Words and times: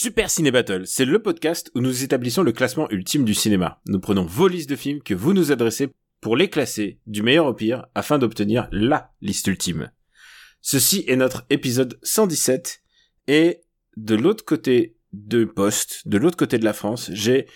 Super 0.00 0.30
Ciné 0.30 0.52
Battle, 0.52 0.86
c'est 0.86 1.04
le 1.04 1.20
podcast 1.20 1.72
où 1.74 1.80
nous 1.80 2.04
établissons 2.04 2.44
le 2.44 2.52
classement 2.52 2.88
ultime 2.90 3.24
du 3.24 3.34
cinéma. 3.34 3.80
Nous 3.86 3.98
prenons 3.98 4.24
vos 4.24 4.46
listes 4.46 4.70
de 4.70 4.76
films 4.76 5.02
que 5.02 5.12
vous 5.12 5.32
nous 5.32 5.50
adressez 5.50 5.88
pour 6.20 6.36
les 6.36 6.48
classer 6.48 7.00
du 7.08 7.24
meilleur 7.24 7.46
au 7.46 7.52
pire 7.52 7.84
afin 7.96 8.16
d'obtenir 8.16 8.68
LA 8.70 9.12
liste 9.22 9.48
ultime. 9.48 9.90
Ceci 10.60 11.02
est 11.08 11.16
notre 11.16 11.46
épisode 11.50 11.98
117 12.04 12.80
et 13.26 13.62
de 13.96 14.14
l'autre 14.14 14.44
côté 14.44 14.94
de 15.12 15.44
poste, 15.44 16.06
de 16.06 16.16
l'autre 16.16 16.36
côté 16.36 16.58
de 16.58 16.64
la 16.64 16.74
France, 16.74 17.10
j'ai 17.12 17.48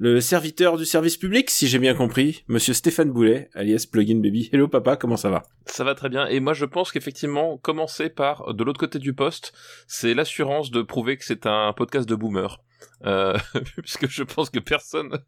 le 0.00 0.22
serviteur 0.22 0.78
du 0.78 0.86
service 0.86 1.18
public, 1.18 1.50
si 1.50 1.68
j'ai 1.68 1.78
bien 1.78 1.92
compris, 1.92 2.42
monsieur 2.48 2.72
Stéphane 2.72 3.10
Boulet, 3.10 3.50
alias 3.52 3.86
Plugin 3.92 4.20
Baby. 4.20 4.48
Hello 4.50 4.66
papa, 4.66 4.96
comment 4.96 5.18
ça 5.18 5.28
va? 5.28 5.42
Ça 5.66 5.84
va 5.84 5.94
très 5.94 6.08
bien. 6.08 6.26
Et 6.26 6.40
moi, 6.40 6.54
je 6.54 6.64
pense 6.64 6.90
qu'effectivement, 6.90 7.58
commencer 7.58 8.08
par 8.08 8.54
de 8.54 8.64
l'autre 8.64 8.80
côté 8.80 8.98
du 8.98 9.12
poste, 9.12 9.52
c'est 9.86 10.14
l'assurance 10.14 10.70
de 10.70 10.80
prouver 10.80 11.18
que 11.18 11.24
c'est 11.26 11.44
un 11.44 11.74
podcast 11.74 12.08
de 12.08 12.14
boomer. 12.14 12.62
Euh, 13.04 13.36
puisque 13.76 14.08
je 14.08 14.22
pense 14.22 14.48
que 14.48 14.58
personne 14.58 15.18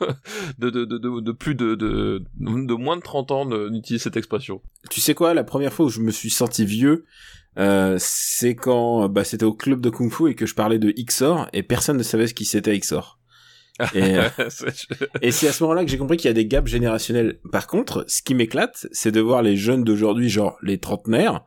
de, 0.58 0.70
de, 0.70 0.86
de, 0.86 0.96
de, 0.96 1.20
de 1.20 1.32
plus 1.32 1.54
de, 1.54 1.74
de, 1.74 2.24
de 2.40 2.74
moins 2.74 2.96
de 2.96 3.02
30 3.02 3.30
ans 3.32 3.44
n'utilise 3.44 4.00
cette 4.00 4.16
expression. 4.16 4.62
Tu 4.88 5.02
sais 5.02 5.12
quoi, 5.12 5.34
la 5.34 5.44
première 5.44 5.74
fois 5.74 5.84
où 5.84 5.90
je 5.90 6.00
me 6.00 6.10
suis 6.10 6.30
senti 6.30 6.64
vieux, 6.64 7.04
euh, 7.58 7.96
c'est 7.98 8.54
quand 8.54 9.10
bah, 9.10 9.24
c'était 9.24 9.44
au 9.44 9.52
club 9.52 9.82
de 9.82 9.90
Kung 9.90 10.10
Fu 10.10 10.30
et 10.30 10.34
que 10.34 10.46
je 10.46 10.54
parlais 10.54 10.78
de 10.78 10.90
XOR 10.90 11.48
et 11.52 11.62
personne 11.62 11.98
ne 11.98 12.02
savait 12.02 12.28
ce 12.28 12.32
qui 12.32 12.46
c'était 12.46 12.78
XOR. 12.78 13.18
Et, 13.94 14.16
euh, 14.16 14.28
C'est- 14.48 14.86
Et 15.22 15.30
c'est 15.30 15.48
à 15.48 15.52
ce 15.52 15.62
moment-là 15.64 15.84
que 15.84 15.90
j'ai 15.90 15.98
compris 15.98 16.16
qu'il 16.16 16.28
y 16.28 16.30
a 16.30 16.34
des 16.34 16.46
gaps 16.46 16.68
générationnels. 16.70 17.38
Par 17.50 17.66
contre, 17.66 18.04
ce 18.08 18.22
qui 18.22 18.34
m'éclate, 18.34 18.86
c'est 18.92 19.12
de 19.12 19.20
voir 19.20 19.42
les 19.42 19.56
jeunes 19.56 19.84
d'aujourd'hui, 19.84 20.28
genre 20.28 20.56
les 20.62 20.78
trentenaires, 20.78 21.42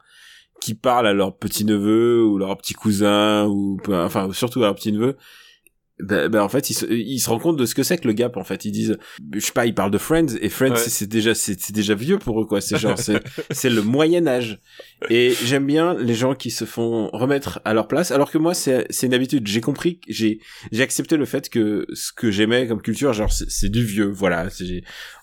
qui 0.62 0.74
parlent 0.74 1.08
à 1.08 1.14
leurs 1.14 1.38
petits-neveux 1.38 2.24
ou 2.26 2.38
leurs 2.38 2.58
petits 2.58 2.74
cousins 2.74 3.46
ou 3.48 3.78
enfin 3.90 4.30
surtout 4.34 4.60
à 4.64 4.68
leurs 4.68 4.76
petits-neveux. 4.76 5.18
Ben, 6.02 6.28
ben, 6.28 6.42
en 6.42 6.50
fait, 6.50 6.70
ils 6.70 6.74
se, 6.74 6.86
ils 6.92 7.20
se 7.20 7.30
rendent 7.30 7.42
compte 7.42 7.56
de 7.58 7.66
ce 7.66 7.74
que 7.74 7.82
c'est 7.82 7.98
que 7.98 8.06
le 8.08 8.14
gap. 8.14 8.36
En 8.36 8.44
fait, 8.44 8.66
ils 8.66 8.72
disent, 8.74 8.98
je 9.34 9.40
sais 9.40 9.54
pas, 9.54 9.66
ils 9.66 9.74
parlent 9.74 9.92
de 9.92 9.98
Friends 9.98 10.36
et 10.42 10.50
Friends, 10.50 10.72
Ouais. 10.72 10.78
c'est- 10.78 11.06
déjà, 11.08 11.34
c'est 11.34 11.72
déjà 11.72 11.96
vieux 11.96 12.20
pour 12.20 12.42
eux 12.42 12.46
quoi. 12.46 12.60
C'est 12.60 12.78
genre, 12.78 12.98
c'est 13.00 13.22
c'est 13.52 13.70
le 13.70 13.82
Moyen 13.82 14.28
Âge. 14.28 14.60
Et 15.10 15.34
j'aime 15.46 15.66
bien 15.66 15.94
les 15.94 16.14
gens 16.14 16.36
qui 16.36 16.52
se 16.52 16.66
font 16.66 17.08
remettre 17.14 17.62
à 17.64 17.74
leur 17.74 17.88
place, 17.88 18.12
alors 18.12 18.30
que 18.30 18.38
moi, 18.38 18.54
c'est 18.54 18.86
c'est 18.90 19.08
une 19.08 19.14
habitude. 19.14 19.48
J'ai 19.48 19.62
compris, 19.62 20.02
j'ai 20.10 20.40
j'ai 20.74 20.84
accepté 20.84 21.16
le 21.16 21.26
fait 21.26 21.50
que 21.50 21.86
ce 21.94 22.12
que 22.12 22.30
j'aimais 22.30 22.68
comme 22.68 22.82
culture, 22.82 23.14
genre 23.14 23.32
c'est 23.32 23.70
du 23.70 23.86
vieux. 23.86 24.10
Voilà, 24.10 24.48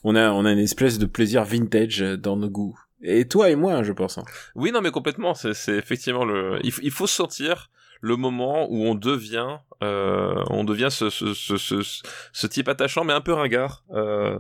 on 0.04 0.16
a 0.16 0.30
on 0.30 0.46
a 0.46 0.52
une 0.52 0.58
espèce 0.58 0.98
de 0.98 1.04
plaisir 1.06 1.44
vintage 1.44 2.00
dans 2.00 2.36
nos 2.36 2.48
goûts. 2.48 2.78
Et 3.02 3.26
toi 3.28 3.50
et 3.50 3.56
moi, 3.56 3.82
je 3.82 3.92
pense. 3.92 4.16
hein. 4.16 4.22
Oui, 4.54 4.70
non, 4.72 4.80
mais 4.80 4.90
complètement. 4.92 5.34
C'est, 5.34 5.54
c'est 5.54 5.76
effectivement 5.76 6.24
le. 6.24 6.60
Il, 6.64 6.72
il 6.82 6.90
faut 6.92 7.06
sentir 7.08 7.68
le 8.02 8.16
moment 8.16 8.66
où 8.68 8.84
on 8.84 8.94
devient, 8.94 9.58
euh, 9.82 10.34
on 10.50 10.64
devient 10.64 10.88
ce, 10.90 11.08
ce, 11.08 11.32
ce, 11.32 11.56
ce, 11.56 11.76
ce 12.32 12.46
type 12.46 12.68
attachant, 12.68 13.04
mais 13.04 13.12
un 13.14 13.20
peu 13.22 13.32
ringard, 13.32 13.84
euh, 13.94 14.36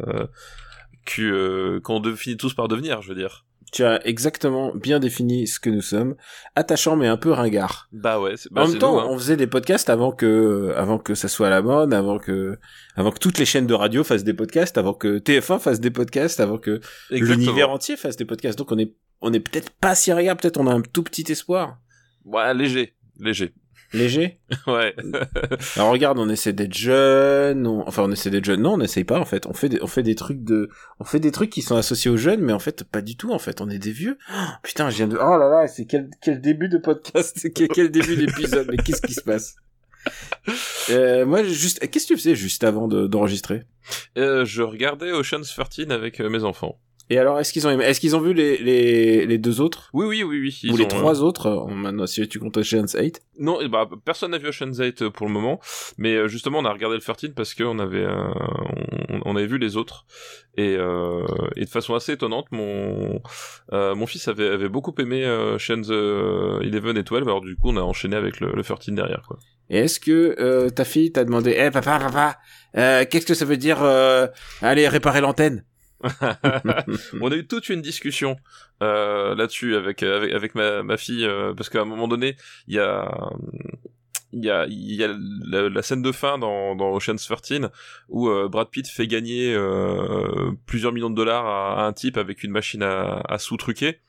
que, 1.06 1.22
euh, 1.22 1.80
qu'on 1.80 2.00
de- 2.00 2.14
finit 2.14 2.36
tous 2.36 2.54
par 2.54 2.68
devenir, 2.68 3.00
je 3.02 3.08
veux 3.08 3.14
dire. 3.14 3.46
Tu 3.72 3.84
as 3.84 4.06
exactement 4.06 4.74
bien 4.74 4.98
défini 4.98 5.46
ce 5.46 5.58
que 5.58 5.70
nous 5.70 5.80
sommes, 5.80 6.14
attachant 6.56 6.94
mais 6.96 7.06
un 7.06 7.16
peu 7.16 7.30
ringard. 7.30 7.88
Bah 7.92 8.20
ouais. 8.20 8.36
C'est, 8.36 8.52
bah, 8.52 8.64
en 8.64 8.68
même 8.68 8.78
temps, 8.78 8.94
nous, 8.94 9.00
hein. 9.00 9.06
on 9.08 9.16
faisait 9.16 9.36
des 9.38 9.46
podcasts 9.46 9.88
avant 9.88 10.12
que, 10.12 10.74
avant 10.76 10.98
que 10.98 11.14
ça 11.14 11.26
soit 11.28 11.46
à 11.46 11.50
la 11.50 11.62
mode, 11.62 11.94
avant 11.94 12.18
que, 12.18 12.58
avant 12.96 13.10
que 13.12 13.18
toutes 13.18 13.38
les 13.38 13.46
chaînes 13.46 13.66
de 13.66 13.72
radio 13.72 14.04
fassent 14.04 14.24
des 14.24 14.34
podcasts, 14.34 14.76
avant 14.76 14.92
que 14.92 15.18
TF1 15.18 15.58
fasse 15.58 15.80
des 15.80 15.90
podcasts, 15.90 16.38
avant 16.40 16.58
que 16.58 16.80
l'univers 17.10 17.70
entier 17.70 17.96
fasse 17.96 18.16
des 18.16 18.26
podcasts. 18.26 18.58
Donc 18.58 18.72
on 18.72 18.78
est, 18.78 18.92
on 19.22 19.32
est 19.32 19.40
peut-être 19.40 19.70
pas 19.70 19.94
si 19.94 20.12
ringard, 20.12 20.36
peut-être 20.36 20.58
on 20.58 20.66
a 20.66 20.74
un 20.74 20.82
tout 20.82 21.02
petit 21.04 21.24
espoir. 21.32 21.78
Ouais, 22.26 22.52
léger, 22.52 22.94
léger. 23.18 23.52
Léger. 23.92 24.38
Ouais. 24.66 24.94
Alors 25.76 25.90
regarde, 25.90 26.18
on 26.18 26.28
essaie 26.30 26.52
d'être 26.54 26.72
jeune, 26.74 27.66
on- 27.66 27.86
enfin 27.86 28.02
on 28.04 28.10
essaie 28.12 28.30
d'être 28.30 28.44
jeune. 28.44 28.62
Non, 28.62 28.74
on 28.74 28.78
n'essaye 28.78 29.04
pas 29.04 29.18
en 29.18 29.24
fait. 29.26 29.46
On 29.46 29.52
fait 29.52 29.68
des, 29.68 29.78
on 29.82 29.86
fait 29.86 30.02
des 30.02 30.14
trucs 30.14 30.42
de, 30.44 30.70
on 31.00 31.04
fait 31.04 31.20
des 31.20 31.30
trucs 31.30 31.50
qui 31.50 31.60
sont 31.62 31.76
associés 31.76 32.10
aux 32.10 32.16
jeunes, 32.16 32.40
mais 32.40 32.52
en 32.54 32.58
fait 32.58 32.84
pas 32.84 33.02
du 33.02 33.16
tout. 33.16 33.32
En 33.32 33.38
fait, 33.38 33.60
on 33.60 33.68
est 33.68 33.78
des 33.78 33.92
vieux. 33.92 34.16
Oh, 34.32 34.38
putain, 34.62 34.88
je 34.90 34.96
viens 34.96 35.08
de, 35.08 35.16
oh 35.16 35.36
là 35.36 35.48
là, 35.48 35.68
c'est 35.68 35.84
quel, 35.84 36.08
quel 36.22 36.40
début 36.40 36.68
de 36.68 36.78
podcast, 36.78 37.46
quel, 37.54 37.68
quel 37.68 37.90
début 37.90 38.16
d'épisode. 38.16 38.68
Mais 38.70 38.76
qu'est-ce 38.78 39.02
qui 39.02 39.14
se 39.14 39.22
passe? 39.22 39.56
Euh, 40.90 41.24
Moi, 41.26 41.44
juste, 41.44 41.78
qu'est-ce 41.90 42.06
que 42.06 42.14
tu 42.14 42.18
faisais 42.18 42.34
juste 42.34 42.64
avant 42.64 42.88
de- 42.88 43.06
d'enregistrer? 43.06 43.62
Euh, 44.18 44.44
je 44.44 44.62
regardais 44.62 45.12
Ocean's 45.12 45.54
13 45.54 45.90
avec 45.90 46.20
euh, 46.20 46.28
mes 46.30 46.44
enfants. 46.44 46.78
Et 47.10 47.18
alors, 47.18 47.38
est-ce 47.38 47.52
qu'ils 47.52 47.66
ont, 47.66 47.70
aimé- 47.70 47.84
est-ce 47.84 48.00
qu'ils 48.00 48.16
ont 48.16 48.20
vu 48.20 48.32
les, 48.32 48.56
les, 48.58 49.26
les 49.26 49.38
deux 49.38 49.60
autres? 49.60 49.90
Oui, 49.92 50.06
oui, 50.06 50.22
oui, 50.22 50.40
oui. 50.40 50.70
ou 50.70 50.76
les 50.76 50.84
ont, 50.84 50.88
trois 50.88 51.22
autres 51.22 51.46
euh, 51.46 51.74
Maintenant, 51.74 52.06
si 52.06 52.26
tu 52.28 52.38
comptes 52.38 52.56
Ocean's 52.56 52.96
8 52.98 53.20
Non, 53.38 53.58
eh 53.60 53.68
bah, 53.68 53.88
personne 54.04 54.30
n'a 54.30 54.38
vu 54.38 54.48
Ocean's 54.48 54.78
8 54.78 55.08
pour 55.10 55.26
le 55.26 55.32
moment, 55.32 55.60
mais 55.98 56.14
euh, 56.14 56.28
justement 56.28 56.60
on 56.60 56.64
a 56.64 56.72
regardé 56.72 56.96
le 56.96 57.02
13 57.02 57.32
parce 57.36 57.54
qu'on 57.54 57.78
avait 57.80 58.04
euh, 58.04 58.14
on, 59.10 59.20
on 59.26 59.36
avait 59.36 59.46
vu 59.46 59.58
les 59.58 59.76
autres. 59.76 60.06
Et, 60.56 60.76
euh, 60.76 61.26
et 61.56 61.64
de 61.64 61.70
façon 61.70 61.94
assez 61.94 62.12
étonnante 62.12 62.46
mon 62.50 63.20
euh, 63.72 63.94
mon 63.94 64.06
fils 64.06 64.28
avait, 64.28 64.48
avait 64.48 64.68
beaucoup 64.68 64.94
aimé 64.98 65.24
euh, 65.24 65.54
Ocean's 65.56 65.88
euh, 65.90 66.60
11 66.62 66.66
et 66.96 67.02
12 67.02 67.22
alors 67.22 67.40
du 67.40 67.56
coup 67.56 67.70
on 67.70 67.76
a 67.78 67.80
enchaîné 67.82 68.16
avec 68.16 68.38
le, 68.40 68.52
le 68.52 68.62
13 68.62 68.88
derrière 68.94 69.22
quoi. 69.26 69.38
Et 69.70 69.78
est-ce 69.78 69.98
que 70.00 70.36
euh, 70.38 70.68
ta 70.68 70.84
fille 70.84 71.12
t'a 71.12 71.24
demandé, 71.24 71.54
eh 71.58 71.70
papa, 71.70 71.98
papa, 71.98 72.36
euh, 72.76 73.04
qu'est-ce 73.10 73.24
que 73.24 73.32
ça 73.34 73.46
veut 73.46 73.56
dire 73.56 73.82
euh, 73.82 74.26
aller 74.60 74.86
réparer 74.88 75.20
l'antenne? 75.22 75.64
on 77.20 77.30
a 77.30 77.36
eu 77.36 77.46
toute 77.46 77.68
une 77.68 77.80
discussion 77.80 78.36
euh, 78.82 79.34
là-dessus 79.34 79.76
avec, 79.76 80.02
avec 80.02 80.32
avec 80.32 80.54
ma, 80.54 80.96
fille 80.96 81.24
euh, 81.24 81.54
parce 81.54 81.68
qu'à 81.68 81.80
un 81.80 81.84
moment 81.84 82.08
donné 82.08 82.36
il 82.66 82.74
y 82.74 82.78
a 82.78 83.08
il 84.32 84.44
y 84.44 84.50
a, 84.50 84.66
y 84.66 85.04
a 85.04 85.14
la, 85.44 85.82
scène 85.82 86.02
de 86.02 86.10
fin 86.10 86.38
dans, 86.38 86.74
dans 86.74 86.90
Ocean's 86.92 87.26
13 87.26 87.68
où 88.08 88.28
euh, 88.28 88.48
Brad 88.48 88.68
Pitt 88.70 88.88
fait 88.88 89.06
gagner 89.06 89.54
euh, 89.54 90.52
plusieurs 90.66 90.92
millions 90.92 91.10
de 91.10 91.14
dollars 91.14 91.46
à, 91.46 91.82
à 91.82 91.86
un 91.86 91.92
type 91.92 92.16
avec 92.16 92.42
une 92.42 92.50
machine 92.50 92.82
à, 92.82 93.22
à 93.28 93.38
sous 93.38 93.56
truquer 93.56 94.00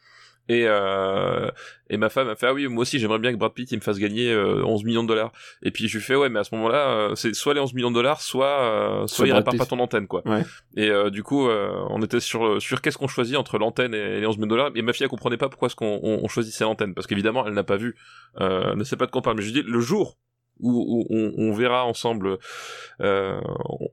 et 0.49 0.65
euh, 0.67 1.49
et 1.89 1.95
ma 1.97 2.09
femme 2.09 2.27
a 2.27 2.35
fait 2.35 2.47
ah 2.47 2.53
oui 2.53 2.67
moi 2.67 2.81
aussi 2.81 2.99
j'aimerais 2.99 3.19
bien 3.19 3.31
que 3.31 3.37
Brad 3.37 3.53
Pitt 3.53 3.71
il 3.71 3.77
me 3.77 3.81
fasse 3.81 3.97
gagner 3.97 4.31
euh, 4.31 4.63
11 4.65 4.83
millions 4.83 5.03
de 5.03 5.07
dollars. 5.07 5.31
Et 5.61 5.71
puis 5.71 5.87
je 5.87 5.97
lui 5.97 6.03
fais 6.03 6.15
ouais 6.15 6.27
mais 6.29 6.39
à 6.39 6.43
ce 6.43 6.53
moment-là 6.55 6.89
euh, 6.89 7.15
c'est 7.15 7.33
soit 7.33 7.53
les 7.53 7.61
11 7.61 7.73
millions 7.73 7.91
de 7.91 7.95
dollars 7.95 8.21
soit 8.21 8.45
euh, 8.61 9.07
soit, 9.07 9.17
Soit 9.17 9.27
il 9.27 9.33
répare 9.33 9.55
pas 9.55 9.65
ton 9.65 9.79
antenne 9.79 10.07
quoi. 10.07 10.21
Ouais. 10.25 10.43
et 10.75 10.89
euh, 10.89 11.09
du 11.09 11.23
coup 11.23 11.47
euh, 11.47 11.71
on 11.89 12.01
était 12.01 12.19
sur 12.19 12.61
sur 12.61 12.81
qu'est-ce 12.81 12.97
qu'on 12.97 13.07
choisit 13.07 13.37
entre 13.37 13.57
l'antenne 13.57 13.93
et 13.93 14.19
les 14.19 14.27
11 14.27 14.35
millions 14.37 14.47
de 14.47 14.49
dollars. 14.49 14.71
Et 14.75 14.81
ma 14.81 14.91
fille 14.93 15.03
elle 15.03 15.09
comprenait 15.09 15.37
pas 15.37 15.47
pourquoi 15.49 15.67
est-ce 15.67 15.75
qu'on 15.75 15.99
on, 16.03 16.19
on 16.23 16.27
choisissait 16.27 16.65
l'antenne. 16.65 16.93
Parce 16.93 17.07
qu'évidemment 17.07 17.47
elle 17.47 17.53
n'a 17.53 17.63
pas 17.63 17.77
vu 17.77 17.95
euh, 18.41 18.71
elle 18.71 18.77
ne 18.77 18.83
sait 18.83 18.97
pas 18.97 19.05
de 19.05 19.11
quoi 19.11 19.19
on 19.19 19.23
parle. 19.23 19.37
Mais 19.37 19.43
je 19.43 19.53
lui 19.53 19.61
dis 19.61 19.67
le 19.67 19.79
jour 19.79 20.17
où, 20.63 20.71
où 20.71 21.05
on, 21.09 21.33
on 21.37 21.53
verra 21.53 21.85
ensemble 21.85 22.37
euh, 23.01 23.39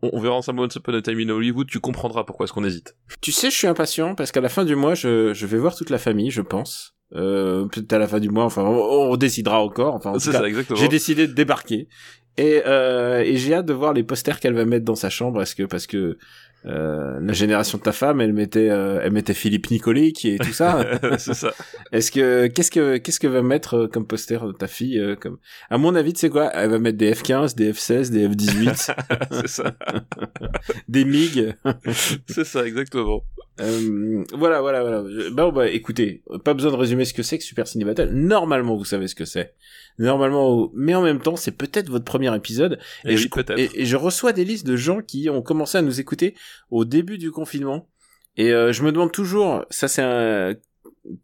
on, 0.02 0.10
on 0.14 0.20
verra 0.20 0.36
ensemble 0.36 0.60
Once 0.60 0.76
Upon 0.76 0.94
a 0.94 1.02
Time 1.02 1.20
in 1.20 1.28
Hollywood 1.28 1.66
tu 1.68 1.80
comprendras 1.80 2.24
pourquoi 2.24 2.44
est-ce 2.44 2.52
qu'on 2.52 2.64
hésite 2.64 2.96
Tu 3.20 3.32
sais, 3.32 3.50
je 3.50 3.56
suis 3.56 3.66
impatient 3.66 4.14
parce 4.14 4.32
qu'à 4.32 4.40
la 4.40 4.48
fin 4.48 4.64
du 4.64 4.76
mois, 4.76 4.94
je, 4.94 5.34
je 5.34 5.46
vais 5.46 5.58
voir 5.58 5.74
toute 5.76 5.90
la 5.90 5.98
famille, 5.98 6.30
je 6.30 6.42
pense. 6.42 6.94
Euh, 7.16 7.66
peut-être 7.66 7.92
à 7.92 7.98
la 7.98 8.06
fin 8.06 8.20
du 8.20 8.28
mois, 8.28 8.44
enfin, 8.44 8.62
on, 8.62 9.10
on 9.12 9.16
décidera 9.16 9.60
encore. 9.62 9.94
Enfin, 9.94 10.10
en 10.12 10.18
c'est 10.18 10.32
ça 10.32 10.46
exactement 10.46 10.78
j'ai 10.78 10.88
décidé 10.88 11.26
de 11.26 11.32
débarquer. 11.32 11.88
Et, 12.36 12.62
euh, 12.66 13.20
et 13.20 13.36
j'ai 13.36 13.54
hâte 13.54 13.66
de 13.66 13.72
voir 13.72 13.92
les 13.92 14.04
posters 14.04 14.38
qu'elle 14.38 14.54
va 14.54 14.64
mettre 14.64 14.84
dans 14.84 14.94
sa 14.94 15.10
chambre, 15.10 15.38
parce 15.38 15.54
que 15.54 15.64
parce 15.64 15.86
que 15.86 16.16
euh, 16.66 17.18
la 17.22 17.32
génération 17.32 17.78
de 17.78 17.82
ta 17.82 17.92
femme, 17.92 18.20
elle 18.20 18.32
mettait 18.34 18.68
euh, 18.70 19.00
elle 19.02 19.12
mettait 19.12 19.32
Philippe 19.34 19.70
Nicolic 19.70 20.24
et 20.24 20.38
tout 20.38 20.52
ça. 20.52 20.84
c'est 21.18 21.34
ça 21.34 21.54
Est-ce 21.92 22.10
que 22.12 22.48
qu'est-ce 22.48 22.70
que 22.70 22.98
qu'est-ce 22.98 23.18
que 23.20 23.26
va 23.26 23.42
mettre 23.42 23.74
euh, 23.74 23.88
comme 23.88 24.06
poster 24.06 24.38
de 24.46 24.52
ta 24.52 24.66
fille 24.66 24.98
euh, 24.98 25.16
comme 25.16 25.38
À 25.70 25.78
mon 25.78 25.94
avis, 25.94 26.12
tu 26.12 26.20
sais 26.20 26.30
quoi 26.30 26.50
Elle 26.54 26.70
va 26.70 26.78
mettre 26.78 26.98
des 26.98 27.12
F15, 27.14 27.54
des 27.56 27.72
F16, 27.72 28.10
des 28.10 28.28
F18, 28.28 28.94
c'est 29.32 29.48
ça 29.48 29.74
des 30.88 31.04
MiG. 31.04 31.54
c'est 32.26 32.44
ça 32.44 32.66
exactement 32.66 33.22
Euh, 33.60 34.24
voilà, 34.32 34.60
voilà, 34.62 34.80
voilà. 34.82 35.04
Je- 35.08 35.28
Bon, 35.30 35.52
bah, 35.52 35.68
écoutez, 35.68 36.22
pas 36.44 36.54
besoin 36.54 36.70
de 36.72 36.76
résumer 36.76 37.04
ce 37.04 37.12
que 37.12 37.22
c'est 37.22 37.36
que 37.36 37.44
Super 37.44 37.66
Ciné 37.66 37.84
Battle. 37.84 38.08
Normalement, 38.10 38.74
vous 38.76 38.86
savez 38.86 39.06
ce 39.06 39.14
que 39.14 39.26
c'est. 39.26 39.52
Normalement, 39.98 40.70
mais 40.74 40.94
en 40.94 41.02
même 41.02 41.20
temps, 41.20 41.36
c'est 41.36 41.50
peut-être 41.52 41.90
votre 41.90 42.06
premier 42.06 42.34
épisode. 42.34 42.78
et, 43.04 43.16
je, 43.18 43.24
oui 43.24 43.28
peut-être 43.28 43.58
et, 43.58 43.68
et 43.74 43.84
je 43.84 43.96
reçois 43.96 44.32
des 44.32 44.44
listes 44.46 44.66
de 44.66 44.76
gens 44.76 45.02
qui 45.02 45.28
ont 45.28 45.42
commencé 45.42 45.76
à 45.76 45.82
nous 45.82 46.00
écouter 46.00 46.34
au 46.70 46.84
début 46.84 47.18
du 47.18 47.30
confinement. 47.30 47.88
Et 48.36 48.52
euh, 48.52 48.72
je 48.72 48.82
me 48.82 48.92
demande 48.92 49.12
toujours, 49.12 49.64
ça 49.70 49.88
c'est 49.88 50.02
un, 50.02 50.54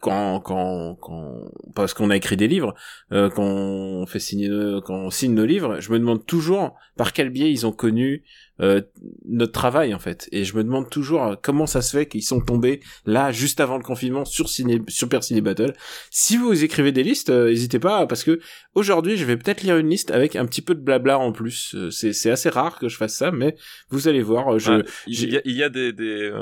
quand 0.00 0.40
quand 0.40 0.96
quand 1.00 1.40
parce 1.74 1.94
qu'on 1.94 2.10
a 2.10 2.16
écrit 2.16 2.36
des 2.36 2.48
livres, 2.48 2.74
euh, 3.12 3.30
quand 3.30 3.44
on 3.44 4.06
fait 4.06 4.18
signer 4.20 4.48
nos- 4.48 4.80
quand 4.80 4.94
on 4.96 5.10
signe 5.10 5.34
nos 5.34 5.46
livres, 5.46 5.80
je 5.80 5.92
me 5.92 5.98
demande 5.98 6.24
toujours 6.26 6.74
par 6.96 7.12
quel 7.12 7.30
biais 7.30 7.50
ils 7.52 7.66
ont 7.66 7.72
connu 7.72 8.24
euh, 8.60 8.80
notre 9.28 9.52
travail 9.52 9.92
en 9.94 9.98
fait, 9.98 10.28
et 10.32 10.42
je 10.44 10.56
me 10.56 10.64
demande 10.64 10.88
toujours 10.88 11.22
euh, 11.24 11.34
comment 11.40 11.66
ça 11.66 11.82
se 11.82 11.94
fait 11.96 12.06
qu'ils 12.06 12.22
sont 12.22 12.40
tombés 12.40 12.80
là 13.04 13.30
juste 13.30 13.60
avant 13.60 13.76
le 13.76 13.82
confinement 13.82 14.24
sur 14.24 14.48
Ciné 14.48 14.80
Super 14.88 15.22
Ciné 15.22 15.42
Battle. 15.42 15.74
Si 16.10 16.38
vous 16.38 16.64
écrivez 16.64 16.90
des 16.90 17.02
listes, 17.02 17.28
euh, 17.28 17.48
n'hésitez 17.48 17.78
pas 17.78 18.06
parce 18.06 18.24
que 18.24 18.40
aujourd'hui 18.74 19.16
je 19.18 19.24
vais 19.26 19.36
peut-être 19.36 19.62
lire 19.62 19.76
une 19.76 19.90
liste 19.90 20.10
avec 20.10 20.36
un 20.36 20.46
petit 20.46 20.62
peu 20.62 20.74
de 20.74 20.80
blabla 20.80 21.18
en 21.18 21.32
plus. 21.32 21.74
Euh, 21.74 21.90
C'est 21.90 22.12
c'est 22.14 22.30
assez 22.30 22.48
rare 22.48 22.78
que 22.78 22.88
je 22.88 22.96
fasse 22.96 23.14
ça, 23.14 23.30
mais 23.30 23.56
vous 23.90 24.08
allez 24.08 24.22
voir. 24.22 24.54
euh, 24.54 24.58
Je, 24.58 24.72
il 25.06 25.52
y 25.54 25.62
a, 25.62 25.68
des, 25.68 25.92
des 25.92 26.32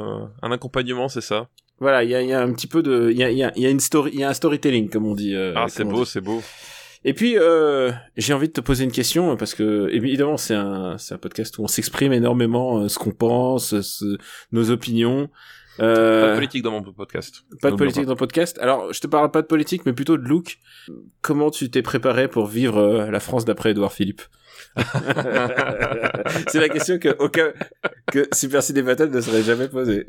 un 0.42 0.52
accompagnement, 0.52 1.08
c'est 1.08 1.20
ça? 1.20 1.48
Voilà, 1.80 2.04
il 2.04 2.10
y 2.10 2.14
a, 2.14 2.22
y 2.22 2.32
a 2.32 2.40
un 2.40 2.52
petit 2.52 2.66
peu 2.66 2.82
de, 2.82 3.10
il 3.10 3.18
y 3.18 3.24
a, 3.24 3.30
y 3.30 3.42
a, 3.42 3.52
y 3.56 3.66
a 3.66 3.70
une 3.70 3.80
story, 3.80 4.10
il 4.14 4.20
y 4.20 4.24
a 4.24 4.28
un 4.28 4.34
storytelling 4.34 4.88
comme 4.88 5.06
on 5.06 5.14
dit. 5.14 5.34
euh, 5.34 5.52
Ah, 5.56 5.66
c'est 5.68 5.84
beau, 5.84 6.04
c'est 6.04 6.20
beau. 6.20 6.40
Et 7.06 7.12
puis 7.12 7.36
euh, 7.36 7.90
j'ai 8.16 8.32
envie 8.32 8.48
de 8.48 8.52
te 8.52 8.60
poser 8.62 8.84
une 8.84 8.92
question 8.92 9.36
parce 9.36 9.54
que 9.54 9.88
évidemment 9.90 10.36
c'est 10.38 10.54
un, 10.54 10.96
c'est 10.98 11.12
un 11.14 11.18
podcast 11.18 11.58
où 11.58 11.62
on 11.64 11.66
s'exprime 11.68 12.12
énormément 12.14 12.78
euh, 12.80 12.88
ce 12.88 12.98
qu'on 12.98 13.10
pense, 13.12 13.78
ce- 13.80 14.16
nos 14.52 14.70
opinions. 14.70 15.28
Euh, 15.80 16.22
Pas 16.22 16.30
de 16.30 16.34
politique 16.36 16.62
dans 16.62 16.70
mon 16.70 16.82
podcast. 16.92 17.42
pas 17.60 17.72
de 17.72 17.76
politique 17.76 18.04
dans 18.06 18.12
le 18.12 18.16
podcast. 18.16 18.58
Alors 18.60 18.92
je 18.92 19.00
te 19.00 19.06
parle 19.08 19.30
pas 19.32 19.42
de 19.42 19.46
politique, 19.48 19.82
mais 19.84 19.92
plutôt 19.92 20.16
de 20.16 20.22
look. 20.22 20.58
Comment 21.20 21.50
tu 21.50 21.68
t'es 21.70 21.82
préparé 21.82 22.28
pour 22.28 22.46
vivre 22.46 22.78
euh, 22.78 23.10
la 23.10 23.18
France 23.20 23.44
d'après 23.44 23.72
Édouard 23.72 23.92
Philippe? 23.92 24.22
C'est 26.48 26.60
la 26.60 26.68
question 26.68 26.98
que 26.98 27.14
aucun 27.18 27.52
que 28.10 28.26
Super 28.32 28.62
Ciné 28.62 28.82
Battle 28.82 29.10
ne 29.10 29.20
serait 29.20 29.42
jamais 29.42 29.68
posée. 29.68 30.06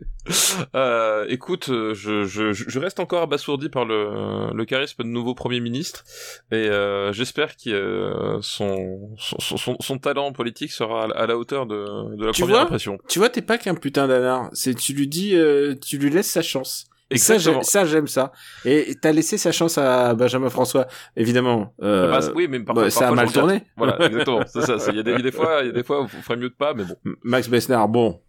Euh, 0.76 1.26
écoute, 1.30 1.70
euh, 1.70 1.94
je, 1.94 2.26
je, 2.26 2.52
je 2.54 2.80
reste 2.80 3.00
encore 3.00 3.22
abasourdi 3.24 3.70
par 3.70 3.86
le, 3.86 4.54
le 4.54 4.66
charisme 4.66 5.04
de 5.04 5.08
nouveau 5.08 5.34
Premier 5.36 5.60
ministre 5.60 6.04
et 6.52 6.56
euh, 6.70 7.12
j'espère 7.14 7.56
que 7.56 7.70
euh, 7.70 8.40
son, 8.42 9.12
son, 9.18 9.58
son, 9.58 9.78
son 9.80 9.98
talent 9.98 10.32
politique 10.32 10.72
sera 10.72 11.06
à 11.16 11.28
la- 11.28 11.38
hauteur 11.38 11.66
de, 11.66 12.16
de 12.16 12.26
la 12.26 12.32
Tu 12.32 12.42
première 12.42 12.58
vois 12.58 12.64
impression. 12.66 12.98
Tu 13.10 13.20
vois, 13.20 13.30
t'es 13.30 13.42
pas 13.42 13.58
qu'un 13.58 13.76
putain 13.76 14.08
d'anard. 14.08 14.50
C'est 14.54 14.74
tu 14.74 14.94
lui 14.94 15.08
dis, 15.08 15.36
euh, 15.36 15.76
tu 15.76 15.98
lui 15.98 16.10
laisses 16.10 16.32
sa 16.32 16.42
chance. 16.42 16.88
Ça, 17.18 17.36
Exactement. 17.36 17.64
ça 17.64 17.86
j'aime 17.86 18.08
ça. 18.08 18.32
Et 18.66 18.96
t'as 19.02 19.12
laissé 19.12 19.38
sa 19.38 19.52
chance 19.52 19.78
à 19.78 20.14
Benjamin 20.14 20.50
François, 20.50 20.88
évidemment. 21.16 21.74
Euh, 21.82 22.12
Bah, 22.12 22.20
oui, 22.36 22.48
mais 22.50 22.60
parfois, 22.62 22.84
bah, 22.86 22.90
ça 22.90 23.08
a 23.08 23.12
mal 23.12 23.32
tourné. 23.32 23.64
Voilà, 23.78 23.98
exactement. 24.06 24.42
C'est 24.48 24.62
ça. 24.62 24.78
Il 24.90 24.96
y, 24.96 25.00
a 25.00 25.04
des- 25.04 25.12
il 25.12 25.18
y 25.18 25.20
a 25.20 25.24
des 25.24 25.32
fois, 25.32 25.60
il 25.62 25.68
y 25.68 25.70
a 25.70 25.74
des 25.74 25.84
fois, 25.84 26.08
il 26.14 26.22
ferait 26.22 26.38
mieux 26.38 26.50
de 26.50 26.56
pas, 26.56 26.74
mais 26.74 26.84
bon. 26.84 26.96
Max 27.24 27.48
Besnard, 27.50 27.88
bon. 27.90 28.22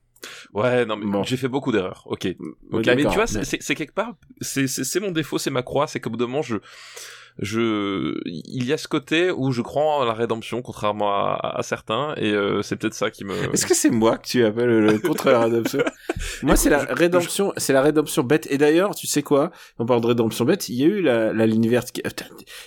Ouais, 0.54 0.86
non, 0.86 0.96
mais 0.96 1.04
Bon. 1.06 1.22
j'ai 1.24 1.36
fait 1.36 1.46
beaucoup 1.48 1.72
d'erreurs. 1.72 2.02
Ok. 2.06 2.26
Ok, 2.72 2.82
D'accord, 2.84 2.94
mais 2.96 3.10
tu 3.10 3.14
vois, 3.16 3.26
c'est- 3.26 3.74
quelque 3.74 3.92
part, 3.94 4.14
c'est 4.40 5.00
mon 5.00 5.10
défaut, 5.10 5.38
c'est 5.38 5.50
ma 5.50 5.62
croix, 5.62 5.86
c'est 5.86 6.00
qu'au 6.00 6.10
bout 6.10 6.16
d'un 6.16 6.26
moment, 6.26 6.42
je, 6.42 6.56
je, 7.38 8.14
il 8.24 8.64
y 8.64 8.72
a 8.72 8.78
ce 8.78 8.88
côté 8.88 9.30
où 9.30 9.52
je 9.52 9.60
crois 9.62 9.82
en 9.82 10.04
la 10.04 10.14
rédemption, 10.14 10.62
contrairement 10.62 11.10
à, 11.12 11.54
à 11.58 11.62
certains, 11.62 12.14
et 12.16 12.30
euh, 12.32 12.62
c'est 12.62 12.76
peut-être 12.76 12.94
ça 12.94 13.10
qui 13.10 13.24
me. 13.24 13.34
Est-ce 13.52 13.66
que 13.66 13.74
c'est 13.74 13.90
moi 13.90 14.16
que 14.18 14.26
tu 14.26 14.44
appelles 14.44 14.78
le 14.80 14.98
contre 14.98 15.30
la 15.30 15.40
rédemption? 15.44 15.80
Moi, 16.42 16.56
c'est 16.56 16.70
la 16.70 16.86
je- 16.86 16.92
rédemption, 16.94 17.52
c'est 17.56 17.72
la 17.72 17.82
rédemption 17.82 18.22
bête. 18.22 18.46
Et 18.50 18.58
d'ailleurs, 18.58 18.94
tu 18.94 19.06
sais 19.06 19.22
quoi? 19.22 19.50
On 19.78 19.86
parle 19.86 20.00
de 20.00 20.06
rédemption 20.06 20.44
bête. 20.44 20.68
Il 20.68 20.76
y 20.76 20.82
a 20.84 20.86
eu 20.86 21.00
la, 21.02 21.32
la 21.32 21.46
ligne 21.46 21.68
verte. 21.68 21.92
qui- 21.92 22.02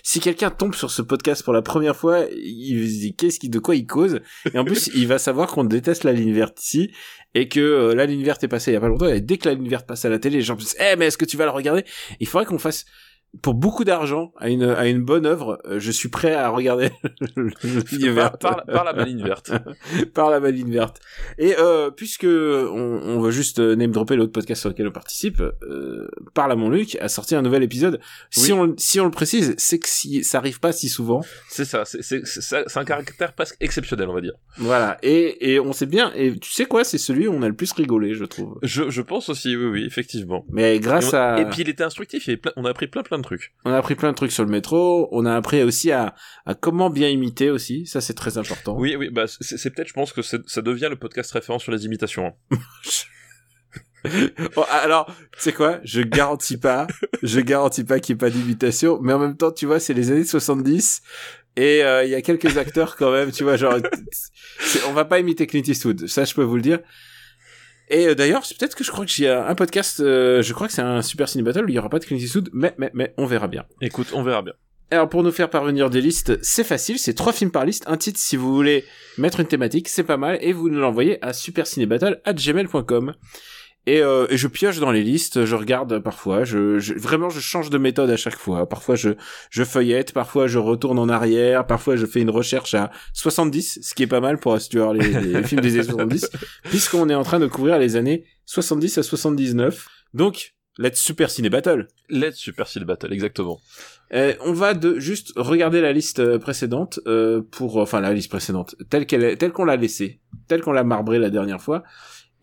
si 0.03 0.19
quelqu'un 0.19 0.49
tombe 0.49 0.75
sur 0.75 0.91
ce 0.91 1.01
podcast 1.01 1.43
pour 1.43 1.53
la 1.53 1.61
première 1.61 1.95
fois, 1.95 2.25
il 2.31 2.87
se 2.89 2.99
dit 2.99 3.15
qu'est-ce 3.15 3.39
qui, 3.39 3.49
de 3.49 3.59
quoi 3.59 3.75
il 3.75 3.85
cause? 3.87 4.19
Et 4.53 4.57
en 4.59 4.65
plus, 4.65 4.87
il 4.95 5.07
va 5.07 5.17
savoir 5.19 5.47
qu'on 5.49 5.63
déteste 5.63 6.03
la 6.03 6.13
ligne 6.13 6.33
verte 6.33 6.61
ici 6.63 6.91
et 7.35 7.47
que 7.47 7.59
euh, 7.59 7.95
la 7.95 8.05
ligne 8.05 8.23
verte 8.23 8.43
est 8.43 8.47
passée 8.47 8.71
il 8.71 8.73
y 8.75 8.77
a 8.77 8.81
pas 8.81 8.87
longtemps. 8.87 9.07
Et 9.07 9.21
dès 9.21 9.37
que 9.37 9.47
la 9.49 9.55
ligne 9.55 9.69
verte 9.69 9.87
passe 9.87 10.05
à 10.05 10.09
la 10.09 10.19
télé, 10.19 10.37
les 10.37 10.41
gens 10.43 10.55
disent 10.55 10.75
Eh, 10.79 10.95
mais 10.95 11.07
est-ce 11.07 11.17
que 11.17 11.25
tu 11.25 11.37
vas 11.37 11.45
la 11.45 11.51
regarder? 11.51 11.83
Il 12.19 12.27
faudrait 12.27 12.45
qu'on 12.45 12.59
fasse 12.59 12.85
pour 13.41 13.53
beaucoup 13.53 13.83
d'argent 13.83 14.33
à 14.37 14.49
une 14.49 14.63
à 14.63 14.87
une 14.87 15.03
bonne 15.03 15.25
œuvre. 15.25 15.61
euh, 15.65 15.79
Je 15.79 15.91
suis 15.91 16.09
prêt 16.09 16.33
à 16.33 16.49
regarder 16.49 16.89
la 17.35 17.43
ligne 17.91 18.05
par, 18.05 18.13
verte 18.15 18.41
par, 18.41 18.65
par 18.65 18.83
la 18.83 19.03
ligne 19.05 19.23
verte. 19.23 19.51
par 20.13 20.29
la 20.29 20.39
maline 20.39 20.71
verte. 20.71 20.99
Et 21.37 21.55
euh, 21.59 21.91
puisque 21.91 22.23
on, 22.25 23.01
on 23.05 23.19
va 23.19 23.29
juste 23.31 23.59
euh, 23.59 23.75
name 23.75 23.91
dropper 23.91 24.15
l'autre 24.15 24.31
podcast 24.31 24.61
sur 24.61 24.69
lequel 24.69 24.87
on 24.87 24.91
participe, 24.91 25.41
euh, 25.41 26.07
Parle 26.33 26.51
à 26.51 26.55
mon 26.55 26.69
Luc 26.69 26.97
a 27.01 27.07
sorti 27.07 27.35
un 27.35 27.41
nouvel 27.41 27.63
épisode. 27.63 27.99
Si 28.31 28.51
on 28.51 28.73
si 28.77 28.99
on 28.99 29.05
le 29.05 29.11
précise, 29.11 29.53
c'est 29.57 29.79
que 29.79 29.87
si 29.89 30.23
ça 30.23 30.39
arrive 30.39 30.59
pas 30.59 30.71
si 30.71 30.89
souvent. 30.89 31.21
C'est 31.49 31.65
ça, 31.65 31.85
c'est 31.85 32.01
c'est- 32.03 32.77
un 32.77 32.83
caractère 32.85 33.33
presque 33.33 33.57
exceptionnel, 33.59 34.09
on 34.09 34.13
va 34.13 34.21
dire. 34.21 34.33
Voilà. 34.57 34.97
Et 35.03 35.51
et 35.53 35.59
on 35.59 35.73
sait 35.73 35.85
bien. 35.85 36.11
Et 36.15 36.37
tu 36.39 36.51
sais 36.51 36.65
quoi, 36.65 36.83
c'est 36.83 36.97
celui 36.97 37.27
où 37.27 37.33
on 37.33 37.41
a 37.43 37.47
le 37.47 37.55
plus 37.55 37.71
rigolé, 37.73 38.13
je 38.13 38.25
trouve. 38.25 38.57
Je, 38.63 38.89
je 38.89 39.01
pense 39.01 39.29
aussi, 39.29 39.55
oui, 39.55 39.65
oui, 39.65 39.83
effectivement. 39.85 40.45
Mais 40.49 40.75
Et, 40.75 40.79
grâce 40.79 41.13
on- 41.13 41.17
à, 41.17 41.39
et 41.39 41.45
puis 41.45 41.61
il 41.61 41.69
était 41.69 41.83
instructif, 41.83 42.25
il 42.27 42.29
y 42.29 42.33
avait 42.33 42.41
plein- 42.41 42.53
on 42.55 42.65
a 42.65 42.69
appris 42.71 42.87
plein 42.87 43.03
plein 43.03 43.18
de 43.19 43.23
trucs. 43.23 43.53
on 43.65 43.71
a 43.71 43.77
appris 43.77 43.95
plein 43.95 44.09
de 44.11 44.15
trucs 44.15 44.31
sur 44.31 44.43
le 44.43 44.49
métro. 44.49 45.07
On 45.11 45.25
a 45.25 45.35
appris 45.35 45.61
aussi 45.63 45.91
à 45.91 46.15
à 46.45 46.55
comment 46.55 46.89
bien 46.89 47.09
imiter 47.09 47.49
aussi. 47.51 47.85
Ça 47.85 48.01
c'est 48.01 48.13
très 48.15 48.37
important. 48.37 48.75
Oui, 48.77 48.95
oui, 48.95 49.09
bah 49.09 49.25
c'est 49.27 49.69
peut-être, 49.73 49.87
je 49.87 49.93
pense 49.93 50.11
que 50.13 50.21
ça 50.21 50.61
devient 50.61 50.87
le 50.89 50.95
podcast 50.97 51.31
référent 51.31 51.59
sur 51.59 51.71
les 51.71 51.85
imitations. 51.85 52.27
hein. 52.51 52.57
Bon, 54.55 54.63
alors, 54.69 55.07
tu 55.33 55.39
sais 55.39 55.51
quoi? 55.51 55.79
Je 55.83 56.01
garantis 56.01 56.55
pas, 56.57 56.87
je 57.21 57.41
garantis 57.41 57.83
pas 57.83 57.99
qu'il 57.99 58.15
n'y 58.15 58.17
ait 58.17 58.19
pas 58.19 58.29
d'imitation, 58.29 58.97
mais 59.01 59.11
en 59.11 59.19
même 59.19 59.35
temps, 59.35 59.51
tu 59.51 59.65
vois, 59.65 59.81
c'est 59.81 59.93
les 59.93 60.09
années 60.09 60.23
70 60.23 61.01
et 61.57 61.83
euh, 61.83 62.05
il 62.05 62.09
y 62.09 62.15
a 62.15 62.21
quelques 62.21 62.57
acteurs 62.57 62.95
quand 62.95 63.11
même, 63.11 63.31
tu 63.31 63.43
vois, 63.43 63.57
genre, 63.57 63.75
on 64.87 64.93
va 64.93 65.03
pas 65.03 65.19
imiter 65.19 65.47
Clint 65.47 65.63
Eastwood, 65.67 66.07
ça 66.07 66.23
je 66.23 66.33
peux 66.33 66.43
vous 66.43 66.55
le 66.55 66.61
dire. 66.61 66.79
Et 67.89 68.07
euh, 68.07 68.15
d'ailleurs, 68.15 68.45
c'est 68.45 68.57
peut-être 68.57 68.75
que 68.75 68.83
je 68.83 68.91
crois 68.91 69.05
que 69.05 69.11
j'ai 69.11 69.29
un 69.29 69.55
podcast, 69.55 69.99
euh, 69.99 70.41
je 70.41 70.53
crois 70.53 70.67
que 70.67 70.73
c'est 70.73 70.81
un 70.81 71.01
Super 71.01 71.27
Ciné 71.27 71.43
Battle 71.43 71.65
où 71.65 71.69
il 71.69 71.75
y 71.75 71.79
aura 71.79 71.89
pas 71.89 71.99
de 71.99 72.05
Clint 72.05 72.17
Eastwood, 72.17 72.49
mais 72.53 72.73
mais 72.77 72.91
mais 72.93 73.13
on 73.17 73.25
verra 73.25 73.47
bien. 73.47 73.65
Écoute, 73.81 74.11
on 74.13 74.23
verra 74.23 74.41
bien. 74.41 74.53
Alors 74.91 75.07
pour 75.07 75.21
nous 75.21 75.31
faire 75.31 75.49
parvenir 75.49 75.89
des 75.89 76.01
listes, 76.01 76.43
c'est 76.43 76.63
facile, 76.63 76.97
c'est 76.97 77.13
trois 77.13 77.33
films 77.33 77.51
par 77.51 77.63
liste, 77.65 77.83
un 77.87 77.97
titre 77.97 78.19
si 78.19 78.35
vous 78.35 78.53
voulez 78.53 78.85
mettre 79.19 79.39
une 79.39 79.45
thématique, 79.45 79.87
c'est 79.87 80.03
pas 80.03 80.17
mal, 80.17 80.39
et 80.41 80.51
vous 80.51 80.69
nous 80.69 80.79
l'envoyez 80.79 81.23
à 81.23 81.31
supercinébattle@gmail.com. 81.33 83.13
Et, 83.85 84.01
euh, 84.01 84.27
et 84.29 84.37
je 84.37 84.47
pioche 84.47 84.79
dans 84.79 84.91
les 84.91 85.03
listes, 85.03 85.45
je 85.45 85.55
regarde 85.55 85.99
parfois, 85.99 86.43
je, 86.43 86.77
je- 86.79 86.93
vraiment 86.93 87.29
je 87.29 87.39
change 87.39 87.69
de 87.69 87.77
méthode 87.77 88.09
à 88.09 88.17
chaque 88.17 88.35
fois. 88.35 88.67
Parfois 88.69 88.95
je 88.95 89.11
je 89.49 89.63
feuillette, 89.63 90.13
parfois 90.13 90.47
je 90.47 90.59
retourne 90.59 90.99
en 90.99 91.09
arrière, 91.09 91.65
parfois 91.65 91.95
je 91.95 92.05
fais 92.05 92.21
une 92.21 92.29
recherche 92.29 92.75
à 92.75 92.91
70, 93.13 93.79
ce 93.81 93.95
qui 93.95 94.03
est 94.03 94.07
pas 94.07 94.19
mal 94.19 94.37
pour 94.39 94.57
voir 94.73 94.93
les, 94.93 95.07
les 95.11 95.43
films 95.43 95.61
des 95.61 95.75
années 95.75 95.83
70, 95.83 96.29
puisqu'on 96.65 97.09
est 97.09 97.15
en 97.15 97.23
train 97.23 97.39
de 97.39 97.47
couvrir 97.47 97.79
les 97.79 97.95
années 97.95 98.25
70 98.45 98.97
à 98.99 99.03
79. 99.03 99.87
Donc 100.13 100.53
let's 100.77 100.99
super 100.99 101.29
ciné 101.31 101.49
battle. 101.49 101.87
Let's 102.09 102.35
Super 102.37 102.67
Steel 102.67 102.85
Battle, 102.85 103.13
exactement. 103.13 103.59
Euh, 104.13 104.33
on 104.43 104.53
va 104.53 104.73
de 104.73 104.99
juste 104.99 105.33
regarder 105.35 105.81
la 105.81 105.93
liste 105.93 106.19
euh, 106.19 106.39
précédente 106.39 106.99
euh, 107.07 107.41
pour 107.51 107.77
enfin 107.77 108.01
la 108.01 108.11
liste 108.13 108.29
précédente 108.29 108.75
telle 108.89 109.05
qu'elle 109.05 109.37
telle 109.37 109.51
qu'on 109.51 109.65
l'a 109.65 109.75
laissée 109.75 110.19
telle 110.47 110.61
qu'on 110.61 110.71
l'a 110.71 110.83
marbrée 110.83 111.19
la 111.19 111.29
dernière 111.29 111.61
fois 111.61 111.83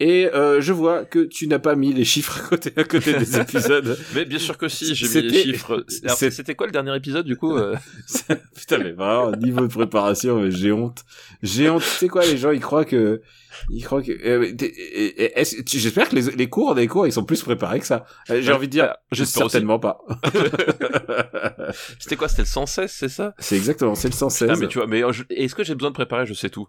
et 0.01 0.27
euh, 0.35 0.61
je 0.61 0.73
vois 0.73 1.05
que 1.05 1.21
tu 1.21 1.47
n'as 1.49 1.59
pas 1.59 1.75
mis 1.75 1.93
les 1.93 2.05
chiffres 2.05 2.39
à 2.45 2.49
côté 2.49 2.73
à 2.77 2.85
côté 2.85 3.15
des 3.15 3.39
épisodes. 3.41 3.99
Mais 4.15 4.25
bien 4.25 4.39
sûr 4.39 4.59
que 4.59 4.69
si, 4.69 4.95
j'ai 4.95 5.09
mis 5.23 5.29
les 5.29 5.43
chiffres. 5.43 5.85
C'était 6.17 6.55
quoi 6.55 6.67
le 6.67 6.73
dernier 6.73 6.95
épisode 6.97 7.25
du 7.27 7.37
coup 7.37 7.57
euh 7.57 7.75
putain 8.55 8.79
mais 8.79 8.93
vraiment 8.93 9.33
niveau 9.33 9.61
de 9.63 9.73
préparation 9.73 10.51
j'ai 10.51 10.73
honte. 10.73 11.05
J'ai 11.43 11.69
honte. 11.71 11.83
Tu 11.83 11.89
sais 11.89 12.09
quoi 12.09 12.25
les 12.27 12.37
gens 12.37 12.51
ils 12.51 12.61
croient 12.61 12.85
que 12.85 13.23
ils 13.71 13.83
croient 13.85 14.03
que 14.03 14.13
euh, 14.13 14.53
j'espère 15.67 16.11
que 16.11 16.15
les, 16.17 16.23
les 16.33 16.49
cours 16.49 16.75
des 16.75 16.87
cours 16.89 17.07
ils 17.07 17.13
sont 17.13 17.25
plus 17.25 17.43
préparés 17.43 17.81
que 17.81 17.87
ça. 17.87 18.05
Euh, 18.31 18.41
j'ai 18.43 18.53
envie 18.53 18.67
de 18.67 18.73
dire 18.73 18.95
j'espère 19.13 19.47
aussi. 19.47 19.53
certainement 19.53 19.79
pas. 19.79 19.99
C'était 21.99 22.17
quoi 22.17 22.29
C'était 22.29 22.43
le 22.43 22.47
116, 22.49 22.91
c'est 22.93 23.09
ça? 23.09 23.35
C'est 23.39 23.57
exactement 23.57 23.95
c'est 23.95 24.09
le 24.09 24.15
116 24.15 24.51
Ah 24.53 24.57
mais 24.59 24.69
tu 24.69 24.79
vois, 24.79 24.87
mais 24.87 25.03
je- 25.13 25.25
est-ce 25.31 25.55
que 25.55 25.65
j'ai 25.65 25.75
besoin 25.75 25.91
de 25.91 25.95
préparer? 25.95 26.27
Je 26.27 26.35
sais 26.35 26.51
tout. 26.51 26.69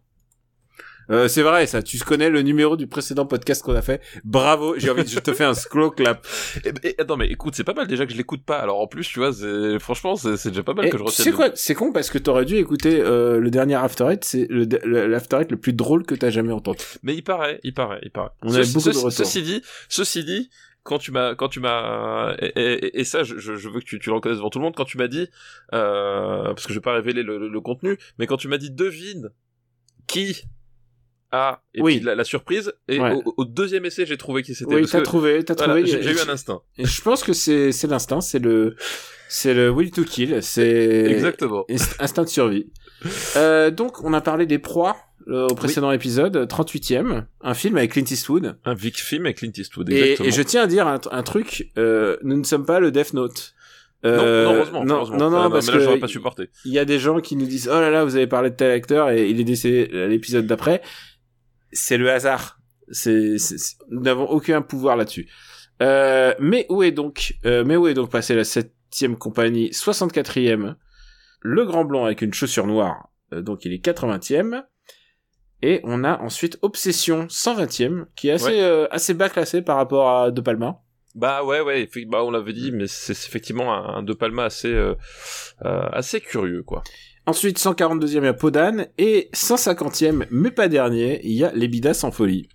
Euh, 1.09 1.27
c'est 1.27 1.41
vrai, 1.41 1.67
ça. 1.67 1.81
Tu 1.81 1.97
connais 1.99 2.29
le 2.29 2.41
numéro 2.41 2.75
du 2.75 2.87
précédent 2.87 3.25
podcast 3.25 3.63
qu'on 3.63 3.75
a 3.75 3.81
fait. 3.81 4.01
Bravo. 4.25 4.75
J'ai 4.77 4.89
envie 4.89 5.03
de, 5.03 5.09
je 5.09 5.19
te 5.19 5.33
fais 5.33 5.45
un 5.45 5.53
slow 5.53 5.89
clap. 5.91 6.25
Et, 6.65 6.89
et- 6.89 7.01
attends, 7.01 7.15
mais 7.17 7.27
écoute, 7.27 7.55
c'est 7.55 7.63
pas 7.63 7.73
mal 7.73 7.87
déjà 7.87 8.05
que 8.05 8.11
je 8.11 8.17
l'écoute 8.17 8.43
pas. 8.43 8.57
Alors 8.59 8.79
en 8.81 8.87
plus, 8.87 9.07
tu 9.07 9.19
vois, 9.19 9.31
c'est- 9.31 9.79
franchement, 9.79 10.15
c'est 10.15 10.35
c'est 10.37 10.49
déjà 10.49 10.63
pas 10.63 10.73
mal 10.73 10.85
Et 10.87 10.89
que 10.89 10.97
je 10.97 11.03
retienne. 11.03 11.23
sais 11.25 11.31
quoi? 11.31 11.49
C'est 11.55 11.75
con 11.75 11.91
parce 11.93 12.09
que 12.09 12.17
t'aurais 12.17 12.45
dû 12.45 12.55
écouter, 12.57 12.99
euh, 12.99 13.39
le 13.39 13.49
dernier 13.51 13.75
After 13.75 14.05
Eight. 14.11 14.25
C'est 14.25 14.47
l'After 14.49 15.37
Eight 15.41 15.51
le 15.51 15.57
plus 15.57 15.73
drôle 15.73 16.05
que 16.05 16.15
t'as 16.15 16.29
jamais 16.29 16.51
entendu. 16.53 16.83
Mais 17.03 17.15
il 17.15 17.23
paraît, 17.23 17.59
il 17.63 17.73
paraît, 17.73 17.99
il 18.03 18.11
paraît. 18.11 18.31
On 18.43 18.49
a 18.53 18.57
beaucoup 18.57 18.61
de 18.61 18.65
ceci, 18.65 18.97
retours. 18.97 19.11
Ceci 19.11 19.41
dit, 19.43 19.61
ceci 19.89 20.23
dit, 20.25 20.49
quand 20.83 20.97
tu 20.99 21.11
m'as, 21.11 21.35
quand 21.35 21.47
tu 21.49 21.59
m'as, 21.59 22.35
et, 22.39 22.47
et- 22.55 22.99
et 22.99 23.03
ça, 23.03 23.23
je, 23.23 23.37
je 23.37 23.55
je 23.55 23.69
veux 23.69 23.79
que 23.79 23.85
tu, 23.85 23.99
tu 23.99 24.09
le 24.09 24.15
reconnaisses 24.15 24.37
devant 24.39 24.49
tout 24.49 24.59
le 24.59 24.63
monde, 24.65 24.75
quand 24.75 24.85
tu 24.85 24.97
m'as 24.97 25.07
dit, 25.07 25.27
euh, 25.73 26.43
parce 26.45 26.65
que 26.65 26.73
je 26.73 26.77
vais 26.79 26.83
pas 26.83 26.93
révéler 26.93 27.23
le, 27.23 27.37
le- 27.37 27.49
le 27.49 27.61
contenu, 27.61 27.97
mais 28.19 28.27
quand 28.27 28.37
tu 28.37 28.47
m'as 28.47 28.57
dit 28.57 28.71
devine 28.71 29.29
qui 30.07 30.43
a, 31.31 31.61
et 31.73 31.81
Oui. 31.81 31.97
puis 31.97 32.05
la, 32.05 32.15
la 32.15 32.23
surprise, 32.23 32.73
et 32.87 32.99
Ouais. 32.99 33.11
au, 33.25 33.33
au 33.37 33.45
deuxième 33.45 33.85
essai, 33.85 34.05
j'ai 34.05 34.17
trouvé 34.17 34.43
qui 34.43 34.55
c'était. 34.55 34.73
Oui, 34.75 34.85
t'as 34.89 35.01
trouvé, 35.01 35.43
t'as 35.43 35.55
voilà, 35.55 35.81
trouvé. 35.81 36.01
j'ai 36.01 36.11
eu 36.11 36.19
un 36.19 36.29
instinct. 36.29 36.61
je 36.77 37.01
pense 37.01 37.23
que 37.23 37.33
c'est, 37.33 37.71
c'est 37.71 37.87
l'instinct, 37.87 38.21
c'est 38.21 38.39
le, 38.39 38.75
c'est 39.29 39.53
le 39.53 39.69
will 39.69 39.91
to 39.91 40.03
kill, 40.03 40.41
c'est 40.41 41.05
Exactement. 41.11 41.65
inst- 41.69 41.95
instinct 41.99 42.23
de 42.23 42.29
survie. 42.29 42.67
Euh, 43.35 43.69
donc, 43.71 44.03
on 44.03 44.13
a 44.13 44.21
parlé 44.21 44.45
des 44.45 44.59
proies. 44.59 44.95
euh, 45.27 45.45
au 45.49 45.55
précédent 45.55 45.91
épisode, 45.91 46.47
38e, 46.47 47.25
un 47.41 47.53
film 47.53 47.75
avec 47.75 47.91
Clint 47.91 48.05
Eastwood. 48.09 48.57
Un 48.63 48.73
Vic 48.73 48.95
film 48.97 49.25
avec 49.25 49.39
Clint 49.39 49.51
Eastwood, 49.57 49.89
exactement. 49.89 50.29
et 50.29 50.31
je 50.31 50.41
tiens 50.41 50.61
à 50.63 50.67
dire 50.67 50.87
un, 50.87 51.01
un 51.11 51.23
truc, 51.23 51.69
euh, 51.77 52.15
nous 52.23 52.37
ne 52.37 52.43
sommes 52.45 52.65
pas 52.65 52.79
le 52.79 52.91
Death 52.91 53.13
Note. 53.13 53.53
Non, 54.05 54.09
Euh, 54.11 54.45
non, 54.45 54.53
heureusement, 54.55 54.85
non, 54.85 54.95
heureusement. 54.95 55.17
non, 55.17 55.29
non, 55.31 55.37
Ah, 55.41 55.49
parce 55.49 55.67
mais 55.67 55.73
là, 55.79 55.83
j'aurais 55.83 55.99
pas 55.99 56.07
supporté. 56.07 56.49
il 56.63 56.71
y 56.71 56.79
a 56.79 56.85
des 56.85 56.97
gens 56.99 57.19
qui 57.19 57.35
nous 57.35 57.47
disent 57.47 57.67
oh 57.69 57.77
là 57.81 57.89
là 57.89 58.05
vous 58.05 58.15
avez 58.15 58.27
parlé 58.27 58.51
de 58.51 58.55
tel 58.55 58.71
acteur 58.71 59.09
et 59.09 59.27
il 59.27 59.41
est 59.41 59.43
décédé 59.43 59.89
l'épisode 60.07 60.45
d'après 60.45 60.81
c'est 61.71 61.97
le 61.97 62.11
hasard 62.11 62.59
c'est 62.89 63.37
c'est- 63.37 63.57
c'est- 63.57 63.77
nous 63.89 64.01
n'avons 64.01 64.25
aucun 64.29 64.61
pouvoir 64.61 64.95
là-dessus 64.97 65.29
euh, 65.81 66.33
mais 66.39 66.65
où 66.69 66.83
est 66.83 66.91
donc 66.91 67.35
euh, 67.45 67.63
mais 67.65 67.75
où 67.75 67.87
est 67.87 67.93
donc 67.93 68.09
passé 68.09 68.33
la 68.35 68.43
septième 68.43 69.17
compagnie 69.17 69.69
64e 69.71 70.75
le 71.41 71.65
grand 71.65 71.85
blanc 71.85 72.05
avec 72.05 72.21
une 72.21 72.33
chaussure 72.33 72.67
noire 72.67 73.09
euh, 73.33 73.41
donc 73.41 73.65
il 73.65 73.73
est 73.73 73.83
80e 73.83 74.63
et 75.61 75.81
on 75.83 76.03
a 76.03 76.19
ensuite 76.21 76.57
Obsession 76.61 77.25
120e 77.29 78.05
qui 78.15 78.29
est 78.29 78.33
assez 78.33 78.45
Ouais. 78.51 78.61
euh, 78.61 78.87
assez 78.91 79.13
bas 79.13 79.29
classé 79.29 79.61
par 79.61 79.77
rapport 79.77 80.09
à 80.09 80.31
De 80.31 80.39
Palma 80.41 80.79
Bah 81.15 81.43
ouais, 81.43 81.61
ouais, 81.61 81.89
bah 82.07 82.23
on 82.23 82.29
l'avait 82.29 82.53
dit, 82.53 82.71
mais 82.71 82.85
c'est 82.85 83.15
c'est 83.15 83.27
effectivement 83.27 83.73
un, 83.73 83.97
un 83.97 84.03
De 84.03 84.13
Palma 84.13 84.43
assez, 84.45 84.71
euh, 84.71 84.93
euh, 85.65 85.89
assez 85.91 86.21
curieux, 86.21 86.61
quoi. 86.61 86.83
Ensuite, 87.27 87.59
142e, 87.59 88.07
il 88.07 88.23
y 88.23 88.27
a 88.27 88.33
Podane. 88.33 88.87
Et 88.97 89.29
150e, 89.33 90.27
mais 90.31 90.49
pas 90.49 90.69
dernier, 90.69 91.19
il 91.25 91.33
y 91.33 91.43
a 91.43 91.51
Les 91.53 91.67
Bidas 91.67 91.99
en 92.03 92.11
folie. 92.11 92.47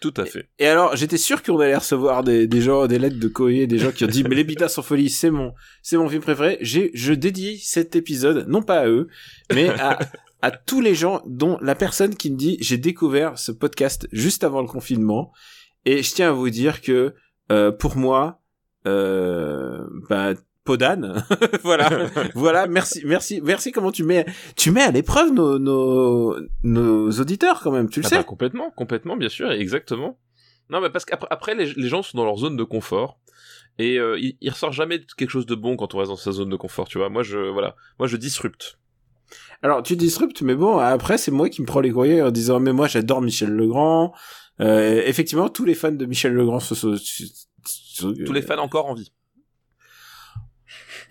Tout 0.00 0.14
à 0.16 0.24
fait. 0.24 0.48
Et 0.60 0.66
alors, 0.66 0.94
j'étais 0.94 1.16
sûr 1.16 1.42
qu'on 1.42 1.58
allait 1.58 1.76
recevoir 1.76 2.22
des, 2.22 2.46
des 2.46 2.60
gens, 2.60 2.86
des 2.86 3.00
lettres 3.00 3.18
de 3.18 3.26
Koé, 3.26 3.66
des 3.66 3.78
gens 3.78 3.90
qui 3.90 4.04
ont 4.04 4.08
dit, 4.08 4.22
mais 4.28 4.36
Les 4.36 4.44
Bidas 4.44 4.76
en 4.78 4.82
folie, 4.82 5.10
c'est 5.10 5.32
mon, 5.32 5.52
c'est 5.82 5.96
mon 5.96 6.08
film 6.08 6.22
préféré. 6.22 6.58
J'ai, 6.60 6.92
je 6.94 7.12
dédie 7.12 7.58
cet 7.58 7.96
épisode, 7.96 8.46
non 8.48 8.62
pas 8.62 8.80
à 8.80 8.86
eux, 8.86 9.08
mais 9.52 9.68
à, 9.68 9.98
à 10.42 10.52
tous 10.52 10.80
les 10.80 10.94
gens 10.94 11.20
dont 11.26 11.58
la 11.60 11.74
personne 11.74 12.14
qui 12.14 12.30
me 12.30 12.36
dit, 12.36 12.56
j'ai 12.60 12.78
découvert 12.78 13.36
ce 13.36 13.50
podcast 13.50 14.06
juste 14.12 14.44
avant 14.44 14.60
le 14.60 14.68
confinement. 14.68 15.32
Et 15.86 16.04
je 16.04 16.14
tiens 16.14 16.28
à 16.28 16.32
vous 16.32 16.50
dire 16.50 16.82
que, 16.82 17.14
euh, 17.50 17.72
pour 17.72 17.96
moi, 17.96 18.40
euh, 18.86 19.84
bah, 20.08 20.34
Podane, 20.64 21.24
voilà, 21.62 21.90
voilà, 22.34 22.66
merci, 22.66 23.02
merci, 23.04 23.40
merci. 23.42 23.70
Comment 23.70 23.92
tu 23.92 24.02
mets, 24.02 24.24
tu 24.56 24.70
mets 24.70 24.82
à 24.82 24.90
l'épreuve 24.90 25.32
nos, 25.32 25.58
nos, 25.58 26.36
nos 26.62 27.10
auditeurs 27.12 27.60
quand 27.60 27.70
même, 27.70 27.88
tu 27.90 28.00
le 28.00 28.06
Ah 28.06 28.08
sais. 28.08 28.16
bah, 28.16 28.24
complètement, 28.24 28.70
complètement, 28.70 29.16
bien 29.16 29.28
sûr, 29.28 29.50
exactement. 29.52 30.18
Non, 30.70 30.80
mais 30.80 30.88
parce 30.90 31.04
qu'après, 31.04 31.28
après, 31.30 31.54
les, 31.54 31.72
les 31.74 31.88
gens 31.88 32.02
sont 32.02 32.16
dans 32.16 32.24
leur 32.24 32.36
zone 32.38 32.56
de 32.56 32.64
confort. 32.64 33.18
Et 33.78 33.98
euh, 33.98 34.18
il, 34.18 34.36
il 34.40 34.50
ressort 34.50 34.72
jamais 34.72 35.00
quelque 35.16 35.30
chose 35.30 35.46
de 35.46 35.54
bon 35.54 35.76
quand 35.76 35.94
on 35.94 35.98
reste 35.98 36.10
dans 36.10 36.16
sa 36.16 36.32
zone 36.32 36.48
de 36.48 36.56
confort, 36.56 36.88
tu 36.88 36.96
vois. 36.98 37.08
Moi, 37.10 37.22
je, 37.22 37.38
voilà, 37.38 37.74
moi, 37.98 38.06
je 38.08 38.16
disrupte. 38.16 38.78
Alors 39.62 39.82
tu 39.82 39.96
disruptes, 39.96 40.42
mais 40.42 40.54
bon, 40.54 40.78
après 40.78 41.16
c'est 41.16 41.30
moi 41.30 41.48
qui 41.48 41.62
me 41.62 41.66
prends 41.66 41.80
les 41.80 41.90
courriers 41.90 42.20
en 42.22 42.30
disant 42.30 42.60
mais 42.60 42.72
moi 42.74 42.86
j'adore 42.86 43.22
Michel 43.22 43.48
Legrand. 43.50 44.12
Euh, 44.60 45.02
effectivement, 45.06 45.48
tous 45.48 45.64
les 45.64 45.74
fans 45.74 45.90
de 45.90 46.04
Michel 46.04 46.34
Legrand 46.34 46.60
se 46.60 46.74
sont... 46.74 46.94
Tous 47.98 48.32
les 48.32 48.42
fans 48.42 48.58
encore 48.58 48.86
en 48.86 48.94
vie. 48.94 49.10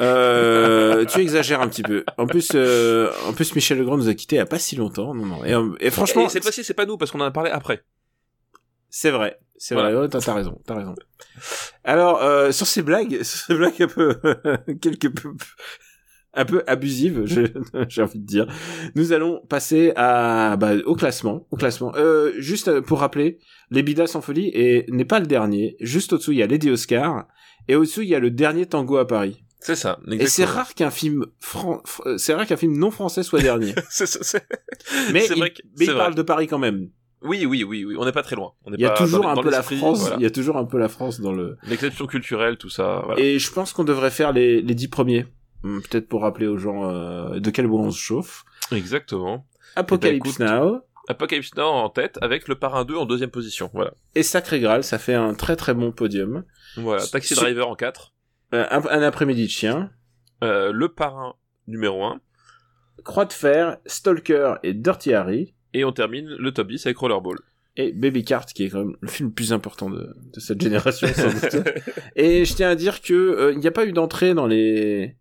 Euh, 0.01 1.05
tu 1.05 1.19
exagères 1.21 1.62
un 1.62 1.67
petit 1.67 1.83
peu. 1.83 2.03
En 2.17 2.25
plus, 2.25 2.51
euh, 2.55 3.12
en 3.27 3.33
plus 3.33 3.53
Michel 3.55 3.77
Legrand 3.77 3.97
nous 3.97 4.09
a 4.09 4.13
quittés 4.13 4.35
il 4.35 4.39
y 4.39 4.41
a 4.41 4.45
pas 4.45 4.59
si 4.59 4.75
longtemps. 4.75 5.13
Non, 5.13 5.25
non. 5.25 5.45
Et, 5.45 5.53
euh, 5.53 5.69
et 5.79 5.89
franchement, 5.91 6.25
Et 6.25 6.29
cette 6.29 6.43
fois-ci, 6.43 6.63
c'est 6.63 6.73
pas 6.73 6.85
nous, 6.85 6.97
parce 6.97 7.12
qu'on 7.12 7.21
en 7.21 7.25
a 7.25 7.31
parlé 7.31 7.50
après. 7.51 7.83
c'est 8.89 9.12
vrai, 9.12 9.39
c'est 9.57 9.75
Voilà. 9.75 9.91
vrai. 9.95 10.07
T'as 10.09 10.33
raison, 10.33 10.59
t'as 10.65 10.75
raison. 10.75 10.95
Alors 11.83 12.21
euh, 12.21 12.51
sur 12.51 12.67
ces 12.67 12.81
blagues, 12.81 13.23
sur 13.23 13.39
ces 13.47 13.55
blagues 13.55 13.81
un 13.81 13.88
peu 13.88 14.15
quelque 14.81 15.07
peu 15.07 15.33
un 16.35 16.45
peu 16.45 16.63
abusives, 16.65 17.25
je- 17.25 17.45
j'ai 17.89 18.01
envie 18.01 18.19
de 18.19 18.25
dire. 18.25 18.47
Nous 18.95 19.13
allons 19.13 19.41
passer 19.47 19.93
à 19.95 20.57
bah, 20.57 20.73
au 20.85 20.95
classement, 20.95 21.45
au 21.51 21.57
classement. 21.57 21.91
Euh, 21.95 22.31
juste 22.39 22.67
euh, 22.69 22.81
pour 22.81 23.00
rappeler, 23.01 23.38
les 23.69 23.83
Bidas 23.83 24.12
en 24.15 24.21
folie 24.21 24.50
et 24.53 24.85
n'est 24.89 25.05
pas 25.05 25.19
le 25.19 25.27
dernier. 25.27 25.75
Juste 25.79 26.13
au-dessous, 26.13 26.31
il 26.31 26.39
y 26.39 26.43
a 26.43 26.47
Lady 26.47 26.71
Oscar 26.71 27.27
et 27.67 27.75
au-dessous, 27.75 28.01
il 28.01 28.09
y 28.09 28.15
a 28.15 28.19
le 28.19 28.31
dernier 28.31 28.65
Tango 28.65 28.97
à 28.97 29.07
Paris. 29.07 29.42
C'est 29.63 29.75
ça. 29.75 30.00
Et 30.12 30.27
c'est 30.27 30.46
rare 30.46 30.74
qu'un 30.75 30.91
film 30.91 31.25
fran... 31.39 31.82
fr- 31.86 32.08
euh, 32.08 32.17
c'est 32.17 32.34
rare 32.34 32.46
qu'un 32.46 32.58
film 32.58 32.77
non 32.77 32.91
français 32.91 33.24
soit 33.24 33.39
dernier. 33.41 33.74
C'est- 33.89 34.05
c'est- 34.05 34.24
c'est- 34.24 34.46
Mais 35.13 35.22
C'est 35.22 35.34
il, 35.36 35.39
vrai 35.39 35.51
que- 35.53 35.62
mais 35.79 35.86
il 35.86 35.93
parle 35.93 36.15
de 36.15 36.22
Paris 36.22 36.48
quand 36.48 36.60
même. 36.60 36.89
Oui, 37.22 37.46
oui, 37.46 37.63
oui, 37.63 37.86
oui. 37.86 37.96
On 37.98 38.03
n'est 38.03 38.12
pas 38.12 38.24
très 38.24 38.36
loin. 38.36 38.51
On 38.65 38.72
n'est 38.72 38.77
Il 38.77 38.82
y 38.82 38.86
a 38.86 38.89
pas 38.89 38.98
toujours 38.98 39.22
dans- 39.24 39.29
un 39.29 39.34
dans 39.36 39.41
peu 39.41 39.50
la 39.50 39.63
France. 39.63 40.01
voilà. 40.01 40.15
Il 40.17 40.24
y 40.24 40.25
a 40.25 40.29
toujours 40.29 40.58
un 40.58 40.65
peu 40.65 40.77
la 40.77 40.89
France 40.89 41.22
dans 41.22 41.32
le. 41.32 41.58
L'exception 41.65 42.05
culturelle, 42.05 42.58
tout 42.58 42.70
ça. 42.70 43.01
Voilà. 43.05 43.22
Et 43.22 43.39
je 43.39 43.51
pense 43.51 43.72
qu'on 43.72 43.86
devrait 43.86 44.12
faire 44.12 44.34
les, 44.34 44.62
les 44.62 44.75
dix 44.75 44.89
premiers. 44.89 45.25
Hum, 45.63 45.82
Peut-être 45.89 46.10
pour 46.10 46.22
rappeler 46.24 46.48
aux 46.48 46.58
gens 46.58 46.89
euh, 46.89 47.39
de 47.39 47.50
quel 47.50 47.67
bois 47.67 47.79
on 47.79 47.91
se 47.91 48.00
chauffe. 48.01 48.43
Exactement. 48.74 49.48
Apocalypse 49.77 50.36
Eh 50.36 50.43
ben, 50.43 50.60
Now 50.60 50.82
Apocalypse 51.08 51.55
Now 51.55 51.63
en 51.63 51.89
tête, 51.89 52.17
avec 52.22 52.48
le 52.50 52.55
Parrain 52.55 52.84
2 52.86 52.96
en 52.96 53.05
deuxième 53.05 53.29
position. 53.32 53.70
Voilà. 53.74 53.93
et 54.15 54.24
Sacré 54.24 54.60
Graal, 54.60 54.84
ça 54.84 54.98
fait 54.98 55.13
un 55.13 55.34
très 55.34 55.55
très 55.55 55.74
bon 55.74 55.91
podium. 55.93 56.43
Voilà. 56.77 57.05
Taxi 57.08 57.36
Driver 57.36 57.67
en 57.70 57.75
4. 57.75 58.12
Euh, 58.53 58.65
un, 58.69 58.81
un 58.88 59.01
après-midi 59.01 59.45
de 59.45 59.50
chien, 59.50 59.91
Euh, 60.43 60.72
le 60.74 60.89
Parrain 60.89 61.36
numéro 61.67 62.03
1. 62.03 62.19
Croix 63.03 63.25
de 63.25 63.33
fer, 63.33 63.77
Stalker 63.86 64.55
et 64.63 64.74
Dirty 64.74 65.13
Harry 65.13 65.53
Et 65.74 65.83
on 65.86 65.91
termine 65.91 66.27
le 66.27 66.51
top 66.51 66.67
10 66.67 66.86
avec 66.86 66.98
Rollerball. 66.98 67.38
et 67.77 67.91
Baby 67.93 68.24
Cart 68.24 68.45
qui 68.45 68.65
est 68.65 68.69
quand 68.69 68.79
même 68.86 68.95
le 69.01 69.07
film 69.07 69.29
le 69.29 69.33
plus 69.33 69.51
important 69.53 69.89
de, 69.89 70.15
de 70.33 70.39
cette 70.39 70.62
génération 70.62 71.07
sans 71.07 71.29
doute. 71.33 71.67
Et 72.15 72.45
je 72.45 72.53
tiens 72.53 72.69
à 72.69 72.75
dire 72.75 73.01
que 73.01 73.13
euh, 73.13 73.51
il 73.53 73.60
n'y 73.60 73.65
a 73.67 73.72
pas 73.72 73.86
eu 73.86 73.93
d'entrée 73.93 74.33
dans 74.36 74.45
les 74.45 75.15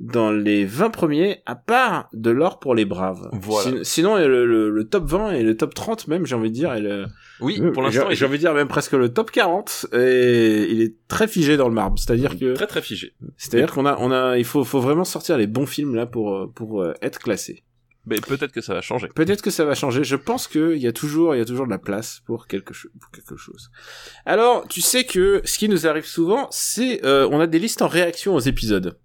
dans 0.00 0.32
les 0.32 0.64
20 0.64 0.90
premiers 0.90 1.42
à 1.46 1.54
part 1.54 2.08
de 2.14 2.30
l'or 2.30 2.58
pour 2.58 2.74
les 2.74 2.84
braves. 2.86 3.28
Voilà. 3.32 3.70
Sin- 3.70 3.84
sinon 3.84 4.16
le, 4.16 4.46
le- 4.46 4.70
le 4.70 4.84
top 4.88 5.04
20 5.04 5.32
et 5.32 5.42
le 5.42 5.56
top 5.56 5.74
30 5.74 6.08
même 6.08 6.24
j'ai 6.26 6.34
envie 6.34 6.48
de 6.50 6.54
dire 6.54 6.72
et 6.74 6.80
le, 6.80 7.04
Oui, 7.40 7.60
pour 7.74 7.82
l'instant, 7.82 8.06
j'ai 8.10 8.24
envie 8.24 8.38
de 8.38 8.40
dire 8.40 8.54
même 8.54 8.66
presque 8.68 8.92
le 8.92 9.12
top 9.12 9.30
40 9.30 9.86
et 9.92 10.66
il 10.70 10.80
est 10.80 10.94
très 11.06 11.28
figé 11.28 11.56
dans 11.58 11.68
le 11.68 11.74
marbre. 11.74 11.98
C'est-à-dire 11.98 12.38
que 12.38 12.54
très 12.54 12.66
très 12.66 12.82
figé. 12.82 13.14
c'est-à-dire 13.36 13.72
qu'on 13.72 13.84
a 13.86 13.96
on 14.00 14.10
a 14.10 14.38
il 14.38 14.44
faut 14.44 14.64
faut 14.64 14.80
vraiment 14.80 15.04
sortir 15.04 15.36
les 15.36 15.46
bons 15.46 15.66
films 15.66 15.94
là 15.94 16.06
pour 16.06 16.50
pour 16.54 16.82
euh, 16.82 16.94
être 17.02 17.18
classé. 17.18 17.62
Mais 18.06 18.16
peut-être 18.16 18.50
que 18.52 18.62
ça 18.62 18.72
va 18.72 18.80
changer. 18.80 19.08
Peut-être 19.14 19.42
que 19.42 19.50
ça 19.50 19.66
va 19.66 19.74
changer. 19.74 20.02
Je 20.04 20.16
pense 20.16 20.48
que 20.48 20.74
il 20.74 20.80
y 20.80 20.86
a 20.86 20.92
toujours, 20.92 21.34
il 21.34 21.38
y 21.38 21.42
a 21.42 21.44
toujours 21.44 21.66
de 21.66 21.70
la 21.70 21.78
place 21.78 22.22
pour 22.24 22.46
quelque 22.46 22.72
chose, 22.72 22.90
pour 22.98 23.10
quelque 23.10 23.36
chose. 23.36 23.70
Alors, 24.24 24.66
tu 24.68 24.80
sais 24.80 25.04
que 25.04 25.42
ce 25.44 25.58
qui 25.58 25.68
nous 25.68 25.86
arrive 25.86 26.06
souvent, 26.06 26.48
c'est, 26.50 27.04
euh, 27.04 27.28
on 27.30 27.40
a 27.40 27.46
des 27.46 27.58
listes 27.58 27.82
en 27.82 27.88
réaction 27.88 28.34
aux 28.34 28.40
épisodes. 28.40 28.98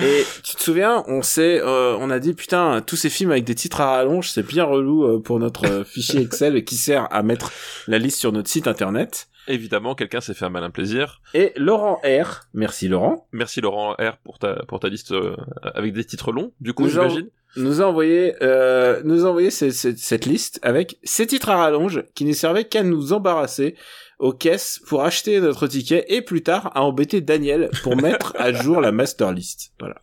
Et 0.00 0.24
tu 0.42 0.56
te 0.56 0.62
souviens, 0.62 1.04
on 1.06 1.20
s'est, 1.20 1.60
euh, 1.60 1.94
on 2.00 2.08
a 2.08 2.18
dit 2.18 2.32
putain, 2.32 2.80
tous 2.80 2.96
ces 2.96 3.10
films 3.10 3.30
avec 3.30 3.44
des 3.44 3.54
titres 3.54 3.82
à 3.82 3.90
rallonge, 3.96 4.30
c'est 4.30 4.42
bien 4.46 4.64
relou 4.64 5.04
euh, 5.04 5.20
pour 5.20 5.38
notre 5.38 5.66
euh, 5.66 5.84
fichier 5.84 6.22
Excel 6.22 6.64
qui 6.64 6.76
sert 6.76 7.08
à 7.12 7.22
mettre 7.22 7.52
la 7.88 7.98
liste 7.98 8.18
sur 8.18 8.32
notre 8.32 8.48
site 8.48 8.66
internet. 8.66 9.28
Évidemment, 9.48 9.94
quelqu'un 9.94 10.22
s'est 10.22 10.32
fait 10.32 10.46
un 10.46 10.50
malin 10.50 10.70
plaisir. 10.70 11.20
Et 11.34 11.52
Laurent 11.56 12.00
R, 12.04 12.42
merci 12.54 12.88
Laurent, 12.88 13.28
Merci 13.32 13.60
Laurent 13.60 13.92
R 14.00 14.16
pour 14.24 14.38
ta 14.38 14.62
pour 14.66 14.80
ta 14.80 14.88
liste 14.88 15.12
euh, 15.12 15.36
avec 15.74 15.92
des 15.92 16.04
titres 16.06 16.32
longs. 16.32 16.52
Du 16.60 16.72
coup, 16.72 16.88
j'imagine. 16.88 17.28
nous 17.56 17.82
a 17.82 17.84
envoyé, 17.84 18.34
euh, 18.42 19.02
nous 19.04 19.26
a 19.26 19.28
envoyé 19.28 19.50
ce- 19.50 19.72
ce- 19.72 19.94
cette 19.94 20.24
liste 20.24 20.58
avec 20.62 20.96
ces 21.02 21.26
titres 21.26 21.50
à 21.50 21.56
rallonge 21.56 22.02
qui 22.14 22.24
ne 22.24 22.32
servaient 22.32 22.64
qu'à 22.64 22.82
nous 22.82 23.12
embarrasser 23.12 23.74
aux 24.22 24.32
caisses 24.32 24.80
pour 24.86 25.02
acheter 25.02 25.40
notre 25.40 25.66
ticket 25.66 26.04
et 26.08 26.22
plus 26.22 26.44
tard 26.44 26.70
à 26.74 26.82
embêter 26.82 27.20
Daniel 27.20 27.70
pour 27.82 27.96
mettre 28.00 28.34
à 28.38 28.52
jour 28.52 28.80
la 28.80 28.92
master 28.92 29.32
list. 29.32 29.72
Voilà. 29.80 29.96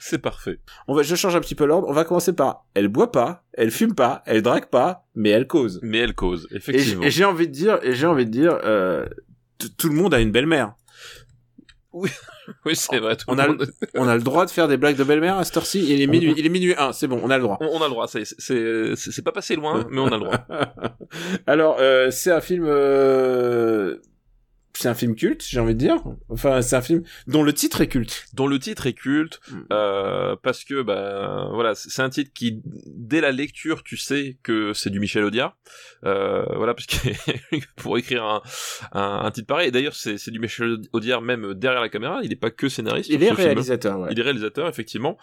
C'est 0.00 0.18
parfait. 0.18 0.58
On 0.88 0.94
va, 0.94 1.02
je 1.02 1.14
change 1.14 1.36
un 1.36 1.40
petit 1.40 1.54
peu 1.54 1.66
l'ordre. 1.66 1.86
On 1.88 1.92
va 1.92 2.04
commencer 2.04 2.32
par 2.32 2.66
elle 2.74 2.88
boit 2.88 3.12
pas, 3.12 3.44
elle 3.52 3.70
fume 3.70 3.94
pas, 3.94 4.22
elle 4.26 4.42
drague 4.42 4.66
pas, 4.66 5.06
mais 5.14 5.30
elle 5.30 5.46
cause. 5.46 5.78
Mais 5.82 5.98
elle 5.98 6.14
cause, 6.14 6.48
effectivement. 6.50 7.04
et 7.04 7.10
j'ai 7.10 7.24
envie 7.24 7.46
de 7.46 7.52
dire, 7.52 7.78
et 7.82 7.94
j'ai 7.94 8.06
envie 8.06 8.26
de 8.26 8.30
dire, 8.30 8.58
euh, 8.64 9.06
tout 9.78 9.88
le 9.88 9.94
monde 9.94 10.12
a 10.12 10.20
une 10.20 10.32
belle-mère. 10.32 10.74
Oui, 12.64 12.76
c'est 12.76 12.98
vrai. 12.98 13.16
tout 13.16 13.24
On 13.28 13.34
le 13.34 13.40
a 13.42 13.48
monde- 13.48 13.66
On 13.94 14.06
a 14.08 14.14
le 14.16 14.22
droit 14.22 14.46
de 14.46 14.50
faire 14.50 14.68
des 14.68 14.76
blagues 14.76 14.96
de 14.96 15.04
belle-mère 15.04 15.36
à 15.36 15.44
cette 15.44 15.56
heure-ci. 15.56 15.84
Il 15.88 16.00
est 16.00 16.06
minuit, 16.06 16.34
il 16.36 16.46
est 16.46 16.48
minuit 16.48 16.74
1, 16.76 16.92
c'est 16.92 17.06
bon, 17.08 17.20
on 17.22 17.30
a 17.30 17.36
le 17.36 17.42
droit. 17.42 17.58
on, 17.60 17.66
on 17.66 17.80
a 17.82 17.84
le 17.84 17.90
droit. 17.90 18.06
c'est 18.08 19.24
pas 19.24 19.32
passé 19.32 19.56
loin, 19.56 19.86
mais 19.90 20.00
on 20.00 20.06
a 20.06 20.16
le 20.16 20.24
droit. 20.24 20.46
Alors, 21.46 21.76
euh, 21.80 22.10
c'est 22.10 22.30
un 22.30 22.40
film, 22.40 22.64
euh, 22.66 23.96
c'est 24.76 24.88
un 24.88 24.94
film 24.94 25.14
culte, 25.14 25.44
j'ai 25.48 25.60
envie 25.60 25.74
de 25.74 25.78
dire. 25.78 25.96
Enfin, 26.28 26.62
c'est 26.62 26.76
un 26.76 26.82
film 26.82 27.02
dont 27.26 27.42
le 27.42 27.52
titre 27.52 27.80
est 27.80 27.88
culte. 27.88 28.26
dont 28.34 28.46
le 28.46 28.58
titre 28.58 28.86
est 28.86 28.92
culte 28.94 29.40
Mm. 29.50 29.54
euh, 29.72 30.36
parce 30.42 30.64
que 30.64 30.82
bah 30.82 31.48
voilà 31.52 31.74
c'est 31.74 32.02
un 32.02 32.08
titre 32.10 32.30
qui 32.34 32.62
dès 32.86 33.20
la 33.20 33.30
lecture 33.32 33.82
tu 33.84 33.96
sais 33.96 34.38
que 34.42 34.72
c'est 34.72 34.90
du 34.90 34.98
Michel 35.00 35.24
Audiard 35.24 35.56
euh, 36.04 36.44
voilà 36.56 36.74
parce 36.74 36.86
que 36.86 37.56
pour 37.76 37.96
écrire 37.98 38.24
un, 38.24 38.42
un, 38.92 39.20
un 39.24 39.30
titre 39.30 39.46
pareil 39.46 39.70
d'ailleurs 39.70 39.94
c'est 39.94 40.18
c'est 40.18 40.30
du 40.30 40.38
Michel 40.40 40.78
Audiard 40.92 41.22
même 41.22 41.54
derrière 41.54 41.80
la 41.80 41.88
caméra 41.88 42.20
il 42.22 42.30
n'est 42.30 42.36
pas 42.36 42.50
que 42.50 42.68
scénariste 42.68 43.08
Il 43.10 43.22
est 43.22 43.30
réalisateur, 43.30 44.00
ouais. 44.00 44.08
Il 44.12 44.18
est 44.18 44.22
réalisateur 44.22 44.68
effectivement. 44.68 45.16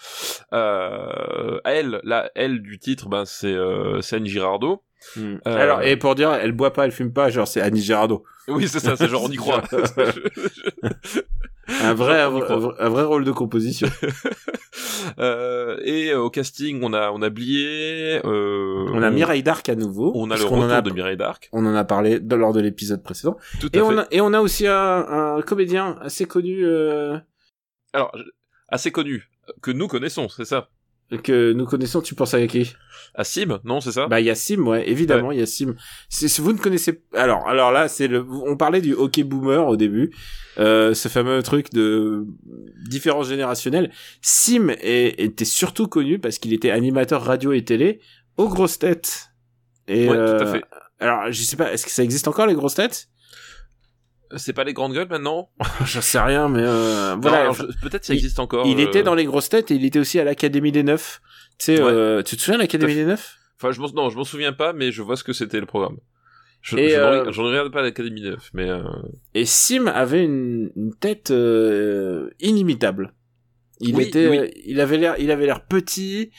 Euh, 0.53 1.59
elle, 1.65 1.99
la 2.03 2.31
elle 2.35 2.61
du 2.61 2.79
titre, 2.79 3.09
ben 3.09 3.25
c'est 3.25 3.53
euh, 3.53 3.99
Anne 4.11 4.25
Girardot. 4.25 4.83
Hmm. 5.15 5.35
Euh, 5.47 5.57
Alors, 5.57 5.81
et 5.83 5.95
pour 5.97 6.15
dire, 6.15 6.33
elle 6.33 6.51
boit 6.53 6.73
pas, 6.73 6.85
elle 6.85 6.91
fume 6.91 7.13
pas, 7.13 7.29
genre 7.29 7.47
c'est 7.47 7.61
Annie 7.61 7.81
Girardot. 7.81 8.23
Oui 8.47 8.67
c'est 8.67 8.79
ça, 8.79 8.95
c'est 8.95 9.07
genre 9.07 9.23
on 9.23 9.29
y 9.31 9.35
croit. 9.37 9.61
Un 11.81 11.93
vrai, 11.93 12.21
un, 12.21 12.29
On 12.29 12.37
y 12.37 12.39
vrai- 12.39 12.43
croit. 12.43 12.55
un 12.55 12.59
vrai- 12.59 12.75
un 12.79 12.89
vrai 12.89 13.03
rôle 13.03 13.25
de 13.25 13.31
composition. 13.31 13.87
Euh, 15.19 15.77
et 15.83 16.11
euh, 16.11 16.19
au 16.21 16.29
casting, 16.29 16.79
on 16.81 16.93
a 16.93 17.11
on 17.11 17.21
a 17.21 17.29
euh, 17.29 18.21
On 18.93 19.03
a 19.03 19.11
Mireille 19.11 19.43
Darc 19.43 19.67
à 19.69 19.75
nouveau. 19.75 20.11
on 20.15 20.31
a 20.31 20.37
le 20.37 20.43
retour 20.43 20.57
en 20.57 20.69
a, 20.69 20.81
de 20.81 20.91
Mireille 20.91 21.17
Darc. 21.17 21.49
on 21.51 21.65
en 21.65 21.75
a 21.75 21.83
parlé 21.83 22.19
de- 22.19 22.35
lors 22.35 22.53
de 22.53 22.61
l'épisode 22.61 23.03
précédent. 23.03 23.37
Tout 23.59 23.67
à 23.73 23.77
Et 23.77 23.79
fait. 23.79 23.85
on, 23.85 23.97
a, 23.97 24.05
et 24.11 24.21
on 24.21 24.33
a 24.33 24.39
aussi 24.39 24.65
un, 24.65 25.35
un 25.35 25.41
comédien 25.41 25.97
assez 26.01 26.25
connu 26.25 26.65
euh, 26.65 27.17
Alors 27.91 28.15
assez 28.69 28.91
connu 28.91 29.29
que 29.61 29.71
nous 29.71 29.87
connaissons, 29.87 30.29
c'est 30.29 30.45
ça? 30.45 30.69
Que 31.21 31.53
nous 31.53 31.65
connaissons. 31.65 32.01
Tu 32.01 32.15
penses 32.15 32.33
à 32.33 32.45
qui? 32.47 32.73
À 33.15 33.23
Sim, 33.23 33.59
non, 33.63 33.79
c'est 33.79 33.91
ça? 33.91 34.07
Bah 34.07 34.19
il 34.19 34.25
y 34.25 34.29
a 34.31 34.35
Sim, 34.35 34.65
ouais, 34.65 34.89
évidemment, 34.89 35.31
il 35.31 35.39
y 35.39 35.41
a 35.41 35.45
Sim. 35.45 35.75
Si 36.09 36.41
vous 36.41 36.51
ne 36.53 36.57
connaissez, 36.57 37.03
alors, 37.13 37.47
alors 37.47 37.71
là, 37.71 37.87
c'est 37.87 38.07
le, 38.07 38.25
on 38.29 38.57
parlait 38.57 38.81
du 38.81 38.93
hockey 38.93 39.23
boomer 39.23 39.67
au 39.67 39.75
début, 39.75 40.11
euh, 40.57 40.93
ce 40.95 41.07
fameux 41.09 41.41
truc 41.43 41.71
de 41.73 42.25
différence 42.89 43.27
générationnelle. 43.29 43.91
Sim 44.21 44.69
est- 44.81 45.19
était 45.19 45.45
surtout 45.45 45.87
connu 45.87 46.17
parce 46.17 46.39
qu'il 46.39 46.53
était 46.53 46.71
animateur 46.71 47.23
radio 47.23 47.51
et 47.53 47.63
télé 47.63 47.99
aux 48.37 48.49
grosses 48.49 48.79
têtes. 48.79 49.29
Et 49.87 50.07
Ouais, 50.09 50.15
tout 50.15 50.21
à 50.43 50.47
euh, 50.47 50.51
fait. 50.53 50.63
alors, 50.99 51.31
je 51.31 51.43
sais 51.43 51.55
pas, 51.57 51.71
est-ce 51.73 51.85
que 51.85 51.91
ça 51.91 52.03
existe 52.03 52.27
encore 52.27 52.47
les 52.47 52.55
grosses 52.55 52.75
têtes? 52.75 53.09
C'est 54.37 54.53
pas 54.53 54.63
les 54.63 54.73
grandes 54.73 54.93
gueules 54.93 55.07
maintenant 55.09 55.49
J'en 55.85 56.01
sais 56.01 56.19
rien, 56.19 56.49
mais 56.49 56.63
euh, 56.63 57.15
voilà. 57.21 57.49
enfin, 57.49 57.65
je- 57.69 57.87
peut-être 57.87 58.05
ça 58.05 58.13
il- 58.13 58.17
existe 58.17 58.39
encore. 58.39 58.65
il 58.67 58.79
euh, 58.79 58.83
était 58.87 59.03
dans 59.03 59.15
les 59.15 59.25
grosses 59.25 59.49
têtes 59.49 59.71
et 59.71 59.75
il 59.75 59.85
était 59.85 59.99
aussi 59.99 60.19
à 60.19 60.23
l'Académie 60.23 60.71
des 60.71 60.83
Neufs. 60.83 61.21
Tu 61.59 61.65
sais, 61.65 61.81
Ouais. 61.81 61.89
euh, 61.91 62.23
tu 62.23 62.35
te 62.37 62.41
souviens 62.41 62.57
de 62.57 62.63
l'Académie 62.63 62.95
des 62.95 63.05
Neufs? 63.05 63.37
Enfin, 63.59 63.71
je 63.71 63.79
non, 63.95 64.09
je 64.09 64.17
m'en 64.17 64.23
souviens 64.23 64.53
pas, 64.53 64.73
mais 64.73 64.91
je 64.91 65.01
vois 65.01 65.15
ce 65.15 65.23
que 65.23 65.33
c'était 65.33 65.59
le 65.59 65.65
programme. 65.65 65.97
Je, 66.61 66.77
Et, 66.77 66.89
je 66.89 66.95
euh, 66.95 67.31
je 67.31 67.41
ne 67.41 67.47
regarde 67.47 67.71
pas 67.71 67.81
l'Académie 67.81 68.21
9, 68.21 68.49
mais 68.53 68.69
euh, 68.69 68.83
Et 69.33 69.45
Sim 69.45 69.87
avait 69.87 70.23
une, 70.23 70.71
une 70.77 70.95
tête 70.95 71.31
euh, 71.31 72.29
inimitable. 72.39 73.13
Il 73.81 73.95
Oui, 73.95 74.03
était, 74.05 74.27
oui. 74.27 74.37
euh, 74.37 74.47
il 74.65 74.79
avait 74.79 74.97
l'air, 74.97 75.15
il 75.19 75.29
avait 75.31 75.45
l'air 75.45 75.65
petit. 75.65 76.31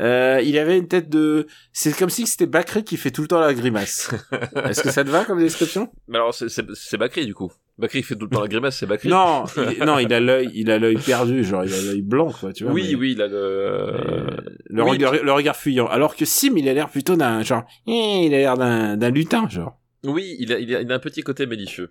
Euh, 0.00 0.40
il 0.44 0.58
avait 0.58 0.76
une 0.78 0.88
tête 0.88 1.08
de. 1.08 1.46
C'est 1.72 1.96
comme 1.96 2.10
si 2.10 2.26
c'était 2.26 2.46
Bacré 2.46 2.84
qui 2.84 2.96
fait 2.96 3.10
tout 3.10 3.22
le 3.22 3.28
temps 3.28 3.40
la 3.40 3.54
grimace. 3.54 4.10
Est-ce 4.64 4.82
que 4.82 4.90
ça 4.90 5.04
te 5.04 5.08
va 5.10 5.24
comme 5.24 5.38
description? 5.38 5.90
Mais 6.08 6.16
alors 6.18 6.34
c'est 6.34 6.96
Bakri 6.98 7.26
du 7.26 7.34
coup. 7.34 7.50
Bakri 7.78 8.02
fait 8.02 8.14
tout 8.16 8.24
le 8.26 8.30
temps 8.30 8.40
la 8.40 8.48
grimace, 8.48 8.78
c'est 8.78 8.86
Bakri. 8.86 9.08
Non, 9.08 9.44
il, 9.56 9.84
non, 9.84 9.98
il 9.98 10.12
a 10.12 10.20
l'œil, 10.20 10.50
il 10.54 10.70
a 10.70 10.78
l'œil 10.78 10.96
perdu, 10.96 11.44
genre 11.44 11.64
il 11.64 11.72
a 11.74 11.80
l'œil 11.82 12.02
blanc, 12.02 12.30
quoi, 12.32 12.52
tu 12.52 12.64
vois. 12.64 12.72
oui, 12.72 12.88
mais- 12.90 12.94
oui, 12.94 13.12
il 13.12 13.22
a 13.22 13.26
le. 13.26 13.34
euh, 13.36 14.36
le, 14.70 14.82
oui, 14.82 14.90
regard, 14.90 15.12
le 15.22 15.32
regard 15.32 15.56
fuyant. 15.56 15.86
Alors 15.86 16.16
que 16.16 16.24
Sim, 16.24 16.54
il 16.56 16.68
a 16.68 16.74
l'air 16.74 16.88
plutôt 16.88 17.16
d'un 17.16 17.42
genre, 17.42 17.64
eh, 17.86 18.24
il 18.26 18.34
a 18.34 18.38
l'air 18.38 18.56
d'un 18.56 18.96
d'un 18.96 19.10
lutin, 19.10 19.48
genre. 19.48 19.78
Oui, 20.04 20.36
il 20.38 20.52
a, 20.52 20.58
il 20.58 20.74
a, 20.74 20.80
il 20.82 20.92
a 20.92 20.94
un 20.94 20.98
petit 21.00 21.22
côté 21.22 21.46
malicieux. 21.46 21.90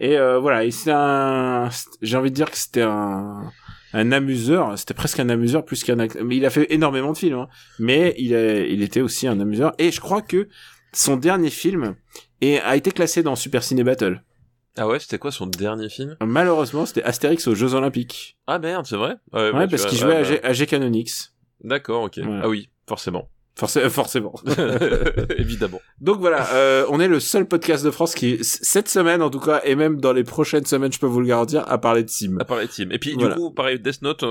Et 0.00 0.16
euh, 0.16 0.38
voilà, 0.38 0.64
et 0.64 0.70
c'est 0.70 0.90
un, 0.92 1.68
j'ai 2.00 2.16
envie 2.16 2.30
de 2.30 2.34
dire 2.34 2.50
que 2.50 2.56
c'était 2.56 2.82
un, 2.82 3.52
un 3.92 4.12
amuseur. 4.12 4.78
C'était 4.78 4.94
presque 4.94 5.20
un 5.20 5.28
amuseur 5.28 5.64
plus 5.64 5.84
qu'un 5.84 5.98
acteur. 5.98 6.24
Mais 6.24 6.36
il 6.38 6.46
a 6.46 6.50
fait 6.50 6.72
énormément 6.72 7.12
de 7.12 7.18
films, 7.18 7.38
hein. 7.38 7.48
mais 7.78 8.14
il, 8.18 8.34
a, 8.34 8.60
il 8.66 8.82
était 8.82 9.02
aussi 9.02 9.28
un 9.28 9.38
amuseur. 9.38 9.72
Et 9.78 9.90
je 9.92 10.00
crois 10.00 10.22
que 10.22 10.48
son 10.92 11.16
dernier 11.16 11.50
film 11.50 11.96
est, 12.40 12.58
a 12.60 12.76
été 12.76 12.90
classé 12.92 13.22
dans 13.22 13.36
Super 13.36 13.62
Ciné 13.62 13.84
Battle. 13.84 14.22
Ah 14.78 14.86
ouais, 14.86 14.98
c'était 14.98 15.18
quoi 15.18 15.32
son 15.32 15.46
dernier 15.46 15.88
film? 15.90 16.16
Malheureusement, 16.24 16.86
c'était 16.86 17.02
Astérix 17.02 17.46
aux 17.46 17.54
Jeux 17.54 17.74
Olympiques. 17.74 18.38
Ah 18.46 18.58
merde, 18.58 18.86
c'est 18.86 18.96
vrai? 18.96 19.16
Ouais, 19.32 19.50
Ouais, 19.50 19.52
bah, 19.52 19.64
tu 19.66 19.70
parce 19.76 19.86
qu'il 19.86 19.98
ouais, 19.98 20.04
jouait 20.04 20.16
à, 20.16 20.22
bah, 20.22 20.28
G, 20.28 20.44
à 20.44 20.52
G 20.54 20.66
Canonix. 20.66 21.34
D'accord, 21.62 22.04
ok. 22.04 22.20
Voilà. 22.20 22.42
Ah 22.44 22.48
oui, 22.48 22.70
forcément. 22.88 23.28
Forc- 23.58 23.88
forcément. 23.88 24.34
Évidemment. 25.36 25.80
Donc 26.00 26.20
voilà, 26.20 26.46
euh, 26.54 26.86
on 26.88 27.00
est 27.00 27.08
le 27.08 27.20
seul 27.20 27.46
podcast 27.46 27.84
de 27.84 27.90
France 27.90 28.14
qui, 28.14 28.38
cette 28.42 28.88
semaine 28.88 29.22
en 29.22 29.28
tout 29.30 29.40
cas, 29.40 29.60
et 29.64 29.74
même 29.74 30.00
dans 30.00 30.12
les 30.12 30.24
prochaines 30.24 30.64
semaines, 30.64 30.92
je 30.92 30.98
peux 30.98 31.06
vous 31.06 31.20
le 31.20 31.26
garantir, 31.26 31.64
à 31.68 31.76
parler 31.78 32.02
de 32.04 32.08
Sim. 32.08 32.38
À 32.40 32.44
part 32.44 32.58
les 32.58 32.68
teams. 32.68 32.90
Et 32.92 32.98
puis 32.98 33.12
Voilà. 33.14 33.34
du 33.34 33.40
coup, 33.40 33.50
pareil, 33.50 33.78
Death 33.78 34.02
Note, 34.02 34.24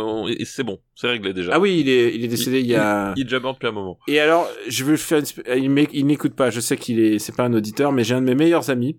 c'est 0.45 0.63
bon, 0.63 0.79
c'est 0.95 1.07
réglé 1.07 1.33
déjà. 1.33 1.51
Ah 1.53 1.59
oui, 1.59 1.79
il 1.79 1.89
est, 1.89 2.15
il 2.15 2.23
est 2.23 2.27
décédé 2.27 2.61
il, 2.61 2.67
y 2.67 2.75
a... 2.75 3.13
Il 3.15 3.21
est 3.21 3.25
déjà 3.25 3.39
mort 3.39 3.53
depuis 3.53 3.67
un 3.67 3.71
moment. 3.71 3.99
Et 4.07 4.19
alors, 4.19 4.49
je 4.67 4.83
veux 4.83 4.95
faire 4.97 5.19
une... 5.19 5.57
il 5.63 5.69
m'éc- 5.69 5.89
il 5.93 6.05
n'écoute 6.07 6.33
pas, 6.33 6.49
je 6.49 6.59
sais 6.59 6.77
qu'il 6.77 6.99
est, 6.99 7.19
c'est 7.19 7.35
pas 7.35 7.43
un 7.43 7.53
auditeur, 7.53 7.91
mais 7.91 8.03
j'ai 8.03 8.15
un 8.15 8.21
de 8.21 8.25
mes 8.27 8.35
meilleurs 8.35 8.69
amis. 8.69 8.97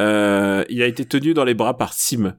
Euh, 0.00 0.64
il 0.68 0.80
a 0.82 0.86
été 0.86 1.04
tenu 1.04 1.34
dans 1.34 1.44
les 1.44 1.54
bras 1.54 1.76
par 1.76 1.92
Sim. 1.94 2.36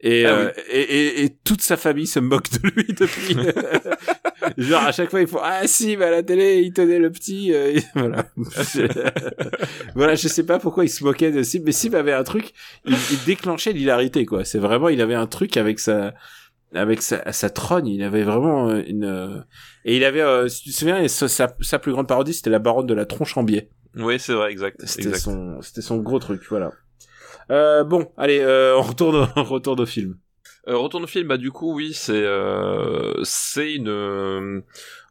Et, 0.00 0.26
Ah 0.26 0.30
euh, 0.30 0.52
et, 0.70 0.80
et, 0.80 1.24
et 1.24 1.30
toute 1.44 1.62
sa 1.62 1.76
famille 1.76 2.06
se 2.06 2.18
moque 2.20 2.50
de 2.50 2.68
lui 2.68 2.86
depuis. 2.88 3.36
Genre 4.58 4.82
à 4.82 4.92
chaque 4.92 5.10
fois 5.10 5.20
il 5.20 5.26
faut 5.26 5.40
ah 5.42 5.66
Sim 5.66 6.00
à 6.02 6.10
la 6.10 6.22
télé 6.22 6.60
il 6.60 6.72
tenait 6.72 6.98
le 6.98 7.10
petit 7.10 7.52
euh, 7.52 7.78
voilà. 7.94 8.26
Voilà 9.94 10.14
je 10.14 10.28
sais 10.28 10.44
pas 10.44 10.58
pourquoi 10.58 10.84
il 10.84 10.90
se 10.90 11.02
moquait 11.02 11.32
de 11.32 11.42
Sim 11.42 11.62
mais 11.64 11.72
Sim 11.72 11.94
avait 11.94 12.12
un 12.12 12.24
truc 12.24 12.52
il, 12.84 12.94
il 13.10 13.24
déclenchait 13.24 13.72
l'hilarité 13.72 14.26
quoi. 14.26 14.44
C'est 14.44 14.58
vraiment 14.58 14.88
il 14.88 15.00
avait 15.00 15.14
un 15.14 15.26
truc 15.26 15.56
avec 15.56 15.80
sa 15.80 16.12
avec 16.74 17.02
sa, 17.02 17.32
sa 17.32 17.50
trogne 17.50 17.86
il 17.86 18.02
avait 18.02 18.22
vraiment 18.22 18.68
euh, 18.68 18.82
une 18.86 19.04
euh, 19.04 19.40
et 19.84 19.96
il 19.96 20.04
avait 20.04 20.20
euh, 20.20 20.48
si 20.48 20.64
tu 20.64 20.70
te 20.70 20.76
souviens 20.76 21.06
sa, 21.08 21.28
sa, 21.28 21.78
plus 21.78 21.92
grande 21.92 22.08
parodie 22.08 22.34
c'était 22.34 22.50
la 22.50 22.58
baronne 22.58 22.86
de 22.86 22.94
la 22.94 23.06
tronche 23.06 23.36
en 23.36 23.42
biais. 23.42 23.70
Oui, 23.94 24.18
c'est 24.18 24.34
vrai, 24.34 24.52
exact. 24.52 24.82
c'était 24.84 25.16
son 25.16 25.60
c'était 25.62 25.80
son 25.80 25.98
gros 25.98 26.18
truc 26.18 26.42
voilà 26.50 26.72
euh, 27.50 27.84
bon 27.84 28.10
allez 28.16 28.40
euh, 28.40 28.76
on 28.78 28.82
retourne 28.82 29.28
on 29.36 29.44
retourne 29.44 29.80
au 29.80 29.86
film 29.86 30.16
Euh, 30.68 30.76
retourne 30.76 31.04
au 31.04 31.06
film, 31.06 31.28
bah 31.28 31.36
du 31.36 31.52
coup 31.52 31.72
oui, 31.76 31.92
c'est 31.94 32.24
euh, 32.24 33.14
c'est 33.22 33.74
une, 33.74 33.88
euh, 33.88 34.60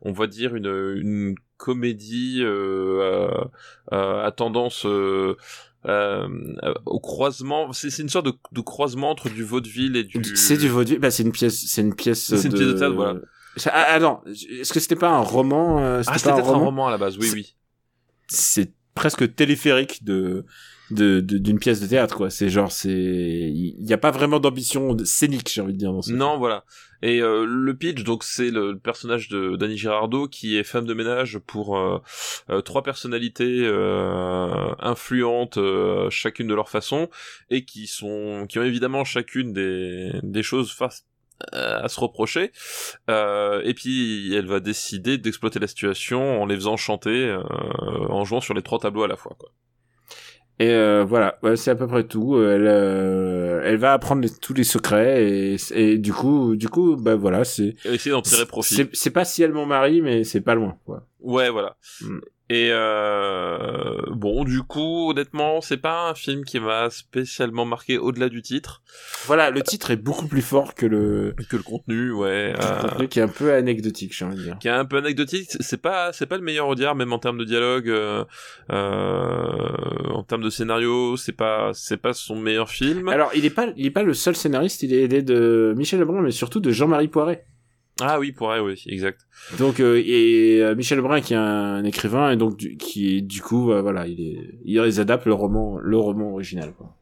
on 0.01 0.11
va 0.11 0.27
dire 0.27 0.53
une, 0.53 0.67
une 1.01 1.35
comédie 1.55 2.41
euh, 2.43 3.31
à, 3.89 4.25
à 4.25 4.31
tendance 4.31 4.85
euh, 4.85 5.37
euh, 5.85 6.27
au 6.85 6.99
croisement. 6.99 7.71
C'est 7.71 7.89
c'est 7.89 8.01
une 8.01 8.09
sorte 8.09 8.25
de, 8.25 8.33
de 8.51 8.59
croisement 8.61 9.11
entre 9.11 9.29
du 9.29 9.43
vaudeville 9.45 9.95
et 9.95 10.03
du. 10.03 10.35
c'est 10.35 10.57
du 10.57 10.67
vaudeville 10.67 10.99
bah 10.99 11.09
c'est 11.11 11.23
une 11.23 11.31
pièce 11.31 11.57
c'est 11.67 11.81
une 11.81 11.95
pièce 11.95 12.21
C'est 12.35 12.43
une 12.47 12.51
de... 12.51 12.57
pièce 12.57 12.67
de 12.73 12.77
théâtre, 12.77 12.95
voilà. 12.95 13.19
Ah, 13.67 13.93
attends 13.93 14.23
est-ce 14.27 14.73
que 14.73 14.81
c'était 14.81 14.97
pas 14.97 15.11
un 15.11 15.21
roman 15.21 15.79
euh, 15.79 16.01
Ah, 16.05 16.17
c'était 16.17 16.33
peut-être 16.33 16.49
un 16.49 16.57
roman, 16.57 16.87
à 16.87 16.91
la 16.91 16.97
base. 16.97 17.17
Oui, 17.17 17.29
oui. 17.33 17.55
c'est 18.27 18.73
presque 18.93 19.33
téléphérique 19.35 20.03
de 20.03 20.43
de 20.91 21.19
d'une 21.19 21.59
pièce 21.59 21.81
de 21.81 21.87
théâtre 21.87 22.15
quoi 22.15 22.29
c'est 22.29 22.49
genre 22.49 22.71
c'est 22.71 22.91
il 22.91 23.75
y, 23.79 23.93
a 23.93 23.97
pas 23.97 24.11
vraiment 24.11 24.39
d'ambition 24.39 24.95
scénique 25.03 25.49
j'ai 25.51 25.61
envie 25.61 25.73
de 25.73 25.77
dire 25.77 25.91
dans 25.91 26.01
ce 26.01 26.11
Non, 26.11 26.37
voilà. 26.37 26.63
Et 27.01 27.21
euh, 27.21 27.45
le 27.45 27.75
pitch, 27.75 28.03
donc 28.03 28.23
c'est 28.23 28.49
le 28.49 28.77
personnage 28.77 29.29
de 29.29 29.55
Danny 29.57 29.77
Girardot 29.77 30.27
qui 30.27 30.57
est 30.57 30.63
femme 30.63 30.85
de 30.85 30.93
ménage 30.93 31.39
pour 31.39 31.77
euh, 31.77 31.99
euh, 32.49 32.61
trois 32.61 32.83
personnalités 32.83 33.61
euh, 33.63 34.73
influentes, 34.79 35.57
euh, 35.57 36.09
chacune 36.09 36.47
de 36.47 36.55
leur 36.55 36.69
façon, 36.69 37.09
et 37.49 37.65
qui 37.65 37.87
sont, 37.87 38.45
qui 38.49 38.59
ont 38.59 38.63
évidemment 38.63 39.03
chacune 39.03 39.53
des 39.53 40.11
des 40.23 40.43
choses 40.43 40.71
face 40.71 41.05
à 41.51 41.87
se 41.89 41.99
reprocher. 41.99 42.51
Euh, 43.09 43.61
et 43.63 43.73
puis 43.73 44.33
elle 44.33 44.47
va 44.47 44.59
décider 44.59 45.17
d'exploiter 45.17 45.59
la 45.59 45.67
situation 45.67 46.41
en 46.41 46.45
les 46.45 46.55
faisant 46.55 46.77
chanter, 46.77 47.29
euh, 47.29 47.43
en 48.09 48.23
jouant 48.23 48.41
sur 48.41 48.53
les 48.53 48.61
trois 48.61 48.79
tableaux 48.79 49.03
à 49.03 49.07
la 49.07 49.17
fois. 49.17 49.35
Quoi. 49.37 49.51
Et 50.59 50.69
euh, 50.69 51.03
voilà, 51.03 51.37
ouais, 51.43 51.57
c'est 51.57 51.71
à 51.71 51.75
peu 51.75 51.85
près 51.85 52.03
tout. 52.05 52.37
Elle, 52.37 52.65
euh, 52.67 53.61
elle 53.65 53.75
va 53.77 53.91
apprendre 53.93 54.21
les- 54.21 54.29
tous 54.29 54.53
les 54.53 54.63
secrets 54.63 55.25
et, 55.29 55.55
et 55.73 55.97
du 55.97 56.13
coup, 56.13 56.55
du 56.55 56.69
coup, 56.69 56.95
bah 56.95 57.15
voilà, 57.15 57.43
c'est 57.43 57.75
essayer 57.83 58.11
d'en 58.11 58.21
tirer 58.21 58.45
profit. 58.45 58.75
c'est 58.93 59.09
pas 59.09 59.25
si 59.25 59.43
elle 59.43 59.51
mon 59.51 59.65
mari, 59.65 60.01
mais 60.01 60.23
c'est 60.23 60.39
pas 60.41 60.55
loin. 60.55 60.77
Quoi. 60.85 61.05
Ouais, 61.19 61.49
voilà. 61.49 61.75
Mm. 62.01 62.19
Et 62.47 62.69
euh, 62.71 64.01
bon, 64.11 64.43
du 64.43 64.61
coup, 64.61 65.09
honnêtement, 65.09 65.61
c'est 65.61 65.77
pas 65.77 66.09
un 66.09 66.13
film 66.13 66.45
qui 66.45 66.59
m'a 66.59 66.91
spécialement 66.91 67.65
marqué 67.65 67.97
au-delà 67.97 68.29
du 68.29 68.43
titre 68.43 68.83
Voilà, 69.25 69.49
le 69.49 69.63
titre 69.63 69.89
est 69.89 69.95
beaucoup 69.95 70.27
plus 70.27 70.43
fort 70.43 70.75
que 70.75 70.85
le, 70.85 71.35
que 71.49 71.57
le 71.57 71.63
contenu, 71.63 72.11
ouais. 72.11 72.53
le 72.53 72.59
euh, 72.63 72.81
contenu 72.81 73.07
qui 73.07 73.17
est 73.17 73.23
un 73.23 73.27
peu 73.27 73.51
anecdotique, 73.51 74.15
j'ai 74.15 74.25
envie 74.25 74.37
de 74.37 74.43
dire. 74.43 74.57
qui 74.59 74.67
est 74.67 74.71
un 74.71 74.85
peu 74.85 74.97
anecdotique. 74.97 75.49
C'est 75.59 75.81
pas, 75.81 76.13
c'est 76.13 76.27
pas 76.27 76.37
le 76.37 76.43
meilleur 76.43 76.67
Audiard, 76.67 76.93
même 76.93 77.13
en 77.13 77.19
termes 77.19 77.39
de 77.39 77.45
dialogue, 77.45 77.89
euh, 77.89 78.23
euh, 78.71 80.09
en 80.13 80.21
termes 80.21 80.43
de 80.43 80.51
scénario, 80.51 81.17
c'est 81.17 81.31
pas, 81.31 81.71
c'est 81.73 81.97
pas 81.97 82.13
son 82.13 82.35
meilleur 82.35 82.69
film. 82.69 83.07
Alors, 83.09 83.31
il 83.33 83.45
est 83.45 83.49
pas, 83.49 83.69
il 83.75 83.87
est 83.87 83.91
pas 83.91 84.03
le 84.03 84.13
seul 84.13 84.35
scénariste. 84.35 84.83
Il 84.83 84.93
est 84.93 85.01
aidé 85.01 85.23
de 85.23 85.73
Michel 85.75 85.99
Lebrun, 85.99 86.21
mais 86.21 86.31
surtout 86.31 86.59
de 86.59 86.69
Jean-Marie 86.69 87.07
Poiret. 87.07 87.47
Ah 88.01 88.19
oui, 88.19 88.31
pourrait, 88.33 88.59
oui, 88.59 88.81
exact. 88.87 89.21
Donc 89.57 89.79
euh, 89.79 90.01
et 90.05 90.61
euh, 90.61 90.75
Michel 90.75 90.97
Lebrun 90.97 91.21
qui 91.21 91.33
est 91.33 91.37
un 91.37 91.83
écrivain 91.85 92.31
et 92.31 92.35
donc 92.35 92.57
du, 92.57 92.75
qui 92.77 93.21
du 93.21 93.41
coup 93.41 93.71
euh, 93.71 93.81
voilà 93.81 94.05
il 94.07 94.19
est 94.19 94.59
il 94.65 94.81
les 94.81 94.99
adapte 94.99 95.25
le 95.25 95.33
roman 95.33 95.77
le 95.77 95.97
roman 95.97 96.33
original 96.33 96.73
quoi. 96.73 96.95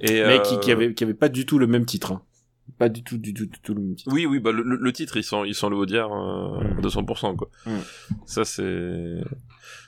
Et 0.00 0.12
mais 0.12 0.20
euh, 0.22 0.38
qui, 0.38 0.58
qui 0.60 0.72
avait 0.72 0.94
qui 0.94 1.04
avait 1.04 1.12
pas 1.14 1.28
du 1.28 1.44
tout 1.44 1.58
le 1.58 1.66
même 1.66 1.84
titre 1.84 2.12
hein. 2.12 2.22
pas 2.78 2.88
du 2.88 3.02
tout 3.04 3.18
du 3.18 3.34
tout 3.34 3.44
du 3.46 3.60
tout 3.60 3.74
le 3.74 3.80
même 3.82 3.94
titre. 3.94 4.10
Oui, 4.12 4.24
oui, 4.26 4.40
bah 4.40 4.52
le, 4.52 4.62
le- 4.62 4.92
titre, 4.92 5.16
il 5.18 5.22
sent, 5.24 5.42
il 5.46 5.54
sent 5.54 5.68
le 5.68 5.76
Audiard 5.76 6.12
euh, 6.12 6.60
Mm. 6.64 6.80
200%, 6.80 7.36
quoi. 7.36 7.50
Mm. 7.66 7.70
Ça, 8.26 8.44
c'est, 8.44 9.20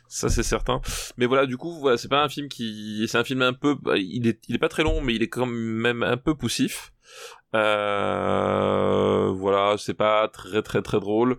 ça, 0.09 0.29
c'est 0.29 0.43
certain. 0.43 0.81
Mais 1.17 1.27
voilà, 1.27 1.47
du 1.47 1.57
coup, 1.57 1.73
voilà, 1.81 1.97
c'est 1.97 2.09
pas 2.09 2.23
un 2.23 2.29
film 2.29 2.49
qui, 2.49 3.05
c'est 3.09 3.19
un 3.19 3.25
film 3.25 3.43
un 3.43 3.53
peu, 3.53 3.75
bah, 3.75 3.97
il 3.97 4.27
est, 4.27 4.41
il 4.49 4.55
est 4.55 4.59
pas 4.59 4.69
très 4.69 4.83
long, 4.83 5.01
mais 5.01 5.15
il 5.15 5.23
est 5.23 5.29
quand 5.29 5.47
même 5.47 6.03
un 6.03 6.17
peu 6.17 6.35
poussif. 6.35 6.93
Euh, 7.57 9.31
voilà, 9.35 9.77
c'est 9.79 9.95
pas 9.95 10.29
très 10.29 10.63
très 10.63 10.83
très 10.83 11.01
drôle. 11.01 11.37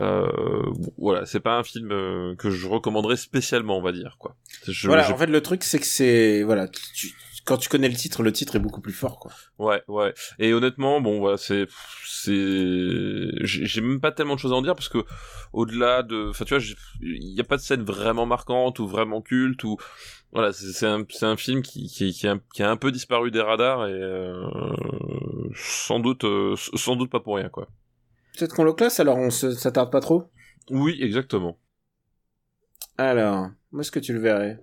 Euh, 0.00 0.62
bon, 0.66 0.92
voilà, 0.98 1.26
c'est 1.26 1.40
pas 1.40 1.56
un 1.58 1.62
film 1.64 1.90
euh, 1.92 2.34
que 2.36 2.50
je 2.50 2.68
recommanderais 2.68 3.16
spécialement, 3.16 3.78
on 3.78 3.82
va 3.82 3.92
dire, 3.92 4.16
quoi. 4.18 4.36
Je, 4.66 4.88
voilà 4.88 5.04
je- 5.04 5.12
en 5.12 5.16
fait 5.16 5.26
le 5.26 5.40
truc 5.40 5.62
c'est 5.64 5.78
que 5.78 5.86
c'est 5.86 6.42
voilà 6.42 6.68
tu- 6.68 7.14
quand 7.46 7.56
tu 7.56 7.68
connais 7.70 7.88
le 7.88 7.94
titre, 7.96 8.22
le 8.22 8.32
titre 8.32 8.54
est 8.56 8.60
beaucoup 8.60 8.82
plus 8.82 8.92
fort, 8.92 9.18
quoi. 9.18 9.32
Ouais, 9.58 9.82
ouais. 9.88 10.12
Et 10.38 10.52
honnêtement, 10.52 11.00
bon, 11.00 11.18
voilà, 11.20 11.36
c'est, 11.38 11.66
c'est, 12.06 13.28
j'ai 13.40 13.80
même 13.80 13.98
pas 13.98 14.12
tellement 14.12 14.34
de 14.34 14.38
choses 14.40 14.52
à 14.52 14.56
en 14.56 14.62
dire 14.62 14.74
parce 14.76 14.90
que 14.90 14.98
au-delà 15.54 16.02
de, 16.02 16.28
enfin, 16.30 16.44
tu 16.44 16.54
vois, 16.54 16.62
il 17.00 17.34
y 17.34 17.40
a 17.40 17.44
pas 17.44 17.56
de 17.56 17.62
scène 17.62 17.82
vraiment 17.82 18.26
marquante 18.26 18.78
ou 18.78 18.86
vraiment 18.86 19.22
culte 19.22 19.64
ou, 19.64 19.78
voilà, 20.32 20.52
c'est 20.52 20.86
un, 20.86 21.36
film 21.36 21.62
qui, 21.62 21.88
qui, 21.88 22.12
qui, 22.12 22.28
a, 22.28 22.38
qui 22.54 22.62
a 22.62 22.70
un 22.70 22.76
peu 22.76 22.92
disparu 22.92 23.30
des 23.30 23.40
radars 23.40 23.86
et 23.88 23.92
euh, 23.92 24.46
sans 25.56 25.98
doute, 25.98 26.24
euh, 26.24 26.54
sans 26.56 26.94
doute 26.94 27.10
pas 27.10 27.20
pour 27.20 27.36
rien, 27.36 27.48
quoi. 27.48 27.68
Peut-être 28.38 28.54
qu'on 28.54 28.64
le 28.64 28.72
classe, 28.72 29.00
alors 29.00 29.16
on 29.16 29.30
se, 29.30 29.50
ça 29.52 29.72
tarde 29.72 29.90
pas 29.90 30.00
trop? 30.00 30.24
Oui, 30.70 30.98
exactement. 31.00 31.58
Alors, 32.96 33.48
où 33.72 33.80
est-ce 33.80 33.90
que 33.90 33.98
tu 33.98 34.12
le 34.12 34.20
verrais? 34.20 34.60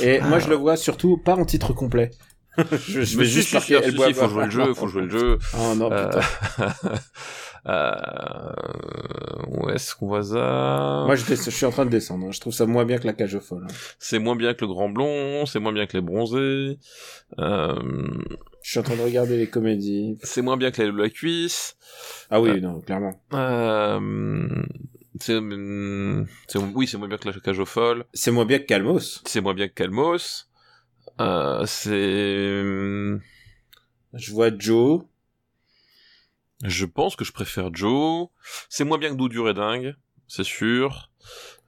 Et 0.00 0.20
moi, 0.20 0.38
je 0.38 0.48
le 0.48 0.54
vois 0.54 0.76
surtout 0.76 1.16
pas 1.16 1.34
en 1.34 1.44
titre 1.44 1.72
complet. 1.72 2.10
je, 2.86 3.02
je 3.02 3.18
vais 3.18 3.24
juste 3.24 3.48
si, 3.58 3.74
si, 3.74 3.74
faut 4.14 4.28
jouer 4.28 4.44
le 4.44 4.50
jeu, 4.50 4.74
faut 4.74 4.86
jouer 4.86 5.02
le 5.02 5.10
jeu. 5.10 5.38
Oh 5.58 5.74
non, 5.74 5.90
Euh, 5.90 6.08
putain. 6.08 6.92
euh, 7.66 8.52
où 9.48 9.68
est-ce 9.70 9.94
qu'on 9.94 10.06
voit 10.08 10.22
ça 10.22 11.04
Moi, 11.06 11.14
je, 11.16 11.34
suis 11.34 11.66
en 11.66 11.70
train 11.70 11.84
de 11.86 11.90
descendre. 11.90 12.26
hein. 12.26 12.32
Je 12.32 12.40
trouve 12.40 12.52
ça 12.52 12.66
moins 12.66 12.84
bien 12.84 12.98
que 12.98 13.06
la 13.06 13.12
cage 13.12 13.34
aux 13.34 13.40
folles. 13.40 13.64
hein. 13.68 13.74
C'est 13.98 14.18
moins 14.18 14.36
bien 14.36 14.54
que 14.54 14.60
le 14.62 14.68
Grand 14.68 14.88
Blond, 14.88 15.46
c'est 15.46 15.60
moins 15.60 15.72
bien 15.72 15.86
que 15.86 15.96
les 15.96 16.02
Bronzés, 16.02 16.78
euh, 17.38 17.74
Je 18.62 18.70
suis 18.70 18.78
en 18.78 18.82
train 18.82 18.96
de 18.96 19.02
regarder 19.02 19.36
les 19.36 19.46
comédies. 19.48 20.18
c'est 20.22 20.42
moins 20.42 20.56
bien 20.56 20.70
que 20.70 20.82
la, 20.82 20.90
la 20.92 21.08
cuisse. 21.10 21.76
Ah 22.30 22.40
oui, 22.40 22.50
Euh. 22.50 22.60
non, 22.60 22.80
clairement. 22.80 23.14
Euh, 23.32 24.62
c'est, 25.20 25.38
c'est- 26.48 26.58
oui, 26.74 26.86
c'est 26.86 26.96
moins 26.98 27.08
bien 27.08 27.18
que 27.18 27.28
la 27.28 27.34
cage 27.40 27.58
aux 27.58 27.64
folles. 27.66 28.04
C'est 28.12 28.30
moins 28.30 28.44
bien 28.44 28.58
que 28.58 28.64
Calmos. 28.64 29.22
C'est 29.24 29.40
moins 29.40 29.54
bien 29.54 29.68
que 29.68 29.74
Calmos. 29.74 30.48
Euh, 31.20 31.64
c'est, 31.66 31.92
Je 34.14 34.32
vois 34.32 34.50
Joe. 34.58 35.02
Je 36.64 36.84
pense 36.86 37.14
que 37.16 37.24
je 37.24 37.32
préfère 37.32 37.72
Joe. 37.74 38.28
C'est 38.68 38.84
moins 38.84 38.98
bien 38.98 39.10
que 39.10 39.14
Doudure 39.16 39.48
et 39.48 39.54
Dingue, 39.54 39.94
c'est 40.26 40.44
sûr. 40.44 41.10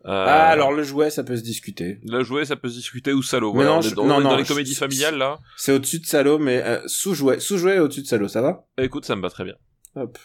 Euh, 0.06 0.24
Ah, 0.28 0.46
alors 0.48 0.72
le 0.72 0.82
jouet, 0.82 1.10
ça 1.10 1.24
peut 1.24 1.36
se 1.36 1.42
discuter. 1.42 1.98
La 2.04 2.22
jouet, 2.22 2.44
ça 2.44 2.54
peut 2.56 2.68
se 2.68 2.74
discuter 2.76 3.12
ou 3.12 3.22
salaud. 3.22 3.52
Mais 3.52 3.64
Voilà, 3.64 3.70
non, 3.70 3.76
on 3.78 3.80
est 3.82 3.88
je- 3.90 3.94
dans, 3.94 4.04
non, 4.06 4.14
on 4.16 4.20
est 4.20 4.22
dans 4.24 4.30
non, 4.30 4.36
les 4.36 4.44
je- 4.44 4.48
comédies 4.48 4.74
familiales 4.74 5.16
là. 5.18 5.38
C'est 5.56 5.72
au-dessus 5.72 5.98
de 6.00 6.06
Salo, 6.06 6.38
mais 6.38 6.62
euh, 6.62 6.80
sous-jouet. 6.86 7.40
Sous-jouet 7.40 7.78
au-dessus 7.80 8.02
de 8.02 8.06
Salo, 8.06 8.28
ça 8.28 8.40
va? 8.42 8.66
Écoute, 8.78 9.04
ça 9.04 9.16
me 9.16 9.22
va 9.22 9.30
très 9.30 9.44
bien. 9.44 9.54
Hop. 9.96 10.18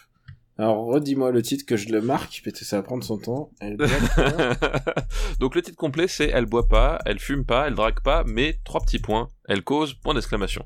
Alors, 0.58 0.86
redis-moi 0.86 1.32
le 1.32 1.42
titre 1.42 1.66
que 1.66 1.76
je 1.78 1.90
le 1.90 2.02
marque, 2.02 2.42
peut-être 2.44 2.60
que 2.60 2.66
ça 2.66 2.76
va 2.78 2.84
prendre 2.84 3.04
son 3.04 3.18
temps. 3.18 3.52
Elle 3.60 3.78
Donc 5.40 5.56
le 5.56 5.62
titre 5.64 5.78
complet 5.78 6.08
c'est 6.08 6.28
Elle 6.30 6.46
boit 6.46 6.68
pas, 6.68 7.00
elle 7.08 7.18
fume 7.20 7.46
pas, 7.46 7.68
elle 7.68 7.74
drague 7.74 8.02
pas, 8.02 8.24
mais 8.28 8.60
trois 8.64 8.82
petits 8.82 9.00
points. 9.00 9.30
Elle 9.48 9.64
cause, 9.64 9.96
point 9.96 10.14
d'exclamation. 10.14 10.66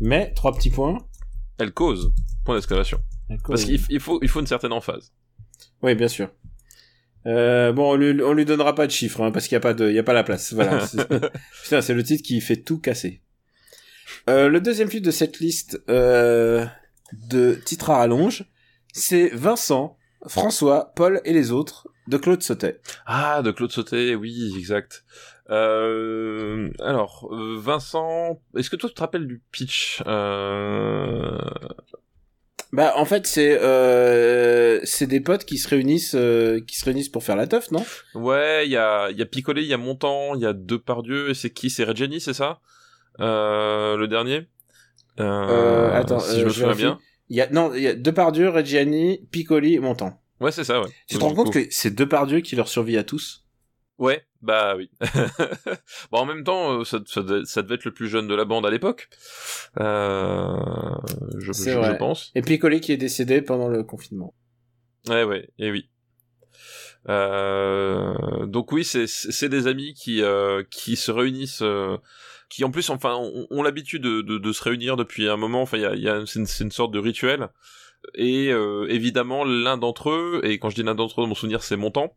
mais, 0.00 0.32
trois 0.34 0.52
petits 0.52 0.70
points. 0.70 0.98
Elle 1.58 1.72
cause, 1.72 2.12
point 2.44 2.54
d'exclamation. 2.56 3.00
Parce 3.46 3.64
qu'il 3.64 3.80
il 3.88 4.00
faut, 4.00 4.18
il 4.22 4.28
faut 4.28 4.40
une 4.40 4.46
certaine 4.46 4.72
emphase. 4.72 5.12
Oui, 5.82 5.94
bien 5.94 6.08
sûr. 6.08 6.30
Euh, 7.26 7.72
bon, 7.72 7.92
on 7.92 7.96
lui, 7.96 8.20
on 8.22 8.32
lui 8.34 8.44
donnera 8.44 8.74
pas 8.74 8.86
de 8.86 8.92
chiffres, 8.92 9.22
hein, 9.22 9.30
parce 9.30 9.46
qu'il 9.46 9.54
y 9.54 9.56
a 9.56 9.60
pas 9.60 9.72
de, 9.74 9.88
il 9.88 9.94
y 9.94 9.98
a 9.98 10.02
pas 10.02 10.12
la 10.12 10.24
place. 10.24 10.52
Voilà. 10.52 10.86
C'est- 10.86 11.06
Putain, 11.62 11.80
c'est 11.80 11.94
le 11.94 12.02
titre 12.02 12.22
qui 12.22 12.40
fait 12.40 12.56
tout 12.56 12.78
casser. 12.78 13.22
Euh, 14.28 14.48
le 14.48 14.60
deuxième 14.60 14.90
film 14.90 15.02
de 15.02 15.10
cette 15.10 15.38
liste 15.40 15.82
euh, 15.88 16.66
de 17.30 17.54
titres 17.64 17.90
à 17.90 17.98
rallonge, 17.98 18.44
c'est 18.92 19.28
Vincent, 19.28 19.96
François, 20.26 20.92
Paul 20.96 21.20
et 21.24 21.32
les 21.32 21.50
autres 21.50 21.88
de 22.08 22.16
Claude 22.18 22.42
Sautet. 22.42 22.80
Ah, 23.06 23.40
de 23.42 23.50
Claude 23.50 23.72
Sauté, 23.72 24.14
oui, 24.14 24.52
exact. 24.58 25.04
Euh, 25.50 26.70
alors, 26.80 27.28
euh, 27.32 27.56
Vincent, 27.58 28.40
est-ce 28.56 28.70
que 28.70 28.76
toi 28.76 28.88
tu 28.88 28.94
te 28.94 29.00
rappelles 29.00 29.26
du 29.26 29.42
pitch 29.52 30.02
euh... 30.06 31.38
Bah, 32.72 32.94
en 32.96 33.04
fait, 33.04 33.26
c'est 33.26 33.60
euh, 33.62 34.80
c'est 34.82 35.06
des 35.06 35.20
potes 35.20 35.44
qui 35.44 35.58
se 35.58 35.68
réunissent, 35.68 36.16
euh, 36.16 36.60
qui 36.66 36.76
se 36.76 36.84
réunissent 36.84 37.08
pour 37.08 37.22
faire 37.22 37.36
la 37.36 37.46
teuf, 37.46 37.70
non? 37.70 37.84
Ouais, 38.16 38.66
il 38.66 38.72
y 38.72 38.76
a, 38.76 39.10
il 39.10 39.16
y 39.16 39.22
a 39.22 39.26
Picolé, 39.26 39.62
il 39.62 39.68
y 39.68 39.74
a 39.74 39.78
Montant, 39.78 40.34
il 40.34 40.40
y 40.40 40.46
a 40.46 40.52
Depardieu, 40.52 41.30
et 41.30 41.34
c'est 41.34 41.50
qui? 41.50 41.70
C'est 41.70 41.84
Reggiani, 41.84 42.20
c'est 42.20 42.34
ça? 42.34 42.60
Euh, 43.20 43.96
Le 43.96 44.08
dernier? 44.08 44.48
Euh, 45.20 45.50
Euh, 45.50 46.00
attends, 46.00 46.18
si 46.18 46.40
je 46.40 46.46
me 46.46 46.50
souviens 46.50 46.74
bien. 46.74 46.98
Il 47.28 47.36
y 47.36 47.40
a 47.40 47.48
non, 47.48 47.72
il 47.74 47.82
y 47.82 47.86
a 47.86 47.94
Depardieu, 47.94 48.48
Reggiani, 48.48 49.20
Piccoli, 49.30 49.78
Montand. 49.78 50.20
Ouais, 50.40 50.50
c'est 50.50 50.64
ça, 50.64 50.80
ouais. 50.80 50.88
Tu 51.06 51.16
te 51.16 51.22
rends 51.22 51.32
compte 51.34 51.52
coup- 51.52 51.60
que 51.60 51.66
c'est 51.70 51.94
Depardieu 51.94 52.40
qui 52.40 52.56
leur 52.56 52.66
survit 52.66 52.96
à 52.96 53.04
tous? 53.04 53.44
Ouais, 53.98 54.24
bah 54.44 54.76
oui. 54.76 54.90
bon, 56.12 56.18
en 56.18 56.26
même 56.26 56.44
temps, 56.44 56.80
euh, 56.80 56.84
ça, 56.84 56.98
ça, 57.06 57.22
devait- 57.22 57.44
ça 57.44 57.62
devait 57.62 57.76
être 57.76 57.84
le 57.84 57.92
plus 57.94 58.08
jeune 58.08 58.28
de 58.28 58.34
la 58.34 58.44
bande 58.44 58.66
à 58.66 58.70
l'époque. 58.70 59.08
Euh, 59.80 60.56
je, 61.38 61.96
pense. 61.96 62.30
Et 62.34 62.42
Piccoli 62.42 62.80
qui 62.80 62.92
est 62.92 62.96
décédé 62.96 63.42
pendant 63.42 63.68
le 63.68 63.82
confinement. 63.82 64.34
Ouais, 65.08 65.24
ouais, 65.24 65.48
et 65.58 65.70
oui. 65.70 65.88
Euh, 67.08 68.46
donc 68.46 68.72
oui, 68.72 68.84
c'est 68.84 69.48
des 69.48 69.66
amis 69.66 69.94
qui 69.94 70.22
euh, 70.22 70.62
qui 70.70 70.96
se 70.96 71.10
réunissent, 71.10 71.62
euh, 71.62 71.98
qui 72.48 72.64
en 72.64 72.70
plus, 72.70 72.88
enfin, 72.90 73.14
ont, 73.16 73.46
ont 73.50 73.62
l'habitude 73.62 74.02
de, 74.02 74.22
de, 74.22 74.38
de 74.38 74.52
se 74.52 74.62
réunir 74.62 74.96
depuis 74.96 75.28
un 75.28 75.36
moment. 75.36 75.62
Enfin, 75.62 75.76
il 75.76 75.82
y 75.82 75.86
a, 75.86 75.94
il 75.94 76.02
y 76.02 76.08
a 76.08 76.24
c'est 76.26 76.38
une, 76.38 76.46
c'est 76.46 76.64
une 76.64 76.70
sorte 76.70 76.92
de 76.92 76.98
rituel. 76.98 77.48
Et 78.14 78.52
euh, 78.52 78.86
évidemment, 78.88 79.44
l'un 79.44 79.76
d'entre 79.76 80.10
eux, 80.10 80.40
et 80.44 80.58
quand 80.58 80.70
je 80.70 80.74
dis 80.76 80.82
l'un 80.82 80.94
d'entre 80.94 81.22
eux, 81.22 81.26
mon 81.26 81.34
souvenir, 81.34 81.62
c'est 81.62 81.76
Montant. 81.76 82.14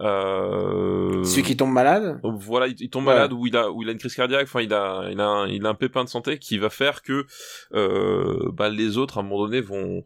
Euh, 0.00 1.22
Celui 1.24 1.42
qui 1.42 1.56
tombe 1.56 1.72
malade 1.72 2.18
voilà, 2.24 2.68
il, 2.68 2.74
il 2.80 2.88
tombe 2.88 3.06
Ouais. 3.06 3.12
malade 3.14 3.32
ou 3.34 3.46
il 3.46 3.54
a 3.56 3.70
ou 3.70 3.82
il 3.82 3.88
a 3.88 3.92
une 3.92 3.98
crise 3.98 4.14
cardiaque. 4.14 4.44
Enfin, 4.44 4.62
il 4.62 4.72
a 4.72 5.08
il 5.10 5.20
a 5.20 5.26
un, 5.26 5.46
il 5.48 5.66
a 5.66 5.68
un 5.68 5.74
pépin 5.74 6.04
de 6.04 6.08
santé 6.08 6.38
qui 6.38 6.56
va 6.58 6.70
faire 6.70 7.02
que 7.02 7.26
euh, 7.74 8.50
bah, 8.52 8.70
les 8.70 8.96
autres 8.96 9.18
à 9.18 9.20
un 9.20 9.24
moment 9.24 9.44
donné 9.44 9.60
vont 9.60 10.02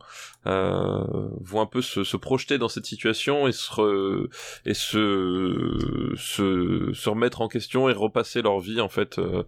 euh, 0.46 1.04
vont 1.40 1.60
un 1.60 1.66
peu 1.66 1.80
se, 1.80 2.02
se 2.02 2.16
projeter 2.16 2.58
dans 2.58 2.68
cette 2.68 2.86
situation 2.86 3.46
et 3.46 3.52
se 3.52 3.70
re- 3.70 4.26
et 4.66 4.74
se, 4.74 6.12
se 6.16 6.90
se 6.92 7.08
remettre 7.08 7.40
en 7.40 7.48
question 7.48 7.88
et 7.88 7.92
repasser 7.92 8.42
leur 8.42 8.58
vie 8.58 8.80
en 8.80 8.88
fait 8.88 9.18
euh, 9.18 9.44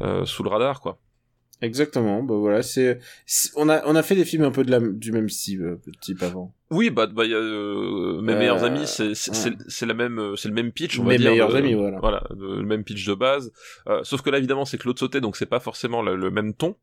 euh, 0.00 0.24
sous 0.24 0.42
le 0.42 0.48
radar 0.48 0.80
quoi. 0.80 0.98
Exactement. 1.62 2.22
Bah 2.22 2.34
voilà, 2.36 2.62
c'est 2.62 2.98
on 3.56 3.68
a 3.68 3.82
on 3.86 3.94
a 3.94 4.02
fait 4.02 4.14
des 4.14 4.24
films 4.24 4.44
un 4.44 4.50
peu 4.50 4.64
de 4.64 4.70
la 4.70 4.80
du 4.80 5.12
même 5.12 5.28
style 5.28 5.62
euh, 5.62 5.76
type 6.00 6.22
avant. 6.22 6.54
Oui, 6.70 6.88
bah, 6.90 7.06
bah 7.06 7.24
y 7.26 7.34
a, 7.34 7.36
euh, 7.36 8.20
mes 8.22 8.32
Euh, 8.32 8.38
meilleurs 8.38 8.64
amis, 8.64 8.86
c'est 8.86 9.14
c'est 9.14 9.86
la 9.86 9.94
même 9.94 10.18
euh, 10.18 10.36
c'est 10.36 10.48
le 10.48 10.54
même 10.54 10.72
pitch, 10.72 10.98
on 10.98 11.02
va 11.04 11.10
Mes 11.10 11.18
dire. 11.18 11.30
meilleurs 11.32 11.52
de- 11.52 11.56
amis, 11.56 11.74
voilà. 11.74 11.98
Voilà, 12.00 12.22
de- 12.30 12.56
le 12.60 12.64
même 12.66 12.84
pitch 12.84 13.04
de 13.06 13.14
base. 13.14 13.52
Euh, 13.88 14.00
sauf 14.04 14.22
que 14.22 14.30
là, 14.30 14.38
évidemment, 14.38 14.64
c'est 14.64 14.78
Claude 14.78 14.98
Sauté, 14.98 15.20
donc 15.20 15.36
c'est 15.36 15.46
pas 15.46 15.60
forcément 15.60 16.00
le, 16.02 16.16
le 16.16 16.30
même 16.30 16.54
ton. 16.54 16.76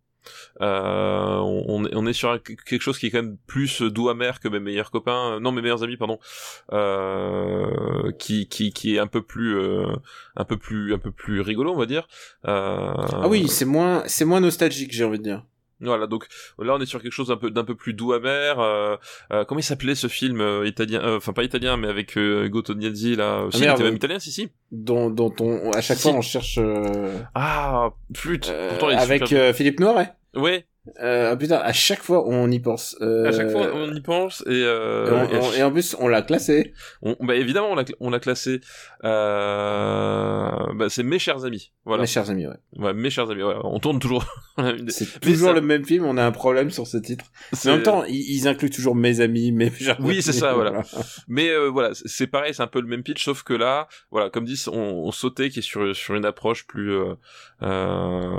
Euh, 0.61 1.37
on, 1.39 2.05
est- 2.07 2.13
sur 2.13 2.41
quelque 2.41 2.79
chose 2.81 2.97
qui 2.97 3.07
est 3.07 3.11
quand 3.11 3.21
même 3.21 3.37
plus 3.47 3.81
doux 3.81 4.09
amer 4.09 4.39
que 4.39 4.47
mes 4.47 4.59
meilleurs 4.59 4.91
copains, 4.91 5.33
euh, 5.35 5.39
non 5.39 5.51
mes 5.51 5.61
meilleurs 5.61 5.83
amis 5.83 5.97
pardon, 5.97 6.19
euh, 6.73 8.11
qui 8.19 8.47
qui 8.47 8.71
qui 8.71 8.95
est 8.95 8.99
un 8.99 9.07
peu 9.07 9.21
plus 9.21 9.57
un 10.35 10.45
peu 10.45 10.57
plus 10.57 10.93
un 10.93 10.97
peu 10.99 11.11
plus 11.11 11.41
rigolo 11.41 11.73
on 11.73 11.77
va 11.77 11.85
dire. 11.85 12.07
Ah 12.43 13.27
oui, 13.27 13.47
c'est 13.47 13.65
moins 13.65 14.03
c'est 14.07 14.25
moins 14.25 14.39
nostalgique, 14.39 14.91
j'ai 14.93 15.03
envie 15.03 15.19
de 15.19 15.23
dire. 15.23 15.43
Voilà, 15.81 16.07
donc 16.07 16.25
là 16.59 16.73
on 16.75 16.79
est 16.81 16.85
sur 16.85 17.01
quelque 17.01 17.11
chose 17.11 17.27
d'un 17.27 17.37
peu 17.37 17.51
d'un 17.51 17.63
peu 17.63 17.75
plus 17.75 17.93
doux 17.93 18.13
amer. 18.13 18.59
Euh, 18.59 18.95
euh, 19.31 19.45
comment 19.45 19.59
il 19.59 19.63
s'appelait 19.63 19.95
ce 19.95 20.07
film 20.07 20.41
euh, 20.41 20.65
italien 20.67 21.01
euh, 21.03 21.17
Enfin 21.17 21.33
pas 21.33 21.43
italien, 21.43 21.77
mais 21.77 21.87
avec 21.87 22.17
euh, 22.17 22.45
Hugo 22.45 22.61
Tognazzi 22.61 23.15
là. 23.15 23.45
Si, 23.51 23.57
il 23.59 23.61
merde. 23.65 23.75
était 23.77 23.83
même 23.85 23.95
italien, 23.95 24.19
si 24.19 24.31
si. 24.31 24.49
Dont 24.71 25.09
dont 25.09 25.33
on 25.39 25.71
à 25.71 25.81
chaque 25.81 25.97
Si. 25.97 26.03
fois 26.03 26.13
on 26.13 26.21
cherche 26.21 26.57
euh, 26.59 27.17
Ah 27.35 27.89
flûte. 28.15 28.49
euh, 28.49 28.69
Pourtant, 28.69 28.89
il 28.89 28.93
est 28.97 29.01
avec 29.01 29.27
super- 29.27 29.43
euh, 29.49 29.53
Philippe 29.53 29.79
Noiret. 29.79 30.13
Ouais. 30.35 30.65
Euh, 31.01 31.31
ah, 31.31 31.35
putain, 31.37 31.57
à 31.57 31.73
chaque 31.73 32.01
fois 32.01 32.27
on 32.27 32.49
y 32.51 32.59
pense. 32.59 32.95
Euh, 33.01 33.25
À 33.27 33.31
chaque 33.31 33.49
fois 33.51 33.71
on 33.73 33.93
y 33.93 34.01
pense 34.01 34.43
et, 34.47 34.51
et, 34.51 34.63
euh, 34.63 35.11
on- 35.11 35.29
et 35.29 35.35
à 35.35 35.39
on- 35.41 35.53
et 35.53 35.63
en 35.63 35.71
plus 35.71 35.95
on 35.99 36.07
l'a 36.07 36.21
classé. 36.21 36.73
On, 37.01 37.15
bah 37.21 37.35
évidemment, 37.35 37.69
on 37.99 38.09
l'a, 38.09 38.19
classé. 38.19 38.61
Euh, 39.03 40.49
bah 40.75 40.89
c'est 40.89 41.03
mes 41.03 41.19
chers 41.19 41.45
amis. 41.45 41.71
Voilà. 41.85 42.01
Mes 42.01 42.07
chers 42.07 42.29
amis, 42.29 42.47
ouais. 42.47 42.55
Ouais, 42.77 42.93
mes 42.93 43.09
chers 43.09 43.29
amis. 43.29 43.41
Voilà. 43.41 43.59
On 43.65 43.79
tourne 43.79 43.99
toujours. 43.99 44.25
C'est 44.87 45.19
toujours 45.19 45.49
ça- 45.49 45.53
le 45.53 45.61
même 45.61 45.85
film, 45.85 46.05
on 46.05 46.17
a 46.17 46.23
un 46.25 46.31
problème 46.31 46.69
sur 46.71 46.87
ce 46.87 46.97
titre. 46.97 47.25
Mais 47.65 47.71
en 47.71 47.73
même 47.75 47.83
temps, 47.83 48.03
ils, 48.05 48.15
ils 48.37 48.47
incluent 48.47 48.69
toujours 48.71 48.95
mes 48.95 49.19
amis, 49.21 49.51
mes 49.51 49.69
chers 49.71 49.97
Oui, 49.99 50.21
c'est 50.21 50.33
ça, 50.33 50.53
voilà. 50.53 50.81
Mais 51.27 51.49
euh, 51.49 51.67
voilà, 51.67 51.91
c'est- 51.93 52.27
pareil, 52.27 52.53
c'est 52.53 52.63
un 52.63 52.67
peu 52.67 52.81
le 52.81 52.87
même 52.87 53.03
pitch, 53.03 53.23
sauf 53.23 53.43
que 53.43 53.53
là, 53.53 53.87
voilà, 54.11 54.29
comme 54.29 54.45
dit, 54.45 54.61
on, 54.67 54.77
on 54.77 55.11
sautait 55.11 55.49
qui 55.49 55.59
est 55.59 55.61
sur 55.61 55.95
sur 55.95 56.15
une 56.15 56.25
approche 56.25 56.65
plus 56.67 56.91
euh, 56.91 57.13
euh, 57.61 58.31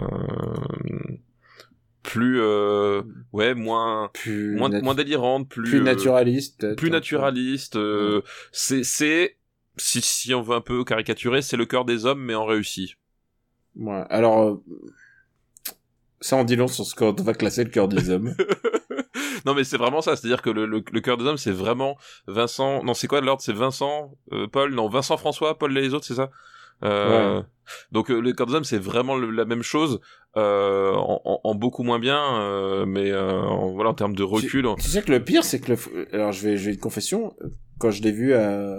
plus 2.02 2.40
euh, 2.40 3.02
ouais 3.32 3.54
moins 3.54 4.10
Plus, 4.14 4.54
moins 4.56 4.68
moins 4.80 4.94
délirante, 4.94 5.48
plus 5.48 5.62
plus 5.64 5.78
euh, 5.80 5.82
naturaliste. 5.84 6.74
plus 6.76 6.90
naturaliste. 6.90 7.76
euh, 7.76 8.22
C'est 8.52 8.84
c'est 8.84 9.36
si 9.76 10.00
si 10.00 10.34
on 10.34 10.42
veut 10.42 10.56
un 10.56 10.60
peu 10.60 10.84
caricaturer, 10.84 11.42
c'est 11.42 11.56
le 11.56 11.66
cœur 11.66 11.84
des 11.84 12.06
hommes 12.06 12.22
mais 12.24 12.34
en 12.34 12.44
réussi. 12.46 12.94
Ouais. 13.76 14.04
Alors, 14.10 14.42
euh, 14.42 14.62
ça 16.20 16.36
en 16.36 16.44
dit 16.44 16.56
long 16.56 16.66
sur 16.68 16.84
ce 16.84 16.94
qu'on 16.94 17.12
va 17.12 17.34
classer 17.34 17.64
le 17.64 17.70
cœur 17.70 17.88
des 17.88 18.10
hommes. 18.10 18.34
non 19.46 19.54
mais 19.54 19.64
c'est 19.64 19.76
vraiment 19.76 20.00
ça, 20.00 20.16
c'est-à-dire 20.16 20.42
que 20.42 20.50
le, 20.50 20.66
le, 20.66 20.82
le 20.92 21.00
cœur 21.00 21.16
des 21.16 21.24
hommes 21.24 21.36
c'est 21.36 21.52
vraiment 21.52 21.96
Vincent, 22.26 22.82
non 22.82 22.94
c'est 22.94 23.06
quoi 23.06 23.20
l'ordre? 23.20 23.42
C'est 23.42 23.52
Vincent, 23.52 24.16
euh, 24.32 24.46
Paul, 24.48 24.74
non 24.74 24.88
Vincent 24.88 25.16
François, 25.16 25.58
Paul 25.58 25.76
et 25.76 25.80
les 25.80 25.94
autres 25.94 26.06
c'est 26.06 26.14
ça? 26.14 26.30
Euh, 26.84 27.42
Donc 27.92 28.10
euh, 28.10 28.18
les 28.20 28.32
hommes 28.40 28.64
c'est 28.64 28.78
vraiment 28.78 29.16
le- 29.16 29.30
la 29.30 29.44
même 29.44 29.62
chose 29.62 30.00
euh, 30.36 30.92
en, 30.94 31.20
en- 31.24 31.40
en 31.42 31.54
beaucoup 31.54 31.82
moins 31.82 31.98
bien, 31.98 32.20
euh, 32.40 32.86
mais 32.86 33.10
euh, 33.10 33.40
en, 33.40 33.72
voilà 33.72 33.90
en 33.90 33.94
termes 33.94 34.14
de 34.14 34.22
recul. 34.22 34.66
Tu 34.78 34.88
sais 34.88 35.02
que 35.02 35.10
le 35.10 35.22
pire, 35.24 35.44
c'est 35.44 35.60
que 35.60 35.72
le... 35.72 36.14
alors 36.14 36.32
je 36.32 36.48
vais, 36.48 36.56
je 36.56 36.66
vais 36.66 36.74
une 36.74 36.80
confession. 36.80 37.34
Quand 37.78 37.90
je 37.90 38.02
l'ai 38.02 38.12
vu 38.12 38.32
à 38.34 38.76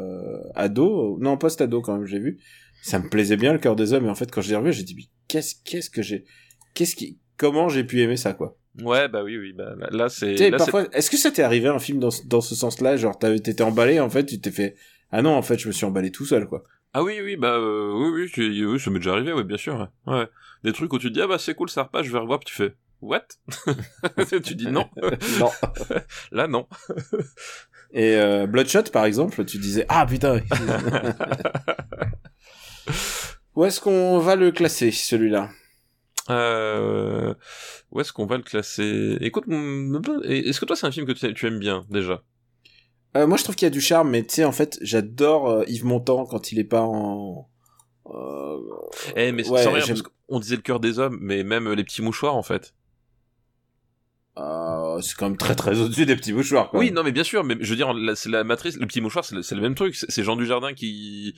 ado, 0.56 1.18
non 1.22 1.38
post-ado 1.38 1.82
quand 1.82 1.94
même, 1.98 2.06
je 2.06 2.14
l'ai 2.14 2.20
vu. 2.22 2.40
Ça 2.82 3.00
me 3.00 3.10
plaisait 3.10 3.38
bien 3.38 3.52
le 3.54 3.60
cœur 3.60 3.76
des 3.76 3.94
hommes, 3.94 4.06
et 4.06 4.10
en 4.10 4.16
fait 4.16 4.32
quand 4.32 4.42
je 4.42 4.50
l'ai 4.50 4.56
revu, 4.56 4.72
j'ai 4.74 4.84
dit 4.84 4.96
mais 4.96 5.04
qu'est-ce, 5.28 5.56
qu'est-ce 5.66 5.90
que 5.90 6.02
j'ai, 6.02 6.26
qu'est-ce 6.74 6.96
qui, 6.96 7.20
comment 7.38 7.68
j'ai 7.70 7.84
pu 7.84 8.02
aimer 8.02 8.18
ça 8.18 8.34
quoi? 8.34 8.58
Ouais 8.82 9.10
bah 9.10 9.24
oui 9.24 9.38
oui 9.38 9.52
bah 9.52 9.74
là, 9.92 10.08
c'est 10.10 10.36
Tu 10.36 10.52
parfois, 10.52 10.86
est-ce 10.94 11.10
que 11.12 11.18
ça 11.18 11.32
t'est 11.32 11.42
arrivé 11.44 11.68
un 11.68 11.80
film 11.80 12.00
dans, 12.00 12.10
dans 12.26 12.40
ce 12.42 12.56
sens-là, 12.56 12.96
genre 12.96 13.18
t'avais 13.20 13.40
t'étais 13.40 13.64
emballé, 13.64 14.00
en 14.00 14.10
fait, 14.10 14.26
tu 14.26 14.40
t'es 14.40 14.52
fait 14.52 14.76
ah 15.12 15.22
non, 15.22 15.32
en 15.32 15.42
fait, 15.42 15.58
je 15.58 15.68
me 15.68 15.74
suis 15.74 15.86
emballé 15.86 16.12
tout 16.12 16.26
seul 16.26 16.46
quoi? 16.48 16.64
Ah 16.94 17.04
oui, 17.04 17.20
oui, 17.24 17.36
bah 17.38 17.54
euh, 17.56 17.94
oui, 17.94 18.24
oui, 18.24 18.32
tu- 18.32 18.66
oui, 18.66 18.80
ça 18.80 18.90
m'est 18.90 19.00
déjà 19.00 19.12
arrivé, 19.14 19.32
oui, 19.34 19.44
bien 19.44 19.58
sûr. 19.58 19.88
Ouais. 20.08 20.14
Ouais. 20.14 20.28
Des 20.64 20.74
trucs 20.74 20.92
où 20.92 20.98
tu 21.00 21.10
te 21.10 21.14
dis, 21.14 21.22
ah 21.22 21.28
bah 21.28 21.38
c'est 21.38 21.54
cool, 21.54 21.70
ça 21.70 21.84
repasse, 21.84 22.06
je 22.06 22.12
vais 22.12 22.18
revoir, 22.18 22.40
puis 22.40 22.48
tu 22.48 22.56
fais, 22.56 22.76
what? 23.02 23.26
Tu 24.44 24.56
dis 24.56 24.68
non. 24.68 24.90
non. 25.40 25.52
Là, 26.32 26.48
non. 26.48 26.68
Et 27.92 28.16
euh, 28.16 28.46
Bloodshot 28.48 28.84
par 28.92 29.06
exemple, 29.06 29.46
tu 29.46 29.58
disais 29.58 29.86
ah 29.90 30.06
putain. 30.06 30.42
Où 33.56 33.66
est-ce 33.66 33.80
qu'on 33.82 34.20
va 34.20 34.36
le 34.36 34.52
classer 34.52 34.92
celui-là? 34.92 35.50
Euh, 36.30 37.34
où 37.92 38.00
est-ce 38.00 38.14
qu'on 38.14 38.26
va 38.28 38.38
le 38.38 38.44
classer? 38.44 39.18
Écoute, 39.22 39.46
mm, 39.48 40.00
est-ce 40.26 40.60
que 40.60 40.66
toi 40.66 40.76
c'est 40.76 40.86
un 40.88 40.92
film 40.92 41.06
que 41.08 41.12
tu 41.14 41.48
aimes 41.48 41.60
bien 41.60 41.86
déjà? 41.90 42.22
Euh, 43.18 43.26
moi, 43.28 43.38
je 43.38 43.44
trouve 43.44 43.56
qu'il 43.56 43.66
y 43.66 43.68
a 43.68 43.72
du 43.72 43.82
charme, 43.82 44.12
mais 44.12 44.24
tu 44.24 44.36
sais, 44.36 44.44
en 44.46 44.52
fait, 44.52 44.78
j'adore 44.82 45.50
euh, 45.50 45.64
Yves 45.68 45.86
Montand 45.86 46.26
quand 46.26 46.52
il 46.52 46.60
est 46.60 46.64
pas 46.64 46.82
en. 46.82 47.50
Euh... 48.08 48.58
Eh, 49.16 49.32
mais 49.32 49.48
ouais, 49.50 49.64
sans 49.64 49.72
rien, 49.72 49.82
j'aime- 49.86 49.98
parce 50.02 50.14
qu'on 50.28 50.40
disait 50.40 50.56
le 50.56 50.62
cœur 50.62 50.80
des 50.80 51.00
hommes, 51.00 51.18
mais 51.22 51.44
même 51.44 51.68
euh, 51.68 51.76
les 51.76 51.84
petits 51.84 52.02
mouchoirs 52.02 52.36
en 52.36 52.44
fait. 52.44 52.74
euh, 54.38 55.02
c'est 55.02 55.16
quand 55.16 55.28
même 55.28 55.38
très 55.38 55.56
très 55.56 55.78
au-dessus 55.82 56.06
des 56.06 56.16
petits 56.16 56.34
mouchoirs. 56.34 56.70
Quoi. 56.70 56.80
Oui, 56.80 56.92
non, 56.92 57.04
mais 57.04 57.12
bien 57.12 57.24
sûr, 57.24 57.44
mais 57.44 57.56
je 57.60 57.70
veux 57.70 57.76
dire, 57.76 57.94
la- 57.94 58.16
c'est 58.16 58.30
la 58.30 58.44
matrice, 58.44 58.78
le 58.78 58.86
petit 58.88 59.02
mouchoir, 59.02 59.26
c'est 59.26 59.36
le, 59.36 59.42
c'est 59.44 59.56
le 59.56 59.62
même 59.62 59.76
truc. 59.76 59.96
C'est 59.96 60.10
c'est 60.10 60.24
Jean 60.24 60.36
Dujardin 60.36 60.74
qui, 60.74 61.36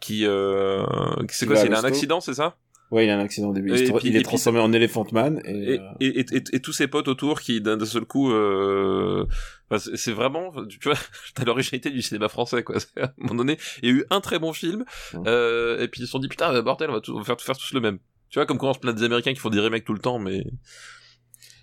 qui, 0.00 0.24
euh, 0.26 0.84
c'est 1.30 1.46
quoi 1.46 1.56
C'est 1.56 1.66
il 1.66 1.74
a 1.74 1.78
un 1.78 1.84
accident, 1.84 2.20
c'est 2.20 2.34
ça? 2.34 2.56
Ouais, 2.90 3.04
il 3.04 3.10
a 3.10 3.16
un 3.18 3.20
accident 3.20 3.50
au 3.50 3.52
début. 3.52 3.70
Et 3.74 3.82
il, 3.82 3.92
puis- 3.92 4.08
il 4.08 4.16
est 4.16 4.22
transformé 4.22 4.60
en 4.60 4.72
Elephant 4.72 5.06
Man. 5.12 5.42
Et, 5.44 5.50
et, 5.74 5.78
euh, 5.78 5.82
et, 6.00 6.20
et, 6.20 6.42
et- 6.52 6.60
tous 6.60 6.72
ses 6.72 6.86
potes 6.88 7.06
autour 7.08 7.40
qui 7.40 7.60
d'un 7.60 7.78
seul 7.84 8.06
coup 8.06 8.32
euh, 8.32 9.26
enfin, 9.70 9.90
c'est- 9.94 10.12
vraiment 10.12 10.52
tu 10.68 10.78
vois 10.88 10.96
t'as 11.34 11.44
l'originalité 11.44 11.90
du 11.90 12.00
cinéma 12.00 12.28
français 12.28 12.62
quoi. 12.62 12.76
À 12.96 13.04
un 13.04 13.12
moment 13.18 13.34
donné 13.34 13.58
il 13.82 13.88
y 13.90 13.92
a 13.92 13.94
eu 13.94 14.04
un 14.10 14.20
très 14.22 14.38
bon 14.38 14.52
film 14.54 14.84
euh, 15.26 15.82
et 15.82 15.88
puis 15.88 16.00
ils 16.00 16.06
se 16.06 16.10
sont 16.12 16.18
dit 16.18 16.28
putain 16.28 16.60
bordel 16.62 16.88
on 16.88 16.94
va, 16.94 17.00
tout- 17.00 17.14
on 17.14 17.18
va 17.18 17.24
faire, 17.24 17.38
faire 17.40 17.58
tous 17.58 17.74
le 17.74 17.80
même. 17.80 17.98
Tu 18.30 18.38
vois 18.38 18.46
comme 18.46 18.56
quand 18.58 18.70
on 18.70 18.74
se 18.74 18.78
plaint 18.78 18.96
des 18.96 19.04
américains 19.04 19.32
qui 19.34 19.40
font 19.40 19.50
des 19.50 19.60
remakes 19.60 19.84
tout 19.84 19.92
le 19.94 20.00
temps 20.00 20.18
mais 20.18 20.44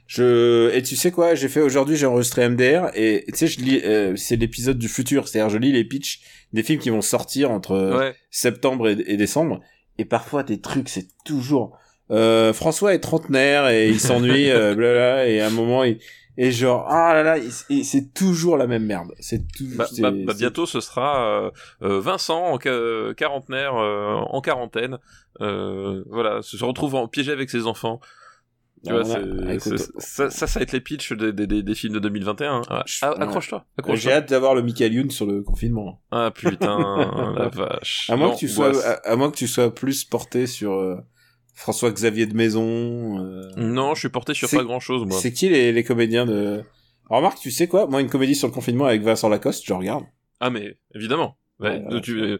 Je 0.07 0.69
et 0.75 0.83
tu 0.83 0.95
sais 0.95 1.09
quoi, 1.11 1.33
j'ai 1.33 1.49
fait 1.49 1.61
aujourd'hui, 1.61 1.95
j'ai 1.95 2.05
enregistré 2.05 2.47
MDR 2.47 2.91
et 2.93 3.25
tu 3.29 3.35
sais, 3.37 3.47
je 3.47 3.59
lis, 3.59 3.81
euh, 3.83 4.15
c'est 4.15 4.35
l'épisode 4.35 4.77
du 4.77 4.87
futur, 4.87 5.27
c'est-à-dire 5.27 5.49
je 5.49 5.57
lis 5.57 5.71
les 5.71 5.83
pitchs 5.83 6.21
des 6.53 6.61
films 6.61 6.79
qui 6.79 6.91
vont 6.91 7.01
sortir 7.01 7.49
entre 7.49 7.97
ouais. 7.97 8.15
septembre 8.29 8.87
et, 8.89 8.97
et 9.07 9.17
décembre 9.17 9.61
et 9.97 10.05
parfois 10.05 10.43
des 10.43 10.59
trucs, 10.61 10.89
c'est 10.89 11.07
toujours 11.25 11.77
euh, 12.11 12.53
François 12.53 12.93
est 12.93 12.99
trentenaire 12.99 13.67
et 13.69 13.89
il 13.89 13.99
s'ennuie, 13.99 14.51
euh, 14.51 14.75
blabla, 14.75 15.27
et 15.27 15.41
à 15.41 15.47
un 15.47 15.49
moment 15.51 15.83
il 15.83 15.97
et 16.37 16.51
genre 16.51 16.85
ah 16.89 17.13
là 17.13 17.23
là, 17.23 17.37
et 17.69 17.83
c'est 17.83 18.13
toujours 18.13 18.57
la 18.57 18.67
même 18.67 18.85
merde. 18.85 19.13
C'est 19.21 19.39
tout. 19.55 19.63
bah, 19.77 19.87
bah- 19.99 20.11
bah, 20.11 20.33
bientôt 20.37 20.65
ce 20.65 20.81
sera 20.81 21.25
euh, 21.25 21.51
euh, 21.81 21.99
Vincent 22.01 22.43
en 22.47 22.59
ca- 22.59 23.13
quarantenaire 23.15 23.73
euh, 23.75 24.15
en 24.29 24.41
quarantaine 24.41 24.97
euh, 25.41 26.03
voilà 26.09 26.41
se 26.41 26.63
retrouve 26.63 26.95
en, 26.95 27.07
piégé 27.07 27.31
avec 27.31 27.49
ses 27.49 27.65
enfants 27.67 28.01
tu 28.85 28.91
vois, 28.93 29.03
Ah, 29.47 29.53
écoute, 29.53 29.77
c'est- 29.77 29.91
ça, 29.99 30.29
ça, 30.29 30.47
ça 30.47 30.59
va 30.59 30.63
être 30.63 30.71
les 30.71 30.81
pitchs 30.81 31.11
des, 31.13 31.33
des, 31.33 31.47
des, 31.47 31.63
des 31.63 31.75
films 31.75 31.93
de 31.93 31.99
2021. 31.99 32.57
hein. 32.57 32.61
Ah, 32.69 32.83
ah, 33.01 33.15
accroche-toi, 33.19 33.65
J'ai 33.95 34.11
hâte 34.11 34.29
d'avoir 34.29 34.55
le 34.55 34.61
Michael 34.61 34.93
Youn 34.93 35.09
sur 35.11 35.25
le 35.25 35.41
confinement. 35.41 36.01
Ah 36.11 36.31
putain, 36.33 36.77
la 37.37 37.49
vache. 37.49 38.09
À 38.09 38.15
moins 38.15 38.27
Non, 38.27 38.33
que 38.33 38.39
tu 38.39 38.47
sois, 38.49 38.85
à, 38.85 38.91
à 39.11 39.15
moins 39.15 39.31
que 39.31 39.37
tu 39.37 39.47
sois 39.47 39.73
plus 39.73 40.03
porté 40.03 40.47
sur 40.47 40.73
euh, 40.73 40.97
François 41.55 41.91
Xavier 41.91 42.25
de 42.27 42.35
Maison. 42.35 43.19
euh, 43.25 43.49
Non, 43.57 43.93
je 43.95 43.99
suis 44.01 44.09
porté 44.09 44.33
sur 44.33 44.49
pas 44.49 44.63
grand-chose, 44.63 45.05
moi. 45.05 45.17
C'est 45.19 45.31
qui 45.33 45.49
les, 45.49 45.71
les 45.71 45.83
comédiens 45.83 46.25
de 46.25 46.63
Alors, 47.09 47.19
Remarque, 47.21 47.39
tu 47.39 47.51
sais 47.51 47.67
quoi? 47.67 47.87
Moi, 47.87 48.01
une 48.01 48.09
comédie 48.09 48.35
sur 48.35 48.47
le 48.47 48.53
confinement 48.53 48.85
avec 48.85 49.01
Vincent 49.03 49.29
Lacoste, 49.29 49.63
je 49.65 49.73
regarde. 49.73 50.03
Ah 50.39 50.49
mais 50.49 50.77
évidemment. 50.93 51.37
Ouais, 51.59 51.81
Ouais, 51.89 52.01
tu- 52.01 52.19
euh, 52.19 52.37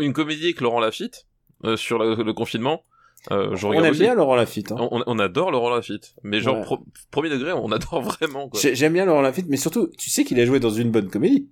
une 0.00 0.14
comédie 0.14 0.44
avec 0.44 0.60
Laurent 0.62 0.80
Lafitte 0.80 1.26
euh, 1.64 1.76
sur 1.76 1.98
le, 1.98 2.22
le 2.22 2.32
confinement. 2.32 2.82
Euh, 3.30 3.54
je 3.56 3.66
On 3.66 3.72
aime 3.74 3.90
aussi. 3.90 4.00
bien 4.00 4.14
Laurent 4.14 4.36
Lafitte. 4.36 4.72
Hein. 4.72 4.88
On, 4.90 5.02
on 5.06 5.18
adore 5.18 5.50
Laurent 5.50 5.68
Lafitte, 5.70 6.14
mais 6.22 6.40
genre 6.40 6.56
Ouais. 6.56 6.62
pro- 6.64 6.84
premier 7.10 7.28
degré, 7.28 7.52
on 7.52 7.70
adore 7.72 8.00
vraiment 8.18 8.50
J'aime 8.54 8.94
bien 8.94 9.04
Laurent 9.04 9.20
Lafitte, 9.20 9.46
mais 9.48 9.56
surtout, 9.58 9.90
tu 9.98 10.08
sais 10.10 10.24
qu'il 10.24 10.40
a 10.40 10.46
joué 10.46 10.60
dans 10.60 10.70
une 10.70 10.90
bonne 10.90 11.10
comédie. 11.10 11.48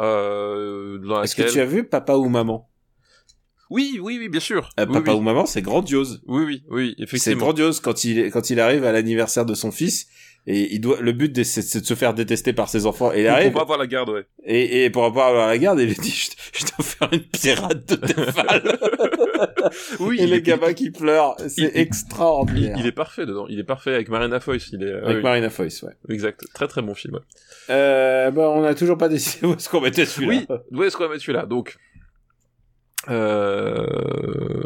Euh, 0.00 1.22
Est-ce 1.22 1.36
que 1.36 1.42
tu 1.50 1.60
as 1.60 1.64
vu 1.66 1.84
Papa 1.84 2.14
ou 2.14 2.28
Maman? 2.28 2.68
Oui, 3.70 4.00
oui, 4.02 4.18
oui, 4.18 4.28
bien 4.28 4.40
sûr. 4.40 4.70
Euh, 4.80 4.86
oui, 4.88 4.94
Papa 4.94 5.12
oui. 5.12 5.18
ou 5.18 5.20
Maman, 5.20 5.46
c'est 5.46 5.62
grandiose. 5.62 6.22
Oui, 6.26 6.42
oui, 6.44 6.62
oui, 6.70 6.94
C'est 6.96 7.04
effectivement. 7.04 7.44
grandiose 7.44 7.78
quand 7.80 8.02
il 8.04 8.30
quand 8.32 8.50
il 8.50 8.58
arrive 8.58 8.84
à 8.84 8.90
l'anniversaire 8.92 9.46
de 9.46 9.54
son 9.54 9.70
fils 9.70 10.08
et 10.46 10.74
il 10.74 10.80
doit 10.80 11.00
le 11.00 11.12
but 11.12 11.42
c'est 11.44 11.80
de 11.80 11.84
se 11.84 11.94
faire 11.94 12.14
détester 12.14 12.52
par 12.52 12.68
ses 12.68 12.86
enfants 12.86 13.12
et 13.12 13.20
il 13.22 13.26
arrive 13.28 13.52
pour 13.52 13.60
pas 13.60 13.62
avoir 13.62 13.78
la 13.78 13.86
garde, 13.86 14.08
ouais. 14.10 14.24
et, 14.44 14.84
et 14.84 14.90
pour 14.90 15.04
avoir 15.04 15.28
avoir 15.28 15.46
la 15.48 15.58
garde 15.58 15.78
il 15.80 15.88
lui 15.88 15.94
dit 15.96 16.10
je, 16.10 16.30
je 16.60 16.64
dois 16.64 16.84
faire 16.84 17.08
une 17.12 17.20
pirate 17.24 17.86
de 17.86 17.96
Tefal 17.96 18.78
Oui, 20.00 20.16
et 20.18 20.24
il 20.24 20.30
les 20.30 20.36
est- 20.36 20.42
gamins 20.42 20.72
qui 20.72 20.90
pleurent 20.90 21.36
c'est 21.48 21.70
extraordinaire 21.76 22.74
Il, 22.76 22.80
il 22.82 22.86
est 22.86 22.92
parfait 22.92 23.26
dedans. 23.26 23.46
Il 23.48 23.58
est 23.58 23.64
parfait 23.64 23.94
avec 23.94 24.08
Marina 24.08 24.40
Foïs. 24.40 24.70
Il 24.72 24.82
est 24.82 24.92
avec 24.92 25.16
oui, 25.18 25.22
Marina 25.22 25.50
Foïs 25.50 25.82
ouais 25.82 25.92
exact. 26.08 26.44
Très 26.54 26.66
très 26.68 26.82
bon 26.82 26.94
film. 26.94 27.14
ouais. 27.14 27.20
euh, 27.70 28.30
bah 28.30 28.48
on 28.50 28.64
a 28.64 28.74
toujours 28.74 28.96
pas 28.98 29.08
décidé 29.08 29.46
où 29.46 29.52
est-ce 29.54 29.68
qu'on 29.68 29.80
mettait 29.80 30.06
celui-là 30.06 30.42
Oui, 30.48 30.78
où 30.78 30.82
est-ce 30.82 30.96
qu'on 30.96 31.08
mettre 31.08 31.22
celui-là? 31.22 31.46
Donc, 31.46 31.76
euh... 33.08 34.62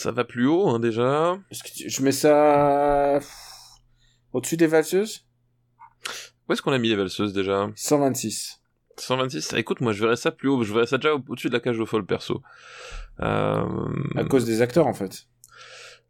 ça 0.00 0.10
va 0.12 0.24
plus 0.24 0.46
haut 0.46 0.68
hein, 0.68 0.78
déjà. 0.80 1.38
Est-ce 1.50 1.62
que 1.62 1.68
tu- 1.70 1.88
je 1.88 2.02
mets 2.02 2.12
ça 2.12 3.20
au-dessus 4.32 4.56
des 4.56 4.66
valseuses? 4.66 5.26
Où 6.48 6.52
est-ce 6.52 6.62
qu'on 6.62 6.72
a 6.72 6.78
mis 6.78 6.88
les 6.88 6.96
valseuses 6.96 7.32
déjà? 7.32 7.70
126 7.76 8.60
126. 8.96 9.50
Ah, 9.54 9.58
écoute, 9.58 9.80
moi 9.80 9.92
je 9.92 10.00
verrais 10.02 10.16
ça 10.16 10.30
plus 10.30 10.48
haut. 10.48 10.62
Je 10.62 10.72
verrais 10.72 10.86
ça 10.86 10.98
déjà 10.98 11.14
au- 11.14 11.22
au-dessus 11.28 11.48
de 11.48 11.52
la 11.54 11.60
cage 11.60 11.78
de 11.78 11.84
folle 11.84 12.06
perso. 12.06 12.42
Euh... 13.20 13.64
à 14.16 14.24
cause 14.24 14.44
des 14.44 14.60
acteurs 14.62 14.86
en 14.88 14.94
fait 14.94 15.26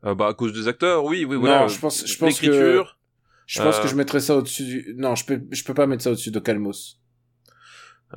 euh, 0.05 0.15
bah 0.15 0.29
à 0.29 0.35
cause 0.35 0.53
des 0.55 0.69
acteurs, 0.69 1.05
oui, 1.05 1.25
oui, 1.27 1.37
voilà. 1.37 1.61
non 1.63 1.69
je 1.69 1.79
pense 1.79 2.07
je 2.07 2.19
pense 2.19 2.41
que 2.41 2.83
je 3.47 3.63
pense 3.63 3.77
Euh, 3.79 3.83
que 3.83 3.89
je 3.89 3.95
mettrais 3.95 4.21
ça 4.21 4.37
au-dessus 4.37 4.65
du 4.65 4.95
non 4.97 5.15
je 5.15 5.25
peux 5.27 5.43
je 5.51 5.65
peux 5.65 5.75
pas 5.75 5.87
mettre 5.87 6.03
ça 6.03 6.11
au-dessus 6.11 6.31
de 6.31 6.39
Calmos 6.41 6.99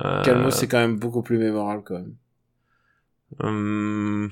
euh, 0.02 0.22
Calmos 0.22 0.50
c'est 0.52 0.68
quand 0.68 0.78
même 0.78 0.98
beaucoup 0.98 1.22
plus 1.22 1.36
mémorable 1.38 1.82
quand 1.84 1.94
même 1.98 2.14
hum, 3.40 4.30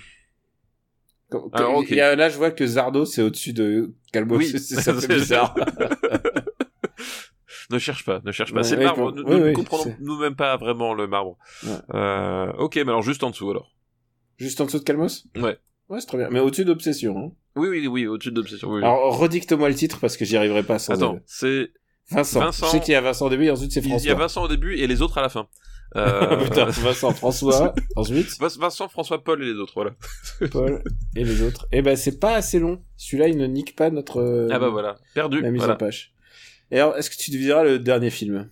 Comme- 1.31 1.49
Alors, 1.53 1.69
comme- 1.73 1.77
ok. 1.83 1.87
il 1.91 1.97
y 1.97 2.01
a- 2.01 2.15
là, 2.17 2.29
je 2.29 2.37
vois 2.37 2.51
que 2.53 2.67
Zardo, 2.67 3.05
c'est 3.05 3.23
au-dessus 3.23 3.53
de 3.53 3.95
Calmos. 4.13 4.37
Oui. 4.39 4.47
C'est- 4.59 4.81
ça 4.81 4.95
fait 5.01 5.09
bizarre. 5.15 5.55
Ne 7.71 7.79
cherche 7.81 8.05
pas, 8.05 8.21
ne 8.25 8.31
cherche 8.31 8.53
pas. 8.53 8.59
Ouais, 8.59 8.65
c'est 8.65 8.77
le 8.77 8.85
marbre. 8.85 9.11
bon, 9.11 9.23
Nous 9.29 9.39
ne 9.47 9.53
comprenons 9.53 9.83
c'est- 9.83 9.97
nous-mêmes 10.01 10.37
pas 10.37 10.57
vraiment 10.57 10.95
le 10.95 11.09
marbre. 11.09 11.37
Euh, 11.95 12.53
ok, 12.59 12.77
mais 12.77 12.83
alors 12.83 13.03
juste 13.03 13.25
en 13.25 13.31
dessous 13.31 13.51
alors. 13.51 13.73
Juste 14.39 14.61
en 14.61 14.67
dessous 14.67 14.79
de 14.79 14.85
Calmos? 14.85 15.27
Ouais. 15.35 15.59
Ouais, 15.89 16.01
c'est 16.01 16.07
très 16.07 16.19
bien. 16.19 16.29
Mais 16.31 16.39
au-dessus 16.39 16.65
d'Obsession. 16.65 17.19
Hein. 17.19 17.33
Oui, 17.57 17.69
oui, 17.69 17.87
oui, 17.89 18.07
au-dessus 18.07 18.31
d'obsession. 18.31 18.69
Oui, 18.69 18.77
oui. 18.77 18.85
Alors, 18.85 19.19
redicte-moi 19.19 19.69
le 19.69 19.75
titre 19.75 19.99
parce 19.99 20.17
que 20.17 20.25
j'y 20.25 20.37
arriverai 20.37 20.63
pas 20.63 20.79
sans 20.79 20.93
Attends, 20.93 21.19
c'est 21.27 21.71
Vincent. 22.11 22.39
Vincent. 22.41 22.67
Je 22.67 22.71
sais 22.73 22.81
qu'il 22.81 22.93
y 22.93 22.95
a 22.97 23.01
Vincent 23.01 23.27
au 23.27 23.31
début 23.31 23.47
et 23.47 23.51
ensuite 23.51 23.73
c'est 23.73 23.81
il 23.81 23.89
François. 23.89 24.09
y 24.09 24.13
a 24.13 24.15
Vincent 24.15 24.43
au 24.45 24.49
début 24.49 24.77
et 24.77 24.87
les 24.87 25.03
autres 25.03 25.19
à 25.19 25.23
la 25.23 25.29
fin. 25.29 25.49
Euh, 25.97 26.37
Putain, 26.45 26.65
Vincent, 26.67 27.11
François, 27.13 27.75
ensuite 27.97 28.39
Vin- 28.39 28.49
Vincent, 28.59 28.89
François, 28.89 29.23
Paul 29.25 29.43
et 29.43 29.47
les 29.47 29.59
autres, 29.59 29.73
voilà. 29.75 29.93
Paul 30.51 30.83
et 31.15 31.25
les 31.25 31.43
autres. 31.43 31.67
Et 31.73 31.83
ben, 31.83 31.97
c'est 31.97 32.21
pas 32.21 32.35
assez 32.35 32.59
long. 32.59 32.83
Celui-là, 32.97 33.29
il 33.29 33.37
ne 33.39 33.47
nique 33.47 33.75
pas 33.77 33.91
notre 33.91 34.21
euh, 34.21 34.49
Ah 34.53 34.59
bah 34.59 34.69
voilà, 34.69 34.97
perdu. 35.15 35.41
la 35.41 35.51
mise 35.51 35.61
voilà. 35.61 35.75
en 35.75 35.79
page. 35.79 36.13
Et 36.71 36.79
alors, 36.81 36.97
est-ce 36.97 37.11
que 37.11 37.17
tu 37.17 37.31
diras 37.31 37.63
le 37.65 37.79
dernier 37.79 38.11
film? 38.11 38.49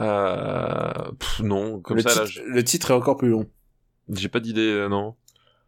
Euh, 0.00 0.92
pff, 1.18 1.40
non, 1.40 1.80
comme 1.80 1.96
le, 1.98 2.02
ça 2.02 2.20
là, 2.22 2.26
titre, 2.26 2.42
le 2.46 2.64
titre 2.64 2.90
est 2.90 2.94
encore 2.94 3.16
plus 3.16 3.28
long. 3.28 3.46
j'ai 4.12 4.28
pas 4.28 4.40
d'idée, 4.40 4.60
euh, 4.60 4.88
non. 4.88 5.14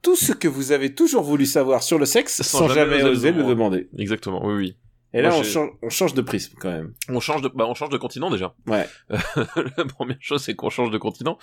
Tout 0.03 0.17
ce 0.17 0.33
que 0.33 0.49
vous 0.49 0.73
avez 0.73 0.95
toujours 0.95 1.23
voulu 1.23 1.47
savoir 1.47 1.83
sur 1.83 1.99
le 1.99 2.07
sexe 2.07 2.43
Sans 2.43 2.59
sans, 2.61 2.69
jamais 2.69 2.99
jamais 2.99 3.11
oser 3.11 3.33
le 3.33 3.43
demander. 3.45 3.89
Exactement, 3.99 4.45
oui, 4.47 4.55
oui. 4.55 4.77
Et 5.17 5.23
là, 5.23 5.31
Moi, 5.31 5.39
on 5.39 5.43
change, 5.43 5.71
on 5.81 5.89
change 5.89 6.13
de 6.13 6.21
prisme 6.21 6.57
quand 6.61 6.71
même. 6.71 6.93
On 7.09 7.21
change 7.21 7.41
de, 7.41 7.49
bah, 7.49 7.65
on 7.67 7.73
change 7.73 7.89
de 7.89 7.97
continent 7.97 8.29
déjà. 8.29 8.55
Ouais. 8.67 8.87
La 9.09 9.87
première 9.87 10.19
chose, 10.21 10.43
c'est 10.43 10.55
qu'on 10.55 10.69
change 10.69 10.91
de 10.91 10.99
continent, 10.99 11.39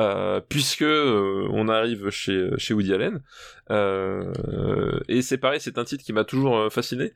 euh, 0.00 0.40
puisque 0.40 0.82
euh, 0.82 1.46
on 1.52 1.68
arrive 1.68 2.10
chez 2.10 2.50
chez 2.58 2.74
Woody 2.74 2.92
Allen. 2.92 3.22
Euh, 3.70 4.98
et 5.08 5.22
c'est 5.22 5.38
pareil, 5.38 5.60
c'est 5.60 5.78
un 5.78 5.84
titre 5.84 6.02
qui 6.02 6.12
m'a 6.12 6.24
toujours 6.24 6.56
euh, 6.56 6.68
fasciné, 6.68 7.12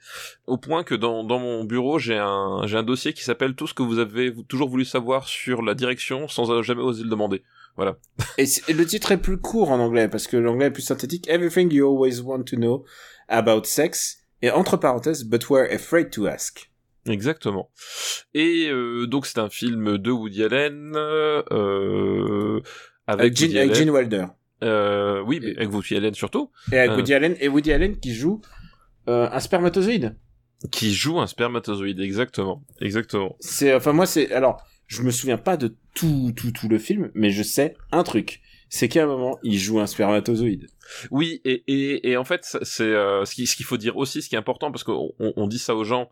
au 0.47 0.59
point 0.59 0.85
que 0.85 0.95
dans 0.95 1.25
dans 1.25 1.41
mon 1.41 1.65
bureau, 1.65 1.99
j'ai 1.99 2.17
un 2.17 2.61
j'ai 2.67 2.77
un 2.77 2.85
dossier 2.85 3.13
qui 3.13 3.25
s'appelle 3.25 3.57
tout 3.57 3.67
ce 3.67 3.75
que 3.75 3.83
vous 3.83 3.99
avez 3.99 4.33
toujours 4.47 4.69
voulu 4.69 4.85
savoir 4.85 5.27
sur 5.27 5.61
la 5.61 5.75
direction 5.75 6.29
sans 6.29 6.63
jamais 6.63 6.83
oser 6.83 7.03
le 7.03 7.11
demander. 7.11 7.43
Voilà. 7.75 7.97
Et 8.39 8.47
le 8.73 8.87
titre 8.87 9.11
est 9.11 9.19
plus 9.19 9.39
court 9.39 9.73
en 9.73 9.81
anglais 9.81 10.09
parce 10.09 10.29
que 10.29 10.37
l'anglais 10.37 10.67
est 10.67 10.71
plus 10.71 10.83
synthétique. 10.83 11.29
Everything 11.29 11.73
you 11.73 11.85
always 11.85 12.23
want 12.23 12.45
to 12.45 12.57
know 12.57 12.85
about 13.29 13.65
sex. 13.65 14.23
Et 14.43 14.51
entre 14.51 14.77
parenthèses, 14.77 15.25
but 15.25 15.49
were 15.49 15.67
afraid 15.73 16.11
to 16.11 16.27
ask. 16.27 16.71
Exactement. 17.09 17.71
Et 18.35 18.69
euh, 18.69 19.07
donc 19.07 19.27
c'est 19.27 19.39
un 19.39 19.49
film 19.49 19.97
de 19.99 20.11
Woody 20.11 20.43
Allen 20.45 20.93
euh, 20.97 22.61
avec, 23.07 23.21
Avec 23.21 23.37
Gene, 23.37 23.47
Woody 23.49 23.59
avec 23.59 23.71
Allen. 23.71 23.83
Gene 23.85 23.91
Wilder. 23.91 24.27
Euh, 24.65 25.23
oui, 25.27 25.41
mais 25.43 25.57
avec 25.57 25.73
Woody 25.73 25.97
Allen 25.97 26.15
surtout, 26.15 26.51
Et 26.73 26.79
avec 26.79 26.91
Euh. 26.91 26.97
Woody 26.97 27.15
Allen. 27.15 27.37
Et 27.41 27.49
Woody 27.49 27.73
Allen 27.73 27.99
qui 27.99 28.15
joue 28.15 28.41
euh, 29.09 29.29
un 29.31 29.41
spermatozoïde. 29.41 30.17
qui 30.73 30.93
joue 30.95 31.21
un 31.21 31.27
spermatozoïde. 31.27 32.01
Exactement. 32.01 32.65
Exactement. 32.81 33.37
C'est, 33.41 33.75
enfin 33.75 33.93
moi 33.93 34.07
c'est, 34.07 34.33
alors, 34.33 34.63
je 34.87 35.03
me 35.03 35.11
souviens 35.11 35.39
pas 35.39 35.57
de 35.57 35.77
tout, 35.95 36.33
tout, 36.35 36.51
tout 36.51 36.69
le 36.69 36.79
film, 36.79 37.11
mais 37.15 37.31
je 37.31 37.43
sais 37.43 37.75
un 37.93 38.03
truc. 38.03 38.41
C'est 38.69 38.89
qu'à 38.89 39.05
un 39.05 39.07
moment, 39.07 39.39
il 39.43 39.59
joue 39.59 39.79
un 39.81 39.87
spermatozoïde. 39.87 40.67
Oui, 41.11 41.41
et, 41.45 41.63
et, 41.69 42.11
et 42.11 42.17
en 42.17 42.25
fait, 42.25 42.59
c'est 42.63 42.83
euh, 42.85 43.25
ce 43.25 43.35
qui- 43.35 43.47
ce 43.47 43.57
qu'il 43.57 43.65
faut 43.67 43.77
dire 43.77 43.97
aussi, 43.97 44.23
ce 44.23 44.29
qui 44.29 44.35
est 44.35 44.39
important, 44.39 44.71
parce 44.73 44.83
qu'on 44.85 45.13
on, 45.19 45.47
dit 45.47 45.59
ça 45.59 45.75
aux 45.77 45.85
gens, 45.85 46.11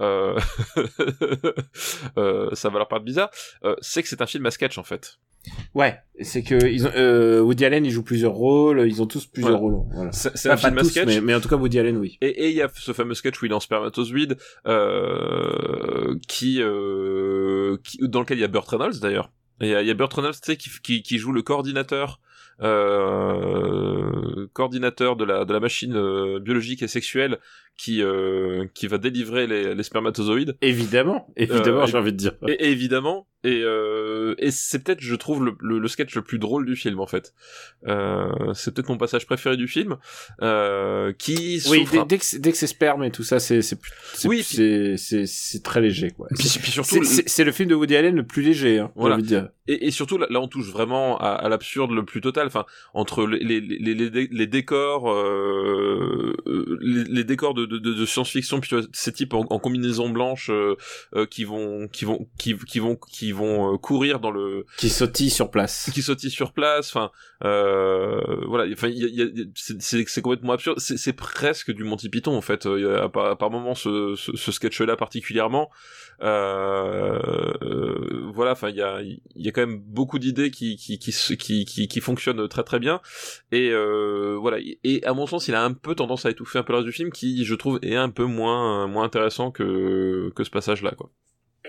euh, 0.00 0.38
euh, 2.18 2.48
ça 2.54 2.68
va 2.68 2.78
leur 2.78 2.88
paraître 2.88 3.04
bizarre, 3.04 3.30
euh, 3.64 3.74
c'est 3.80 4.02
que 4.02 4.08
c'est 4.08 4.22
un 4.22 4.26
film 4.26 4.46
à 4.46 4.50
sketch 4.50 4.78
en 4.78 4.82
fait. 4.84 5.18
Ouais, 5.74 5.96
c'est 6.22 6.42
que 6.42 6.66
ils 6.66 6.86
ont, 6.88 6.92
euh, 6.96 7.40
Woody 7.40 7.64
Allen, 7.64 7.84
il 7.86 7.90
joue 7.92 8.02
plusieurs 8.02 8.32
rôles, 8.32 8.84
ils 8.88 9.00
ont 9.00 9.06
tous 9.06 9.26
plusieurs 9.26 9.58
rôles. 9.60 9.76
Voilà. 9.94 10.10
C'est 10.12 10.50
un 10.50 10.56
film 10.56 10.76
à 10.78 10.82
sketch. 10.84 11.06
mais, 11.06 11.20
mais 11.20 11.34
en 11.36 11.40
tout 11.40 11.48
cas 11.48 11.54
Woody 11.56 11.78
Allen, 11.78 11.96
oui. 11.98 12.18
Et 12.20 12.26
et 12.46 12.48
il 12.50 12.56
y 12.56 12.62
a 12.62 12.68
ce 12.74 12.92
fameux 12.92 13.14
sketch 13.14 13.40
où 13.40 13.46
il 13.46 13.52
est 13.52 13.54
en 13.54 13.60
spermatozoïde, 13.60 14.36
euh, 14.66 16.16
qui, 16.26 16.60
euh, 16.60 17.76
qui, 17.84 17.98
dans 18.02 18.20
lequel 18.20 18.38
il 18.38 18.40
y 18.40 18.44
a 18.44 18.48
Burt 18.48 18.68
Reynolds 18.68 18.98
d'ailleurs. 19.00 19.30
Il 19.60 19.68
y 19.68 19.74
a, 19.74 19.82
y 19.82 19.90
a 19.90 19.94
qui, 20.56 20.70
qui, 20.82 21.02
qui 21.02 21.18
joue 21.18 21.32
le 21.32 21.42
coordinateur, 21.42 22.20
euh, 22.62 24.46
coordinateur 24.52 25.16
de 25.16 25.24
la, 25.24 25.44
de 25.44 25.52
la 25.52 25.60
machine 25.60 25.94
euh, 25.94 26.40
biologique 26.40 26.82
et 26.82 26.88
sexuelle 26.88 27.38
qui, 27.76 28.02
euh, 28.02 28.66
qui 28.74 28.86
va 28.86 28.98
délivrer 28.98 29.46
les, 29.46 29.74
les 29.74 29.82
spermatozoïdes. 29.82 30.56
Évidemment, 30.62 31.28
évidemment, 31.36 31.82
Euh, 31.82 31.86
j'ai 31.86 31.98
envie 31.98 32.12
de 32.12 32.16
dire. 32.16 32.32
Et, 32.48 32.52
et 32.52 32.70
évidemment, 32.70 33.26
et, 33.44 33.60
euh, 33.62 34.34
et 34.38 34.50
c'est 34.50 34.82
peut-être, 34.82 35.00
je 35.02 35.14
trouve, 35.14 35.44
le, 35.44 35.52
le, 35.60 35.78
le 35.78 35.88
sketch 35.88 36.14
le 36.16 36.22
plus 36.22 36.38
drôle 36.38 36.64
du 36.66 36.74
film, 36.74 36.98
en 37.00 37.06
fait. 37.06 37.32
Euh, 37.86 38.28
c'est 38.54 38.74
peut-être 38.74 38.88
mon 38.88 38.96
passage 38.96 39.26
préféré 39.26 39.56
du 39.56 39.68
film, 39.68 39.98
euh, 40.42 41.12
qui 41.12 41.62
Oui, 41.70 41.86
dès, 41.92 42.04
dès 42.06 42.18
que 42.18 42.36
dès 42.38 42.50
que 42.50 42.58
c'est 42.58 42.66
sperme 42.66 43.04
et 43.04 43.10
tout 43.12 43.22
ça, 43.22 43.38
c'est, 43.38 43.62
c'est, 43.62 43.78
Oui, 44.24 44.42
c'est, 44.42 44.96
c'est, 44.96 45.62
très 45.62 45.80
léger, 45.80 46.10
quoi. 46.10 46.28
Puis, 46.36 46.48
puis 46.60 46.72
surtout, 46.72 47.04
C'est, 47.04 47.44
le 47.44 47.52
film 47.52 47.68
de 47.68 47.74
Woody 47.74 47.94
Allen 47.94 48.16
le 48.16 48.26
plus 48.26 48.42
léger, 48.42 48.78
hein, 48.78 48.90
Voilà. 48.96 49.14
envie 49.16 49.22
de 49.22 49.28
dire. 49.28 49.48
Et, 49.68 49.86
et 49.86 49.90
surtout 49.90 50.16
là, 50.16 50.26
là, 50.30 50.40
on 50.40 50.48
touche 50.48 50.70
vraiment 50.70 51.18
à, 51.18 51.28
à 51.30 51.48
l'absurde 51.48 51.90
le 51.90 52.04
plus 52.04 52.20
total 52.20 52.46
enfin 52.46 52.64
entre 52.94 53.26
les 53.26 53.40
les 53.40 53.60
les, 53.60 53.94
les, 53.94 54.28
les- 54.30 54.46
décors 54.46 55.10
euh, 55.12 56.36
les, 56.80 57.02
les 57.04 57.24
décors 57.24 57.52
de, 57.54 57.65
de, 57.66 57.78
de, 57.78 57.92
de 57.94 58.06
science-fiction 58.06 58.60
puis 58.60 58.68
tu 58.70 58.76
vois, 58.76 58.84
ces 58.92 59.12
types 59.12 59.34
en, 59.34 59.46
en 59.50 59.58
combinaison 59.58 60.08
blanche 60.08 60.48
euh, 60.50 60.76
euh, 61.14 61.26
qui 61.26 61.44
vont 61.44 61.88
qui 61.88 62.04
vont 62.04 62.28
qui, 62.38 62.56
qui 62.56 62.78
vont 62.78 62.96
qui 62.96 63.32
vont 63.32 63.74
euh, 63.74 63.76
courir 63.78 64.20
dans 64.20 64.30
le 64.30 64.64
Qui 64.78 64.88
sautille 64.88 65.30
sur 65.30 65.50
place. 65.50 65.90
qui 65.92 66.02
sautillent 66.02 66.30
sur 66.30 66.52
place 66.52 66.88
enfin 66.88 67.10
euh, 67.44 68.20
voilà 68.46 68.64
enfin 68.72 68.90
c'est 69.54 70.22
complètement 70.22 70.52
absurde. 70.54 70.78
C'est 70.78 71.12
presque 71.12 71.70
du 71.72 71.84
Monty 71.84 72.08
Python 72.08 72.36
en 72.36 72.40
fait 72.40 72.64
il 72.64 72.82
y 72.82 72.86
a, 72.86 73.08
par, 73.08 73.36
par 73.36 73.50
moment 73.50 73.74
ce, 73.74 74.14
ce, 74.16 74.34
ce 74.36 74.52
sketch 74.52 74.80
là 74.80 74.96
particulièrement 74.96 75.70
voilà 78.34 78.52
enfin 78.52 78.68
il 78.70 78.76
y 78.76 78.82
a 78.82 79.00
il 79.02 79.20
y 79.36 79.48
a 79.48 79.52
quand 79.52 79.60
même 79.66 79.78
beaucoup 79.78 80.18
d'idées 80.18 80.50
qui 80.50 80.76
qui 80.76 80.98
qui, 80.98 81.12
se- 81.12 81.34
qui 81.34 81.64
qui 81.64 81.88
qui 81.88 82.00
fonctionnent 82.00 82.48
très 82.48 82.62
très 82.64 82.78
bien. 82.78 83.00
Et 83.52 83.70
voilà 84.40 84.58
et 84.84 85.04
à 85.04 85.12
mon 85.12 85.26
sens 85.26 85.48
il 85.48 85.54
a 85.54 85.62
un 85.64 85.72
peu 85.72 85.94
tendance 85.94 86.26
à 86.26 86.30
étouffer 86.30 86.58
un 86.58 86.62
peu 86.62 86.72
le 86.72 86.78
reste 86.78 86.86
du 86.86 86.92
film 86.92 87.10
qui 87.10 87.44
je 87.44 87.54
trouve 87.56 87.78
est 87.82 87.96
un 87.96 88.10
peu 88.10 88.24
moins 88.24 88.86
moins 88.86 89.04
intéressant 89.04 89.50
que 89.50 90.30
que 90.34 90.44
ce 90.44 90.50
passage 90.50 90.82
là 90.82 90.92
quoi 90.96 91.10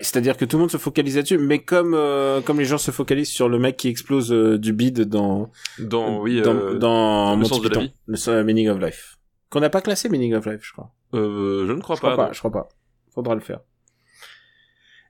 C'est-à-dire 0.00 0.36
que 0.36 0.44
tout 0.44 0.56
le 0.56 0.60
monde 0.62 0.70
se 0.70 0.76
focalise 0.76 1.16
là-dessus, 1.16 1.38
mais 1.38 1.58
comme, 1.58 1.94
euh, 1.94 2.40
comme 2.40 2.58
les 2.58 2.64
gens 2.64 2.78
se 2.78 2.90
focalisent 2.92 3.30
sur 3.30 3.48
le 3.48 3.58
mec 3.58 3.76
qui 3.76 3.88
explose 3.88 4.32
euh, 4.32 4.58
du 4.58 4.72
bide 4.72 5.02
dans, 5.08 5.50
dans 5.80 6.20
oui 6.20 6.40
dans, 6.40 6.54
euh, 6.54 6.78
dans 6.78 7.36
Le 7.36 7.44
sens 7.44 7.60
de 7.60 7.68
la 7.68 7.80
vie. 7.80 7.92
Le 8.06 8.28
euh, 8.28 8.44
Meaning 8.44 8.68
of 8.68 8.78
Life. 8.80 9.18
Qu'on 9.50 9.60
n'a 9.60 9.70
pas 9.70 9.80
classé 9.80 10.08
Meaning 10.08 10.34
of 10.34 10.46
Life, 10.46 10.60
je 10.62 10.72
crois. 10.72 10.92
euh, 11.14 11.66
je 11.66 11.72
ne 11.72 11.80
crois 11.80 11.96
je 11.96 12.00
crois 12.00 12.16
pas, 12.16 12.26
pas, 12.28 12.32
je 12.32 12.38
crois 12.38 12.52
pas. 12.52 12.68
Faudra 13.14 13.34
le 13.34 13.40
faire. 13.40 13.60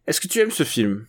Est-ce 0.07 0.21
que 0.21 0.29
tu 0.29 0.38
aimes 0.41 0.51
ce 0.51 0.62
film? 0.62 1.07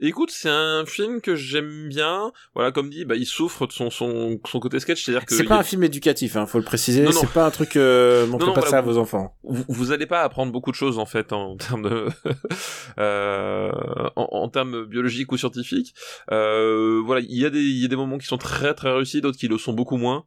Écoute, 0.00 0.30
c'est 0.32 0.48
un 0.48 0.84
film 0.86 1.20
que 1.20 1.34
j'aime 1.34 1.88
bien. 1.88 2.32
Voilà, 2.54 2.70
comme 2.72 2.90
dit, 2.90 3.04
bah, 3.04 3.16
il 3.16 3.26
souffre 3.26 3.66
de 3.66 3.72
son, 3.72 3.90
son, 3.90 4.38
son 4.46 4.60
côté 4.60 4.78
sketch, 4.80 5.04
c'est-à-dire 5.04 5.26
que 5.26 5.34
C'est 5.34 5.44
pas 5.44 5.56
a- 5.56 5.60
un 5.60 5.62
film 5.64 5.82
éducatif, 5.82 6.36
hein, 6.36 6.46
faut 6.46 6.58
le 6.58 6.64
préciser. 6.64 7.02
Non, 7.02 7.10
non. 7.10 7.20
C'est 7.20 7.32
pas 7.32 7.44
un 7.44 7.50
truc, 7.50 7.76
euh, 7.76 8.26
montrez 8.26 8.46
Non, 8.48 8.52
pas 8.54 8.60
voilà, 8.60 8.70
ça 8.70 8.78
à 8.78 8.82
vos 8.82 8.98
enfants. 8.98 9.36
vous, 9.42 9.64
vous 9.68 9.92
allez 9.92 10.06
pas 10.06 10.22
apprendre 10.22 10.52
beaucoup 10.52 10.70
de 10.70 10.76
choses 10.76 10.98
en 10.98 11.06
fait 11.06 11.32
en 11.32 11.56
termes 11.56 11.88
de 11.88 12.06
euh, 12.98 13.70
en, 14.16 14.28
en 14.32 14.48
termes 14.48 14.84
biologiques 14.86 15.30
ou 15.32 15.36
scientifiques. 15.36 15.94
Euh, 16.30 17.02
voilà, 17.04 17.20
il 17.28 17.36
y 17.38 17.44
a 17.44 17.50
des 17.50 17.60
il 17.60 17.78
y 17.82 17.84
a 17.84 17.88
des 17.88 17.96
moments 17.96 18.18
qui 18.18 18.26
sont 18.26 18.38
très 18.38 18.74
très 18.74 18.90
réussis, 18.92 19.20
d'autres 19.20 19.38
qui 19.38 19.48
le 19.48 19.58
sont 19.58 19.72
beaucoup 19.72 19.96
moins. 19.96 20.24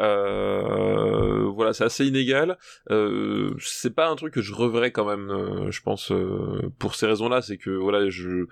Euh, 0.00 1.48
voilà, 1.54 1.72
c'est 1.72 1.84
assez 1.84 2.06
inégal. 2.06 2.56
Euh, 2.90 3.50
c'est 3.60 3.94
pas 3.94 4.08
un 4.08 4.16
truc 4.16 4.34
que 4.34 4.40
je 4.42 4.54
reverrai 4.54 4.92
quand 4.92 5.04
même, 5.04 5.30
euh, 5.30 5.70
je 5.70 5.82
pense, 5.82 6.12
euh, 6.12 6.70
pour 6.78 6.94
ces 6.94 7.06
raisons-là. 7.06 7.42
C'est 7.42 7.56
que 7.58 7.70
voilà, 7.70 8.08
je, 8.10 8.46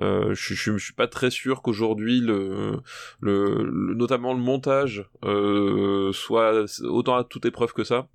euh, 0.00 0.34
je, 0.34 0.54
je, 0.54 0.76
je 0.76 0.84
suis 0.84 0.92
pas 0.94 1.08
très 1.08 1.30
sûr 1.30 1.62
qu'aujourd'hui 1.62 2.20
le, 2.20 2.76
le, 3.20 3.62
le- 3.64 3.94
notamment 3.94 4.32
le 4.34 4.40
montage 4.40 5.08
euh, 5.24 6.12
soit 6.12 6.64
autant 6.84 7.16
à 7.16 7.24
toute 7.24 7.44
épreuve 7.46 7.72
que 7.72 7.84
ça. 7.84 8.08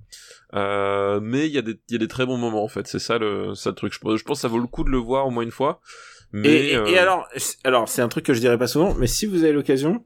Euh, 0.54 1.20
mais 1.22 1.48
il 1.48 1.52
y 1.54 1.58
a 1.58 1.62
des 1.62 1.78
il 1.90 1.94
y 1.94 1.96
a 1.96 2.00
des 2.00 2.08
très 2.08 2.26
bons 2.26 2.38
moments 2.38 2.64
en 2.64 2.68
fait. 2.70 2.88
C'est 2.88 3.00
ça 3.00 3.18
le 3.18 3.54
ça 3.56 3.72
le 3.72 3.76
truc. 3.76 3.94
Je, 3.94 4.00
pense- 4.00 4.18
je 4.18 4.24
pense 4.24 4.38
que 4.38 4.42
ça 4.42 4.48
vaut 4.48 4.60
le 4.60 4.68
coup 4.68 4.84
de 4.84 4.90
le 4.90 4.98
voir 4.98 5.28
au 5.28 5.30
moins 5.30 5.44
une 5.44 5.52
fois. 5.52 5.82
Mais 6.32 6.50
Et, 6.50 6.74
et- 6.74 6.92
et 6.92 6.98
alors, 6.98 7.26
c'est- 7.36 7.58
alors 7.66 7.88
c'est 7.90 8.02
un 8.02 8.08
truc 8.10 8.26
que 8.26 8.34
je 8.34 8.40
dirais 8.40 8.58
pas 8.58 8.68
souvent, 8.68 8.94
mais 8.96 9.08
si 9.08 9.26
vous 9.26 9.44
avez 9.44 9.54
l'occasion, 9.54 10.04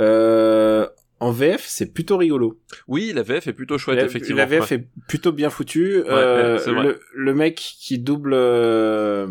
euh, 0.00 0.86
en 1.20 1.30
VF, 1.32 1.64
c'est 1.66 1.92
plutôt 1.92 2.16
rigolo. 2.16 2.60
oui, 2.86 3.12
la 3.14 3.22
VF 3.22 3.46
est 3.48 3.52
plutôt 3.52 3.76
chouette 3.78 3.96
la, 3.98 4.04
effectivement. 4.04 4.38
la 4.38 4.46
VF 4.46 4.70
Ouais. 4.70 4.76
est 4.76 4.88
plutôt 5.08 5.32
bien 5.32 5.50
foutue. 5.50 6.02
Euh, 6.06 6.58
ouais, 6.64 6.82
le, 6.82 7.00
le 7.14 7.34
mec 7.34 7.56
qui 7.56 7.98
double, 7.98 8.32
euh, 8.34 9.26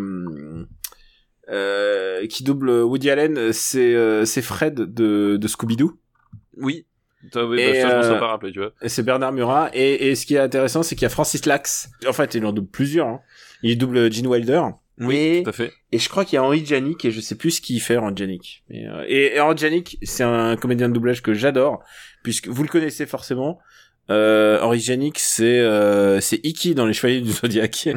euh, 1.49 2.27
qui 2.27 2.43
double 2.43 2.69
Woody 2.69 3.09
Allen, 3.09 3.53
c'est 3.53 3.95
euh, 3.95 4.25
c'est 4.25 4.41
Fred 4.41 4.75
de, 4.75 5.37
de 5.37 5.47
Scooby 5.47 5.77
Doo. 5.77 5.97
Oui. 6.57 6.85
Ça, 7.33 7.45
oui, 7.45 7.59
Et, 7.59 7.73
bah, 7.73 7.81
ça, 7.81 7.89
je 7.89 7.95
m'en 7.95 8.03
serais 8.03 8.19
pas 8.19 8.27
rappelé, 8.27 8.51
tu 8.51 8.59
vois. 8.59 8.71
Et 8.81 8.89
c'est 8.89 9.03
Bernard 9.03 9.33
Murat. 9.33 9.69
Et, 9.73 10.09
et 10.09 10.15
ce 10.15 10.25
qui 10.25 10.35
est 10.35 10.39
intéressant, 10.39 10.83
c'est 10.83 10.95
qu'il 10.95 11.03
y 11.03 11.07
a 11.07 11.09
Francis 11.09 11.45
Lax. 11.45 11.89
En 12.07 12.13
fait, 12.13 12.35
il 12.35 12.45
en 12.45 12.53
double 12.53 12.69
plusieurs. 12.69 13.07
Hein. 13.07 13.19
Il 13.63 13.77
double 13.77 14.11
Gene 14.11 14.27
Wilder. 14.27 14.61
Oui, 14.99 15.15
et, 15.15 15.43
tout 15.43 15.49
à 15.49 15.53
fait. 15.53 15.71
et 15.91 15.99
je 15.99 16.09
crois 16.09 16.25
qu'il 16.25 16.35
y 16.35 16.39
a 16.39 16.43
Henri 16.43 16.65
Janik 16.65 17.05
et 17.05 17.11
je 17.11 17.21
sais 17.21 17.35
plus 17.35 17.51
ce 17.51 17.61
qu'il 17.61 17.79
fait 17.81 17.97
Henri 17.97 18.13
Janik. 18.15 18.63
Mais, 18.69 18.87
euh, 18.87 19.05
et, 19.07 19.35
et 19.35 19.39
Henri 19.39 19.57
Janik, 19.57 19.97
c'est 20.01 20.23
un 20.23 20.55
comédien 20.55 20.89
de 20.89 20.93
doublage 20.93 21.21
que 21.21 21.33
j'adore 21.33 21.83
puisque 22.23 22.47
vous 22.47 22.63
le 22.63 22.69
connaissez 22.69 23.05
forcément. 23.05 23.59
Euh, 24.09 24.59
Henri 24.61 24.79
Janik, 24.79 25.19
c'est 25.19 25.59
euh, 25.59 26.21
c'est 26.21 26.39
Iki 26.45 26.75
dans 26.75 26.85
les 26.85 26.93
Chevaliers 26.93 27.21
du 27.21 27.31
Zodiaque. 27.31 27.89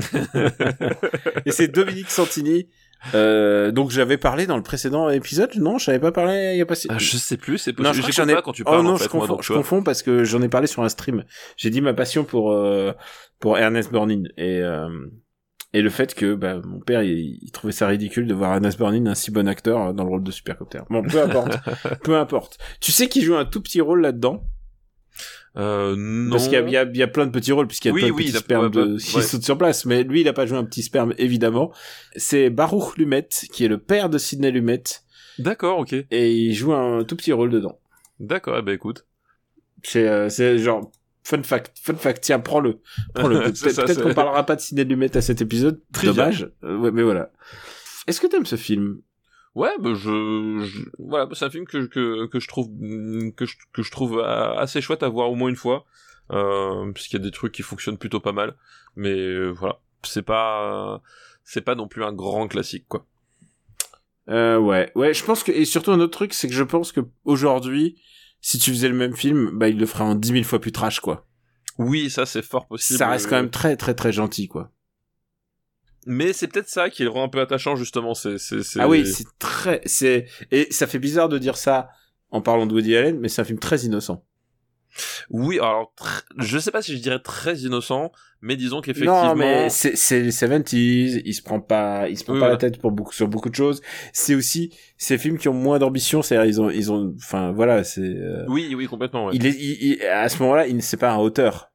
et 1.47 1.51
c'est 1.53 1.69
Dominique 1.69 2.11
Santini. 2.11 2.69
Euh, 3.15 3.71
donc 3.73 3.91
j'avais 3.91 4.19
parlé 4.19 4.47
dans 4.47 4.57
le 4.57 4.63
précédent 4.63 5.09
épisode, 5.09 5.55
non, 5.57 5.79
je 5.79 5.91
n'avais 5.91 6.01
pas 6.01 6.13
parlé 6.13 6.51
il 6.53 6.59
y 6.59 6.61
a 6.61 6.67
pas 6.67 6.75
si... 6.75 6.87
Ah, 6.91 6.99
je 6.99 7.17
sais 7.17 7.39
plus, 7.39 7.57
c'est 7.57 7.71
Non, 7.79 7.91
possible. 7.91 7.95
je 7.95 8.01
que 8.01 8.13
J'écoute 8.13 8.27
j'en 8.27 8.29
ai 8.29 8.35
pas 8.35 8.43
quand 8.43 8.53
tu 8.53 8.63
parles 8.63 8.81
Oh 8.81 8.83
non, 8.83 8.91
en 8.91 8.97
je 8.97 9.05
moi, 9.05 9.09
confonds, 9.27 9.77
donc, 9.77 9.81
je 9.81 9.85
parce 9.85 10.03
que 10.03 10.25
j'en 10.25 10.43
ai 10.43 10.49
parlé 10.49 10.67
sur 10.67 10.83
un 10.83 10.89
stream. 10.89 11.25
J'ai 11.57 11.71
dit 11.71 11.81
ma 11.81 11.95
passion 11.95 12.25
pour 12.25 12.53
euh, 12.53 12.93
pour 13.39 13.57
Ernest 13.57 13.91
Borgnine 13.91 14.29
et 14.37 14.61
euh, 14.61 14.89
et 15.73 15.83
le 15.83 15.91
fait 15.91 16.15
que 16.15 16.35
bah, 16.35 16.61
mon 16.65 16.81
père 16.81 17.03
il, 17.03 17.39
il 17.43 17.51
trouvait 17.53 17.73
ça 17.73 17.87
ridicule 17.87 18.27
de 18.27 18.35
voir 18.35 18.55
Ernest 18.55 18.79
Borgnine 18.79 19.09
un 19.09 19.15
si 19.15 19.31
bon 19.31 19.49
acteur 19.49 19.81
euh, 19.89 19.93
dans 19.93 20.05
le 20.05 20.11
rôle 20.11 20.23
de 20.23 20.31
Supercopter. 20.31 20.81
Bon, 20.91 21.03
peu 21.03 21.23
importe, 21.23 21.59
peu 22.05 22.17
importe. 22.17 22.59
Tu 22.81 22.93
sais 22.93 23.09
qu'il 23.09 23.23
joue 23.23 23.37
un 23.37 23.45
tout 23.45 23.61
petit 23.61 23.81
rôle 23.81 24.01
là-dedans? 24.01 24.43
Euh, 25.57 25.97
non. 25.99 26.31
parce 26.31 26.45
qu'il 26.49 26.53
y 26.71 26.77
a, 26.77 26.85
y, 26.85 26.99
y 26.99 27.07
plein 27.09 27.27
de 27.27 27.33
petits 27.33 27.51
rôles 27.51 27.67
puisqu'il 27.67 27.89
y 27.89 27.91
a 27.91 27.95
Oui, 27.95 28.01
plein 28.03 28.09
de 28.11 28.15
oui, 28.15 28.25
petits 28.27 28.37
spermes 28.39 28.71
de, 28.71 28.93
ouais, 28.93 28.97
qui 28.99 29.23
sautent 29.23 29.43
sur 29.43 29.59
place. 29.59 29.85
Mais 29.85 30.05
lui, 30.05 30.21
il 30.21 30.29
a 30.29 30.33
pas 30.33 30.47
joué 30.47 30.57
un 30.59 30.65
petit 30.65 30.83
sperme 30.83 31.13
évidemment. 31.19 31.73
C'est 32.17 32.51
Baruch 32.51 32.97
Lumet 32.97 33.29
qui 33.53 33.65
est 33.65 33.69
le 33.69 33.79
père 33.79 34.09
de 34.11 34.19
Sidney 34.19 34.51
Lumet 34.53 34.83
D'accord, 35.39 35.79
ok. 35.79 35.95
et 36.11 36.33
il 36.33 36.55
joue 36.55 36.73
un 36.73 37.03
tout 37.05 37.17
petit 37.17 37.33
rôle 37.33 37.51
dedans. 37.51 37.79
D'accord, 38.21 38.57
eh 38.59 38.63
ben 38.63 38.75
écoute. 38.75 39.07
C'est 39.83 40.07
euh, 40.07 40.29
c'est 40.29 40.59
genre 40.59 40.93
Fun 41.31 41.43
fact, 41.45 41.79
fun 41.81 41.95
fact, 41.95 42.23
tiens, 42.25 42.41
prends-le. 42.41 42.81
Prends-le. 43.15 43.39
Peut-être 43.53 43.87
c'est- 43.87 44.03
qu'on 44.03 44.15
parlera 44.15 44.45
pas 44.45 44.57
de 44.57 44.61
Ciné 44.61 44.83
Lumet 44.85 45.17
à 45.17 45.21
cet 45.21 45.41
épisode. 45.41 45.81
Trivia. 45.93 46.13
Dommage. 46.25 46.51
Euh, 46.65 46.77
ouais, 46.79 46.91
mais 46.91 47.03
voilà. 47.05 47.31
Est-ce 48.09 48.21
que 48.21 48.27
t'aimes 48.27 48.47
ce 48.47 48.57
film? 48.57 49.01
Ouais, 49.55 49.71
bah 49.81 49.91
je, 49.95 50.59
je- 50.65 50.89
voilà, 50.99 51.29
c'est 51.35 51.45
un 51.45 51.51
film 51.51 51.67
que 51.67 51.87
que 51.87 52.27
que 52.27 52.39
je 52.41 52.49
trouve 52.49 52.69
que 53.37 53.47
je 53.47 53.57
que 53.73 53.83
je 53.83 53.91
trouve 53.91 54.21
assez 54.21 54.81
chouette 54.81 55.03
à 55.05 55.09
voir 55.09 55.31
au 55.31 55.35
moins 55.37 55.49
une 55.51 55.57
fois, 55.57 55.85
euh, 56.33 56.91
puisqu'il 56.93 57.17
y 57.17 57.21
a 57.21 57.25
des 57.25 57.31
trucs 57.33 57.53
qui 57.53 57.63
fonctionnent 57.63 57.99
plutôt 57.99 58.21
pas 58.21 58.33
mal, 58.33 58.55
mais 58.97 59.11
euh, 59.13 59.51
voilà, 59.51 59.81
c'est 60.03 60.23
pas 60.23 61.01
c'est 61.45 61.63
pas 61.63 61.75
non 61.75 61.89
plus 61.89 62.05
un 62.05 62.13
grand 62.13 62.47
classique 62.49 62.87
quoi. 62.89 63.07
euh, 64.29 64.59
Ouais, 64.59 64.91
ouais. 64.95 65.15
Je 65.15 65.25
pense 65.25 65.43
que 65.43 65.53
et 65.53 65.65
surtout 65.65 65.91
un 65.93 66.01
autre 66.01 66.13
truc, 66.17 66.33
c'est 66.35 66.49
que 66.49 66.55
je 66.55 66.63
pense 66.65 66.93
que 66.93 67.01
aujourd'hui, 67.25 67.97
si 68.41 68.59
tu 68.59 68.71
faisais 68.71 68.89
le 68.89 68.95
même 68.95 69.17
film, 69.17 69.51
bah 69.53 69.69
il 69.69 69.79
le 69.79 69.87
ferait 69.87 70.05
en 70.05 70.15
dix 70.15 70.33
mille 70.33 70.45
fois 70.45 70.61
plus 70.61 70.73
trash, 70.73 71.01
quoi. 71.01 71.27
Oui, 71.79 72.11
ça 72.11 72.27
c'est 72.27 72.43
fort 72.43 72.67
possible. 72.67 72.99
Ça 72.99 73.09
reste 73.09 73.29
quand 73.29 73.37
même 73.37 73.51
très 73.51 73.77
très 73.77 73.95
très 73.95 74.13
gentil, 74.13 74.49
quoi. 74.49 74.71
Mais 76.07 76.33
c'est 76.33 76.49
peut-être 76.49 76.69
ça 76.69 76.89
qui 76.91 77.03
le 77.03 77.11
rend 77.11 77.25
un 77.25 77.29
peu 77.29 77.41
attachant 77.41 77.77
justement. 77.77 78.15
C'est 78.15 78.39
c'est 78.39 78.63
c'est. 78.63 78.81
Ah 78.81 78.89
oui, 78.89 79.07
c'est 79.07 79.27
très, 79.39 79.83
c'est 79.85 80.27
et 80.51 80.67
ça 80.73 80.87
fait 80.87 80.99
bizarre 80.99 81.29
de 81.29 81.39
dire 81.39 81.57
ça 81.57 81.91
en 82.31 82.41
parlant 82.41 82.67
de 82.67 82.75
Woody 82.75 82.97
Allen, 82.97 83.19
mais 83.19 83.29
c'est 83.29 83.43
un 83.43 83.45
film 83.45 83.59
très 83.59 83.81
innocent. 83.81 84.25
Oui, 85.31 85.59
alors 85.59 85.93
tr- 85.99 86.23
je 86.39 86.59
sais 86.59 86.71
pas 86.71 86.83
si 86.83 86.97
je 86.97 87.03
dirais 87.03 87.19
très 87.21 87.59
innocent, 87.59 88.13
mais 88.43 88.57
disons 88.57 88.81
qu'effectivement. 88.81 89.29
Non, 89.29 89.35
mais 89.37 89.69
c'est 89.71 89.97
c'est 89.97 90.21
les 90.21 90.31
70s, 90.33 91.23
il 91.25 91.35
se 91.35 91.43
prend 91.43 91.61
pas, 91.61 92.09
il 92.09 92.19
se 92.19 92.25
prend 92.25 92.35
Oui, 92.35 92.41
pas 92.41 92.49
la 92.49 92.57
tête 92.57 92.79
pour 92.81 92.91
beaucoup 92.91 93.13
sur 93.13 93.29
beaucoup 93.29 93.51
de 93.51 93.55
choses. 93.55 93.81
C'est 94.13 94.35
aussi 94.35 94.75
ces 94.97 95.19
films 95.19 95.39
qui 95.39 95.49
ont 95.49 95.55
moins 95.55 95.79
d'ambition, 95.79 96.23
c'est-à-dire 96.23 96.49
ils 96.49 96.61
ont 96.61 96.71
ils 96.71 96.91
ont 96.93 97.15
enfin 97.17 97.53
voilà, 97.53 97.85
c'est 97.85 98.01
euh, 98.03 98.45
Oui, 98.49 98.75
oui, 98.75 98.87
complètement. 98.87 99.27
ouais. 99.27 99.33
il 99.35 99.47
est 99.47 99.55
il- 99.59 99.93
il- 99.99 100.03
à 100.07 100.29
ce 100.29 100.39
moment-là, 100.43 100.67
il 100.67 100.77
ne 100.77 100.81
sait 100.81 100.97
pas 100.97 101.13
un 101.13 101.19
auteur. 101.19 101.69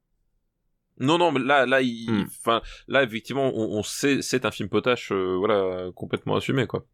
Non, 0.97 1.17
non, 1.17 1.31
mais 1.33 1.41
là, 1.41 1.65
là, 1.65 1.81
il, 1.81 2.09
Hmm. 2.09 2.23
enfin, 2.41 2.61
là, 2.87 3.03
effectivement, 3.03 3.51
on, 3.53 3.79
on 3.79 3.83
sait, 3.83 4.21
c'est 4.21 4.45
un 4.45 4.51
film 4.51 4.69
potache, 4.69 5.11
euh, 5.11 5.35
voilà, 5.37 5.89
complètement 5.93 6.37
assumé, 6.37 6.67
quoi. 6.67 6.85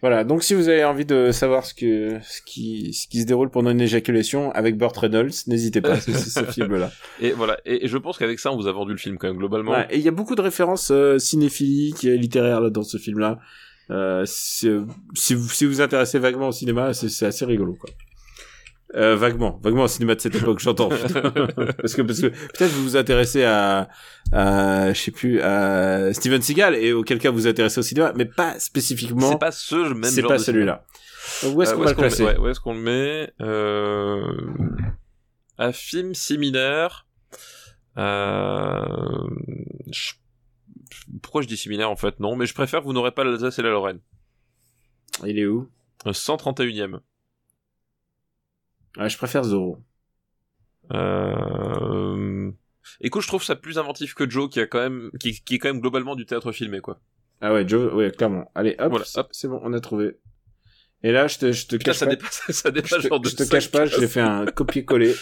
Voilà, 0.00 0.22
donc 0.22 0.44
si 0.44 0.54
vous 0.54 0.68
avez 0.68 0.84
envie 0.84 1.04
de 1.04 1.32
savoir 1.32 1.64
ce 1.64 1.74
que 1.74 2.18
ce 2.22 2.40
qui 2.42 2.92
ce 2.92 3.08
qui 3.08 3.20
se 3.20 3.26
déroule 3.26 3.50
pendant 3.50 3.70
une 3.70 3.80
éjaculation 3.80 4.52
avec 4.52 4.76
Burt 4.76 4.96
Reynolds, 4.96 5.32
n'hésitez 5.48 5.80
pas, 5.80 5.98
c'est 5.98 6.12
ce 6.12 6.44
film-là. 6.52 6.92
Et 7.20 7.32
voilà, 7.32 7.58
et, 7.66 7.84
et 7.84 7.88
je 7.88 7.98
pense 7.98 8.16
qu'avec 8.16 8.38
ça, 8.38 8.52
on 8.52 8.56
vous 8.56 8.68
a 8.68 8.72
vendu 8.72 8.92
le 8.92 8.98
film 8.98 9.18
quand 9.18 9.26
même 9.26 9.38
globalement. 9.38 9.72
Ouais, 9.72 9.88
et 9.90 9.96
il 9.96 10.02
y 10.02 10.08
a 10.08 10.12
beaucoup 10.12 10.36
de 10.36 10.40
références 10.40 10.92
euh, 10.92 11.18
cinéphiliques 11.18 12.04
et 12.04 12.16
littéraires 12.16 12.60
là, 12.60 12.70
dans 12.70 12.84
ce 12.84 12.96
film-là. 12.96 13.40
Euh, 13.90 14.24
si 14.26 14.68
vous 14.68 15.48
si 15.48 15.64
vous 15.64 15.80
intéressez 15.80 16.20
vaguement 16.20 16.48
au 16.48 16.52
cinéma, 16.52 16.94
c'est 16.94 17.08
c'est 17.08 17.26
assez 17.26 17.44
rigolo 17.44 17.74
quoi. 17.74 17.90
Euh, 18.94 19.16
vaguement, 19.16 19.60
vaguement 19.62 19.82
au 19.82 19.88
cinéma 19.88 20.14
de 20.14 20.20
cette 20.20 20.34
époque, 20.34 20.60
j'entends. 20.60 20.88
parce 20.88 21.94
que 21.94 22.02
parce 22.02 22.20
que 22.22 22.28
peut-être 22.28 22.70
vous 22.72 22.82
vous 22.84 22.96
intéressez 22.96 23.44
à, 23.44 23.88
à 24.32 24.92
je 24.94 24.98
sais 24.98 25.10
plus 25.10 25.40
à 25.42 26.12
Steven 26.14 26.40
Seagal 26.40 26.74
et 26.74 26.92
auquel 26.94 27.18
cas 27.18 27.30
vous 27.30 27.36
vous 27.36 27.46
intéressez 27.46 27.80
au 27.80 27.82
cinéma, 27.82 28.12
mais 28.16 28.24
pas 28.24 28.58
spécifiquement. 28.58 29.30
C'est 29.30 29.38
pas 29.38 29.52
ce 29.52 29.76
même 29.92 30.04
c'est 30.04 30.22
pas 30.22 30.38
celui-là. 30.38 30.86
Où 31.44 31.60
est-ce 31.62 31.72
Euh, 31.72 31.76
qu'on 31.76 31.84
va 31.84 31.92
le 31.92 31.96
met, 32.08 32.22
ouais, 32.22 32.38
où 32.38 32.48
est-ce 32.48 32.60
qu'on 32.60 32.72
le 32.74 32.80
met 32.80 33.32
euh... 33.42 34.32
Un 35.58 35.72
film 35.72 36.14
similaire. 36.14 37.06
Euh... 37.98 39.28
je- 39.90 40.12
Pourquoi 41.22 41.42
je 41.42 41.46
dis 41.48 41.56
similaire 41.58 41.90
en 41.90 41.96
fait? 41.96 42.18
Non, 42.20 42.36
mais 42.36 42.46
je 42.46 42.54
préfère 42.54 42.80
Vous 42.82 42.92
n'aurez 42.94 43.10
pas 43.12 43.24
l'Alsace 43.24 43.58
et 43.58 43.62
la 43.62 43.70
Lorraine. 43.70 44.00
Il 45.26 45.38
est 45.38 45.46
où? 45.46 45.68
Un 46.06 46.12
131ème. 46.12 47.00
Ouais, 48.96 49.08
Je 49.08 49.16
préfère 49.18 49.44
Zorro. 49.44 49.78
Euh... 50.92 52.50
Écoute, 53.00 53.22
je 53.22 53.28
trouve 53.28 53.42
ça 53.44 53.54
plus 53.56 53.78
inventif 53.78 54.14
que 54.14 54.28
Joe, 54.28 54.48
qui 54.48 54.60
a 54.60 54.66
quand 54.66 54.78
même, 54.80 55.10
qui, 55.20 55.40
qui 55.44 55.56
est 55.56 55.58
quand 55.58 55.68
même 55.68 55.80
globalement 55.80 56.16
du 56.16 56.24
théâtre 56.26 56.52
filmé, 56.52 56.80
quoi. 56.80 56.98
Ah 57.40 57.52
ouais, 57.52 57.68
Joe, 57.68 57.92
ouais, 57.92 58.10
clairement. 58.10 58.50
Allez, 58.54 58.74
hop, 58.78 58.90
Voilà, 58.90 59.04
c'est- 59.32 59.48
bon, 59.48 59.60
on 59.62 59.72
a 59.72 59.80
trouvé. 59.80 60.16
Et 61.04 61.12
là, 61.12 61.28
je 61.28 61.38
te, 61.38 61.52
je 61.52 61.66
te 61.66 61.76
Putain, 61.76 61.90
cache 61.92 61.98
ça 61.98 62.06
pas. 62.06 62.12
dépasse, 62.16 62.42
ça 62.48 62.68
Je 62.70 62.74
dépasse 62.74 63.02
te, 63.02 63.08
genre 63.08 63.20
de 63.20 63.28
je 63.28 63.36
te 63.36 63.42
cache 63.44 63.70
pas, 63.70 63.86
j'ai 63.86 64.08
fait 64.08 64.20
un 64.20 64.46
copier-coller. 64.54 65.14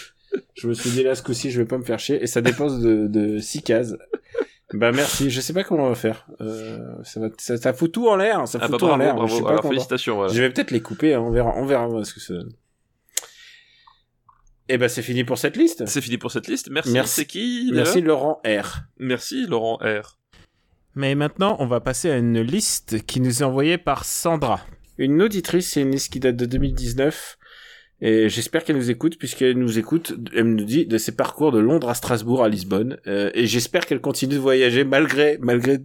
Je 0.55 0.67
me 0.67 0.73
suis 0.73 0.89
dit 0.89 1.03
là, 1.03 1.13
ce 1.15 1.21
coup-ci, 1.21 1.51
je 1.51 1.61
vais 1.61 1.67
pas 1.67 1.77
me 1.77 1.83
faire 1.83 1.99
chier. 1.99 2.21
Et 2.23 2.27
ça 2.27 2.41
dépense 2.41 2.79
de, 2.79 3.07
de 3.07 3.37
6 3.37 3.61
cases. 3.63 3.93
Bah 4.73 4.91
merci, 4.91 5.29
je 5.29 5.39
sais 5.39 5.53
pas 5.53 5.63
comment 5.63 5.85
on 5.85 5.89
va 5.89 5.95
faire. 5.95 6.27
Euh, 6.41 6.79
ça, 7.03 7.19
va, 7.21 7.27
ça, 7.37 7.55
ça 7.57 7.71
fout 7.73 7.91
tout 7.91 8.07
en 8.09 8.15
l'air, 8.17 8.45
ça 8.47 8.57
Ah 8.61 8.65
fout 8.65 8.71
bah 8.73 8.77
tout 8.79 8.85
en 8.85 8.97
bravo, 8.97 9.03
l'air. 9.03 9.15
bravo. 9.15 9.37
Je 9.37 9.41
pas 9.43 9.49
Alors, 9.51 9.63
félicitations, 9.67 10.15
voilà. 10.15 10.33
Je 10.33 10.41
vais 10.41 10.49
peut-être 10.49 10.71
les 10.71 10.81
couper, 10.81 11.13
hein, 11.13 11.21
on 11.21 11.31
verra, 11.31 11.53
on 11.55 11.65
verra 11.65 11.87
moi, 11.87 12.03
ce 12.03 12.13
que 12.13 12.19
ça 12.19 12.33
donne. 12.33 12.51
Et 14.69 14.77
bah 14.77 14.89
c'est 14.89 15.01
fini 15.01 15.23
pour 15.23 15.37
cette 15.37 15.55
liste. 15.57 15.85
C'est 15.85 16.01
fini 16.01 16.17
pour 16.17 16.31
cette 16.31 16.47
liste. 16.47 16.69
Merci. 16.69 16.91
Merci. 16.91 17.25
Qui 17.27 17.71
Merci 17.73 18.01
Laurent 18.01 18.41
R. 18.45 18.81
Merci 18.97 19.45
Laurent 19.47 19.77
R. 19.81 20.17
Mais 20.95 21.15
maintenant, 21.15 21.55
on 21.59 21.67
va 21.67 21.79
passer 21.79 22.09
à 22.09 22.17
une 22.17 22.41
liste 22.41 23.05
qui 23.05 23.21
nous 23.21 23.41
est 23.41 23.45
envoyée 23.45 23.77
par 23.77 24.03
Sandra. 24.03 24.61
Une 24.97 25.21
auditrice, 25.21 25.71
c'est 25.71 25.81
une 25.81 25.91
liste 25.91 26.11
qui 26.11 26.19
date 26.19 26.35
de 26.35 26.45
2019. 26.45 27.37
Et 27.99 28.29
j'espère 28.29 28.63
qu'elle 28.63 28.75
nous 28.77 28.91
écoute, 28.91 29.17
puisqu'elle 29.17 29.57
nous 29.57 29.79
écoute, 29.79 30.13
elle 30.35 30.53
nous 30.55 30.65
dit 30.65 30.85
de 30.85 30.97
ses 30.99 31.15
parcours 31.15 31.51
de 31.51 31.57
Londres 31.59 31.89
à 31.89 31.95
Strasbourg 31.95 32.43
à 32.43 32.49
Lisbonne. 32.49 32.97
Euh, 33.07 33.31
et 33.33 33.47
j'espère 33.47 33.85
qu'elle 33.85 34.01
continue 34.01 34.35
de 34.35 34.39
voyager 34.39 34.83
malgré, 34.83 35.37
malgré 35.39 35.79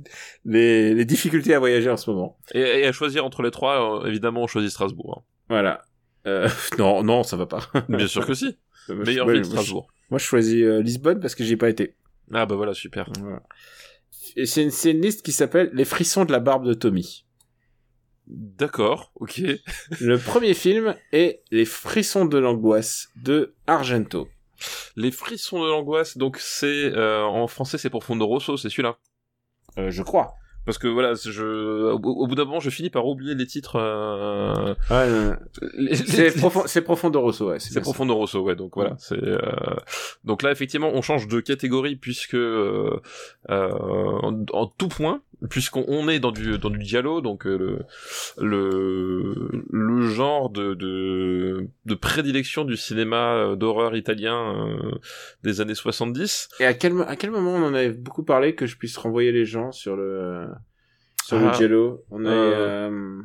les, 0.45 0.93
les 0.95 1.05
difficultés 1.07 1.55
à 1.55 1.59
voyager 1.59 1.89
en 1.89 1.97
ce 1.97 2.11
moment. 2.11 2.37
Et, 2.55 2.61
et 2.61 2.87
à 2.87 2.93
choisir 2.93 3.25
entre 3.25 3.43
les 3.43 3.51
trois, 3.51 4.03
euh, 4.03 4.07
évidemment, 4.09 4.43
on 4.43 4.47
choisit 4.47 4.71
Strasbourg. 4.71 5.25
Voilà. 5.49 5.83
Euh, 6.27 6.49
non, 6.79 7.03
non, 7.03 7.23
ça 7.23 7.37
va 7.37 7.47
pas. 7.47 7.61
hein. 7.75 7.85
Bien 7.89 8.07
sûr 8.07 8.27
que 8.27 8.35
si. 8.35 8.59
Meilleure 8.89 9.29
ville 9.29 9.41
de 9.41 9.47
Strasbourg. 9.47 9.89
Moi, 10.11 10.19
je 10.19 10.25
choisis 10.25 10.63
euh, 10.63 10.83
Lisbonne 10.83 11.21
parce 11.21 11.35
que 11.35 11.45
j'y 11.45 11.55
ai 11.55 11.57
pas 11.57 11.71
été. 11.71 11.95
Ah 12.33 12.47
bah 12.47 12.55
voilà, 12.55 12.75
super. 12.75 13.11
Voilà. 13.21 13.43
Et 14.37 14.47
c'est 14.47 14.63
une, 14.63 14.91
une 14.91 15.03
liste 15.03 15.23
qui 15.23 15.33
s'appelle 15.33 15.71
Les 15.73 15.85
frissons 15.85 16.25
de 16.25 16.33
la 16.33 16.41
barbe 16.41 16.67
de 16.67 16.75
Tommy. 16.75 17.25
D'accord, 18.27 19.13
ok. 19.17 19.43
Le 20.01 20.17
premier 20.17 20.55
film 20.55 20.97
est 21.13 21.43
Les 21.51 21.65
frissons 21.65 22.25
de 22.25 22.39
l'angoisse 22.39 23.09
de 23.17 23.55
Argento. 23.67 24.29
Les 24.97 25.11
frissons 25.11 25.63
de 25.63 25.69
l'angoisse, 25.69 26.17
donc 26.17 26.39
c'est 26.39 26.93
euh, 26.95 27.25
en 27.25 27.49
français 27.49 27.79
c'est 27.79 27.91
pour 27.91 28.05
Fondo 28.05 28.27
Rosso, 28.27 28.57
c'est 28.57 28.69
celui-là. 28.69 28.97
Euh, 29.79 29.91
je 29.91 30.03
crois. 30.03 30.35
Parce 30.65 30.79
que 30.79 30.87
voilà, 30.87 31.15
je 31.15 31.91
au, 31.93 31.99
au 31.99 32.27
bout 32.27 32.35
d'un 32.35 32.45
moment, 32.45 32.61
je 32.61 32.71
finis 32.71 32.91
par 32.91 33.07
oublier 33.07 33.35
les 33.35 33.47
titres. 33.47 33.77
Euh... 33.77 34.75
c'est 35.95 36.37
profond, 36.37 36.63
c'est 36.67 36.83
Profondo 36.83 37.21
Rosso, 37.21 37.49
ouais. 37.49 37.59
C'est 37.59 37.75
ça. 37.75 37.81
Profondo 37.81 38.15
Rosso, 38.15 38.41
ouais. 38.41 38.55
Donc 38.55 38.73
voilà, 38.77 38.95
c'est 38.99 39.23
euh, 39.23 39.39
donc 40.25 40.43
là 40.43 40.53
effectivement 40.53 40.91
on 40.95 41.03
change 41.03 41.27
de 41.27 41.41
catégorie 41.41 41.97
puisque 41.97 42.35
euh, 42.35 43.01
euh, 43.51 43.71
en, 43.73 44.45
en 44.53 44.67
tout 44.67 44.89
point, 44.89 45.21
puisqu'on 45.51 45.85
on 45.89 46.09
est 46.09 46.21
dans 46.21 46.33
du 46.33 46.59
dans 46.59 46.71
du 46.71 46.83
donc 47.23 47.47
euh, 47.47 47.57
le 47.59 47.79
le 48.39 49.63
le 49.71 50.01
genre 50.09 50.51
de 50.51 50.75
de, 50.75 51.69
de 51.85 51.95
prédilection 51.95 52.65
du 52.65 52.77
cinéma 52.77 53.35
euh, 53.35 53.57
d'horreur 53.57 53.97
italien 53.97 54.55
euh, 54.69 54.91
des 55.43 55.61
années 55.61 55.75
70. 55.75 56.49
Et 56.61 56.67
à 56.67 56.75
quel, 56.75 56.93
à 57.07 57.17
quel 57.17 57.31
moment 57.31 57.55
on 57.55 57.63
en 57.65 57.75
avait 57.75 57.91
beaucoup 57.93 58.25
parlé 58.25 58.55
que 58.55 58.67
je 58.67 58.77
puisse 58.77 58.97
renvoyer 58.97 59.33
les 59.33 59.45
gens 59.45 59.73
sur 59.73 59.97
le, 59.97 60.47
sur 61.25 61.39
Ah. 61.39 61.49
le 61.49 61.53
Jello? 61.55 62.05
On 62.11 62.25
a, 62.25 62.31
euh, 62.31 63.21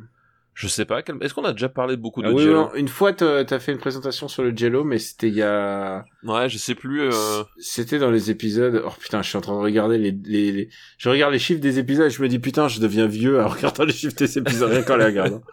Je 0.60 0.66
sais 0.66 0.84
pas, 0.84 1.02
quel- 1.02 1.18
est-ce 1.20 1.34
qu'on 1.34 1.44
a 1.44 1.52
déjà 1.52 1.68
parlé 1.68 1.96
beaucoup 1.96 2.20
de 2.20 2.26
ah 2.26 2.32
oui, 2.32 2.46
non, 2.46 2.74
une 2.74 2.88
fois 2.88 3.12
t'as 3.12 3.58
fait 3.60 3.70
une 3.70 3.78
présentation 3.78 4.26
sur 4.26 4.42
le 4.42 4.52
Jello, 4.56 4.82
mais 4.82 4.98
c'était 4.98 5.28
il 5.28 5.34
y 5.34 5.42
a, 5.42 6.04
Ouais, 6.24 6.48
je 6.48 6.58
sais 6.58 6.74
plus. 6.74 7.02
euh, 7.02 7.44
c'était 7.58 8.00
dans 8.00 8.10
les 8.10 8.32
épisodes, 8.32 8.82
oh 8.84 8.90
putain, 8.98 9.22
je 9.22 9.28
suis 9.28 9.38
en 9.38 9.40
train 9.40 9.52
de 9.56 9.62
regarder 9.62 9.98
les, 9.98 10.10
les, 10.10 10.50
les- 10.50 10.68
je 10.96 11.08
regarde 11.10 11.32
les 11.32 11.38
chiffres 11.38 11.60
des 11.60 11.78
épisodes 11.78 12.06
et 12.06 12.10
je 12.10 12.20
me 12.20 12.26
dis 12.26 12.40
putain, 12.40 12.66
je 12.66 12.80
deviens 12.80 13.06
vieux 13.06 13.40
en 13.40 13.46
regardant 13.56 13.84
les 13.84 13.92
chiffres 13.92 14.16
des 14.16 14.36
épisodes, 14.36 14.68
rien 14.72 14.82
qu'en 14.82 14.96
les 14.96 15.04
regardant. 15.04 15.42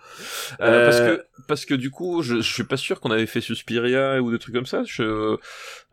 Euh, 0.62 0.86
parce 0.86 1.00
Euh, 1.02 1.18
que 1.18 1.24
parce 1.48 1.66
que 1.66 1.74
du 1.76 1.92
coup 1.92 2.22
je, 2.22 2.38
je 2.38 2.54
suis 2.54 2.64
pas 2.64 2.78
sûr 2.78 3.00
qu'on 3.00 3.12
avait 3.12 3.26
fait 3.26 3.42
Suspiria 3.42 4.22
ou 4.22 4.32
des 4.32 4.40
trucs 4.40 4.56
comme 4.56 4.66
ça 4.66 4.84
je 4.86 5.38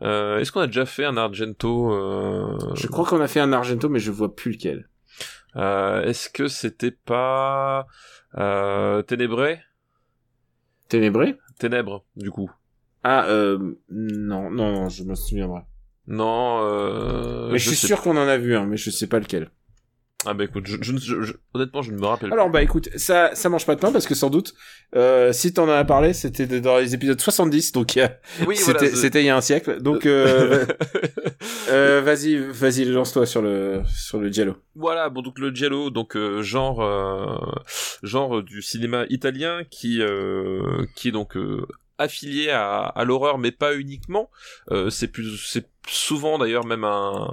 euh, 0.03 0.39
est-ce 0.39 0.53
qu'on 0.53 0.61
a 0.61 0.67
déjà 0.69 0.87
fait 0.87 1.05
un 1.05 1.17
Argento 1.17 1.93
euh, 1.93 2.57
Je 2.75 2.87
crois 2.87 3.05
qu'on 3.05 3.21
a 3.21 3.29
fait 3.29 3.41
un 3.41 3.53
Argento, 3.53 3.89
mais 3.89 3.99
je 3.99 4.11
vois 4.13 4.35
plus 4.35 4.53
lequel. 4.53 4.89
euh, 5.57 6.03
est-ce 6.05 6.29
que 6.29 6.49
c'était 6.49 6.91
pas 6.93 7.87
euh, 8.37 9.03
Ténébré 9.03 9.61
Ténébré? 10.89 11.37
Ténèbres 11.59 12.05
du 12.17 12.31
coup 12.31 12.51
Ah, 13.03 13.27
euh, 13.29 13.77
non, 13.91 14.51
non, 14.51 14.73
non, 14.73 14.89
je 14.89 15.05
me 15.05 15.15
souviendrai. 15.15 15.63
non 16.07 16.61
euh, 16.63 17.51
mais 17.53 17.59
je, 17.59 17.69
suis 17.69 17.77
sais 17.77 17.87
sûr 17.87 18.03
qu'on 18.03 18.17
en 18.17 18.29
a 18.29 18.37
vu 18.37 18.57
un, 18.57 18.67
mais 18.67 18.77
je 18.77 18.91
sais 18.91 19.07
pas 19.07 19.19
lequel. 19.19 19.51
Ah 20.25 20.35
bah 20.35 20.45
écoute 20.45 20.65
je, 20.67 20.77
je, 20.81 20.97
je- 20.97 21.23
je- 21.23 21.33
honnêtement 21.55 21.83
je 21.83 21.91
ne 21.91 21.99
me 21.99 22.07
rappelle 22.07 22.33
Alors 22.33 22.49
bah 22.49 22.63
écoute, 22.63 22.89
ça 22.97 23.35
ça 23.35 23.49
mange 23.49 23.67
pas 23.67 23.75
de 23.75 23.81
pain 23.81 23.91
parce 23.93 24.07
que 24.07 24.15
sans 24.15 24.31
doute 24.31 24.55
euh, 24.95 25.33
si 25.33 25.53
t'en 25.53 25.69
as 25.69 25.85
parlé, 25.85 26.13
c'était 26.13 26.47
dans 26.61 26.77
les 26.79 26.95
épisodes 26.95 27.21
70 27.21 27.73
donc 27.73 27.99
oui 28.47 28.57
c'était 28.57 28.73
voilà, 28.73 28.79
c'est- 28.91 28.97
c'était 28.97 29.23
il 29.23 29.27
y 29.27 29.31
a 29.31 29.37
un 29.37 29.41
siècle. 29.41 29.81
Donc 29.83 30.07
euh, 30.07 30.65
euh, 31.71 32.01
vas-y, 32.05 32.37
vas-y, 32.37 32.85
lance-toi 32.85 33.27
sur 33.27 33.43
le 33.43 33.83
sur 33.95 34.19
le 34.21 34.31
Giallo. 34.31 34.57
Voilà, 34.75 35.09
bon 35.09 35.23
donc 35.23 35.39
le 35.39 35.51
giallo, 35.55 35.91
donc 35.91 36.17
euh, 36.17 36.43
genre 36.43 36.81
euh, 36.83 37.37
genre 38.03 38.43
du 38.43 38.63
cinéma 38.63 39.05
italien 39.11 39.63
qui 39.71 40.01
euh, 40.01 40.85
qui 40.95 41.09
est 41.09 41.13
donc 41.13 41.37
euh, 41.37 41.67
affilié 42.03 42.51
à, 42.51 42.81
à 42.81 43.05
l'horreur, 43.05 43.39
mais 43.39 43.51
pas 43.51 43.75
uniquement. 43.75 44.31
Euh, 44.71 44.91
c'est 44.91 45.09
plus, 45.09 45.37
c'est 45.39 45.69
souvent 45.89 46.39
d'ailleurs 46.39 46.65
même 46.65 46.85
un, 46.85 47.29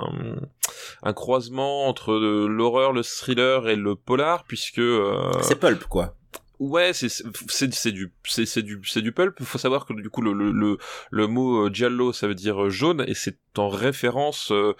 un 1.03 1.13
croisement 1.13 1.88
entre 1.88 2.13
l'horreur, 2.13 2.93
le 2.93 3.03
thriller 3.03 3.67
et 3.70 3.76
le 3.76 3.95
polar, 3.95 4.43
puisque 4.45 4.80
euh, 4.80 5.32
c'est 5.41 5.59
pulp 5.59 5.84
quoi. 5.86 6.15
Ouais, 6.60 6.91
c'est 6.91 7.07
c'est 7.10 7.74
c'est 7.74 7.91
du 7.93 8.12
c'est 8.26 8.45
c'est 8.45 8.62
du 8.62 8.82
c'est 8.86 9.01
du 9.01 9.14
pulp. 9.14 9.41
Faut 9.43 9.57
savoir 9.57 9.86
que 9.86 9.93
du 9.93 10.10
coup 10.10 10.22
le 10.22 10.34
le 10.34 10.51
le, 10.51 10.78
le 11.10 11.28
mot 11.28 11.68
euh, 11.68 11.70
giallo 11.74 12.12
ça 12.12 12.28
veut 12.28 12.36
dire 12.36 12.66
euh, 12.66 12.70
jaune 12.70 13.05
et 13.07 13.14
c'est 13.14 13.38
en 13.57 13.70
référence 13.70 14.51
euh, 14.51 14.74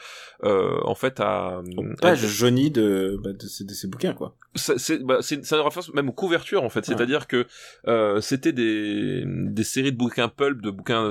euh, 0.44 0.78
en 0.84 0.96
fait 0.96 1.20
à 1.20 1.62
page 2.02 2.26
jaunie 2.28 2.70
de 2.70 3.18
bah, 3.24 3.32
de, 3.34 3.46
ces, 3.48 3.64
de 3.64 3.74
ces 3.74 3.88
bouquins 3.88 4.14
quoi. 4.14 4.36
C'est 4.56 5.04
bah, 5.04 5.20
c'est 5.22 5.36
une 5.36 5.42
référence 5.62 5.94
même 5.94 6.10
aux 6.10 6.14
couvertures 6.14 6.64
en 6.64 6.70
fait. 6.70 6.86
C'est-à-dire 6.86 7.28
que 7.28 7.46
euh, 7.88 8.20
c'était 8.20 8.52
des 8.52 9.24
des 9.26 9.64
séries 9.64 9.92
de 9.92 9.98
bouquins 9.98 10.28
pulp, 10.28 10.62
de 10.62 10.72
bouquins 10.72 11.04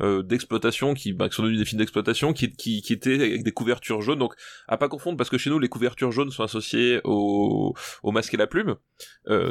euh, 0.00 0.22
d'exploitation 0.24 0.94
qui 0.94 1.12
bah, 1.12 1.28
qui 1.28 1.36
sont 1.36 1.42
devenus 1.42 1.60
des 1.60 1.64
films 1.64 1.78
d'exploitation 1.78 2.32
qui 2.32 2.50
qui 2.52 2.82
qui 2.82 2.92
étaient 2.92 3.14
avec 3.14 3.44
des 3.44 3.52
couvertures 3.52 4.02
jaunes. 4.02 4.18
Donc 4.18 4.34
à 4.66 4.76
pas 4.76 4.88
confondre 4.88 5.16
parce 5.16 5.30
que 5.30 5.38
chez 5.38 5.50
nous 5.50 5.60
les 5.60 5.68
couvertures 5.68 6.10
jaunes 6.10 6.30
sont 6.30 6.42
associées 6.42 7.00
au 7.04 7.74
au 8.02 8.10
masque 8.10 8.34
et 8.34 8.38
la 8.38 8.48
plume 8.48 8.74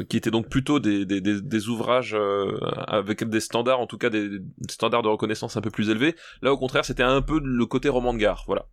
qui 0.09 0.16
qui 0.18 0.20
étaient 0.20 0.32
donc 0.32 0.49
plutôt 0.49 0.80
des, 0.80 1.05
des, 1.05 1.22
des, 1.22 1.70
ouvrages 1.70 2.15
euh, 2.15 2.57
avec 2.88 3.24
des 3.24 3.39
standards, 3.39 3.80
en 3.80 3.86
tout 3.86 3.99
cas 3.99 4.09
des, 4.09 4.39
standards 4.68 5.03
de 5.03 5.09
reconnaissance 5.09 5.57
un 5.57 5.61
peu 5.61 5.70
plus 5.70 5.91
élevés. 5.91 6.15
Là, 6.41 6.51
au 6.51 6.57
contraire, 6.57 6.86
c'était 6.86 7.03
un 7.03 7.22
peu 7.22 7.39
le 7.43 7.65
côté 7.68 7.88
roman 7.88 8.15
de 8.15 8.18
gare, 8.18 8.43
voilà. 8.47 8.65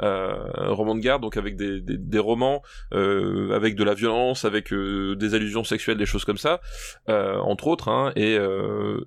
Euh, 0.00 0.36
roman 0.68 0.94
de 0.94 1.00
gare, 1.00 1.18
donc 1.18 1.36
avec 1.36 1.56
des, 1.56 1.80
des, 1.80 2.18
romans, 2.20 2.62
euh, 2.94 3.50
avec 3.52 3.74
de 3.74 3.82
la 3.82 3.94
violence, 3.94 4.44
avec 4.44 4.72
euh, 4.72 5.16
des 5.16 5.34
allusions 5.34 5.64
sexuelles, 5.64 5.98
des 5.98 6.06
choses 6.06 6.24
comme 6.24 6.36
ça, 6.36 6.60
entre 7.08 7.66
autres, 7.66 7.88
hein, 7.88 8.12
et, 8.14 8.38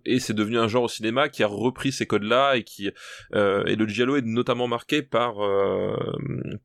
et 0.06 0.20
c'est 0.20 0.34
devenu 0.34 0.60
un 0.60 0.68
genre 0.68 0.84
au 0.84 0.90
cinéma 0.90 1.30
qui 1.30 1.44
a 1.44 1.48
repris 1.48 1.94
ces 1.94 2.06
codes-là 2.06 2.56
et 2.56 2.64
qui 2.64 2.88
et 2.88 3.76
le 3.76 3.88
giallo 3.88 4.18
est 4.18 4.22
notamment 4.22 4.68
marqué 4.68 5.02
par 5.02 5.36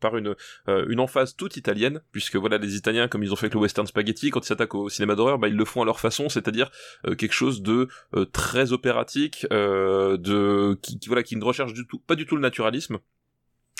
par 0.01 0.17
une 0.17 0.35
une 0.67 1.01
emphase 1.01 1.37
toute 1.37 1.57
italienne, 1.57 2.01
puisque 2.11 2.37
voilà 2.37 2.59
les 2.59 2.77
Italiens, 2.77 3.07
comme 3.09 3.23
ils 3.23 3.33
ont 3.33 3.37
fait 3.37 3.47
avec 3.47 3.55
le 3.55 3.61
western 3.61 3.87
spaghetti, 3.87 4.31
quand 4.31 4.41
ils 4.41 4.49
s'attaquent 4.49 4.75
au 4.75 4.89
cinéma 4.89 5.15
bah, 5.39 5.49
ils 5.49 5.57
le 5.57 5.65
font 5.65 5.83
à 5.83 5.85
leur 5.85 6.01
façon, 6.01 6.29
c'est-à-dire 6.29 6.71
euh, 7.07 7.15
quelque 7.15 7.33
chose 7.33 7.63
de 7.63 7.89
euh, 8.15 8.25
très 8.25 8.73
opératique, 8.73 9.47
euh, 9.53 10.17
de 10.17 10.79
qui, 10.83 10.99
voilà, 11.07 11.23
qui 11.23 11.37
ne 11.37 11.45
recherche 11.45 11.73
du 11.73 11.87
tout, 11.87 11.99
pas 11.99 12.15
du 12.15 12.27
tout 12.27 12.37
le 12.37 12.43
naturalisme. 12.43 12.99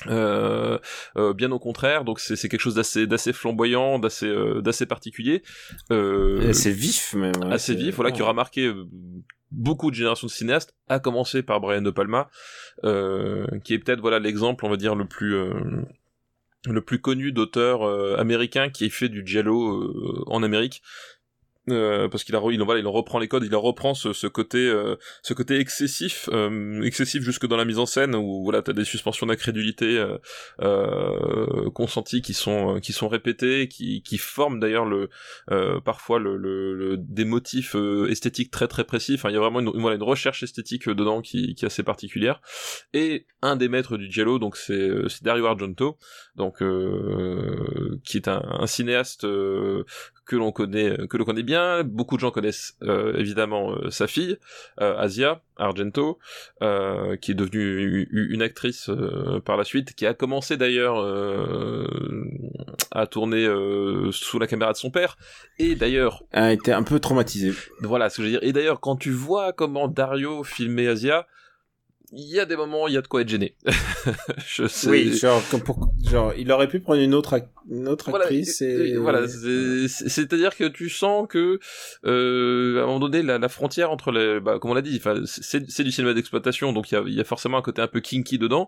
Euh, 0.07 0.79
bien 1.35 1.51
au 1.51 1.59
contraire, 1.59 2.03
donc 2.03 2.19
c'est 2.19 2.49
quelque 2.49 2.59
chose 2.59 2.73
d'assez 2.73 3.05
d'assez 3.05 3.33
flamboyant, 3.33 3.99
d'assez 3.99 4.33
d'assez 4.63 4.87
particulier, 4.87 5.43
assez 5.91 6.71
vif 6.71 7.13
même, 7.13 7.43
assez 7.51 7.75
vif, 7.75 7.95
voilà, 7.95 8.11
qui 8.11 8.23
aura 8.23 8.33
marqué 8.33 8.73
beaucoup 9.51 9.91
de 9.91 9.95
générations 9.95 10.25
de 10.25 10.31
cinéastes, 10.31 10.73
à 10.87 10.99
commencer 10.99 11.43
par 11.43 11.61
Brian 11.61 11.83
De 11.83 11.91
Palma, 11.91 12.31
qui 12.81 13.73
est 13.75 13.79
peut-être 13.79 14.01
voilà 14.01 14.17
l'exemple, 14.17 14.65
on 14.65 14.69
va 14.69 14.77
dire 14.77 14.95
le 14.95 15.05
plus 15.05 15.35
le 16.65 16.81
plus 16.81 16.99
connu 16.99 17.31
d'auteur 17.31 17.83
américain 18.19 18.69
qui 18.69 18.85
ait 18.85 18.89
fait 18.89 19.09
du 19.09 19.21
giallo 19.23 20.23
en 20.25 20.41
Amérique 20.41 20.81
euh, 21.69 22.09
parce 22.09 22.23
qu'il 22.23 22.33
il, 22.33 22.63
voilà, 22.63 22.79
il 22.79 22.87
reprend 22.87 23.19
les 23.19 23.27
codes, 23.27 23.43
il 23.43 23.55
reprend 23.55 23.93
ce, 23.93 24.13
ce 24.13 24.25
côté 24.25 24.57
euh, 24.67 24.95
ce 25.21 25.35
côté 25.35 25.59
excessif 25.59 26.27
euh, 26.33 26.81
excessif 26.81 27.21
jusque 27.21 27.45
dans 27.45 27.55
la 27.55 27.65
mise 27.65 27.77
en 27.77 27.85
scène 27.85 28.15
où 28.15 28.43
voilà 28.43 28.63
t'as 28.63 28.73
des 28.73 28.83
suspensions 28.83 29.27
d'incrédulité 29.27 30.03
consenties 31.75 32.23
qui 32.23 32.33
sont 32.33 32.79
qui 32.79 32.93
sont 32.93 33.07
répétées 33.07 33.67
qui 33.67 34.01
qui 34.01 34.17
forment 34.17 34.59
d'ailleurs 34.59 34.85
le 34.85 35.09
parfois 35.85 36.17
le, 36.17 36.35
le, 36.35 36.97
des 36.97 37.25
motifs 37.25 37.75
esthétiques 38.09 38.49
très 38.49 38.67
très 38.67 38.83
précis. 38.83 39.13
Enfin 39.13 39.29
il 39.29 39.33
y 39.33 39.37
a 39.37 39.39
vraiment 39.39 39.59
une, 39.59 39.69
voilà, 39.79 39.97
une 39.97 40.03
recherche 40.03 40.41
esthétique 40.41 40.89
dedans 40.89 41.21
qui, 41.21 41.53
qui 41.53 41.65
est 41.65 41.67
assez 41.67 41.83
particulière. 41.83 42.41
Et 42.93 43.27
un 43.43 43.55
des 43.55 43.69
maîtres 43.69 43.97
du 43.97 44.11
giallo 44.11 44.39
donc 44.39 44.57
c'est 44.57 44.89
c'est 45.09 45.23
Dario 45.23 45.45
Argento 45.45 45.99
donc 46.35 46.63
qui 48.03 48.17
est 48.17 48.27
un, 48.27 48.41
un 48.49 48.67
cinéaste 48.67 49.21
que 49.21 50.35
l'on 50.35 50.51
connaît 50.51 50.97
que 51.07 51.17
l'on 51.17 51.25
connaît 51.25 51.43
bien 51.43 51.50
beaucoup 51.83 52.15
de 52.15 52.21
gens 52.21 52.31
connaissent 52.31 52.75
euh, 52.83 53.13
évidemment 53.17 53.71
euh, 53.71 53.89
sa 53.89 54.07
fille 54.07 54.37
euh, 54.79 54.97
Asia 54.97 55.41
Argento 55.57 56.19
qui 57.21 57.31
est 57.31 57.35
devenue 57.35 58.07
une 58.11 58.41
actrice 58.41 58.89
par 59.45 59.57
la 59.57 59.63
suite 59.63 59.93
qui 59.93 60.07
a 60.07 60.15
commencé 60.15 60.57
d'ailleurs 60.57 60.97
à 62.91 63.05
tourner 63.05 63.47
sous 64.11 64.39
la 64.39 64.47
caméra 64.47 64.71
de 64.71 64.77
son 64.77 64.89
père. 64.89 65.17
Et 65.59 65.75
d'ailleurs 65.75 66.23
a 66.31 66.51
été 66.51 66.73
un 66.73 66.81
peu 66.81 66.99
traumatisée. 66.99 67.53
Voilà 67.81 68.09
ce 68.09 68.17
que 68.17 68.23
je 68.23 68.27
veux 68.27 68.31
dire. 68.33 68.43
Et 68.43 68.53
d'ailleurs 68.53 68.79
quand 68.79 68.95
tu 68.95 69.11
vois 69.11 69.53
comment 69.53 69.87
Dario 69.87 70.43
filmait 70.43 70.87
Asia 70.87 71.27
il 72.13 72.27
y 72.27 72.39
a 72.39 72.45
des 72.45 72.57
moments, 72.57 72.87
il 72.87 72.93
y 72.93 72.97
a 72.97 73.01
de 73.01 73.07
quoi 73.07 73.21
être 73.21 73.29
gêné. 73.29 73.55
je 74.45 74.67
sais. 74.67 74.89
Oui, 74.89 75.17
genre, 75.17 75.41
pour, 75.63 75.89
genre, 76.03 76.33
il 76.37 76.51
aurait 76.51 76.67
pu 76.67 76.81
prendre 76.81 77.01
une 77.01 77.13
autre, 77.13 77.41
une 77.69 77.87
autre 77.87 78.13
actrice 78.13 78.61
et... 78.61 78.97
Voilà, 78.97 79.27
c'est-à-dire 79.27 80.55
que 80.55 80.67
tu 80.67 80.89
sens 80.89 81.27
que, 81.29 81.59
euh, 82.05 82.79
à 82.79 82.83
un 82.83 82.85
moment 82.87 82.99
donné, 82.99 83.23
la, 83.23 83.37
la 83.37 83.49
frontière 83.49 83.91
entre 83.91 84.11
les, 84.11 84.39
bah, 84.41 84.59
comme 84.59 84.71
on 84.71 84.73
l'a 84.73 84.81
dit, 84.81 85.01
c'est 85.25 85.83
du 85.83 85.91
cinéma 85.91 86.13
d'exploitation, 86.13 86.73
donc 86.73 86.91
il 86.91 86.95
y 86.95 86.97
a, 86.97 87.03
y 87.05 87.21
a 87.21 87.25
forcément 87.25 87.57
un 87.57 87.61
côté 87.61 87.81
un 87.81 87.87
peu 87.87 88.01
kinky 88.01 88.37
dedans. 88.37 88.67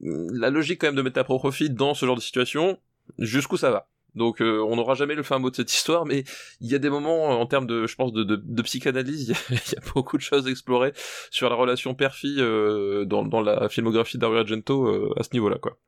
La 0.00 0.50
logique 0.50 0.80
quand 0.80 0.86
même 0.86 0.94
de 0.94 1.02
mettre 1.02 1.14
ta 1.16 1.24
propre 1.24 1.50
fille 1.50 1.70
dans 1.70 1.94
ce 1.94 2.06
genre 2.06 2.16
de 2.16 2.20
situation, 2.20 2.78
jusqu'où 3.18 3.56
ça 3.56 3.70
va? 3.70 3.88
Donc 4.14 4.40
euh, 4.40 4.60
on 4.62 4.76
n'aura 4.76 4.94
jamais 4.94 5.14
le 5.14 5.22
fin 5.22 5.38
mot 5.38 5.50
de 5.50 5.56
cette 5.56 5.72
histoire, 5.72 6.06
mais 6.06 6.24
il 6.60 6.70
y 6.70 6.74
a 6.74 6.78
des 6.78 6.90
moments 6.90 7.40
en 7.40 7.46
termes 7.46 7.66
de, 7.66 7.86
je 7.86 7.94
pense, 7.94 8.12
de, 8.12 8.62
psychanalyse, 8.62 9.34
il 9.50 9.56
y, 9.56 9.76
a 9.76 9.92
beaucoup 9.94 10.16
de 10.16 10.22
choses 10.22 10.46
à 10.46 10.50
explorer 10.50 10.92
sur 11.30 11.48
la 11.48 11.56
relation 11.56 11.94
père-fille 11.94 12.40
euh, 12.40 13.04
dans, 13.04 13.24
dans 13.24 13.40
la 13.40 13.68
filmographie 13.68 14.18
d'Ario 14.18 14.38
Argento 14.38 14.86
euh, 14.86 15.14
à 15.16 15.22
ce 15.22 15.30
niveau-là, 15.32 15.58
quoi. 15.58 15.78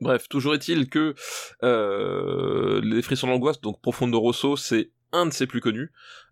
Bref, 0.00 0.28
toujours 0.28 0.54
est-il 0.54 0.88
que 0.90 1.14
les 1.62 3.02
frissons 3.02 3.28
d'angoisse, 3.28 3.60
donc 3.60 3.80
Profondo 3.80 4.20
Rosso, 4.20 4.56
c'est 4.56 4.90
un 5.14 5.26
de 5.26 5.32
ses 5.32 5.46
plus 5.46 5.60
connus. 5.60 5.90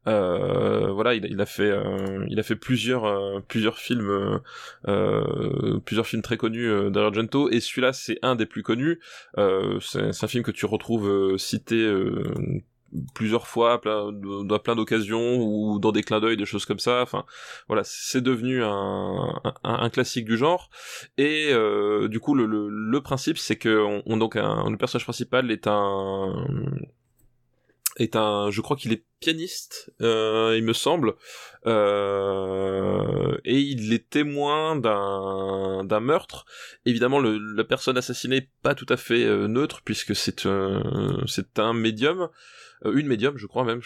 Euh, 0.08 0.90
voilà, 0.92 1.14
il, 1.14 1.40
a 1.40 1.46
fait, 1.46 1.70
euh, 1.70 2.26
il 2.28 2.40
a 2.40 2.42
fait 2.42 2.56
plusieurs, 2.56 3.04
euh, 3.04 3.40
plusieurs 3.46 3.78
films, 3.78 4.40
plusieurs 5.84 6.06
films 6.06 6.22
très 6.22 6.36
connus 6.36 6.90
d'Argento, 6.90 7.48
et 7.50 7.60
celui-là 7.60 7.92
c'est 7.92 8.18
un 8.22 8.34
des 8.34 8.46
plus 8.46 8.62
connus. 8.62 9.00
c'est 9.36 10.24
un 10.24 10.28
film 10.28 10.42
que 10.44 10.50
tu 10.50 10.66
retrouves 10.66 11.36
cité 11.38 11.90
plusieurs 13.14 13.46
fois, 13.46 13.80
plein, 13.80 14.12
dans 14.12 14.58
plein 14.58 14.76
d'occasions 14.76 15.36
ou 15.38 15.78
dans 15.78 15.92
des 15.92 16.02
clins 16.02 16.20
d'œil, 16.20 16.36
des 16.36 16.44
choses 16.44 16.66
comme 16.66 16.78
ça. 16.78 17.00
Enfin, 17.00 17.24
voilà, 17.66 17.82
c'est 17.84 18.20
devenu 18.20 18.62
un, 18.62 19.40
un, 19.64 19.90
classique 19.90 20.26
du 20.26 20.36
genre. 20.36 20.68
Et 21.16 21.52
du 22.08 22.20
coup, 22.20 22.34
le, 22.34 22.46
le, 22.46 23.00
principe, 23.00 23.38
c'est 23.38 23.56
que 23.56 24.02
on, 24.06 24.16
donc 24.16 24.36
un, 24.36 24.68
le 24.68 24.76
personnage 24.76 25.04
principal 25.04 25.50
est 25.50 25.66
un 25.66 26.34
est 27.96 28.16
un, 28.16 28.50
je 28.50 28.60
crois 28.60 28.76
qu'il 28.76 28.92
est 28.92 29.04
pianiste, 29.20 29.92
euh, 30.00 30.54
il 30.56 30.64
me 30.64 30.72
semble, 30.72 31.14
euh, 31.66 33.36
et 33.44 33.58
il 33.58 33.92
est 33.92 34.08
témoin 34.10 34.76
d'un 34.76 35.84
d'un 35.84 36.00
meurtre. 36.00 36.44
Évidemment, 36.86 37.20
le, 37.20 37.38
la 37.38 37.64
personne 37.64 37.96
assassinée 37.96 38.48
pas 38.62 38.74
tout 38.74 38.86
à 38.88 38.96
fait 38.96 39.24
euh, 39.24 39.46
neutre 39.46 39.82
puisque 39.84 40.16
c'est 40.16 40.46
un 40.46 41.22
c'est 41.26 41.58
un 41.58 41.72
médium, 41.72 42.28
euh, 42.84 42.92
une 42.94 43.06
médium, 43.06 43.36
je 43.36 43.46
crois 43.46 43.64
même, 43.64 43.82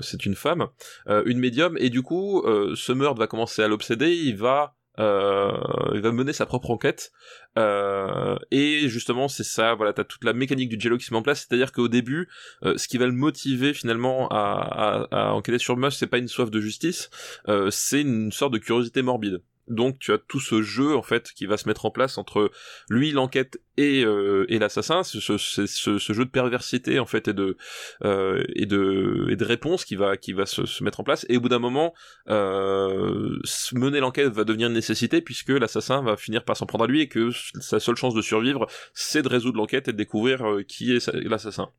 c'est 0.00 0.26
une 0.26 0.34
femme, 0.34 0.68
une 1.06 1.38
médium, 1.38 1.76
et 1.78 1.90
du 1.90 2.02
coup, 2.02 2.44
ce 2.74 2.92
meurtre 2.92 3.20
va 3.20 3.26
commencer 3.26 3.62
à 3.62 3.68
l'obséder. 3.68 4.12
Il 4.12 4.36
va 4.36 4.74
euh, 4.74 4.77
il 4.98 6.00
va 6.00 6.12
mener 6.12 6.32
sa 6.32 6.46
propre 6.46 6.70
enquête. 6.70 7.12
Euh, 7.56 8.36
et 8.50 8.88
justement 8.88 9.26
c'est 9.26 9.42
ça 9.42 9.74
voilà 9.74 9.92
t'as 9.92 10.04
toute 10.04 10.22
la 10.22 10.32
mécanique 10.32 10.68
du 10.68 10.78
jello 10.78 10.96
qui 10.96 11.04
se 11.04 11.12
met 11.12 11.18
en 11.18 11.22
place. 11.22 11.46
C'est 11.48 11.54
à 11.54 11.58
dire 11.58 11.72
qu'au 11.72 11.88
début 11.88 12.28
euh, 12.62 12.76
ce 12.76 12.86
qui 12.86 12.98
va 12.98 13.06
le 13.06 13.12
motiver 13.12 13.74
finalement 13.74 14.28
à, 14.28 15.06
à, 15.10 15.28
à 15.28 15.32
enquêter 15.32 15.58
sur 15.58 15.76
Musk 15.76 15.98
c'est 15.98 16.06
pas 16.06 16.18
une 16.18 16.28
soif 16.28 16.50
de 16.50 16.60
justice 16.60 17.10
euh, 17.48 17.70
c'est 17.70 18.02
une 18.02 18.30
sorte 18.32 18.52
de 18.52 18.58
curiosité 18.58 19.02
morbide 19.02 19.42
donc 19.68 19.98
tu 19.98 20.12
as 20.12 20.18
tout 20.18 20.40
ce 20.40 20.62
jeu 20.62 20.96
en 20.96 21.02
fait 21.02 21.32
qui 21.32 21.46
va 21.46 21.56
se 21.56 21.68
mettre 21.68 21.84
en 21.84 21.90
place 21.90 22.18
entre 22.18 22.50
lui 22.88 23.12
l'enquête 23.12 23.60
et, 23.76 24.04
euh, 24.04 24.44
et 24.48 24.58
l'assassin, 24.58 25.04
ce, 25.04 25.20
ce, 25.38 26.12
jeu 26.12 26.24
de 26.24 26.30
perversité 26.30 26.98
en 26.98 27.06
fait 27.06 27.28
et 27.28 27.32
de 27.32 27.56
euh, 28.04 28.42
et 28.54 28.66
de 28.66 29.28
et 29.30 29.36
de 29.36 29.44
réponse 29.44 29.84
qui 29.84 29.94
va 29.94 30.16
qui 30.16 30.32
va 30.32 30.46
se, 30.46 30.66
se 30.66 30.82
mettre 30.82 31.00
en 31.00 31.04
place. 31.04 31.24
Et 31.28 31.36
au 31.36 31.40
bout 31.40 31.48
d'un 31.48 31.60
moment 31.60 31.94
euh, 32.28 33.38
mener 33.72 34.00
l'enquête 34.00 34.32
va 34.32 34.44
devenir 34.44 34.68
une 34.68 34.74
nécessité 34.74 35.20
puisque 35.20 35.50
l'assassin 35.50 36.02
va 36.02 36.16
finir 36.16 36.44
par 36.44 36.56
s'en 36.56 36.66
prendre 36.66 36.84
à 36.84 36.86
lui 36.88 37.02
et 37.02 37.08
que 37.08 37.30
sa 37.60 37.78
seule 37.78 37.96
chance 37.96 38.14
de 38.14 38.22
survivre 38.22 38.66
c'est 38.94 39.22
de 39.22 39.28
résoudre 39.28 39.58
l'enquête 39.58 39.88
et 39.88 39.92
de 39.92 39.96
découvrir 39.96 40.44
euh, 40.44 40.62
qui 40.62 40.92
est 40.92 41.06
l'assassin 41.14 41.70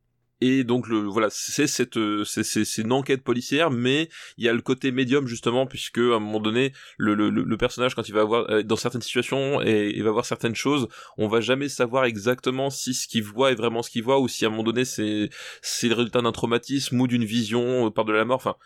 et 0.42 0.64
donc 0.64 0.88
le 0.88 1.00
voilà 1.00 1.28
c'est 1.30 1.68
cette 1.68 2.00
c'est 2.24 2.82
une 2.82 2.92
enquête 2.92 3.24
policière 3.24 3.72
mais 3.72 4.10
il 4.38 4.46
y 4.46 4.50
a 4.50 4.54
le 4.54 4.62
côté 4.62 4.92
médium 4.92 5.28
justement 5.28 5.66
puisque 5.66 5.98
à 5.98 6.16
un 6.16 6.20
moment 6.20 6.40
donné 6.40 6.74
le 6.98 7.14
le, 7.14 7.30
le 7.30 7.58
personnage 7.58 7.96
quand 7.96 8.08
il 8.08 8.14
va 8.14 8.22
avoir 8.22 8.50
euh, 8.50 8.64
dans 8.64 8.76
certaines 8.76 9.02
situations 9.02 9.62
et 9.62 9.92
il 9.96 10.04
va 10.04 10.12
voir 10.12 10.26
certaines 10.26 10.56
choses 10.56 10.88
on 11.18 11.28
va 11.28 11.42
jamais 11.42 11.70
savoir 11.70 12.06
exactement 12.06 12.70
si 12.70 12.94
ce 12.94 13.08
qu'il 13.08 13.24
voit 13.24 13.52
est 13.52 13.56
vraiment 13.56 13.84
ce 13.84 13.90
qu'il 13.90 14.04
voit 14.04 14.20
ou 14.20 14.28
si 14.28 14.46
à 14.46 14.48
un 14.48 14.52
moment 14.52 14.64
donné 14.64 14.86
c'est 14.86 15.30
c'est 15.62 15.88
le 15.88 15.96
résultat 15.96 16.22
d'un 16.22 16.32
traumatisme 16.32 17.00
ou 17.00 17.08
d'une 17.08 17.26
vision 17.26 17.88
euh, 17.88 17.90
par 17.90 18.06
de 18.06 18.14
la 18.14 18.26
mort 18.26 18.58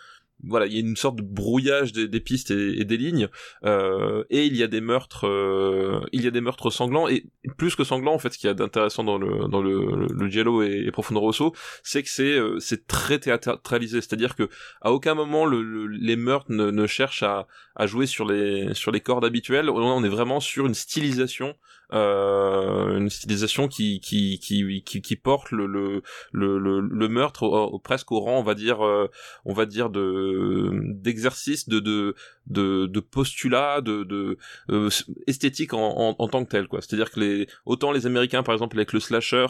voilà, 0.46 0.66
il 0.66 0.74
y 0.74 0.78
a 0.78 0.80
une 0.80 0.96
sorte 0.96 1.16
de 1.16 1.22
brouillage 1.22 1.94
des, 1.94 2.20
pistes 2.20 2.52
et, 2.52 2.84
des 2.84 2.98
lignes, 2.98 3.30
euh, 3.66 4.24
et 4.30 4.46
il 4.46 4.56
y 4.56 4.64
a 4.64 4.68
des 4.68 4.82
meurtres, 4.82 5.28
euh, 5.28 6.02
il 6.12 6.24
y 6.24 6.28
a 6.28 6.32
des 6.32 6.41
meurtres 6.41 6.70
sanglants 6.70 7.08
et 7.08 7.26
plus 7.58 7.76
que 7.76 7.84
sanglants 7.84 8.14
en 8.14 8.20
fait, 8.20 8.34
ce 8.34 8.38
qu'il 8.38 8.48
y 8.48 8.52
a 8.52 8.54
d'intéressant 8.54 9.04
dans 9.04 9.18
le 9.18 9.48
dans 9.48 9.62
le, 9.62 10.08
le, 10.10 10.30
Giallo 10.30 10.64
et, 10.64 10.84
et 10.86 10.91
Profondo 10.91 11.20
Rosso, 11.20 11.54
c'est 11.84 12.04
que 12.04 12.10
c'est 12.10 12.38
euh, 12.38 12.60
c'est 12.60 12.88
très 12.88 13.20
théâtralisé, 13.20 14.02
c'est-à-dire 14.02 14.36
que 14.36 14.50
à 14.82 14.91
aucun 14.91 15.16
moment 15.16 15.46
le, 15.46 15.88
les 15.88 16.16
meurtres 16.16 16.52
ne, 16.52 16.72
ne 16.72 16.88
cherchent 16.88 17.24
à, 17.24 17.48
à 17.76 17.88
jouer 17.88 18.06
sur 18.06 18.26
les 18.26 18.74
sur 18.74 18.91
les 18.91 19.02
cordes 19.02 19.26
habituelles, 19.26 19.70
on 19.70 20.04
est 20.04 20.10
vraiment 20.10 20.39
sur 20.39 20.66
une 20.66 20.74
stylisation 20.74 21.56
une 21.94 23.10
stylisation 23.10 23.68
qui 23.68 24.00
qui 24.00 24.39
qui 24.39 24.84
qui, 24.84 25.02
qui 25.02 25.16
porte 25.16 25.52
le 25.52 25.66
le 25.66 26.02
le, 26.32 26.80
le, 26.82 27.08
meurtre 27.08 27.44
au, 27.44 27.80
presque 27.80 28.12
au 28.12 28.20
rang 28.20 28.39
on 28.39 28.44
va 28.44 28.56
dire 28.56 28.86
euh, 28.86 29.10
on 29.46 29.54
va 29.54 29.66
dire 29.66 29.89
de 29.89 30.72
d'exercice 30.94 31.70
de 31.70 31.80
de 31.80 32.16
de, 32.48 32.88
de 32.88 33.00
postulat 33.00 33.82
de 33.82 34.04
de 34.04 34.38
euh, 34.70 34.89
esthétique 35.28 35.74
en, 35.74 36.16
en, 36.18 36.28
tant 36.28 36.44
que 36.44 36.50
tel 36.50 36.68
quoi. 36.68 36.82
C'est-à-dire 36.82 37.12
que 37.12 37.20
les 37.20 37.48
autant 37.66 37.91
les 37.91 38.06
américains 38.06 38.44
par 38.44 38.54
exemple 38.54 38.78
avec 38.78 38.94
le 38.94 39.00
slasher 39.00 39.48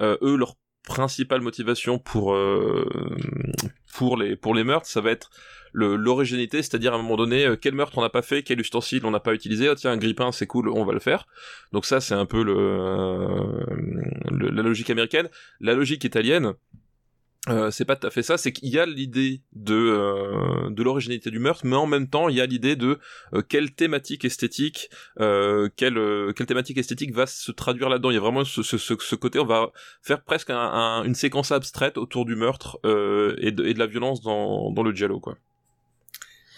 eux 0.00 0.36
leur 0.36 0.54
principale 0.84 1.40
motivation 1.40 1.98
pour 1.98 2.34
pour 3.94 4.16
les 4.16 4.36
pour 4.36 4.54
les 4.54 4.64
meurtres 4.64 4.86
ça 4.86 5.00
va 5.00 5.10
être 5.10 5.30
l'originalité, 5.72 6.62
c'est-à-dire 6.62 6.92
à 6.92 6.96
un 6.96 7.02
moment 7.02 7.16
donné, 7.16 7.46
euh, 7.46 7.56
quel 7.56 7.74
meurtre 7.74 7.98
on 7.98 8.02
n'a 8.02 8.08
pas 8.08 8.22
fait, 8.22 8.42
quel 8.42 8.60
ustensile 8.60 9.04
on 9.04 9.10
n'a 9.10 9.20
pas 9.20 9.34
utilisé, 9.34 9.68
oh 9.68 9.74
tiens, 9.74 9.92
un 9.92 9.96
grippin, 9.96 10.32
c'est 10.32 10.46
cool, 10.46 10.68
on 10.68 10.84
va 10.84 10.92
le 10.92 10.98
faire. 10.98 11.26
Donc 11.72 11.84
ça, 11.84 12.00
c'est 12.00 12.14
un 12.14 12.26
peu 12.26 12.42
le, 12.42 12.56
euh, 12.56 13.64
la 14.30 14.62
logique 14.62 14.90
américaine. 14.90 15.28
La 15.60 15.74
logique 15.74 16.04
italienne, 16.04 16.54
euh, 17.48 17.70
c'est 17.70 17.84
pas 17.84 17.96
tout 17.96 18.06
à 18.06 18.10
fait 18.10 18.22
ça, 18.22 18.36
c'est 18.36 18.52
qu'il 18.52 18.68
y 18.68 18.78
a 18.78 18.86
l'idée 18.86 19.42
de 19.52 19.74
euh, 19.74 20.70
de 20.70 20.82
l'originalité 20.82 21.30
du 21.30 21.38
meurtre, 21.38 21.62
mais 21.64 21.76
en 21.76 21.86
même 21.86 22.08
temps 22.08 22.28
il 22.28 22.36
y 22.36 22.40
a 22.40 22.46
l'idée 22.46 22.76
de 22.76 22.98
quelle 23.48 23.72
thématique 23.72 24.24
esthétique, 24.24 24.90
quelle 25.18 26.32
quelle 26.34 26.46
thématique 26.46 26.78
esthétique 26.78 27.14
va 27.14 27.26
se 27.26 27.52
traduire 27.52 27.88
là-dedans. 27.88 28.10
Il 28.10 28.14
y 28.14 28.18
a 28.18 28.20
vraiment 28.20 28.44
ce, 28.44 28.62
ce, 28.62 28.76
ce, 28.76 29.14
côté, 29.14 29.38
on 29.38 29.46
va 29.46 29.70
faire 30.02 30.22
presque 30.22 30.50
un, 30.50 31.02
une 31.04 31.14
séquence 31.14 31.52
abstraite 31.52 31.98
autour 31.98 32.24
du 32.24 32.36
meurtre 32.36 32.78
et 32.84 33.52
de, 33.52 33.64
et, 33.64 33.74
de, 33.74 33.78
la 33.78 33.86
violence 33.86 34.20
dans 34.22 34.70
dans 34.72 34.82
le 34.82 34.92
giallo 34.94 35.20
quoi. 35.20 35.36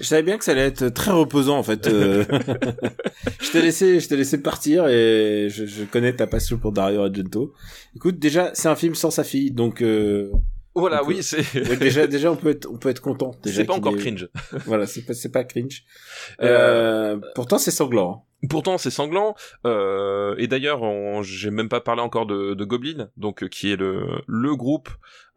Je 0.00 0.06
savais 0.06 0.22
bien 0.22 0.38
que 0.38 0.44
ça 0.44 0.52
allait 0.52 0.62
être 0.62 0.88
très 0.88 1.10
reposant 1.10 1.58
en 1.58 1.62
fait. 1.62 1.86
Euh. 1.86 2.24
je 3.40 3.50
t'ai 3.50 3.60
laissé, 3.60 4.00
je 4.00 4.08
t'ai 4.08 4.16
laissé 4.16 4.40
partir 4.40 4.88
et 4.88 5.48
je, 5.50 5.66
je, 5.66 5.84
connais 5.84 6.14
ta 6.14 6.26
passion 6.26 6.56
pour 6.56 6.72
Dario 6.72 7.02
Argento. 7.02 7.52
Écoute, 7.94 8.18
déjà 8.18 8.50
c'est 8.54 8.68
un 8.68 8.76
film 8.76 8.94
sans 8.94 9.10
sa 9.10 9.24
fille, 9.24 9.50
donc. 9.50 9.82
Euh... 9.82 10.32
Voilà, 10.74 11.02
oui, 11.04 11.22
c'est. 11.22 11.44
déjà, 11.78 12.06
déjà, 12.06 12.30
on 12.30 12.36
peut 12.36 12.50
être, 12.50 12.68
on 12.70 12.78
peut 12.78 12.88
être 12.88 13.00
content. 13.00 13.32
C'est 13.44 13.64
pas 13.64 13.74
encore 13.74 13.96
cringe. 13.96 14.28
voilà, 14.66 14.86
c'est 14.86 15.02
pas, 15.02 15.14
c'est 15.14 15.32
pas 15.32 15.44
cringe. 15.44 15.84
Euh... 16.40 17.18
Pourtant, 17.34 17.58
c'est 17.58 17.72
sanglant. 17.72 18.26
Pourtant, 18.48 18.78
c'est 18.78 18.90
sanglant. 18.90 19.34
Euh, 19.66 20.34
et 20.38 20.46
d'ailleurs, 20.46 20.80
j'ai 21.22 21.50
même 21.50 21.68
pas 21.68 21.80
parlé 21.80 22.00
encore 22.00 22.24
de, 22.24 22.54
de 22.54 22.64
Goblin, 22.64 23.10
donc 23.16 23.42
euh, 23.42 23.48
qui 23.48 23.70
est 23.70 23.76
le 23.76 24.06
le 24.26 24.56
groupe 24.56 24.88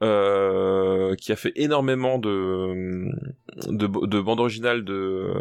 euh, 0.02 1.14
qui 1.16 1.32
a 1.34 1.36
fait 1.36 1.52
énormément 1.56 2.18
de 2.18 3.10
de, 3.68 3.88
de 3.88 4.22
bandes 4.22 4.40
originales 4.40 4.86
de 4.86 5.34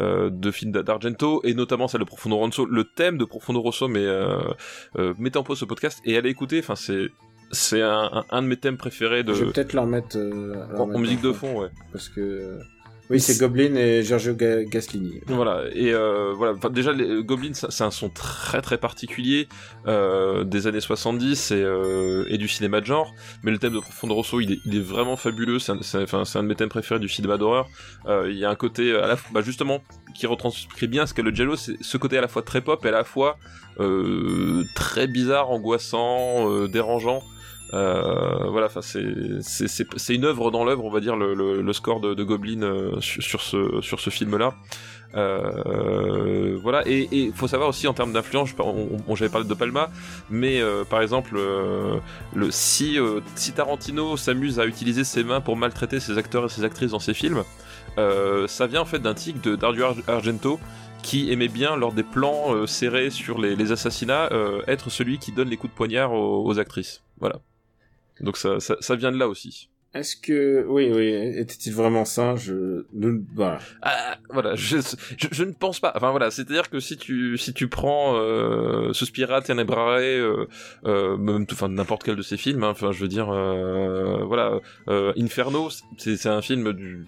euh, 0.00 0.30
de 0.30 0.50
films 0.50 0.72
d'Argento 0.72 1.42
et 1.44 1.52
notamment 1.52 1.86
celle 1.86 2.00
de 2.00 2.06
Profondo 2.06 2.36
Rosso. 2.36 2.64
Le 2.64 2.84
thème 2.84 3.18
de 3.18 3.26
Profondo 3.26 3.60
Rosso, 3.60 3.88
mais 3.88 4.04
euh, 4.04 4.38
euh, 4.96 5.12
mettez 5.18 5.38
en 5.38 5.42
pause 5.42 5.58
ce 5.58 5.66
podcast 5.66 6.00
et 6.06 6.16
allez 6.16 6.30
écouter. 6.30 6.60
Enfin, 6.60 6.76
c'est 6.76 7.08
c'est 7.52 7.82
un, 7.82 8.24
un, 8.30 8.42
de 8.42 8.46
mes 8.46 8.56
thèmes 8.56 8.76
préférés 8.76 9.22
de. 9.22 9.34
Je 9.34 9.44
vais 9.44 9.52
peut-être 9.52 9.74
leur 9.74 9.86
mettre, 9.86 10.18
en, 10.76 10.86
musique 10.98 11.20
de 11.20 11.32
fond, 11.32 11.60
ouais. 11.60 11.68
Parce 11.92 12.08
que 12.08 12.58
oui, 13.10 13.20
c'est 13.20 13.38
Goblin 13.38 13.74
et 13.74 14.02
Giorgio 14.02 14.34
Gaslini. 14.34 15.20
Voilà, 15.26 15.64
et 15.74 15.92
euh, 15.92 16.32
voilà. 16.34 16.54
Enfin, 16.54 16.70
déjà, 16.70 16.92
les 16.92 17.22
Goblin, 17.22 17.52
c'est 17.52 17.84
un 17.84 17.90
son 17.90 18.08
très 18.08 18.62
très 18.62 18.78
particulier 18.78 19.48
euh, 19.86 20.44
des 20.44 20.66
années 20.66 20.80
70 20.80 21.50
et, 21.50 21.56
euh, 21.56 22.24
et, 22.28 22.38
du 22.38 22.48
cinéma 22.48 22.80
de 22.80 22.86
genre. 22.86 23.12
Mais 23.42 23.50
le 23.50 23.58
thème 23.58 23.74
de 23.74 23.80
Profondo 23.80 24.14
Rosso, 24.14 24.40
il 24.40 24.52
est, 24.52 24.58
il 24.64 24.76
est 24.76 24.80
vraiment 24.80 25.16
fabuleux. 25.16 25.58
C'est 25.58 25.72
un, 25.72 25.76
un, 25.76 26.42
de 26.42 26.48
mes 26.48 26.54
thèmes 26.54 26.70
préférés 26.70 27.00
du 27.00 27.08
cinéma 27.08 27.36
d'horreur. 27.36 27.68
Euh, 28.06 28.30
il 28.30 28.38
y 28.38 28.46
a 28.46 28.50
un 28.50 28.54
côté, 28.54 28.96
à 28.96 29.06
la 29.06 29.16
fois, 29.16 29.30
bah, 29.34 29.42
justement, 29.42 29.82
qui 30.14 30.26
retranscrit 30.26 30.86
bien 30.86 31.04
ce 31.04 31.12
qu'est 31.12 31.22
le 31.22 31.34
Jello, 31.34 31.56
c'est 31.56 31.76
ce 31.82 31.98
côté 31.98 32.16
à 32.16 32.22
la 32.22 32.28
fois 32.28 32.40
très 32.40 32.62
pop 32.62 32.82
et 32.84 32.88
à 32.88 32.92
la 32.92 33.04
fois 33.04 33.36
euh, 33.80 34.64
très 34.74 35.06
bizarre, 35.06 35.50
angoissant, 35.50 36.50
euh, 36.50 36.68
dérangeant. 36.68 37.22
Euh, 37.74 38.48
voilà, 38.50 38.68
c'est 38.82 40.14
une 40.14 40.24
œuvre 40.24 40.50
dans 40.50 40.64
l'œuvre, 40.64 40.84
on 40.84 40.90
va 40.90 41.00
dire 41.00 41.16
le, 41.16 41.34
le, 41.34 41.62
le 41.62 41.72
score 41.72 42.00
de, 42.00 42.14
de 42.14 42.24
Goblin 42.24 42.62
euh, 42.62 43.00
sur, 43.00 43.40
ce 43.40 43.80
sur 43.80 44.00
ce 44.00 44.10
film 44.10 44.36
là. 44.36 44.54
Euh, 45.14 46.58
voilà 46.62 46.82
et 46.86 47.06
il 47.12 47.32
faut 47.34 47.46
savoir 47.46 47.68
aussi 47.68 47.86
en 47.86 47.92
termes 47.92 48.14
d'influence 48.14 48.54
j'avais 49.14 49.30
parlé 49.30 49.46
de 49.46 49.52
Palma 49.52 49.90
mais 50.30 50.58
euh, 50.62 50.84
par 50.84 51.02
exemple 51.02 51.34
euh, 51.36 51.98
le 52.34 52.50
si 52.50 52.96
si 53.34 53.52
Tarantino 53.52 54.16
s'amuse 54.16 54.58
à 54.58 54.64
utiliser 54.64 55.04
ses 55.04 55.22
mains 55.22 55.42
pour 55.42 55.58
maltraiter 55.58 56.00
ses 56.00 56.16
acteurs 56.16 56.46
et 56.46 56.48
ses 56.48 56.64
actrices 56.64 56.92
dans 56.92 56.98
ses 56.98 57.12
films 57.12 57.44
ça 57.96 58.66
vient 58.66 58.80
en 58.80 58.86
fait 58.86 59.00
d'un 59.00 59.12
tic 59.12 59.42
de 59.42 59.54
Dario 59.54 59.84
Argento 60.08 60.58
qui 61.02 61.30
aimait 61.30 61.48
bien 61.48 61.76
lors 61.76 61.92
des 61.92 62.04
plans 62.04 62.66
serrés 62.66 63.10
sur 63.10 63.38
les, 63.38 63.54
les 63.54 63.70
assassinats 63.70 64.30
être 64.66 64.88
celui 64.88 65.18
qui 65.18 65.32
donne 65.32 65.50
les 65.50 65.58
coups 65.58 65.74
de 65.74 65.76
poignard 65.76 66.14
aux, 66.14 66.46
aux 66.46 66.58
actrices 66.58 67.02
voilà 67.20 67.36
donc 68.20 68.36
ça, 68.36 68.60
ça, 68.60 68.96
vient 68.96 69.12
de 69.12 69.18
là 69.18 69.28
aussi. 69.28 69.68
Est-ce 69.94 70.16
que 70.16 70.64
oui 70.68 70.90
oui 70.90 71.08
était-il 71.38 71.74
vraiment 71.74 72.06
ça 72.06 72.34
je 72.34 72.86
voilà 73.34 73.58
ah, 73.82 74.16
voilà 74.30 74.54
je, 74.54 74.78
je, 75.18 75.44
ne 75.44 75.52
pense 75.52 75.80
pas. 75.80 75.92
Enfin 75.94 76.10
voilà 76.12 76.30
c'est-à-dire 76.30 76.70
que 76.70 76.80
si 76.80 76.96
tu 76.96 77.36
si 77.36 77.52
tu 77.52 77.68
prends 77.68 78.16
euh, 78.16 78.94
Suspira 78.94 79.42
Tenebrare 79.42 79.98
euh, 79.98 80.48
euh, 80.86 81.18
même 81.18 81.44
enfin 81.52 81.68
n'importe 81.68 82.04
quel 82.04 82.16
de 82.16 82.22
ces 82.22 82.38
films 82.38 82.64
hein, 82.64 82.70
enfin 82.70 82.90
je 82.90 83.00
veux 83.00 83.08
dire 83.08 83.28
euh, 83.30 84.24
voilà 84.24 84.60
euh, 84.88 85.12
Inferno 85.18 85.68
c'est 85.98 86.16
c'est 86.16 86.30
un 86.30 86.40
film 86.40 86.72
du 86.72 87.04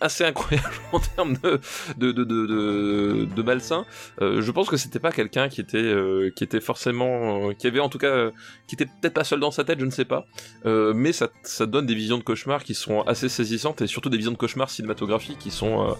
assez 0.00 0.24
incroyable 0.24 0.74
en 0.92 1.00
termes 1.00 1.36
de 1.42 1.60
de 1.98 2.12
de 2.12 2.24
de, 2.24 2.46
de, 2.46 3.28
de 3.36 3.42
malsain. 3.42 3.84
Euh, 4.22 4.40
je 4.40 4.50
pense 4.50 4.70
que 4.70 4.78
c'était 4.78 4.98
pas 4.98 5.12
quelqu'un 5.12 5.50
qui 5.50 5.60
était 5.60 5.94
qui 6.34 6.42
était 6.42 6.60
forcément 6.60 7.52
qui 7.52 7.66
avait 7.66 7.80
en 7.80 7.90
tout 7.90 7.98
cas 7.98 8.30
qui 8.66 8.76
était 8.76 8.86
peut-être 8.86 9.14
pas 9.14 9.24
seul 9.24 9.40
dans 9.40 9.50
sa 9.50 9.64
tête 9.64 9.78
je 9.78 9.84
ne 9.84 9.90
sais 9.90 10.06
pas. 10.06 10.26
Mais 10.64 11.12
ça 11.12 11.28
ça 11.42 11.66
donne 11.66 11.84
des 11.84 11.97
visions 11.98 12.18
de 12.18 12.22
cauchemar 12.22 12.64
qui 12.64 12.74
sont 12.74 13.02
assez 13.02 13.28
saisissantes 13.28 13.82
et 13.82 13.86
surtout 13.86 14.08
des 14.08 14.16
visions 14.16 14.32
de 14.32 14.36
cauchemar 14.36 14.70
cinématographiques 14.70 15.38
qui 15.38 15.50
sont 15.50 15.82
euh, 15.82 15.92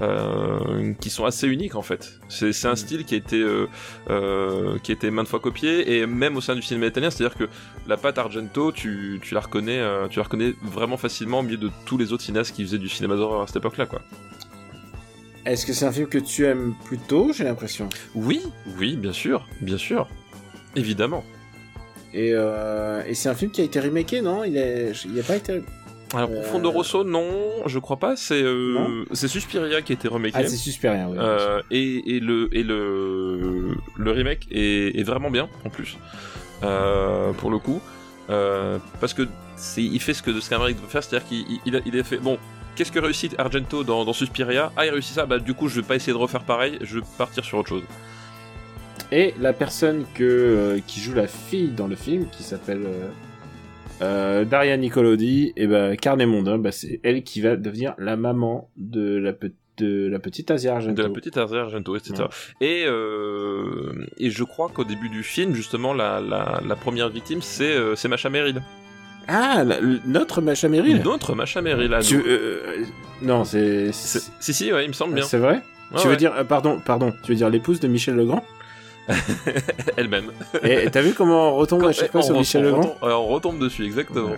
euh, 0.00 0.94
qui 1.00 1.10
sont 1.10 1.24
assez 1.24 1.46
uniques 1.46 1.74
en 1.74 1.82
fait. 1.82 2.20
C'est 2.28 2.66
un 2.66 2.72
mm. 2.72 2.76
style 2.76 3.04
qui 3.04 3.14
a 3.14 3.18
été 3.18 3.40
euh, 3.40 4.78
qui 4.82 4.92
a 4.92 4.94
été 4.94 5.10
maintes 5.10 5.28
fois 5.28 5.40
copié 5.40 5.98
et 5.98 6.06
même 6.06 6.36
au 6.36 6.40
sein 6.40 6.54
du 6.54 6.62
cinéma 6.62 6.86
italien, 6.86 7.10
c'est-à-dire 7.10 7.36
que 7.36 7.48
la 7.86 7.96
patte 7.96 8.18
Argento, 8.18 8.72
tu, 8.72 9.20
tu 9.22 9.34
la 9.34 9.40
reconnais 9.40 9.82
tu 10.10 10.18
la 10.18 10.24
reconnais 10.24 10.54
vraiment 10.62 10.96
facilement 10.96 11.40
au 11.40 11.42
milieu 11.42 11.58
de 11.58 11.70
tous 11.84 11.98
les 11.98 12.12
autres 12.12 12.22
cinéastes 12.22 12.54
qui 12.54 12.64
faisaient 12.64 12.78
du 12.78 12.88
cinéma 12.88 13.16
d'horreur 13.16 13.42
à 13.42 13.46
cette 13.46 13.56
époque-là 13.56 13.86
quoi. 13.86 14.00
Est-ce 15.44 15.66
que 15.66 15.72
c'est 15.72 15.84
un 15.84 15.92
film 15.92 16.06
que 16.06 16.18
tu 16.18 16.44
aimes 16.46 16.74
plutôt, 16.84 17.32
j'ai 17.32 17.42
l'impression? 17.42 17.88
Oui, 18.14 18.40
oui, 18.78 18.94
bien 18.94 19.12
sûr, 19.12 19.48
bien 19.60 19.76
sûr. 19.76 20.08
Évidemment. 20.76 21.24
Et, 22.14 22.32
euh, 22.34 23.02
et 23.06 23.14
c'est 23.14 23.28
un 23.28 23.34
film 23.34 23.50
qui 23.50 23.60
a 23.60 23.64
été 23.64 23.80
remaké, 23.80 24.20
non? 24.20 24.44
Il 24.44 24.52
n'a 24.52 25.22
pas 25.22 25.36
été. 25.36 25.62
Alors, 26.14 26.28
euh... 26.30 26.42
Profondo 26.42 26.70
Rosso, 26.70 27.04
non, 27.04 27.26
je 27.66 27.78
crois 27.78 27.96
pas. 27.98 28.16
C'est 28.16 28.42
euh, 28.42 29.04
c'est 29.12 29.28
Suspiria 29.28 29.80
qui 29.80 29.92
a 29.92 29.94
été 29.94 30.08
remaké. 30.08 30.34
Ah, 30.36 30.46
c'est 30.46 30.56
Suspiria, 30.56 31.08
oui. 31.08 31.16
Et, 31.70 32.16
et, 32.16 32.20
le, 32.20 32.48
et 32.52 32.62
le, 32.62 33.76
le 33.96 34.10
remake 34.10 34.46
est, 34.50 34.98
est 34.98 35.04
vraiment 35.04 35.30
bien, 35.30 35.48
en 35.64 35.70
plus. 35.70 35.96
Pour 36.60 37.50
le 37.50 37.58
coup. 37.58 37.80
Parce 39.00 39.14
que 39.14 39.26
il 39.76 40.00
fait 40.00 40.14
ce 40.14 40.22
que 40.22 40.38
ce 40.40 40.50
qu'un 40.50 40.58
remake 40.58 40.80
doit 40.80 40.88
faire, 40.88 41.02
c'est-à-dire 41.02 41.28
qu'il 41.28 41.44
il 41.64 41.76
a, 41.76 41.80
il 41.86 41.98
a 41.98 42.04
fait. 42.04 42.18
Bon, 42.18 42.38
qu'est-ce 42.76 42.92
que 42.92 42.98
réussit 42.98 43.34
Argento 43.38 43.84
dans, 43.84 44.04
dans 44.04 44.12
Suspiria? 44.12 44.70
Ah, 44.76 44.86
il 44.86 44.90
réussit 44.90 45.14
ça, 45.14 45.24
bah 45.24 45.38
du 45.38 45.54
coup, 45.54 45.68
je 45.68 45.80
vais 45.80 45.86
pas 45.86 45.94
essayer 45.94 46.12
de 46.12 46.18
refaire 46.18 46.42
pareil, 46.42 46.78
je 46.82 46.98
vais 46.98 47.04
partir 47.16 47.44
sur 47.44 47.58
autre 47.58 47.68
chose. 47.68 47.84
Et 49.12 49.34
la 49.38 49.52
personne 49.52 50.04
que, 50.14 50.24
euh, 50.24 50.80
qui 50.86 51.00
joue 51.00 51.12
la 51.12 51.26
fille 51.26 51.68
dans 51.68 51.86
le 51.86 51.96
film, 51.96 52.26
qui 52.32 52.42
s'appelle 52.42 52.82
euh, 52.86 53.08
euh 54.00 54.44
Daria 54.46 54.76
Nicolodi, 54.78 55.52
et 55.54 55.64
eh 55.64 55.66
ben 55.66 55.94
bah, 56.58 56.72
c'est 56.72 56.98
elle 57.02 57.22
qui 57.22 57.42
va 57.42 57.56
devenir 57.56 57.94
la 57.98 58.16
maman 58.16 58.70
de 58.78 59.18
la, 59.18 59.34
de 59.76 60.08
la 60.08 60.18
petite 60.18 60.50
Argento. 60.50 60.94
De 60.94 61.02
la 61.02 61.10
petite 61.10 61.36
Asia 61.36 61.60
Argento, 61.60 61.94
etc. 61.94 62.24
Et, 62.62 62.84
euh, 62.86 64.06
et 64.16 64.30
je 64.30 64.44
crois 64.44 64.70
qu'au 64.70 64.84
début 64.84 65.10
du 65.10 65.22
film, 65.22 65.54
justement, 65.54 65.92
la, 65.92 66.20
la, 66.20 66.62
la 66.66 66.76
première 66.76 67.10
victime, 67.10 67.42
c'est 67.42 67.74
euh, 67.74 67.94
Macha 68.08 68.30
Merrill. 68.30 68.62
Ah, 69.28 69.62
notre 70.06 70.40
Macha 70.40 70.68
Merrill 70.68 71.00
Notre 71.04 71.34
Macha 71.34 71.62
Merrill, 71.62 71.96
tu, 72.02 72.20
euh, 72.26 72.84
Non, 73.20 73.44
c'est... 73.44 73.92
Si, 73.92 74.54
si, 74.54 74.72
ouais, 74.72 74.84
il 74.84 74.88
me 74.88 74.94
semble 74.94 75.14
bien. 75.14 75.24
C'est 75.24 75.38
vrai? 75.38 75.62
Tu 76.00 76.08
veux 76.08 76.16
dire... 76.16 76.32
pardon, 76.48 76.80
pardon, 76.84 77.12
tu 77.22 77.32
veux 77.32 77.36
dire 77.36 77.50
l'épouse 77.50 77.78
de 77.78 77.88
Michel 77.88 78.16
Legrand? 78.16 78.42
Elle-même. 79.96 80.32
Et 80.62 80.90
t'as 80.90 81.00
vu 81.02 81.12
comment 81.12 81.54
on 81.54 81.56
retombe 81.56 81.84
à 81.84 81.92
chaque 81.92 82.12
fois 82.12 82.22
sur 82.22 82.36
Michel 82.36 82.62
Legrand 82.62 82.96
on 83.02 83.26
retombe 83.26 83.58
dessus, 83.58 83.84
exactement. 83.84 84.36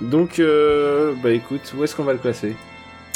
Donc, 0.00 0.38
euh, 0.38 1.14
bah 1.22 1.30
écoute, 1.30 1.72
où 1.76 1.82
est-ce 1.84 1.94
qu'on 1.96 2.04
va 2.04 2.12
le 2.12 2.18
classer 2.18 2.54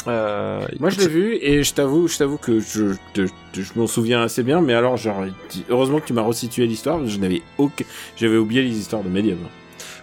Euh, 0.07 0.65
Moi, 0.79 0.89
je 0.89 0.99
l'ai 0.99 1.07
vu 1.07 1.35
et 1.41 1.63
je 1.63 1.73
t'avoue, 1.73 2.07
je 2.07 2.17
t'avoue 2.17 2.37
que 2.37 2.59
je, 2.59 2.93
je, 3.15 3.25
je 3.53 3.71
m'en 3.75 3.85
souviens 3.87 4.23
assez 4.23 4.41
bien, 4.41 4.61
mais 4.61 4.73
alors, 4.73 4.97
genre, 4.97 5.23
heureusement 5.69 5.99
que 5.99 6.07
tu 6.07 6.13
m'as 6.13 6.23
resitué 6.23 6.65
l'histoire, 6.65 7.05
je 7.05 7.19
n'avais 7.19 7.41
aucun, 7.59 7.85
j'avais 8.15 8.37
oublié 8.37 8.63
les 8.63 8.77
histoires 8.77 9.03
de 9.03 9.09
Medium. 9.09 9.37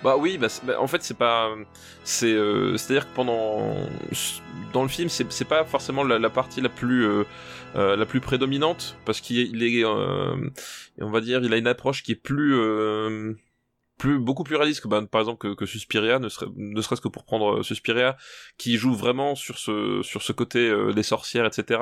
Bah 0.01 0.17
oui, 0.17 0.39
bah, 0.39 0.47
bah, 0.63 0.81
en 0.81 0.87
fait 0.87 1.03
c'est 1.03 1.17
pas, 1.19 1.51
c'est, 2.05 2.33
euh, 2.33 2.77
c'est-à-dire 2.77 3.09
que 3.09 3.15
pendant, 3.15 3.91
dans 4.73 4.83
le 4.83 4.89
film 4.89 5.09
c'est, 5.09 5.45
pas 5.45 5.65
forcément 5.65 6.05
la, 6.05 6.21
la 6.21 6.31
partie 6.31 6.61
la 6.61 6.69
plus, 6.69 7.05
euh, 7.05 7.25
euh, 7.75 7.97
la 7.97 8.07
plus 8.07 8.21
prédominante 8.21 9.01
parce 9.05 9.21
qu'il 9.21 9.39
est, 9.41 9.49
il 9.53 9.63
est, 9.65 9.85
euh, 9.85 10.37
on 11.01 11.11
va 11.11 11.21
dire, 11.21 11.43
il 11.43 11.53
a 11.53 11.57
une 11.57 11.67
approche 11.67 12.05
qui 12.05 12.13
est 12.13 12.15
plus, 12.15 12.55
euh, 12.55 13.35
plus 13.99 14.19
beaucoup 14.19 14.45
plus 14.45 14.57
réaliste 14.57 14.81
que 14.83 14.89
bah, 14.89 15.03
par 15.11 15.21
exemple 15.21 15.39
que, 15.39 15.55
que 15.55 15.67
Suspiria, 15.67 16.19
ne, 16.19 16.29
serait, 16.29 16.47
ne 16.57 16.81
serait-ce 16.81 17.01
que 17.01 17.09
pour 17.09 17.25
prendre 17.25 17.59
euh, 17.59 17.63
Suspiria, 17.63 18.17
qui 18.57 18.77
joue 18.77 18.95
vraiment 18.95 19.35
sur 19.35 19.59
ce, 19.59 20.01
sur 20.03 20.23
ce 20.23 20.33
côté 20.33 20.69
euh, 20.69 20.93
des 20.93 21.03
sorcières, 21.03 21.45
etc. 21.45 21.81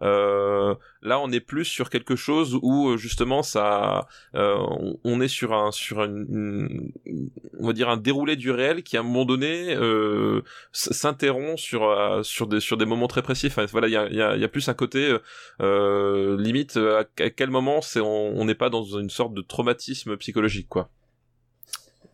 Euh, 0.00 0.76
là, 1.02 1.18
on 1.18 1.32
est 1.32 1.40
plus 1.40 1.64
sur 1.64 1.90
quelque 1.90 2.14
chose 2.14 2.56
où 2.62 2.90
euh, 2.90 2.96
justement 2.96 3.42
ça, 3.42 4.06
euh, 4.36 4.56
on, 5.02 5.20
est 5.20 5.26
sur 5.28 5.52
un, 5.52 5.72
sur 5.72 6.04
une, 6.04 6.92
une- 7.04 7.30
on 7.58 7.66
va 7.66 7.72
dire 7.72 7.88
un 7.88 7.96
déroulé 7.96 8.36
du 8.36 8.52
réel 8.52 8.84
qui 8.84 8.96
à 8.96 9.00
un 9.00 9.02
moment 9.02 9.24
donné 9.24 9.74
euh, 9.74 10.42
s'interrompt 10.72 11.58
sur, 11.58 12.20
sur 12.24 12.46
des, 12.46 12.60
sur 12.60 12.76
des 12.76 12.86
moments 12.86 13.08
très 13.08 13.22
précis. 13.22 13.48
Enfin, 13.48 13.66
voilà, 13.66 13.88
il 13.88 13.92
y 13.92 13.96
a, 13.96 14.08
y, 14.08 14.22
a, 14.22 14.36
y 14.36 14.44
a 14.44 14.48
plus 14.48 14.68
un 14.68 14.74
côté 14.74 15.16
limite 15.60 16.76
à, 16.76 17.04
quel 17.30 17.50
moment 17.50 17.82
c'est, 17.82 18.00
on 18.00 18.44
n'est 18.44 18.54
pas 18.54 18.70
dans 18.70 18.84
une 18.84 19.10
sorte 19.10 19.34
de 19.34 19.42
traumatisme 19.42 20.16
psychologique, 20.16 20.68
quoi. 20.68 20.90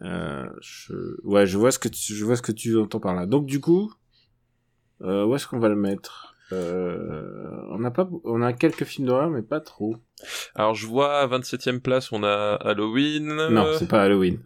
Euh, 0.05 0.47
je... 0.61 0.95
Ouais, 1.25 1.47
je 1.47 1.57
vois 1.59 1.73
ce 1.73 1.79
que 1.79 1.89
tu, 1.89 2.15
je 2.15 2.25
vois 2.25 2.37
ce 2.37 2.43
que 2.43 2.53
tu 2.53 2.79
entends 2.79 3.01
par 3.01 3.15
là. 3.15 3.27
Donc, 3.27 3.47
du 3.47 3.61
coup, 3.61 3.93
euh, 5.03 5.25
où 5.25 5.35
est-ce 5.35 5.47
qu'on 5.47 5.59
va 5.59 5.69
le 5.69 5.77
mettre? 5.77 6.35
Euh, 6.53 7.67
On 7.71 7.79
n'a 7.79 7.91
pas, 7.91 8.09
on 8.25 8.43
a 8.43 8.53
quelques 8.53 8.85
films 8.85 9.07
d'horreur, 9.09 9.31
mais 9.31 9.43
pas 9.43 9.61
trop. 9.61 9.97
Alors 10.55 10.75
je 10.75 10.87
vois 10.87 11.21
à 11.21 11.27
27ème 11.27 11.81
place 11.81 12.13
on 12.13 12.23
a 12.23 12.55
Halloween. 12.55 13.49
Non, 13.51 13.67
c'est 13.79 13.89
pas 13.89 14.03
Halloween. 14.03 14.39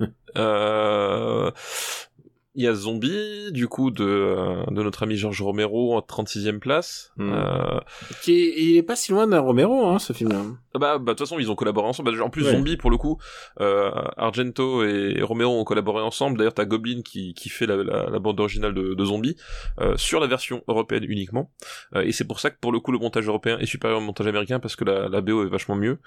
Il 2.55 2.65
y 2.65 2.67
a 2.67 2.75
Zombie, 2.75 3.53
du 3.53 3.69
coup, 3.69 3.91
de, 3.91 4.03
euh, 4.05 4.65
de 4.71 4.83
notre 4.83 5.03
ami 5.05 5.17
Georges 5.17 5.43
Romero 5.43 5.95
en 5.97 6.01
36ème 6.01 6.59
place. 6.59 7.13
Hmm. 7.17 7.31
Euh, 7.33 7.81
Qui 8.23 8.33
est- 8.33 8.55
il 8.57 8.77
est 8.77 8.83
pas 8.83 8.97
si 8.97 9.13
loin 9.13 9.27
d'un 9.29 9.39
Romero, 9.41 9.87
hein, 9.87 9.99
ce 10.01 10.13
film-là. 10.13 10.43
bah, 10.75 10.99
bah, 10.99 10.99
de 10.99 11.05
toute 11.11 11.19
façon, 11.21 11.39
ils 11.39 11.51
ont 11.51 11.55
collaboré 11.55 11.87
ensemble. 11.87 12.17
Bah, 12.17 12.25
en 12.25 12.31
plus, 12.31 12.45
Ouais. 12.45 12.53
Zombie, 12.53 12.77
pour 12.77 12.91
le 12.91 12.97
coup, 12.97 13.19
euh, 13.61 13.91
Argento 14.17 14.83
et 14.85 15.21
Romero 15.23 15.53
ont 15.61 15.65
collaboré 15.65 16.03
ensemble. 16.03 16.39
D'ailleurs, 16.39 16.55
t'as 16.55 16.65
Goblin 16.65 17.03
qui, 17.03 17.35
qui 17.35 17.49
fait 17.49 17.67
la, 17.67 17.77
la, 17.77 18.11
la 18.11 18.19
bande 18.19 18.41
originale 18.41 18.75
de, 18.75 18.95
de 18.95 19.05
Zombie, 19.05 19.37
euh, 19.81 19.97
sur 19.97 20.19
la 20.19 20.27
version 20.27 20.63
européenne 20.69 21.05
uniquement. 21.07 21.53
Euh, 21.95 22.01
et 22.03 22.13
c'est 22.13 22.27
pour 22.27 22.41
ça 22.41 22.51
que, 22.51 22.57
pour 22.61 22.73
le 22.73 22.81
coup, 22.81 22.91
le 22.93 22.99
montage 22.99 23.27
européen 23.29 23.59
est 23.59 23.67
supérieur 23.67 23.99
au 23.99 24.03
montage 24.03 24.27
américain, 24.27 24.59
parce 24.59 24.75
que 24.75 24.85
la, 24.85 25.09
la 25.09 25.21
BO 25.21 25.45
est 25.45 25.49
vachement 25.51 25.77
mieux. 25.77 25.99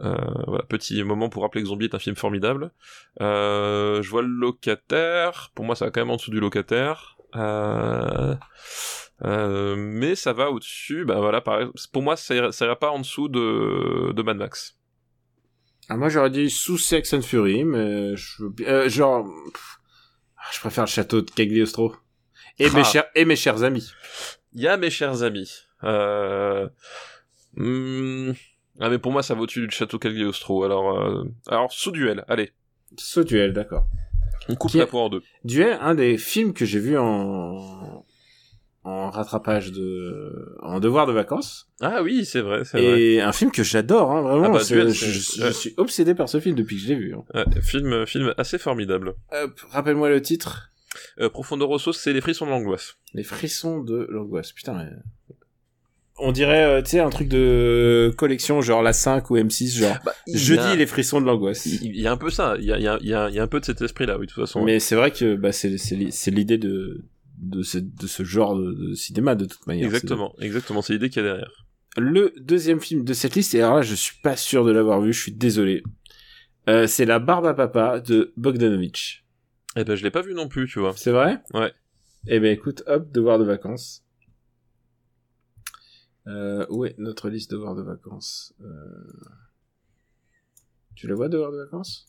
Euh, 0.00 0.14
voilà, 0.46 0.64
petit 0.64 1.02
moment 1.02 1.28
pour 1.28 1.42
rappeler 1.42 1.62
que 1.62 1.68
Zombie 1.68 1.86
est 1.86 1.94
un 1.94 1.98
film 1.98 2.16
formidable. 2.16 2.70
Euh, 3.20 4.00
je 4.02 4.08
vois 4.10 4.22
le 4.22 4.28
locataire. 4.28 5.50
Pour 5.54 5.64
moi, 5.64 5.74
ça 5.74 5.89
quand 5.90 6.00
même 6.00 6.10
en 6.10 6.16
dessous 6.16 6.30
du 6.30 6.40
locataire. 6.40 7.16
Euh... 7.36 8.34
euh, 9.24 9.76
mais 9.76 10.14
ça 10.14 10.32
va 10.32 10.50
au-dessus. 10.50 11.04
Bah 11.04 11.20
voilà, 11.20 11.40
pareil. 11.40 11.68
Pour 11.92 12.02
moi, 12.02 12.16
ça 12.16 12.34
ira, 12.34 12.52
ça 12.52 12.64
ira 12.66 12.76
pas 12.78 12.90
en 12.90 12.98
dessous 13.00 13.28
de, 13.28 14.12
de 14.12 14.22
Mad 14.22 14.36
Max. 14.36 14.76
Ah, 15.88 15.96
moi, 15.96 16.08
j'aurais 16.08 16.30
dit 16.30 16.50
sous 16.50 16.78
Sex 16.78 17.12
and 17.14 17.22
Fury, 17.22 17.64
mais 17.64 18.14
je, 18.16 18.44
euh, 18.66 18.88
genre, 18.88 19.24
pff, 19.52 19.78
je 20.52 20.60
préfère 20.60 20.84
le 20.84 20.88
château 20.88 21.20
de 21.20 21.30
Cagliostro. 21.30 21.94
Et 22.58 22.66
Ah. 22.66 22.76
mes 22.76 22.84
chers, 22.84 23.04
et 23.14 23.24
mes 23.24 23.36
chers 23.36 23.62
amis. 23.62 23.90
Il 24.52 24.60
y 24.62 24.68
a 24.68 24.76
mes 24.76 24.90
chers 24.90 25.22
amis. 25.22 25.52
Euh... 25.84 26.68
hmm, 27.54 28.32
Ah 28.80 28.88
mais 28.88 28.98
pour 28.98 29.12
moi, 29.12 29.22
ça 29.22 29.34
va 29.34 29.40
au-dessus 29.42 29.66
du 29.66 29.74
château 29.74 29.98
Cagliostro. 29.98 30.64
Alors, 30.64 31.24
alors 31.48 31.72
sous 31.72 31.90
duel. 31.90 32.24
Allez, 32.28 32.52
Ce 32.96 33.20
duel, 33.20 33.52
d'accord. 33.52 33.84
On 34.48 34.54
coupe 34.56 34.74
la 34.74 34.86
poire 34.86 35.04
en 35.04 35.08
deux. 35.10 35.22
Duel, 35.44 35.78
un 35.80 35.94
des 35.94 36.18
films 36.18 36.52
que 36.52 36.64
j'ai 36.64 36.78
vu 36.80 36.96
en, 36.98 38.04
en 38.84 39.10
rattrapage 39.10 39.72
de, 39.72 40.56
en 40.62 40.80
devoir 40.80 41.06
de 41.06 41.12
vacances. 41.12 41.68
Ah 41.80 42.02
oui, 42.02 42.24
c'est 42.24 42.40
vrai, 42.40 42.64
c'est 42.64 42.78
vrai. 42.80 43.00
Et 43.00 43.20
un 43.20 43.32
film 43.32 43.50
que 43.50 43.62
j'adore, 43.62 44.10
hein, 44.10 44.22
vraiment. 44.22 44.46
Ah 44.46 44.58
bah, 44.58 44.64
Duel, 44.64 44.88
je, 44.90 45.04
c'est- 45.18 45.40
je- 45.40 45.46
je 45.46 45.52
suis 45.52 45.74
obsédé 45.76 46.14
par 46.14 46.28
ce 46.28 46.40
film 46.40 46.54
depuis 46.56 46.76
que 46.76 46.82
je 46.82 46.88
l'ai 46.88 46.94
vu. 46.96 47.14
hein. 47.14 47.24
Ouais, 47.34 47.60
film, 47.62 48.06
film 48.06 48.34
assez 48.38 48.58
formidable. 48.58 49.14
Rappelle-moi 49.70 50.08
le 50.08 50.20
titre. 50.22 50.66
Euh, 51.20 51.28
Profondo 51.28 51.66
Rosso, 51.68 51.92
c'est 51.92 52.12
les 52.12 52.20
frissons 52.20 52.46
de 52.46 52.50
l'angoisse. 52.50 52.96
Les 53.14 53.22
frissons 53.22 53.80
de 53.80 54.06
l'angoisse. 54.10 54.50
Putain, 54.52 54.74
mais... 54.74 54.90
On 56.22 56.32
dirait, 56.32 56.64
euh, 56.64 56.82
tu 56.82 56.90
sais, 56.90 57.00
un 57.00 57.10
truc 57.10 57.28
de 57.28 58.12
collection, 58.16 58.60
genre 58.60 58.82
la 58.82 58.92
5 58.92 59.30
ou 59.30 59.36
M6, 59.36 59.76
genre. 59.78 59.96
Y 60.26 60.36
Jeudi, 60.38 60.60
a- 60.62 60.76
les 60.76 60.86
frissons 60.86 61.20
de 61.20 61.26
l'angoisse. 61.26 61.66
Il 61.66 61.98
y 61.98 62.06
a 62.06 62.12
un 62.12 62.16
peu 62.16 62.30
ça. 62.30 62.56
Il 62.58 62.64
y 62.66 62.72
a, 62.72 62.78
il 62.78 62.82
y 62.84 62.88
a, 62.88 62.98
il 63.00 63.08
y 63.08 63.14
a, 63.14 63.28
il 63.28 63.34
y 63.34 63.38
a 63.38 63.42
un 63.42 63.46
peu 63.46 63.60
de 63.60 63.64
cet 63.64 63.80
esprit-là, 63.82 64.18
oui, 64.18 64.26
de 64.26 64.32
toute 64.32 64.42
façon. 64.44 64.62
Mais 64.64 64.80
c'est 64.80 64.96
vrai 64.96 65.10
que 65.10 65.34
bah, 65.34 65.52
c'est 65.52 65.78
c'est 65.78 65.96
li- 65.96 66.12
c'est 66.12 66.30
l'idée 66.30 66.58
de 66.58 67.04
de 67.38 67.62
ce, 67.62 67.78
de 67.78 68.06
ce 68.06 68.22
genre 68.22 68.54
de, 68.54 68.92
cinéma 68.94 69.34
de 69.34 69.46
toute 69.46 69.66
manière. 69.66 69.86
Exactement, 69.86 70.34
exactement. 70.40 70.82
C'est 70.82 70.92
l'idée 70.92 71.08
qu'il 71.08 71.22
y 71.22 71.26
a 71.26 71.28
derrière. 71.30 71.66
Le 71.96 72.32
deuxième 72.38 72.80
film 72.80 73.02
de 73.04 73.12
cette 73.14 73.34
liste, 73.34 73.54
et 73.54 73.62
alors 73.62 73.76
là, 73.76 73.82
je 73.82 73.94
suis 73.94 74.16
pas 74.22 74.36
sûr 74.36 74.64
de 74.64 74.70
l'avoir 74.72 75.00
vu, 75.00 75.12
je 75.12 75.20
suis 75.20 75.32
désolé. 75.32 75.82
Euh, 76.68 76.86
c'est 76.86 77.06
La 77.06 77.18
Barbe 77.18 77.46
à 77.46 77.54
Papa 77.54 78.00
de 78.00 78.32
Bogdanovich. 78.36 79.24
Eh 79.76 79.84
ben, 79.84 79.94
je 79.96 80.02
l'ai 80.02 80.10
pas 80.10 80.20
vu 80.22 80.34
non 80.34 80.48
plus, 80.48 80.68
tu 80.68 80.78
vois. 80.80 80.92
C'est 80.96 81.10
vrai? 81.12 81.38
Ouais. 81.54 81.72
Eh 82.28 82.38
ben 82.40 82.52
écoute, 82.52 82.82
hop, 82.86 83.10
devoir 83.10 83.38
de 83.38 83.44
vacances. 83.44 84.04
Euh, 86.30 86.64
où 86.70 86.84
est 86.84 86.94
notre 86.98 87.28
liste 87.28 87.50
devoir 87.50 87.74
de 87.74 87.82
vacances 87.82 88.54
euh... 88.60 89.12
Tu 90.94 91.06
le 91.08 91.14
vois, 91.14 91.28
devoir 91.28 91.50
de 91.50 91.56
vacances? 91.58 92.06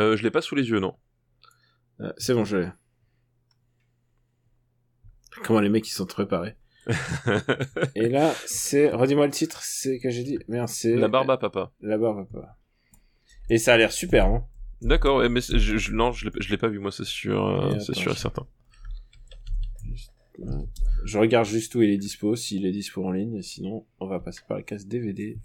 Euh, 0.00 0.16
je 0.16 0.22
l'ai 0.22 0.30
pas 0.30 0.42
sous 0.42 0.54
les 0.54 0.68
yeux, 0.68 0.78
non. 0.80 0.94
Euh, 2.00 2.12
C'est 2.18 2.34
bon, 2.34 2.44
je 2.44 2.56
l'ai. 2.58 2.68
Comment 5.44 5.60
les 5.60 5.68
mecs 5.70 5.88
ils 5.88 5.92
sont 5.92 6.06
préparés. 6.06 6.56
Et 7.94 8.08
là, 8.08 8.32
c'est... 8.46 8.90
Redis-moi 8.90 9.26
le 9.26 9.32
titre, 9.32 9.60
c'est 9.62 9.98
que 9.98 10.10
j'ai 10.10 10.22
dit... 10.22 10.38
Merde, 10.48 10.68
c'est... 10.68 10.94
La 10.94 11.08
barbe 11.08 11.30
à 11.30 11.38
papa. 11.38 11.72
La 11.80 11.98
barbe 11.98 12.18
à 12.20 12.24
papa. 12.24 12.58
Et 13.50 13.58
ça 13.58 13.74
a 13.74 13.76
l'air 13.76 13.92
super, 13.92 14.26
hein 14.26 14.46
D'accord, 14.82 15.28
mais 15.30 15.40
je, 15.40 15.76
je- 15.78 15.92
non, 15.92 16.12
je 16.12 16.28
l'ai 16.28 16.32
l'ai 16.50 16.58
pas 16.58 16.68
vu, 16.68 16.78
moi, 16.78 16.92
c'est 16.92 17.04
sûr, 17.06 17.44
euh, 17.46 17.74
Et 17.74 17.80
c'est 17.80 17.94
sûr 17.94 18.12
et 18.12 18.16
certain. 18.16 18.46
Je 21.04 21.18
regarde 21.18 21.46
juste 21.46 21.74
où 21.74 21.82
il 21.82 21.90
est 21.90 21.96
dispo, 21.98 22.34
s'il 22.36 22.66
est 22.66 22.72
dispo 22.72 23.04
en 23.04 23.12
ligne, 23.12 23.40
sinon, 23.42 23.84
on 24.00 24.06
va 24.06 24.18
passer 24.20 24.40
par 24.48 24.56
la 24.56 24.62
case 24.62 24.86
DVD. 24.86 25.38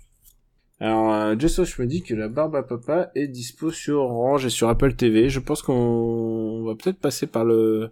Alors, 0.79 1.13
euh, 1.13 1.35
Just 1.37 1.63
je 1.65 1.81
me 1.81 1.87
dis 1.87 2.01
que 2.03 2.13
la 2.15 2.29
barbe 2.29 2.55
à 2.55 2.63
papa 2.63 3.11
est 3.13 3.27
dispo 3.27 3.69
sur 3.71 3.99
Orange 3.99 4.45
et 4.45 4.49
sur 4.49 4.69
Apple 4.69 4.93
TV. 4.95 5.29
Je 5.29 5.39
pense 5.39 5.61
qu'on 5.61 6.63
va 6.63 6.75
peut-être 6.75 6.99
passer 6.99 7.27
par 7.27 7.43
le, 7.43 7.89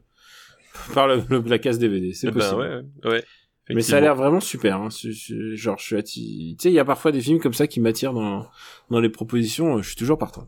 par 0.93 1.07
le, 1.07 1.21
le- 1.29 1.41
la 1.41 1.59
case 1.59 1.79
DVD. 1.79 2.13
C'est 2.13 2.27
Eh 2.27 2.31
ben, 2.31 2.39
possible. 2.39 2.61
ouais, 2.61 2.69
ouais, 3.03 3.11
ouais. 3.11 3.23
Mais 3.69 3.81
ça 3.81 3.97
a 3.97 3.99
l'air 3.99 4.15
vraiment 4.15 4.39
super. 4.39 4.77
Hein. 4.77 4.87
Genre, 4.89 5.77
je 5.77 5.83
suis 5.85 5.97
atti... 5.97 6.55
Tu 6.57 6.63
sais, 6.63 6.71
il 6.71 6.75
y 6.75 6.79
a 6.79 6.85
parfois 6.85 7.11
des 7.11 7.19
films 7.19 7.39
comme 7.39 7.53
ça 7.53 7.67
qui 7.67 7.81
m'attirent 7.81 8.13
dans, 8.13 8.47
dans 8.89 9.01
les 9.01 9.09
propositions. 9.09 9.81
Je 9.81 9.87
suis 9.89 9.97
toujours 9.97 10.17
partant. 10.17 10.47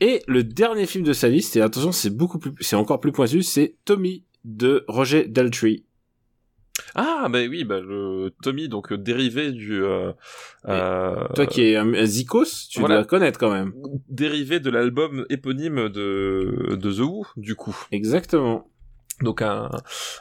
Et 0.00 0.22
le 0.28 0.44
dernier 0.44 0.86
film 0.86 1.02
de 1.02 1.12
sa 1.12 1.28
liste, 1.28 1.56
et 1.56 1.60
attention, 1.60 1.90
c'est 1.90 2.10
beaucoup 2.16 2.38
plus, 2.38 2.52
c'est 2.60 2.76
encore 2.76 3.00
plus 3.00 3.10
pointu, 3.10 3.42
c'est 3.42 3.74
Tommy 3.84 4.22
de 4.44 4.84
Roger 4.88 5.26
Daltrey. 5.26 5.82
Ah, 6.94 7.26
bah 7.30 7.40
oui, 7.48 7.64
bah 7.64 7.80
le 7.80 8.32
Tommy, 8.42 8.68
donc 8.68 8.92
euh, 8.92 8.98
dérivé 8.98 9.52
du. 9.52 9.82
Euh, 9.82 10.12
euh, 10.68 11.26
Toi 11.34 11.46
qui 11.46 11.62
es 11.62 11.76
un, 11.76 11.92
un 11.92 12.04
Zikos, 12.06 12.68
tu 12.70 12.80
voilà. 12.80 12.96
dois 12.96 13.04
connaître 13.04 13.38
quand 13.38 13.52
même. 13.52 13.72
dérivé 14.08 14.60
de 14.60 14.70
l'album 14.70 15.26
éponyme 15.28 15.88
de 15.88 16.76
de 16.76 16.92
The 16.92 17.00
Who, 17.00 17.26
du 17.36 17.56
coup. 17.56 17.76
Exactement. 17.92 18.68
Donc 19.20 19.42
un. 19.42 19.68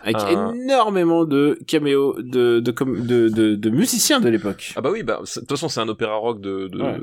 Avec 0.02 0.16
Un- 0.18 0.54
énormément 0.54 1.24
de 1.24 1.60
caméos 1.68 2.16
de, 2.20 2.60
de, 2.60 2.72
com- 2.72 3.06
de, 3.06 3.30
de, 3.30 3.54
de 3.56 3.70
musiciens 3.70 4.20
de 4.20 4.28
l'époque. 4.30 4.74
Ah 4.76 4.82
bah 4.82 4.90
oui, 4.92 5.04
bah 5.04 5.20
de 5.22 5.40
toute 5.40 5.48
façon 5.50 5.70
c'est 5.70 5.80
un 5.82 5.88
opéra 5.88 6.16
rock 6.16 6.42
de 6.42 6.68
de 6.68 6.82
Ouais. 6.82 7.00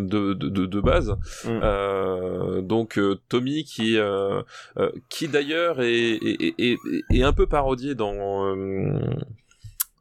de, 0.00 0.34
de, 0.34 0.48
de, 0.50 0.66
de 0.66 0.80
base. 0.80 1.16
Mm. 1.44 1.48
Euh, 1.62 2.60
donc 2.60 2.98
euh, 2.98 3.18
Tommy 3.30 3.64
qui 3.64 3.96
euh, 3.98 4.42
euh, 4.76 4.90
qui 5.08 5.28
d'ailleurs 5.28 5.80
est, 5.80 5.92
est, 6.16 6.42
est, 6.42 6.54
est, 6.58 6.78
est 7.10 7.22
un 7.22 7.32
peu 7.32 7.46
parodié 7.46 7.94
dans 7.94 8.44
euh, 8.54 8.98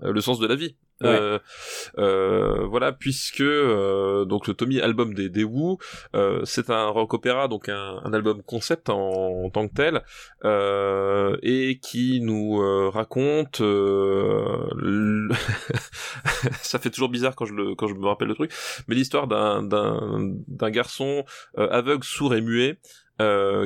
le 0.01 0.21
sens 0.21 0.37
de 0.39 0.47
la 0.47 0.55
vie. 0.55 0.75
Euh, 1.05 1.39
euh, 1.97 2.65
voilà, 2.67 2.91
puisque 2.91 3.41
euh, 3.41 4.25
donc 4.25 4.47
le 4.47 4.53
Tommy 4.53 4.79
album 4.79 5.13
des, 5.13 5.29
des 5.29 5.45
c'est 6.45 6.69
un 6.69 6.87
rock 6.87 7.13
opéra, 7.13 7.47
donc 7.47 7.69
un, 7.69 8.13
album 8.13 8.41
concept 8.43 8.89
en, 8.89 9.49
tant 9.49 9.67
que 9.67 9.73
tel, 9.73 10.01
et 11.43 11.79
qui 11.81 12.21
nous 12.21 12.57
raconte. 12.89 13.61
ça 16.61 16.79
fait 16.79 16.89
toujours 16.89 17.09
bizarre 17.09 17.35
quand 17.35 17.45
je 17.45 17.73
quand 17.75 17.87
je 17.87 17.93
me 17.95 18.07
rappelle 18.07 18.29
le 18.29 18.35
truc, 18.35 18.51
mais 18.87 18.95
l'histoire 18.95 19.27
d'un 19.27 19.63
d'un 19.63 20.69
garçon 20.69 21.25
aveugle, 21.55 22.03
sourd 22.03 22.35
et 22.35 22.41
muet 22.41 22.79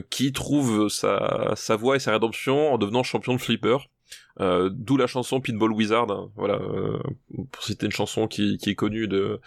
qui 0.09 0.31
trouve 0.33 0.89
sa, 0.89 1.53
sa 1.55 1.77
et 1.95 1.99
sa 1.99 2.11
rédemption 2.11 2.73
en 2.73 2.77
devenant 2.77 3.03
champion 3.03 3.33
de 3.33 3.39
flipper. 3.39 3.77
Euh, 4.39 4.69
D'où 4.71 4.97
la 4.97 5.07
chanson 5.07 5.41
Pinball 5.41 5.71
Wizard, 5.71 6.11
hein, 6.11 6.29
voilà, 6.35 6.55
euh, 6.55 6.99
pour 7.51 7.63
citer 7.63 7.85
une 7.85 7.91
chanson 7.91 8.27
qui, 8.27 8.57
qui 8.57 8.69
est 8.69 8.75
connue 8.75 9.07
de, 9.07 9.39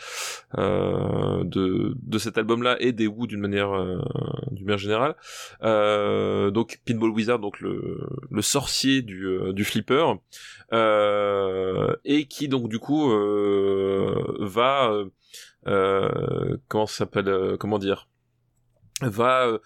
euh, 0.59 1.45
de, 1.45 1.95
de 2.03 2.19
cet 2.19 2.39
album-là 2.39 2.77
et 2.81 2.93
des 2.93 3.07
Who 3.07 3.27
d'une 3.27 3.41
manière, 3.41 3.71
d'une 4.51 4.65
manière 4.65 4.79
générale. 4.79 5.15
Donc 6.53 6.81
Pinball 6.85 7.11
Wizard, 7.11 7.39
donc 7.39 7.61
le, 7.61 8.01
le 8.31 8.43
sorcier 8.43 9.03
du, 9.03 9.39
du 9.53 9.65
flipper, 9.65 10.15
et 10.73 12.27
qui 12.27 12.49
donc 12.49 12.69
du 12.69 12.79
coup 12.79 13.11
va, 14.41 14.93
comment 15.65 16.87
ça 16.87 16.97
s'appelle, 16.97 17.57
comment 17.59 17.79
dire, 17.79 18.09
va 19.03 19.47
euh, 19.47 19.59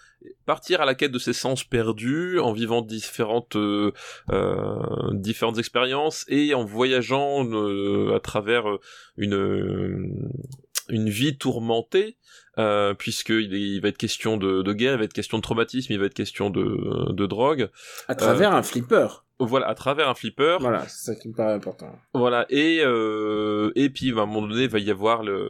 partir 0.46 0.80
à 0.80 0.84
la 0.84 0.94
quête 0.94 1.12
de 1.12 1.18
ses 1.18 1.32
sens 1.32 1.64
perdus 1.64 2.38
en 2.38 2.52
vivant 2.52 2.82
différentes 2.82 3.56
euh, 3.56 3.92
euh, 4.30 4.76
différentes 5.12 5.58
expériences 5.58 6.24
et 6.28 6.54
en 6.54 6.64
voyageant 6.64 7.44
à 8.14 8.20
travers 8.20 8.64
une 9.16 10.28
une 10.88 11.08
vie 11.08 11.36
tourmentée 11.38 12.18
euh, 12.58 12.94
puisqu'il 12.94 13.52
il 13.52 13.80
va 13.80 13.88
être 13.88 13.98
question 13.98 14.36
de, 14.36 14.62
de, 14.62 14.72
guerre, 14.72 14.92
il 14.94 14.98
va 14.98 15.04
être 15.04 15.12
question 15.12 15.38
de 15.38 15.42
traumatisme, 15.42 15.92
il 15.92 15.98
va 15.98 16.06
être 16.06 16.14
question 16.14 16.50
de, 16.50 17.12
de 17.12 17.26
drogue. 17.26 17.68
À 18.06 18.14
travers 18.14 18.52
un 18.52 18.62
flipper 18.62 19.24
voilà 19.40 19.68
à 19.68 19.74
travers 19.74 20.08
un 20.08 20.14
flipper. 20.14 20.58
Voilà 20.60 20.86
c'est 20.88 21.12
ça 21.12 21.14
qui 21.14 21.28
me 21.28 21.34
paraît 21.34 21.54
important. 21.54 21.90
Voilà 22.12 22.46
et 22.50 22.80
euh, 22.82 23.72
et 23.74 23.90
puis 23.90 24.10
à 24.10 24.22
un 24.22 24.26
moment 24.26 24.46
donné 24.46 24.64
il 24.64 24.68
va 24.68 24.78
y 24.78 24.90
avoir 24.90 25.22
le 25.22 25.48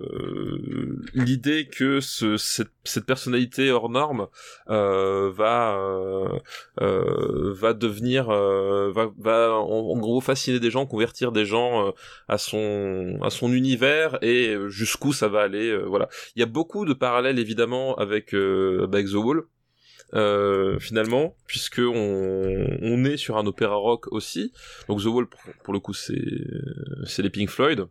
l'idée 1.13 1.69
que 1.69 2.01
ce 2.01 2.37
cette, 2.37 2.73
cette 2.85 3.05
personnalité 3.05 3.71
hors 3.71 3.91
norme 3.91 4.29
euh, 4.71 5.31
va 5.31 5.77
euh, 5.77 6.39
euh 6.81 7.53
va 7.55 7.75
devenir 7.75 8.31
euh, 8.31 8.91
va 8.91 9.11
va 9.19 9.53
en, 9.53 9.99
gros 9.99 10.21
fasciner 10.21 10.61
des 10.61 10.71
gens 10.71 10.87
convertir 10.87 11.31
des 11.31 11.45
gens 11.45 11.89
euh, 11.89 11.91
à 12.29 12.39
son 12.39 13.19
à 13.23 13.31
son 13.31 13.53
univers 13.53 14.19
et 14.23 14.57
jusqu'où 14.69 15.13
ça 15.13 15.29
va 15.29 15.43
aller 15.43 15.77
voilà. 15.87 16.09
Il 16.37 16.41
y 16.41 16.43
a 16.43 16.47
beaucoup 16.47 16.87
de 16.87 16.95
parallèles 16.95 17.39
évidemment 17.39 17.95
avec 17.97 18.33
avec 18.35 19.07
The 19.09 19.15
Wall 19.15 19.45
euh, 20.15 20.79
finalement, 20.79 21.35
puisque 21.47 21.81
on, 21.81 23.05
est 23.05 23.17
sur 23.17 23.37
un 23.37 23.47
opéra 23.47 23.75
rock 23.75 24.13
aussi. 24.13 24.53
Donc 24.89 25.03
The 25.03 25.07
Wall, 25.07 25.27
pour, 25.27 25.41
pour 25.63 25.75
le 25.75 25.81
coup, 25.81 25.95
c'est 25.95 26.23
c'est 27.05 27.23
les 27.23 27.31
Pink 27.31 27.51
Floyd. 27.51 27.87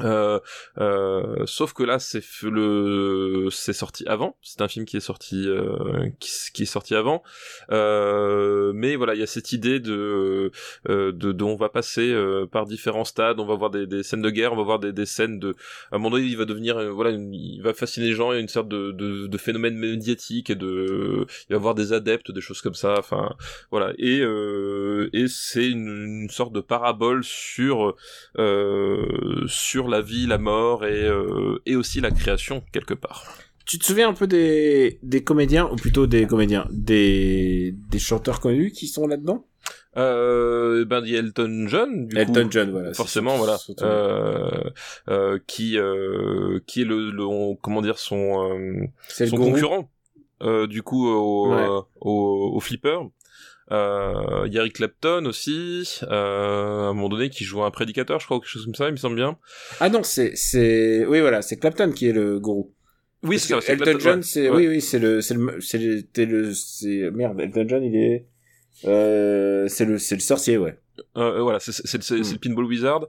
Euh, 0.00 0.40
euh, 0.78 1.44
sauf 1.44 1.74
que 1.74 1.82
là, 1.82 1.98
c'est 1.98 2.22
le, 2.44 3.48
c'est 3.50 3.74
sorti 3.74 4.06
avant. 4.06 4.36
C'est 4.40 4.62
un 4.62 4.68
film 4.68 4.86
qui 4.86 4.96
est 4.96 5.00
sorti, 5.00 5.46
euh, 5.46 6.08
qui, 6.18 6.62
est 6.62 6.66
sorti 6.66 6.94
avant. 6.94 7.22
Euh, 7.70 8.72
mais 8.74 8.96
voilà, 8.96 9.14
il 9.14 9.20
y 9.20 9.22
a 9.22 9.26
cette 9.26 9.52
idée 9.52 9.80
de, 9.80 10.50
euh, 10.88 11.12
de, 11.12 11.32
de, 11.32 11.44
on 11.44 11.56
va 11.56 11.68
passer 11.68 12.14
par 12.50 12.64
différents 12.64 13.04
stades. 13.04 13.38
On 13.38 13.44
va 13.44 13.54
voir 13.54 13.70
des, 13.70 13.86
des, 13.86 14.02
scènes 14.02 14.22
de 14.22 14.30
guerre, 14.30 14.54
on 14.54 14.56
va 14.56 14.62
voir 14.62 14.78
des, 14.78 14.92
des 14.92 15.06
scènes 15.06 15.38
de. 15.38 15.54
À 15.90 15.96
un 15.96 15.98
moment 15.98 16.16
donné, 16.16 16.26
il 16.26 16.38
va 16.38 16.46
devenir, 16.46 16.92
voilà, 16.92 17.10
il 17.10 17.60
va 17.60 17.74
fasciner 17.74 18.06
les 18.06 18.14
gens. 18.14 18.32
Il 18.32 18.36
y 18.36 18.38
a 18.38 18.40
une 18.40 18.48
sorte 18.48 18.68
de, 18.68 18.92
de, 18.92 19.26
de 19.26 19.38
phénomène 19.38 19.76
médiatique 19.76 20.48
et 20.48 20.54
de, 20.54 21.26
il 21.50 21.52
va 21.52 21.56
avoir 21.56 21.74
des 21.74 21.92
adeptes, 21.92 22.30
des 22.30 22.40
choses 22.40 22.62
comme 22.62 22.74
ça. 22.74 22.94
Enfin, 22.98 23.34
voilà. 23.70 23.92
Et 23.98 24.22
et 25.12 25.28
c'est 25.28 25.68
une, 25.68 26.22
une, 26.22 26.30
sorte 26.30 26.52
de 26.54 26.60
parabole 26.60 27.24
sur 27.24 27.94
sur 29.46 29.81
la 29.88 30.00
vie, 30.02 30.26
la 30.26 30.38
mort 30.38 30.84
et, 30.84 31.04
euh, 31.06 31.60
et 31.66 31.76
aussi 31.76 32.00
la 32.00 32.10
création 32.10 32.62
quelque 32.72 32.94
part. 32.94 33.24
Tu 33.64 33.78
te 33.78 33.84
souviens 33.84 34.08
un 34.08 34.14
peu 34.14 34.26
des, 34.26 34.98
des 35.02 35.22
comédiens, 35.22 35.68
ou 35.70 35.76
plutôt 35.76 36.06
des 36.06 36.26
comédiens, 36.26 36.66
des, 36.70 37.74
des 37.90 37.98
chanteurs 37.98 38.40
connus 38.40 38.72
qui 38.72 38.88
sont 38.88 39.06
là-dedans? 39.06 39.46
Euh, 39.96 40.86
ben 40.86 41.04
a 41.04 41.06
Elton 41.06 41.66
John 41.68 42.06
du 42.06 42.16
Elton 42.16 42.48
John 42.50 42.70
voilà 42.70 42.94
forcément 42.94 43.36
voilà. 43.36 43.58
euh, 43.82 44.48
euh, 45.08 45.38
qui 45.46 45.76
euh, 45.78 46.60
qui 46.66 46.80
est 46.80 46.84
le, 46.86 47.10
le 47.10 47.54
comment 47.60 47.82
dire 47.82 47.98
son 47.98 48.78
son 49.06 49.36
concurrent 49.36 49.90
du 50.66 50.82
coup 50.82 51.06
au, 51.08 51.84
au, 52.00 52.52
au 52.56 52.60
flipper 52.60 52.98
euh, 53.72 54.46
y 54.48 54.58
a 54.58 54.60
Eric 54.60 54.74
Clapton 54.74 55.24
aussi, 55.24 56.00
euh, 56.02 56.08
à 56.08 56.88
un 56.88 56.94
moment 56.94 57.08
donné, 57.08 57.30
qui 57.30 57.44
joue 57.44 57.62
un 57.62 57.70
prédicateur, 57.70 58.20
je 58.20 58.26
crois, 58.26 58.36
ou 58.36 58.40
quelque 58.40 58.50
chose 58.50 58.64
comme 58.64 58.74
ça, 58.74 58.86
il 58.88 58.92
me 58.92 58.96
semble 58.96 59.16
bien. 59.16 59.38
Ah 59.80 59.88
non, 59.88 60.02
c'est, 60.02 60.32
c'est, 60.36 61.06
oui, 61.06 61.20
voilà, 61.20 61.42
c'est 61.42 61.56
Clapton 61.56 61.90
qui 61.92 62.08
est 62.08 62.12
le 62.12 62.38
gourou. 62.38 62.72
Oui, 63.22 63.38
c'est 63.38 63.58
ça. 63.60 63.72
Elton 63.72 63.98
John, 63.98 64.22
c'est, 64.22 64.50
oui, 64.50 64.68
oui, 64.68 64.80
c'est 64.80 64.98
le, 64.98 65.20
c'est 65.20 65.34
le, 65.34 65.60
c'est 65.60 66.26
le, 66.26 66.52
c'est, 66.54 67.10
merde, 67.12 67.40
Elton 67.40 67.64
John, 67.68 67.82
il 67.82 67.96
est, 67.96 68.26
euh, 68.84 69.68
c'est 69.68 69.84
le, 69.84 69.98
c'est 69.98 70.16
le 70.16 70.20
sorcier, 70.20 70.58
ouais. 70.58 70.78
Euh, 71.16 71.38
euh, 71.38 71.42
voilà, 71.42 71.60
c'est 71.60 72.10
le 72.10 72.20
hmm. 72.20 72.38
Pinball 72.38 72.64
Wizard. 72.64 73.06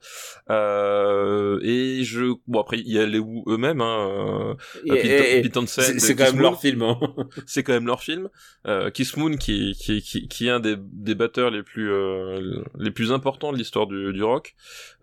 Euh, 0.49 1.59
et 1.61 2.03
je 2.03 2.33
bon 2.47 2.59
après 2.59 2.79
il 2.79 2.91
y 2.91 2.99
a 2.99 3.05
les 3.05 3.19
Who 3.19 3.43
eux-mêmes. 3.47 3.81
Hein, 3.81 4.55
euh, 4.89 5.63
c'est 5.67 6.15
quand 6.15 6.25
même 6.25 6.39
leur 6.39 6.59
film. 6.59 6.81
Hein. 6.83 6.99
c'est 7.45 7.63
quand 7.63 7.73
même 7.73 7.87
leur 7.87 8.01
film. 8.01 8.29
Euh, 8.67 8.89
Kiss 8.89 9.17
Moon 9.17 9.35
qui 9.35 9.75
qui 9.79 10.01
qui, 10.01 10.27
qui 10.27 10.47
est 10.47 10.51
un 10.51 10.59
des, 10.59 10.75
des 10.77 11.15
batteurs 11.15 11.51
les 11.51 11.63
plus 11.63 11.91
euh, 11.91 12.63
les 12.77 12.91
plus 12.91 13.11
importants 13.11 13.51
de 13.51 13.57
l'histoire 13.57 13.87
du, 13.87 14.13
du 14.13 14.23
rock. 14.23 14.55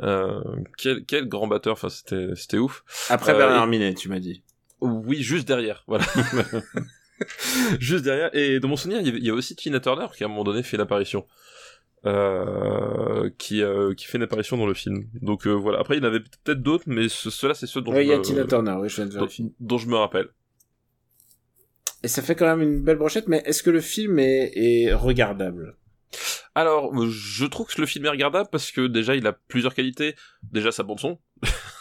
Euh, 0.03 0.41
quel 0.79 1.05
quel 1.05 1.29
grand 1.29 1.47
batteur. 1.47 1.75
Enfin 1.75 1.89
c'était 1.89 2.35
c'était 2.35 2.59
ouf. 2.59 2.85
Après 3.09 3.35
Bernard 3.35 3.67
Minet, 3.67 3.95
tu 3.95 4.09
m'as 4.09 4.21
dit. 4.21 4.43
Oui, 4.81 5.23
juste 5.23 5.47
derrière. 5.47 5.85
Voilà. 5.87 6.07
juste 7.79 8.05
derrière. 8.05 8.35
Et 8.35 8.61
dans 8.61 8.69
mon 8.69 8.77
souvenir, 8.77 9.01
il 9.01 9.07
y, 9.07 9.11
avait, 9.11 9.19
il 9.19 9.27
y 9.27 9.31
a 9.31 9.35
aussi 9.35 9.55
Tina 9.55 9.79
Turner 9.79 10.07
qui 10.17 10.25
à 10.25 10.27
un 10.27 10.31
moment 10.31 10.45
donné 10.45 10.63
fait 10.63 10.79
l'apparition 10.79 11.27
euh, 12.07 13.29
qui 13.37 13.63
euh, 13.63 13.93
qui 13.95 14.07
fait 14.07 14.17
une 14.17 14.25
apparition 14.25 14.57
dans 14.57 14.67
le 14.67 14.75
film. 14.75 15.05
Donc 15.21 15.47
euh, 15.47 15.53
voilà. 15.53 15.81
Après, 15.81 15.97
il 15.97 16.03
y 16.03 16.07
en 16.07 16.09
avait 16.09 16.21
peut-être 16.21 16.63
d'autres, 16.63 16.85
mais 16.87 17.09
ceux-là, 17.09 17.55
c'est 17.55 17.67
ceux 17.67 17.83
dont 17.83 17.93
oui, 17.93 17.99
je 17.99 18.03
il 18.03 18.09
y 18.09 18.13
a 18.13 18.19
Tina 18.19 18.45
Turner, 18.45 18.77
oui, 18.81 18.89
je 18.89 18.97
viens 18.97 19.07
de 19.07 19.19
dont, 19.61 19.79
je 19.79 19.87
me 19.87 19.97
rappelle. 19.97 20.29
Et 22.03 22.09
ça 22.09 22.23
fait 22.23 22.35
quand 22.35 22.47
même 22.47 22.63
une 22.63 22.83
belle 22.83 22.97
brochette, 22.97 23.29
mais 23.29 23.43
est-ce 23.45 23.63
que 23.63 23.71
le 23.71 23.83
film 23.83 24.19
est, 24.19 24.53
est 24.57 24.95
regardable? 24.95 25.77
Alors, 26.55 26.93
je 27.09 27.45
trouve 27.45 27.67
que 27.73 27.81
le 27.81 27.87
film 27.87 28.07
est 28.07 28.11
regardable 28.11 28.49
parce 28.51 28.73
que 28.73 28.87
déjà 28.87 29.15
il 29.15 29.27
a 29.27 29.33
plusieurs 29.33 29.75
qualités. 29.75 30.15
Déjà 30.43 30.73
sa 30.73 30.83
bande 30.83 30.99
son, 30.99 31.19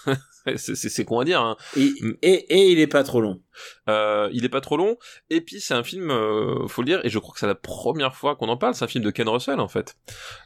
c'est 0.55 1.05
con 1.05 1.19
à 1.19 1.25
dire. 1.25 1.41
Hein. 1.41 1.57
Et, 1.75 1.91
et, 2.21 2.33
et, 2.53 2.71
il 2.71 2.79
est 2.79 2.87
pas 2.87 3.03
trop 3.03 3.21
long. 3.21 3.41
Euh, 3.87 4.29
il 4.31 4.45
est 4.45 4.49
pas 4.49 4.61
trop 4.61 4.77
long. 4.77 4.97
Et 5.29 5.41
puis 5.41 5.59
c'est 5.59 5.73
un 5.73 5.83
film, 5.83 6.11
euh, 6.11 6.67
faut 6.67 6.81
le 6.81 6.87
dire, 6.87 7.01
et 7.03 7.09
je 7.09 7.19
crois 7.19 7.33
que 7.33 7.39
c'est 7.39 7.47
la 7.47 7.55
première 7.55 8.15
fois 8.15 8.35
qu'on 8.35 8.49
en 8.49 8.57
parle. 8.57 8.75
C'est 8.75 8.85
un 8.85 8.87
film 8.87 9.03
de 9.03 9.11
Ken 9.11 9.27
Russell 9.27 9.59
en 9.59 9.67
fait. 9.67 9.95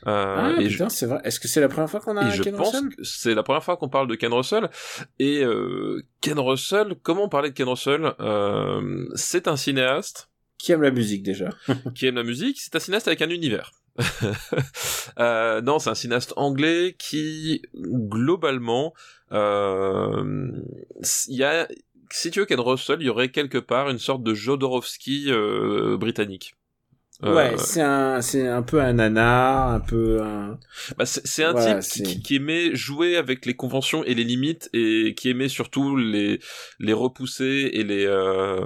Euh, 0.08 0.36
ah 0.38 0.54
putain, 0.58 0.89
c'est 0.89 1.06
vrai. 1.06 1.22
Est-ce 1.24 1.39
que 1.39 1.47
c'est 1.47 1.62
la 1.62 1.70
première 1.70 1.89
fois 1.89 1.99
qu'on 1.99 2.18
a 2.18 2.28
et 2.28 2.32
je 2.32 2.43
pense 2.49 2.72
que 2.72 3.04
c'est 3.04 3.36
la 3.36 3.43
première 3.43 3.64
fois 3.64 3.78
qu'on 3.78 3.89
parle 3.89 4.08
de 4.08 4.16
Ken 4.16 4.34
Russell. 4.34 4.70
Et 5.20 5.43
euh, 5.43 6.04
Ken 6.22 6.39
Russell, 6.39 6.95
comment 7.04 7.30
parler 7.30 7.49
de 7.49 7.56
Ken 7.56 7.68
Russell? 7.68 8.14
Euh, 8.20 9.06
C'est 9.16 9.47
un 9.47 9.56
cinéaste 9.56 10.30
qui 10.58 10.72
aime 10.72 10.82
la 10.82 10.91
musique 10.91 11.24
déjà. 11.24 11.49
qui 11.95 12.08
aime 12.08 12.16
la 12.16 12.24
musique. 12.24 12.58
C'est 12.60 12.76
un 12.76 12.80
cinéaste 12.80 13.08
avec 13.08 13.22
un 13.22 13.30
univers. 13.30 13.72
euh, 15.20 15.62
non, 15.62 15.80
c'est 15.80 15.89
un 15.89 15.96
cinéaste 15.96 16.34
anglais 16.36 16.96
qui 16.98 17.62
globalement, 17.76 18.94
euh, 19.32 20.52
si 21.02 22.32
tu 22.32 22.39
veux 22.39 22.46
Ken 22.46 22.60
Russell, 22.60 23.02
il 23.02 23.06
y 23.06 23.10
aurait 23.10 23.30
quelque 23.30 23.58
part 23.58 23.89
une 23.89 24.00
sorte 24.00 24.24
de 24.24 24.34
Jodorowsky 24.34 25.26
euh, 25.30 25.98
britannique. 25.98 26.56
Euh, 27.22 27.36
ouais, 27.36 27.57
c'est 27.57 27.82
un, 27.82 28.22
c'est 28.22 28.47
un 28.47 28.64
peu 28.64 28.82
un 28.82 28.93
nanar, 28.93 29.70
un 29.70 29.80
peu 29.80 30.22
un. 30.24 30.57
Bah, 30.97 31.05
c'est 31.05 31.43
un 31.43 31.53
type 31.80 32.03
qui, 32.03 32.22
qui, 32.22 32.36
aimait 32.36 32.76
jouer 32.76 33.18
avec 33.18 33.45
les 33.45 33.53
conventions 33.53 34.03
et 34.03 34.16
les 34.16 34.24
limites 34.24 34.70
et 34.74 35.14
qui 35.16 35.30
aimait 35.30 35.47
surtout 35.47 35.95
les 35.95 36.39
les 36.80 36.91
repousser 36.91 37.70
et 37.72 37.84
les 37.84 38.05
euh, 38.05 38.61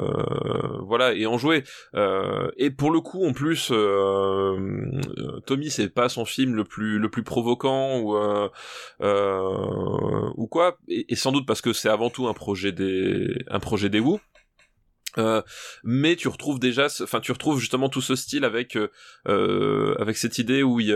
voilà 0.81 1.13
et 1.13 1.25
en 1.25 1.37
jouer. 1.37 1.65
Euh, 1.93 2.49
et 2.55 2.71
pour 2.71 2.89
le 2.89 3.01
coup, 3.01 3.25
en 3.25 3.33
plus, 3.33 3.69
euh, 3.71 4.55
Tommy 5.45 5.69
c'est 5.69 5.89
pas 5.89 6.07
son 6.07 6.23
film 6.23 6.55
le 6.55 6.63
plus 6.63 6.99
le 6.99 7.09
plus 7.09 7.23
provoquant 7.23 7.99
ou 7.99 8.15
euh, 8.15 8.49
euh, 9.01 10.31
ou 10.35 10.47
quoi. 10.47 10.77
Et, 10.87 11.11
et, 11.11 11.15
sans 11.15 11.33
doute 11.33 11.45
parce 11.45 11.61
que 11.61 11.73
c'est 11.73 11.89
avant 11.89 12.09
tout 12.09 12.27
un 12.27 12.33
projet 12.33 12.71
des 12.71 13.27
un 13.49 13.59
projet 13.59 13.89
des 13.89 13.99
Who. 13.99 14.21
Euh, 15.17 15.41
mais 15.83 16.15
tu 16.15 16.27
retrouves 16.27 16.59
déjà, 16.59 16.87
enfin 17.01 17.19
tu 17.19 17.31
retrouves 17.31 17.59
justement 17.59 17.89
tout 17.89 18.01
ce 18.01 18.15
style 18.15 18.45
avec 18.45 18.75
euh, 18.75 18.89
euh 19.27 19.95
avec 19.99 20.17
cette 20.17 20.37
idée 20.37 20.63
où 20.63 20.79
il 20.79 20.93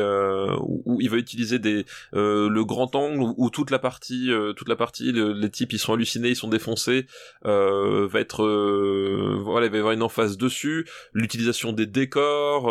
où, 0.59 0.99
il 1.01 1.09
va 1.09 1.17
utiliser 1.17 1.59
des 1.59 1.85
euh, 2.13 2.49
le 2.49 2.65
grand 2.65 2.95
angle 2.95 3.33
où, 3.37 3.49
toute 3.49 3.71
la 3.71 3.79
partie 3.79 4.31
toute 4.55 4.69
la 4.69 4.75
partie 4.75 5.11
les 5.11 5.49
types 5.49 5.73
ils 5.73 5.79
sont 5.79 5.93
hallucinés 5.93 6.29
ils 6.29 6.35
sont 6.35 6.47
défoncés 6.47 7.05
va 7.43 8.19
être 8.19 8.43
voilà 9.43 9.65
il 9.65 9.71
va 9.71 9.77
y 9.77 9.79
avoir 9.79 9.93
une 9.93 10.03
emphase 10.03 10.37
dessus. 10.37 10.87
L'utilisation 11.13 11.73
des 11.73 11.87
décors 11.87 12.69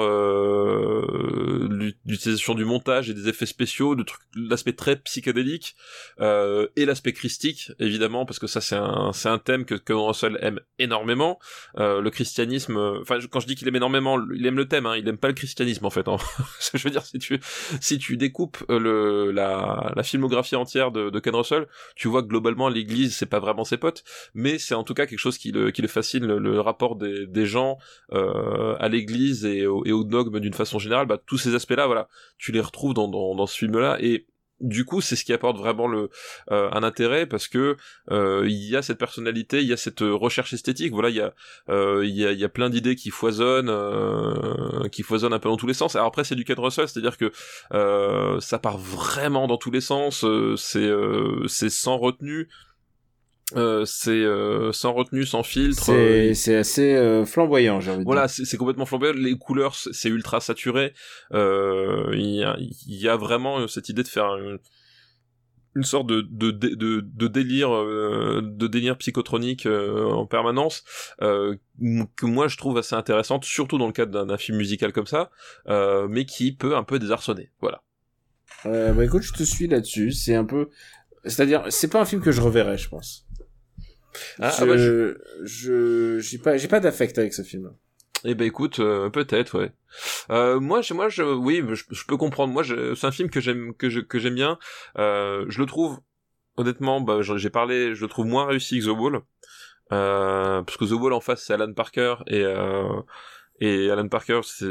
l'utilisation 2.06 2.54
du 2.54 2.64
montage 2.64 3.10
et 3.10 3.14
des 3.14 3.28
effets 3.28 3.46
spéciaux 3.46 3.94
de 3.94 4.04
l'aspect 4.36 4.72
très 4.72 4.96
psychédélique 4.96 5.76
et 6.20 6.84
l'aspect 6.84 7.12
christique 7.12 7.72
évidemment 7.78 8.24
parce 8.24 8.38
que 8.38 8.46
ça 8.46 8.60
c'est 8.60 8.76
un 8.76 9.12
c'est 9.12 9.28
un 9.28 9.38
thème 9.38 9.64
que 9.64 9.74
que 9.74 9.92
Russell 9.92 10.38
aime 10.40 10.60
énormément 10.78 11.39
euh, 11.78 12.00
le 12.00 12.10
christianisme. 12.10 12.76
euh, 12.76 13.00
Enfin, 13.00 13.18
quand 13.30 13.40
je 13.40 13.46
dis 13.46 13.54
qu'il 13.54 13.66
aime 13.68 13.76
énormément, 13.76 14.18
il 14.34 14.44
aime 14.46 14.56
le 14.56 14.66
thème. 14.68 14.86
Hein, 14.86 14.96
il 14.96 15.08
aime 15.08 15.18
pas 15.18 15.28
le 15.28 15.34
christianisme 15.34 15.84
en 15.86 15.90
fait. 15.90 16.08
hein. 16.08 16.16
je 16.74 16.82
veux 16.82 16.90
dire, 16.90 17.04
si 17.04 17.18
tu 17.18 17.40
si 17.80 17.98
tu 17.98 18.16
découpes 18.16 18.58
euh, 18.70 18.78
le 18.78 19.30
la, 19.32 19.92
la 19.96 20.02
filmographie 20.02 20.56
entière 20.56 20.90
de, 20.90 21.10
de 21.10 21.18
Ken 21.20 21.34
Russell, 21.34 21.66
tu 21.96 22.08
vois 22.08 22.22
que 22.22 22.28
globalement 22.28 22.68
l'Église 22.68 23.16
c'est 23.16 23.26
pas 23.26 23.40
vraiment 23.40 23.64
ses 23.64 23.76
potes, 23.76 24.04
mais 24.34 24.58
c'est 24.58 24.74
en 24.74 24.84
tout 24.84 24.94
cas 24.94 25.06
quelque 25.06 25.18
chose 25.18 25.38
qui 25.38 25.52
le 25.52 25.70
qui 25.70 25.82
le 25.82 25.88
fascine 25.88 26.26
le, 26.26 26.38
le 26.38 26.60
rapport 26.60 26.96
des 26.96 27.26
des 27.26 27.46
gens 27.46 27.78
euh, 28.12 28.76
à 28.78 28.88
l'Église 28.88 29.44
et 29.44 29.66
au, 29.66 29.84
et 29.84 29.92
au 29.92 30.04
dogme 30.04 30.40
d'une 30.40 30.54
façon 30.54 30.78
générale. 30.78 31.06
Bah 31.06 31.18
tous 31.24 31.38
ces 31.38 31.54
aspects-là, 31.54 31.86
voilà, 31.86 32.08
tu 32.38 32.52
les 32.52 32.60
retrouves 32.60 32.94
dans 32.94 33.08
dans, 33.08 33.34
dans 33.34 33.46
ce 33.46 33.56
film-là 33.56 33.98
et 34.00 34.26
du 34.60 34.84
coup, 34.84 35.00
c'est 35.00 35.16
ce 35.16 35.24
qui 35.24 35.32
apporte 35.32 35.56
vraiment 35.56 35.86
le 35.86 36.10
euh, 36.50 36.68
un 36.72 36.82
intérêt 36.82 37.26
parce 37.26 37.48
que 37.48 37.76
euh, 38.10 38.44
il 38.46 38.68
y 38.68 38.76
a 38.76 38.82
cette 38.82 38.98
personnalité, 38.98 39.60
il 39.62 39.68
y 39.68 39.72
a 39.72 39.76
cette 39.76 40.02
euh, 40.02 40.14
recherche 40.14 40.52
esthétique. 40.52 40.92
Voilà, 40.92 41.08
il 41.08 41.16
y 41.16 42.24
a 42.24 42.32
y 42.32 42.48
plein 42.48 42.70
d'idées 42.70 42.96
qui 42.96 43.10
foisonnent, 43.10 43.70
qui 44.90 45.02
foisonnent 45.02 45.32
un 45.32 45.38
peu 45.38 45.48
dans 45.48 45.56
tous 45.56 45.66
les 45.66 45.74
sens. 45.74 45.96
Alors 45.96 46.08
après, 46.08 46.24
c'est 46.24 46.34
du 46.34 46.44
Ken 46.44 46.58
Russell, 46.58 46.88
c'est-à-dire 46.88 47.16
que 47.16 47.30
ça 48.40 48.58
part 48.58 48.78
vraiment 48.78 49.46
dans 49.46 49.56
tous 49.56 49.70
les 49.70 49.80
sens. 49.80 50.24
c'est 50.56 50.90
c'est 51.46 51.70
sans 51.70 51.98
retenue. 51.98 52.48
Euh, 53.56 53.84
c'est 53.84 54.10
euh, 54.10 54.70
sans 54.72 54.92
retenue, 54.92 55.26
sans 55.26 55.42
filtre. 55.42 55.90
euh, 55.90 56.28
C'est 56.28 56.34
c'est 56.34 56.56
assez 56.56 56.94
euh, 56.94 57.24
flamboyant, 57.24 57.80
j'ai 57.80 57.90
envie 57.90 58.00
de 58.00 58.04
voilà, 58.04 58.22
dire. 58.26 58.30
c'est 58.30 58.44
c'est 58.44 58.56
complètement 58.56 58.86
flamboyant. 58.86 59.14
Les 59.16 59.36
couleurs, 59.36 59.74
c'est 59.74 60.08
ultra 60.08 60.40
saturé. 60.40 60.92
Euh, 61.32 62.10
Il 62.14 62.30
y, 62.36 62.44
a, 62.44 62.56
y 62.86 63.08
a 63.08 63.16
vraiment 63.16 63.66
cette 63.66 63.88
idée 63.88 64.02
de 64.04 64.08
faire 64.08 64.36
une, 64.36 64.58
une 65.74 65.84
sorte 65.84 66.06
de, 66.08 66.20
de, 66.28 66.50
de, 66.50 67.00
de, 67.00 67.28
délire, 67.28 67.72
euh, 67.74 68.40
de 68.42 68.66
délire 68.66 68.96
psychotronique 68.98 69.66
euh, 69.66 70.04
en 70.10 70.26
permanence, 70.26 70.84
euh, 71.22 71.56
que 72.16 72.26
moi 72.26 72.48
je 72.48 72.56
trouve 72.56 72.78
assez 72.78 72.94
intéressante, 72.94 73.44
surtout 73.44 73.78
dans 73.78 73.86
le 73.86 73.92
cadre 73.92 74.12
d'un 74.12 74.26
d'un 74.26 74.38
film 74.38 74.58
musical 74.58 74.92
comme 74.92 75.06
ça, 75.06 75.30
euh, 75.68 76.06
mais 76.08 76.24
qui 76.24 76.52
peut 76.52 76.76
un 76.76 76.82
peu 76.84 76.98
désarçonner. 76.98 77.50
Voilà. 77.60 77.82
Euh, 78.66 78.92
bah 78.92 79.04
écoute, 79.04 79.22
je 79.22 79.32
te 79.32 79.42
suis 79.44 79.66
là-dessus. 79.68 80.12
C'est 80.12 80.34
un 80.34 80.44
peu, 80.44 80.68
c'est-à-dire, 81.24 81.64
c'est 81.68 81.88
pas 81.90 82.00
un 82.00 82.04
film 82.04 82.20
que 82.20 82.32
je 82.32 82.40
reverrai, 82.40 82.76
je 82.76 82.88
pense. 82.88 83.26
Ah, 84.40 84.50
je, 84.58 84.62
ah 84.62 84.66
bah, 84.66 84.76
je, 85.44 86.18
j'ai 86.20 86.38
pas, 86.38 86.56
j'ai 86.56 86.68
pas 86.68 86.80
d'affect 86.80 87.18
avec 87.18 87.32
ce 87.34 87.42
film. 87.42 87.72
Eh 88.24 88.34
ben 88.34 88.44
écoute, 88.46 88.80
euh, 88.80 89.08
peut-être, 89.08 89.58
ouais. 89.58 89.72
Euh, 90.30 90.60
moi, 90.60 90.82
je- 90.82 90.92
moi, 90.94 91.08
je, 91.08 91.22
oui, 91.22 91.62
je, 91.72 91.84
je 91.90 92.04
peux 92.06 92.16
comprendre. 92.18 92.52
Moi, 92.52 92.62
je- 92.62 92.94
c'est 92.94 93.06
un 93.06 93.12
film 93.12 93.30
que 93.30 93.40
j'aime, 93.40 93.74
que 93.74 93.88
je, 93.88 94.00
que 94.00 94.18
j'aime 94.18 94.34
bien. 94.34 94.58
Euh, 94.98 95.46
je 95.48 95.58
le 95.58 95.66
trouve, 95.66 96.00
honnêtement, 96.56 97.00
bah, 97.00 97.20
j'ai 97.22 97.50
parlé, 97.50 97.94
je 97.94 98.02
le 98.02 98.08
trouve 98.08 98.26
moins 98.26 98.46
réussi 98.46 98.80
que 98.80 98.84
The 98.84 98.88
Wall, 98.88 99.20
euh, 99.92 100.62
parce 100.62 100.76
que 100.76 100.84
The 100.84 100.92
Wall 100.92 101.12
en 101.12 101.20
face, 101.20 101.44
c'est 101.44 101.54
Alan 101.54 101.72
Parker 101.72 102.16
et 102.26 102.42
euh, 102.44 102.88
et 103.60 103.90
Alan 103.90 104.08
Parker, 104.08 104.40
c'est 104.44 104.66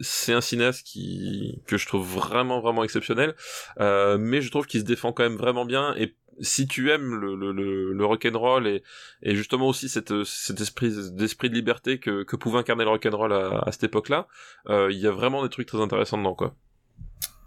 c'est 0.00 0.32
un 0.32 0.40
cinéaste 0.40 0.86
qui 0.86 1.62
que 1.66 1.76
je 1.78 1.86
trouve 1.86 2.06
vraiment 2.06 2.60
vraiment 2.60 2.84
exceptionnel, 2.84 3.34
euh, 3.80 4.18
mais 4.18 4.40
je 4.42 4.50
trouve 4.50 4.66
qu'il 4.66 4.80
se 4.80 4.84
défend 4.86 5.12
quand 5.12 5.22
même 5.22 5.36
vraiment 5.36 5.64
bien 5.64 5.94
et 5.96 6.14
si 6.40 6.66
tu 6.66 6.90
aimes 6.90 7.14
le, 7.14 7.34
le, 7.34 7.52
le, 7.52 7.92
le 7.92 8.04
rock'n'roll 8.04 8.66
et, 8.66 8.82
et 9.22 9.34
justement 9.34 9.68
aussi 9.68 9.88
cette, 9.88 10.24
cet 10.24 10.60
esprit 10.60 10.92
d'esprit 11.12 11.50
de 11.50 11.54
liberté 11.54 11.98
que, 11.98 12.22
que 12.22 12.36
pouvait 12.36 12.58
incarner 12.58 12.84
le 12.84 12.90
rock'n'roll 12.90 13.32
à, 13.32 13.62
à 13.66 13.72
cette 13.72 13.84
époque-là, 13.84 14.26
euh, 14.68 14.88
il 14.90 14.98
y 14.98 15.06
a 15.06 15.10
vraiment 15.10 15.42
des 15.42 15.48
trucs 15.48 15.66
très 15.66 15.80
intéressants 15.80 16.18
dedans, 16.18 16.34
quoi. 16.34 16.54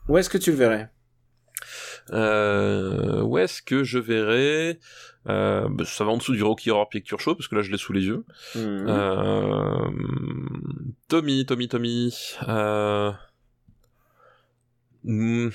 Où 0.07 0.17
est-ce 0.17 0.29
que 0.29 0.37
tu 0.37 0.51
le 0.51 0.57
verrais? 0.57 0.91
Euh, 2.11 3.21
où 3.21 3.37
est-ce 3.37 3.61
que 3.61 3.83
je 3.83 3.97
verrai 3.97 4.79
euh, 5.29 5.67
bah, 5.69 5.85
Ça 5.85 6.03
va 6.03 6.11
en 6.11 6.17
dessous 6.17 6.33
du 6.33 6.43
Rocky 6.43 6.69
Horror 6.69 6.89
Picture 6.89 7.19
Show, 7.19 7.35
parce 7.35 7.47
que 7.47 7.55
là 7.55 7.61
je 7.61 7.71
l'ai 7.71 7.77
sous 7.77 7.93
les 7.93 8.05
yeux. 8.05 8.25
Euh, 8.55 9.89
Tommy, 11.07 11.45
Tommy, 11.45 11.67
Tommy. 11.69 12.13
Euh... 12.47 13.11
hmm. 15.03 15.49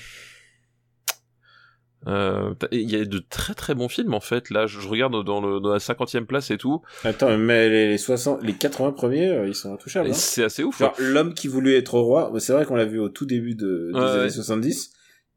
Euh, 2.07 2.53
Il 2.71 2.89
y 2.89 2.95
a 2.95 3.03
de 3.03 3.19
très 3.19 3.53
très 3.53 3.75
bons 3.75 3.89
films 3.89 4.13
en 4.13 4.19
fait. 4.21 4.49
Là, 4.49 4.67
je, 4.67 4.79
je 4.79 4.87
regarde 4.87 5.23
dans, 5.25 5.41
le, 5.41 5.59
dans 5.59 5.73
la 5.73 5.79
cinquantième 5.79 6.25
place 6.25 6.49
et 6.49 6.57
tout. 6.57 6.81
Attends, 7.03 7.37
mais 7.37 7.67
les, 7.69 7.89
les 7.89 7.97
60, 7.97 8.41
les 8.41 8.53
80 8.53 8.91
premiers, 8.93 9.27
euh, 9.27 9.47
ils 9.47 9.55
sont 9.55 9.73
intouchables. 9.73 10.09
Hein. 10.09 10.13
C'est 10.13 10.43
assez 10.43 10.63
ouf. 10.63 10.79
Genre, 10.79 10.93
l'homme 10.97 11.33
qui 11.33 11.47
voulait 11.47 11.77
être 11.77 11.97
roi, 11.99 12.31
c'est 12.39 12.53
vrai 12.53 12.65
qu'on 12.65 12.75
l'a 12.75 12.85
vu 12.85 12.99
au 12.99 13.09
tout 13.09 13.25
début 13.25 13.55
de, 13.55 13.91
des 13.93 13.99
Ouais, 13.99 14.05
années 14.05 14.21
ouais. 14.23 14.29
70. 14.29 14.91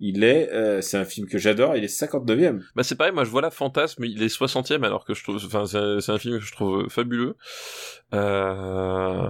Il 0.05 0.25
est, 0.25 0.51
euh, 0.53 0.81
c'est 0.81 0.97
un 0.97 1.05
film 1.05 1.29
que 1.29 1.39
j'adore, 1.39 1.77
il 1.77 1.85
est 1.85 1.87
59e. 1.87 2.61
Bah 2.75 2.83
c'est 2.83 2.97
pareil, 2.97 3.13
moi 3.13 3.23
je 3.23 3.31
vois 3.31 3.41
la 3.41 3.53
fantasme, 3.53 4.03
il 4.05 4.21
est 4.25 4.37
60e 4.37 4.83
alors 4.85 5.05
que 5.05 5.15
je 5.15 5.23
trouve, 5.23 5.37
enfin 5.37 5.65
c'est 5.67 6.11
un, 6.11 6.19
film 6.19 6.41
que 6.41 6.45
je 6.45 6.51
trouve 6.51 6.89
fabuleux. 6.89 7.37
Euh... 8.13 9.29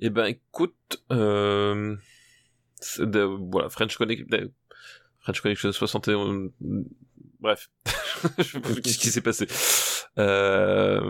Et 0.00 0.10
ben 0.10 0.26
écoute, 0.26 0.74
euh... 1.12 1.96
de- 2.98 3.20
voilà 3.50 3.70
French 3.70 3.96
Connection, 3.96 4.26
French 5.24 5.40
Connection 5.40 5.72
61, 5.72 6.48
bref, 7.40 7.68
qu'est-ce 8.36 8.98
qui 8.98 9.08
s'est 9.08 9.20
passé 9.22 9.46
euh... 10.18 11.00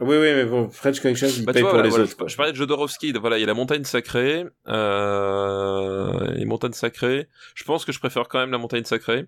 Oui, 0.00 0.16
oui, 0.16 0.32
mais 0.34 0.44
bon, 0.46 0.70
French 0.70 1.00
Connection, 1.00 1.28
il 1.36 1.44
Bah, 1.44 1.52
paye 1.52 1.62
vois, 1.62 1.72
pour 1.72 1.76
voilà, 1.80 1.84
les 1.84 1.90
voilà, 1.90 2.04
autres. 2.04 2.16
je, 2.26 2.32
je 2.32 2.36
parlais 2.36 2.52
de 2.52 2.56
Jodorowsky, 2.56 3.12
voilà, 3.12 3.36
il 3.38 3.40
y 3.40 3.44
a 3.44 3.46
la 3.48 3.54
montagne 3.54 3.84
sacrée, 3.84 4.46
euh, 4.68 6.30
les 6.32 6.44
montagnes 6.44 6.72
sacrées. 6.72 7.28
Je 7.54 7.64
pense 7.64 7.84
que 7.84 7.92
je 7.92 7.98
préfère 7.98 8.28
quand 8.28 8.38
même 8.38 8.52
la 8.52 8.58
montagne 8.58 8.84
sacrée. 8.84 9.26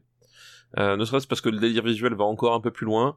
Euh, 0.79 0.97
ne 0.97 1.05
serait-ce 1.07 1.27
parce 1.27 1.41
que 1.41 1.49
le 1.49 1.59
délire 1.59 1.83
visuel 1.83 2.15
va 2.15 2.25
encore 2.25 2.53
un 2.55 2.61
peu 2.61 2.71
plus 2.71 2.85
loin. 2.87 3.17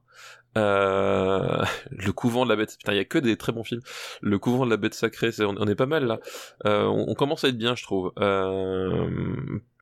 Euh, 0.58 1.64
le 1.92 2.12
couvent 2.14 2.46
de 2.46 2.50
la 2.50 2.56
bête, 2.56 2.78
putain, 2.78 2.94
il 2.94 2.98
y 2.98 3.00
a 3.00 3.06
que 3.06 3.18
des 3.20 3.36
très 3.38 3.52
bons 3.52 3.64
films. 3.64 3.82
Le 4.22 4.40
couvent 4.40 4.66
de 4.66 4.72
la 4.72 4.78
bête 4.78 4.94
sacrée, 4.94 5.32
c'est, 5.32 5.44
on, 5.46 5.56
on 5.58 5.68
est 5.68 5.76
pas 5.76 5.86
mal 5.86 6.06
là. 6.06 6.20
Euh, 6.66 6.86
on, 6.86 7.10
on 7.10 7.14
commence 7.14 7.44
à 7.44 7.50
être 7.50 7.58
bien, 7.58 7.76
je 7.76 7.84
trouve. 7.84 8.12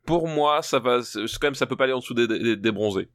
Euh, 0.10 0.18
pour 0.18 0.28
moi, 0.28 0.62
ça 0.62 0.80
va, 0.80 1.00
quand 1.16 1.48
même, 1.48 1.56
ça 1.56 1.66
peut 1.66 1.76
pas 1.76 1.86
aller 1.86 1.94
en 1.94 2.00
dessous 2.00 2.14
des, 2.14 2.28
des, 2.28 2.56
des 2.56 2.72
bronzés. 2.72 3.10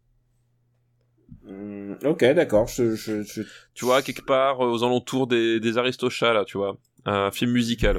Hmm, 1.43 1.95
ok, 2.05 2.25
d'accord, 2.35 2.67
je, 2.69 2.95
je, 2.95 3.23
je- 3.23 3.43
Tu 3.75 3.85
vois, 3.85 4.03
quelque 4.03 4.25
part 4.25 4.61
euh, 4.65 4.71
aux 4.71 4.85
alentours 4.85 5.27
des, 5.27 5.61
des 5.61 5.79
Aristochats 5.79 6.33
là, 6.33 6.45
tu 6.45 6.57
vois, 6.57 6.77
un 7.05 7.31
film 7.31 7.53
musical. 7.53 7.99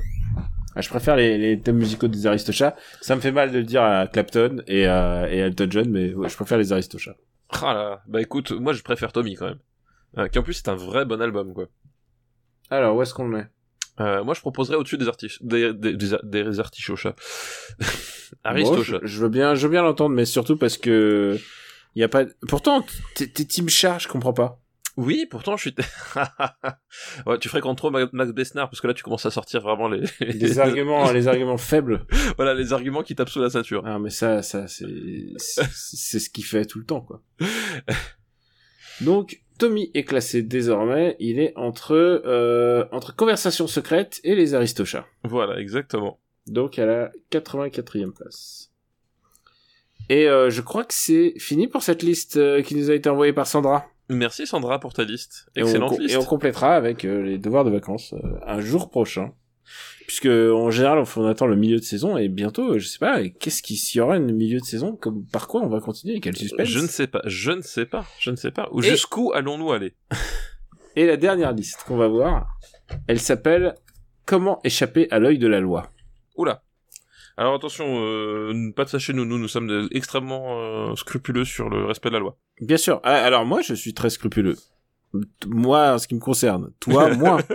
Ah, 0.75 0.81
je 0.81 0.89
préfère 0.89 1.15
les, 1.15 1.37
les 1.37 1.61
thèmes 1.61 1.77
musicaux 1.77 2.07
des 2.07 2.27
Aristochats. 2.27 2.75
Ça 3.01 3.15
me 3.15 3.21
fait 3.21 3.31
mal 3.31 3.51
de 3.51 3.57
le 3.59 3.63
dire 3.63 3.81
à 3.83 4.07
Clapton 4.07 4.61
et 4.67 4.87
à, 4.87 5.31
et 5.31 5.41
à 5.41 5.45
Elton 5.45 5.67
John, 5.69 5.89
mais 5.89 6.13
ouais, 6.13 6.27
je 6.27 6.35
préfère 6.35 6.57
les 6.57 6.73
Aristochats. 6.73 7.15
Ah 7.61 7.73
là, 7.73 8.03
bah 8.07 8.21
écoute, 8.21 8.51
moi 8.51 8.73
je 8.73 8.81
préfère 8.83 9.11
Tommy 9.13 9.35
quand 9.35 9.45
même. 9.47 9.59
Euh, 10.17 10.27
qui 10.27 10.39
en 10.39 10.43
plus 10.43 10.53
c'est 10.53 10.69
un 10.69 10.75
vrai 10.75 11.05
bon 11.05 11.21
album 11.21 11.53
quoi. 11.53 11.67
Alors, 12.69 12.95
où 12.95 13.01
est-ce 13.01 13.13
qu'on 13.13 13.27
le 13.27 13.37
met? 13.37 13.47
Euh, 13.99 14.23
moi 14.23 14.33
je 14.33 14.41
proposerais 14.41 14.75
au-dessus 14.75 14.97
des 14.97 15.07
artichauts, 15.07 15.43
des, 15.45 15.73
des, 15.73 15.93
des, 15.95 16.17
des 16.23 16.59
artichauts 16.59 16.95
chats. 16.97 17.15
Bon, 18.43 18.49
Aristochats. 18.51 18.99
je, 19.03 19.07
je 19.07 19.21
veux 19.21 19.29
bien, 19.29 19.55
je 19.55 19.65
veux 19.67 19.71
bien 19.71 19.83
l'entendre, 19.83 20.15
mais 20.15 20.25
surtout 20.25 20.57
parce 20.57 20.77
que 20.77 21.37
il 21.95 22.01
y 22.01 22.03
a 22.03 22.09
pas. 22.09 22.25
Pourtant, 22.47 22.85
t'es 23.15 23.27
team 23.27 23.69
chat, 23.69 23.97
je 23.99 24.07
comprends 24.07 24.33
pas. 24.33 24.59
Oui, 24.97 25.25
pourtant 25.29 25.57
je 25.57 25.63
suis. 25.69 25.75
ouais, 27.25 27.37
tu 27.39 27.49
fréquentes 27.49 27.77
trop 27.77 27.91
Ma- 27.91 28.07
Max 28.13 28.31
Besnard 28.31 28.69
parce 28.69 28.79
que 28.79 28.87
là 28.87 28.93
tu 28.93 29.03
commences 29.03 29.25
à 29.25 29.31
sortir 29.31 29.59
vraiment 29.61 29.89
les 29.89 30.03
Les 30.21 30.57
arguments, 30.59 31.11
les 31.13 31.27
arguments 31.27 31.57
faibles. 31.57 32.05
voilà 32.37 32.53
les 32.53 32.71
arguments 32.71 33.03
qui 33.03 33.13
tapent 33.15 33.27
sous 33.29 33.41
la 33.41 33.49
ceinture. 33.49 33.83
Ah, 33.85 33.99
mais 33.99 34.09
ça, 34.09 34.41
ça, 34.41 34.67
c'est, 34.69 34.85
c'est 35.37 36.19
ce 36.19 36.29
qu'il 36.29 36.45
fait 36.45 36.63
tout 36.65 36.79
le 36.79 36.85
temps, 36.85 37.01
quoi. 37.01 37.21
Donc, 39.01 39.41
Tommy 39.59 39.91
est 39.93 40.03
classé 40.05 40.41
désormais. 40.43 41.15
Il 41.19 41.39
est 41.39 41.53
entre 41.57 41.93
euh, 41.93 42.85
entre 42.91 43.15
conversation 43.15 43.67
secrète 43.67 44.19
et 44.23 44.35
les 44.35 44.53
Aristochats. 44.53 45.05
Voilà, 45.23 45.59
exactement. 45.59 46.19
Donc 46.47 46.77
à 46.79 46.85
la 46.85 47.11
84e 47.31 48.11
place. 48.11 48.71
Et 50.09 50.27
euh, 50.27 50.49
je 50.49 50.61
crois 50.61 50.83
que 50.83 50.93
c'est 50.93 51.33
fini 51.39 51.67
pour 51.67 51.81
cette 51.81 52.03
liste 52.03 52.37
euh, 52.37 52.61
qui 52.61 52.75
nous 52.75 52.91
a 52.91 52.93
été 52.93 53.09
envoyée 53.09 53.33
par 53.33 53.47
Sandra. 53.47 53.85
Merci 54.09 54.45
Sandra 54.45 54.79
pour 54.79 54.93
ta 54.93 55.03
liste. 55.03 55.47
Et 55.55 55.63
on, 55.63 55.65
Excellente 55.65 55.97
liste. 55.99 56.13
et 56.13 56.17
on 56.17 56.23
complétera 56.23 56.75
avec 56.75 57.05
euh, 57.05 57.23
les 57.23 57.39
devoirs 57.39 57.65
de 57.65 57.71
vacances 57.71 58.13
euh, 58.13 58.37
un 58.45 58.59
jour 58.61 58.91
prochain. 58.91 59.33
Puisque 60.05 60.27
en 60.27 60.69
général 60.69 60.99
on, 60.99 61.21
on 61.21 61.25
attend 61.25 61.47
le 61.47 61.55
milieu 61.55 61.77
de 61.77 61.83
saison 61.83 62.15
et 62.17 62.29
bientôt, 62.29 62.73
euh, 62.73 62.77
je 62.77 62.87
sais 62.87 62.99
pas, 62.99 63.27
qu'est-ce 63.27 63.63
qu'il 63.63 63.77
y 63.95 63.99
aura 63.99 64.17
une 64.17 64.31
milieu 64.31 64.59
de 64.59 64.63
saison 64.65 64.95
comme 64.95 65.25
par 65.25 65.47
quoi 65.47 65.61
on 65.63 65.67
va 65.69 65.79
continuer 65.79 66.19
Quel 66.19 66.37
suspense 66.37 66.67
Je 66.67 66.79
ne 66.79 66.85
sais 66.87 67.07
pas, 67.07 67.21
je 67.25 67.51
ne 67.51 67.61
sais 67.63 67.87
pas, 67.87 68.05
je 68.19 68.29
ne 68.29 68.35
sais 68.35 68.51
pas. 68.51 68.69
Ou 68.71 68.81
Et- 68.83 68.89
jusqu'où 68.89 69.31
allons-nous 69.33 69.71
aller? 69.71 69.95
Et 70.95 71.07
la 71.07 71.17
dernière 71.17 71.51
liste 71.53 71.83
qu'on 71.87 71.97
va 71.97 72.07
voir, 72.07 72.47
elle 73.07 73.19
s'appelle 73.19 73.73
Comment 74.27 74.59
échapper 74.63 75.07
à 75.11 75.17
l'œil 75.19 75.39
de 75.39 75.47
la 75.47 75.59
loi. 75.59 75.91
Oula. 76.35 76.61
Alors 77.37 77.53
attention, 77.55 77.85
euh, 78.01 78.71
pas 78.75 78.85
de 78.85 78.89
sachez 78.89 79.11
nous, 79.13 79.25
nous, 79.25 79.37
nous 79.37 79.47
sommes 79.49 79.67
de- 79.67 79.89
extrêmement 79.91 80.59
euh, 80.91 80.95
scrupuleux 80.95 81.43
sur 81.43 81.69
le 81.69 81.85
respect 81.85 82.09
de 82.09 82.13
la 82.13 82.19
loi. 82.19 82.37
Bien 82.61 82.77
sûr. 82.77 83.01
Ah, 83.03 83.15
Alors 83.23 83.45
moi 83.45 83.61
je 83.61 83.73
suis 83.73 83.93
très 83.93 84.09
scrupuleux. 84.09 84.55
Moi 85.47 85.93
en 85.93 85.97
ce 85.97 86.07
qui 86.07 86.15
me 86.15 86.19
concerne. 86.21 86.71
Toi 86.79 87.13
moins. 87.15 87.39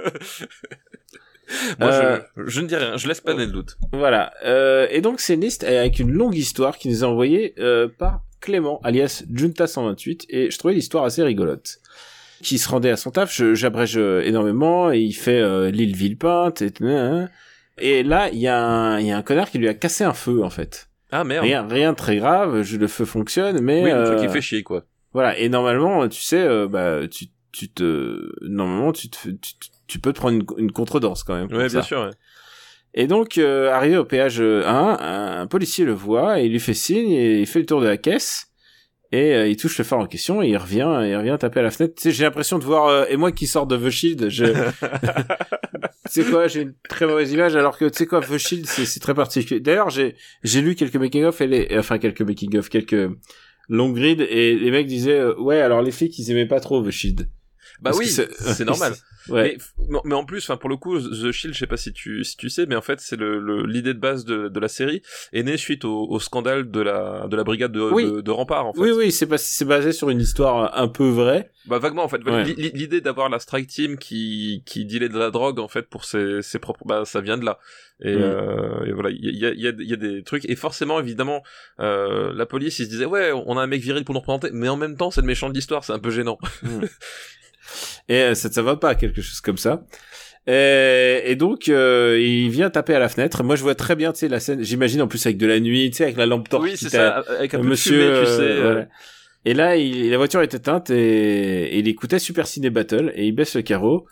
Moi, 1.80 1.88
Euh, 1.90 2.20
je, 2.36 2.46
je 2.46 2.60
ne 2.60 2.66
dis 2.68 2.76
rien, 2.76 2.96
je 2.96 3.08
laisse 3.08 3.20
planer 3.20 3.44
le 3.46 3.50
doute. 3.52 3.76
Voilà. 3.92 4.32
Euh, 4.44 4.86
et 4.90 5.00
donc 5.00 5.18
c'est 5.18 5.34
une 5.34 5.40
liste 5.40 5.64
avec 5.64 5.98
une 5.98 6.12
longue 6.12 6.36
histoire 6.36 6.78
qui 6.78 6.88
nous 6.88 7.00
est 7.02 7.06
envoyée 7.06 7.54
euh, 7.58 7.88
par 7.88 8.22
Clément, 8.40 8.80
alias 8.84 9.24
Junta128, 9.34 10.26
et 10.28 10.50
je 10.50 10.58
trouvais 10.58 10.74
l'histoire 10.74 11.02
assez 11.04 11.22
rigolote. 11.24 11.78
qui 12.42 12.56
se 12.58 12.68
rendait 12.68 12.90
à 12.90 12.96
son 12.96 13.10
taf. 13.10 13.34
Je- 13.34 13.54
J'abrège 13.54 13.98
euh, 13.98 14.22
énormément 14.22 14.92
et 14.92 15.00
il 15.00 15.12
fait 15.12 15.40
euh, 15.40 15.70
l'île 15.72 15.96
Villepinte 15.96 16.62
et 16.62 16.70
et 17.80 18.02
là 18.02 18.28
il 18.32 18.38
y 18.38 18.48
a 18.48 18.58
un 18.62 18.98
il 19.00 19.06
y 19.06 19.10
a 19.12 19.16
un 19.16 19.22
connard 19.22 19.50
qui 19.50 19.58
lui 19.58 19.68
a 19.68 19.74
cassé 19.74 20.04
un 20.04 20.12
feu 20.14 20.42
en 20.42 20.50
fait. 20.50 20.88
Ah 21.12 21.24
merde. 21.24 21.44
Rien 21.44 21.66
rien 21.68 21.92
de 21.92 21.96
très 21.96 22.16
grave, 22.16 22.62
je, 22.62 22.76
le 22.76 22.86
feu 22.86 23.04
fonctionne 23.04 23.60
mais 23.60 23.82
oui, 23.82 23.90
le 23.90 24.04
truc 24.04 24.18
euh, 24.18 24.26
qui 24.26 24.32
fait 24.32 24.40
chier 24.40 24.62
quoi. 24.62 24.84
voilà 25.12 25.36
et 25.38 25.48
normalement 25.48 26.08
tu 26.08 26.22
sais 26.22 26.40
euh, 26.42 26.68
bah 26.68 27.00
tu 27.10 27.26
tu 27.52 27.68
te 27.68 28.30
normalement 28.42 28.92
tu 28.92 29.10
te 29.10 29.28
tu, 29.28 29.52
tu- 29.88 29.98
peux 29.98 30.12
te 30.12 30.18
prendre 30.18 30.36
une, 30.36 30.46
une 30.64 30.70
contredanse 30.72 31.24
quand 31.24 31.34
même. 31.34 31.48
Ouais, 31.52 31.68
ça. 31.68 31.78
bien 31.78 31.82
sûr. 31.82 32.00
ouais. 32.02 32.10
Et 32.94 33.06
donc, 33.06 33.38
euh, 33.38 33.70
arrivé 33.72 33.96
au 33.96 34.04
péage 34.04 34.40
1, 34.40 34.64
un, 34.66 35.40
un 35.42 35.46
policier 35.48 35.84
le 35.84 35.92
voit 35.92 36.40
et 36.40 36.46
il 36.46 36.52
lui 36.52 36.58
fait 36.60 36.74
signe 36.74 37.10
et 37.10 37.40
il 37.40 37.46
fait 37.46 37.58
le 37.60 37.66
tour 37.66 37.80
de 37.80 37.86
la 37.86 37.96
caisse. 37.96 38.49
Et 39.12 39.34
euh, 39.34 39.48
il 39.48 39.56
touche 39.56 39.76
le 39.78 39.84
phare 39.84 39.98
en 39.98 40.06
question 40.06 40.40
et 40.40 40.48
il 40.48 40.56
revient, 40.56 41.02
il 41.04 41.16
revient 41.16 41.36
taper 41.38 41.60
à 41.60 41.62
la 41.64 41.70
fenêtre. 41.70 41.94
Tu 41.96 42.02
sais, 42.02 42.10
j'ai 42.12 42.22
l'impression 42.22 42.58
de 42.58 42.64
voir 42.64 42.86
euh, 42.86 43.04
et 43.08 43.16
moi 43.16 43.32
qui 43.32 43.48
sors 43.48 43.66
de 43.66 43.76
The 43.76 43.90
Shield, 43.90 44.28
je, 44.28 44.44
tu 46.06 46.22
sais 46.22 46.24
quoi, 46.24 46.46
j'ai 46.46 46.62
une 46.62 46.74
très 46.88 47.06
mauvaise 47.06 47.32
image 47.32 47.56
alors 47.56 47.76
que 47.76 47.86
tu 47.86 47.98
sais 47.98 48.06
quoi, 48.06 48.20
The 48.20 48.38
Shield 48.38 48.66
c'est 48.66 48.84
c'est 48.84 49.00
très 49.00 49.14
particulier. 49.14 49.58
D'ailleurs, 49.58 49.90
j'ai 49.90 50.14
j'ai 50.44 50.60
lu 50.60 50.76
quelques 50.76 50.96
making 50.96 51.24
of 51.24 51.40
et 51.40 51.48
les, 51.48 51.68
enfin 51.76 51.98
quelques 51.98 52.22
making 52.22 52.56
of, 52.56 52.68
quelques 52.68 53.10
long 53.68 53.90
grid 53.90 54.20
et 54.20 54.56
les 54.56 54.70
mecs 54.70 54.86
disaient 54.86 55.18
euh, 55.18 55.34
ouais 55.38 55.60
alors 55.60 55.80
les 55.80 55.92
flics 55.92 56.18
ils 56.18 56.30
aimaient 56.30 56.46
pas 56.46 56.60
trop 56.60 56.80
The 56.80 56.90
Shield. 56.90 57.28
Bah 57.82 57.90
Parce 57.90 57.98
oui, 57.98 58.06
c'est- 58.08 58.64
normal. 58.64 58.92
Ouais. 59.28 59.56
Mais, 59.88 59.98
mais 60.04 60.14
en 60.14 60.24
plus, 60.24 60.38
enfin 60.42 60.56
pour 60.56 60.68
le 60.68 60.76
coup, 60.76 60.98
The 60.98 61.30
Shield, 61.30 61.54
je 61.54 61.58
sais 61.58 61.66
pas 61.66 61.76
si 61.76 61.92
tu 61.92 62.24
si 62.24 62.36
tu 62.36 62.48
sais, 62.50 62.66
mais 62.66 62.74
en 62.76 62.80
fait 62.82 63.00
c'est 63.00 63.16
le 63.16 63.64
l'idée 63.66 63.94
de 63.94 63.98
base 63.98 64.24
de, 64.24 64.48
de 64.48 64.60
la 64.60 64.68
série 64.68 65.02
est 65.32 65.42
née 65.42 65.56
suite 65.56 65.84
au, 65.84 66.06
au 66.08 66.20
scandale 66.20 66.70
de 66.70 66.80
la 66.80 67.26
de 67.28 67.36
la 67.36 67.44
brigade 67.44 67.72
de, 67.72 67.80
Oui. 67.80 68.04
de, 68.04 68.20
de 68.22 68.30
rempart 68.30 68.66
en 68.66 68.72
fait. 68.72 68.80
Oui 68.80 68.90
oui, 68.92 69.12
c'est 69.12 69.64
basé 69.64 69.92
sur 69.92 70.10
une 70.10 70.20
histoire 70.20 70.76
un 70.78 70.88
peu 70.88 71.08
vraie. 71.08 71.50
Bah 71.66 71.78
vaguement 71.78 72.04
en 72.04 72.08
fait. 72.08 72.22
Ouais. 72.24 72.44
L'idée 72.44 73.00
d'avoir 73.00 73.28
la 73.28 73.38
strike 73.38 73.68
team 73.68 73.96
qui 73.98 74.62
qui 74.66 74.84
dealait 74.86 75.08
de 75.10 75.18
la 75.18 75.30
drogue 75.30 75.58
en 75.58 75.68
fait 75.68 75.88
pour 75.88 76.04
ses 76.04 76.42
ses 76.42 76.58
propres, 76.58 76.84
bah 76.86 77.04
ça 77.04 77.20
vient 77.20 77.38
de 77.38 77.44
là. 77.44 77.58
Et, 78.02 78.14
euh, 78.14 78.84
et 78.86 78.92
voilà, 78.92 79.10
il 79.10 79.36
y 79.36 79.44
a, 79.44 79.50
il 79.50 79.60
y, 79.60 79.68
a, 79.68 79.72
y 79.78 79.92
a 79.92 79.96
des 79.96 80.22
trucs 80.22 80.48
et 80.48 80.56
forcément 80.56 80.98
évidemment 80.98 81.42
euh, 81.80 82.32
la 82.34 82.46
police 82.46 82.78
ils 82.78 82.86
se 82.86 82.90
disaient 82.90 83.04
ouais 83.04 83.30
on 83.34 83.58
a 83.58 83.62
un 83.62 83.66
mec 83.66 83.82
viril 83.82 84.04
pour 84.04 84.14
nous 84.14 84.20
représenter, 84.20 84.48
mais 84.54 84.70
en 84.70 84.76
même 84.78 84.96
temps 84.96 85.10
c'est 85.10 85.20
le 85.20 85.26
méchant 85.26 85.50
de 85.50 85.54
l'histoire, 85.54 85.84
c'est 85.84 85.92
un 85.92 85.98
peu 85.98 86.10
gênant. 86.10 86.38
Et 88.08 88.16
euh, 88.16 88.34
ça 88.34 88.48
ne 88.48 88.66
va 88.66 88.76
pas, 88.76 88.94
quelque 88.94 89.22
chose 89.22 89.40
comme 89.40 89.58
ça. 89.58 89.84
Et, 90.46 91.22
et 91.26 91.36
donc, 91.36 91.68
euh, 91.68 92.18
il 92.20 92.50
vient 92.50 92.70
taper 92.70 92.94
à 92.94 92.98
la 92.98 93.08
fenêtre. 93.08 93.42
Moi, 93.42 93.56
je 93.56 93.62
vois 93.62 93.74
très 93.74 93.94
bien, 93.94 94.12
tu 94.12 94.20
sais, 94.20 94.28
la 94.28 94.40
scène, 94.40 94.62
j'imagine 94.62 95.02
en 95.02 95.06
plus 95.06 95.24
avec 95.26 95.38
de 95.38 95.46
la 95.46 95.60
nuit, 95.60 95.90
tu 95.90 95.98
sais, 95.98 96.04
avec 96.04 96.16
la 96.16 96.26
lampe 96.26 96.48
torche. 96.48 96.70
oui 96.70 96.76
c'est 96.76 96.88
ça, 96.88 97.24
avec 97.38 97.54
un 97.54 97.60
peu 97.60 97.66
monsieur, 97.68 97.98
de 97.98 98.24
fumée, 98.24 98.24
tu 98.24 98.30
euh, 98.30 98.36
sais. 98.36 98.42
euh. 98.42 98.84
Et 99.44 99.54
là, 99.54 99.76
il, 99.76 100.10
la 100.10 100.16
voiture 100.16 100.42
est 100.42 100.52
éteinte 100.52 100.90
et, 100.90 101.74
et 101.74 101.78
il 101.78 101.88
écoutait 101.88 102.18
Super 102.18 102.46
Ciné 102.46 102.70
Battle 102.70 103.12
et 103.14 103.26
il 103.26 103.32
baisse 103.32 103.54
le 103.54 103.62
carreau. 103.62 104.06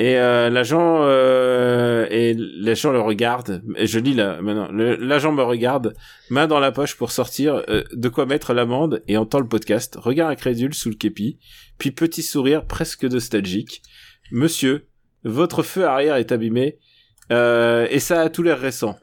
Et 0.00 0.16
euh, 0.16 0.48
l'agent 0.48 1.00
euh, 1.02 2.06
et 2.10 2.34
l'agent 2.38 2.92
le 2.92 3.00
regarde. 3.00 3.62
Et 3.76 3.86
je 3.86 3.98
lis 3.98 4.14
là 4.14 4.40
maintenant. 4.40 4.68
L'agent 4.70 5.32
me 5.32 5.42
regarde, 5.42 5.94
main 6.30 6.46
dans 6.46 6.60
la 6.60 6.70
poche 6.70 6.96
pour 6.96 7.10
sortir 7.10 7.62
euh, 7.68 7.82
de 7.92 8.08
quoi 8.08 8.24
mettre 8.24 8.52
l'amende 8.52 9.02
et 9.08 9.16
entend 9.16 9.40
le 9.40 9.48
podcast. 9.48 9.96
Regard 10.00 10.28
incrédule 10.28 10.74
sous 10.74 10.90
le 10.90 10.94
képi, 10.94 11.38
puis 11.78 11.90
petit 11.90 12.22
sourire 12.22 12.64
presque 12.64 13.04
nostalgique. 13.04 13.82
Monsieur, 14.30 14.86
votre 15.24 15.64
feu 15.64 15.84
arrière 15.84 16.16
est 16.16 16.30
abîmé 16.30 16.78
euh, 17.32 17.88
et 17.90 17.98
ça 17.98 18.20
a 18.20 18.28
tout 18.30 18.42
l'air 18.42 18.60
récent. 18.60 18.96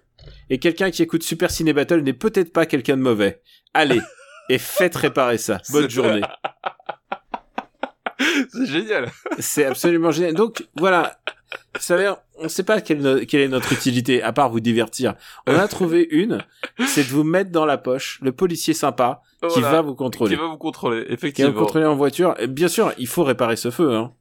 Et 0.50 0.60
quelqu'un 0.60 0.92
qui 0.92 1.04
écoute 1.04 1.24
Super 1.24 1.52
Ciné 1.52 1.74
Battle 1.74 2.02
n'est 2.02 2.14
peut-être 2.14 2.54
pas 2.54 2.66
quelqu'un 2.66 2.96
de 2.96 3.02
mauvais. 3.02 3.42
Allez 3.74 4.00
et 4.50 4.58
faites 4.58 4.96
réparer 4.96 5.38
ça. 5.38 5.62
Bonne 5.72 5.90
journée. 5.90 6.22
c'est 8.52 8.66
génial. 8.66 9.12
C'est 9.40 9.66
absolument 9.66 10.12
génial. 10.12 10.34
Donc 10.34 10.66
voilà, 10.76 11.20
ça 11.80 11.96
a 11.96 11.98
l'air, 11.98 12.18
on 12.38 12.50
sait 12.50 12.64
pas 12.64 12.82
quelle, 12.82 13.02
no- 13.02 13.26
quelle 13.26 13.42
est 13.42 13.48
notre 13.48 13.72
utilité 13.74 14.22
à 14.22 14.32
part 14.34 14.50
vous 14.50 14.60
divertir. 14.60 15.16
On 15.48 15.56
a 15.56 15.68
trouvé 15.68 16.08
une, 16.12 16.40
c'est 16.88 17.04
de 17.04 17.10
vous 17.10 17.24
mettre 17.24 17.52
dans 17.52 17.66
la 17.66 17.78
poche 17.78 18.20
le 18.22 18.32
policier 18.32 18.74
sympa 18.74 19.22
qui 19.54 19.62
va 19.62 19.82
vous 19.82 19.96
contrôler, 19.96 20.36
Qui 20.36 20.42
va 20.42 20.48
vous 20.48 20.58
contrôler, 20.58 21.02
qui 21.04 21.08
va 21.10 21.14
effectivement. 21.14 21.52
vous 21.52 21.60
contrôler 21.60 21.86
en 21.86 21.96
voiture. 21.96 22.36
Et 22.40 22.48
bien 22.48 22.68
sûr, 22.68 22.94
il 22.98 23.08
faut 23.08 23.24
réparer 23.24 23.56
ce 23.58 23.70
feu. 23.70 23.94
Hein. 23.94 24.12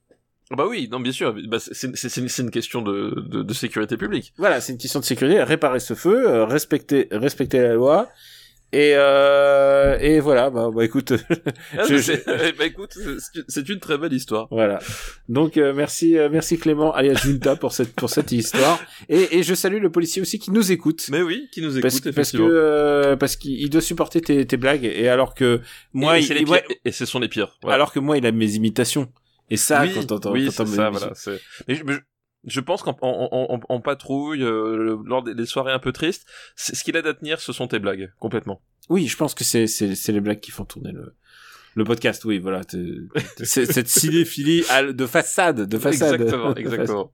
Bah 0.51 0.67
oui, 0.69 0.89
non, 0.93 1.01
bien 1.01 1.13
sûr. 1.13 1.35
Bah, 1.49 1.57
c'est 1.59 1.87
une, 2.19 2.51
question 2.51 2.83
de, 2.83 3.25
de, 3.27 3.43
de 3.43 3.55
sécurité 3.55 3.97
publique. 3.97 4.35
Voilà, 4.37 4.61
c'est 4.61 4.73
une 4.73 4.79
question 4.79 5.01
de 5.01 5.05
sécurité. 5.05 5.43
Réparer 5.43 5.81
ce 5.81 5.95
feu, 5.95 6.29
euh, 6.29 6.45
respecter, 6.45 7.09
respecter 7.11 7.61
la 7.63 7.73
loi. 7.75 8.09
Et 8.73 8.93
euh, 8.97 9.97
et 10.01 10.19
voilà, 10.19 10.51
bah, 10.51 10.69
bah 10.75 10.85
écoute, 10.85 11.13
Ah, 11.79 11.85
Je- 11.89 12.13
eh 12.49 12.53
bah 12.59 12.67
écoute, 12.67 12.99
c'est- 13.49 13.69
une 13.69 13.79
très 13.79 13.99
belle 13.99 14.13
histoire. 14.13 14.49
Voilà. 14.51 14.81
Donc 15.29 15.57
euh, 15.57 15.73
merci 15.73 16.19
euh, 16.19 16.29
merci 16.29 16.59
Clément 16.59 16.93
alias 16.93 17.15
Junta 17.23 17.55
pour 17.55 17.73
cette 17.73 17.95
pour 17.95 18.11
cette 18.11 18.33
histoire 18.33 18.81
et, 19.09 19.39
et 19.39 19.43
je 19.45 19.55
salue 19.55 19.81
le 19.81 19.91
policier 19.93 20.21
aussi 20.23 20.41
qui 20.41 20.51
nous 20.51 20.73
écoute. 20.73 21.07
Mais 21.11 21.23
oui, 21.23 21.49
qui 21.53 21.63
nous 21.63 21.71
écoute, 21.79 21.83
parce, 21.83 22.01
que- 22.01 22.09
parce 22.11 22.33
que 22.33 22.39
euh, 22.43 23.15
parce 23.17 23.37
qu'il 23.37 23.53
il 23.61 23.71
doit 23.71 23.81
supporter 23.81 24.21
tes, 24.21 24.45
tes 24.45 24.57
blagues 24.57 24.85
et 24.85 25.09
alors 25.09 25.35
que 25.35 25.61
moi 25.93 26.19
et, 26.19 26.23
il, 26.23 26.27
c'est 26.27 26.35
les 26.35 26.41
il- 26.41 26.47
pires, 26.47 26.55
ouais, 26.55 26.65
et 26.85 26.91
ce 26.91 27.07
sont 27.07 27.21
les 27.21 27.29
pires. 27.29 27.57
Voilà. 27.63 27.77
alors 27.77 27.93
que 27.93 28.01
moi 28.01 28.19
il 28.19 28.27
a 28.27 28.33
mes 28.33 28.55
imitations 28.55 29.09
et 29.51 29.57
ça 29.57 29.83
oui, 29.83 29.93
quand 29.95 30.05
t'entends 30.07 30.33
oui, 30.33 30.47
quand 30.47 30.51
c'est 30.51 30.57
t'entends 30.65 30.71
mes 30.71 30.77
ça, 30.77 30.91
voilà. 30.91 31.13
c'est- 31.15 31.41
Mais 31.69 31.77
je, 31.77 31.85
mais 31.85 31.95
je- 32.47 32.61
pense 32.61 32.83
qu'en 32.83 32.97
en, 33.03 33.29
en, 33.31 33.61
en- 33.69 33.81
patrouille, 33.81 34.43
euh, 34.43 34.97
lors 35.05 35.23
des, 35.23 35.35
des 35.35 35.47
soirées 35.47 35.73
un 35.73 35.79
peu 35.79 35.93
tristes, 35.93 36.27
ce 36.57 36.83
qu'il 36.85 36.97
aide 36.97 37.07
à 37.07 37.15
tenir, 37.15 37.41
ce 37.41 37.53
sont 37.53 37.67
tes 37.69 37.79
blagues, 37.79 38.13
complètement. 38.19 38.61
Oui, 38.89 39.07
je 39.07 39.17
pense 39.17 39.35
que 39.35 39.45
c'est 39.45 39.67
les 40.09 40.21
blagues 40.21 40.41
qui 40.41 40.51
font 40.51 40.65
tourner 40.65 40.93
le 40.93 41.15
le 41.77 41.83
podcast. 41.83 42.25
Oui, 42.25 42.39
voilà, 42.39 42.61
cette 43.43 43.89
cinéphilie 43.89 44.63
de 44.95 45.07
façade, 45.07 45.63
de 45.69 45.79
façade. 45.79 46.13
Exactement, 46.21 46.55
exactement. 46.57 47.13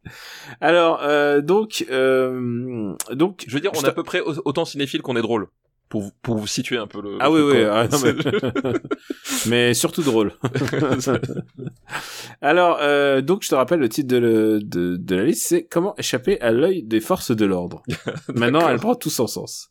Alors 0.61 1.01
euh, 1.03 1.41
donc 1.41 1.87
euh, 1.91 2.95
donc 3.13 3.45
Je 3.49 3.55
veux 3.55 3.61
dire, 3.61 3.71
on 3.75 3.81
est 3.81 3.87
à 3.87 3.93
peu 3.93 4.03
près 4.03 4.21
au- 4.21 4.43
autant 4.45 4.65
cinéphile 4.67 5.01
qu'on 5.01 5.17
est 5.17 5.23
drôle. 5.23 5.47
Pour, 5.91 6.01
vous- 6.03 6.13
pour 6.23 6.37
vous 6.39 6.47
situer 6.47 6.79
un 6.79 6.87
peu 6.87 7.03
le. 7.03 7.19
Ah 7.21 7.31
oui, 7.31 7.41
oui, 7.43 7.63
ah, 7.65 7.87
non, 7.91 7.99
mais... 8.03 8.15
mais 9.47 9.75
surtout 9.75 10.03
drôle. 10.03 10.33
Alors, 12.41 12.79
euh, 12.81 13.21
donc, 13.21 13.43
je 13.43 13.49
te 13.49 13.55
rappelle 13.55 13.81
le 13.81 13.89
titre 13.89 14.09
de, 14.09 14.17
le- 14.17 14.61
de, 14.63 14.97
de 14.97 15.17
la 15.17 15.25
liste, 15.25 15.47
c'est 15.49 15.65
Comment 15.65 15.95
échapper 15.99 16.41
à 16.41 16.53
l'œil 16.53 16.83
des 16.85 17.01
forces 17.01 17.33
de 17.35 17.45
l'ordre. 17.45 17.83
Maintenant, 18.35 18.69
elle 18.69 18.79
prend 18.79 18.95
tout 18.95 19.11
son 19.11 19.27
sens. 19.27 19.71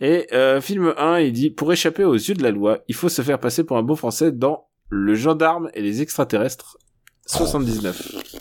Et 0.00 0.28
euh, 0.32 0.60
film 0.60 0.94
1, 0.96 1.18
il 1.20 1.32
dit 1.32 1.50
Pour 1.50 1.72
échapper 1.72 2.04
aux 2.04 2.14
yeux 2.14 2.34
de 2.34 2.42
la 2.42 2.50
loi, 2.52 2.78
il 2.88 2.94
faut 2.94 3.08
se 3.08 3.20
faire 3.22 3.38
passer 3.38 3.64
pour 3.64 3.76
un 3.76 3.82
bon 3.82 3.96
français 3.96 4.32
dans 4.32 4.68
Le 4.88 5.14
gendarme 5.14 5.68
et 5.74 5.82
les 5.82 6.00
extraterrestres 6.00 6.78
79. 7.26 8.39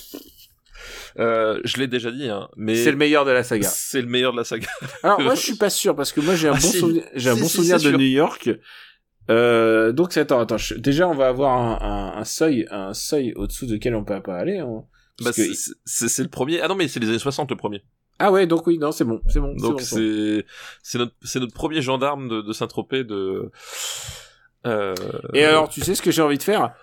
Euh, 1.20 1.59
je 1.65 1.78
l'ai 1.78 1.88
déjà 1.88 2.11
dit, 2.11 2.30
hein, 2.30 2.47
mais 2.55 2.76
C'est 2.76 2.91
le 2.91 2.97
meilleur 2.97 3.26
de 3.26 3.32
la 3.32 3.43
saga. 3.43 3.67
c'est 3.67 4.01
le 4.01 4.07
meilleur 4.07 4.32
de 4.32 4.38
la 4.38 4.43
saga. 4.45 4.67
Alors 5.03 5.20
moi 5.22 5.36
je 5.36 5.41
suis 5.41 5.55
pas 5.57 5.70
sûr 5.70 5.95
parce 5.95 6.11
que 6.13 6.22
moi 6.22 6.36
j'ai 6.36 6.47
un 6.47 6.53
Ah, 6.53 6.59
bon 6.61 6.67
si. 6.67 6.80
souvenir, 6.80 7.03
j'ai 7.13 7.30
un 7.30 7.36
bon 7.36 7.47
si, 7.47 7.57
souvenir 7.57 7.76
de 7.76 7.82
sûr. 7.82 7.97
New 7.97 8.05
York. 8.05 8.49
Euh, 9.30 9.91
donc 9.91 10.15
attends 10.17 10.39
attends 10.39 10.57
je- 10.57 10.76
déjà 10.76 11.07
on 11.07 11.13
va 11.13 11.28
avoir 11.28 11.55
un, 11.57 11.78
un, 12.15 12.20
un 12.22 12.24
seuil 12.24 12.65
un 12.72 12.93
seuil 12.95 13.34
au-dessous 13.36 13.65
duquel 13.67 13.95
on 13.95 14.03
peut 14.03 14.20
pas 14.22 14.38
aller. 14.38 14.57
hein. 14.59 14.84
Bah, 15.22 15.32
que- 15.34 15.41
c'est- 15.86 16.24
le 16.24 16.30
premier. 16.30 16.61
Ah 16.61 16.67
non, 16.70 16.76
mais 16.76 16.88
c'est 16.88 16.99
les 17.01 17.09
années 17.09 17.20
60 17.20 17.49
le 17.51 17.57
premier. 17.57 17.84
Ah 18.17 18.32
ouais 18.32 18.47
donc 18.47 18.65
oui 18.67 18.78
non 18.78 18.91
c'est 18.93 19.03
bon 19.03 19.22
c'est 19.28 19.39
bon. 19.41 19.53
Donc 19.55 19.82
c'est 19.82 20.45
c'est 20.84 20.97
notre 20.97 21.13
c'est 21.22 21.39
notre 21.39 21.53
premier 21.53 21.82
gendarme 21.82 22.28
de, 22.30 22.41
de 22.41 22.53
Saint-Tropez 22.53 23.03
de. 23.03 23.51
Euh... 24.65 24.93
Et 25.34 25.43
alors 25.45 25.70
tu 25.70 25.82
sais 25.82 25.95
ce 25.95 26.01
que 26.01 26.11
j'ai 26.11 26.22
envie 26.22 26.38
de 26.38 26.43
faire? 26.43 26.74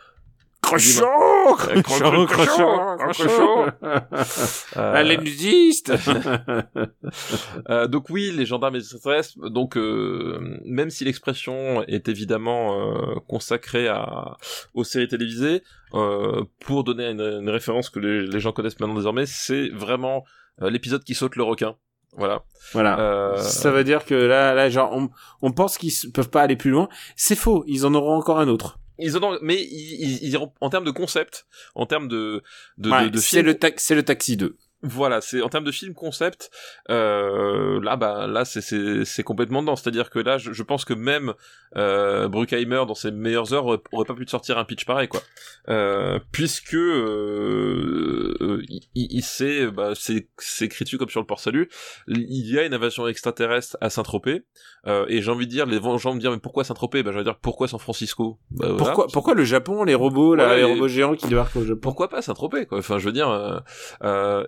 Euh, 0.73 1.83
Crochon 1.83 2.27
crochon, 2.27 2.27
Crochon 2.27 2.97
crochon. 3.09 3.67
Ah, 3.83 4.79
euh, 4.79 5.03
Les 5.03 5.17
nudistes 5.17 5.93
euh, 7.71 7.87
donc 7.87 8.11
oui, 8.11 8.33
les 8.37 8.47
gendarmes 8.47 8.75
et 8.75 8.79
les 8.79 8.85
extraterrestres. 8.85 9.39
Donc 9.51 9.77
euh, 9.77 10.59
même 10.65 10.91
si 10.91 11.05
l'expression 11.05 11.83
est 11.85 12.09
évidemment 12.09 12.79
euh, 12.79 13.15
consacrée 13.29 13.89
à 13.89 14.37
aux 14.75 14.85
séries 14.85 15.09
télévisées, 15.09 15.63
euh, 15.95 16.43
pour 16.61 16.85
donner 16.85 17.09
une, 17.11 17.21
une 17.21 17.49
référence 17.51 17.91
que 17.91 18.01
les, 18.01 18.27
les 18.27 18.41
gens 18.41 18.53
connaissent 18.53 18.79
maintenant 18.81 18.97
désormais, 18.97 19.27
c'est 19.27 19.69
vraiment 19.71 20.25
l'épisode 20.61 21.05
qui 21.05 21.15
saute 21.15 21.37
le 21.37 21.43
requin. 21.43 21.77
Voilà. 22.17 22.45
Voilà. 22.73 22.99
Euh, 22.99 23.37
Ça 23.37 23.71
veut 23.71 23.85
dire 23.85 24.07
que 24.07 24.15
là, 24.15 24.55
là, 24.55 24.71
genre, 24.71 24.91
on, 24.93 25.11
on 25.43 25.53
pense 25.53 25.77
qu'ils 25.77 25.93
peuvent 26.15 26.31
pas 26.31 26.41
aller 26.43 26.57
plus 26.57 26.71
loin. 26.71 26.89
C'est 27.15 27.37
faux. 27.37 27.63
Ils 27.67 27.85
en 27.85 27.93
auront 27.95 28.17
encore 28.17 28.39
un 28.41 28.49
autre. 28.49 28.79
Ils 28.99 29.17
ont, 29.19 29.39
mais 29.43 29.63
ils, 29.63 30.03
ils, 30.23 30.29
ils 30.29 30.39
en 30.39 30.71
termes 30.71 30.85
de 30.85 30.91
concept, 30.91 31.47
en 31.75 31.87
termes 31.87 32.09
de 32.09 32.43
de, 32.79 32.91
Ouais, 32.91 33.05
de, 33.05 33.09
de 33.11 33.19
c'est 33.19 33.43
le, 33.43 33.59
ta- 33.59 33.71
c'est 33.77 33.95
le 33.95 34.03
taxi 34.05 34.37
2. 34.37 34.57
Voilà, 34.83 35.21
c'est 35.23 35.41
en 35.41 35.49
termes 35.49 35.65
de 35.65 35.73
film 35.73 35.95
concept, 35.95 36.51
euh, 36.91 37.81
là, 37.83 37.97
bah, 37.97 38.27
là, 38.27 38.45
c'est 38.45 38.61
c'est 38.61 39.05
c'est 39.07 39.23
complètement 39.23 39.63
dedans. 39.63 39.75
C'est-à-dire 39.75 40.11
que 40.11 40.19
là, 40.19 40.37
je, 40.37 40.53
je 40.53 40.63
pense 40.63 40.85
que 40.85 40.93
même 40.93 41.33
euh, 41.77 42.29
Bruckheimer, 42.29 42.85
dans 42.87 42.95
ses 42.95 43.11
meilleures 43.11 43.55
heures, 43.55 43.65
aurait, 43.65 43.79
aurait 43.93 44.05
pas 44.05 44.15
pu 44.15 44.27
te 44.27 44.31
sortir 44.31 44.59
un 44.59 44.65
pitch 44.65 44.85
pareil, 44.85 45.09
quoi. 45.09 45.23
Euh, 45.71 46.21
puisque 46.31 46.75
euh, 46.75 48.37
euh, 48.41 48.63
il, 48.69 48.83
il 48.95 49.23
sait, 49.23 49.67
bah, 49.71 49.93
c'est 49.95 50.29
c'est 50.39 50.67
écrit 50.67 50.85
dessus 50.85 50.99
comme 50.99 51.09
sur 51.09 51.21
le 51.21 51.27
port 51.27 51.41
salut. 51.41 51.71
Il 52.07 52.47
y 52.47 52.59
a 52.59 52.65
une 52.65 52.75
invasion 52.75 53.09
extraterrestre 53.09 53.79
à 53.81 53.89
Saint-Tropez, 53.89 54.45
euh, 54.87 55.07
et 55.09 55.23
j'ai 55.23 55.31
envie 55.31 55.47
de 55.47 55.51
dire, 55.51 55.65
les 55.65 55.81
gens 55.99 56.15
me 56.15 56.21
dire, 56.21 56.31
mais 56.33 56.39
pourquoi 56.39 56.65
Saint-Tropez? 56.65 57.03
Bah, 57.03 57.13
je 57.13 57.19
vais 57.19 57.25
dire, 57.25 57.39
pourquoi 57.39 57.67
San 57.67 57.81
Francisco? 57.81 58.39
Bah, 58.51 58.67
voilà. 58.69 58.77
Pourquoi, 58.77 59.07
pourquoi 59.11 59.35
le 59.35 59.45
Japon, 59.45 59.85
les 59.85 59.95
robots, 59.95 60.35
là, 60.35 60.55
les 60.55 60.65
robots 60.65 60.87
géants 60.87 61.15
qui 61.15 61.29
débarquent 61.29 61.57
au 61.57 61.65
Japon? 61.65 61.81
pourquoi 61.83 62.09
pas 62.09 62.21
Saint-Tropez 62.21 62.67
quoi? 62.67 62.79
Enfin 62.79 62.99
je 62.99 63.07
veux 63.07 63.13
dire 63.13 63.63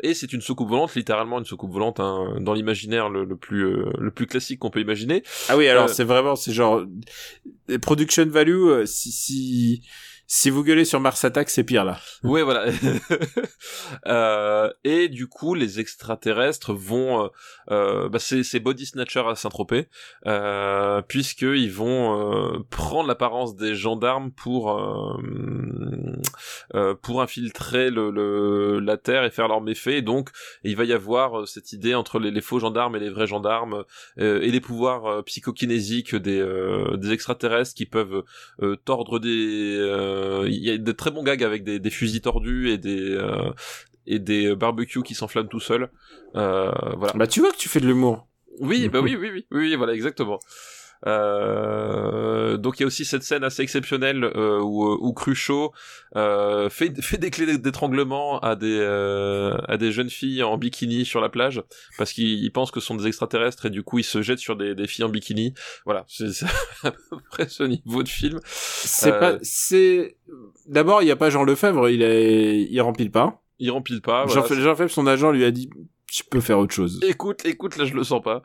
et 0.02 0.14
c'est 0.18 0.32
une 0.32 0.40
soucoupe 0.42 0.68
volante 0.68 0.94
littéralement 0.94 1.38
une 1.38 1.44
soucoupe 1.44 1.72
volante 1.72 2.00
hein, 2.00 2.36
dans 2.40 2.52
l'imaginaire 2.54 3.08
le, 3.08 3.24
le 3.24 3.36
plus 3.36 3.64
euh, 3.64 3.90
le 3.98 4.10
plus 4.10 4.26
classique 4.26 4.58
qu'on 4.60 4.70
peut 4.70 4.80
imaginer 4.80 5.22
Ah 5.48 5.56
oui, 5.56 5.66
alors 5.68 5.84
Euh, 5.84 5.92
c'est 5.96 6.04
vraiment, 6.04 6.36
c'est 6.36 6.52
genre 6.52 6.82
production 7.82 8.26
value. 8.26 8.68
euh, 8.68 8.86
Si 8.86 9.10
si 9.12 9.82
si 10.30 10.50
vous 10.50 10.62
gueulez 10.62 10.84
sur 10.84 11.00
Mars 11.00 11.24
Attack, 11.24 11.48
c'est 11.48 11.64
pire 11.64 11.86
là. 11.86 11.98
ouais 12.22 12.42
voilà 12.42 12.66
euh, 14.06 14.70
et 14.84 15.08
du 15.08 15.26
coup 15.26 15.54
les 15.54 15.80
extraterrestres 15.80 16.74
vont 16.74 17.24
euh, 17.24 17.28
euh, 17.70 18.08
bah, 18.10 18.18
c'est 18.18 18.60
body 18.60 18.84
snatcher 18.84 19.22
à 19.26 19.34
Saint-Tropez 19.34 19.88
euh, 20.26 21.00
puisque 21.00 21.42
ils 21.42 21.72
vont 21.72 22.54
euh, 22.54 22.58
prendre 22.68 23.08
l'apparence 23.08 23.56
des 23.56 23.74
gendarmes 23.74 24.30
pour 24.30 24.78
euh, 26.74 26.94
pour 27.00 27.22
infiltrer 27.22 27.90
le, 27.90 28.10
le 28.10 28.80
la 28.80 28.98
terre 28.98 29.24
et 29.24 29.30
faire 29.30 29.48
leurs 29.48 29.62
méfaits 29.62 30.04
donc 30.04 30.28
il 30.62 30.76
va 30.76 30.84
y 30.84 30.92
avoir 30.92 31.48
cette 31.48 31.72
idée 31.72 31.94
entre 31.94 32.18
les, 32.18 32.30
les 32.30 32.42
faux 32.42 32.58
gendarmes 32.58 32.96
et 32.96 33.00
les 33.00 33.08
vrais 33.08 33.26
gendarmes 33.26 33.84
et 34.18 34.50
les 34.50 34.60
pouvoirs 34.60 35.24
psychokinésiques 35.24 36.14
des 36.14 36.44
des 36.98 37.12
extraterrestres 37.12 37.74
qui 37.74 37.86
peuvent 37.86 38.24
tordre 38.84 39.18
des 39.18 39.78
il 40.46 40.64
y 40.64 40.70
a 40.70 40.78
de 40.78 40.92
très 40.92 41.10
bons 41.10 41.22
gags 41.22 41.42
avec 41.42 41.64
des, 41.64 41.78
des 41.78 41.90
fusils 41.90 42.20
tordus 42.20 42.70
et 42.70 42.78
des 42.78 43.10
euh, 43.12 43.50
et 44.06 44.18
des 44.18 44.54
barbecues 44.54 45.02
qui 45.02 45.14
s'enflamment 45.14 45.48
tout 45.48 45.60
seuls 45.60 45.90
euh, 46.36 46.70
voilà 46.96 47.12
Bah 47.14 47.26
tu 47.26 47.40
vois 47.40 47.52
que 47.52 47.56
tu 47.58 47.68
fais 47.68 47.80
de 47.80 47.86
l'humour. 47.86 48.26
oui, 48.60 48.88
bah 48.88 49.00
oui, 49.00 49.16
oui, 49.20 49.30
oui, 49.32 49.46
oui, 49.50 49.74
voilà, 49.76 49.94
exactement. 49.94 50.38
Euh, 51.06 52.56
donc 52.56 52.78
il 52.78 52.82
y 52.82 52.84
a 52.84 52.86
aussi 52.86 53.04
cette 53.04 53.22
scène 53.22 53.44
assez 53.44 53.62
exceptionnelle 53.62 54.24
euh, 54.24 54.60
où, 54.60 54.84
où 54.84 55.12
Cruchot 55.12 55.72
euh, 56.16 56.68
fait, 56.68 56.92
fait 57.02 57.18
des 57.18 57.30
clés 57.30 57.58
d'étranglement 57.58 58.40
à 58.40 58.56
des 58.56 58.78
euh, 58.80 59.56
à 59.68 59.76
des 59.76 59.92
jeunes 59.92 60.10
filles 60.10 60.42
en 60.42 60.58
bikini 60.58 61.04
sur 61.04 61.20
la 61.20 61.28
plage 61.28 61.62
parce 61.98 62.12
qu'ils 62.12 62.42
ils 62.42 62.50
pensent 62.50 62.70
que 62.70 62.80
ce 62.80 62.86
sont 62.86 62.96
des 62.96 63.06
extraterrestres 63.06 63.66
et 63.66 63.70
du 63.70 63.82
coup 63.82 63.98
ils 63.98 64.04
se 64.04 64.22
jettent 64.22 64.38
sur 64.38 64.56
des, 64.56 64.74
des 64.74 64.86
filles 64.86 65.04
en 65.04 65.08
bikini. 65.08 65.54
Voilà, 65.84 66.04
c'est 66.08 66.26
à 66.82 66.90
peu 66.90 67.18
près 67.30 67.48
ce 67.48 67.62
niveau 67.62 68.02
de 68.02 68.08
film. 68.08 68.40
C'est 68.44 69.12
Euh, 69.12 69.20
pas, 69.20 69.38
c'est 69.42 70.16
d'abord 70.66 71.02
il 71.02 71.08
y 71.08 71.10
a 71.10 71.16
pas 71.16 71.30
Jean 71.30 71.44
Lefebvre, 71.44 71.88
il 71.88 72.02
est, 72.02 72.62
il 72.62 72.80
remplit 72.80 73.08
pas. 73.08 73.42
Il 73.60 73.70
remplit 73.70 74.00
pas. 74.00 74.26
Jean, 74.26 74.40
voilà. 74.42 74.62
Jean 74.62 74.70
Lefebvre, 74.70 74.90
son 74.90 75.06
agent 75.06 75.32
lui 75.32 75.44
a 75.44 75.50
dit, 75.50 75.68
tu 76.06 76.22
peux 76.24 76.40
faire 76.40 76.58
autre 76.58 76.74
chose. 76.74 77.00
Écoute, 77.02 77.44
écoute, 77.44 77.76
là 77.76 77.84
je 77.84 77.94
le 77.94 78.04
sens 78.04 78.22
pas. 78.22 78.42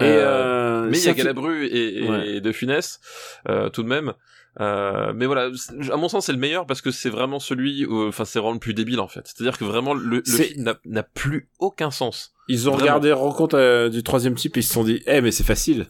Et 0.00 0.04
Euh, 0.04 0.84
euh, 0.84 0.88
mais 0.90 0.98
il 0.98 1.04
y 1.04 1.08
a 1.08 1.12
Galabru 1.14 1.66
et, 1.66 2.04
et 2.04 2.08
Ouais. 2.10 2.40
De 2.40 2.52
Funès 2.52 3.00
euh, 3.48 3.68
tout 3.68 3.82
de 3.82 3.88
même. 3.88 4.14
Euh, 4.60 5.12
mais 5.14 5.24
voilà, 5.26 5.50
à 5.90 5.96
mon 5.96 6.08
sens, 6.08 6.26
c'est 6.26 6.32
le 6.32 6.38
meilleur 6.38 6.66
parce 6.66 6.82
que 6.82 6.90
c'est 6.90 7.08
vraiment 7.08 7.40
celui, 7.40 7.86
enfin, 7.90 8.24
c'est 8.26 8.38
vraiment 8.38 8.52
le 8.52 8.58
plus 8.58 8.74
débile 8.74 9.00
en 9.00 9.08
fait. 9.08 9.22
C'est-à-dire 9.24 9.56
que 9.58 9.64
vraiment 9.64 9.94
le, 9.94 10.16
le 10.16 10.22
film 10.24 10.74
n'a- 10.84 11.02
plus 11.02 11.48
aucun 11.58 11.90
sens. 11.90 12.34
Ils 12.48 12.68
ont 12.68 12.72
Vraiment. 12.72 12.82
regardé 12.82 13.12
Rencontre 13.12 13.56
euh, 13.56 13.88
du 13.88 14.02
troisième 14.02 14.34
type 14.34 14.56
et 14.56 14.60
ils 14.60 14.64
se 14.64 14.72
sont 14.74 14.84
dit, 14.84 15.02
eh 15.06 15.20
mais 15.22 15.30
c'est 15.30 15.44
facile. 15.44 15.86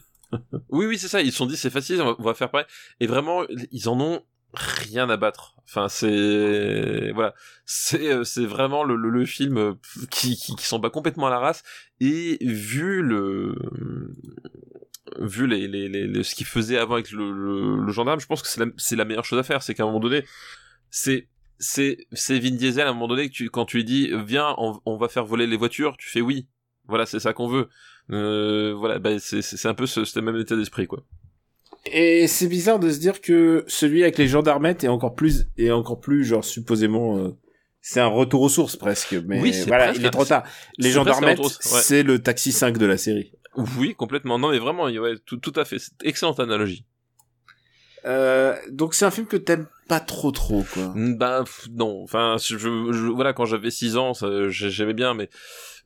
Oui, 0.70 0.86
oui, 0.86 0.96
c'est 0.96 1.08
ça. 1.08 1.20
Ils 1.20 1.30
se 1.32 1.38
sont 1.38 1.46
dit 1.46 1.56
c'est 1.56 1.70
facile, 1.70 2.00
on 2.02 2.06
va, 2.06 2.14
on 2.18 2.22
va 2.22 2.34
faire 2.34 2.50
pareil. 2.50 2.66
Et 3.00 3.06
vraiment, 3.06 3.42
ils 3.72 3.88
en 3.88 4.00
ont 4.00 4.22
rien 4.54 5.08
à 5.10 5.16
battre. 5.16 5.54
Enfin, 5.64 5.88
c'est 5.88 7.12
voilà, 7.12 7.34
c'est 7.64 8.12
euh, 8.12 8.24
c'est 8.24 8.44
vraiment 8.44 8.84
le, 8.84 8.96
le, 8.96 9.08
le 9.10 9.24
film 9.24 9.56
euh, 9.56 9.72
qui, 10.10 10.36
qui 10.36 10.54
qui 10.56 10.66
s'en 10.66 10.78
bat 10.78 10.90
complètement 10.90 11.28
à 11.28 11.30
la 11.30 11.38
race. 11.38 11.62
Et 12.00 12.38
vu 12.40 13.02
le 13.02 13.54
vu 15.18 15.46
les, 15.46 15.68
les, 15.68 15.88
les, 15.88 16.22
ce 16.22 16.34
qu'il 16.34 16.46
faisait 16.46 16.78
avant 16.78 16.94
avec 16.94 17.10
le, 17.10 17.32
le, 17.32 17.84
le 17.84 17.92
gendarme, 17.92 18.20
je 18.20 18.26
pense 18.26 18.42
que 18.42 18.48
c'est 18.48 18.60
la, 18.60 18.70
c'est 18.76 18.96
la 18.96 19.04
meilleure 19.04 19.24
chose 19.24 19.38
à 19.38 19.42
faire. 19.42 19.62
C'est 19.62 19.74
qu'à 19.74 19.82
un 19.84 19.86
moment 19.86 20.00
donné, 20.00 20.24
c'est 20.90 21.28
c'est 21.58 22.06
c'est 22.12 22.38
Vin 22.38 22.50
Diesel 22.56 22.86
à 22.86 22.90
un 22.90 22.92
moment 22.92 23.08
donné 23.08 23.28
que 23.28 23.34
tu 23.34 23.50
quand 23.50 23.64
tu 23.64 23.78
lui 23.78 23.84
dis 23.84 24.10
viens 24.26 24.54
on, 24.58 24.80
on 24.84 24.96
va 24.96 25.08
faire 25.08 25.24
voler 25.24 25.46
les 25.46 25.56
voitures, 25.56 25.96
tu 25.96 26.08
fais 26.08 26.20
oui. 26.20 26.48
Voilà, 26.88 27.06
c'est 27.06 27.20
ça 27.20 27.32
qu'on 27.32 27.46
veut. 27.46 27.68
Euh, 28.10 28.74
voilà, 28.74 28.98
bah, 28.98 29.18
c'est 29.20 29.40
c'est 29.40 29.56
c'est 29.56 29.68
un 29.68 29.74
peu 29.74 29.86
ce, 29.86 30.04
ce 30.04 30.18
même 30.18 30.36
état 30.36 30.56
d'esprit 30.56 30.86
quoi. 30.88 31.04
Et 31.86 32.26
c'est 32.28 32.46
bizarre 32.46 32.78
de 32.78 32.90
se 32.90 32.98
dire 32.98 33.20
que 33.20 33.64
celui 33.66 34.02
avec 34.02 34.16
les 34.18 34.28
gendarmettes 34.28 34.84
est 34.84 34.88
encore 34.88 35.14
plus, 35.14 35.46
est 35.56 35.70
encore 35.70 35.98
plus, 36.00 36.24
genre, 36.24 36.44
supposément, 36.44 37.18
euh, 37.18 37.30
c'est 37.80 37.98
un 38.00 38.06
retour 38.06 38.42
aux 38.42 38.48
sources 38.48 38.76
presque. 38.76 39.14
Mais 39.26 39.40
Oui, 39.40 39.52
voilà, 39.66 39.86
presque 39.86 40.00
il 40.00 40.06
est 40.06 40.10
trop 40.10 40.24
tard. 40.24 40.44
Les 40.78 40.90
gendarmettes, 40.90 41.40
ouais. 41.40 41.46
c'est 41.60 42.02
le 42.04 42.20
taxi 42.20 42.52
5 42.52 42.78
de 42.78 42.86
la 42.86 42.96
série. 42.96 43.32
Oui, 43.78 43.94
complètement. 43.96 44.38
Non, 44.38 44.50
mais 44.50 44.58
vraiment, 44.58 44.84
ouais, 44.84 45.14
tout, 45.26 45.36
tout 45.38 45.52
à 45.56 45.64
fait. 45.64 45.78
C'est 45.80 45.90
une 46.02 46.08
excellente 46.08 46.38
analogie. 46.40 46.86
Euh, 48.04 48.56
donc 48.70 48.94
c'est 48.94 49.04
un 49.04 49.10
film 49.10 49.26
que 49.26 49.36
t'aimes 49.36 49.66
pas 49.88 50.00
trop 50.00 50.30
trop, 50.32 50.64
quoi. 50.72 50.92
Ben 50.96 51.44
non. 51.72 52.02
Enfin, 52.02 52.36
je, 52.40 52.56
je- 52.58 53.12
voilà, 53.12 53.32
quand 53.32 53.44
j'avais 53.44 53.70
6 53.70 53.96
ans, 53.96 54.12
j'aimais 54.48 54.94
bien, 54.94 55.14
mais 55.14 55.28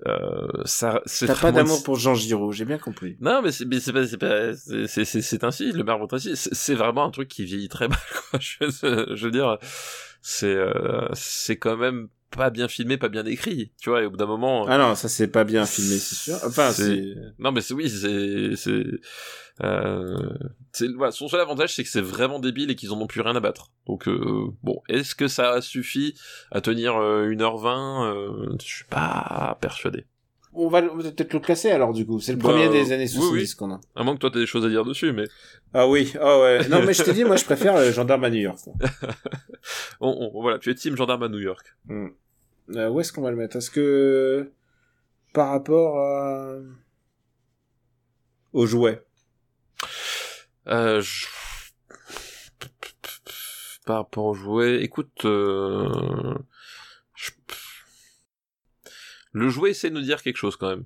euh, 0.07 0.47
ça, 0.65 1.01
c'est 1.07 1.27
T'as 1.27 1.35
pas 1.37 1.53
d'amour 1.53 1.83
pour 1.83 1.97
Jean 1.97 2.15
Giraud, 2.15 2.53
j'ai 2.53 2.65
bien 2.67 2.77
compris. 2.79 3.17
Non, 3.21 3.41
mais 3.43 3.51
c'est 3.53 3.65
mais 3.65 3.81
c'est 3.81 3.93
pas 3.93 4.07
c'est 4.07 4.19
pas 4.19 4.55
c'est 4.55 4.87
c'est- 4.87 5.05
c'est 5.07 5.23
c'est 5.23 5.43
ainsi. 5.45 5.73
Le 5.73 5.85
marbre 5.85 6.07
ainsi. 6.13 6.33
C'est 6.37 6.75
vraiment 6.75 7.05
un 7.07 7.11
truc 7.11 7.29
qui 7.29 7.45
vieillit 7.45 7.69
très 7.69 7.89
mal. 7.89 7.99
Quoi. 8.31 8.39
Je, 8.41 8.67
je 9.15 9.25
veux 9.25 9.31
dire, 9.31 9.57
c'est 10.21 10.55
euh, 10.55 11.09
c'est 11.15 11.57
quand 11.57 11.77
même 11.79 12.09
pas 12.31 12.51
bien 12.51 12.69
filmé, 12.69 12.99
pas 12.99 13.09
bien 13.09 13.25
écrit. 13.25 13.73
Tu 13.81 13.89
vois, 13.89 14.03
et 14.03 14.07
au 14.07 14.11
bout 14.11 14.17
d'un 14.19 14.27
moment. 14.27 14.67
Ah 14.69 14.77
non, 14.77 14.95
ça 14.97 15.09
c'est 15.09 15.29
pas 15.29 15.45
bien 15.45 15.65
filmé, 15.65 15.97
c'est 15.97 16.15
sûr. 16.17 16.39
Enfin, 16.45 16.73
C'est-. 16.73 17.15
Non, 17.39 17.53
mais 17.53 17.63
c'est 17.63 17.73
oui, 17.73 17.89
c'est 17.89 18.07
euh, 18.09 18.55
c'est 18.57 18.85
voilà, 19.61 21.11
son 21.13 21.29
seul 21.29 21.41
avantage 21.41 21.75
c'est 21.75 21.83
que 21.83 21.89
c'est 21.89 22.01
vraiment 22.01 22.39
débile 22.39 22.71
et 22.71 22.75
qu'ils 22.75 22.93
en 22.93 23.01
ont 23.01 23.07
plus 23.07 23.21
rien 23.21 23.35
à 23.37 23.41
battre. 23.41 23.71
Donc 23.87 24.09
euh, 24.09 24.47
bon, 24.63 24.83
est-ce 24.89 25.15
que 25.15 25.29
ça 25.29 25.61
suffit 25.63 26.15
à 26.51 26.61
tenir 26.61 26.97
euh, 26.97 27.29
1h20 27.31 28.05
euh, 28.05 28.57
Je 28.61 28.67
suis 28.67 28.85
pas 28.85 29.57
persuadé. 29.61 30.05
On 30.59 30.69
va, 30.69 30.81
peut-être 30.81 31.35
le 31.35 31.41
classer 31.41 31.71
alors 31.71 31.93
du 31.93 32.07
coup. 32.07 32.19
C'est 32.19 32.33
le 32.33 32.39
Bah, 32.39 32.49
premier 32.51 32.69
des 32.71 32.93
années 32.93 33.05
oui, 33.05 33.09
70 33.09 33.33
oui. 33.33 33.57
qu'on 33.59 33.73
a. 33.75 33.81
À 33.95 34.05
moins 34.05 34.15
que 34.15 34.21
toi 34.21 34.31
t'aies 34.31 34.39
des 34.39 34.47
choses 34.47 34.65
à 34.65 34.71
dire 34.71 34.85
dessus, 34.85 35.13
mais 35.13 35.25
Ah 35.75 35.87
oui, 35.87 36.13
ah 36.21 36.41
ouais. 36.41 36.69
Non 36.71 36.83
mais 36.85 36.95
je 36.95 37.03
t'ai 37.03 37.13
dit, 37.13 37.25
moi 37.25 37.37
je 37.37 37.45
préfère 37.45 37.77
le 37.79 37.91
gendarme 37.93 38.25
à 38.25 38.31
New 38.31 38.41
York. 38.41 38.59
on, 40.01 40.09
on- 40.35 40.41
voilà, 40.41 40.59
tu 40.59 40.71
es 40.71 40.75
team 40.75 40.97
gendarme 40.97 41.23
à 41.25 41.29
New 41.29 41.41
York. 41.41 41.77
Hmm. 41.87 42.09
Euh, 42.75 42.89
où 42.89 43.01
est-ce 43.01 43.13
qu'on 43.13 43.23
va 43.23 43.31
le 43.31 43.37
mettre? 43.37 43.57
Est-ce 43.57 43.71
que 43.71 44.51
par 45.35 45.51
rapport 45.51 45.99
à... 45.99 46.57
aux 48.55 48.67
jouets 48.67 49.06
Euh, 50.69 51.01
je- 51.01 51.27
Par 53.87 53.99
rapport 53.99 54.25
au 54.25 54.35
jouet, 54.35 54.83
écoute, 54.83 55.25
euh... 55.25 56.35
je- 57.15 57.31
le 59.33 59.49
jouet 59.49 59.71
essaie 59.71 59.91
de 59.91 59.95
nous 59.95 60.03
dire 60.03 60.23
quelque 60.23 60.37
chose 60.39 60.57
quand 60.57 60.69
même. 60.71 60.85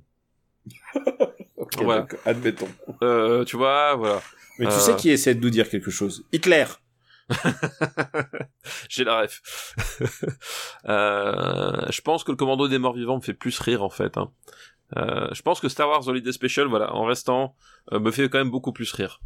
Ok, 1.57 1.83
Voilà. 1.83 2.01
d'accord, 2.03 2.21
admettons. 2.25 2.69
Euh, 3.03 3.45
tu 3.45 3.57
vois, 3.57 3.95
voilà. 3.95 4.23
Mais 4.59 4.67
tu 4.67 4.73
Euh. 4.73 4.79
sais 4.79 4.97
qui 4.97 5.11
essaie 5.11 5.35
de 5.35 5.41
nous 5.41 5.51
dire 5.51 5.69
quelque 5.69 5.91
chose 5.91 6.25
Hitler 6.33 6.65
J'ai 8.89 9.05
la 9.05 9.21
ref. 9.21 9.75
Euh, 10.87 11.87
je 11.91 12.01
pense 12.01 12.25
que 12.25 12.31
le 12.33 12.37
commando 12.37 12.67
des 12.67 12.79
morts 12.79 12.95
vivants 12.95 13.17
me 13.17 13.21
fait 13.21 13.35
plus 13.35 13.59
rire 13.61 13.83
en 13.85 13.91
fait. 13.91 14.17
hein. 14.17 14.33
Euh, 14.97 15.29
je 15.33 15.43
pense 15.43 15.61
que 15.61 15.69
Star 15.69 15.89
Wars 15.89 16.09
Holiday 16.09 16.33
Special, 16.33 16.67
voilà, 16.67 16.93
en 16.95 17.05
restant, 17.05 17.55
euh, 17.93 18.01
me 18.01 18.11
fait 18.11 18.29
quand 18.31 18.39
même 18.39 18.51
beaucoup 18.51 18.73
plus 18.73 18.91
rire. 18.93 19.21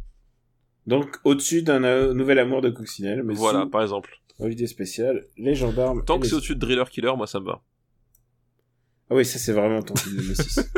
Donc 0.87 1.17
au-dessus 1.23 1.63
d'un 1.63 1.83
euh, 1.83 2.13
nouvel 2.13 2.37
amour 2.39 2.61
de 2.61 2.69
Coccinelle, 2.69 3.23
mais 3.23 3.33
voilà, 3.33 3.61
sous 3.63 3.69
par 3.69 3.81
exemple. 3.81 4.19
Holiday 4.39 4.67
spécial, 4.67 5.25
les 5.37 5.55
gendarmes... 5.55 6.03
Tant 6.05 6.17
que 6.19 6.23
les- 6.23 6.29
c'est 6.29 6.35
au-dessus 6.35 6.55
de 6.55 6.59
Driller 6.59 6.83
Killer, 6.91 7.13
moi 7.15 7.25
ça 7.27 7.39
me 7.39 7.45
va. 7.45 7.61
Ah 9.09 9.15
oui, 9.15 9.23
ça 9.25 9.39
c'est 9.39 9.53
vraiment 9.53 9.81
ton 9.81 9.95
film 9.95 10.17
de 10.17 10.33
6. 10.33 10.59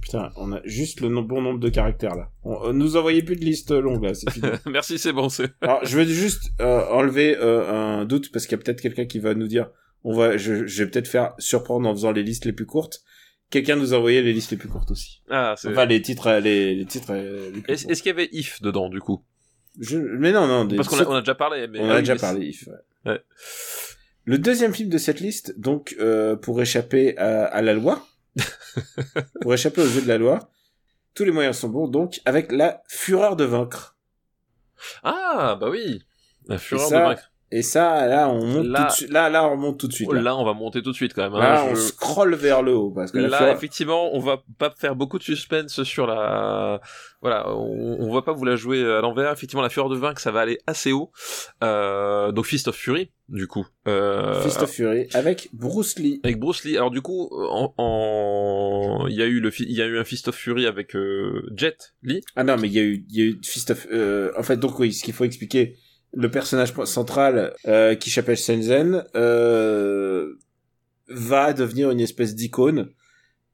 Putain, 0.00 0.30
on 0.36 0.52
a 0.52 0.60
juste 0.64 1.00
le 1.02 1.08
bon 1.20 1.42
nombre 1.42 1.58
de 1.60 1.68
caractères 1.68 2.14
là. 2.14 2.30
On, 2.42 2.68
euh, 2.68 2.72
nous 2.72 2.96
envoyez 2.96 3.22
plus 3.22 3.36
de 3.36 3.44
liste 3.44 3.72
longue 3.72 4.04
là, 4.04 4.14
c'est 4.14 4.30
fini. 4.30 4.48
Merci, 4.66 4.98
c'est 4.98 5.12
bon, 5.12 5.28
c'est. 5.28 5.50
Alors, 5.60 5.84
je 5.84 5.98
veux 5.98 6.04
juste 6.06 6.50
euh, 6.60 6.86
enlever 6.90 7.36
euh, 7.36 7.70
un 7.70 8.04
doute 8.06 8.32
parce 8.32 8.46
qu'il 8.46 8.56
y 8.56 8.60
a 8.60 8.64
peut-être 8.64 8.80
quelqu'un 8.80 9.04
qui 9.04 9.18
va 9.18 9.34
nous 9.34 9.48
dire, 9.48 9.68
on 10.04 10.14
va, 10.16 10.38
je, 10.38 10.66
je 10.66 10.82
vais 10.84 10.90
peut-être 10.90 11.08
faire 11.08 11.34
surprendre 11.38 11.86
en 11.88 11.92
faisant 11.94 12.12
les 12.12 12.22
listes 12.22 12.46
les 12.46 12.54
plus 12.54 12.64
courtes. 12.64 13.02
Quelqu'un 13.50 13.76
nous 13.76 13.94
a 13.94 13.96
envoyé 13.98 14.20
les 14.22 14.32
listes 14.32 14.50
les 14.50 14.56
plus 14.58 14.68
courtes 14.68 14.90
aussi. 14.90 15.22
Ah, 15.30 15.54
c'est. 15.56 15.68
Enfin, 15.68 15.86
les 15.86 16.02
titres, 16.02 16.26
euh, 16.26 16.40
les, 16.40 16.74
les 16.74 16.84
titres 16.84 17.12
euh, 17.12 17.50
les 17.54 17.60
plus 17.62 17.72
Est-ce 17.72 18.02
qu'il 18.02 18.10
y 18.10 18.12
avait 18.12 18.28
If 18.32 18.60
dedans 18.60 18.88
du 18.90 19.00
coup? 19.00 19.24
Je, 19.80 19.96
mais 19.98 20.32
non, 20.32 20.46
non. 20.46 20.64
des- 20.66 20.76
Parce 20.76 20.88
qu'on 20.88 20.98
a, 20.98 21.04
on 21.06 21.14
a 21.14 21.20
déjà 21.20 21.34
parlé. 21.34 21.66
Mais... 21.68 21.80
on 21.80 21.90
a 21.90 22.00
déjà 22.00 22.14
mais 22.14 22.20
parlé. 22.20 22.46
if, 22.46 22.66
ouais. 22.66 22.74
Ouais. 23.12 23.22
Le 24.24 24.38
deuxième 24.38 24.74
film 24.74 24.90
de 24.90 24.98
cette 24.98 25.20
liste, 25.20 25.58
donc 25.58 25.96
euh, 26.00 26.36
pour 26.36 26.60
échapper 26.60 27.16
à, 27.16 27.46
à 27.46 27.62
la 27.62 27.72
loi, 27.72 28.06
pour 29.40 29.54
échapper 29.54 29.80
aux 29.80 29.86
yeux 29.88 30.02
de 30.02 30.08
la 30.08 30.18
loi, 30.18 30.50
tous 31.14 31.24
les 31.24 31.30
moyens 31.30 31.56
sont 31.58 31.68
bons, 31.70 31.88
donc 31.88 32.20
avec 32.26 32.52
la 32.52 32.82
fureur 32.88 33.36
de 33.36 33.44
vaincre. 33.44 33.96
Ah, 35.02 35.56
bah 35.60 35.70
oui. 35.70 36.02
La 36.46 36.58
fureur 36.58 36.88
ça, 36.88 36.98
de 36.98 37.04
vaincre. 37.04 37.32
Et 37.50 37.62
ça, 37.62 38.06
là, 38.06 38.28
on 38.28 38.44
monte 38.44 38.66
Là- 38.66 38.80
tout 38.80 38.86
de 38.86 38.92
suite. 38.92 39.10
Là, 39.10 39.30
là, 39.30 39.48
on 39.48 39.56
monte 39.56 39.78
tout 39.80 39.88
de 39.88 39.92
suite. 39.94 40.12
Là, 40.12 40.20
là, 40.20 40.36
on 40.36 40.44
va 40.44 40.52
monter 40.52 40.82
tout 40.82 40.90
de 40.90 40.94
suite 40.96 41.14
quand 41.14 41.22
même. 41.22 41.34
hein. 41.34 41.38
Là, 41.40 41.64
on 41.70 41.74
scrolle 41.76 42.34
vers 42.34 42.62
le 42.62 42.74
haut 42.74 42.90
parce 42.90 43.10
que 43.10 43.18
Là, 43.18 43.52
effectivement, 43.52 44.14
on 44.14 44.18
va 44.20 44.42
pas 44.58 44.70
faire 44.76 44.94
beaucoup 44.94 45.18
de 45.18 45.22
suspense 45.22 45.82
sur 45.82 46.06
la, 46.06 46.80
voilà, 47.22 47.48
on, 47.54 47.96
on 48.00 48.12
va 48.12 48.20
pas 48.20 48.32
vous 48.34 48.44
la 48.44 48.56
jouer 48.56 48.82
à 48.84 49.00
l'envers. 49.00 49.32
Effectivement, 49.32 49.62
la 49.62 49.70
fureur 49.70 49.88
de 49.88 49.96
vaincre, 49.96 50.20
ça 50.20 50.30
va 50.30 50.40
aller 50.40 50.58
assez 50.66 50.92
haut. 50.92 51.10
Euh, 51.64 52.32
donc 52.32 52.44
Fist 52.44 52.68
of 52.68 52.76
Fury, 52.76 53.10
du 53.30 53.46
coup. 53.46 53.66
Euh, 53.86 54.42
Fist 54.42 54.60
of 54.62 54.70
Fury 54.70 55.06
avec 55.14 55.48
Bruce 55.54 55.98
Lee. 55.98 56.20
Avec 56.24 56.38
Bruce 56.38 56.64
Lee. 56.64 56.76
Alors 56.76 56.90
du 56.90 57.00
coup, 57.00 57.30
en, 57.32 57.72
en- 57.78 59.06
il 59.08 59.16
y 59.16 59.22
a 59.22 59.26
eu 59.26 59.40
le, 59.40 59.50
fi- 59.50 59.64
il 59.66 59.74
y 59.76 59.80
a 59.82 59.86
eu 59.86 59.98
un 59.98 60.04
Fist 60.04 60.28
of 60.28 60.34
Fury 60.34 60.66
avec 60.66 60.94
euh, 60.94 61.42
Jet 61.56 61.94
Li. 62.02 62.20
Ah 62.36 62.44
non, 62.44 62.56
mais 62.58 62.68
il 62.68 62.74
y 62.74 62.78
a 62.78 62.82
eu, 62.82 63.04
il 63.10 63.16
y 63.18 63.22
a 63.22 63.24
eu 63.24 63.40
Fist 63.42 63.70
of. 63.70 63.86
euh, 63.92 64.32
en 64.38 64.42
fait, 64.42 64.56
donc 64.58 64.78
oui, 64.78 64.92
ce 64.92 65.02
qu'il 65.02 65.14
faut 65.14 65.24
expliquer, 65.24 65.76
le 66.12 66.30
personnage 66.30 66.72
central 66.84 67.54
euh, 67.66 67.94
qui 67.94 68.10
s'appelle 68.10 68.36
Shenzhen 68.36 69.04
euh, 69.14 70.34
va 71.08 71.52
devenir 71.52 71.90
une 71.90 72.00
espèce 72.00 72.34
d'icône 72.34 72.90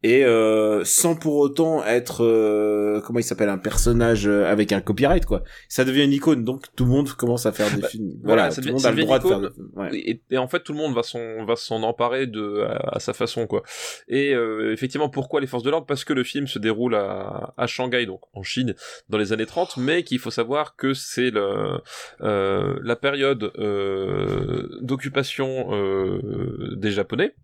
et 0.06 0.22
euh, 0.22 0.85
sans 0.85 1.16
pour 1.16 1.36
autant 1.36 1.82
être 1.82 2.22
euh, 2.22 3.01
comment 3.01 3.20
il 3.20 3.22
s'appelle 3.22 3.48
un 3.48 3.56
personnage 3.56 4.26
euh, 4.28 4.44
avec 4.44 4.70
un 4.70 4.82
copyright 4.82 5.24
quoi. 5.24 5.43
Ça 5.70 5.86
devient 5.86 6.05
une 6.05 6.12
icône, 6.12 6.44
donc 6.44 6.66
tout 6.76 6.85
le 6.85 6.90
monde 6.90 7.10
commence 7.12 7.47
à 7.47 7.52
faire 7.52 7.74
des 7.74 7.81
Bah, 7.81 7.89
films. 7.89 8.12
voilà, 8.22 8.51
ça 8.51 8.60
tout 8.60 8.68
le 8.68 8.74
monde 8.74 8.85
a 8.85 8.90
le 8.93 9.02
droit 9.02 9.18
de 9.18 9.26
faire. 9.26 9.39
une 9.39 9.48
des 9.48 9.55
films. 9.55 9.70
Ouais. 9.74 9.89
Et, 9.97 10.20
et 10.31 10.36
en 10.36 10.47
fait, 10.47 10.60
tout 10.60 10.72
le 10.72 10.78
monde 10.78 10.94
va 10.94 11.02
s'en 11.02 11.47
va 11.47 11.56
s'en 11.56 11.82
emparer 11.82 12.26
de 12.26 12.60
à, 12.68 12.97
à 12.97 13.01
sa 13.01 13.14
façon 13.14 13.47
quoi. 13.47 13.62
Et 14.09 14.35
euh, 14.35 14.72
effectivement, 14.74 15.09
pourquoi 15.09 15.40
les 15.40 15.47
forces 15.47 15.62
de 15.64 15.70
l'ordre? 15.70 15.86
Parce 15.86 16.05
que 16.05 16.12
le 16.12 16.22
film 16.22 16.47
se 16.48 16.59
déroule 16.59 16.97
à, 16.97 17.55
à 17.56 17.66
Shanghai, 17.66 18.05
donc 18.05 18.20
en 18.35 18.43
Chine, 18.43 18.74
dans 19.09 19.16
les 19.16 19.32
années 19.32 19.47
30, 19.47 19.78
mais 19.78 20.02
qu'il 20.02 20.18
faut 20.18 20.31
savoir 20.31 20.76
que 20.76 20.93
c'est 20.93 21.31
le 21.31 21.78
euh, 22.20 22.78
la 22.82 22.97
période 22.97 23.52
euh, 23.59 24.68
d'occupation 24.82 25.68
euh, 25.74 26.74
des 26.76 26.90
Japonais 26.90 27.35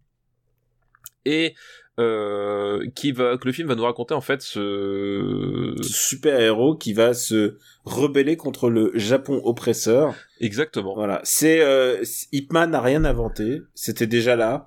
et 1.25 1.55
euh, 2.01 2.87
qui 2.95 3.13
va 3.13 3.37
que 3.37 3.47
le 3.47 3.53
film 3.53 3.69
va 3.69 3.75
nous 3.75 3.85
raconter 3.85 4.15
en 4.15 4.21
fait 4.21 4.43
ce 4.43 5.75
Super 5.83 6.41
héros 6.41 6.77
qui 6.77 6.93
va 6.93 7.15
se 7.15 7.57
rebeller 7.85 8.37
contre 8.37 8.71
le 8.71 8.91
Japon 8.95 9.41
oppresseur. 9.45 10.15
exactement 10.41 10.95
Voilà, 10.95 11.21
c'est 11.25 11.61
euh, 11.61 12.03
Ip 12.33 12.53
Man 12.53 12.71
n'a 12.71 12.81
rien 12.81 13.05
inventé, 13.05 13.63
c'était 13.75 14.07
déjà 14.07 14.37
là. 14.37 14.67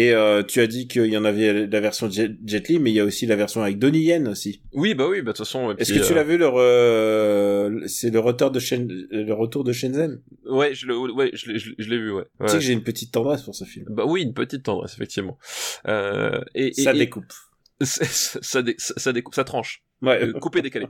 Et 0.00 0.12
euh, 0.12 0.42
tu 0.42 0.60
as 0.60 0.66
dit 0.66 0.86
qu'il 0.86 1.06
y 1.06 1.16
en 1.16 1.24
avait 1.24 1.66
la 1.66 1.80
version 1.80 2.08
Jet, 2.08 2.30
Jet 2.46 2.68
Li, 2.68 2.78
mais 2.78 2.90
il 2.90 2.94
y 2.94 3.00
a 3.00 3.04
aussi 3.04 3.26
la 3.26 3.34
version 3.36 3.62
avec 3.62 3.78
Donnie 3.78 4.02
Yen 4.02 4.28
aussi. 4.28 4.62
oui 4.72 4.94
bah 4.94 5.06
oui 5.08 5.18
bah 5.22 5.32
de 5.32 5.36
toute 5.36 5.46
façon 5.46 5.74
Est-ce 5.76 5.92
que 5.92 5.98
tu 6.06 6.12
euh, 6.12 6.14
l'as 6.14 6.24
vu 6.24 6.38
le 6.38 6.46
re- 6.46 7.86
c'est 7.88 8.10
le 8.10 8.20
retour 8.20 8.50
de 8.50 8.60
Shen... 8.60 8.86
le 9.10 9.32
retour 9.32 9.64
de 9.64 9.72
Shenzhen? 9.72 10.20
Ouais 10.46 10.74
je 10.74 10.86
le 10.86 10.96
ouais 10.96 11.30
je 11.34 11.50
l'ai 11.50 11.58
je 11.58 11.70
l'ai- 11.70 11.74
je 11.78 11.90
l'ai 11.90 11.98
vu 11.98 12.12
ouais, 12.12 12.24
Tu 12.42 12.48
sais 12.48 12.54
que 12.58 12.60
j'ai 12.62 12.72
une 12.74 12.84
petite 12.84 13.12
tendresse 13.12 13.42
pour 13.42 13.54
ce 13.54 13.64
film. 13.64 13.86
Bah 13.90 14.04
oui, 14.06 14.22
une 14.22 14.34
petite 14.34 14.62
tendresse, 14.62 14.94
effectivement. 14.94 15.38
Euh, 15.86 16.40
et, 16.54 16.72
Ça 16.74 16.94
et- 16.94 16.98
découpe. 16.98 17.32
ça, 17.80 18.04
ça, 18.06 18.62
dé- 18.62 18.74
ça, 18.78 18.94
ça 18.96 19.12
découpe, 19.12 19.34
ça 19.34 19.44
tranche. 19.44 19.82
Ouais. 20.02 20.22
Euh, 20.22 20.32
coupé, 20.32 20.62
décalé. 20.62 20.86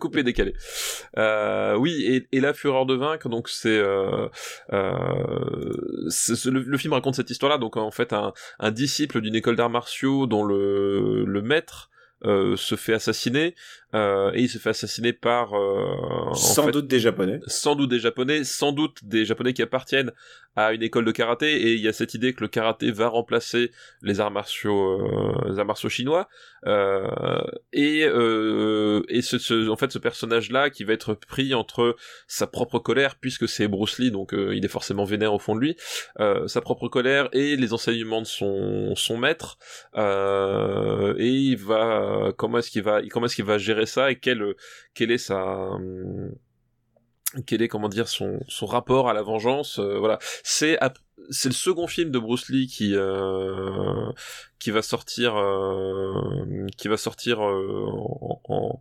coupé, 0.00 0.22
décalé. 0.22 0.54
Euh, 1.16 1.76
oui, 1.76 2.26
et, 2.32 2.40
la 2.40 2.52
fureur 2.52 2.86
de 2.86 2.94
vaincre, 2.94 3.28
donc 3.28 3.48
c'est, 3.48 3.78
euh, 3.78 4.28
euh, 4.72 5.72
le, 6.46 6.78
film 6.78 6.92
raconte 6.92 7.14
cette 7.14 7.30
histoire-là. 7.30 7.58
Donc 7.58 7.76
en 7.76 7.90
fait, 7.90 8.12
un, 8.12 8.70
disciple 8.70 9.20
d'une 9.20 9.34
école 9.34 9.56
d'arts 9.56 9.70
martiaux 9.70 10.26
dont 10.26 10.44
le, 10.44 11.42
maître 11.42 11.90
se 12.22 12.74
fait 12.76 12.94
assassiner 12.94 13.54
euh, 13.94 14.30
et 14.34 14.42
il 14.42 14.48
se 14.48 14.58
fait 14.58 14.70
assassiner 14.70 15.12
par 15.12 15.54
euh, 15.54 15.94
en 16.30 16.34
Sans 16.34 16.64
fait, 16.64 16.72
doute 16.72 16.86
des 16.86 17.00
japonais. 17.00 17.40
sans 17.46 17.74
doute 17.74 17.90
des 17.90 17.98
japonais, 18.00 18.44
sans 18.44 18.72
doute 18.72 18.98
des 19.04 19.24
japonais 19.24 19.52
qui 19.52 19.62
appartiennent 19.62 20.12
à 20.56 20.72
une 20.72 20.82
école 20.82 21.04
de 21.04 21.12
karaté, 21.12 21.52
et 21.62 21.74
il 21.74 21.80
y 21.80 21.86
a 21.86 21.92
cette 21.92 22.14
idée 22.14 22.32
que 22.34 22.40
le 22.40 22.48
karaté 22.48 22.90
va 22.90 23.06
remplacer 23.06 23.70
les 24.02 24.18
arts 24.18 24.32
martiaux, 24.32 25.00
euh, 25.00 25.48
les 25.48 25.58
arts 25.60 25.64
martiaux 25.64 25.88
chinois, 25.88 26.28
euh, 26.66 27.40
et 27.72 28.04
euh, 28.04 29.02
et 29.08 29.22
ce, 29.22 29.38
ce- 29.38 29.68
en 29.68 29.76
fait 29.76 29.92
ce 29.92 29.98
personnage-là 29.98 30.68
qui 30.70 30.82
va 30.82 30.92
être 30.92 31.14
pris 31.14 31.54
entre 31.54 31.96
sa 32.26 32.48
propre 32.48 32.80
colère, 32.80 33.14
puisque 33.14 33.48
c'est 33.48 33.68
Bruce 33.68 33.98
Lee, 34.00 34.10
donc 34.10 34.34
euh, 34.34 34.54
il 34.56 34.64
est 34.64 34.68
forcément 34.68 35.04
vénère 35.04 35.32
au 35.34 35.38
fond 35.38 35.54
de 35.54 35.60
lui, 35.60 35.76
euh, 36.18 36.48
sa 36.48 36.60
propre 36.60 36.88
colère 36.88 37.28
et 37.32 37.54
les 37.56 37.72
enseignements 37.72 38.20
de 38.20 38.26
son 38.26 38.94
son 38.96 39.18
maître, 39.18 39.56
euh, 39.96 41.14
et 41.18 41.28
il 41.28 41.56
va 41.56 42.32
comment 42.36 42.58
est-ce 42.58 42.70
qu'il 42.70 42.82
va 42.82 43.00
comment 43.08 43.26
est-ce 43.26 43.36
qu'il 43.36 43.44
va 43.44 43.58
gérer 43.58 43.79
ça 43.86 44.10
et 44.10 44.18
quelle 44.18 44.54
quelle 44.94 45.10
est 45.10 45.18
sa 45.18 45.42
hum, 45.42 46.34
quel 47.46 47.62
est 47.62 47.68
comment 47.68 47.88
dire 47.88 48.08
son 48.08 48.40
son 48.48 48.66
rapport 48.66 49.08
à 49.08 49.14
la 49.14 49.22
vengeance 49.22 49.78
euh, 49.78 49.98
voilà. 49.98 50.18
C'est 50.42 50.78
c'est 51.28 51.48
le 51.50 51.54
second 51.54 51.86
film 51.86 52.10
de 52.10 52.18
Bruce 52.18 52.48
Lee 52.48 52.66
qui 52.66 52.94
euh, 52.94 54.10
qui 54.58 54.70
va 54.70 54.82
sortir 54.82 55.36
euh, 55.36 56.66
qui 56.76 56.88
va 56.88 56.96
sortir 56.96 57.40
euh, 57.44 57.86
en, 57.86 58.40
en, 58.48 58.80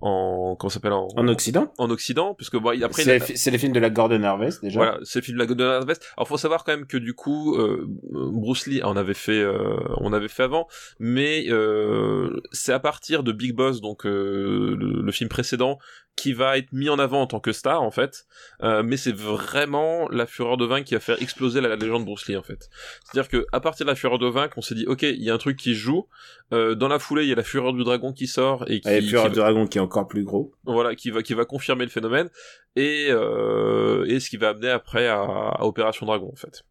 en 0.00 0.56
comment 0.56 0.68
s'appelle 0.70 0.92
en, 0.92 1.08
En 1.16 1.28
Occident 1.28 1.72
en 1.78 1.90
Occident 1.90 2.34
puisque 2.34 2.56
bon 2.56 2.72
il- 2.72 2.84
après 2.84 3.02
C'est 3.04 3.48
a- 3.48 3.50
les 3.52 3.58
films 3.58 3.72
de 3.72 3.80
la 3.80 3.90
Gordon 3.90 4.22
Harvest 4.22 4.62
déjà. 4.62 4.78
voilà, 4.78 4.98
c'est 5.02 5.20
le 5.20 5.24
film 5.24 5.36
de 5.38 5.42
la 5.42 5.46
Golden 5.46 5.66
Harvest. 5.66 6.06
Alors 6.16 6.28
faut 6.28 6.36
savoir 6.38 6.64
quand 6.64 6.72
même 6.72 6.86
que 6.86 6.96
du 6.98 7.14
coup, 7.14 7.56
euh, 7.56 7.86
Bruce 8.10 8.66
Lee 8.66 8.82
en 8.82 8.96
avait 8.96 9.14
fait, 9.14 9.40
euh, 9.40 9.76
on 9.98 10.12
avait 10.12 10.28
fait 10.28 10.42
avant, 10.42 10.66
mais 10.98 11.46
euh, 11.48 12.40
c'est 12.52 12.72
à 12.72 12.80
partir 12.80 13.22
de 13.22 13.32
Big 13.32 13.54
Boss, 13.54 13.80
donc 13.80 14.06
euh, 14.06 14.76
le, 14.78 15.02
le 15.02 15.12
film 15.12 15.28
précédent, 15.28 15.78
qui 16.16 16.32
va 16.32 16.58
être 16.58 16.72
mis 16.72 16.88
en 16.88 16.98
avant 17.00 17.22
en 17.22 17.26
tant 17.26 17.40
que 17.40 17.52
star 17.52 17.82
en 17.82 17.90
fait. 17.90 18.24
Euh, 18.62 18.82
mais 18.84 18.96
c'est 18.96 19.14
vraiment 19.14 20.08
la 20.10 20.26
Fureur 20.26 20.56
de 20.56 20.64
Vaincre 20.64 20.86
qui 20.86 20.94
va 20.94 21.00
faire 21.00 21.20
exploser 21.20 21.60
la, 21.60 21.73
la 21.76 21.84
légende 21.84 22.04
Bruce 22.04 22.26
Lee 22.28 22.36
en 22.36 22.42
fait. 22.42 22.68
C'est-à-dire 23.04 23.28
que 23.28 23.46
à 23.52 23.60
partir 23.60 23.86
de 23.86 23.90
la 23.90 23.96
Fureur 23.96 24.18
de 24.18 24.26
Vaincre, 24.26 24.54
on 24.56 24.62
s'est 24.62 24.74
dit 24.74 24.86
ok, 24.86 25.02
il 25.02 25.22
y 25.22 25.30
a 25.30 25.34
un 25.34 25.38
truc 25.38 25.56
qui 25.58 25.74
se 25.74 25.78
joue. 25.80 26.06
Euh, 26.52 26.74
dans 26.74 26.88
la 26.88 26.98
foulée, 26.98 27.22
il 27.24 27.28
y 27.28 27.32
a 27.32 27.36
la 27.36 27.42
Fureur 27.42 27.72
du 27.72 27.84
Dragon 27.84 28.12
qui 28.12 28.26
sort 28.26 28.64
et 28.68 28.80
qui, 28.80 28.88
Et 28.88 29.00
Fureur 29.02 29.26
qui 29.26 29.30
du 29.32 29.36
Dragon 29.38 29.66
qui 29.66 29.78
est 29.78 29.80
encore 29.80 30.06
plus 30.08 30.24
gros. 30.24 30.52
voilà 30.64 30.94
qui 30.94 31.10
va 31.10 31.22
qui 31.22 31.34
va 31.34 31.44
confirmer 31.44 31.84
le 31.84 31.90
phénomène 31.90 32.28
et 32.76 33.06
euh, 33.10 34.04
et 34.06 34.20
ce 34.20 34.28
qui 34.30 34.36
va 34.36 34.50
amener 34.50 34.70
après 34.70 35.06
à, 35.08 35.20
à 35.22 35.64
Opération 35.64 36.06
Dragon 36.06 36.30
en 36.32 36.36
fait 36.36 36.62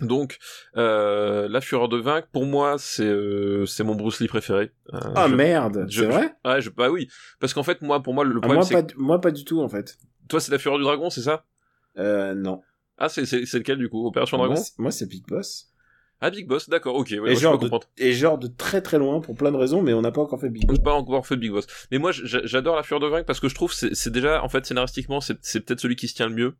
donc 0.00 0.38
euh, 0.76 1.48
la 1.48 1.60
fureur 1.60 1.88
de 1.88 1.98
vaincre 1.98 2.26
pour 2.32 2.46
moi 2.46 2.76
c'est 2.78 3.04
euh, 3.04 3.66
c'est 3.66 3.84
mon 3.84 3.94
Bruce 3.94 4.20
Lee 4.20 4.26
préféré 4.26 4.72
Euh, 4.94 4.98
Ah 5.14 5.26
je- 5.28 5.34
merde, 5.34 5.86
c'est 5.90 6.06
vrai 6.06 6.32
ouais 6.44 6.60
je 6.62 6.70
bah 6.70 6.90
oui 6.90 7.08
parce 7.40 7.52
qu'en 7.52 7.62
fait 7.62 7.82
moi 7.82 8.02
pour 8.02 8.14
moi 8.14 8.24
le 8.24 8.30
Ah, 8.36 8.40
problème 8.40 8.56
moi, 8.56 8.64
c'est 8.64 8.86
pas, 8.86 8.94
moi 8.96 9.20
pas 9.20 9.30
du 9.30 9.44
tout 9.44 9.60
en 9.60 9.68
fait. 9.68 9.98
toi 10.28 10.40
c'est 10.40 10.50
la 10.50 10.58
fureur 10.58 10.78
du 10.78 10.84
dragon 10.84 11.10
c'est 11.10 11.20
ça? 11.22 11.44
Euh, 11.98 12.34
non. 12.34 12.62
Ah 13.02 13.08
c'est 13.08 13.22
lequel 13.24 13.78
du 13.78 13.88
coup? 13.88 14.06
Opération 14.06 14.38
Dragon? 14.38 14.54
Moi 14.78 14.92
c'est 14.92 15.06
Big 15.06 15.26
Boss. 15.26 15.71
Ah 16.22 16.30
Big 16.30 16.46
Boss 16.46 16.68
d'accord 16.70 16.94
ok 16.94 17.14
ouais, 17.20 17.32
et, 17.32 17.36
genre 17.36 17.58
de, 17.58 17.64
comprendre 17.64 17.86
et 17.98 18.12
genre 18.12 18.38
de 18.38 18.46
très 18.46 18.80
très 18.80 18.96
loin 18.98 19.20
pour 19.20 19.34
plein 19.34 19.52
de 19.52 19.56
raisons, 19.58 19.82
mais 19.82 19.92
on 19.92 20.00
n'a 20.00 20.12
pas 20.12 20.22
encore 20.22 20.40
fait 20.40 20.48
Big 20.48 20.66
Boss. 20.66 20.76
J'ai 20.78 20.82
pas 20.82 20.92
encore 20.94 21.26
fait 21.26 21.36
Big 21.36 21.50
Boss. 21.50 21.66
Mais 21.90 21.98
moi, 21.98 22.12
j'a- 22.12 22.46
j'adore 22.46 22.76
la 22.76 22.82
Fureur 22.82 23.00
de 23.00 23.08
Vaincre 23.08 23.26
parce 23.26 23.40
que 23.40 23.48
je 23.48 23.54
trouve 23.54 23.72
c'est 23.74 23.94
c'est 23.94 24.10
déjà, 24.10 24.42
en 24.42 24.48
fait, 24.48 24.64
scénaristiquement, 24.64 25.20
c'est 25.20 25.34
peut-être 25.60 25.80
celui 25.80 25.96
qui 25.96 26.08
se 26.08 26.14
tient 26.14 26.28
le 26.28 26.34
mieux. 26.34 26.54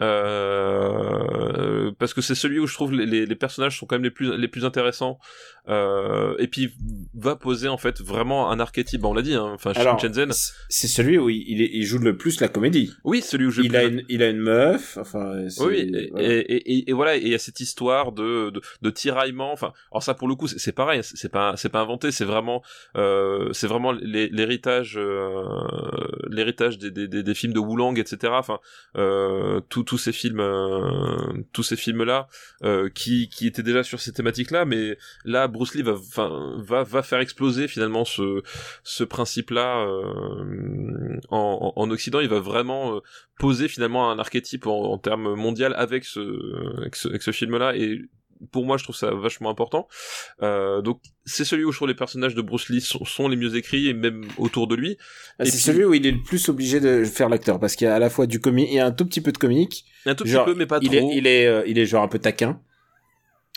Euh, 0.00 1.90
parce 1.98 2.14
que 2.14 2.20
c'est 2.20 2.34
celui 2.34 2.58
où 2.58 2.66
je 2.66 2.74
trouve 2.74 2.92
les, 2.92 3.06
les, 3.06 3.26
les 3.26 3.34
personnages 3.34 3.78
sont 3.78 3.86
quand 3.86 3.96
même 3.96 4.04
les 4.04 4.10
plus 4.10 4.36
les 4.36 4.48
plus 4.48 4.64
intéressants. 4.64 5.18
Euh, 5.68 6.34
et 6.38 6.46
puis 6.46 6.72
va 7.14 7.36
poser 7.36 7.68
en 7.68 7.76
fait 7.76 8.00
vraiment 8.00 8.50
un 8.50 8.58
archétype. 8.60 9.02
Bah, 9.02 9.08
on 9.08 9.14
l'a 9.14 9.22
dit, 9.22 9.34
hein, 9.34 9.50
enfin 9.54 9.72
Shenzhen. 9.74 10.32
c'est- 10.32 10.86
celui 10.88 11.18
où 11.18 11.28
il, 11.28 11.42
il, 11.60 11.84
joue 11.84 11.98
le 11.98 12.16
plus 12.16 12.40
la 12.40 12.48
comédie. 12.48 12.92
Oui, 13.04 13.20
celui 13.20 13.46
où 13.46 13.50
je 13.50 13.60
Il 13.62 13.76
a, 13.76 13.84
une, 13.84 14.02
il 14.08 14.22
a 14.22 14.28
une 14.30 14.38
meuf, 14.38 14.96
enfin... 14.98 15.44
Oui, 15.60 15.90
et, 15.94 16.08
voilà. 16.10 16.26
et, 16.26 16.38
et, 16.38 16.90
et 16.90 16.92
voilà, 16.94 17.16
et 17.16 17.20
il 17.20 17.28
y 17.28 17.34
a 17.34 17.38
cette 17.38 17.60
histoire 17.60 18.12
de, 18.12 18.48
de, 18.50 18.60
de 18.82 18.90
tiraillement. 18.98 19.52
Enfin, 19.52 19.72
alors 19.92 20.02
ça 20.02 20.14
pour 20.14 20.28
le 20.28 20.34
coup, 20.34 20.48
c'est 20.48 20.72
pareil, 20.72 21.00
c'est 21.02 21.30
pas, 21.30 21.54
pas 21.72 21.80
inventé, 21.80 22.10
c'est 22.10 22.24
vraiment, 22.24 22.62
euh, 22.96 23.52
c'est 23.52 23.66
vraiment 23.66 23.92
l'hé- 23.92 24.28
l'héritage, 24.30 24.98
euh, 24.98 25.44
l'héritage 26.28 26.78
des, 26.78 27.34
films 27.34 27.52
de 27.52 27.60
Wulang, 27.60 27.98
etc. 27.98 28.32
Enfin, 28.36 28.58
euh, 28.96 29.60
tous 29.68 29.84
tous 29.84 29.98
ces 29.98 30.12
films, 30.12 30.42
tous 31.52 31.62
ces 31.62 31.76
films 31.76 32.02
là, 32.04 32.26
qui, 32.94 33.28
qui 33.28 33.46
étaient 33.46 33.62
déjà 33.62 33.82
sur 33.82 34.00
ces 34.00 34.12
thématiques 34.12 34.50
là, 34.50 34.64
mais 34.64 34.98
là, 35.24 35.46
Bruce 35.48 35.74
Lee 35.74 35.82
va, 35.82 35.94
va, 36.58 36.82
va 36.82 37.02
faire 37.02 37.20
exploser 37.20 37.68
finalement 37.68 38.04
ce, 38.04 38.42
ce 38.82 39.04
principe 39.04 39.50
là 39.50 39.86
en, 41.28 41.28
en, 41.30 41.72
en 41.76 41.90
Occident. 41.90 42.20
Il 42.20 42.28
va 42.28 42.40
vraiment 42.40 43.00
poser 43.38 43.68
finalement 43.68 44.10
un 44.10 44.18
archétype 44.18 44.66
en, 44.66 44.98
termes 44.98 45.34
mondial 45.34 45.74
avec 45.76 46.04
ce, 46.04 46.20
avec 46.80 46.96
ce, 46.96 47.08
avec 47.08 47.22
ce 47.22 47.30
film-là 47.30 47.76
et 47.76 48.00
pour 48.52 48.64
moi, 48.64 48.76
je 48.76 48.84
trouve 48.84 48.96
ça 48.96 49.10
vachement 49.12 49.50
important. 49.50 49.88
Euh, 50.42 50.80
donc, 50.82 51.00
c'est 51.24 51.44
celui 51.44 51.64
où 51.64 51.72
je 51.72 51.76
trouve 51.78 51.88
les 51.88 51.94
personnages 51.94 52.34
de 52.34 52.42
Bruce 52.42 52.68
Lee 52.68 52.80
sont, 52.80 53.04
sont 53.04 53.28
les 53.28 53.36
mieux 53.36 53.56
écrits 53.56 53.88
et 53.88 53.94
même 53.94 54.24
autour 54.38 54.66
de 54.66 54.74
lui. 54.74 54.96
Ah, 55.38 55.44
c'est 55.44 55.50
puis- 55.52 55.60
celui 55.60 55.84
où 55.84 55.94
il 55.94 56.06
est 56.06 56.12
le 56.12 56.22
plus 56.22 56.48
obligé 56.48 56.80
de 56.80 57.04
faire 57.04 57.28
l'acteur 57.28 57.58
parce 57.60 57.76
qu'il 57.76 57.86
y 57.86 57.88
a 57.90 57.94
à 57.94 57.98
la 57.98 58.10
fois 58.10 58.26
du 58.26 58.40
comique, 58.40 58.68
il 58.70 58.76
y 58.76 58.80
a 58.80 58.86
un 58.86 58.92
tout 58.92 59.04
petit 59.06 59.20
peu 59.20 59.32
de 59.32 59.38
comique. 59.38 59.84
Un 60.06 60.14
tout 60.14 60.24
Genre, 60.26 60.44
petit 60.44 60.52
peu, 60.52 60.58
mais 60.58 60.66
pas 60.66 60.78
il 60.82 60.88
trop. 60.90 61.10
est, 61.10 61.16
il 61.16 61.26
est, 61.26 61.46
euh, 61.46 61.62
il 61.66 61.78
est 61.78 61.86
genre 61.86 62.02
un 62.02 62.08
peu 62.08 62.18
taquin. 62.18 62.60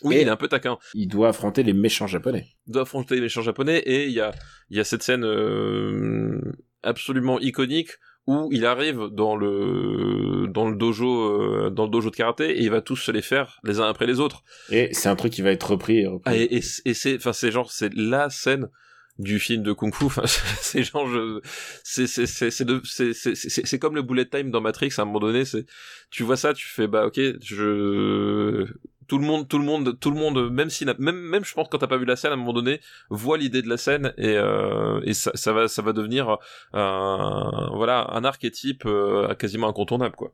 Oui, 0.04 0.16
et- 0.16 0.22
il 0.22 0.28
est 0.28 0.32
un 0.32 0.36
peu 0.38 0.48
taquin. 0.48 0.78
Il 0.96 1.08
doit 1.08 1.30
affronter 1.30 1.62
les 1.64 1.74
méchants 1.74 2.08
japonais. 2.08 2.48
Il 2.68 2.74
doit 2.74 2.82
affronter 2.84 3.16
les 3.16 3.22
méchants 3.22 3.44
japonais 3.44 3.80
et 3.80 4.06
il 4.08 4.12
y 4.14 4.20
a, 4.20 4.32
il 4.72 4.78
y 4.78 4.80
a 4.80 4.84
cette 4.84 5.04
scène 5.04 5.24
euh, 5.24 6.42
absolument 6.84 7.40
iconique 7.40 7.90
où 8.28 8.50
il 8.52 8.66
arrive 8.66 9.08
dans 9.12 9.36
le 9.36 10.48
dans 10.48 10.70
le 10.70 10.76
dojo 10.76 11.08
euh, 11.08 11.70
dans 11.70 11.86
le 11.86 11.90
dojo 11.90 12.10
de 12.10 12.16
karaté 12.16 12.52
et 12.52 12.62
il 12.62 12.70
va 12.70 12.82
tous 12.82 12.96
se 12.96 13.12
les 13.12 13.22
faire 13.22 13.60
les 13.64 13.80
uns 13.80 13.88
après 13.88 14.06
les 14.06 14.20
autres. 14.20 14.44
Et 14.70 14.90
c'est 14.94 15.10
un 15.10 15.16
truc 15.16 15.34
qui 15.34 15.42
va 15.42 15.52
être 15.52 15.72
repris 15.72 16.00
et 16.00 16.08
repris. 16.08 16.32
Ah, 16.32 16.38
et, 16.38 16.44
et, 16.44 16.62
et 16.86 16.94
c'est 16.94 17.16
enfin 17.16 17.34
c'est 17.34 17.52
genre 17.52 17.72
c'est 17.72 17.94
la 17.96 18.30
scène 18.30 18.70
du 19.18 19.40
film 19.40 19.64
de 19.64 19.74
kung 19.74 19.94
fu 19.94 20.06
enfin 20.06 20.24
c'est 20.26 20.84
genre 20.84 21.08
je 21.08 21.42
c'est 21.84 22.08
c'est 22.08 22.28
c'est 22.28 22.52
c'est 22.54 23.80
comme 23.80 23.96
le 23.96 24.02
bullet 24.02 24.26
time 24.26 24.52
dans 24.52 24.62
Matrix 24.62 24.92
à 24.98 25.02
un 25.02 25.06
moment 25.06 25.20
donné 25.20 25.46
c'est 25.46 25.66
tu 26.10 26.24
vois 26.24 26.38
ça 26.38 26.54
tu 26.54 26.68
fais 26.68 26.88
bah 26.88 27.06
ok 27.06 27.20
je 27.42 28.66
tout 29.12 29.18
le 29.18 29.26
monde 29.26 29.46
tout 29.46 29.58
le 29.58 29.66
monde 29.66 30.00
tout 30.00 30.10
le 30.10 30.16
monde 30.16 30.50
même 30.50 30.70
si 30.70 30.86
même 30.86 31.18
même 31.18 31.44
je 31.44 31.54
pense 31.54 31.68
quand 31.70 31.80
t'as 31.80 31.88
pas 31.88 31.98
vu 31.98 32.06
la 32.06 32.16
scène 32.16 32.32
à 32.32 32.36
un 32.36 32.38
moment 32.38 32.54
donné 32.54 32.80
voit 33.10 33.38
l'idée 33.38 33.62
de 33.62 33.68
la 33.68 33.76
scène 33.76 34.14
et 34.18 34.38
euh, 34.38 35.02
et 35.04 35.14
ça 35.14 35.52
va 35.52 35.68
ça 35.68 35.82
va 35.82 35.92
devenir 35.92 36.38
un 36.72 37.70
voilà 37.74 38.08
un 38.12 38.24
archétype 38.24 38.84
euh, 38.86 39.36
quasiment 39.36 39.68
incontournable 39.68 40.16
quoi. 40.16 40.32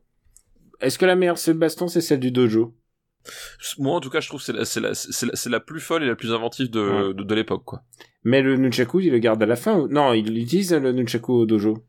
Est-ce 0.80 0.96
que 0.96 1.06
la 1.06 1.16
meilleure 1.16 1.38
scène 1.38 1.58
c'est 1.88 2.00
celle 2.00 2.20
du 2.20 2.30
dojo? 2.30 2.72
Moi 3.78 3.96
en 3.96 4.00
tout 4.00 4.10
cas 4.10 4.20
je 4.20 4.28
trouve 4.28 4.40
que 4.40 4.46
c'est 4.46 4.52
la 4.52 4.64
c'est 4.64 4.80
la 4.80 4.94
c'est 4.94 5.26
la, 5.26 5.32
c'est 5.36 5.50
la 5.50 5.60
plus 5.60 5.80
folle 5.80 6.02
et 6.02 6.06
la 6.06 6.16
plus 6.16 6.32
inventive 6.32 6.70
de 6.70 6.80
Ouais. 6.80 7.14
de, 7.14 7.22
de 7.22 7.34
l'époque 7.34 7.62
quoi 7.64 7.82
Mais 8.24 8.42
le 8.42 8.56
nunchaku, 8.56 9.00
il 9.00 9.10
le 9.10 9.18
garde 9.18 9.42
à 9.42 9.46
la 9.46 9.56
fin 9.56 9.76
ou... 9.78 9.88
Non, 9.88 10.12
il 10.12 10.36
utilise 10.38 10.72
le 10.72 10.92
nunchaku 10.92 11.32
au 11.32 11.46
dojo. 11.46 11.84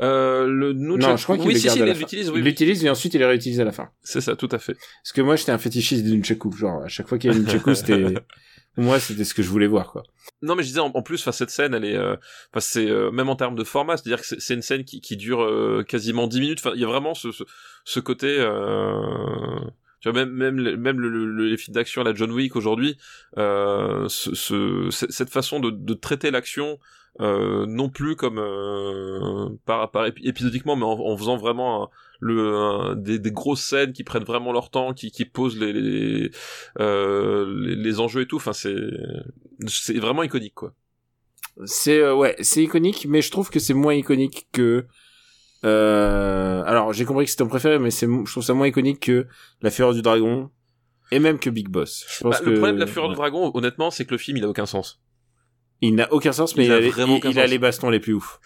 Euh, 0.00 0.46
le 0.46 0.72
nunchaku. 0.72 1.10
Non, 1.10 1.16
je 1.16 1.22
crois 1.24 1.36
qu'il 1.38 1.46
oui, 1.48 1.54
le 1.54 1.58
si, 1.60 1.66
garde 1.66 1.76
si, 1.78 1.82
à 1.82 1.86
la 1.86 1.92
il 1.92 1.94
fin. 1.94 2.00
l'utilise, 2.00 2.30
oui. 2.30 2.42
l'utilise 2.42 2.84
et 2.84 2.90
ensuite 2.90 3.14
il 3.14 3.20
le 3.20 3.26
réutilise 3.26 3.60
à 3.60 3.64
la 3.64 3.72
fin. 3.72 3.88
C'est 4.02 4.20
ça, 4.20 4.36
tout 4.36 4.48
à 4.50 4.58
fait. 4.58 4.74
Parce 4.74 5.12
que 5.14 5.20
moi, 5.22 5.36
j'étais 5.36 5.52
un 5.52 5.58
fétichiste 5.58 6.04
du 6.04 6.12
nunchaku. 6.16 6.50
Genre, 6.56 6.82
à 6.82 6.88
chaque 6.88 7.08
fois 7.08 7.18
qu'il 7.18 7.30
y 7.30 7.34
a 7.34 7.36
un 7.36 7.40
nunchaku, 7.40 7.74
c'était... 7.80 8.14
Moi, 8.78 9.00
c'était 9.00 9.24
ce 9.24 9.32
que 9.32 9.42
je 9.42 9.48
voulais 9.48 9.66
voir, 9.66 9.90
quoi. 9.90 10.02
Non, 10.42 10.54
mais 10.54 10.62
je 10.62 10.68
disais, 10.68 10.80
en, 10.80 10.90
en 10.92 11.02
plus, 11.02 11.18
enfin, 11.22 11.32
cette 11.32 11.48
scène, 11.48 11.72
elle 11.72 11.84
est, 11.86 11.96
euh, 11.96 12.14
c'est, 12.58 12.86
euh, 12.90 13.10
même 13.10 13.30
en 13.30 13.36
termes 13.36 13.54
de 13.56 13.64
format, 13.64 13.96
c'est-à-dire 13.96 14.20
que 14.20 14.26
c'est- 14.26 14.38
c'est 14.38 14.52
une 14.52 14.60
scène 14.60 14.84
qui, 14.84 15.00
qui 15.00 15.16
dure 15.16 15.42
euh, 15.42 15.82
quasiment 15.82 16.26
10 16.26 16.40
minutes. 16.40 16.58
Enfin, 16.60 16.72
il 16.74 16.80
y 16.82 16.84
a 16.84 16.86
vraiment 16.86 17.14
ce, 17.14 17.32
ce, 17.32 17.42
ce 17.86 18.00
côté, 18.00 18.36
même, 20.12 20.30
même, 20.30 20.76
même 20.76 21.00
le, 21.00 21.08
le- 21.08 21.46
les 21.48 21.56
films 21.56 21.74
d'action 21.74 22.02
la 22.02 22.14
John 22.14 22.30
Wick 22.32 22.56
aujourd'hui, 22.56 22.96
euh, 23.38 24.08
ce, 24.08 24.34
ce- 24.34 24.88
cette 24.90 25.30
façon 25.30 25.60
de, 25.60 25.70
de 25.70 25.94
traiter 25.94 26.30
l'action, 26.30 26.78
euh, 27.20 27.64
non 27.66 27.88
plus 27.88 28.14
comme 28.16 28.38
euh, 28.38 29.48
par, 29.64 29.90
par 29.90 30.06
épi- 30.06 30.26
épisodiquement, 30.28 30.76
mais 30.76 30.84
en, 30.84 30.98
en 30.98 31.16
faisant 31.16 31.36
vraiment 31.36 31.90
le, 32.20 32.94
des, 32.96 33.18
des 33.18 33.30
grosses 33.32 33.62
scènes 33.62 33.92
qui 33.92 34.04
prennent 34.04 34.24
vraiment 34.24 34.52
leur 34.52 34.70
temps, 34.70 34.92
qui, 34.92 35.10
qui 35.10 35.24
posent 35.24 35.58
les, 35.58 35.72
les, 35.72 36.30
euh, 36.80 37.46
les, 37.64 37.76
les 37.76 38.00
enjeux 38.00 38.22
et 38.22 38.26
tout. 38.26 38.36
Enfin, 38.36 38.52
c'est 38.52 38.74
c'est 39.66 39.98
vraiment 39.98 40.22
iconique, 40.22 40.54
quoi. 40.54 40.74
C'est 41.64 42.00
euh, 42.00 42.14
ouais, 42.14 42.36
c'est 42.40 42.62
iconique, 42.62 43.06
mais 43.08 43.22
je 43.22 43.30
trouve 43.30 43.48
que 43.50 43.58
c'est 43.58 43.74
moins 43.74 43.94
iconique 43.94 44.46
que. 44.52 44.84
Euh... 45.66 46.62
Alors, 46.64 46.92
j'ai 46.92 47.04
compris 47.04 47.24
que 47.24 47.30
c'était 47.30 47.44
ton 47.44 47.48
préféré, 47.48 47.78
mais 47.78 47.90
c'est, 47.90 48.06
je 48.06 48.30
trouve 48.30 48.42
ça 48.44 48.54
moins 48.54 48.66
iconique 48.68 49.00
que 49.00 49.26
La 49.62 49.70
Fureur 49.70 49.92
du 49.94 50.02
Dragon 50.02 50.50
et 51.12 51.18
même 51.18 51.38
que 51.38 51.50
Big 51.50 51.68
Boss. 51.68 52.04
Je 52.08 52.22
pense 52.22 52.40
Bah, 52.40 52.46
Le 52.50 52.54
problème 52.54 52.76
de 52.76 52.80
la 52.80 52.86
Fureur 52.86 53.08
ouais. 53.08 53.14
du 53.14 53.18
Dragon, 53.18 53.50
honnêtement, 53.54 53.90
c'est 53.90 54.04
que 54.04 54.12
le 54.12 54.18
film, 54.18 54.36
il 54.38 54.44
a 54.44 54.48
aucun 54.48 54.66
sens. 54.66 55.00
Il 55.82 55.94
n'a 55.94 56.10
aucun 56.12 56.32
sens, 56.32 56.56
mais 56.56 56.64
Il 56.64 56.68
il, 56.68 56.72
a 56.72 56.80
il- 56.80 57.20
il 57.30 57.38
a 57.38 57.46
les 57.46 57.58
bastons 57.58 57.90
les 57.90 58.00
plus 58.00 58.14
ouf. 58.14 58.40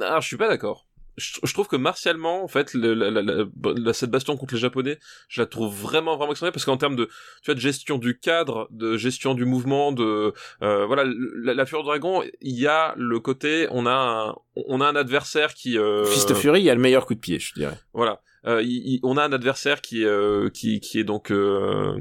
Ah, 0.00 0.18
je 0.20 0.26
suis 0.26 0.36
pas 0.36 0.48
d'accord. 0.48 0.86
Je, 1.20 1.52
trouve 1.52 1.68
que 1.68 1.76
martialement, 1.76 2.42
en 2.42 2.48
fait, 2.48 2.74
le, 2.74 2.94
la, 2.94 3.10
la, 3.10 3.22
la- 3.22 3.92
cette 3.92 4.10
baston 4.10 4.36
contre 4.36 4.54
les 4.54 4.60
Japonais, 4.60 4.98
je 5.28 5.40
la 5.40 5.46
trouve 5.46 5.72
vraiment, 5.74 6.16
vraiment 6.16 6.32
extraordinaire 6.32 6.52
parce 6.52 6.64
qu'en 6.64 6.76
termes 6.76 6.96
de, 6.96 7.04
tu 7.06 7.46
vois, 7.46 7.54
de 7.54 7.60
gestion 7.60 7.98
du 7.98 8.18
cadre, 8.18 8.66
de 8.70 8.96
gestion 8.96 9.34
du 9.34 9.44
mouvement, 9.44 9.92
de, 9.92 10.32
euh, 10.62 10.86
voilà, 10.86 11.04
la, 11.44 11.54
la 11.54 11.66
Fureur 11.66 11.84
Dragon, 11.84 12.22
il 12.40 12.58
y 12.58 12.66
a 12.66 12.94
le 12.96 13.20
côté, 13.20 13.66
on 13.70 13.86
a 13.86 13.92
un, 13.92 14.34
on 14.66 14.80
a 14.80 14.86
un 14.86 14.96
adversaire 14.96 15.54
qui, 15.54 15.78
euh, 15.78 16.04
Fist 16.06 16.30
of 16.30 16.38
Fury, 16.40 16.60
il 16.60 16.64
y 16.64 16.70
a 16.70 16.74
le 16.74 16.80
meilleur 16.80 17.06
coup 17.06 17.14
de 17.14 17.20
pied, 17.20 17.38
je 17.38 17.52
dirais. 17.54 17.78
Voilà. 17.92 18.20
Euh, 18.46 18.62
il- 18.62 18.94
il- 18.94 19.00
on 19.02 19.16
a 19.16 19.24
un 19.24 19.32
adversaire 19.32 19.80
qui 19.82 20.02
est 20.02 20.06
euh, 20.06 20.48
qui 20.48 20.80
qui 20.80 20.98
est 20.98 21.04
donc 21.04 21.30
euh, 21.30 21.94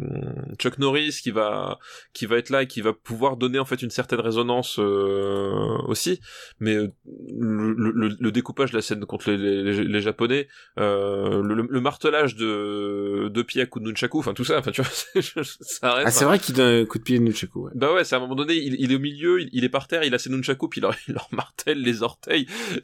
Chuck 0.57 0.77
Norris 0.77 1.19
qui 1.21 1.31
va 1.31 1.79
qui 2.13 2.25
va 2.25 2.37
être 2.37 2.49
là 2.49 2.63
et 2.63 2.67
qui 2.67 2.79
va 2.81 2.93
pouvoir 2.93 3.35
donner 3.35 3.59
en 3.59 3.65
fait 3.65 3.81
une 3.81 3.89
certaine 3.89 4.21
résonance 4.21 4.77
euh, 4.79 5.77
aussi 5.87 6.21
mais 6.59 6.75
euh, 6.75 6.87
le, 7.05 7.73
le, 7.91 8.15
le 8.19 8.31
découpage 8.31 8.71
de 8.71 8.77
la 8.77 8.81
scène 8.81 9.05
contre 9.05 9.31
les, 9.31 9.63
les, 9.63 9.83
les 9.83 10.01
japonais 10.01 10.47
euh, 10.79 11.41
le, 11.43 11.67
le 11.69 11.81
martelage 11.81 12.35
de 12.35 13.27
de 13.29 13.41
pied 13.41 13.61
à 13.61 13.65
coup 13.65 13.79
de 13.81 13.85
nunchaku 13.85 14.19
enfin 14.19 14.33
tout 14.33 14.45
ça 14.45 14.59
enfin 14.59 14.71
tu 14.71 14.81
vois 14.81 14.91
ça 15.43 15.93
reste 15.95 16.07
Ah, 16.07 16.11
c'est 16.11 16.25
vrai 16.25 16.39
qu'il 16.39 16.55
donne 16.55 16.83
un 16.83 16.85
coup 16.85 16.99
de 16.99 17.03
pied 17.03 17.19
de 17.19 17.23
Nunchaku, 17.23 17.65
ouais. 17.65 17.71
bah 17.75 17.93
ouais, 17.93 18.03
c'est 18.05 18.15
à 18.15 18.17
un 18.17 18.21
moment 18.21 18.35
donné, 18.35 18.53
il, 18.55 18.75
il 18.79 18.91
est 18.91 18.95
au 18.95 18.99
milieu, 18.99 19.41
il, 19.41 19.49
il 19.51 19.63
est 19.65 19.69
par 19.69 19.87
terre, 19.87 20.03
il 20.03 20.13
a 20.13 20.19
ses 20.19 20.29
nunchaku, 20.29 20.69
puis 20.69 20.79
il 20.79 20.83
leur, 20.83 20.95
il 21.07 21.13
leur 21.15 21.27
martèle 21.31 21.81
les 21.81 22.01
orteils. 22.01 22.47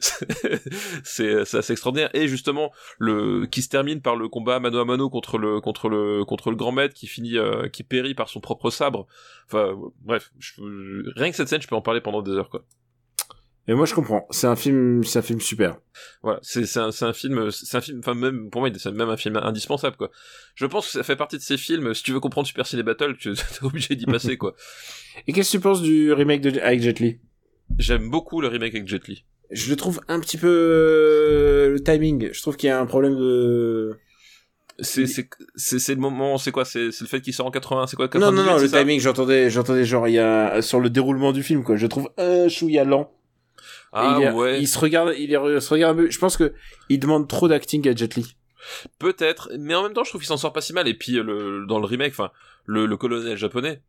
c'est 1.04 1.44
c'est 1.44 1.58
assez 1.58 1.72
extraordinaire. 1.72 2.10
Et 2.14 2.28
justement, 2.28 2.72
le 2.98 3.45
qui 3.46 3.62
se 3.62 3.68
termine 3.68 4.00
par 4.00 4.16
le 4.16 4.28
combat 4.28 4.60
mano 4.60 4.78
à 4.78 4.84
mano 4.84 5.08
contre 5.10 5.38
le 5.38 5.60
contre 5.60 5.88
le 5.88 6.24
contre 6.24 6.50
le 6.50 6.56
grand 6.56 6.72
maître 6.72 6.94
qui 6.94 7.06
finit 7.06 7.38
euh, 7.38 7.68
qui 7.68 7.82
périt 7.82 8.14
par 8.14 8.28
son 8.28 8.40
propre 8.40 8.70
sabre. 8.70 9.06
Enfin 9.46 9.68
euh, 9.70 9.76
bref, 10.02 10.32
je- 10.38 11.10
rien 11.18 11.30
que 11.30 11.36
cette 11.36 11.48
scène, 11.48 11.62
je 11.62 11.68
peux 11.68 11.76
en 11.76 11.82
parler 11.82 12.00
pendant 12.00 12.22
des 12.22 12.32
heures 12.32 12.50
quoi. 12.50 12.64
Et 13.68 13.74
moi, 13.74 13.84
je 13.84 13.94
comprends. 13.94 14.28
C'est 14.30 14.46
un 14.46 14.54
film, 14.54 15.02
c'est 15.02 15.18
un 15.18 15.22
film 15.22 15.40
super. 15.40 15.76
Voilà, 16.22 16.38
c'est 16.42 16.66
c'est 16.66 16.78
un 16.78 16.92
c'est 16.92 17.04
un 17.04 17.12
film 17.12 17.50
c'est 17.50 17.76
un 17.76 17.80
film 17.80 17.98
enfin 17.98 18.14
même 18.14 18.48
pour 18.48 18.60
moi 18.60 18.70
c'est 18.78 18.92
même 18.92 19.08
un 19.08 19.16
film 19.16 19.36
indispensable 19.36 19.96
quoi. 19.96 20.12
Je 20.54 20.66
pense 20.66 20.86
que 20.86 20.92
ça 20.92 21.02
fait 21.02 21.16
partie 21.16 21.36
de 21.36 21.42
ces 21.42 21.56
films 21.56 21.92
si 21.92 22.04
tu 22.04 22.12
veux 22.12 22.20
comprendre 22.20 22.46
Super 22.46 22.64
Ciné 22.64 22.84
Battle, 22.84 23.16
tu 23.18 23.30
es 23.32 23.64
obligé 23.64 23.96
d'y 23.96 24.06
passer 24.06 24.36
quoi. 24.36 24.54
Et 25.26 25.32
qu'est-ce 25.32 25.50
que 25.50 25.56
tu 25.56 25.62
penses 25.62 25.82
du 25.82 26.12
remake 26.12 26.42
de, 26.42 26.60
avec 26.60 26.80
Jet 26.80 27.00
Li? 27.00 27.18
J'aime 27.76 28.08
beaucoup 28.08 28.40
le 28.40 28.46
remake 28.46 28.74
avec 28.76 28.86
Jet 28.86 29.08
Li. 29.08 29.24
Je 29.50 29.70
le 29.70 29.76
trouve 29.76 30.00
un 30.08 30.20
petit 30.20 30.36
peu, 30.38 30.48
euh, 30.48 31.70
le 31.70 31.80
timing. 31.82 32.30
Je 32.32 32.40
trouve 32.42 32.56
qu'il 32.56 32.68
y 32.68 32.70
a 32.70 32.80
un 32.80 32.86
problème 32.86 33.16
de... 33.16 33.96
C'est 34.78 35.06
c'est 35.06 35.28
c'est 35.78 35.94
le 35.94 36.00
moment, 36.00 36.36
c'est 36.36 36.50
quoi? 36.50 36.66
C'est 36.66 36.90
c'est 36.90 37.02
le 37.04 37.08
fait 37.08 37.22
qu'il 37.22 37.32
sort 37.32 37.46
en 37.46 37.50
80, 37.50 37.86
c'est 37.86 37.96
quoi 37.96 38.08
Non, 38.12 38.30
non, 38.30 38.44
98, 38.44 38.50
non, 38.52 38.58
c'est 38.58 38.64
le 38.76 38.82
timing, 38.82 39.00
j'entendais, 39.00 39.48
j'entendais 39.48 39.84
genre, 39.86 40.06
il 40.06 40.12
y 40.14 40.18
a, 40.18 40.60
sur 40.60 40.80
le 40.80 40.90
déroulement 40.90 41.32
du 41.32 41.42
film, 41.42 41.64
quoi. 41.64 41.76
Je 41.76 41.86
trouve 41.86 42.10
un 42.18 42.46
chouïa 42.48 42.84
lent. 42.84 43.10
Ah 43.94 44.18
il, 44.20 44.30
ouais, 44.32 44.60
il 44.60 44.66
se 44.68 44.78
regarde, 44.78 45.14
il 45.16 45.32
est- 45.32 45.60
se 45.60 45.70
regarde 45.72 45.98
un 45.98 46.02
peu. 46.02 46.10
Je 46.10 46.18
pense 46.18 46.36
que 46.36 46.52
il 46.90 46.98
demande 46.98 47.26
trop 47.26 47.48
d'acting 47.48 47.88
à 47.88 47.94
Jet 47.96 48.16
Li. 48.16 48.36
peut-être, 48.98 49.50
mais 49.58 49.74
en 49.74 49.82
même 49.82 49.94
temps, 49.94 50.04
je 50.04 50.10
trouve 50.10 50.20
qu'il 50.20 50.28
s'en 50.28 50.36
sort 50.36 50.52
pas 50.52 50.60
si 50.60 50.74
mal. 50.74 50.86
Et 50.88 50.94
puis 50.94 51.16
euh, 51.16 51.22
le 51.22 51.66
dans 51.66 51.78
le 51.78 51.86
remake, 51.86 52.12
enfin 52.12 52.30
le, 52.66 52.84
le 52.84 52.96
colonel 52.98 53.38
japonais, 53.38 53.80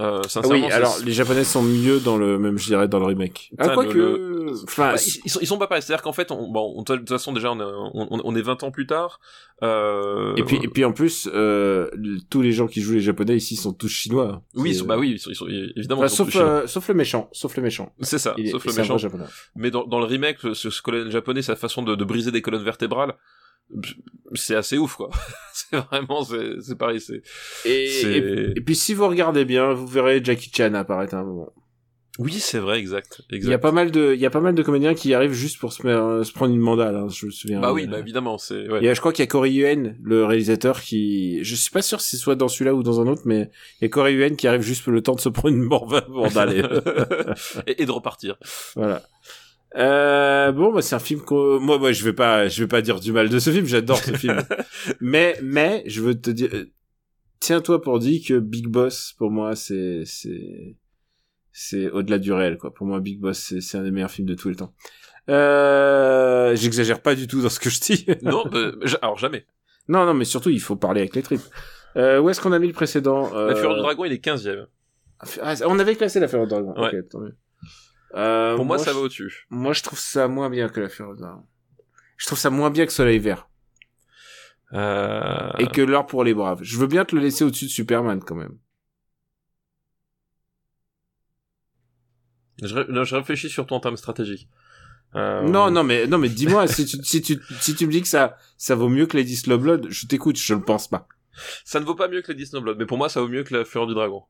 euh, 0.00 0.22
Ah 0.36 0.40
oui, 0.48 0.64
alors 0.70 0.96
les 1.04 1.12
Japonais 1.12 1.44
sont 1.44 1.62
mieux 1.62 2.00
dans 2.00 2.16
le, 2.16 2.38
même 2.38 2.58
je 2.58 2.66
dirais 2.66 2.88
dans 2.88 2.98
le 2.98 3.04
remake. 3.06 3.52
Ah 3.58 3.68
quoi 3.70 3.84
le- 3.84 3.92
que, 3.92 4.54
enfin, 4.64 4.92
Bah, 4.94 5.00
ils, 5.06 5.20
ils 5.24 5.30
sont, 5.30 5.38
ils 5.40 5.46
sont 5.46 5.58
pas 5.58 5.66
pareils. 5.66 5.82
C'est-à-dire 5.82 6.02
qu'en 6.02 6.12
fait, 6.12 6.30
on, 6.30 6.50
bon, 6.50 6.74
on- 6.76 6.82
de 6.82 6.96
toute 6.96 7.08
façon 7.08 7.32
déjà, 7.32 7.52
on, 7.52 7.60
est- 7.60 7.62
on, 7.94 8.20
on 8.24 8.34
est 8.36 8.40
20 8.42 8.62
ans 8.62 8.70
plus 8.70 8.86
tard. 8.86 9.20
Euh... 9.62 10.34
et 10.36 10.42
puis 10.44 10.58
et 10.62 10.68
puis 10.68 10.84
en 10.84 10.92
plus, 10.92 11.28
euh, 11.32 11.88
tous 12.30 12.42
les 12.42 12.52
gens 12.52 12.66
qui 12.66 12.80
jouent 12.80 12.94
les 12.94 13.00
Japonais 13.00 13.36
ici 13.36 13.54
sont 13.54 13.72
tous 13.72 13.88
chinois. 13.88 14.42
oui, 14.54 14.70
ils 14.70 14.74
sont- 14.76 14.86
bah 14.86 14.96
oui, 14.98 15.10
ils 15.12 15.18
sont, 15.18 15.30
ils 15.30 15.36
sont- 15.36 15.46
évidemment. 15.76 16.00
Enfin, 16.00 16.06
ils 16.06 16.10
sont 16.10 16.16
sauf 16.24 16.26
tous 16.26 16.32
chinois. 16.38 16.48
euh, 16.50 16.66
sauf 16.66 16.88
le 16.88 16.94
méchant, 16.94 17.28
sauf 17.32 17.56
le 17.56 17.62
méchant. 17.62 17.92
C'est 18.00 18.18
ça, 18.18 18.34
Il 18.38 18.50
sauf 18.50 18.64
le 18.64 18.72
méchant. 18.72 18.98
japonais. 18.98 19.24
Mais 19.54 19.70
dans, 19.70 19.84
dans 19.86 19.98
le 20.00 20.06
remake, 20.06 20.38
ce, 20.54 20.70
ce 20.70 20.82
colonel 20.82 21.10
japonais, 21.12 21.42
sa 21.42 21.54
façon 21.54 21.82
de, 21.82 21.94
de 21.94 22.04
briser 22.04 22.30
des 22.32 22.42
colonnes 22.42 22.64
vertébrales, 22.64 23.14
c'est 24.34 24.54
assez 24.54 24.78
ouf, 24.78 24.96
quoi. 24.96 25.10
c'est 25.54 25.76
vraiment, 25.76 26.24
c'est 26.24 26.60
c'est 26.60 26.76
pareil, 26.78 27.00
c'est. 27.00 27.22
Et, 27.64 27.84
et, 28.02 28.50
et 28.56 28.60
puis 28.60 28.74
si 28.76 28.94
vous 28.94 29.06
regardez 29.08 29.44
bien, 29.44 29.72
vous 29.72 29.86
verrez 29.86 30.20
Jackie 30.22 30.50
Chan 30.54 30.74
apparaître 30.74 31.14
à 31.14 31.18
un 31.18 31.24
moment. 31.24 31.50
Oui, 32.18 32.34
c'est 32.34 32.58
vrai, 32.58 32.78
exact, 32.78 33.22
exact. 33.30 33.48
Il 33.48 33.50
y 33.52 33.54
a 33.54 33.58
pas 33.58 33.72
mal 33.72 33.90
de, 33.90 34.12
il 34.14 34.20
y 34.20 34.26
a 34.26 34.30
pas 34.30 34.42
mal 34.42 34.54
de 34.54 34.62
comédiens 34.62 34.92
qui 34.92 35.14
arrivent 35.14 35.32
juste 35.32 35.58
pour 35.58 35.72
se, 35.72 35.80
faire- 35.80 36.20
se 36.26 36.30
prendre 36.30 36.52
une 36.52 36.60
mandale. 36.60 36.94
Hein, 36.94 37.06
je 37.08 37.24
me 37.24 37.30
souviens. 37.30 37.58
Bah 37.60 37.72
oui, 37.72 37.84
Euh, 37.84 37.86
bah 37.86 37.98
évidemment, 38.00 38.36
c'est. 38.36 38.68
Ouais. 38.70 38.86
A, 38.86 38.92
je 38.92 39.00
crois 39.00 39.14
qu'il 39.14 39.22
y 39.22 39.26
a 39.26 39.30
Corey 39.30 39.50
Yuen, 39.52 39.96
le 40.02 40.26
réalisateur, 40.26 40.82
qui, 40.82 41.42
je 41.42 41.54
suis 41.54 41.70
pas 41.70 41.80
sûr 41.80 42.02
si 42.02 42.10
c'est 42.10 42.16
soit 42.18 42.34
dans 42.34 42.48
celui-là 42.48 42.74
ou 42.74 42.82
dans 42.82 43.00
un 43.00 43.06
autre, 43.06 43.22
mais 43.24 43.50
il 43.80 43.84
y 43.84 43.86
a 43.86 43.88
Corey 43.88 44.12
Yuen 44.12 44.36
qui 44.36 44.46
arrive 44.46 44.60
juste 44.60 44.84
pour 44.84 44.92
le 44.92 45.00
temps 45.02 45.14
de 45.14 45.20
se 45.22 45.30
prendre 45.30 45.54
une 45.56 45.62
mandale. 46.10 46.82
et, 47.66 47.82
et 47.82 47.86
de 47.86 47.90
repartir. 47.90 48.36
voilà. 48.76 49.00
Euh, 49.76 50.52
bon, 50.52 50.72
bah, 50.72 50.82
c'est 50.82 50.94
un 50.94 51.00
film 51.00 51.20
qu'on, 51.20 51.58
moi, 51.60 51.78
moi, 51.78 51.92
je 51.92 52.04
vais 52.04 52.12
pas, 52.12 52.48
je 52.48 52.62
vais 52.62 52.68
pas 52.68 52.82
dire 52.82 53.00
du 53.00 53.12
mal 53.12 53.28
de 53.28 53.38
ce 53.38 53.50
film, 53.50 53.66
j'adore 53.66 53.98
ce 53.98 54.12
film. 54.12 54.42
mais, 55.00 55.38
mais, 55.42 55.82
je 55.86 56.02
veux 56.02 56.14
te 56.14 56.30
dire, 56.30 56.50
euh, 56.52 56.70
tiens-toi 57.40 57.80
pour 57.80 57.98
dire 57.98 58.20
que 58.26 58.38
Big 58.38 58.66
Boss, 58.66 59.14
pour 59.16 59.30
moi, 59.30 59.56
c'est, 59.56 60.02
c'est, 60.04 60.76
c'est 61.52 61.90
au-delà 61.90 62.18
du 62.18 62.32
réel, 62.32 62.58
quoi. 62.58 62.72
Pour 62.74 62.86
moi, 62.86 63.00
Big 63.00 63.18
Boss, 63.18 63.38
c'est, 63.38 63.60
c'est 63.60 63.78
un 63.78 63.82
des 63.82 63.90
meilleurs 63.90 64.10
films 64.10 64.28
de 64.28 64.34
tous 64.34 64.48
les 64.48 64.56
temps. 64.56 64.74
Euh, 65.28 66.54
j'exagère 66.56 67.00
pas 67.00 67.14
du 67.14 67.26
tout 67.26 67.42
dans 67.42 67.48
ce 67.48 67.60
que 67.60 67.70
je 67.70 67.80
dis. 67.80 68.06
non, 68.22 68.44
bah, 68.50 68.72
alors 69.00 69.18
jamais. 69.18 69.46
non, 69.88 70.04
non, 70.04 70.14
mais 70.14 70.24
surtout, 70.24 70.50
il 70.50 70.60
faut 70.60 70.76
parler 70.76 71.00
avec 71.00 71.14
les 71.14 71.22
tripes. 71.22 71.40
Euh, 71.96 72.20
où 72.20 72.28
est-ce 72.30 72.40
qu'on 72.40 72.52
a 72.52 72.58
mis 72.58 72.66
le 72.66 72.72
précédent? 72.72 73.34
Euh... 73.34 73.48
La 73.48 73.54
Fureur 73.54 73.76
du 73.76 73.82
Dragon, 73.82 74.04
il 74.04 74.12
est 74.12 74.18
15 74.18 74.48
e 74.48 74.66
Ah, 75.42 75.54
on 75.66 75.78
avait 75.78 75.94
classé 75.94 76.20
la 76.20 76.28
Fureur 76.28 76.46
du 76.46 76.50
Dragon. 76.50 76.74
Ouais. 76.76 76.98
Ok, 76.98 77.08
tant 77.10 77.20
mieux. 77.20 77.36
Euh, 78.14 78.56
Pour 78.56 78.64
moi, 78.64 78.78
ça 78.78 78.90
je- 78.92 78.96
va 78.96 79.00
au-dessus. 79.02 79.46
Moi, 79.50 79.72
je 79.72 79.82
trouve 79.82 79.98
ça 79.98 80.28
moins 80.28 80.50
bien 80.50 80.68
que 80.68 80.80
la 80.80 80.88
Fureur 80.88 81.14
du 81.14 81.22
Dragon. 81.22 81.46
Je 82.18 82.26
trouve 82.26 82.38
ça 82.38 82.50
moins 82.50 82.70
bien 82.70 82.86
que 82.86 82.92
Soleil 82.92 83.18
Vert. 83.18 83.48
Euh... 84.74 85.50
Et 85.58 85.66
que 85.66 85.80
L'Heure 85.82 86.06
pour 86.06 86.24
les 86.24 86.34
Braves. 86.34 86.60
Je 86.62 86.78
veux 86.78 86.86
bien 86.86 87.04
te 87.04 87.14
le 87.14 87.20
laisser 87.22 87.44
au-dessus 87.44 87.66
de 87.66 87.70
Superman, 87.70 88.22
quand 88.24 88.34
même. 88.36 88.56
Je, 92.62 92.74
ré- 92.74 92.86
non, 92.88 93.04
je 93.04 93.16
réfléchis 93.16 93.50
surtout 93.50 93.74
en 93.74 93.80
termes 93.80 93.96
stratégiques. 93.96 94.48
Euh, 95.14 95.42
Non, 95.42 95.70
non, 95.70 95.84
mais, 95.84 96.06
non, 96.06 96.18
mais 96.18 96.28
dis-moi, 96.28 96.66
si 96.68 96.86
tu, 96.86 96.96
si 97.02 97.20
tu, 97.22 97.38
si 97.60 97.74
tu 97.74 97.86
me 97.86 97.92
dis 97.92 98.02
que 98.02 98.08
ça, 98.08 98.36
ça 98.56 98.74
vaut 98.74 98.88
mieux 98.88 99.06
que 99.06 99.16
Lady 99.16 99.36
Slowblood, 99.36 99.88
je 99.90 100.06
t'écoute, 100.06 100.36
je 100.38 100.54
le 100.54 100.62
pense 100.62 100.88
pas. 100.88 101.08
Ça 101.64 101.80
ne 101.80 101.84
vaut 101.84 101.94
pas 101.94 102.08
mieux 102.08 102.22
que 102.22 102.30
Lady 102.32 102.46
Snowblood, 102.46 102.78
mais 102.78 102.86
pour 102.86 102.98
moi, 102.98 103.08
ça 103.08 103.20
vaut 103.20 103.28
mieux 103.28 103.42
que 103.42 103.54
La 103.56 103.64
Fureur 103.64 103.86
du 103.86 103.94
Dragon. 103.94 104.22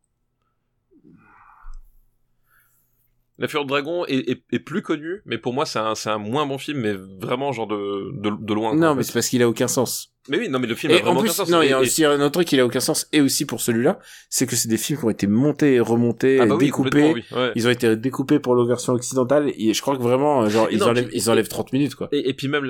La 3.39 3.49
Fureur 3.49 3.65
du 3.65 3.71
Dragon 3.71 4.05
est, 4.07 4.29
est, 4.31 4.43
est 4.53 4.59
plus 4.59 4.83
connue, 4.83 5.23
mais 5.25 5.39
pour 5.39 5.55
moi, 5.55 5.65
c'est 5.67 5.79
un, 5.79 5.95
un 6.07 6.19
moins 6.19 6.47
bon 6.47 6.59
film, 6.59 6.81
mais 6.81 6.93
vraiment 6.93 7.51
genre 7.53 7.67
de, 7.67 8.11
de, 8.21 8.31
de 8.39 8.55
loin. 8.55 8.75
Non, 8.77 8.89
en 8.89 8.95
mais 8.95 9.03
c'est 9.03 9.15
parce 9.15 9.29
qu'il 9.29 9.43
a 9.43 9.49
aucun 9.49 9.69
sens. 9.69 10.11
Mais 10.29 10.39
oui, 10.39 10.49
non, 10.49 10.61
mais 10.61 10.69
le 10.69 10.75
film 10.77 10.93
a 10.93 10.97
Et 10.97 11.01
en 11.01 11.05
vraiment 11.07 11.21
plus, 11.23 11.31
aucun 11.31 11.37
sens. 11.37 11.49
non, 11.49 11.63
il 11.63 11.71
y 11.71 11.73
a 11.73 11.81
aussi 11.81 12.05
un 12.05 12.21
autre 12.21 12.31
truc 12.33 12.47
qui 12.47 12.61
a 12.61 12.65
aucun 12.65 12.79
sens, 12.79 13.09
et 13.11 13.21
aussi 13.23 13.45
pour 13.47 13.61
celui-là, 13.61 13.99
c'est 14.29 14.47
que 14.47 14.55
c'est 14.55 14.69
des 14.69 14.77
films 14.77 14.99
qui 15.01 15.05
ont 15.07 15.11
été 15.11 15.27
montés 15.27 15.81
remontés, 15.81 16.39
ah 16.41 16.47
bah 16.47 16.55
oui, 16.57 16.67
découpés. 16.67 16.91
complètement, 16.91 17.13
oui. 17.15 17.25
ouais. 17.45 17.53
Ils 17.57 17.67
ont 17.67 17.71
été 17.71 17.97
découpés 17.97 18.39
pour 18.39 18.55
la 18.55 18.65
version 18.65 18.93
occidentale, 18.93 19.51
et 19.57 19.73
je 19.75 19.81
crois 19.81 19.97
que 19.97 20.03
vraiment, 20.03 20.47
genre, 20.49 20.69
Et 20.71 20.75
ils 20.75 20.79
non, 20.79 20.89
enlèvent, 20.89 21.09
puis- 21.09 21.17
ils 21.17 21.31
enlèvent 21.31 21.49
30 21.49 21.73
minutes, 21.73 21.95
quoi. 21.97 22.09
Et, 22.13 22.29
et 22.29 22.35
puis 22.35 22.47
même 22.49 22.65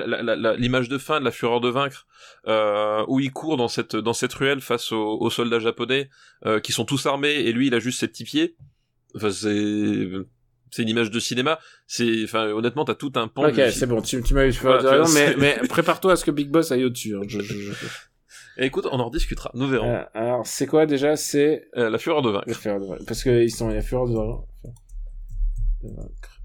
l'image 0.57 0.87
de 0.89 0.97
fin 0.97 1.19
de 1.19 1.25
la 1.25 1.31
fureur 1.31 1.59
de 1.61 1.69
vaincre, 1.69 2.07
euh, 2.47 3.03
où 3.09 3.19
il 3.19 3.31
court 3.31 3.57
dans 3.57 3.67
cette 3.67 3.95
dans 3.95 4.13
cette 4.13 4.33
ruelle 4.33 4.61
face 4.61 4.91
aux, 4.93 5.17
aux 5.19 5.29
soldats 5.29 5.59
japonais 5.59 6.09
euh, 6.45 6.59
qui 6.59 6.71
sont 6.71 6.85
tous 6.85 7.05
armés 7.05 7.33
et 7.33 7.51
lui 7.51 7.67
il 7.67 7.73
a 7.75 7.79
juste 7.79 7.99
ses 7.99 8.07
petits 8.07 8.23
pieds. 8.23 8.55
Enfin 9.15 9.29
c'est 9.29 10.07
c'est 10.73 10.81
une 10.83 10.89
image 10.89 11.11
de 11.11 11.19
cinéma. 11.19 11.59
C'est 11.87 12.23
enfin 12.23 12.47
honnêtement 12.47 12.83
t'as 12.85 12.95
tout 12.95 13.11
un 13.15 13.27
pan. 13.27 13.47
Ok, 13.47 13.61
c'est 13.71 13.85
bon, 13.85 14.01
tu, 14.01 14.21
tu 14.23 14.33
m'as 14.33 14.45
eu 14.45 14.51
Voilà, 14.51 15.03
mais, 15.13 15.35
mais 15.37 15.59
prépare-toi 15.69 16.13
à 16.13 16.15
ce 16.15 16.25
que 16.25 16.31
Big 16.31 16.49
Boss 16.49 16.71
aille 16.71 16.85
au-dessus. 16.85 17.15
hein. 17.15 17.21
Je- 17.27 17.41
je- 17.41 17.53
je- 17.53 17.71
Et 18.57 18.65
écoute 18.65 18.87
on 18.91 18.99
en 18.99 19.05
rediscutera. 19.09 19.51
Nous 19.53 19.67
verrons. 19.67 19.89
Euh, 19.93 20.03
alors, 20.13 20.45
c'est 20.47 20.65
quoi 20.67 20.85
déjà? 20.85 21.15
C'est 21.15 21.67
Euh, 21.77 21.89
la 21.89 21.97
fureur 21.97 22.21
de 22.21 22.29
vaincre. 22.31 22.45
la 22.47 22.53
fureur 22.53 22.79
de 22.79 22.85
vaincre. 22.87 23.03
Parce 23.07 23.23
que 23.23 23.43
ils 23.43 23.51
sont, 23.51 23.69
il 23.69 23.75
y 23.75 23.77
a 23.77 23.81
fureur 23.81 24.07
de 24.07 24.13
vaincre. 24.15 24.43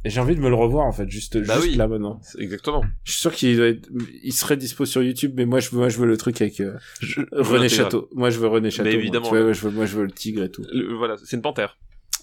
Et 0.05 0.11
j'ai 0.11 0.21
envie 0.21 0.37
de 0.37 0.41
me 0.41 0.49
le 0.49 0.55
revoir 0.55 0.87
en 0.87 0.93
fait, 0.93 1.09
juste, 1.11 1.39
Bah 1.45 1.55
juste 1.57 1.67
oui. 1.69 1.75
là 1.75 1.89
maintenant. 1.89 2.21
Exactement. 2.39 2.83
Je 3.05 3.13
suis 3.13 3.21
sûr 3.21 3.33
qu'il 3.33 3.57
doit 3.57 3.67
être, 3.69 3.89
il 4.23 4.33
serait 4.33 4.57
dispo 4.57 4.85
sur 4.87 5.03
YouTube, 5.03 5.33
mais 5.37 5.45
moi 5.45 5.59
je 5.61 5.71
veux, 5.71 5.79
moi 5.79 5.89
je 5.89 5.99
veux 5.99 6.07
le 6.07 6.17
truc 6.17 6.41
avec 6.41 6.61
euh, 6.61 6.77
Je- 7.01 7.21
René. 7.33 7.69
Château. 7.69 8.09
Moi 8.13 8.31
je 8.31 8.39
veux 8.39 8.47
René 8.49 8.71
Château. 8.71 8.89
moi. 8.91 8.99
évidemment, 8.99 9.25
Tu 9.27 9.31
vois, 9.31 9.39
ouais. 9.39 9.45
moi, 9.47 9.53
je 9.53 9.61
veux, 9.63 9.71
moi 9.71 9.87
je 9.87 9.97
veux 9.97 10.05
le 10.05 10.13
tigre 10.13 10.43
et 10.45 10.51
tout. 10.51 10.65
Le- 10.73 10.95
voilà 10.95 11.17
c'est 11.23 11.37
une 11.37 11.43
panthère. 11.43 11.79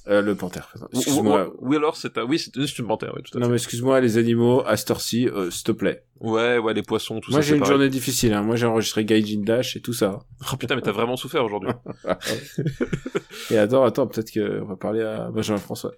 Euh, 0.07 0.21
le 0.21 0.35
panthère. 0.35 0.71
Excuse-moi. 0.93 1.47
ou- 1.49 1.55
Oui 1.69 1.77
alors 1.77 1.97
c'est 1.97 2.17
un... 2.19 2.23
oui 2.25 2.37
c'est 2.37 2.55
une 2.77 2.85
panthère 2.87 3.11
oui 3.15 3.23
tout 3.23 3.35
à 3.37 3.39
Non 3.39 3.47
fait. 3.47 3.51
mais 3.53 3.57
excuse-moi 3.57 3.99
les 4.01 4.17
animaux 4.19 4.63
à 4.67 4.77
cette 4.77 4.91
heure-ci, 4.91 5.27
euh, 5.27 5.49
s'il 5.49 5.63
te 5.63 5.71
plaît. 5.71 6.03
Ouais 6.19 6.59
ouais 6.59 6.73
les 6.75 6.83
poissons 6.83 7.19
tout 7.19 7.31
moi 7.31 7.41
ça. 7.41 7.45
j'ai 7.45 7.49
c'est 7.49 7.55
une 7.55 7.61
pareil. 7.61 7.73
journée 7.73 7.89
difficile. 7.89 8.33
Hein. 8.33 8.43
Moi 8.43 8.55
j'ai 8.55 8.67
enregistré 8.67 9.03
Gaijin 9.03 9.41
Dash 9.43 9.75
et 9.75 9.81
tout 9.81 9.93
ça. 9.93 10.19
Oh 10.53 10.57
putain 10.57 10.75
mais 10.75 10.81
t'as 10.81 10.91
vraiment 10.91 11.17
souffert 11.17 11.43
aujourd'hui. 11.43 11.71
et 13.51 13.57
attends, 13.57 13.83
attends, 13.83 14.07
peut-être 14.07 14.31
que 14.31 14.61
on 14.61 14.65
va 14.65 14.75
parler 14.75 15.01
à 15.01 15.29
Benjamin 15.31 15.59
François. 15.59 15.91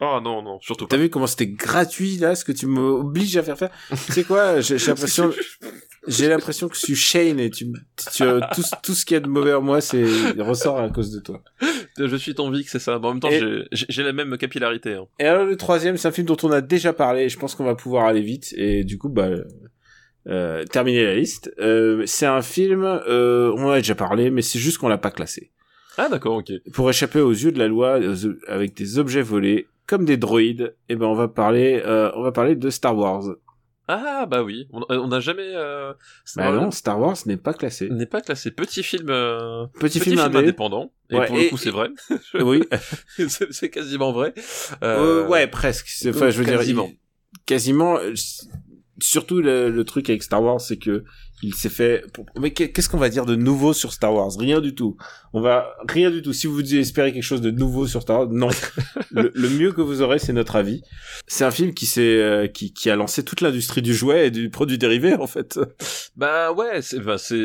oh 0.00 0.18
non 0.22 0.42
non 0.42 0.58
surtout 0.60 0.86
pas. 0.86 0.96
T'as 0.96 1.02
vu 1.02 1.08
comment 1.10 1.26
c'était 1.26 1.46
gratuit 1.48 2.16
là, 2.18 2.34
ce 2.34 2.44
que 2.44 2.52
tu 2.52 2.66
m'obliges 2.66 3.36
à 3.36 3.42
faire 3.42 3.56
faire? 3.58 3.70
Tu 4.06 4.12
sais 4.12 4.24
quoi 4.24 4.60
J'ai 4.60 4.78
j'ai 4.78 4.86
l'impression, 4.90 5.32
j'ai 6.06 6.28
l'impression 6.28 6.68
que 6.68 6.74
je 6.74 6.80
suis 6.80 6.96
Shane 6.96 7.38
et 7.40 7.50
tu, 7.50 7.66
tu 8.12 8.24
tout, 8.54 8.62
tout 8.82 8.94
ce 8.94 9.04
qu'il 9.04 9.14
y 9.14 9.18
a 9.18 9.20
de 9.20 9.28
mauvais 9.28 9.54
en 9.54 9.62
moi, 9.62 9.80
c'est 9.80 10.02
il 10.02 10.42
ressort 10.42 10.78
à 10.78 10.88
cause 10.90 11.10
de 11.10 11.20
toi. 11.20 11.42
Je 11.98 12.16
suis 12.16 12.34
ton 12.34 12.50
Vic, 12.50 12.68
c'est 12.68 12.78
ça. 12.78 12.98
Mais 12.98 13.06
en 13.06 13.10
même 13.12 13.20
temps, 13.20 13.30
Et- 13.30 13.64
j'ai- 13.72 14.02
la 14.02 14.12
même 14.12 14.36
capillarité. 14.38 14.94
Hein. 14.94 15.06
Et 15.18 15.24
alors 15.26 15.44
le 15.44 15.56
troisième, 15.56 15.96
c'est 15.96 16.08
un 16.08 16.12
film 16.12 16.26
dont 16.26 16.36
on 16.42 16.50
a 16.50 16.60
déjà 16.60 16.92
parlé. 16.92 17.22
et 17.24 17.28
Je 17.28 17.38
pense 17.38 17.54
qu'on 17.54 17.64
va 17.64 17.74
pouvoir 17.74 18.06
aller 18.06 18.22
vite 18.22 18.54
et 18.56 18.84
du 18.84 18.98
coup, 18.98 19.08
bah, 19.08 19.28
euh, 20.28 20.64
terminer 20.64 21.04
la 21.04 21.14
liste. 21.14 21.52
Euh, 21.58 22.02
c'est 22.06 22.26
un 22.26 22.42
film, 22.42 22.84
euh, 22.84 23.52
on 23.56 23.64
en 23.66 23.70
a 23.70 23.78
déjà 23.78 23.94
parlé, 23.94 24.30
mais 24.30 24.42
c'est 24.42 24.58
juste 24.58 24.78
qu'on 24.78 24.88
l'a 24.88 24.98
pas 24.98 25.10
classé. 25.10 25.50
Ah 25.98 26.08
d'accord, 26.08 26.36
ok. 26.36 26.52
Pour 26.72 26.88
échapper 26.88 27.20
aux 27.20 27.32
yeux 27.32 27.52
de 27.52 27.58
la 27.58 27.68
loi, 27.68 27.98
avec 28.46 28.74
des 28.74 28.98
objets 28.98 29.22
volés, 29.22 29.66
comme 29.86 30.04
des 30.04 30.16
droïdes, 30.16 30.74
et 30.88 30.94
ben 30.96 31.06
on 31.06 31.14
va 31.14 31.26
parler, 31.28 31.82
euh, 31.84 32.10
on 32.14 32.22
va 32.22 32.32
parler 32.32 32.54
de 32.54 32.70
Star 32.70 32.96
Wars. 32.96 33.24
Ah 33.92 34.26
bah 34.26 34.42
oui, 34.42 34.68
on 34.72 34.82
on 34.88 35.08
n'a 35.08 35.18
jamais... 35.20 35.50
Euh... 35.54 35.92
Bah 36.36 36.52
non, 36.52 36.70
Star 36.70 37.00
Wars 37.00 37.16
n'est 37.26 37.36
pas 37.36 37.52
classé. 37.54 37.88
N'est 37.90 38.06
pas 38.06 38.20
classé. 38.20 38.50
Petit 38.52 38.82
film... 38.82 39.08
euh, 39.10 39.66
Petit, 39.80 39.98
film, 40.00 40.18
indé. 40.20 40.38
indépendant. 40.38 40.92
Et 41.10 41.16
Ouais, 41.16 41.26
pour 41.26 41.36
et- 41.38 41.44
le 41.44 41.50
coup, 41.50 41.56
c'est 41.56 41.70
vrai. 41.70 41.88
Oui. 42.40 42.62
c'est 43.50 43.70
quasiment 43.70 44.12
vrai. 44.12 44.32
Euh, 44.84 45.26
ouais, 45.26 45.46
presque. 45.48 45.88
Enfin, 46.08 46.30
je 46.30 46.42
veux 46.42 46.44
quasiment. 46.44 46.86
dire, 46.86 46.94
quasiment. 47.46 47.98
euh, 47.98 48.14
Surtout 49.02 49.40
le, 49.40 49.70
le 49.70 49.84
truc 49.84 50.10
avec 50.10 50.22
Star 50.22 50.42
Wars, 50.42 50.60
c'est 50.60 50.76
que 50.76 51.04
il 51.42 51.54
s'est 51.54 51.68
fait. 51.70 52.04
Mais 52.38 52.52
qu'est- 52.52 52.70
qu'est-ce 52.72 52.88
qu'on 52.88 52.98
va 52.98 53.08
dire 53.08 53.26
de 53.26 53.34
nouveau 53.36 53.72
sur 53.72 53.92
Star 53.92 54.12
Wars? 54.14 54.30
Rien 54.38 54.60
du 54.60 54.74
tout. 54.74 54.96
On 55.32 55.40
va 55.40 55.74
rien 55.88 56.10
du 56.10 56.22
tout. 56.22 56.32
Si 56.32 56.46
vous 56.46 56.74
espérez 56.74 57.12
quelque 57.12 57.22
chose 57.22 57.40
de 57.40 57.50
nouveau 57.50 57.86
sur 57.86 58.02
Star 58.02 58.18
Wars, 58.20 58.28
non. 58.30 58.48
le, 59.10 59.30
le 59.34 59.48
mieux 59.48 59.72
que 59.72 59.80
vous 59.80 60.02
aurez, 60.02 60.18
c'est 60.18 60.32
notre 60.32 60.56
avis. 60.56 60.82
C'est 61.26 61.44
un 61.44 61.50
film 61.50 61.72
qui 61.74 61.86
s'est, 61.86 62.20
euh, 62.22 62.46
qui, 62.46 62.72
qui 62.72 62.90
a 62.90 62.96
lancé 62.96 63.24
toute 63.24 63.40
l'industrie 63.40 63.82
du 63.82 63.94
jouet 63.94 64.26
et 64.26 64.30
du 64.30 64.50
produit 64.50 64.78
dérivé, 64.78 65.14
en 65.14 65.26
fait. 65.26 65.58
Bah 66.16 66.52
ouais, 66.52 66.82
c'est 66.82 67.00
bah, 67.00 67.16
c'est 67.18 67.40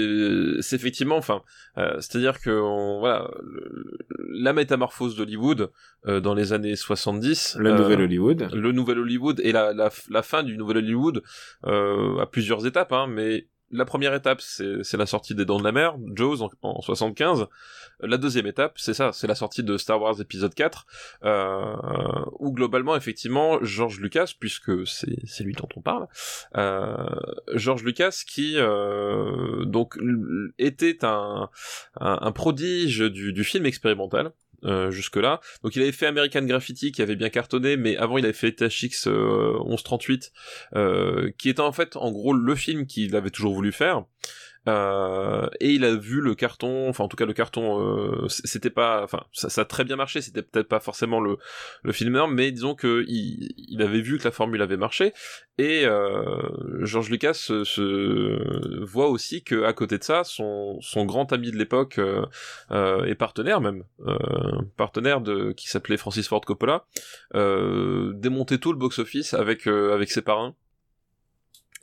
c'est 0.61 0.75
effectivement, 0.75 1.17
enfin, 1.17 1.41
euh, 1.77 1.95
c'est-à-dire 1.99 2.39
que 2.41 2.49
on- 2.49 2.99
voilà, 2.99 3.29
le- 3.43 3.97
la 4.37 4.53
métamorphose 4.53 5.15
d'Hollywood 5.15 5.69
euh, 6.07 6.19
dans 6.19 6.33
les 6.33 6.51
années 6.53 6.75
70, 6.75 7.55
Le 7.59 7.69
euh, 7.71 7.77
nouvel 7.77 8.01
Hollywood. 8.01 8.49
le 8.53 8.71
nouvel 8.71 8.99
Hollywood 8.99 9.39
et 9.43 9.51
la, 9.51 9.73
la, 9.73 9.89
la 10.09 10.21
fin 10.23 10.43
du 10.43 10.57
nouvel 10.57 10.77
Hollywood 10.77 11.21
euh, 11.65 12.17
à 12.19 12.25
plusieurs 12.25 12.65
étapes, 12.65 12.91
hein, 12.91 13.07
mais 13.09 13.47
la 13.75 13.85
première 13.85 14.13
étape, 14.13 14.41
c'est 14.41 14.97
la 14.97 15.05
sortie 15.05 15.35
des 15.35 15.45
Dents 15.45 15.59
de 15.59 15.63
la 15.63 15.71
Mer, 15.71 15.95
Jaws 16.15 16.41
en, 16.41 16.49
en 16.61 16.81
75. 16.81 17.47
La 18.01 18.17
deuxième 18.17 18.45
étape, 18.45 18.73
c'est 18.77 18.93
ça, 18.93 19.11
c'est 19.13 19.27
la 19.27 19.35
sortie 19.35 19.63
de 19.63 19.77
Star 19.77 20.01
Wars 20.01 20.19
épisode 20.19 20.53
4, 20.53 20.85
euh, 21.23 21.75
où 22.39 22.51
globalement, 22.51 22.95
effectivement, 22.95 23.59
George 23.63 23.99
Lucas, 23.99 24.33
puisque 24.37 24.85
c'est 24.85 25.43
lui 25.43 25.53
dont 25.53 25.69
on 25.75 25.81
parle, 25.81 26.07
euh, 26.57 26.95
George 27.53 27.83
Lucas 27.83 28.23
qui 28.27 28.55
euh, 28.57 29.63
donc 29.65 29.97
était 30.57 30.99
un, 31.03 31.49
prodige 32.33 32.99
du 32.99 33.43
film 33.43 33.65
expérimental. 33.65 34.33
Euh, 34.65 34.91
jusque-là. 34.91 35.41
Donc 35.63 35.75
il 35.75 35.81
avait 35.81 35.91
fait 35.91 36.07
American 36.07 36.41
Graffiti 36.41 36.91
qui 36.91 37.01
avait 37.01 37.15
bien 37.15 37.29
cartonné, 37.29 37.77
mais 37.77 37.97
avant 37.97 38.17
il 38.17 38.25
avait 38.25 38.33
fait 38.33 38.51
THX 38.51 39.07
euh, 39.07 39.53
1138, 39.59 40.31
euh, 40.75 41.31
qui 41.37 41.49
était 41.49 41.61
en 41.61 41.71
fait 41.71 41.95
en 41.95 42.11
gros 42.11 42.33
le 42.33 42.55
film 42.55 42.87
qu'il 42.87 43.15
avait 43.15 43.29
toujours 43.29 43.53
voulu 43.53 43.71
faire. 43.71 44.05
Euh, 44.67 45.47
et 45.59 45.73
il 45.73 45.85
a 45.85 45.95
vu 45.95 46.21
le 46.21 46.33
carton, 46.33 46.89
enfin 46.89 47.03
en 47.03 47.07
tout 47.07 47.17
cas 47.17 47.25
le 47.25 47.33
carton, 47.33 47.79
euh, 47.79 48.27
c'était 48.29 48.71
pas, 48.71 49.03
enfin 49.03 49.23
ça, 49.31 49.49
ça 49.49 49.61
a 49.61 49.65
très 49.65 49.83
bien 49.83 49.95
marché, 49.95 50.21
c'était 50.21 50.41
peut-être 50.41 50.67
pas 50.67 50.79
forcément 50.79 51.19
le, 51.19 51.37
le 51.83 51.91
film 51.91 52.15
mais 52.29 52.51
disons 52.51 52.75
que 52.75 53.03
il, 53.07 53.53
il 53.57 53.81
avait 53.81 54.01
vu 54.01 54.17
que 54.17 54.23
la 54.23 54.31
formule 54.31 54.61
avait 54.61 54.77
marché, 54.77 55.13
et 55.57 55.85
euh, 55.85 56.41
George 56.81 57.09
Lucas 57.09 57.33
se, 57.33 57.63
se 57.63 58.83
voit 58.83 59.09
aussi 59.09 59.43
que 59.43 59.63
à 59.63 59.73
côté 59.73 59.97
de 59.97 60.03
ça, 60.03 60.23
son, 60.23 60.79
son 60.81 61.05
grand 61.05 61.31
ami 61.31 61.51
de 61.51 61.57
l'époque 61.57 61.97
euh, 61.99 62.25
euh, 62.71 63.05
et 63.05 63.15
partenaire 63.15 63.61
même, 63.61 63.83
euh, 64.07 64.17
partenaire 64.77 65.21
de 65.21 65.51
qui 65.51 65.69
s'appelait 65.69 65.97
Francis 65.97 66.27
Ford 66.27 66.41
Coppola, 66.41 66.85
démontait 67.33 68.57
tout 68.57 68.71
le 68.71 68.79
box-office 68.79 69.33
avec 69.33 69.67
avec 69.67 70.11
ses 70.11 70.21
parrains. 70.21 70.55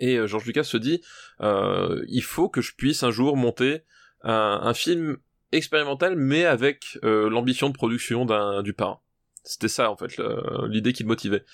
Et 0.02 0.16
euh, 0.16 0.26
George 0.26 0.44
Lucas 0.46 0.64
se 0.64 0.76
dit, 0.76 1.00
euh, 1.40 2.02
il 2.08 2.22
faut 2.22 2.48
que 2.48 2.60
je 2.60 2.72
puisse 2.74 3.02
un 3.04 3.10
jour 3.10 3.36
monter 3.36 3.82
un, 4.22 4.60
un 4.62 4.74
film 4.74 5.16
expérimental, 5.52 6.16
mais 6.16 6.44
avec 6.44 6.98
euh, 7.04 7.30
l'ambition 7.30 7.68
de 7.68 7.74
production 7.74 8.24
d'un 8.26 8.62
du 8.62 8.72
parrain. 8.72 8.98
C'était 9.44 9.68
ça 9.68 9.90
en 9.90 9.96
fait 9.96 10.20
l'idée 10.68 10.92
qui 10.92 11.02
le 11.04 11.08
motivait. 11.08 11.44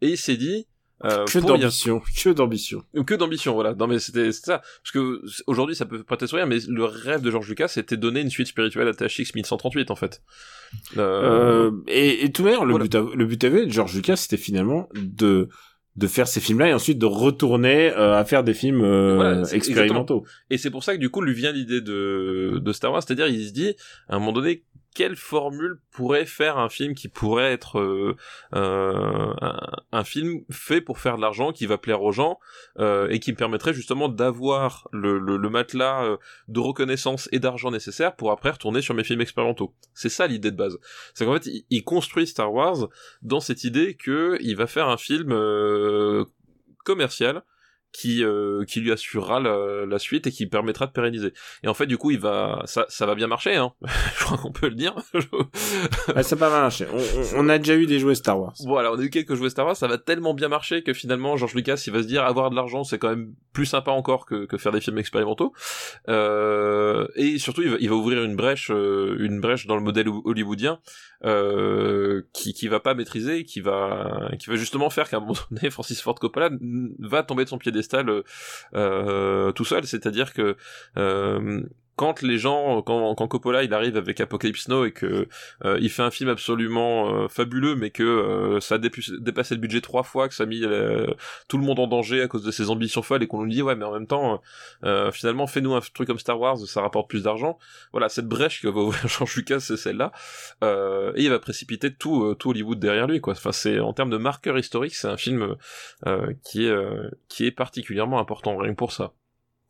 Et 0.00 0.08
il 0.10 0.18
s'est 0.18 0.36
dit, 0.36 0.66
euh, 1.04 1.24
Que 1.26 1.38
d'ambition. 1.38 2.00
Que 2.22 2.30
d'ambition. 2.30 2.82
que 3.06 3.14
d'ambition, 3.14 3.54
voilà. 3.54 3.74
Non 3.74 3.86
mais 3.86 3.98
c'était 3.98 4.32
ça. 4.32 4.58
Parce 4.82 4.92
que 4.92 5.22
aujourd'hui 5.46 5.76
ça 5.76 5.84
peut 5.86 6.02
pas 6.02 6.16
sourire, 6.26 6.46
mais 6.46 6.58
le 6.68 6.84
rêve 6.84 7.20
de 7.22 7.30
George 7.30 7.48
Lucas 7.48 7.68
c'était 7.68 7.96
donner 7.96 8.20
une 8.20 8.30
suite 8.30 8.48
spirituelle 8.48 8.88
à 8.88 8.94
THX 8.94 9.34
1138 9.34 9.90
en 9.90 9.96
fait. 9.96 10.22
Euh, 10.96 11.70
Euh, 11.70 11.70
et, 11.88 12.24
et 12.24 12.32
tout 12.32 12.44
d'ailleurs, 12.44 12.64
le, 12.64 12.72
voilà. 12.72 12.84
but 12.86 13.14
le 13.14 13.26
but 13.26 13.44
avait 13.44 13.66
de 13.66 13.70
George 13.70 13.94
Lucas, 13.94 14.16
c'était 14.16 14.36
finalement 14.36 14.88
de 14.94 15.48
de 15.96 16.06
faire 16.06 16.28
ces 16.28 16.40
films-là 16.40 16.68
et 16.68 16.74
ensuite 16.74 16.98
de 16.98 17.06
retourner 17.06 17.90
euh, 17.90 18.18
à 18.18 18.24
faire 18.24 18.44
des 18.44 18.54
films 18.54 18.82
euh, 18.82 19.16
Voilà, 19.16 19.42
expérimentaux. 19.52 20.24
Et 20.50 20.58
c'est 20.58 20.70
pour 20.70 20.84
ça 20.84 20.94
que 20.94 21.00
du 21.00 21.08
coup 21.08 21.22
lui 21.22 21.34
vient 21.34 21.52
l'idée 21.52 21.80
de, 21.80 22.60
de 22.62 22.72
Star 22.72 22.92
Wars, 22.92 23.02
c'est-à-dire 23.02 23.28
il 23.28 23.46
se 23.46 23.52
dit, 23.52 23.74
à 24.08 24.16
un 24.16 24.18
moment 24.18 24.32
donné, 24.32 24.62
quelle 24.96 25.16
formule 25.16 25.78
pourrait 25.92 26.24
faire 26.24 26.56
un 26.56 26.70
film 26.70 26.94
qui 26.94 27.08
pourrait 27.08 27.52
être 27.52 27.78
euh, 27.78 28.16
euh, 28.54 29.34
un, 29.92 30.04
film 30.04 30.40
fait 30.50 30.80
pour 30.80 30.98
faire 30.98 31.16
de 31.18 31.20
l'argent, 31.20 31.52
qui 31.52 31.66
va 31.66 31.76
plaire 31.76 32.02
aux 32.02 32.12
gens 32.12 32.38
euh, 32.78 33.06
et 33.10 33.20
qui 33.20 33.30
me 33.30 33.36
permettrait 33.36 33.74
justement 33.74 34.08
d'avoir 34.08 34.88
le, 34.92 35.18
le, 35.18 35.50
matelas 35.50 36.16
de 36.48 36.60
reconnaissance 36.60 37.28
et 37.30 37.38
d'argent 37.38 37.70
nécessaire 37.70 38.16
pour 38.16 38.30
après 38.30 38.48
retourner 38.48 38.80
sur 38.80 38.94
mes 38.94 39.04
films 39.04 39.20
expérimentaux. 39.20 39.74
C'est 39.92 40.08
ça 40.08 40.26
l'idée 40.26 40.50
de 40.50 40.56
base. 40.56 40.78
C'est 41.12 41.26
qu'en 41.26 41.34
fait, 41.34 41.46
il, 41.68 41.84
construit 41.84 42.26
Star 42.26 42.50
Wars 42.50 42.88
dans 43.20 43.40
cette 43.40 43.64
idée 43.64 43.96
que 43.96 44.38
il 44.40 44.56
va 44.56 44.66
faire 44.66 44.88
un 44.88 44.96
film 44.96 45.28
commercial 46.84 47.42
qui 47.96 48.22
euh, 48.22 48.64
qui 48.64 48.80
lui 48.80 48.92
assurera 48.92 49.40
la, 49.40 49.86
la, 49.86 49.98
suite 49.98 50.26
et 50.26 50.30
qui 50.30 50.46
permettra 50.46 50.86
de 50.86 50.92
pérenniser. 50.92 51.32
Et 51.62 51.68
en 51.68 51.74
fait, 51.74 51.86
du 51.86 51.96
coup, 51.96 52.10
il 52.10 52.18
va 52.18 52.62
ça 52.66 52.84
ça 52.88 53.06
va 53.06 53.14
bien 53.14 53.26
marcher, 53.26 53.56
hein. 53.56 53.72
je 54.18 54.24
crois 54.24 54.36
qu'on 54.36 54.52
peut 54.52 54.68
le 54.68 54.74
dire. 54.74 54.94
ça 56.22 56.36
va 56.36 56.48
bien 56.48 56.60
marcher. 56.60 56.86
On, 56.92 57.40
on, 57.40 57.48
a 57.48 57.56
déjà 57.58 57.74
eu 57.74 57.86
des 57.86 57.98
jouets 57.98 58.14
Star 58.14 58.38
Wars. 58.38 58.54
Voilà, 58.66 58.92
on 58.92 58.98
a 58.98 59.02
eu 59.02 59.08
quelques 59.08 59.34
jouets 59.34 59.48
Star 59.48 59.64
Wars. 59.64 59.76
Ça 59.76 59.88
va 59.88 59.96
tellement 59.96 60.34
bien 60.34 60.48
marcher 60.48 60.82
que 60.82 60.92
finalement, 60.92 61.36
George 61.38 61.54
Lucas, 61.54 61.82
il 61.86 61.92
va 61.92 62.02
se 62.02 62.06
dire 62.06 62.22
avoir 62.24 62.50
de 62.50 62.56
l'argent, 62.56 62.84
c'est 62.84 62.98
quand 62.98 63.08
même 63.08 63.32
plus 63.54 63.66
sympa 63.66 63.90
encore 63.90 64.26
que, 64.26 64.44
que 64.44 64.58
faire 64.58 64.72
des 64.72 64.82
films 64.82 64.98
expérimentaux. 64.98 65.54
Euh, 66.08 67.06
et 67.14 67.38
surtout, 67.38 67.62
il 67.62 67.70
va, 67.70 67.76
il 67.80 67.88
va 67.88 67.94
ouvrir 67.94 68.22
une 68.22 68.36
brèche, 68.36 68.70
euh, 68.70 69.16
une 69.20 69.40
brèche 69.40 69.66
dans 69.66 69.76
le 69.76 69.82
modèle 69.82 70.08
hollywoodien 70.08 70.80
euh, 71.24 72.22
qui 72.34 72.52
qui 72.52 72.68
va 72.68 72.80
pas 72.80 72.94
maîtriser, 72.94 73.44
qui 73.44 73.60
va 73.60 74.30
qui 74.38 74.50
va 74.50 74.56
justement 74.56 74.90
faire 74.90 75.08
qu'à 75.08 75.16
un 75.16 75.20
moment 75.20 75.34
donné, 75.50 75.70
Francis 75.70 76.02
Ford 76.02 76.14
Coppola 76.16 76.50
va 76.98 77.22
tomber 77.22 77.44
de 77.44 77.48
son 77.48 77.58
piédestal 77.58 77.85
euh, 77.94 78.22
euh 78.74 79.52
tout 79.52 79.64
seul, 79.64 79.86
c'est-à-dire 79.86 80.32
que 80.32 80.56
euh, 80.96 81.62
quand 81.96 82.20
les 82.20 82.38
gens, 82.38 82.82
quand, 82.82 83.14
quand 83.14 83.26
Coppola 83.26 83.64
il 83.64 83.72
arrive 83.72 83.96
avec 83.96 84.20
Apocalypse 84.20 84.68
Now 84.68 84.84
et 84.84 84.92
que 84.92 85.26
euh, 85.64 85.78
il 85.80 85.90
fait 85.90 86.02
un 86.02 86.10
film 86.10 86.28
absolument 86.28 87.24
euh, 87.24 87.28
fabuleux, 87.28 87.74
mais 87.74 87.90
que 87.90 88.02
euh, 88.02 88.60
ça 88.60 88.74
a 88.74 88.78
dépassé 88.78 89.54
le 89.54 89.60
budget 89.60 89.80
trois 89.80 90.02
fois, 90.02 90.28
que 90.28 90.34
ça 90.34 90.42
a 90.42 90.46
mis 90.46 90.60
tout 91.48 91.58
le 91.58 91.64
monde 91.64 91.80
en 91.80 91.86
danger 91.86 92.22
à 92.22 92.28
cause 92.28 92.44
de 92.44 92.50
ses 92.50 92.70
ambitions 92.70 93.02
folles 93.02 93.22
et 93.22 93.26
qu'on 93.26 93.42
nous 93.42 93.50
dit 93.50 93.62
ouais, 93.62 93.74
mais 93.74 93.84
en 93.84 93.92
même 93.92 94.06
temps, 94.06 94.42
finalement, 95.12 95.46
fais-nous 95.46 95.74
un 95.74 95.80
truc 95.80 96.06
comme 96.06 96.18
Star 96.18 96.38
Wars, 96.38 96.58
ça 96.58 96.82
rapporte 96.82 97.08
plus 97.08 97.22
d'argent. 97.22 97.58
Voilà, 97.92 98.08
cette 98.08 98.28
brèche 98.28 98.60
que 98.60 98.68
va 98.68 98.80
ouvrir 98.80 99.08
George 99.08 99.34
Lucas, 99.36 99.60
c'est 99.60 99.76
celle-là, 99.76 100.12
et 100.62 101.22
il 101.22 101.30
va 101.30 101.38
précipiter 101.38 101.94
tout, 101.94 102.34
tout 102.34 102.50
Hollywood 102.50 102.78
derrière 102.78 103.06
lui, 103.06 103.20
quoi. 103.20 103.32
Enfin, 103.32 103.52
c'est 103.52 103.80
en 103.80 103.92
termes 103.92 104.10
de 104.10 104.18
marqueur 104.18 104.58
historique, 104.58 104.94
c'est 104.94 105.08
un 105.08 105.16
film 105.16 105.56
qui 106.44 106.66
est 106.66 106.76
qui 107.28 107.46
est 107.46 107.52
particulièrement 107.52 108.20
important 108.20 108.56
rien 108.56 108.72
que 108.72 108.76
pour 108.76 108.92
ça 108.92 109.12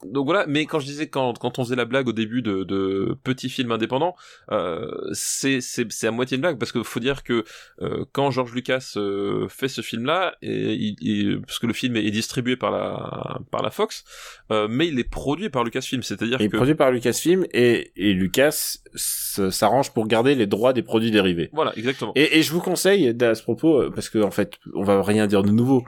donc 0.05 0.27
voilà, 0.27 0.45
mais 0.47 0.67
quand 0.67 0.79
je 0.79 0.85
disais 0.85 1.09
quand, 1.09 1.39
quand 1.39 1.59
on 1.59 1.65
faisait 1.65 1.77
la 1.77 1.87
blague 1.87 2.07
au 2.09 2.13
début 2.13 2.43
de, 2.43 2.65
de 2.65 3.17
petits 3.25 3.49
films 3.49 3.73
indépendants, 3.73 4.15
euh, 4.53 4.91
c'est 5.13 5.61
c'est 5.63 6.07
à 6.07 6.11
moitié 6.11 6.35
une 6.37 6.43
blague 6.43 6.59
parce 6.59 6.71
qu'il 6.71 6.85
faut 6.85 7.01
dire 7.01 7.23
que 7.23 7.45
euh, 7.81 8.05
quand 8.13 8.31
George 8.31 8.53
Lucas 8.53 8.93
euh, 8.97 9.49
fait 9.49 9.69
ce 9.69 9.81
film-là, 9.81 10.37
et, 10.43 10.75
il, 11.01 11.41
parce 11.41 11.59
que 11.59 11.67
le 11.67 11.73
film 11.73 11.97
est, 11.97 12.11
distribué 12.11 12.57
par 12.57 12.71
la 12.71 13.41
par 13.51 13.63
la 13.63 13.71
Fox, 13.71 14.05
euh, 14.51 14.69
mais 14.69 14.89
il 14.89 14.99
est 14.99 15.09
produit 15.09 15.49
par 15.49 15.65
Lucasfilm, 15.65 16.03
c'est-à-dire 16.03 16.39
que 16.39 16.43
il 16.43 16.47
est 16.47 16.51
produit 16.51 16.75
par 16.75 16.91
Lucasfilm 16.91 17.47
et 17.53 17.93
et 17.97 18.13
Lucas 18.13 18.77
s'arrange 18.95 19.95
pour 19.95 20.07
garder 20.07 20.35
les 20.35 20.47
droits 20.47 20.75
des 20.75 20.83
produits 20.83 21.11
dérivés. 21.11 21.49
Voilà, 21.55 21.73
exactement. 21.77 22.13
Et, 22.17 22.39
et 22.39 22.43
je 22.43 22.53
vous 22.53 22.61
conseille 22.61 23.17
à 23.23 23.35
ce 23.35 23.43
propos 23.43 23.91
parce 23.93 24.11
que 24.11 24.19
en 24.19 24.31
fait 24.31 24.57
on 24.75 24.83
va 24.83 25.03
rien 25.03 25.27
dire 25.27 25.43
de 25.43 25.51
nouveau 25.51 25.85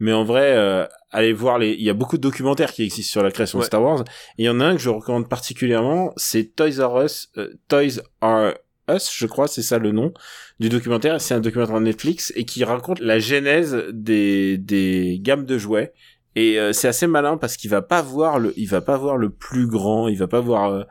mais 0.00 0.12
en 0.12 0.24
vrai, 0.24 0.52
euh, 0.56 0.86
allez 1.10 1.32
voir 1.32 1.58
les. 1.58 1.72
Il 1.72 1.82
y 1.82 1.90
a 1.90 1.94
beaucoup 1.94 2.16
de 2.16 2.22
documentaires 2.22 2.72
qui 2.72 2.82
existent 2.82 3.12
sur 3.12 3.22
la 3.22 3.30
création 3.30 3.58
de 3.58 3.64
Star 3.64 3.82
Wars. 3.82 4.04
Et 4.38 4.42
il 4.42 4.44
y 4.44 4.48
en 4.48 4.60
a 4.60 4.64
un 4.64 4.74
que 4.74 4.82
je 4.82 4.90
recommande 4.90 5.28
particulièrement, 5.28 6.12
c'est 6.16 6.54
Toys 6.56 6.84
R 6.84 7.04
Us. 7.04 7.30
Euh, 7.38 7.54
Toys 7.68 8.02
R 8.20 8.54
Us, 8.90 9.10
je 9.16 9.26
crois, 9.26 9.46
c'est 9.46 9.62
ça 9.62 9.78
le 9.78 9.92
nom 9.92 10.12
du 10.58 10.68
documentaire. 10.68 11.20
C'est 11.20 11.34
un 11.34 11.40
documentaire 11.40 11.80
Netflix 11.80 12.32
et 12.36 12.44
qui 12.44 12.64
raconte 12.64 13.00
la 13.00 13.18
genèse 13.18 13.84
des 13.92 14.58
des 14.58 15.18
gammes 15.20 15.46
de 15.46 15.58
jouets. 15.58 15.92
Et 16.36 16.58
euh, 16.58 16.72
c'est 16.72 16.88
assez 16.88 17.06
malin 17.06 17.36
parce 17.36 17.56
qu'il 17.56 17.70
va 17.70 17.80
pas 17.80 18.02
voir 18.02 18.40
le, 18.40 18.52
il 18.56 18.68
va 18.68 18.80
pas 18.80 18.96
voir 18.96 19.16
le 19.16 19.30
plus 19.30 19.68
grand, 19.68 20.08
il 20.08 20.18
va 20.18 20.26
pas 20.26 20.40
voir 20.40 20.84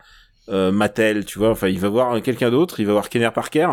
euh, 0.47 0.71
Mattel, 0.71 1.25
tu 1.25 1.37
vois. 1.37 1.49
Enfin, 1.49 1.67
il 1.67 1.79
va 1.79 1.89
voir 1.89 2.21
quelqu'un 2.21 2.49
d'autre, 2.49 2.79
il 2.79 2.85
va 2.85 2.93
voir 2.93 3.09
Kenner 3.09 3.31
Parker 3.33 3.67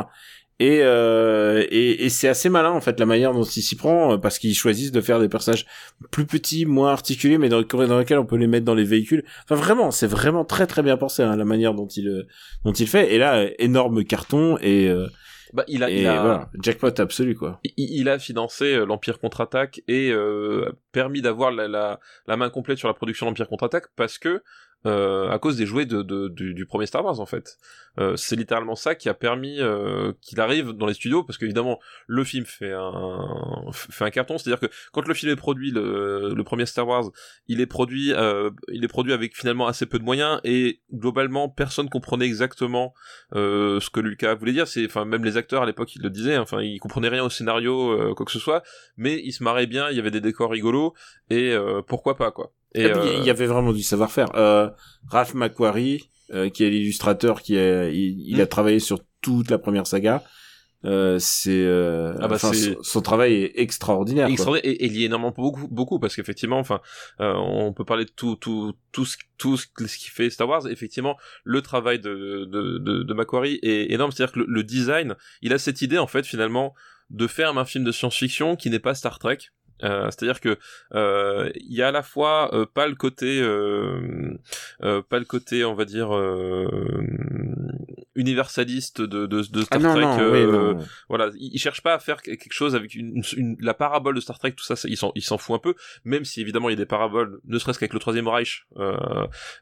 et, 0.60 0.80
euh, 0.82 1.64
et, 1.70 2.04
et 2.04 2.10
c'est 2.10 2.28
assez 2.28 2.50
malin 2.50 2.70
en 2.70 2.82
fait 2.82 3.00
la 3.00 3.06
manière 3.06 3.32
dont 3.32 3.44
il 3.44 3.62
s'y 3.62 3.76
prend 3.76 4.12
euh, 4.12 4.16
parce 4.18 4.38
qu'ils 4.38 4.54
choisissent 4.54 4.92
de 4.92 5.00
faire 5.00 5.18
des 5.18 5.30
personnages 5.30 5.64
plus 6.10 6.26
petits, 6.26 6.66
moins 6.66 6.92
articulés, 6.92 7.38
mais 7.38 7.48
dans, 7.48 7.62
dans 7.62 7.98
lesquels 7.98 8.18
on 8.18 8.26
peut 8.26 8.36
les 8.36 8.46
mettre 8.46 8.66
dans 8.66 8.74
les 8.74 8.84
véhicules. 8.84 9.24
Enfin 9.44 9.54
vraiment, 9.54 9.90
c'est 9.90 10.06
vraiment 10.06 10.44
très 10.44 10.66
très 10.66 10.82
bien 10.82 10.98
pensé 10.98 11.22
hein, 11.22 11.34
la 11.34 11.46
manière 11.46 11.72
dont 11.72 11.86
il 11.86 12.08
euh, 12.08 12.26
dont 12.66 12.72
il 12.74 12.86
fait. 12.86 13.14
Et 13.14 13.16
là, 13.16 13.48
énorme 13.58 14.04
carton 14.04 14.58
et 14.60 14.86
euh, 14.90 15.06
bah, 15.54 15.64
il 15.66 15.82
a, 15.82 15.88
il 15.90 16.06
a... 16.06 16.20
Voilà, 16.20 16.50
jackpot 16.62 16.92
absolu 16.98 17.34
quoi. 17.34 17.58
Il, 17.64 17.72
il 17.78 18.08
a 18.10 18.18
financé 18.18 18.84
l'Empire 18.84 19.18
contre-attaque 19.18 19.80
et 19.88 20.10
euh, 20.12 20.70
permis 20.92 21.22
d'avoir 21.22 21.52
la, 21.52 21.68
la, 21.68 22.00
la, 22.26 22.36
main 22.36 22.50
complète 22.50 22.76
sur 22.76 22.86
la 22.86 22.94
production 22.94 23.24
de 23.24 23.30
l'Empire 23.30 23.48
contre-attaque 23.48 23.86
parce 23.96 24.18
que 24.18 24.42
euh, 24.86 25.28
à 25.30 25.38
cause 25.38 25.56
des 25.56 25.66
jouets 25.66 25.84
de, 25.84 26.02
de, 26.02 26.28
du, 26.28 26.66
premier 26.66 26.86
Star 26.86 27.04
Wars 27.04 27.20
en 27.20 27.26
fait. 27.26 27.58
Euh, 27.98 28.16
c'est 28.16 28.36
littéralement 28.36 28.76
ça 28.76 28.94
qui 28.94 29.08
a 29.08 29.14
permis 29.14 29.60
euh, 29.60 30.12
qu'il 30.22 30.40
arrive 30.40 30.70
dans 30.70 30.86
les 30.86 30.94
studios 30.94 31.22
parce 31.24 31.38
qu'évidemment 31.38 31.78
le 32.06 32.24
film 32.24 32.46
fait 32.46 32.72
un 32.72 33.20
fait 33.72 34.04
un 34.04 34.10
carton, 34.10 34.38
c'est-à-dire 34.38 34.60
que 34.60 34.72
quand 34.92 35.06
le 35.06 35.12
film 35.12 35.32
est 35.32 35.36
produit, 35.36 35.70
le, 35.70 36.32
le 36.34 36.44
premier 36.44 36.64
Star 36.64 36.86
Wars, 36.86 37.10
il 37.46 37.60
est 37.60 37.66
produit 37.66 38.12
euh, 38.14 38.50
il 38.68 38.84
est 38.84 38.88
produit 38.88 39.12
avec 39.12 39.36
finalement 39.36 39.66
assez 39.66 39.84
peu 39.84 39.98
de 39.98 40.04
moyens 40.04 40.40
et 40.44 40.80
globalement 40.92 41.48
personne 41.50 41.90
comprenait 41.90 42.26
exactement 42.26 42.94
euh, 43.34 43.80
ce 43.80 43.90
que 43.90 44.00
Lucas 44.00 44.34
voulait 44.34 44.52
dire. 44.52 44.66
C'est 44.66 44.86
enfin 44.86 45.04
même 45.04 45.24
les 45.24 45.36
acteurs 45.36 45.62
à 45.62 45.66
l'époque 45.66 45.94
ils 45.94 46.02
le 46.02 46.10
disaient, 46.10 46.36
hein, 46.36 46.42
enfin 46.42 46.62
ils 46.62 46.78
comprenaient 46.78 47.08
rien 47.08 47.24
au 47.24 47.30
scénario 47.30 48.14
quoi 48.14 48.24
que 48.24 48.32
ce 48.32 48.38
soit, 48.38 48.62
mais 48.96 49.20
ils 49.22 49.32
se 49.32 49.42
marraient 49.42 49.66
bien, 49.66 49.90
il 49.90 49.96
y 49.96 50.00
avait 50.00 50.10
des 50.10 50.22
décors 50.22 50.50
rigolos 50.50 50.94
et 51.28 51.54
pourquoi 51.86 52.16
pas 52.16 52.30
quoi. 52.30 52.52
Et, 52.74 52.82
il 52.82 52.86
euh, 52.86 53.22
y 53.24 53.30
avait 53.30 53.46
vraiment 53.46 53.72
du 53.72 53.82
savoir-faire. 53.82 54.28
Euh, 54.36 54.68
Ralph 55.08 55.34
McQuarrie, 55.34 56.10
euh, 56.32 56.48
qui 56.48 56.64
est 56.64 56.70
l'illustrateur, 56.70 57.42
qui 57.42 57.58
a, 57.58 57.88
il, 57.88 58.40
a 58.40 58.44
hmm. 58.44 58.48
travaillé 58.48 58.78
sur 58.78 59.00
toute 59.20 59.50
la 59.50 59.58
première 59.58 59.86
saga. 59.86 60.22
Euh, 60.86 61.18
c'est 61.18 61.50
euh, 61.50 62.14
ah 62.20 62.26
bah 62.26 62.38
son, 62.38 63.02
travail 63.02 63.34
est 63.34 63.52
extraordinaire, 63.56 64.28
extraordinaire 64.28 64.72
et, 64.80 64.86
il 64.86 64.98
y 64.98 65.02
a 65.02 65.06
énormément 65.06 65.34
beaucoup 65.36 65.68
beaucoup 65.68 65.98
parce 65.98 66.16
qu'effectivement 66.16 66.58
enfin 66.58 66.80
euh, 67.20 67.34
on 67.34 67.74
peut 67.74 67.84
parler 67.84 68.06
de 68.06 68.10
tout 68.10 68.36
tout 68.36 68.72
tout 68.90 69.04
ce 69.04 69.18
tout 69.36 69.58
ce 69.58 69.66
qui 69.98 70.08
fait 70.08 70.30
Star 70.30 70.48
Wars 70.48 70.66
effectivement 70.68 71.18
le 71.44 71.60
travail 71.60 71.98
de 71.98 72.46
de 72.46 72.78
de, 72.78 73.02
de 73.02 73.14
Macquarie 73.14 73.58
est 73.62 73.92
énorme 73.92 74.10
c'est-à-dire 74.10 74.32
que 74.32 74.38
le, 74.38 74.46
le, 74.48 74.64
design 74.64 75.16
il 75.42 75.52
a 75.52 75.58
cette 75.58 75.82
idée 75.82 75.98
en 75.98 76.06
fait 76.06 76.24
finalement 76.24 76.72
de 77.10 77.26
faire 77.26 77.58
un 77.58 77.64
film 77.66 77.84
de 77.84 77.92
science-fiction 77.92 78.56
qui 78.56 78.70
n'est 78.70 78.78
pas 78.78 78.94
Star 78.94 79.18
Trek 79.18 79.38
euh, 79.84 80.04
c'est-à-dire 80.06 80.40
que 80.40 80.58
euh, 80.94 81.50
il 81.54 81.74
y 81.74 81.82
a 81.82 81.88
à 81.88 81.92
la 81.92 82.02
fois 82.02 82.54
euh, 82.54 82.66
pas 82.66 82.86
le 82.86 82.94
côté 82.94 83.40
pas 84.80 85.18
le 85.18 85.24
côté 85.24 85.64
on 85.64 85.74
va 85.74 85.84
dire 85.84 86.10
universaliste 88.14 89.00
de, 89.00 89.26
de, 89.26 89.42
de 89.42 89.62
Star 89.62 89.80
ah 89.84 89.94
Trek 89.94 90.84
voilà 91.08 91.30
il, 91.38 91.58
cherche 91.58 91.82
pas 91.82 91.94
à 91.94 91.98
faire 91.98 92.22
quelque 92.22 92.52
chose 92.52 92.74
avec 92.74 92.94
une, 92.94 93.22
une, 93.36 93.56
la 93.60 93.74
parabole 93.74 94.14
de 94.14 94.20
Star 94.20 94.38
Trek 94.38 94.52
tout 94.52 94.64
ça, 94.64 94.74
il 94.88 94.96
s'en 94.96 95.12
il 95.14 95.22
s'en 95.22 95.38
fout 95.38 95.56
un 95.56 95.58
peu 95.58 95.74
même 96.04 96.24
si 96.24 96.40
évidemment 96.40 96.68
il 96.68 96.72
y 96.72 96.76
a 96.76 96.78
des 96.78 96.86
paraboles 96.86 97.40
ne 97.44 97.58
serait-ce 97.58 97.78
qu'avec 97.78 97.94
le 97.94 98.00
troisième 98.00 98.28
Reich 98.28 98.66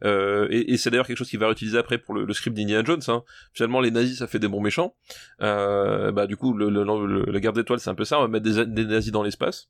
et, 0.04 0.72
et 0.72 0.76
c'est 0.76 0.90
d'ailleurs 0.90 1.06
quelque 1.06 1.18
chose 1.18 1.30
qu'il 1.30 1.38
va 1.38 1.46
réutiliser 1.46 1.78
après 1.78 1.98
pour 1.98 2.14
le, 2.14 2.24
le 2.24 2.32
script 2.32 2.56
d'Indiana 2.56 2.84
Jones 2.84 3.02
hein. 3.08 3.22
finalement 3.52 3.80
les 3.80 3.90
nazis 3.90 4.18
ça 4.18 4.26
fait 4.26 4.38
des 4.38 4.48
bons 4.48 4.62
méchants 4.62 4.94
bah 5.38 6.26
du 6.26 6.36
coup 6.36 6.54
le, 6.54 6.70
le, 6.70 7.30
la 7.30 7.40
guerre 7.40 7.52
d'étoiles 7.52 7.80
c'est 7.80 7.90
un 7.90 7.94
peu 7.94 8.04
ça 8.04 8.18
on 8.18 8.22
va 8.22 8.28
mettre 8.28 8.44
des, 8.44 8.66
des 8.66 8.84
nazis 8.84 9.12
dans 9.12 9.22
l'espace 9.22 9.68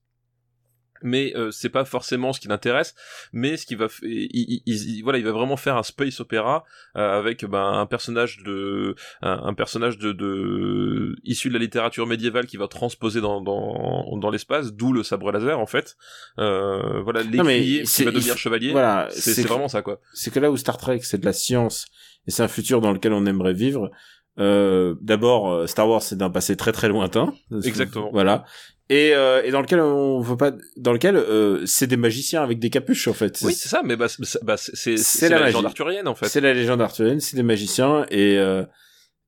mais 1.02 1.32
euh, 1.36 1.50
c'est 1.50 1.68
pas 1.68 1.84
forcément 1.84 2.32
ce 2.32 2.40
qui 2.40 2.48
l'intéresse 2.48 2.94
mais 3.32 3.56
ce 3.56 3.66
qui 3.66 3.74
va 3.74 3.86
il, 4.02 5.00
voilà 5.02 5.18
il 5.18 5.24
va 5.24 5.32
vraiment 5.32 5.56
faire 5.56 5.76
un 5.76 5.82
space 5.82 6.20
opéra 6.20 6.64
euh, 6.96 7.18
avec 7.18 7.44
ben, 7.44 7.64
un 7.64 7.86
personnage 7.86 8.38
de 8.44 8.94
un, 9.22 9.54
personnage 9.54 9.98
de, 9.98 10.12
de, 10.12 11.16
issu 11.24 11.48
de 11.48 11.54
la 11.54 11.60
littérature 11.60 12.06
médiévale 12.06 12.46
qui 12.46 12.56
va 12.56 12.68
transposer 12.68 13.20
dans 13.20 13.40
dans, 13.40 14.16
dans 14.16 14.30
l'espace 14.30 14.72
d'où 14.72 14.92
le 14.92 15.02
sabre 15.02 15.32
laser 15.32 15.58
en 15.58 15.66
fait. 15.66 15.96
Euh, 16.38 17.00
voilà 17.02 17.22
l'écuyer 17.22 17.82
qui 17.82 18.04
va 18.04 18.10
devenir 18.10 18.36
chevalier 18.36 18.72
voilà 18.72 19.08
c'est 19.10 19.46
vraiment 19.46 19.68
ça 19.68 19.82
quoi. 19.82 20.00
c'est 20.12 20.32
que 20.32 20.38
là 20.38 20.50
où 20.50 20.56
Star 20.56 20.78
Trek 20.78 21.00
c'est 21.02 21.18
de 21.18 21.24
la 21.24 21.32
science 21.32 21.86
et 22.26 22.30
c'est 22.30 22.42
un 22.42 22.48
futur 22.48 22.80
dans 22.80 22.92
lequel 22.92 23.12
on 23.12 23.24
aimerait 23.26 23.54
vivre 23.54 23.90
euh, 24.38 24.94
d'abord 25.00 25.50
euh, 25.50 25.66
Star 25.66 25.88
Wars 25.88 26.02
c'est 26.02 26.16
d'un 26.16 26.30
passé 26.30 26.56
très 26.56 26.72
très 26.72 26.88
lointain. 26.88 27.32
Exactement. 27.64 28.10
voilà. 28.12 28.44
Et, 28.90 29.12
euh, 29.12 29.42
et 29.44 29.50
dans 29.50 29.60
lequel 29.60 29.80
on 29.80 30.20
veut 30.20 30.38
pas 30.38 30.52
dans 30.78 30.94
lequel 30.94 31.16
euh, 31.16 31.66
c'est 31.66 31.86
des 31.86 31.98
magiciens 31.98 32.42
avec 32.42 32.58
des 32.58 32.70
capuches 32.70 33.06
en 33.06 33.12
fait. 33.12 33.38
Oui 33.42 33.52
c'est 33.52 33.68
ça 33.68 33.82
mais 33.84 33.96
bah, 33.96 34.06
bah 34.42 34.56
c'est 34.56 34.96
c'est 34.96 35.28
la, 35.28 35.44
légende 35.44 35.66
arthurienne 35.66 36.08
en 36.08 36.14
fait. 36.14 36.28
C'est 36.28 36.40
la 36.40 36.54
légende 36.54 36.80
arthurienne 36.80 37.20
c'est 37.20 37.36
des 37.36 37.42
magiciens 37.42 38.06
et 38.10 38.38
euh, 38.38 38.64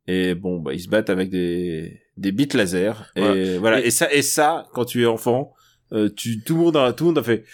et 0.07 0.35
bon 0.35 0.61
bah 0.61 0.73
ils 0.73 0.81
se 0.81 0.89
battent 0.89 1.11
avec 1.11 1.29
des 1.29 2.01
des 2.17 2.33
bits 2.33 2.49
laser 2.55 3.13
et 3.17 3.59
voilà. 3.59 3.85
et 3.85 3.91
ça 3.91 4.11
et 4.11 4.23
ça 4.23 4.67
quand 4.73 4.87
tu 4.87 5.03
es 5.03 5.07
enfant 5.07 5.53
euh, 5.93 6.09
tu 6.15 6.41
tout 6.43 6.55
le 6.57 6.61
monde 6.63 6.77
a 6.77 6.93
tout 6.93 7.05
le 7.05 7.09
monde 7.11 7.19
a 7.19 7.23
fait 7.23 7.45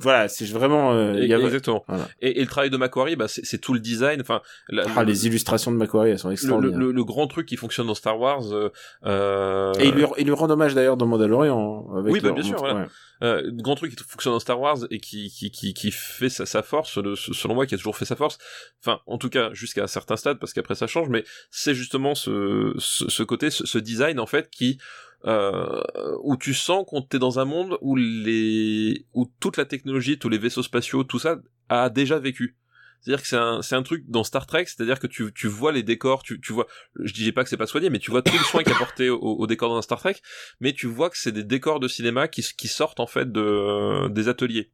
voilà 0.00 0.28
c'est 0.28 0.46
vraiment 0.46 0.92
euh, 0.92 1.24
y 1.24 1.32
a- 1.32 1.38
Exactement. 1.38 1.84
Voilà. 1.88 2.08
Et, 2.20 2.38
et 2.38 2.40
le 2.40 2.46
travail 2.48 2.70
de 2.70 2.76
Macquarie, 2.76 3.16
bah, 3.16 3.26
c'est 3.28 3.58
tout 3.58 3.74
le 3.74 3.80
design. 3.80 4.20
Enfin, 4.20 4.40
la- 4.68 4.84
ah, 4.96 5.02
le- 5.02 5.08
les 5.10 5.26
illustrations 5.26 5.70
de 5.70 5.76
Macquarie 5.76 6.10
elles 6.10 6.18
sont 6.18 6.28
le, 6.28 6.32
le, 6.32 6.34
extraordinaires 6.34 6.78
le- 6.78 6.92
le 6.92 7.04
grand 7.04 7.26
truc 7.26 7.46
qui 7.46 7.56
fonctionne 7.56 7.86
dans 7.86 7.94
Star 7.94 8.18
Wars. 8.18 8.52
euh, 8.52 8.70
euh, 9.06 9.72
et 9.78 9.86
il 9.88 9.94
lui, 9.94 10.04
il 10.18 10.24
lui 10.26 10.32
rend 10.32 10.48
hommage 10.50 10.74
d'ailleurs 10.74 10.96
dans 10.96 11.06
Mandalorian 11.06 11.86
avec 11.96 12.12
Oui, 12.12 12.20
bah, 12.20 12.32
bien 12.32 12.42
sûr, 12.42 12.58
voilà. 12.58 12.86
euh, 13.22 13.42
le 13.44 13.62
grand 13.62 13.74
truc 13.74 13.94
qui 13.94 14.02
fonctionne 14.04 14.32
dans 14.32 14.40
Star 14.40 14.60
Wars 14.60 14.78
et 14.90 14.98
qui 14.98 15.30
qui 15.30 15.50
qui, 15.50 15.74
qui 15.74 15.90
fait 15.90 16.28
sa, 16.28 16.46
sa 16.46 16.62
force, 16.62 16.96
le- 16.98 17.16
selon 17.16 17.54
moi, 17.54 17.66
qui 17.66 17.74
a 17.74 17.78
toujours 17.78 17.96
fait 17.96 18.04
sa 18.04 18.16
force. 18.16 18.38
Enfin, 18.82 19.00
en 19.06 19.18
tout 19.18 19.28
cas, 19.30 19.50
jusqu'à 19.52 19.84
un 19.84 19.88
certain 19.88 20.16
stade, 20.16 20.38
parce 20.38 20.52
qu'après 20.52 20.74
ça 20.74 20.86
change. 20.86 21.08
Mais 21.08 21.24
c'est 21.50 21.74
justement 21.74 22.14
ce, 22.14 22.74
ce 22.78 23.08
ce 23.08 23.22
côté, 23.22 23.50
ce, 23.50 23.66
ce 23.66 23.78
design 23.78 24.18
en 24.18 24.26
fait 24.26 24.48
qui 24.50 24.78
euh, 25.26 25.80
où 26.22 26.36
tu 26.36 26.54
sens 26.54 26.84
qu'on 26.86 27.02
t'es 27.02 27.18
dans 27.18 27.38
un 27.38 27.44
monde 27.44 27.78
où 27.80 27.96
les 27.96 29.06
où 29.14 29.30
toute 29.40 29.56
la 29.56 29.64
technologie, 29.64 30.18
tous 30.18 30.28
les 30.28 30.38
vaisseaux 30.38 30.62
spatiaux, 30.62 31.04
tout 31.04 31.18
ça 31.18 31.38
a 31.68 31.88
déjà 31.90 32.18
vécu. 32.18 32.56
C'est-à-dire 33.00 33.20
que 33.20 33.28
c'est 33.28 33.36
un, 33.36 33.60
c'est 33.60 33.74
un 33.74 33.82
truc 33.82 34.04
dans 34.08 34.24
Star 34.24 34.46
Trek, 34.46 34.64
c'est-à-dire 34.66 34.98
que 34.98 35.06
tu, 35.06 35.30
tu 35.34 35.46
vois 35.46 35.72
les 35.72 35.82
décors, 35.82 36.22
tu, 36.22 36.40
tu 36.40 36.54
vois, 36.54 36.66
je 36.98 37.12
disais 37.12 37.32
pas 37.32 37.42
que 37.44 37.50
c'est 37.50 37.58
pas 37.58 37.66
soigné, 37.66 37.90
mais 37.90 37.98
tu 37.98 38.10
vois 38.10 38.22
tout 38.22 38.32
le 38.32 38.38
soin 38.44 38.62
qui 38.62 38.70
est 38.70 38.74
apporté 38.74 39.10
au, 39.10 39.18
au 39.20 39.46
décor 39.46 39.68
dans 39.68 39.82
Star 39.82 39.98
Trek, 39.98 40.16
mais 40.60 40.72
tu 40.72 40.86
vois 40.86 41.10
que 41.10 41.18
c'est 41.18 41.32
des 41.32 41.44
décors 41.44 41.80
de 41.80 41.88
cinéma 41.88 42.28
qui, 42.28 42.42
qui 42.56 42.66
sortent 42.66 43.00
en 43.00 43.06
fait 43.06 43.30
de, 43.30 44.08
des 44.08 44.28
ateliers. 44.28 44.70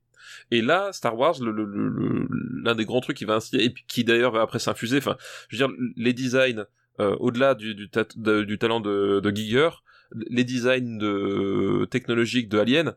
Et 0.53 0.63
là, 0.63 0.93
Star 0.93 1.19
Wars, 1.19 1.41
le- 1.41 1.51
le- 1.51 1.65
le- 1.65 2.29
l'un 2.63 2.77
des 2.77 2.85
grands 2.85 3.01
trucs 3.01 3.17
qui 3.17 3.25
va 3.25 3.35
insister, 3.35 3.65
et 3.65 3.75
qui 3.89 4.05
d'ailleurs 4.05 4.31
va 4.31 4.43
après 4.43 4.61
s'infuser, 4.61 4.99
enfin, 4.99 5.17
je 5.49 5.57
veux 5.57 5.67
dire, 5.67 5.77
les 5.97 6.13
designs, 6.13 6.67
euh, 7.01 7.17
au-delà 7.19 7.57
du, 7.57 7.75
du, 7.75 7.91
ta- 7.91 8.05
du 8.05 8.59
talent 8.59 8.79
de, 8.79 9.19
de 9.19 9.31
Giger, 9.35 9.71
les 10.15 10.45
designs 10.45 10.99
de, 10.99 11.87
technologiques 11.91 12.49
de 12.49 12.59
Alien, 12.59 12.95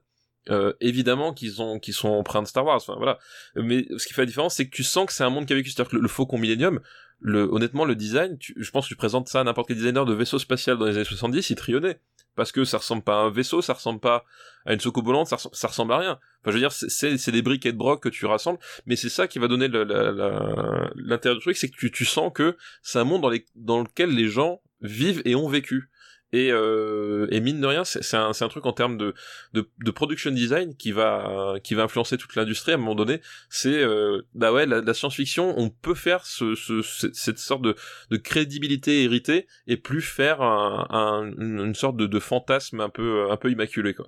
euh, 0.49 0.73
évidemment 0.81 1.33
qu'ils 1.33 1.61
ont 1.61 1.79
qui 1.79 1.93
sont 1.93 2.09
empreints 2.09 2.41
de 2.41 2.47
Star 2.47 2.65
Wars 2.65 2.75
enfin 2.75 2.95
voilà. 2.97 3.17
Mais 3.55 3.85
ce 3.97 4.05
qui 4.07 4.13
fait 4.13 4.23
la 4.23 4.25
différence 4.25 4.55
c'est 4.55 4.65
que 4.65 4.75
tu 4.75 4.83
sens 4.83 5.05
que 5.05 5.13
c'est 5.13 5.23
un 5.23 5.29
monde 5.29 5.45
qui 5.45 5.53
a 5.53 5.55
vécu. 5.55 5.69
C'est-à-dire 5.69 5.91
que 5.91 5.95
le, 5.95 6.01
le 6.01 6.07
Faucon 6.09 6.37
Millennium 6.37 6.81
le 7.21 7.43
honnêtement 7.49 7.85
le 7.85 7.95
design 7.95 8.37
je 8.39 8.69
pense 8.71 8.85
que 8.85 8.89
tu 8.89 8.97
présentes 8.97 9.29
ça 9.29 9.39
à 9.39 9.43
n'importe 9.45 9.69
quel 9.69 9.77
designer 9.77 10.05
de 10.05 10.13
vaisseau 10.13 10.39
spatial 10.39 10.77
dans 10.77 10.85
les 10.85 10.95
années 10.95 11.05
70 11.05 11.49
il 11.51 11.55
trionnait 11.55 11.99
parce 12.35 12.51
que 12.51 12.65
ça 12.65 12.79
ressemble 12.79 13.03
pas 13.03 13.13
à 13.15 13.23
un 13.23 13.29
vaisseau 13.29 13.61
ça 13.61 13.71
ressemble 13.73 14.01
pas 14.01 14.25
à 14.65 14.73
une 14.73 14.81
socobolante 14.81 15.27
ça, 15.27 15.37
ressemble- 15.37 15.55
ça 15.55 15.67
ressemble 15.69 15.93
à 15.93 15.99
rien. 15.99 16.19
Enfin 16.41 16.47
je 16.47 16.51
veux 16.51 16.59
dire 16.59 16.73
c'est- 16.73 17.31
des 17.31 17.41
briques 17.41 17.65
et 17.65 17.71
de 17.71 17.77
broc 17.77 18.03
que 18.03 18.09
tu 18.09 18.25
rassembles 18.25 18.59
mais 18.85 18.97
c'est 18.97 19.07
ça 19.07 19.27
qui 19.29 19.39
va 19.39 19.47
donner 19.47 19.69
l'intérêt 19.69 21.35
du 21.35 21.41
truc 21.41 21.55
c'est 21.55 21.69
que 21.69 21.87
tu, 21.87 22.03
sens 22.05 22.31
que 22.33 22.57
c'est 22.81 22.99
un 22.99 23.03
monde 23.05 23.21
dans 23.55 23.81
lequel 23.81 24.09
les 24.13 24.27
gens 24.27 24.61
vivent 24.81 25.21
et 25.23 25.35
ont 25.35 25.47
vécu 25.47 25.89
et, 26.33 26.51
euh, 26.51 27.27
et 27.31 27.39
mine 27.39 27.61
de 27.61 27.67
rien, 27.67 27.85
c'est 27.85 28.17
un, 28.17 28.31
un 28.37 28.47
truc 28.49 28.65
en 28.65 28.73
termes 28.73 28.97
de, 28.97 29.13
de, 29.53 29.69
de 29.85 29.91
production 29.91 30.31
design 30.31 30.75
qui 30.75 30.91
va, 30.91 31.55
qui 31.63 31.73
va 31.75 31.83
influencer 31.83 32.17
toute 32.17 32.35
l'industrie 32.35 32.73
à 32.73 32.75
un 32.75 32.79
moment 32.79 32.95
donné. 32.95 33.21
C'est, 33.49 33.81
euh, 33.81 34.21
bah 34.33 34.51
ouais, 34.51 34.65
la, 34.65 34.81
la 34.81 34.93
science-fiction, 34.93 35.53
on 35.57 35.69
peut 35.69 35.93
faire 35.95 36.25
ce, 36.25 36.55
ce, 36.55 36.81
cette, 36.81 37.37
sorte 37.39 37.61
de, 37.61 37.75
de 38.09 38.17
crédibilité 38.17 39.03
héritée 39.03 39.47
et 39.67 39.77
plus 39.77 40.01
faire 40.01 40.41
un, 40.41 40.87
un- 40.89 41.31
une, 41.39 41.59
une 41.59 41.75
sorte 41.75 41.95
de, 41.97 42.07
de 42.07 42.19
fantasme 42.19 42.79
un 42.81 42.89
peu, 42.89 43.29
un 43.31 43.37
peu 43.37 43.49
immaculé, 43.51 43.93
quoi. 43.93 44.07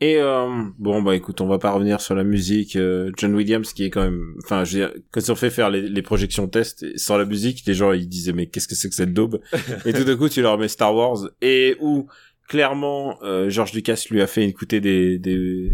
Et 0.00 0.16
euh, 0.18 0.46
bon 0.78 1.00
bah 1.00 1.16
écoute, 1.16 1.40
on 1.40 1.46
va 1.46 1.58
pas 1.58 1.72
revenir 1.72 2.02
sur 2.02 2.14
la 2.14 2.22
musique. 2.24 2.76
euh, 2.76 3.10
John 3.16 3.34
Williams 3.34 3.72
qui 3.72 3.84
est 3.84 3.90
quand 3.90 4.02
même, 4.02 4.34
enfin 4.44 4.62
je 4.64 4.78
veux 4.78 4.86
dire, 4.86 4.94
quand 5.10 5.20
ils 5.20 5.32
ont 5.32 5.36
fait 5.36 5.48
faire 5.48 5.70
les, 5.70 5.82
les 5.88 6.02
projections 6.02 6.46
test 6.48 6.84
sans 6.98 7.16
la 7.16 7.24
musique, 7.24 7.62
les 7.66 7.72
gens 7.72 7.92
ils 7.92 8.06
disaient 8.06 8.34
mais 8.34 8.46
qu'est-ce 8.46 8.68
que 8.68 8.74
c'est 8.74 8.90
que 8.90 8.94
cette 8.94 9.14
daube? 9.14 9.40
Et 9.86 9.94
tout 9.94 10.04
d'un 10.04 10.16
coup 10.16 10.28
tu 10.28 10.42
leur 10.42 10.58
mets 10.58 10.68
Star 10.68 10.94
Wars 10.94 11.30
et 11.40 11.76
où 11.80 12.08
clairement 12.46 13.18
euh, 13.22 13.48
George 13.48 13.72
Lucas 13.72 14.04
lui 14.10 14.20
a 14.20 14.26
fait 14.26 14.44
écouter 14.46 14.82
des, 14.82 15.18
des 15.18 15.72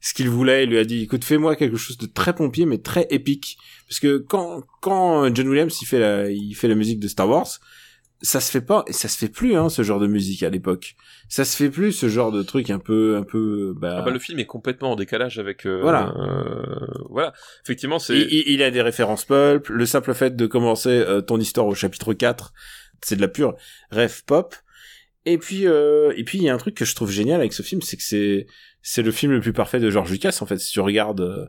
ce 0.00 0.14
qu'il 0.14 0.28
voulait, 0.28 0.64
il 0.64 0.70
lui 0.70 0.78
a 0.78 0.84
dit 0.84 1.02
écoute 1.04 1.24
fais-moi 1.24 1.54
quelque 1.54 1.76
chose 1.76 1.96
de 1.96 2.06
très 2.06 2.34
pompier 2.34 2.66
mais 2.66 2.78
très 2.78 3.06
épique 3.10 3.56
parce 3.88 4.00
que 4.00 4.16
quand 4.18 4.62
quand 4.80 5.32
John 5.32 5.46
Williams 5.46 5.78
il 5.80 5.84
fait 5.86 6.00
la 6.00 6.28
il 6.28 6.54
fait 6.54 6.68
la 6.68 6.74
musique 6.74 6.98
de 6.98 7.06
Star 7.06 7.28
Wars 7.28 7.46
ça 8.22 8.40
se 8.40 8.50
fait 8.50 8.60
pas 8.60 8.84
et 8.86 8.92
ça 8.92 9.08
se 9.08 9.16
fait 9.16 9.28
plus 9.28 9.56
hein 9.56 9.68
ce 9.70 9.82
genre 9.82 9.98
de 9.98 10.06
musique 10.06 10.42
à 10.42 10.50
l'époque 10.50 10.94
ça 11.28 11.44
se 11.44 11.56
fait 11.56 11.70
plus 11.70 11.92
ce 11.92 12.08
genre 12.08 12.32
de 12.32 12.42
truc 12.42 12.68
un 12.70 12.78
peu 12.78 13.16
un 13.16 13.22
peu 13.22 13.72
bah, 13.76 13.96
Ah 13.98 14.02
bah, 14.02 14.10
le 14.10 14.18
film 14.18 14.38
est 14.38 14.46
complètement 14.46 14.92
en 14.92 14.96
décalage 14.96 15.38
avec, 15.38 15.64
euh, 15.66 15.80
Voilà. 15.80 16.12
euh, 16.18 16.86
voilà. 17.08 17.32
Effectivement, 17.64 17.98
c'est, 17.98 18.18
il, 18.18 18.62
a 18.62 18.70
des 18.70 18.82
références 18.82 19.24
pulp 19.24 19.68
le 19.68 19.86
simple 19.86 20.12
fait 20.14 20.36
de 20.36 20.46
commencer 20.46 20.90
euh, 20.90 21.20
ton 21.20 21.38
histoire 21.38 21.66
au 21.66 21.74
chapitre 21.74 22.12
4 22.12 22.52
c'est 23.02 23.16
de 23.16 23.22
la 23.22 23.28
pure 23.28 23.54
rêve 23.90 24.22
pop 24.26 24.54
et 25.24 25.38
puis 25.38 25.66
euh, 25.66 26.12
et 26.16 26.24
puis 26.24 26.38
il 26.38 26.44
y 26.44 26.48
a 26.50 26.54
un 26.54 26.58
truc 26.58 26.74
que 26.74 26.84
je 26.84 26.94
trouve 26.94 27.10
génial 27.10 27.40
avec 27.40 27.52
ce 27.52 27.62
film 27.62 27.80
c'est 27.80 27.96
que 27.96 28.02
c'est 28.02 28.46
c'est 28.82 29.02
le 29.02 29.10
film 29.12 29.32
le 29.32 29.40
plus 29.40 29.52
parfait 29.54 29.80
de 29.80 29.88
George 29.90 30.10
Lucas 30.10 30.38
en 30.40 30.46
fait 30.46 30.58
si 30.58 30.72
tu 30.72 30.80
regardes 30.80 31.48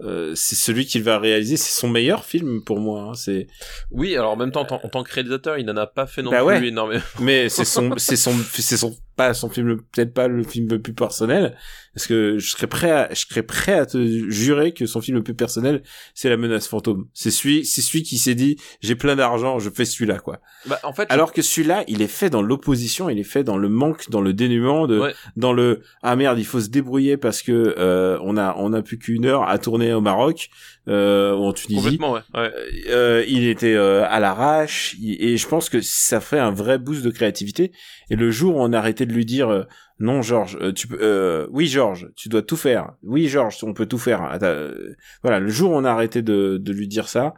euh, 0.00 0.32
c'est 0.36 0.54
celui 0.54 0.86
qu'il 0.86 1.02
va 1.02 1.18
réaliser 1.18 1.56
c'est 1.56 1.78
son 1.80 1.88
meilleur 1.88 2.24
film 2.24 2.62
pour 2.64 2.78
moi 2.80 3.02
hein, 3.10 3.14
c'est 3.14 3.46
oui, 3.90 4.16
alors 4.16 4.32
en 4.32 4.36
même 4.36 4.52
temps, 4.52 4.60
en, 4.62 4.64
tant- 4.66 4.80
en 4.84 4.88
tant 4.88 5.02
que 5.02 5.12
réalisateur, 5.12 5.58
il 5.58 5.66
n'en 5.66 5.76
a 5.76 5.86
pas 5.86 6.06
fait 6.06 6.22
non 6.22 6.30
Bah 6.30 6.38
plus 6.38 6.46
ouais. 6.46 6.66
énormément. 6.68 7.02
mais 7.20 7.48
c'est 7.48 7.64
son 7.64 7.94
c'est 7.96 8.16
son 8.16 8.34
c'est 8.52 8.76
son 8.76 8.96
pas 9.18 9.34
son 9.34 9.50
film 9.50 9.76
peut-être 9.92 10.14
pas 10.14 10.28
le 10.28 10.42
film 10.44 10.68
le 10.70 10.80
plus 10.80 10.94
personnel 10.94 11.56
parce 11.94 12.06
que 12.06 12.38
je 12.38 12.50
serais 12.50 12.68
prêt 12.68 12.90
à 12.92 13.08
je 13.12 13.26
serais 13.26 13.42
prêt 13.42 13.74
à 13.74 13.84
te 13.84 13.98
jurer 14.30 14.72
que 14.72 14.86
son 14.86 15.00
film 15.00 15.16
le 15.18 15.22
plus 15.24 15.34
personnel 15.34 15.82
c'est 16.14 16.28
la 16.30 16.36
menace 16.36 16.68
fantôme 16.68 17.06
c'est 17.12 17.30
celui 17.32 17.64
c'est 17.66 17.82
celui 17.82 18.02
qui 18.04 18.16
s'est 18.18 18.34
dit 18.36 18.56
j'ai 18.80 18.94
plein 18.94 19.16
d'argent 19.16 19.58
je 19.58 19.68
fais 19.68 19.84
celui-là 19.84 20.18
quoi 20.20 20.40
Bah, 20.66 20.78
en 20.84 20.92
fait, 20.92 21.06
alors 21.10 21.32
que 21.32 21.42
celui-là 21.42 21.82
il 21.88 22.00
est 22.00 22.06
fait 22.20 22.30
dans 22.30 22.42
l'opposition 22.42 23.10
il 23.10 23.18
est 23.18 23.24
fait 23.34 23.42
dans 23.44 23.58
le 23.58 23.68
manque 23.68 24.08
dans 24.10 24.20
le 24.20 24.32
dénuement 24.32 24.86
de 24.86 24.98
Ouais. 24.98 25.14
dans 25.36 25.52
le 25.52 25.82
ah 26.02 26.14
merde 26.16 26.38
il 26.38 26.46
faut 26.46 26.60
se 26.60 26.68
débrouiller 26.70 27.16
parce 27.16 27.42
que 27.42 27.74
euh, 27.78 28.18
on 28.22 28.36
a 28.36 28.54
on 28.58 28.72
a 28.72 28.80
plus 28.82 28.98
qu'une 28.98 29.26
heure 29.26 29.42
à 29.48 29.58
tourner 29.58 29.92
au 29.92 30.00
Maroc 30.00 30.48
euh, 30.88 31.34
ou 31.34 31.44
en 31.44 31.52
Tunisie 31.52 31.82
complètement, 31.98 32.12
ouais. 32.12 32.20
ouais. 32.34 32.52
euh, 32.88 33.24
il 33.28 33.46
était 33.46 33.74
euh, 33.74 34.04
à 34.08 34.20
l'arrache 34.20 34.96
et 35.02 35.36
je 35.36 35.46
pense 35.48 35.68
que 35.68 35.80
ça 35.80 36.20
fait 36.20 36.38
un 36.38 36.50
vrai 36.52 36.78
boost 36.78 37.02
de 37.04 37.10
créativité 37.10 37.72
et 38.10 38.16
le 38.16 38.30
jour 38.30 38.56
où 38.56 38.60
on 38.62 38.72
a 38.72 38.78
arrêté 38.78 39.04
de 39.08 39.12
lui 39.12 39.24
dire 39.24 39.48
euh, 39.48 39.64
non 39.98 40.22
Georges 40.22 40.58
euh, 40.60 40.72
tu 40.72 40.86
peux 40.86 40.98
euh, 41.00 41.46
oui 41.50 41.66
Georges 41.66 42.10
tu 42.14 42.28
dois 42.28 42.42
tout 42.42 42.56
faire 42.56 42.92
oui 43.02 43.28
Georges 43.28 43.62
on 43.62 43.74
peut 43.74 43.86
tout 43.86 43.98
faire 43.98 44.38
euh, 44.42 44.94
voilà 45.22 45.40
le 45.40 45.48
jour 45.48 45.72
où 45.72 45.74
on 45.74 45.84
a 45.84 45.90
arrêté 45.90 46.22
de, 46.22 46.58
de 46.58 46.72
lui 46.72 46.88
dire 46.88 47.08
ça 47.08 47.34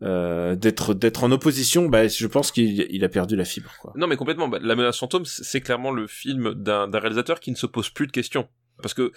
d'être 0.00 0.94
d'être 0.94 1.24
en 1.24 1.32
opposition 1.32 1.88
bah 1.88 2.06
je 2.06 2.26
pense 2.28 2.52
qu'il 2.52 2.86
il 2.88 3.04
a 3.04 3.08
perdu 3.08 3.34
la 3.34 3.44
fibre 3.44 3.72
Non, 3.96 4.06
mais 4.06 4.16
complètement. 4.16 4.46
Bah, 4.46 4.60
la 4.62 4.76
menace 4.76 4.96
fantôme, 4.96 5.24
c'est 5.24 5.60
clairement 5.60 5.90
le 5.90 6.06
film 6.06 6.54
d'un 6.54 6.88
réalisateur 6.88 7.40
qui 7.40 7.50
ne 7.50 7.56
se 7.56 7.66
pose 7.66 7.90
plus 7.90 8.06
de 8.06 8.12
questions. 8.12 8.48
Parce 8.80 8.94
que, 8.94 9.10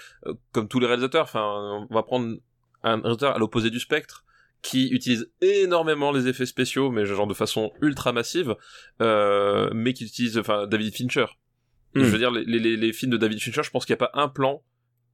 comme 0.51 0.67
tous 0.67 0.79
les 0.79 0.87
réalisateurs, 0.87 1.25
enfin, 1.25 1.85
on 1.87 1.93
va 1.93 2.01
prendre 2.01 2.35
un 2.81 2.95
réalisateur 2.95 3.35
à 3.35 3.37
l'opposé 3.37 3.69
du 3.69 3.79
spectre 3.79 4.25
qui 4.63 4.87
utilise 4.87 5.31
énormément 5.41 6.11
les 6.11 6.27
effets 6.27 6.47
spéciaux, 6.47 6.89
mais 6.89 7.05
genre 7.05 7.27
de 7.27 7.35
façon 7.35 7.71
ultra 7.83 8.11
massive, 8.11 8.55
mais 8.99 9.93
qui 9.93 10.05
utilise, 10.05 10.39
enfin, 10.39 10.65
David 10.65 10.95
Fincher. 10.95 11.27
Et 11.95 11.99
Hmm. 11.99 12.03
Je 12.03 12.09
veux 12.09 12.17
dire, 12.17 12.31
les, 12.31 12.45
les, 12.45 12.77
les 12.77 12.93
films 12.93 13.11
de 13.11 13.17
David 13.17 13.39
Fincher, 13.39 13.63
je 13.63 13.69
pense 13.69 13.85
qu'il 13.85 13.93
n'y 13.93 14.01
a 14.01 14.07
pas 14.07 14.11
un 14.13 14.29
plan 14.29 14.63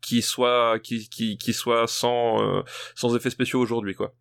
qui 0.02 0.22
soit 0.22 0.80
qui 0.80 1.10
qui 1.10 1.38
qui 1.38 1.54
soit 1.54 1.88
sans 1.88 2.42
euh, 2.42 2.62
sans 2.96 3.16
effets 3.16 3.30
spéciaux 3.30 3.60
aujourd'hui 3.60 3.96
quoi. 3.96 4.14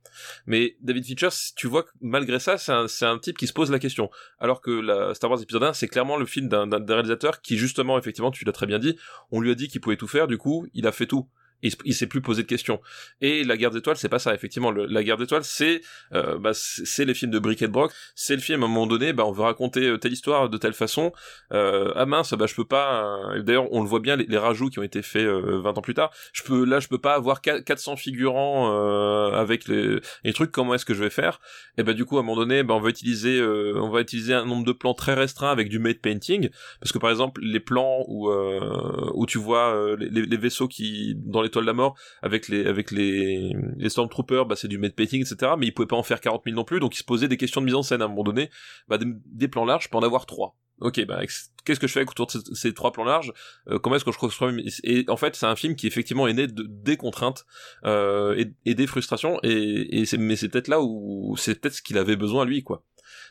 Mais 0.46 0.76
David 0.80 1.04
Fincher, 1.04 1.28
tu 1.54 1.66
vois 1.66 1.82
que 1.82 1.90
malgré 2.00 2.38
ça, 2.38 2.56
c'est 2.58 2.72
un 2.72 2.88
c'est 2.88 3.04
un 3.04 3.18
type 3.18 3.36
qui 3.36 3.46
se 3.46 3.52
pose 3.52 3.70
la 3.70 3.78
question. 3.78 4.10
Alors 4.38 4.60
que 4.60 4.70
la 4.70 5.14
Star 5.14 5.30
Wars 5.30 5.42
épisode 5.42 5.62
1, 5.62 5.74
c'est 5.74 5.88
clairement 5.88 6.16
le 6.16 6.26
film 6.26 6.48
d'un 6.48 6.68
réalisateur 6.86 7.40
qui 7.42 7.58
justement 7.58 7.98
effectivement, 7.98 8.30
tu 8.30 8.44
l'as 8.44 8.52
très 8.52 8.66
bien 8.66 8.78
dit, 8.78 8.96
on 9.30 9.40
lui 9.40 9.50
a 9.50 9.54
dit 9.54 9.68
qu'il 9.68 9.80
pouvait 9.80 9.96
tout 9.96 10.08
faire, 10.08 10.26
du 10.26 10.38
coup, 10.38 10.66
il 10.72 10.86
a 10.86 10.92
fait 10.92 11.06
tout. 11.06 11.28
Il, 11.62 11.72
il 11.84 11.94
s'est 11.94 12.06
plus 12.06 12.20
posé 12.20 12.42
de 12.42 12.46
questions. 12.48 12.80
Et 13.20 13.42
la 13.44 13.56
guerre 13.56 13.70
des 13.70 13.78
étoiles, 13.78 13.96
c'est 13.96 14.08
pas 14.10 14.18
ça, 14.18 14.34
effectivement. 14.34 14.70
La 14.70 15.02
guerre 15.02 15.16
des 15.16 15.24
étoiles, 15.24 15.44
c'est 15.44 15.80
euh, 16.12 16.38
bah, 16.38 16.52
c'est 16.54 17.04
les 17.04 17.14
films 17.14 17.30
de 17.30 17.38
Brick 17.38 17.62
et 17.62 17.66
Brock. 17.66 17.92
C'est 18.14 18.34
le 18.34 18.40
film 18.42 18.62
à 18.62 18.66
un 18.66 18.68
moment 18.68 18.86
donné, 18.86 19.12
bah, 19.12 19.24
on 19.26 19.32
veut 19.32 19.42
raconter 19.42 19.86
euh, 19.86 19.96
telle 19.98 20.12
histoire 20.12 20.48
de 20.50 20.58
telle 20.58 20.74
façon. 20.74 21.12
Euh, 21.52 21.92
ah 21.96 22.04
mince, 22.06 22.34
bah 22.34 22.46
je 22.46 22.54
peux 22.54 22.64
pas. 22.66 23.30
euh, 23.34 23.42
D'ailleurs, 23.42 23.72
on 23.72 23.82
le 23.82 23.88
voit 23.88 24.00
bien 24.00 24.16
les, 24.16 24.26
les 24.26 24.38
rajouts 24.38 24.68
qui 24.68 24.78
ont 24.78 24.82
été 24.82 25.02
faits 25.02 25.24
euh, 25.26 25.60
20 25.62 25.78
ans 25.78 25.82
plus 25.82 25.94
tard. 25.94 26.10
Je 26.32 26.42
peux 26.42 26.64
là, 26.64 26.78
je 26.80 26.88
peux 26.88 26.98
pas 26.98 27.14
avoir 27.14 27.40
qua- 27.40 27.62
400 27.62 27.96
figurants 27.96 28.72
euh, 28.74 29.30
avec 29.32 29.66
les, 29.66 29.98
les 30.24 30.32
trucs. 30.32 30.52
Comment 30.52 30.74
est-ce 30.74 30.84
que 30.84 30.94
je 30.94 31.02
vais 31.02 31.10
faire? 31.10 31.40
Et 31.78 31.82
bah 31.82 31.94
du 31.94 32.04
coup, 32.04 32.16
à 32.18 32.20
un 32.20 32.22
moment 32.22 32.36
donné, 32.40 32.62
bah, 32.62 32.74
on 32.74 32.80
va 32.80 32.90
utiliser, 32.90 33.42
on 33.42 33.88
va 33.88 34.00
utiliser 34.02 34.34
un 34.34 34.44
nombre 34.44 34.64
de 34.64 34.72
plans 34.72 34.94
très 34.94 35.14
restreint 35.14 35.50
avec 35.50 35.68
du 35.68 35.78
made 35.78 36.00
painting, 36.00 36.50
parce 36.80 36.92
que 36.92 36.98
par 36.98 37.10
exemple, 37.10 37.40
les 37.42 37.60
plans 37.60 38.04
où 38.08 38.30
où 38.30 39.26
tu 39.26 39.38
vois 39.38 39.96
les, 39.98 40.08
les 40.26 40.36
vaisseaux 40.36 40.68
qui 40.68 41.14
dans 41.16 41.42
l'étoile 41.46 41.64
de 41.64 41.70
la 41.70 41.74
mort 41.74 41.96
avec 42.22 42.48
les 42.48 43.52
stormtroopers, 43.88 44.46
bah 44.46 44.56
c'est 44.56 44.68
du 44.68 44.78
painting, 44.78 45.20
etc. 45.20 45.52
Mais 45.58 45.66
ils 45.66 45.72
pouvaient 45.72 45.86
pas 45.86 45.96
en 45.96 46.02
faire 46.02 46.20
40 46.20 46.42
000 46.44 46.56
non 46.56 46.64
plus, 46.64 46.80
donc 46.80 46.94
ils 46.94 46.98
se 46.98 47.04
posaient 47.04 47.28
des 47.28 47.36
questions 47.36 47.60
de 47.60 47.66
mise 47.66 47.74
en 47.74 47.82
scène 47.82 48.02
à 48.02 48.06
un 48.06 48.08
moment 48.08 48.24
donné. 48.24 48.50
Bah 48.88 48.98
des, 48.98 49.48
plans 49.48 49.64
larges, 49.64 49.84
je 49.84 49.88
peux 49.88 49.98
en 49.98 50.02
avoir 50.02 50.26
trois. 50.26 50.56
Ok, 50.80 51.04
bah 51.06 51.22
qu'est-ce 51.64 51.80
que 51.80 51.86
je 51.86 51.92
fais 51.92 52.02
autour 52.02 52.26
de 52.26 52.54
ces, 52.54 52.74
trois 52.74 52.92
plans 52.92 53.04
larges? 53.04 53.32
Euh, 53.68 53.78
Comment 53.78 53.96
est-ce 53.96 54.04
que 54.04 54.12
je 54.12 54.18
construis 54.18 54.70
Et 54.84 55.04
en 55.08 55.16
fait, 55.16 55.34
c'est 55.34 55.46
un 55.46 55.56
film 55.56 55.74
qui 55.74 55.86
effectivement 55.86 56.26
est 56.26 56.34
né 56.34 56.46
de, 56.46 56.66
des 56.68 56.96
contraintes 56.96 57.46
euh, 57.84 58.34
et, 58.36 58.52
et 58.70 58.74
des 58.74 58.86
frustrations. 58.86 59.40
Mais 59.42 60.36
c'est 60.36 60.48
peut-être 60.48 60.68
là 60.68 60.82
où 60.82 61.34
c'est 61.38 61.60
peut-être 61.60 61.74
ce 61.74 61.82
qu'il 61.82 61.96
avait 61.96 62.16
besoin 62.16 62.44
lui, 62.44 62.62
quoi. 62.62 62.82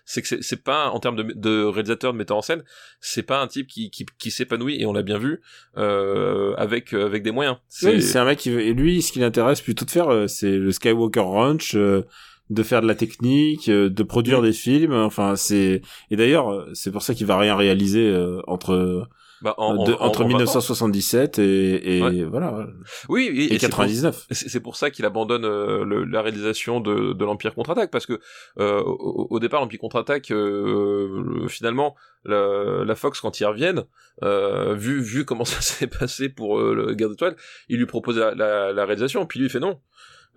C'est 0.06 0.22
que 0.22 0.41
c'est- 0.41 0.64
pas 0.64 0.90
en 0.90 0.99
termes 0.99 1.15
de, 1.18 1.23
de 1.34 1.64
réalisateur, 1.64 2.14
de 2.14 2.18
metteur 2.18 2.38
en 2.38 2.41
scène, 2.41 2.64
c'est 3.02 3.23
pas 3.23 3.41
un 3.41 3.48
type 3.48 3.68
qui 3.68 3.90
qui, 3.91 4.06
qui 4.18 4.32
s'épanouit 4.32 4.80
et 4.82 4.86
on 4.86 4.94
l'a 4.94 5.02
bien 5.03 5.18
vu 5.18 5.41
euh, 5.77 6.53
avec 6.57 6.94
avec 6.94 7.23
des 7.23 7.32
moyens. 7.32 7.57
Oui, 7.84 8.02
c'est 8.02 8.18
un 8.19 8.26
mec 8.26 8.40
qui 8.40 8.52
veut, 8.52 8.61
et 8.61 8.73
lui, 8.73 9.02
ce 9.02 9.11
qui 9.11 9.19
l'intéresse 9.19 9.61
plutôt 9.61 9.86
de 9.86 9.91
faire, 9.91 10.10
euh, 10.10 10.27
c'est 10.27 10.57
le 10.57 10.72
Skywalker 10.72 11.19
Ranch, 11.19 11.76
euh, 11.76 12.03
de 12.49 12.61
faire 12.64 12.82
de 12.82 12.88
la 12.88 12.95
technique, 12.95 13.69
euh, 13.69 13.90
de 13.90 14.03
produire 14.03 14.41
des 14.41 14.53
films. 14.53 14.94
Enfin, 14.94 15.36
c'est 15.36 15.82
et 16.11 16.15
d'ailleurs, 16.15 16.49
euh, 16.53 16.69
c'est 16.73 16.91
pour 16.91 17.02
ça 17.02 17.14
qu'il 17.15 17.26
va 17.26 17.38
rien 17.38 17.56
réaliser 17.56 18.07
euh, 18.07 18.40
entre 18.48 19.07
bah, 19.41 19.53
en- 19.57 19.84
de- 19.84 19.94
en- 19.94 19.98
entre 20.02 20.22
en 20.22 20.24
20 20.24 20.26
ans. 20.26 20.38
1977 20.38 21.40
et, 21.40 21.98
et 21.98 22.02
Ouais. 22.02 22.24
voilà 22.24 22.68
Oui, 23.10 23.30
oui, 23.32 23.41
et, 23.52 23.56
et 23.56 23.60
c'est 23.60 23.70
pour- 23.70 23.80
99. 23.80 24.26
C'est 24.32 24.60
pour 24.60 24.76
ça 24.76 24.90
qu'il 24.90 25.06
abandonne 25.06 25.45
euh, 25.45 25.84
le- 25.86 26.03
la 26.06 26.22
réalisation 26.22 26.80
de, 26.80 27.14
de 27.14 27.26
l'Empire 27.26 27.53
contre-attaque 27.56 27.91
parce 27.91 28.06
que 28.06 28.20
euh, 28.60 28.82
au, 28.82 29.28
au 29.30 29.40
départ 29.40 29.62
l'Empire 29.62 29.80
contre-attaque 29.80 30.32
euh, 30.32 31.22
le- 31.41 31.48
finalement 31.48 31.95
la, 32.24 32.84
la 32.86 32.95
Fox 32.95 33.20
quand 33.22 33.40
ils 33.40 33.45
reviennent 33.45 33.84
euh, 34.24 34.74
vu 34.74 35.02
vu 35.02 35.26
comment 35.26 35.45
ça 35.45 35.62
s'est 35.62 35.88
passé 35.88 36.30
pour 36.30 36.60
euh, 36.60 36.74
le 36.74 36.94
Guerre 36.95 37.10
d'étoiles 37.10 37.36
il 37.70 37.78
lui 37.78 37.86
propose 37.86 38.18
la, 38.18 38.34
la, 38.34 38.72
la 38.74 38.86
réalisation 38.86 39.26
puis 39.26 39.40
lui 39.40 39.48
il 39.48 39.52
fait 39.52 39.60
non 39.60 39.80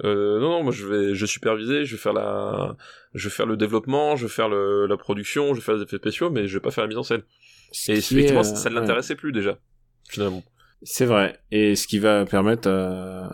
euh, 0.05 0.39
non 0.39 0.51
non 0.51 0.62
moi 0.62 0.73
je 0.73 0.87
vais 0.87 1.15
je 1.15 1.20
vais 1.23 1.27
superviser 1.27 1.85
je 1.85 1.93
vais 1.97 2.01
faire 2.01 2.12
la 2.12 2.77
je 3.15 3.29
vais 3.29 3.35
faire 3.35 3.47
le 3.47 3.57
développement 3.57 4.16
je 4.16 4.27
vais 4.27 4.33
faire 4.33 4.49
le, 4.49 4.87
la 4.87 4.97
production 4.97 5.55
je 5.55 5.61
vais 5.61 5.65
faire 5.65 5.75
les 5.77 5.83
effets 5.83 5.97
spéciaux 5.97 6.31
mais 6.31 6.47
je 6.47 6.55
vais 6.55 6.61
pas 6.61 6.70
faire 6.70 6.85
la 6.85 6.89
mise 6.89 6.99
en 6.99 7.03
scène 7.03 7.23
Ce 7.73 7.93
et 7.93 7.95
est, 7.97 7.99
effectivement 7.99 8.40
euh, 8.40 8.45
ça, 8.45 8.57
ça 8.57 8.70
ne 8.70 8.74
ouais. 8.74 8.81
l'intéressait 8.81 9.15
plus 9.16 9.32
déjà 9.32 9.59
finalement 10.09 10.43
C'est 10.82 11.05
vrai. 11.07 11.39
Et 11.51 11.77
ce 11.77 11.86
qui 11.86 11.99
va 11.99 12.24
permettre 12.24 12.69
euh, 12.69 13.27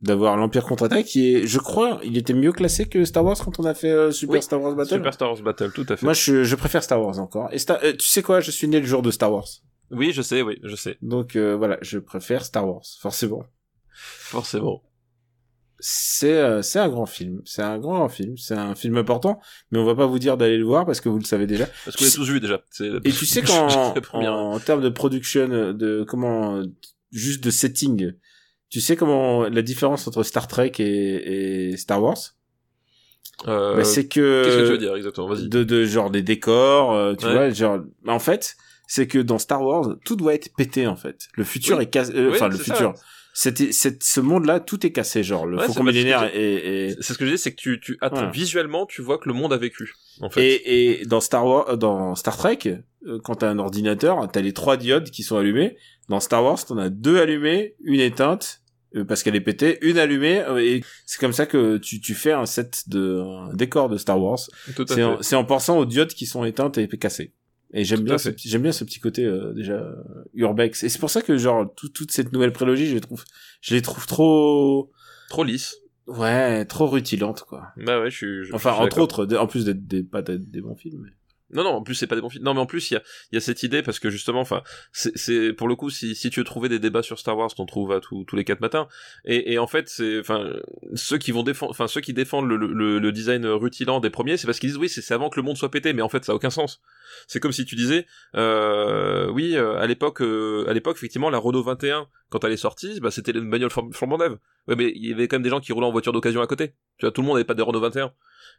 d'avoir 0.00 0.36
l'Empire 0.36 0.64
contre-attaque 0.64 1.06
qui 1.06 1.34
est, 1.36 1.46
je 1.46 1.58
crois, 1.58 2.00
il 2.02 2.16
était 2.18 2.34
mieux 2.34 2.52
classé 2.52 2.86
que 2.86 3.04
Star 3.04 3.24
Wars 3.24 3.36
quand 3.38 3.58
on 3.60 3.64
a 3.64 3.74
fait 3.74 3.90
euh, 3.90 4.10
Super 4.10 4.34
Oui, 4.34 4.42
Star 4.42 4.60
Wars 4.60 4.74
Battle. 4.74 4.94
Super 4.96 5.14
Star 5.14 5.30
Wars 5.32 5.42
Battle 5.42 5.70
tout 5.72 5.86
à 5.88 5.96
fait 5.96 6.04
Moi, 6.04 6.12
je, 6.12 6.44
je 6.44 6.56
préfère 6.56 6.82
Star 6.82 7.00
Wars 7.00 7.18
encore. 7.18 7.48
Et 7.52 7.58
Star- 7.58 7.78
euh, 7.84 7.92
tu 7.92 8.06
sais 8.06 8.22
quoi, 8.22 8.40
je 8.40 8.50
suis 8.50 8.66
né 8.68 8.80
le 8.80 8.86
jour 8.86 9.00
de 9.02 9.10
Star 9.10 9.32
Wars. 9.32 9.48
oui 9.90 10.10
je 10.12 10.22
sais 10.22 10.42
oui 10.42 10.58
je 10.64 10.74
sais 10.76 10.96
Donc 11.02 11.36
euh, 11.36 11.54
voilà, 11.56 11.78
je 11.82 11.98
préfère 11.98 12.44
Star 12.44 12.66
Wars, 12.68 12.82
forcément. 13.00 13.44
forcément 13.92 14.82
C'est 15.84 16.32
euh, 16.36 16.62
c'est 16.62 16.78
un 16.78 16.88
grand 16.88 17.06
film, 17.06 17.42
c'est 17.44 17.62
un 17.62 17.76
grand 17.80 18.08
film, 18.08 18.36
c'est 18.38 18.54
un 18.54 18.76
film 18.76 18.96
important, 18.96 19.40
mais 19.72 19.80
on 19.80 19.84
va 19.84 19.96
pas 19.96 20.06
vous 20.06 20.20
dire 20.20 20.36
d'aller 20.36 20.56
le 20.56 20.64
voir 20.64 20.86
parce 20.86 21.00
que 21.00 21.08
vous 21.08 21.18
le 21.18 21.24
savez 21.24 21.48
déjà. 21.48 21.66
Parce 21.84 21.96
qu'on 21.96 22.04
l'a 22.04 22.10
tous 22.12 22.30
vu 22.30 22.38
déjà. 22.38 22.62
Et 23.04 23.10
tu 23.10 23.26
sais 23.26 23.42
qu'en 23.42 23.92
en, 24.12 24.60
termes 24.60 24.80
de 24.80 24.88
production, 24.90 25.48
de 25.72 26.04
comment, 26.06 26.62
juste 27.10 27.42
de 27.42 27.50
setting, 27.50 28.12
tu 28.70 28.80
sais 28.80 28.94
comment 28.94 29.48
la 29.48 29.62
différence 29.62 30.06
entre 30.06 30.22
Star 30.22 30.46
Trek 30.46 30.70
et, 30.78 31.70
et 31.72 31.76
Star 31.76 32.00
Wars? 32.00 32.16
Euh, 33.48 33.76
bah, 33.76 33.84
C'est 33.84 34.06
que 34.06 34.44
Qu'est-ce 34.44 34.56
que 34.58 34.62
tu 34.66 34.70
veux 34.70 34.78
dire 34.78 34.94
exactement? 34.94 35.26
Vas-y. 35.28 35.48
de, 35.48 35.64
de 35.64 35.84
genre 35.84 36.10
des 36.10 36.22
décors, 36.22 36.92
euh, 36.92 37.14
tu 37.16 37.26
Ouais. 37.26 37.32
vois, 37.32 37.50
genre. 37.50 37.80
bah, 38.04 38.12
en 38.12 38.18
fait, 38.20 38.54
c'est 38.86 39.08
que 39.08 39.18
dans 39.18 39.38
Star 39.38 39.62
Wars, 39.62 39.96
tout 40.04 40.14
doit 40.14 40.34
être 40.34 40.54
pété 40.56 40.86
en 40.86 40.94
fait. 40.96 41.26
Le 41.34 41.42
futur 41.42 41.78
Oui. 41.78 41.82
est 41.84 41.90
cassé. 41.90 42.12
euh, 42.14 42.28
Oui, 42.28 42.34
enfin, 42.36 42.48
le 42.48 42.56
ça. 42.56 42.94
C'était, 43.34 43.72
c'est, 43.72 44.02
ce 44.02 44.20
monde-là, 44.20 44.60
tout 44.60 44.84
est 44.86 44.92
cassé, 44.92 45.22
genre 45.22 45.46
le 45.46 45.56
Ouais, 45.58 45.66
faucon 45.66 45.84
millénaire 45.84 46.28
j'ai- 46.34 46.40
et, 46.54 46.88
et, 46.90 46.96
C'est 47.00 47.14
ce 47.14 47.18
que 47.18 47.24
je 47.24 47.32
dis, 47.32 47.38
c'est 47.38 47.52
que 47.52 47.56
tu, 47.60 47.80
tu 47.80 47.96
attends, 48.02 48.30
visuellement, 48.30 48.84
tu 48.84 49.00
vois 49.00 49.16
que 49.16 49.26
le 49.28 49.34
monde 49.34 49.52
a 49.54 49.56
vécu. 49.56 49.94
En 50.20 50.28
fait. 50.28 50.44
Et, 50.44 51.00
et 51.00 51.06
dans 51.06 51.20
Star 51.20 51.46
Wars, 51.46 51.66
euh, 51.70 51.76
dans 51.76 52.14
Star 52.14 52.36
Trek, 52.36 52.58
euh, 53.06 53.18
quand 53.24 53.36
t'as 53.36 53.48
un 53.48 53.58
ordinateur, 53.58 54.28
t'as 54.30 54.42
les 54.42 54.52
trois 54.52 54.76
diodes 54.76 55.10
qui 55.10 55.22
sont 55.22 55.38
allumées. 55.38 55.76
Dans 56.10 56.20
Star 56.20 56.44
Wars, 56.44 56.62
t'en 56.62 56.76
as 56.76 56.90
deux 56.90 57.18
allumées, 57.18 57.74
une 57.82 58.00
éteinte 58.00 58.60
euh, 58.96 59.04
parce 59.04 59.22
qu'elle 59.22 59.34
est 59.36 59.40
pétée, 59.40 59.78
une 59.80 59.96
allumée. 59.96 60.44
et 60.58 60.82
c'est 61.06 61.18
comme 61.18 61.32
ça 61.32 61.46
que 61.46 61.78
tu, 61.78 62.02
tu 62.02 62.14
fais 62.14 62.32
un 62.32 62.44
set 62.44 62.82
de 62.88 63.22
un 63.22 63.54
décor 63.54 63.88
de 63.88 63.96
Star 63.96 64.20
Wars. 64.20 64.38
C'est 64.86 65.02
en, 65.02 65.22
c'est 65.22 65.36
en 65.36 65.44
pensant 65.46 65.78
aux 65.78 65.86
diodes 65.86 66.12
qui 66.12 66.26
sont 66.26 66.44
éteintes 66.44 66.76
et 66.76 66.86
cassées. 66.86 67.32
Et 67.74 67.84
j'aime 67.84 68.00
bien, 68.02 68.16
j'aime 68.36 68.62
bien 68.62 68.72
ce 68.72 68.84
petit 68.84 69.00
côté 69.00 69.24
euh, 69.24 69.52
déjà 69.54 69.82
urbex. 70.34 70.82
Et 70.84 70.88
c'est 70.88 70.98
pour 70.98 71.10
ça 71.10 71.22
que 71.22 71.36
genre 71.38 71.72
tout- 71.74 71.88
toute 71.88 72.10
cette 72.12 72.32
nouvelle 72.32 72.52
prélogie, 72.52 72.86
je 72.86 72.94
les 72.94 73.00
trouve, 73.00 73.24
je 73.62 73.74
les 73.74 73.80
trouve 73.82 74.06
trop, 74.06 74.92
Trop 75.30 75.42
lisse. 75.44 75.76
ouais, 76.06 76.64
trop 76.66 76.86
rutilantes 76.86 77.42
quoi. 77.48 77.68
Bah 77.78 78.00
ouais, 78.00 78.10
je 78.10 78.16
suis. 78.16 78.44
je- 78.44 78.52
Enfin, 78.54 78.70
je 78.70 78.74
suis 78.76 78.84
entre 78.84 78.98
autres, 79.00 79.36
en 79.36 79.46
plus 79.46 79.64
d'être 79.64 79.86
des, 79.86 80.02
pas 80.02 80.20
d'être 80.22 80.50
des 80.50 80.60
bons 80.60 80.76
films. 80.76 81.02
mais- 81.04 81.12
Non, 81.52 81.64
non, 81.64 81.70
en 81.70 81.82
plus, 81.82 81.94
c'est 81.94 82.06
pas 82.06 82.14
des 82.14 82.20
bons 82.22 82.30
films. 82.30 82.44
Non, 82.44 82.54
mais 82.54 82.60
en 82.60 82.66
plus, 82.66 82.90
il 82.90 82.94
y 82.94 82.96
a, 82.96 83.02
y 83.32 83.36
a 83.36 83.40
cette 83.40 83.62
idée 83.62 83.82
parce 83.82 83.98
que 83.98 84.08
justement, 84.10 84.40
enfin, 84.40 84.62
c'est, 84.92 85.52
pour 85.52 85.68
le 85.68 85.76
coup, 85.76 85.90
si, 85.90 86.14
si 86.14 86.30
tu 86.30 86.40
veux 86.40 86.44
trouver 86.44 86.68
des 86.68 86.78
débats 86.78 87.02
sur 87.02 87.18
Star 87.18 87.36
Wars, 87.36 87.54
t'en 87.54 87.66
trouves 87.66 87.92
à 87.92 88.00
tous, 88.00 88.24
tous 88.24 88.36
les 88.36 88.44
quatre 88.44 88.60
matins. 88.60 88.88
Et, 89.24 89.52
et 89.52 89.58
en 89.58 89.66
fait, 89.66 89.88
c'est, 89.88 90.20
enfin, 90.20 90.50
ceux 90.94 91.18
qui 91.18 91.30
vont 91.32 91.42
défendre, 91.42 91.70
enfin, 91.70 91.88
ceux 91.88 92.00
qui 92.00 92.12
défendent 92.14 92.48
le, 92.48 92.56
le, 92.56 92.98
le 92.98 93.12
design 93.12 93.46
rutilant 93.46 94.00
des 94.00 94.10
premiers, 94.10 94.36
c'est 94.36 94.46
parce 94.46 94.58
qu'ils 94.58 94.70
disent 94.70 94.78
oui, 94.78 94.88
c'est, 94.88 95.12
avant 95.12 95.28
que 95.30 95.38
le 95.38 95.42
monde 95.44 95.56
soit 95.56 95.70
pété, 95.70 95.92
mais 95.92 96.02
en 96.02 96.08
fait, 96.08 96.24
ça 96.24 96.32
a 96.32 96.34
aucun 96.34 96.50
sens. 96.50 96.80
C'est 97.26 97.40
comme 97.40 97.52
si 97.52 97.64
tu 97.66 97.76
disais, 97.76 98.06
euh, 98.36 99.28
oui, 99.30 99.56
euh, 99.56 99.76
à 99.78 99.86
l'époque, 99.86 100.22
euh, 100.22 100.64
à 100.68 100.72
l'époque, 100.72 100.96
effectivement, 100.96 101.30
la 101.30 101.38
Renault 101.38 101.62
21, 101.62 102.06
quand 102.30 102.44
elle 102.44 102.52
est 102.52 102.56
sortie, 102.56 103.00
bah, 103.00 103.10
c'était 103.10 103.32
une 103.32 103.50
bagnole 103.50 103.70
flam- 103.70 103.92
flambant 103.92 104.18
neuve. 104.18 104.38
Ouais, 104.68 104.76
mais 104.76 104.92
il 104.94 105.06
y 105.06 105.12
avait 105.12 105.28
quand 105.28 105.36
même 105.36 105.42
des 105.42 105.50
gens 105.50 105.60
qui 105.60 105.72
roulaient 105.72 105.86
en 105.86 105.92
voiture 105.92 106.12
d'occasion 106.12 106.40
à 106.40 106.46
côté. 106.46 106.68
Tu 106.98 107.04
vois, 107.06 107.10
tout 107.12 107.20
le 107.20 107.26
monde 107.26 107.36
n'avait 107.36 107.44
pas 107.44 107.54
de 107.54 107.62
Renault 107.62 107.80
21. 107.80 108.12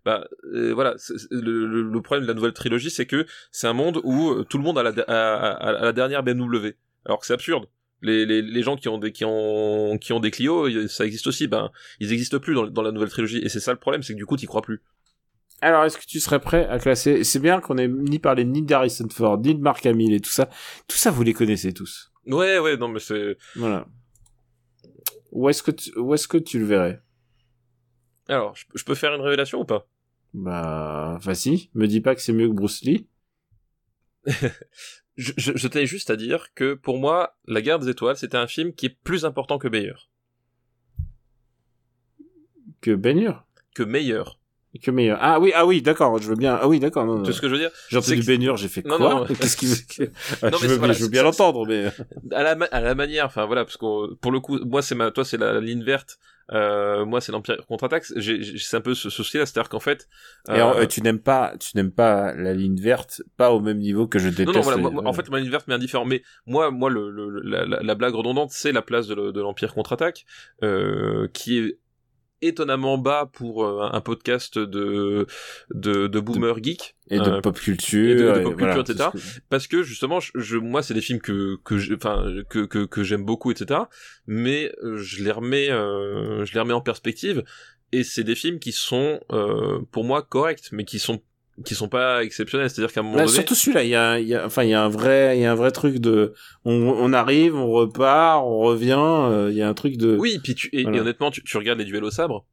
Bah, 0.05 0.27
euh, 0.53 0.73
voilà, 0.73 0.95
le, 1.31 1.65
le, 1.67 1.81
le 1.83 2.01
problème 2.01 2.23
de 2.23 2.27
la 2.27 2.33
nouvelle 2.33 2.53
trilogie, 2.53 2.89
c'est 2.89 3.05
que 3.05 3.25
c'est 3.51 3.67
un 3.67 3.73
monde 3.73 3.99
où 4.03 4.31
euh, 4.31 4.43
tout 4.43 4.57
le 4.57 4.63
monde 4.63 4.77
a 4.77 4.83
la, 4.83 4.91
a, 5.07 5.35
a- 5.35 5.69
a 5.69 5.71
la 5.85 5.93
dernière 5.93 6.23
BMW. 6.23 6.75
Alors 7.05 7.19
que 7.19 7.25
c'est 7.25 7.33
absurde. 7.33 7.65
Les, 8.01 8.25
les, 8.25 8.41
les 8.41 8.63
gens 8.63 8.75
qui 8.75 8.89
ont 8.89 8.97
des 8.97 9.11
qui 9.13 9.23
ont 9.25 9.97
qui 9.97 10.11
ont 10.11 10.19
des 10.19 10.29
Clio, 10.31 10.87
ça 10.89 11.05
existe 11.05 11.27
aussi. 11.27 11.47
Ben, 11.47 11.71
ils 12.01 12.11
existent 12.11 12.39
plus 12.39 12.53
dans, 12.53 12.67
dans 12.67 12.81
la 12.81 12.91
nouvelle 12.91 13.09
trilogie. 13.09 13.39
Et 13.39 13.47
c'est 13.49 13.61
ça 13.61 13.71
le 13.71 13.79
problème, 13.79 14.03
c'est 14.03 14.13
que 14.13 14.17
du 14.17 14.25
coup, 14.25 14.35
t'y 14.35 14.45
crois 14.45 14.61
plus. 14.61 14.81
Alors, 15.61 15.85
est-ce 15.85 15.97
que 15.97 16.05
tu 16.05 16.19
serais 16.19 16.39
prêt 16.41 16.67
à 16.67 16.77
classer? 16.79 17.23
C'est 17.23 17.39
bien 17.39 17.61
qu'on 17.61 17.77
ait 17.77 17.87
ni 17.87 18.19
parlé 18.19 18.43
ni 18.43 18.61
d'Harrison 18.61 19.07
Ford, 19.09 19.39
ni 19.39 19.55
de 19.55 19.61
Mark 19.61 19.85
Hamill 19.85 20.13
et 20.13 20.19
tout 20.19 20.29
ça. 20.31 20.49
Tout 20.89 20.97
ça, 20.97 21.09
vous 21.11 21.23
les 21.23 21.31
connaissez 21.33 21.71
tous. 21.71 22.11
Ouais, 22.27 22.59
ouais, 22.59 22.75
non, 22.75 22.89
mais 22.89 22.99
c'est. 22.99 23.37
Voilà. 23.55 23.87
Où 25.31 25.47
est-ce 25.49 25.63
que 25.63 25.71
tu, 25.71 25.97
où 25.97 26.13
est-ce 26.13 26.27
que 26.27 26.37
tu 26.37 26.59
le 26.59 26.65
verrais? 26.65 27.01
Alors, 28.27 28.55
je, 28.55 28.65
je 28.75 28.83
peux 28.83 28.95
faire 28.95 29.13
une 29.13 29.21
révélation 29.21 29.59
ou 29.59 29.65
pas? 29.65 29.87
Bah, 30.33 31.19
vas-y. 31.21 31.69
Me 31.75 31.87
dis 31.87 32.01
pas 32.01 32.15
que 32.15 32.21
c'est 32.21 32.33
mieux 32.33 32.47
que 32.47 32.53
Bruce 32.53 32.81
Lee. 32.83 33.07
Je, 35.15 35.31
je, 35.37 35.51
je 35.55 35.67
tenais 35.67 35.85
juste 35.85 36.09
à 36.09 36.15
dire 36.15 36.55
que 36.55 36.73
pour 36.73 36.97
moi, 36.97 37.37
La 37.45 37.61
Guerre 37.61 37.77
des 37.77 37.87
Étoiles, 37.89 38.17
c'était 38.17 38.35
un 38.37 38.47
film 38.47 38.73
qui 38.73 38.87
est 38.87 38.97
plus 39.03 39.25
important 39.25 39.59
que 39.59 39.67
meilleur. 39.67 40.09
Que 42.81 42.89
Hur. 42.91 43.45
Que 43.75 43.83
meilleur. 43.83 44.39
Que 44.81 44.89
meilleur. 44.89 45.19
Ah 45.21 45.39
oui, 45.39 45.51
ah 45.53 45.67
oui, 45.67 45.83
d'accord. 45.83 46.19
Je 46.19 46.27
veux 46.27 46.35
bien. 46.35 46.57
Ah 46.59 46.67
oui, 46.67 46.79
d'accord. 46.79 47.05
Non, 47.05 47.17
non. 47.17 47.23
Vois 47.23 47.31
ce 47.31 47.41
que 47.41 47.47
je 47.47 47.53
veux 47.53 47.59
dire? 47.59 47.69
J'ai 47.89 47.97
entendu 47.97 48.21
que- 48.25 48.41
Hur, 48.43 48.57
j'ai 48.57 48.67
fait 48.69 48.81
quoi 48.81 48.97
non, 48.97 49.19
non. 49.19 49.25
Qu'est-ce 49.39 49.55
qu'il 49.55 49.69
veut 49.69 49.75
que... 49.87 50.11
Ah, 50.41 50.49
Non, 50.49 50.57
je, 50.57 50.65
veux, 50.67 50.77
voilà, 50.77 50.93
je 50.93 51.03
veux 51.03 51.09
bien 51.09 51.21
l'entendre, 51.21 51.67
mais 51.67 51.91
à 52.35 52.41
la, 52.41 52.55
ma- 52.55 52.65
à 52.65 52.81
la 52.81 52.95
manière, 52.95 53.27
enfin 53.27 53.45
voilà, 53.45 53.65
parce 53.65 53.77
que 53.77 54.15
pour 54.15 54.31
le 54.31 54.39
coup, 54.39 54.57
moi 54.65 54.81
c'est 54.81 54.95
ma, 54.95 55.11
toi 55.11 55.23
c'est 55.23 55.37
la 55.37 55.59
ligne 55.61 55.83
verte, 55.83 56.17
euh, 56.51 57.05
moi 57.05 57.21
c'est 57.21 57.31
l'Empire 57.31 57.65
contre-attaque. 57.67 58.05
J'ai, 58.15 58.41
j'ai- 58.43 58.57
c'est 58.57 58.77
un 58.77 58.81
peu 58.81 58.93
ce 58.93 59.09
souci-là, 59.09 59.45
c'est-à-dire 59.45 59.69
qu'en 59.69 59.79
fait, 59.79 60.07
Et 60.49 60.61
en- 60.61 60.73
euh, 60.75 60.81
euh, 60.81 60.85
tu 60.87 61.01
n'aimes 61.01 61.19
pas, 61.19 61.53
tu 61.59 61.77
n'aimes 61.77 61.91
pas 61.91 62.33
la 62.33 62.53
ligne 62.53 62.79
verte, 62.79 63.21
pas 63.37 63.51
au 63.51 63.59
même 63.59 63.79
niveau 63.79 64.07
que 64.07 64.19
je 64.19 64.29
déteste. 64.29 64.47
non, 64.47 64.53
non, 64.53 64.61
voilà, 64.61 64.77
les- 64.77 64.83
moi- 64.83 64.91
moi, 64.91 65.03
en 65.09 65.13
fait, 65.13 65.29
ma 65.29 65.39
ligne 65.39 65.49
verte 65.49 65.67
mais 65.67 65.73
indifférent. 65.75 66.05
Mais 66.05 66.21
moi, 66.45 66.69
moi, 66.71 66.89
le, 66.89 67.09
le- 67.09 67.39
la, 67.41 67.65
la- 67.65 67.81
la 67.81 67.95
blague 67.95 68.13
redondante, 68.15 68.51
c'est 68.51 68.71
la 68.71 68.81
place 68.81 69.07
de 69.07 69.39
l'Empire 69.41 69.73
contre-attaque, 69.73 70.25
euh, 70.63 71.27
qui 71.33 71.59
est 71.59 71.77
étonnamment 72.47 72.97
bas 72.97 73.29
pour 73.31 73.65
euh, 73.65 73.87
un 73.91 74.01
podcast 74.01 74.57
de 74.59 75.25
de, 75.73 76.07
de 76.07 76.19
boomer 76.19 76.55
geek 76.63 76.95
et 77.09 77.17
de 77.19 77.23
euh, 77.29 77.41
pop 77.41 77.59
culture, 77.59 78.09
et 78.09 78.15
de- 78.15 78.21
de 78.33 78.39
et 78.39 78.43
pop 78.43 78.53
voilà, 78.59 78.73
culture, 78.75 78.93
etc. 78.95 79.09
c'est 79.13 79.19
ce 79.19 79.35
que- 79.35 79.41
parce 79.49 79.67
que 79.67 79.83
justement 79.83 80.19
je, 80.19 80.31
je- 80.35 80.57
moi 80.57 80.81
c'est 80.83 80.93
des 80.93 81.01
films 81.01 81.19
que 81.21 81.57
que 81.63 81.75
enfin 81.95 82.25
que 82.49 82.65
que, 82.65 82.85
que 82.85 83.03
j'aime 83.03 83.25
beaucoup 83.25 83.51
etc 83.51 83.81
mais 84.27 84.71
euh, 84.83 84.97
je 84.97 85.23
les 85.23 85.31
remets 85.31 85.69
euh, 85.69 86.45
je 86.45 86.53
les 86.53 86.59
remets 86.59 86.73
en 86.73 86.81
perspective 86.81 87.43
et 87.91 88.03
c'est 88.03 88.23
des 88.23 88.35
films 88.35 88.59
qui 88.59 88.71
sont 88.71 89.19
euh, 89.31 89.79
pour 89.91 90.03
moi 90.03 90.21
corrects 90.23 90.69
mais 90.71 90.85
qui 90.85 90.99
sont 90.99 91.21
qui 91.65 91.75
sont 91.75 91.87
pas 91.87 92.23
exceptionnels 92.23 92.69
c'est 92.69 92.81
à 92.81 92.85
dire 92.85 92.91
qu'à 92.93 93.01
un 93.01 93.03
moment 93.03 93.17
Là, 93.17 93.25
donné 93.25 93.35
surtout 93.35 93.53
celui-là, 93.55 93.83
il 93.83 93.89
y 93.89 93.95
a, 93.95 94.19
il 94.19 94.27
y 94.27 94.33
a, 94.35 94.45
enfin, 94.45 94.63
il 94.63 94.69
y 94.69 94.73
a 94.73 94.81
un 94.83 94.89
vrai, 94.89 95.37
il 95.37 95.41
y 95.41 95.45
a 95.45 95.51
un 95.51 95.55
vrai 95.55 95.71
truc 95.71 95.97
de, 95.99 96.33
on, 96.65 96.73
on 96.73 97.13
arrive, 97.13 97.55
on 97.55 97.69
repart, 97.69 98.43
on 98.43 98.59
revient, 98.59 98.95
euh, 98.99 99.49
il 99.51 99.57
y 99.57 99.61
a 99.61 99.67
un 99.69 99.73
truc 99.75 99.97
de. 99.97 100.17
oui 100.17 100.39
puis 100.43 100.55
tu 100.55 100.69
et, 100.73 100.81
Voilà. 100.83 100.97
et 100.97 101.01
honnêtement 101.01 101.29
tu, 101.31 101.43
tu 101.43 101.55
regardes 101.57 101.79
les 101.79 101.85
duels 101.85 102.03
au 102.03 102.11
sabre 102.11 102.45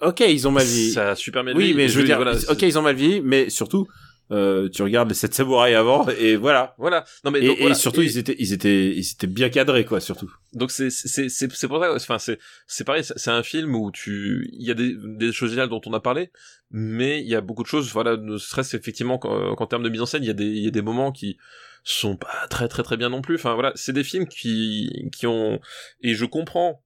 Ok, 0.00 0.20
ils 0.20 0.46
ont 0.46 0.52
mal 0.52 0.64
vieilli. 0.64 0.92
ça 0.92 1.10
a 1.10 1.14
super 1.16 1.42
bien 1.44 1.54
oui, 1.54 1.74
mais 1.74 1.88
je 1.88 1.98
veux 1.98 2.04
dire, 2.04 2.16
voilà, 2.16 2.32
ok, 2.48 2.62
ils 2.62 2.78
ont 2.78 2.82
mal 2.82 2.94
vieilli, 2.94 3.20
mais 3.20 3.50
surtout, 3.50 3.86
euh, 4.30 4.68
tu 4.68 4.82
regardes 4.82 5.08
les 5.08 5.14
sept 5.14 5.32
samouraïs 5.34 5.74
avant, 5.74 6.06
et 6.08 6.36
voilà. 6.36 6.74
voilà 6.78 7.04
non 7.24 7.30
mais 7.30 7.40
Et, 7.42 7.46
donc, 7.46 7.56
et 7.58 7.60
voilà. 7.62 7.74
surtout, 7.74 8.02
Et- 8.02 8.06
ils 8.06 8.18
étaient, 8.18 8.36
ils 8.38 8.52
étaient, 8.52 8.88
ils 8.94 9.10
étaient 9.12 9.26
bien 9.26 9.48
cadrés, 9.48 9.84
quoi, 9.84 10.00
surtout. 10.00 10.30
donc 10.52 10.70
c'est 10.70 10.90
c'est 10.90 11.28
c'est 11.28 11.50
c'est 11.52 11.68
pour 11.68 11.80
ça 11.82 11.94
enfin 11.94 12.18
c'est 12.18 12.38
c'est 12.66 12.84
pareil 12.84 13.02
c'est 13.04 13.30
un 13.30 13.42
film 13.42 13.74
où 13.74 13.90
tu 13.90 14.48
il 14.52 14.66
y 14.66 14.70
a 14.70 14.74
des 14.74 14.94
des 14.96 15.32
choses 15.32 15.50
géniales 15.50 15.68
dont 15.68 15.80
on 15.86 15.92
a 15.94 16.00
parlé 16.00 16.30
mais 16.70 17.20
il 17.22 17.28
y 17.28 17.34
a 17.34 17.40
beaucoup 17.40 17.62
de 17.62 17.68
choses 17.68 17.90
voilà 17.92 18.16
ne 18.16 18.36
serait-ce 18.38 18.76
effectivement 18.76 19.18
qu'en 19.18 19.54
qu'en 19.54 19.66
termes 19.66 19.82
de 19.82 19.88
mise 19.88 20.02
en 20.02 20.06
scène 20.06 20.22
il 20.22 20.26
y 20.26 20.30
a 20.30 20.34
des 20.34 20.44
il 20.46 20.62
y 20.64 20.68
a 20.68 20.70
des 20.70 20.82
moments 20.82 21.12
qui 21.12 21.38
sont 21.84 22.16
pas 22.16 22.46
très 22.50 22.68
très 22.68 22.82
très 22.82 22.96
bien 22.98 23.08
non 23.08 23.22
plus 23.22 23.36
enfin 23.36 23.54
voilà 23.54 23.72
c'est 23.76 23.92
des 23.94 24.04
films 24.04 24.26
qui 24.26 25.08
qui 25.12 25.26
ont 25.26 25.60
et 26.02 26.14
je 26.14 26.24
comprends 26.26 26.82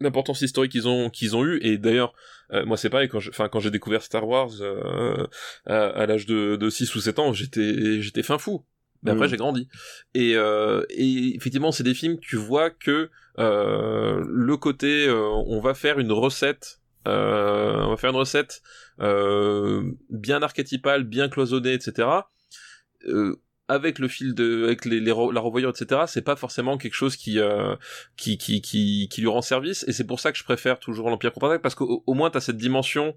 l'importance 0.00 0.42
historique 0.42 0.72
qu'ils 0.72 0.88
ont 0.88 1.10
qu'ils 1.10 1.36
ont 1.36 1.44
eu. 1.44 1.58
Et 1.62 1.78
d'ailleurs 1.78 2.14
euh, 2.52 2.64
moi 2.64 2.76
c'est 2.76 2.90
pareil 2.90 3.08
quand 3.08 3.18
enfin 3.28 3.48
quand 3.48 3.60
j'ai 3.60 3.70
découvert 3.70 4.02
Star 4.02 4.26
Wars 4.26 4.50
euh, 4.60 5.26
à, 5.66 5.86
à 5.86 6.06
l'âge 6.06 6.26
de, 6.26 6.56
de 6.56 6.70
6 6.70 6.94
ou 6.94 7.00
7 7.00 7.18
ans 7.18 7.32
j'étais 7.32 8.00
j'étais 8.02 8.22
fin 8.22 8.38
fou. 8.38 8.64
Mais 9.02 9.10
après 9.10 9.26
Mm. 9.26 9.30
j'ai 9.30 9.36
grandi. 9.36 9.68
Et, 10.14 10.34
euh, 10.36 10.84
et 10.90 11.36
effectivement 11.36 11.72
c'est 11.72 11.84
des 11.84 11.94
films 11.94 12.18
tu 12.20 12.36
vois 12.36 12.70
que 12.70 13.10
euh, 13.38 14.24
le 14.26 14.56
côté 14.56 15.06
euh, 15.06 15.20
on 15.46 15.60
va 15.60 15.74
faire 15.74 15.98
une 15.98 16.12
recette 16.12 16.80
euh, 17.06 17.76
on 17.84 17.90
va 17.90 17.96
faire 17.96 18.10
une 18.10 18.16
recette 18.16 18.62
euh, 19.00 19.82
bien 20.10 20.42
archétypale 20.42 21.04
bien 21.04 21.28
cloisonnée 21.28 21.74
etc 21.74 22.08
euh, 23.06 23.36
avec 23.68 23.98
le 23.98 24.08
fil 24.08 24.34
de 24.34 24.64
avec 24.64 24.84
les, 24.84 25.00
les 25.00 25.06
la 25.06 25.40
revoyure 25.40 25.70
etc 25.70 26.02
c'est 26.06 26.22
pas 26.22 26.36
forcément 26.36 26.78
quelque 26.78 26.94
chose 26.94 27.16
qui 27.16 27.38
euh, 27.40 27.74
qui, 28.16 28.38
qui 28.38 28.60
qui 28.60 29.20
lui 29.20 29.28
rend 29.28 29.42
service 29.42 29.84
et 29.88 29.92
c'est 29.92 30.06
pour 30.06 30.20
ça 30.20 30.32
que 30.32 30.38
je 30.38 30.44
préfère 30.44 30.78
toujours 30.78 31.10
l'Empire 31.10 31.32
contre-attaque 31.32 31.62
parce 31.62 31.74
qu'au 31.74 32.02
au 32.06 32.14
moins 32.14 32.30
t'as 32.30 32.40
cette 32.40 32.56
dimension 32.56 33.16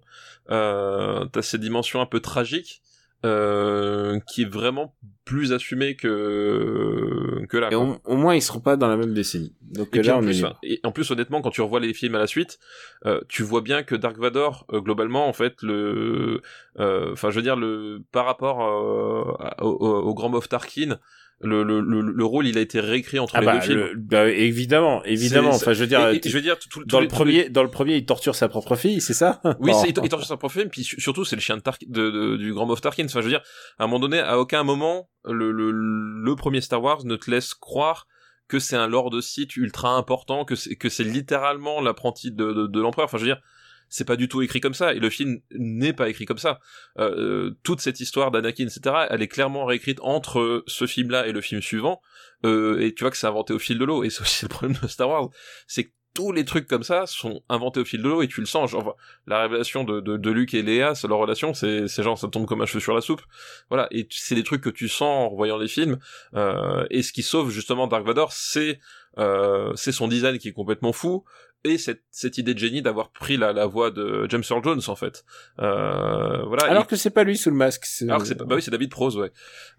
euh, 0.50 1.26
t'as 1.26 1.42
cette 1.42 1.62
dimension 1.62 2.02
un 2.02 2.06
peu 2.06 2.20
tragique 2.20 2.82
euh, 3.26 4.20
qui 4.28 4.44
est 4.44 4.50
vraiment 4.50 4.96
plus 5.26 5.52
assumée 5.54 5.96
que 5.96 7.46
que 7.50 7.58
là 7.58 7.70
Et 7.72 7.76
au, 7.76 8.16
moins, 8.16 8.36
ils 8.36 8.42
seront 8.42 8.60
pas 8.62 8.78
dans 8.78 8.88
la 8.88 8.98
même 8.98 9.14
décennie. 9.14 9.54
Donc 9.62 9.96
Et 9.96 10.02
là, 10.02 10.16
en 10.16 10.20
on 10.20 10.24
est 10.24 10.26
plus, 10.28 10.44
enfin, 10.46 10.56
et 10.64 10.80
en 10.84 10.92
plus, 10.92 11.10
honnêtement, 11.12 11.42
quand 11.42 11.52
tu 11.52 11.62
revois 11.62 11.80
les 11.80 11.94
films 11.94 12.16
à 12.16 12.20
la 12.20 12.28
suite, 12.28 12.60
euh, 13.06 13.22
tu 13.28 13.44
vois 13.44 13.62
bien 13.62 13.84
que 13.84 13.96
Dark 13.96 14.18
Vador, 14.18 14.66
euh, 14.72 14.80
globalement, 14.82 15.28
en 15.28 15.34
fait, 15.34 15.62
le, 15.62 16.42
euh, 16.80 17.12
enfin, 17.14 17.30
je 17.30 17.36
veux 17.36 17.42
dire, 17.44 17.56
le, 17.56 18.02
par 18.12 18.26
rapport 18.26 18.62
euh, 18.64 19.64
au, 19.64 19.70
au- 19.70 20.02
au 20.10 20.14
Grand 20.14 20.30
Moff 20.30 20.50
Tarkin, 20.50 20.98
le, 21.42 21.64
le, 21.64 21.80
le, 21.80 22.02
le 22.02 22.26
rôle, 22.26 22.48
il 22.48 22.58
a 22.58 22.62
été 22.62 22.80
réécrit 22.82 23.18
entre 23.20 23.36
Ah 23.36 23.40
les 23.40 23.46
bah, 23.46 23.54
deux 23.56 23.62
films. 23.62 23.78
le- 23.80 23.94
bah, 23.96 24.28
évidemment, 24.30 25.04
évidemment. 25.06 25.52
Enfin, 25.52 25.72
je 25.74 25.80
veux 25.82 25.88
dire, 25.88 26.10
Et- 26.10 26.18
et 26.18 26.20
tu- 26.20 26.30
je 26.30 26.36
veux 26.36 26.42
dire, 26.42 26.58
tout, 26.60 26.84
dans 26.84 26.98
tous 26.98 27.02
le 27.02 27.08
premier, 27.08 27.50
dans 27.50 27.64
le 27.64 27.70
premier, 27.70 27.96
il 27.96 28.06
torture 28.06 28.36
sa 28.36 28.50
propre 28.50 28.76
fille, 28.76 29.00
c'est 29.00 29.14
ça? 29.14 29.42
Oui, 29.62 29.72
Oh. 29.74 29.84
il, 29.86 29.90
il 29.90 29.94
torture 30.10 30.26
sa 30.28 30.36
propre 30.38 30.54
film, 30.54 30.70
puis 30.70 30.84
su- 30.84 31.00
surtout 31.00 31.24
c'est 31.24 31.36
le 31.38 31.42
chien 31.42 31.56
de, 31.56 31.62
Tark- 31.62 31.88
de, 31.90 32.10
de- 32.12 32.36
du 32.38 32.54
grand 32.54 32.66
Moff 32.66 32.82
Tarkin. 32.82 33.06
Enfin, 33.06 33.20
je 33.22 33.26
veux 33.26 33.32
dire, 33.32 33.42
à 33.78 33.84
un 33.86 33.88
moment 33.88 34.00
donné, 34.00 34.20
à 34.20 34.38
aucun 34.38 34.64
moment, 34.64 35.10
le, 35.26 35.52
le, 35.52 35.72
le 35.72 36.36
premier 36.36 36.60
Star 36.62 36.82
Wars 36.84 37.06
ne 37.06 37.16
te 37.16 37.32
laisse 37.32 37.54
croire 37.54 38.06
que 38.50 38.60
c'est 38.60 38.76
un 38.76 38.88
Lord 38.88 39.22
Sith 39.22 39.56
ultra 39.56 39.92
important, 39.96 40.44
que 40.44 40.56
c'est, 40.56 40.76
que 40.76 40.90
c'est 40.90 41.04
littéralement 41.04 41.82
l'apprenti 41.82 42.32
de, 42.32 42.52
de, 42.52 42.68
de 42.68 42.82
l'empereur. 42.82 43.06
Enfin, 43.06 43.18
je 43.18 43.24
veux 43.26 43.30
dire, 43.30 43.42
c'est 43.90 44.06
pas 44.06 44.16
du 44.16 44.28
tout 44.28 44.42
écrit 44.42 44.60
comme 44.60 44.74
ça, 44.74 44.94
et 44.94 45.00
le 45.00 45.10
film 45.10 45.40
n'est 45.52 45.94
pas 45.94 46.10
écrit 46.10 46.26
comme 46.26 46.38
ça. 46.38 46.60
Euh, 46.98 47.10
euh, 47.10 47.58
toute 47.64 47.82
cette 47.82 48.00
histoire 48.00 48.32
d'Anakin, 48.32 48.66
etc., 48.66 49.08
elle 49.10 49.22
est 49.22 49.28
clairement 49.28 49.66
réécrite 49.66 50.00
entre 50.02 50.64
ce 50.68 50.88
film-là 50.88 51.28
et 51.28 51.32
le 51.32 51.42
film 51.42 51.62
suivant, 51.62 52.02
euh, 52.46 52.80
et 52.80 52.94
tu 52.94 53.04
vois 53.04 53.12
que 53.12 53.18
c'est 53.18 53.28
inventé 53.28 53.54
au 53.54 53.60
fil 53.60 53.78
de 53.78 53.86
l'eau, 53.86 54.04
et 54.04 54.10
c'est 54.10 54.22
aussi 54.22 54.46
le 54.46 54.50
problème 54.50 54.78
de 54.82 54.88
Star 54.88 55.10
Wars, 55.10 55.30
c'est 55.68 55.86
que 55.86 55.92
tous 56.14 56.32
les 56.32 56.44
trucs 56.44 56.68
comme 56.68 56.84
ça 56.84 57.06
sont 57.06 57.42
inventés 57.50 57.80
au 57.80 57.86
fil 57.86 58.02
de 58.02 58.10
l'eau 58.10 58.22
et 58.22 58.28
tu 58.28 58.40
le 58.40 58.46
sens 58.46 58.72
genre 58.72 58.98
la 59.28 59.44
révélation 59.44 59.84
de, 59.84 60.00
de, 60.00 60.18
de 60.18 60.32
Luke 60.32 60.54
et 60.54 60.64
Léa 60.64 60.96
c'est 60.96 61.08
leur 61.08 61.20
relation 61.20 61.54
c'est 61.54 61.88
c'est 61.88 62.04
genre 62.04 62.18
ça 62.18 62.28
tombe 62.28 62.46
comme 62.46 62.62
un 62.62 62.66
cheveu 62.66 62.80
sur 62.80 62.94
la 62.94 63.02
soupe 63.02 63.22
voilà 63.70 63.88
et 63.92 64.08
c'est 64.10 64.36
des 64.36 64.44
trucs 64.44 64.62
que 64.62 64.70
tu 64.70 64.90
sens 64.90 65.28
en 65.28 65.30
revoyant 65.30 65.58
les 65.58 65.68
films 65.68 66.00
euh, 66.36 66.86
et 66.90 67.04
ce 67.04 67.14
qui 67.14 67.22
sauve 67.22 67.52
justement 67.52 67.88
Dark 67.88 68.06
Vador 68.06 68.32
c'est 68.34 68.80
euh, 69.18 69.72
c'est 69.76 69.92
son 69.92 70.08
design 70.08 70.38
qui 70.40 70.50
est 70.50 70.54
complètement 70.54 70.94
fou 70.94 71.24
et 71.66 71.78
cette, 71.78 72.04
cette 72.10 72.38
idée 72.38 72.54
de 72.54 72.60
génie 72.60 72.82
d'avoir 72.82 73.12
pris 73.12 73.36
la, 73.36 73.52
la 73.52 73.66
voix 73.66 73.92
de 73.92 74.26
James 74.30 74.44
Earl 74.50 74.64
Jones 74.64 74.80
en 74.88 74.96
fait 74.96 75.26
euh, 75.60 76.44
voilà 76.46 76.64
Alors 76.66 76.88
que 76.88 76.96
c'est 76.96 77.10
pas 77.10 77.24
lui 77.24 77.38
sous 77.38 77.50
le 77.50 77.56
masque. 77.58 77.86
alors 78.04 78.20
que 78.22 78.28
c'est 78.28 78.36
pas- 78.36 78.46
bah 78.46 78.56
oui 78.56 78.62
c'est 78.62 78.72
David 78.72 78.90
Prose 78.90 79.18
ouais 79.18 79.32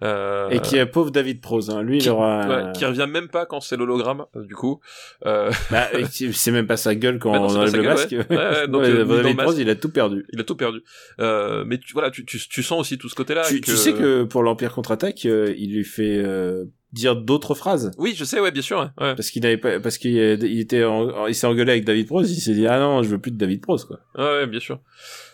euh, 0.02 0.48
Et 0.51 0.61
qui 0.61 0.77
est 0.77 0.85
pauvre 0.86 1.11
David 1.11 1.40
Prose, 1.40 1.70
hein. 1.70 1.82
Lui, 1.82 1.98
qui, 1.98 2.07
il 2.07 2.11
aura. 2.11 2.47
ouais, 2.48 2.73
qui 2.74 2.85
revient 2.85 3.07
même 3.09 3.28
pas 3.28 3.47
quand 3.47 3.61
c'est 3.61 3.77
l'hologramme 3.77 4.27
euh, 4.36 4.44
du 4.44 4.55
coup 4.55 4.81
euh, 5.27 5.51
Bah, 5.70 5.89
c'est 6.11 6.51
même 6.52 6.66
pas 6.66 6.77
sa 6.77 6.94
gueule 6.94 7.19
quand 7.19 7.32
Bah 7.32 7.39
non, 7.39 7.47
on 7.47 7.57
enlève 7.57 7.74
le 7.77 7.82
gueule, 7.82 7.93
masque. 7.94 8.11
ouais. 8.12 8.27
Ouais, 8.36 8.69
donc, 8.69 8.82
euh, 8.82 9.05
David. 9.23 9.36
Prose, 9.39 9.59
il 9.59 9.70
a 9.70 9.74
tout 9.74 9.90
perdu. 9.90 10.27
il 10.32 10.40
a 10.40 10.44
tout 10.44 10.57
perdu 10.57 10.82
euh, 11.20 11.65
mais 11.66 11.78
tu, 11.78 11.93
voilà 11.94 12.11
tu, 12.11 12.24
tu, 12.27 12.39
tu 12.39 12.62
sens 12.62 12.78
aussi 12.81 12.98
tout 12.98 13.09
ce 13.09 13.15
côté 13.15 13.35
là 13.35 13.44
tu, 13.47 13.61
tu 13.61 13.77
sais 13.77 13.93
que 13.94 14.24
pour 14.24 14.43
l'Empire 14.43 14.73
contre-attaque, 14.74 15.24
il 15.24 15.73
lui 15.74 15.85
fait 15.85 16.19
euh, 16.19 16.65
dire 16.92 17.14
d'autres 17.16 17.54
phrases. 17.54 17.90
oui 17.98 18.14
je 18.16 18.24
sais 18.24 18.40
ouais 18.40 18.50
bien 18.50 18.62
sûr 18.62 18.78
ouais, 18.80 19.04
ouais. 19.06 19.14
Parce 19.14 19.30
qu'il 19.30 19.42
n'avait 19.42 19.58
pas, 19.58 19.78
parce 19.80 19.96
qu'il 19.98 20.18
euh, 20.18 20.36
il 20.40 20.58
était, 20.60 20.84
en- 20.84 21.26
il 21.26 21.34
s'est 21.34 21.46
engueulé 21.46 21.72
avec 21.72 21.84
David 21.84 22.06
Prose, 22.06 22.30
il 22.32 22.40
s'est 22.40 22.54
dit, 22.54 22.66
ah 22.66 22.78
non, 22.80 23.02
je 23.02 23.08
veux 23.10 23.18
plus 23.18 23.30
de 23.30 23.36
David 23.36 23.60
Prose, 23.60 23.84
quoi. 23.84 24.00
Ouais, 24.16 24.24
ouais, 24.40 24.46
bien 24.46 24.60
sûr. 24.60 24.80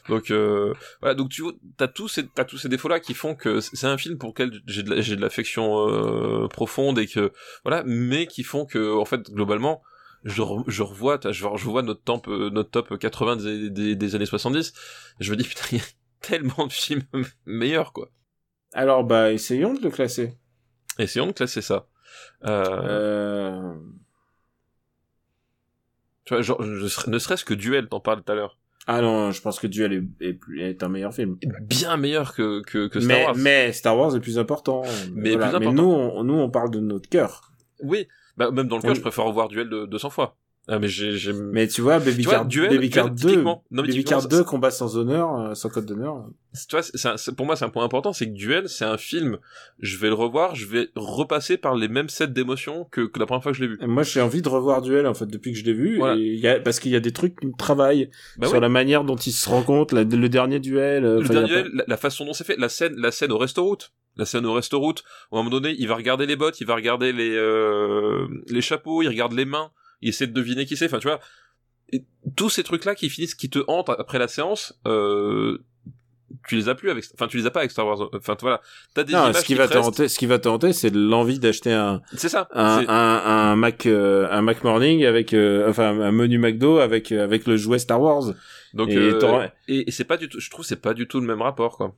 Donc 0.09 0.31
euh, 0.31 0.73
voilà, 1.01 1.15
donc 1.15 1.31
tu 1.31 1.43
vois, 1.43 1.53
t'as 1.77 1.89
tous 1.89 2.09
ces 2.09 2.27
t'as 2.29 2.45
tous 2.45 2.59
ces 2.59 2.69
défauts 2.69 2.89
là 2.89 3.01
qui 3.01 3.15
font 3.15 3.35
que 3.35 3.61
c'est 3.61 3.87
un 3.87 3.97
film 3.99 4.19
pour 4.19 4.29
lequel 4.31 4.53
j'ai 4.67 4.83
de 4.83 5.01
j'ai 5.01 5.17
de 5.17 5.21
l'affection 5.21 5.89
euh, 5.89 6.47
profonde 6.49 6.99
et 6.99 7.07
que 7.07 7.33
voilà, 7.65 7.83
mais 7.87 8.27
qui 8.27 8.43
font 8.45 8.67
que 8.67 8.95
en 8.97 9.05
fait 9.05 9.31
globalement 9.31 9.83
je, 10.25 10.43
re- 10.43 10.63
je 10.69 10.83
revois 10.83 11.19
t'as- 11.19 11.33
je, 11.33 11.45
je 11.57 11.65
vois 11.65 11.83
notre 11.83 12.03
top 12.03 12.29
euh, 12.29 12.51
notre 12.51 12.71
top 12.71 12.99
80 12.99 13.37
des, 13.37 13.71
des, 13.71 13.97
des 13.97 14.15
années 14.15 14.27
70 14.27 14.73
et 15.21 15.25
je 15.25 15.31
me 15.33 15.37
dis 15.37 15.45
putain 15.49 15.63
il 15.73 15.79
y 15.79 15.81
a 15.81 15.85
tellement 16.21 16.67
de 16.67 16.73
films 16.73 17.03
meilleurs 17.47 17.93
quoi. 17.93 18.11
Alors, 18.73 19.05
bah, 19.05 19.33
essayons 19.33 19.75
de 19.75 19.81
le 19.83 19.91
classer. 19.91 20.35
Essayons 20.99 21.27
de 21.27 21.33
classer 21.33 21.63
ça. 21.63 21.87
Euh, 22.45 22.65
Euh... 22.83 23.75
tu 26.25 26.35
vois, 26.35 26.43
genre, 26.43 26.63
je 26.63 26.87
serais- 26.87 27.11
ne 27.11 27.19
serait-ce 27.19 27.45
que 27.45 27.55
Duel, 27.55 27.89
t'en 27.89 28.01
parles 28.01 28.23
tout 28.23 28.33
à 28.33 28.35
l'heure. 28.35 28.59
Ah 28.89 29.01
non, 29.01 29.33
je 29.33 29.41
pense 29.43 29.59
que 29.59 29.67
Duel 29.67 30.07
est, 30.21 30.39
est, 30.61 30.83
un 30.83 30.89
meilleur 30.89 31.13
film. 31.13 31.39
Bien 31.63 31.97
meilleur 31.97 32.35
que, 32.35 32.63
que, 32.63 32.87
que 32.87 33.01
Star 33.01 33.17
mais, 33.17 33.25
Wars. 33.27 33.35
mais 33.37 33.73
Star 33.73 33.99
Wars 33.99 34.15
est 34.15 34.21
plus 34.21 34.39
important. 34.39 34.83
Mais 35.13 35.33
Voilà. 35.35 35.49
plus 35.49 35.57
important. 35.57 35.59
Mais 35.59 35.73
nous, 35.73 35.89
on, 35.89 36.23
nous, 36.25 36.35
on 36.35 36.51
parle 36.51 36.71
de 36.71 36.79
notre 36.81 37.09
cœur. 37.09 37.51
Oui, 37.83 38.07
bah, 38.37 38.51
même 38.53 38.69
dans 38.69 38.77
le 38.77 38.81
On- 38.83 38.87
cœur, 38.87 38.95
je 38.95 39.01
préfère 39.01 39.25
revoir 39.25 39.49
Duel 39.49 39.69
de 39.69 39.87
200 39.87 40.11
fois. 40.11 40.37
Ah, 40.69 40.81
mais 40.81 40.89
j'ai. 40.89 41.33
Mais 41.33 41.69
tu 41.69 41.81
vois, 41.81 42.01
Baby 42.01 42.23
Tu 42.25 42.29
vois, 42.29 42.43
Duel- 42.45 42.71
Baby 42.71 42.89
Duel, 42.89 42.91
Card 42.91 43.11
2, 43.11 43.29
typiquement. 43.29 43.63
Non, 43.71 43.83
Baby 43.83 44.03
Card 44.03 44.23
ça- 44.23 44.29
2, 44.29 44.43
combat 44.43 44.73
sans 44.73 44.97
honneur, 44.97 45.39
euh, 45.39 45.55
sans 45.55 45.69
code 45.69 45.87
d'honneur. 45.87 46.27
tu 46.69 46.77
vois, 46.77 47.15
pour 47.37 47.47
moi, 47.47 47.55
c'est 47.55 47.65
un 47.65 47.69
point 47.69 47.85
important, 47.85 48.13
c'est 48.13 48.27
que 48.27 48.33
Duel, 48.35 48.69
c'est 48.69 48.85
un 48.85 48.97
film, 48.97 49.39
je 49.79 49.97
vais 49.97 50.09
le 50.09 50.15
revoir, 50.15 50.57
je 50.57 50.67
vais 50.67 50.89
repasser 50.97 51.57
par 51.57 51.77
les 51.77 51.87
mêmes 51.87 52.09
sets 52.09 52.27
d'émotions 52.27 52.85
que, 52.91 53.03
que 53.03 53.21
la 53.21 53.27
première 53.27 53.45
fois 53.45 53.53
que 53.53 53.59
je 53.59 53.63
l'ai 53.63 53.69
vu. 53.69 53.79
Et 53.81 53.87
Moi, 53.87 54.03
j'ai 54.03 54.21
envie 54.21 54.43
de 54.43 54.49
revoir 54.49 54.83
Duel, 54.83 55.07
en 55.07 55.15
fait, 55.15 55.27
depuis 55.27 55.53
que 55.53 55.59
je 55.59 55.65
l'ai 55.65 55.73
vu. 55.73 55.99
Voilà. 55.99 56.17
Et 56.17 56.35
y 56.35 56.49
a, 56.49 56.59
parce 56.59 56.81
qu'il 56.81 56.91
y 56.91 56.97
a 56.97 57.01
des 57.01 57.13
trucs 57.13 57.39
qui 57.39 57.47
me 57.47 57.57
travaillent 57.57 58.11
Bah 58.39 58.49
sur 58.49 58.57
oui. 58.57 58.61
la 58.63 58.69
manière 58.69 59.05
dont 59.05 59.15
ils 59.15 59.31
se 59.33 59.49
rencontrent, 59.49 59.95
la- 59.95 60.03
le 60.03 60.29
dernier 60.29 60.59
duel. 60.59 61.05
euh, 61.05 61.21
Le 61.21 61.29
dernier, 61.29 61.63
pas- 61.63 61.69
la, 61.75 61.85
la 61.87 61.97
façon 61.97 62.25
dont 62.25 62.33
c'est 62.33 62.43
fait, 62.45 62.57
la 62.59 62.69
scène, 62.69 62.95
la 62.97 63.13
scène 63.13 63.31
au 63.31 63.39
restaurant, 63.39 63.77
la 64.17 64.25
scène 64.25 64.47
au 64.47 64.53
restaurant, 64.55 64.95
où 65.31 65.37
à 65.37 65.39
un 65.41 65.43
moment 65.45 65.51
donné, 65.51 65.77
il 65.79 65.87
va 65.87 65.95
regarder 65.95 66.27
les 66.27 66.35
bottes, 66.35 66.61
il 66.61 66.67
va 66.67 66.75
regarder 66.75 67.13
les, 67.13 67.37
euh, 67.37 68.27
les 68.49 68.63
chapeaux, 68.63 69.03
il 69.03 69.09
regarde 69.09 69.33
les 69.35 69.45
mains, 69.45 69.71
il 70.01 70.09
essaie 70.11 70.27
de 70.27 70.33
deviner 70.33 70.67
qui 70.67 70.77
c'est, 70.77 70.87
enfin, 70.87 70.99
tu 70.99 71.09
vois, 71.09 71.21
et 71.93 72.05
tous 72.37 72.51
ces 72.51 72.63
trucs-là 72.63 72.95
qui 72.95 73.09
finissent, 73.11 73.35
qui 73.35 73.49
te 73.51 73.61
hantent 73.69 73.91
après 73.91 74.19
la 74.19 74.29
séance, 74.29 74.79
euh, 74.87 75.59
tu 76.49 76.57
les 76.57 76.69
as 76.69 76.75
plus 76.75 76.91
avec, 76.91 77.05
enfin, 77.15 77.29
tu 77.29 77.37
les 77.37 77.47
as 77.47 77.51
pas 77.51 77.61
avec 77.61 77.71
Star 77.71 77.87
Wars, 77.87 78.11
enfin, 78.13 78.37
voilà, 78.41 78.61
t'as 78.95 79.05
des 79.05 79.13
Non, 79.13 79.25
images 79.29 79.37
ce 79.37 79.45
qui 79.45 79.55
te 79.55 79.59
va 79.59 79.69
te 79.69 79.79
hanter, 79.79 80.09
ce 80.09 80.19
qui 80.19 80.27
va 80.27 80.39
te 80.41 80.49
hanter, 80.49 80.73
c'est 80.73 80.91
l'envie 80.93 81.39
d'acheter 81.39 81.73
un, 81.73 82.03
C'est 82.17 82.29
ça. 82.29 82.49
un, 82.53 82.85
un, 82.89 83.53
un 83.53 83.57
Mac, 83.57 83.87
euh, 83.87 84.29
un 84.31 84.43
Mac 84.43 84.65
Morning 84.65 85.05
avec, 85.05 85.33
euh, 85.33 85.71
enfin, 85.71 86.01
un 86.01 86.13
menu 86.13 86.39
McDo 86.39 86.79
avec, 86.79 87.13
euh, 87.13 87.23
avec 87.23 87.47
le 87.47 87.57
jouet 87.57 87.79
Star 87.79 88.01
Wars. 88.01 88.35
Donc, 88.75 88.91
et 88.91 88.97
euh, 88.97 89.49
et, 89.69 89.89
et 89.89 89.91
c'est 89.93 90.05
pas 90.05 90.17
du 90.17 90.29
tout, 90.29 90.41
je 90.41 90.51
trouve, 90.51 90.65
c'est 90.65 90.83
pas 90.83 90.95
du 90.95 91.07
tout 91.07 91.21
le 91.21 91.27
même 91.27 91.43
rapport, 91.43 91.77
quoi. 91.77 91.95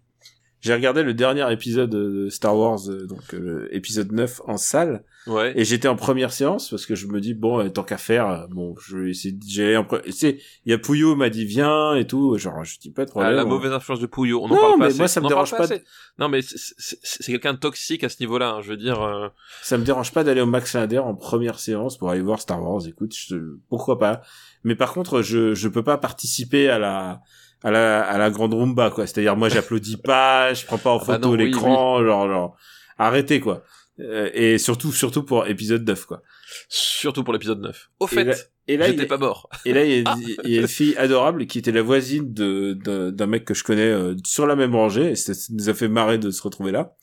J'ai 0.61 0.75
regardé 0.75 1.05
le 1.05 1.15
dernier 1.15 1.51
épisode 1.53 1.91
de 1.91 2.29
Star 2.31 2.57
Wars, 2.57 2.81
euh, 2.89 3.07
donc 3.07 3.33
euh, 3.35 3.69
épisode 3.71 4.11
9 4.11 4.41
en 4.47 4.57
salle, 4.57 5.05
Ouais. 5.29 5.53
et 5.55 5.65
j'étais 5.65 5.87
en 5.89 5.95
première 5.95 6.33
séance 6.33 6.71
parce 6.71 6.85
que 6.87 6.95
je 6.97 7.07
me 7.07 7.21
dis 7.21 7.35
bon, 7.35 7.61
euh, 7.61 7.69
tant 7.69 7.85
qu'à 7.85 7.97
faire, 7.99 8.29
euh, 8.29 8.47
bon, 8.51 8.75
je 8.81 8.97
vais 8.99 9.11
essayer. 9.11 9.37
J'ai, 9.47 9.77
en 9.77 9.87
sais, 10.11 10.39
il 10.65 10.71
y 10.71 10.73
a 10.73 10.79
Pouillot 10.79 11.15
m'a 11.15 11.29
dit 11.31 11.45
viens 11.45 11.95
et 11.95 12.07
tout, 12.09 12.37
genre 12.39 12.65
je 12.65 12.77
dis 12.81 12.91
pas 12.91 13.05
de 13.05 13.11
Ah, 13.11 13.13
problème. 13.13 13.35
la 13.37 13.45
on- 13.45 13.49
mauvaise 13.49 13.73
influence 13.73 14.01
de 14.01 14.07
Pouillot. 14.07 14.41
On 14.43 14.47
en 14.47 14.49
Non, 14.49 14.55
parle 14.57 14.73
pas 14.73 14.79
mais 14.79 14.85
assez. 14.87 14.99
moi, 14.99 15.07
ça 15.09 15.21
me 15.21 15.27
On 15.27 15.29
en 15.29 15.31
parle 15.35 15.47
dérange 15.49 15.69
pas 15.69 15.77
de-. 15.77 15.83
Non, 16.19 16.29
mais 16.29 16.43
c'est- 16.43 16.75
c'est 16.79 16.99
c'est 17.03 17.31
quelqu'un 17.33 17.53
de 17.55 17.59
toxique 17.59 18.03
à 18.03 18.09
ce 18.09 18.17
niveau-là. 18.21 18.55
hein, 18.55 18.61
je 18.63 18.71
veux 18.71 18.77
dire. 18.77 19.01
euh, 19.01 19.29
Ça 19.63 19.79
me 19.79 19.85
dérange 19.85 20.13
pas 20.13 20.25
d'aller 20.25 20.41
au 20.41 20.47
Max 20.47 20.75
Linder 20.75 20.99
en 20.99 21.15
première 21.15 21.61
séance 21.61 21.97
pour 21.99 22.11
aller 22.11 22.23
voir 22.23 22.41
Star 22.41 22.61
Wars. 22.61 22.83
Écoute, 22.89 23.15
je- 23.15 23.37
pourquoi 23.69 23.99
pas. 24.01 24.23
Mais 24.65 24.75
par 24.75 24.93
contre, 24.93 25.23
je 25.23 25.55
je 25.55 25.69
peux 25.69 25.85
pas 25.85 25.99
participer 25.99 26.69
à 26.69 26.79
la 26.81 27.21
à 27.63 27.71
la 27.71 28.03
à 28.03 28.19
la 28.19 28.31
grande 28.31 28.55
rumba 28.55 28.91
quoi. 28.91 29.07
C'est-à-dire 29.07 29.37
moi 29.37 29.49
j'applaudis 29.49 29.97
pas, 29.97 30.55
je 30.55 30.65
prends 30.67 30.79
pas 30.79 30.91
en 30.91 30.99
Ah 30.99 31.05
bah 31.07 31.15
photo 31.15 31.31
oui, 31.33 31.39
l'écran, 31.47 32.05
genre 32.05 32.29
genre 32.29 32.57
arrêtez 32.99 33.41
quoi. 33.41 33.65
Euh, 34.01 34.31
et 34.33 34.59
surtout 34.59 34.93
surtout 34.93 35.25
pour 35.25 35.47
épisode 35.49 35.87
9 35.87 36.07
quoi. 36.07 36.23
Surtout 36.69 37.25
pour 37.25 37.33
l'épisode 37.33 37.61
9. 37.61 37.91
Au 38.01 38.07
Et 38.07 38.09
fait, 38.09 38.53
Et 38.69 38.77
là, 38.77 38.89
il 38.89 38.93
j'étais 38.93 39.07
pas 39.07 39.19
mort. 39.19 39.49
Et 39.65 39.73
là, 39.73 39.85
il 39.85 39.91
y, 39.91 40.01
a, 40.01 40.03
Ah. 40.07 40.17
il 40.45 40.51
y 40.51 40.59
a 40.59 40.61
une 40.61 40.69
fille 40.69 40.97
adorable 40.97 41.47
qui 41.47 41.59
était 41.59 41.73
la 41.73 41.83
voisine 41.83 42.33
de 42.33 42.75
d'un 43.11 43.27
mec 43.27 43.45
que 43.45 43.55
je 43.55 43.65
connais 43.65 43.83
euh, 43.89 44.15
sur 44.25 44.47
la 44.47 44.55
même 44.57 44.75
rangée. 44.75 45.11
Et 45.11 45.17
ça, 45.17 45.35
ça 45.35 45.53
nous 45.53 45.69
a 45.69 45.75
fait 45.75 45.89
marrer 45.89 46.19
de 46.19 46.31
se 46.31 46.43
retrouver 46.43 46.71
là. 46.71 46.95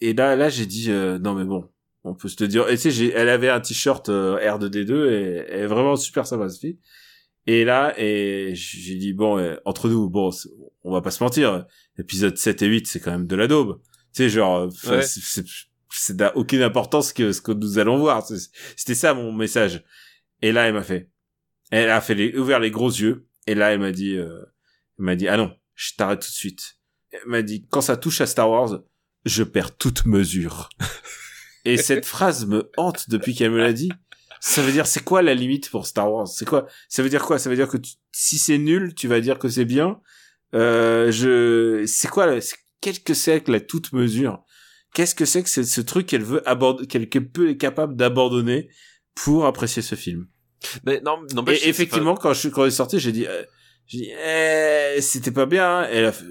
Et 0.00 0.14
là, 0.14 0.36
là, 0.36 0.48
j'ai 0.48 0.66
dit 0.66 0.90
euh, 0.90 1.18
non 1.18 1.34
mais 1.34 1.44
bon, 1.44 1.68
on 2.04 2.14
peut 2.14 2.28
se 2.28 2.36
te 2.36 2.44
dire. 2.44 2.68
Et 2.68 2.78
tu 2.78 2.92
sais, 2.92 3.12
elle 3.14 3.28
avait 3.28 3.48
un 3.50 3.60
t-shirt 3.60 4.08
euh, 4.08 4.38
R2D2 4.38 5.10
et 5.10 5.44
elle 5.48 5.60
est 5.62 5.66
vraiment 5.66 5.96
super 5.96 6.24
sympa 6.24 6.48
cette 6.48 6.60
fille. 6.60 6.78
Et 7.50 7.64
là, 7.64 7.94
et 7.98 8.50
j'ai 8.54 8.96
dit 8.96 9.14
bon, 9.14 9.38
euh, 9.38 9.56
entre 9.64 9.88
nous, 9.88 10.10
bon, 10.10 10.30
on 10.84 10.92
va 10.92 11.00
pas 11.00 11.10
se 11.10 11.24
mentir. 11.24 11.64
Épisode 11.98 12.36
7 12.36 12.60
et 12.60 12.66
8, 12.66 12.86
c'est 12.86 13.00
quand 13.00 13.10
même 13.10 13.26
de 13.26 13.34
la 13.36 13.46
daube. 13.46 13.80
Tu 14.14 14.22
sais, 14.24 14.28
genre, 14.28 14.58
euh, 14.58 14.90
Ouais. 14.90 15.02
c'est- 15.02 15.20
c'est 15.22 15.44
c'est 15.90 16.20
n'a 16.20 16.36
aucune 16.36 16.60
importance 16.60 17.14
que 17.14 17.32
ce 17.32 17.40
que 17.40 17.50
nous 17.52 17.78
allons 17.78 17.96
voir. 17.96 18.22
C'était 18.76 18.94
ça 18.94 19.14
mon 19.14 19.32
message. 19.32 19.82
Et 20.42 20.52
là, 20.52 20.66
elle 20.68 20.74
m'a 20.74 20.82
fait 20.82 21.08
Elle 21.70 21.88
a 21.90 22.02
fait 22.02 22.14
les, 22.14 22.36
ouvert 22.36 22.60
les 22.60 22.70
gros 22.70 22.90
yeux. 22.90 23.26
Et 23.46 23.54
là, 23.54 23.72
elle 23.72 23.80
m'a 23.80 23.92
dit, 23.92 24.14
euh, 24.16 24.42
elle 24.98 25.04
m'a 25.06 25.16
dit, 25.16 25.26
ah 25.28 25.38
non, 25.38 25.54
je 25.74 25.92
t'arrête 25.96 26.20
tout 26.20 26.28
de 26.28 26.32
suite. 26.34 26.76
Elle 27.12 27.20
m'a 27.26 27.40
dit, 27.42 27.66
quand 27.70 27.80
ça 27.80 27.96
touche 27.96 28.20
à 28.20 28.26
Star 28.26 28.50
Wars, 28.50 28.80
je 29.24 29.42
perds 29.42 29.74
toute 29.78 30.04
mesure. 30.04 30.68
et 31.64 31.78
cette 31.78 32.04
phrase 32.04 32.44
me 32.46 32.70
hante 32.76 33.08
depuis 33.08 33.34
qu'elle 33.34 33.50
me 33.52 33.58
l'a 33.58 33.72
dit. 33.72 33.90
Ça 34.40 34.62
veut 34.62 34.72
dire, 34.72 34.86
c'est 34.86 35.02
quoi 35.04 35.22
la 35.22 35.34
limite 35.34 35.70
pour 35.70 35.86
Star 35.86 36.12
Wars? 36.12 36.28
C'est 36.28 36.46
quoi? 36.46 36.66
Ça 36.88 37.02
veut 37.02 37.08
dire 37.08 37.24
quoi? 37.24 37.38
Ça 37.38 37.50
veut 37.50 37.56
dire 37.56 37.68
que 37.68 37.76
tu- 37.76 37.94
si 38.12 38.38
c'est 38.38 38.58
nul, 38.58 38.94
tu 38.94 39.08
vas 39.08 39.20
dire 39.20 39.38
que 39.38 39.48
c'est 39.48 39.64
bien. 39.64 40.00
Euh, 40.54 41.10
je, 41.10 41.84
c'est 41.86 42.08
quoi, 42.08 42.38
qu'est-ce 42.80 43.00
que 43.00 43.14
c'est 43.14 43.42
que 43.42 43.52
la 43.52 43.60
toute 43.60 43.92
mesure? 43.92 44.42
Qu'est-ce 44.94 45.14
que 45.14 45.24
c'est 45.24 45.42
que 45.42 45.48
ce 45.48 45.80
truc 45.80 46.06
qu'elle 46.06 46.22
veut 46.24 46.46
aborder, 46.48 46.86
qu'elle 46.86 47.08
peut 47.08 47.50
est 47.50 47.56
capable 47.56 47.94
d'abandonner 47.96 48.68
pour 49.14 49.44
apprécier 49.46 49.82
ce 49.82 49.94
film? 49.94 50.26
Mais 50.84 51.00
non, 51.04 51.18
non, 51.34 51.42
bah, 51.42 51.52
Et 51.52 51.56
je- 51.56 51.68
effectivement, 51.68 52.16
quand 52.16 52.32
je 52.32 52.38
suis 52.40 52.50
quand 52.50 52.62
elle 52.62 52.68
est 52.68 52.72
sortie, 52.72 52.98
j'ai 52.98 53.12
dit, 53.12 53.26
euh, 53.26 53.42
j'ai 53.86 53.98
dit, 53.98 54.10
eh, 54.12 55.00
c'était 55.00 55.30
pas 55.30 55.46
bien. 55.46 55.80
hein. 55.80 55.88
Elle 55.90 56.06
a 56.06 56.12
fait, 56.12 56.24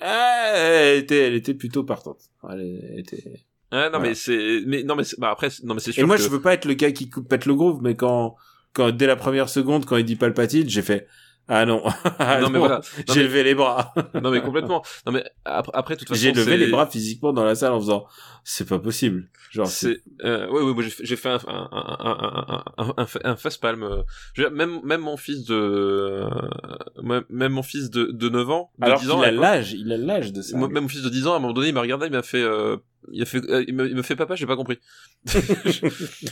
ah, 0.00 0.52
elle 0.56 0.98
était, 0.98 1.18
elle 1.28 1.34
était 1.34 1.54
plutôt 1.54 1.84
partante. 1.84 2.18
Elle 2.50 2.96
était. 2.98 3.44
Ah, 3.74 3.84
non, 3.86 3.98
Voilà. 3.98 4.08
mais 4.10 4.14
c'est, 4.14 4.62
mais 4.66 4.82
non, 4.84 4.94
mais 4.96 5.02
c'est- 5.04 5.18
bah 5.18 5.30
après, 5.30 5.48
non, 5.64 5.74
mais 5.74 5.80
c'est 5.80 5.92
sûr 5.92 6.02
Et 6.02 6.06
moi, 6.06 6.16
que- 6.16 6.22
je 6.22 6.28
veux 6.28 6.40
pas 6.42 6.52
être 6.54 6.66
le 6.66 6.74
gars 6.74 6.92
qui 6.92 7.08
coupe 7.10 7.28
pète 7.28 7.46
le 7.46 7.54
groove, 7.54 7.80
mais 7.82 7.96
quand, 7.96 8.36
quand 8.74 8.90
dès 8.90 9.06
la 9.06 9.16
première 9.16 9.48
seconde, 9.48 9.86
quand 9.86 9.96
il 9.96 10.04
dit 10.04 10.16
Palpatine, 10.16 10.68
j'ai 10.68 10.82
fait, 10.82 11.08
ah 11.48 11.64
non, 11.66 11.82
Ah 12.18 12.38
non, 12.40 12.50
mais 12.50 12.58
voilà. 12.58 12.76
Non, 12.76 13.14
j'ai 13.14 13.20
mais- 13.20 13.22
levé 13.24 13.42
les 13.44 13.54
bras. 13.54 13.94
non, 14.22 14.30
mais 14.30 14.42
complètement. 14.42 14.82
Non, 15.06 15.12
mais 15.12 15.24
après, 15.46 15.72
après, 15.74 15.96
toute 15.96 16.06
façon, 16.08 16.20
J'ai 16.20 16.32
levé 16.32 16.56
les 16.58 16.66
bras 16.68 16.86
physiquement 16.86 17.32
dans 17.32 17.44
la 17.44 17.54
salle 17.54 17.72
en 17.72 17.80
faisant, 17.80 18.04
c'est 18.44 18.68
pas 18.68 18.78
possible. 18.78 19.28
Genre, 19.50 19.66
c'est, 19.66 20.02
euh, 20.24 20.48
ouais, 20.50 20.62
ouais, 20.62 20.72
moi 20.74 20.82
j'ai 20.82 21.16
fait, 21.16 21.28
un, 21.28 21.38
un, 21.46 21.68
un, 21.72 21.96
un, 22.00 22.64
un, 22.78 22.94
un, 23.02 23.06
un 23.24 23.36
face 23.36 23.56
palm. 23.58 23.82
euh, 23.82 24.50
même, 24.50 24.80
même 24.84 25.00
mon 25.02 25.16
fils 25.18 25.44
de, 25.44 25.54
euh, 25.54 27.20
même 27.30 27.52
mon 27.52 27.62
fils 27.62 27.90
de, 27.90 28.04
de 28.12 28.28
9 28.28 28.48
ans, 28.50 28.70
de 28.78 28.84
alors 28.86 28.98
10 28.98 29.04
qu'il 29.06 29.12
ans, 29.12 29.20
à 29.22 29.26
a 29.26 29.30
l'âge, 29.30 29.72
il 29.72 29.92
a 29.92 29.96
l'âge 29.96 30.32
de 30.32 30.42
ça. 30.42 30.56
même 30.56 30.72
mon 30.82 30.88
fils 30.88 31.02
de 31.02 31.08
10 31.08 31.26
ans, 31.26 31.32
à 31.34 31.36
un 31.36 31.38
moment 31.40 31.52
donné, 31.52 31.68
il 31.68 31.74
m'a 31.74 31.80
regardé, 31.82 32.06
il 32.06 32.12
m'a 32.12 32.22
fait, 32.22 32.42
euh, 32.42 32.76
il 33.10 33.22
a 33.22 33.24
fait, 33.24 33.38
euh, 33.48 33.64
il, 33.66 33.74
me, 33.74 33.88
il 33.88 33.96
me 33.96 34.02
fait 34.02 34.14
papa, 34.16 34.34
j'ai 34.36 34.46
pas 34.46 34.56
compris. 34.56 34.78
je, 35.26 35.86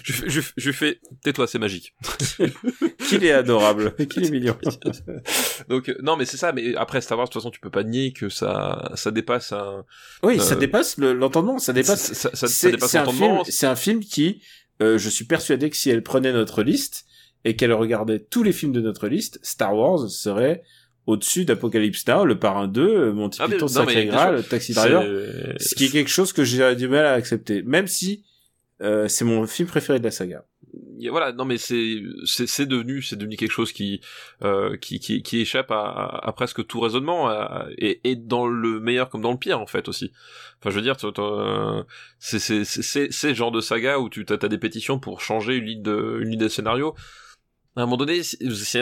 je, 0.04 0.28
je, 0.28 0.40
je 0.56 0.72
fais, 0.72 1.00
tais-toi, 1.22 1.46
c'est 1.46 1.58
magique. 1.58 1.94
Qu'il 3.08 3.24
est 3.24 3.32
adorable, 3.32 3.94
qu'il 4.10 4.24
est 4.24 4.30
mignon. 4.30 4.56
Donc, 5.68 5.88
euh, 5.88 5.96
non, 6.02 6.16
mais 6.16 6.24
c'est 6.26 6.36
ça, 6.36 6.52
mais 6.52 6.74
après 6.76 7.00
Star 7.00 7.18
Wars, 7.18 7.26
de 7.26 7.32
toute 7.32 7.40
façon, 7.42 7.50
tu 7.50 7.60
peux 7.60 7.70
pas 7.70 7.82
nier 7.82 8.12
que 8.12 8.28
ça, 8.28 8.92
ça 8.94 9.10
dépasse 9.10 9.52
un, 9.52 9.84
Oui, 10.22 10.38
ça 10.38 10.54
Euh, 10.54 10.58
dépasse 10.58 10.96
le- 10.98 11.12
l'entendement, 11.12 11.58
ça 11.58 11.66
ça, 11.66 11.72
dépasse 11.72 12.12
ça, 12.12 12.14
ça, 12.14 12.36
ça 12.36 12.46
c'est 12.48 12.70
dépasse 12.72 12.94
l'entendement. 12.94 13.42
film, 13.44 13.52
c'est 13.52 13.66
un 13.66 13.76
film 13.76 14.00
qui, 14.00 14.42
je 14.80 15.08
suis 15.08 15.24
persuadé 15.24 15.70
que 15.70 15.76
si 15.76 15.90
elle 15.90 16.02
prenait 16.02 16.32
notre 16.32 16.62
liste 16.62 17.04
et 17.44 17.56
qu'elle 17.56 17.72
regardait 17.72 18.20
tous 18.20 18.42
les 18.42 18.52
films 18.52 18.72
de 18.72 18.80
notre 18.80 19.08
liste, 19.08 19.40
Star 19.42 19.74
Wars 19.76 20.08
serait 20.10 20.62
au-dessus 21.06 21.44
d'Apocalypse 21.44 22.06
Now, 22.06 22.24
Le 22.24 22.38
Parrain 22.38 22.68
2, 22.68 22.82
euh, 22.82 23.12
Monty 23.12 23.38
Ah, 23.42 23.48
Python, 23.48 23.68
Sacré 23.68 24.06
Graal, 24.06 24.44
Taxi 24.46 24.74
Driver, 24.74 25.02
C'est- 25.58 25.68
ce 25.70 25.74
qui 25.74 25.86
est 25.86 25.90
quelque 25.90 26.10
chose 26.10 26.32
que 26.32 26.44
j'ai 26.44 26.74
du 26.76 26.88
mal 26.88 27.04
à 27.06 27.12
accepter, 27.12 27.62
même 27.62 27.86
si 27.86 28.24
euh, 28.82 29.08
c'est 29.08 29.24
mon 29.24 29.46
film 29.46 29.68
préféré 29.68 29.98
de 29.98 30.04
la 30.04 30.10
saga. 30.10 30.44
voilà 31.10 31.32
non 31.32 31.44
mais 31.46 31.58
c'est 31.58 32.00
c'est 32.24 32.46
c'est 32.46 32.66
devenu 32.66 33.02
c'est 33.02 33.16
devenu 33.16 33.36
quelque 33.36 33.50
chose 33.52 33.72
qui 33.72 34.00
euh, 34.42 34.76
qui, 34.76 35.00
qui 35.00 35.22
qui 35.22 35.40
échappe 35.40 35.70
à, 35.70 35.80
à, 35.80 36.28
à 36.28 36.32
presque 36.32 36.66
tout 36.66 36.78
raisonnement 36.80 37.28
à- 37.28 37.66
et, 37.78 38.00
et 38.04 38.16
dans 38.16 38.46
le 38.46 38.78
meilleur 38.80 39.08
comme 39.10 39.20
dans 39.22 39.32
le 39.32 39.38
pire 39.38 39.60
en 39.60 39.66
fait 39.66 39.88
aussi. 39.88 40.12
Enfin 40.60 40.70
je 40.70 40.76
veux 40.76 40.82
dire 40.82 40.96
euh, 41.18 41.82
c'est 42.18 42.38
c'est 42.38 42.64
c'est 42.64 43.08
c'est 43.10 43.34
genre 43.34 43.50
de 43.52 43.60
saga 43.60 43.98
où 43.98 44.08
tu 44.08 44.24
t'as 44.24 44.36
t'as 44.38 44.48
des 44.48 44.58
pétitions 44.58 44.98
pour 44.98 45.20
changer 45.20 45.56
une 45.56 45.64
ligne 45.64 45.82
de 45.82 46.18
une 46.22 46.30
ligne 46.30 46.40
de 46.40 46.48
scénario 46.48 46.94
à 47.76 47.82
un 47.82 47.84
moment 47.84 47.96
donné 47.98 48.22
si, 48.22 48.36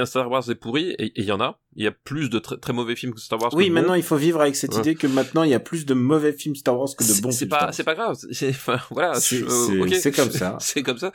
Star 0.06 0.30
Wars 0.30 0.48
est 0.50 0.54
pourri 0.54 0.90
et 0.98 1.12
il 1.16 1.24
y 1.24 1.32
en 1.32 1.40
a 1.40 1.58
il 1.76 1.84
y 1.84 1.86
a 1.86 1.92
plus 1.92 2.30
de 2.30 2.38
très 2.38 2.56
très 2.56 2.72
mauvais 2.72 2.96
films 2.96 3.12
que 3.14 3.20
Star 3.20 3.40
Wars 3.40 3.52
Oui, 3.54 3.68
que 3.68 3.72
maintenant 3.72 3.94
il 3.94 4.02
faut 4.02 4.16
vivre 4.16 4.40
avec 4.40 4.56
cette 4.56 4.72
Ouais. 4.74 4.80
idée 4.80 4.94
que 4.94 5.06
maintenant 5.06 5.42
il 5.42 5.50
y 5.50 5.54
a 5.54 5.60
plus 5.60 5.84
de 5.86 5.92
mauvais 5.94 6.32
films 6.32 6.56
Star 6.56 6.76
Wars 6.78 6.88
que 6.96 7.04
de 7.04 7.20
bons 7.20 7.30
c'est 7.30 7.46
pas 7.46 7.70
c'est 7.72 7.84
pas 7.84 7.94
grave 7.94 8.16
c'est 8.32 8.48
enfin 8.48 8.80
voilà 8.90 9.14
C'est- 9.20 9.42
euh, 9.42 10.10
comme 10.16 10.30
ça. 10.30 10.56
c'est 10.60 10.82
comme 10.82 10.96
ça 10.98 11.12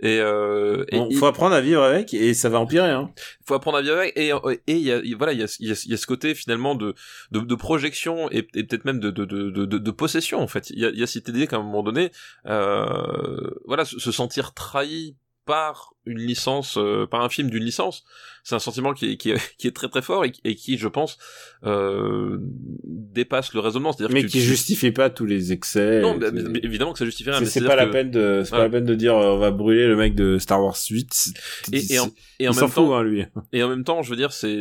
et 0.00 0.18
euh, 0.20 0.84
et- 0.92 0.96
Bon, 0.98 1.08
et- 1.10 1.14
faut 1.16 1.26
apprendre 1.26 1.54
à 1.54 1.60
vivre 1.60 1.82
avec 1.82 2.14
et 2.14 2.32
ça 2.32 2.48
va 2.48 2.60
empirer. 2.60 2.90
Hein. 2.90 3.10
faut 3.46 3.54
apprendre 3.54 3.78
à 3.78 3.82
vivre 3.82 3.96
avec 3.96 4.16
et 4.16 4.28
et 4.68 4.72
il 4.76 4.78
y 4.82 4.92
a 4.92 4.98
il- 4.98 5.16
voilà 5.16 5.32
il 5.32 5.40
y 5.40 5.42
a 5.42 5.46
il 5.58 5.68
y 5.68 5.72
a, 5.72 5.82
il 5.84 5.90
y 5.90 5.94
a 5.94 5.96
ce 5.96 6.06
côté 6.06 6.34
finalement 6.36 6.76
de 6.76 6.94
de, 7.32 7.40
de 7.40 7.54
projection 7.56 8.30
et, 8.30 8.46
et 8.54 8.62
peut-être 8.64 8.84
même 8.84 9.00
de 9.00 9.10
de, 9.10 9.24
de 9.24 9.50
de 9.50 9.78
de 9.78 9.90
possession 9.90 10.38
en 10.40 10.46
fait 10.48 10.70
il 10.70 10.78
y 10.78 10.84
a 10.86 10.90
il 10.90 10.98
y 10.98 11.02
a 11.02 11.06
cette 11.08 11.26
idée 11.28 11.46
qu'à 11.48 11.56
un 11.56 11.62
moment 11.62 11.82
donné 11.82 12.12
euh, 12.46 13.50
voilà 13.66 13.84
se 13.84 14.12
sentir 14.12 14.54
trahi 14.54 15.16
par 15.46 15.94
une 16.04 16.18
licence 16.18 16.76
euh, 16.76 17.06
par 17.06 17.22
un 17.22 17.28
film 17.28 17.48
d'une 17.50 17.64
licence 17.64 18.04
c'est 18.44 18.54
un 18.54 18.60
sentiment 18.60 18.92
qui 18.94 19.12
est, 19.12 19.16
qui 19.16 19.30
est 19.30 19.54
qui 19.58 19.66
est 19.68 19.72
très 19.72 19.88
très 19.88 20.02
fort 20.02 20.24
et, 20.24 20.32
et 20.44 20.54
qui 20.54 20.76
je 20.78 20.86
pense 20.88 21.18
euh, 21.64 22.38
dépasse 22.84 23.54
le 23.54 23.60
raisonnement 23.60 23.92
c'est-à-dire 23.92 24.14
Mais 24.14 24.22
que 24.22 24.26
qui 24.28 24.38
tu- 24.38 24.44
justifie 24.44 24.90
pas 24.92 25.10
tous 25.10 25.24
les 25.26 25.52
excès. 25.52 26.00
non 26.00 26.16
mais- 26.18 26.60
évidemment 26.62 26.92
que 26.92 26.98
ça 26.98 27.04
justifie 27.04 27.30
rien 27.30 27.44
C'est 27.44 27.64
pas 27.64 27.76
la 27.76 27.86
que- 27.86 27.92
peine 27.92 28.10
de, 28.10 28.42
c'est 28.44 28.50
pas 28.50 28.58
la 28.58 28.68
peine 28.68 28.84
de 28.84 28.94
dire 28.94 29.16
euh, 29.16 29.34
on 29.34 29.38
va 29.38 29.50
brûler 29.50 29.86
le 29.86 29.96
mec 29.96 30.14
de 30.14 30.38
Star 30.38 30.62
Wars 30.62 30.76
8. 30.90 31.08
C'est- 31.12 31.32
et, 31.72 31.94
et 31.94 31.98
en, 31.98 32.06
et 32.38 32.48
en 32.48 32.52
il 32.52 32.56
même 32.60 32.68
fout 32.68 32.74
temps 32.74 32.94
hein, 32.96 33.02
lui. 33.02 33.24
Et 33.52 33.62
en 33.62 33.68
même 33.68 33.84
temps, 33.84 34.02
je 34.02 34.10
veux 34.10 34.16
dire, 34.16 34.32
c'est 34.32 34.60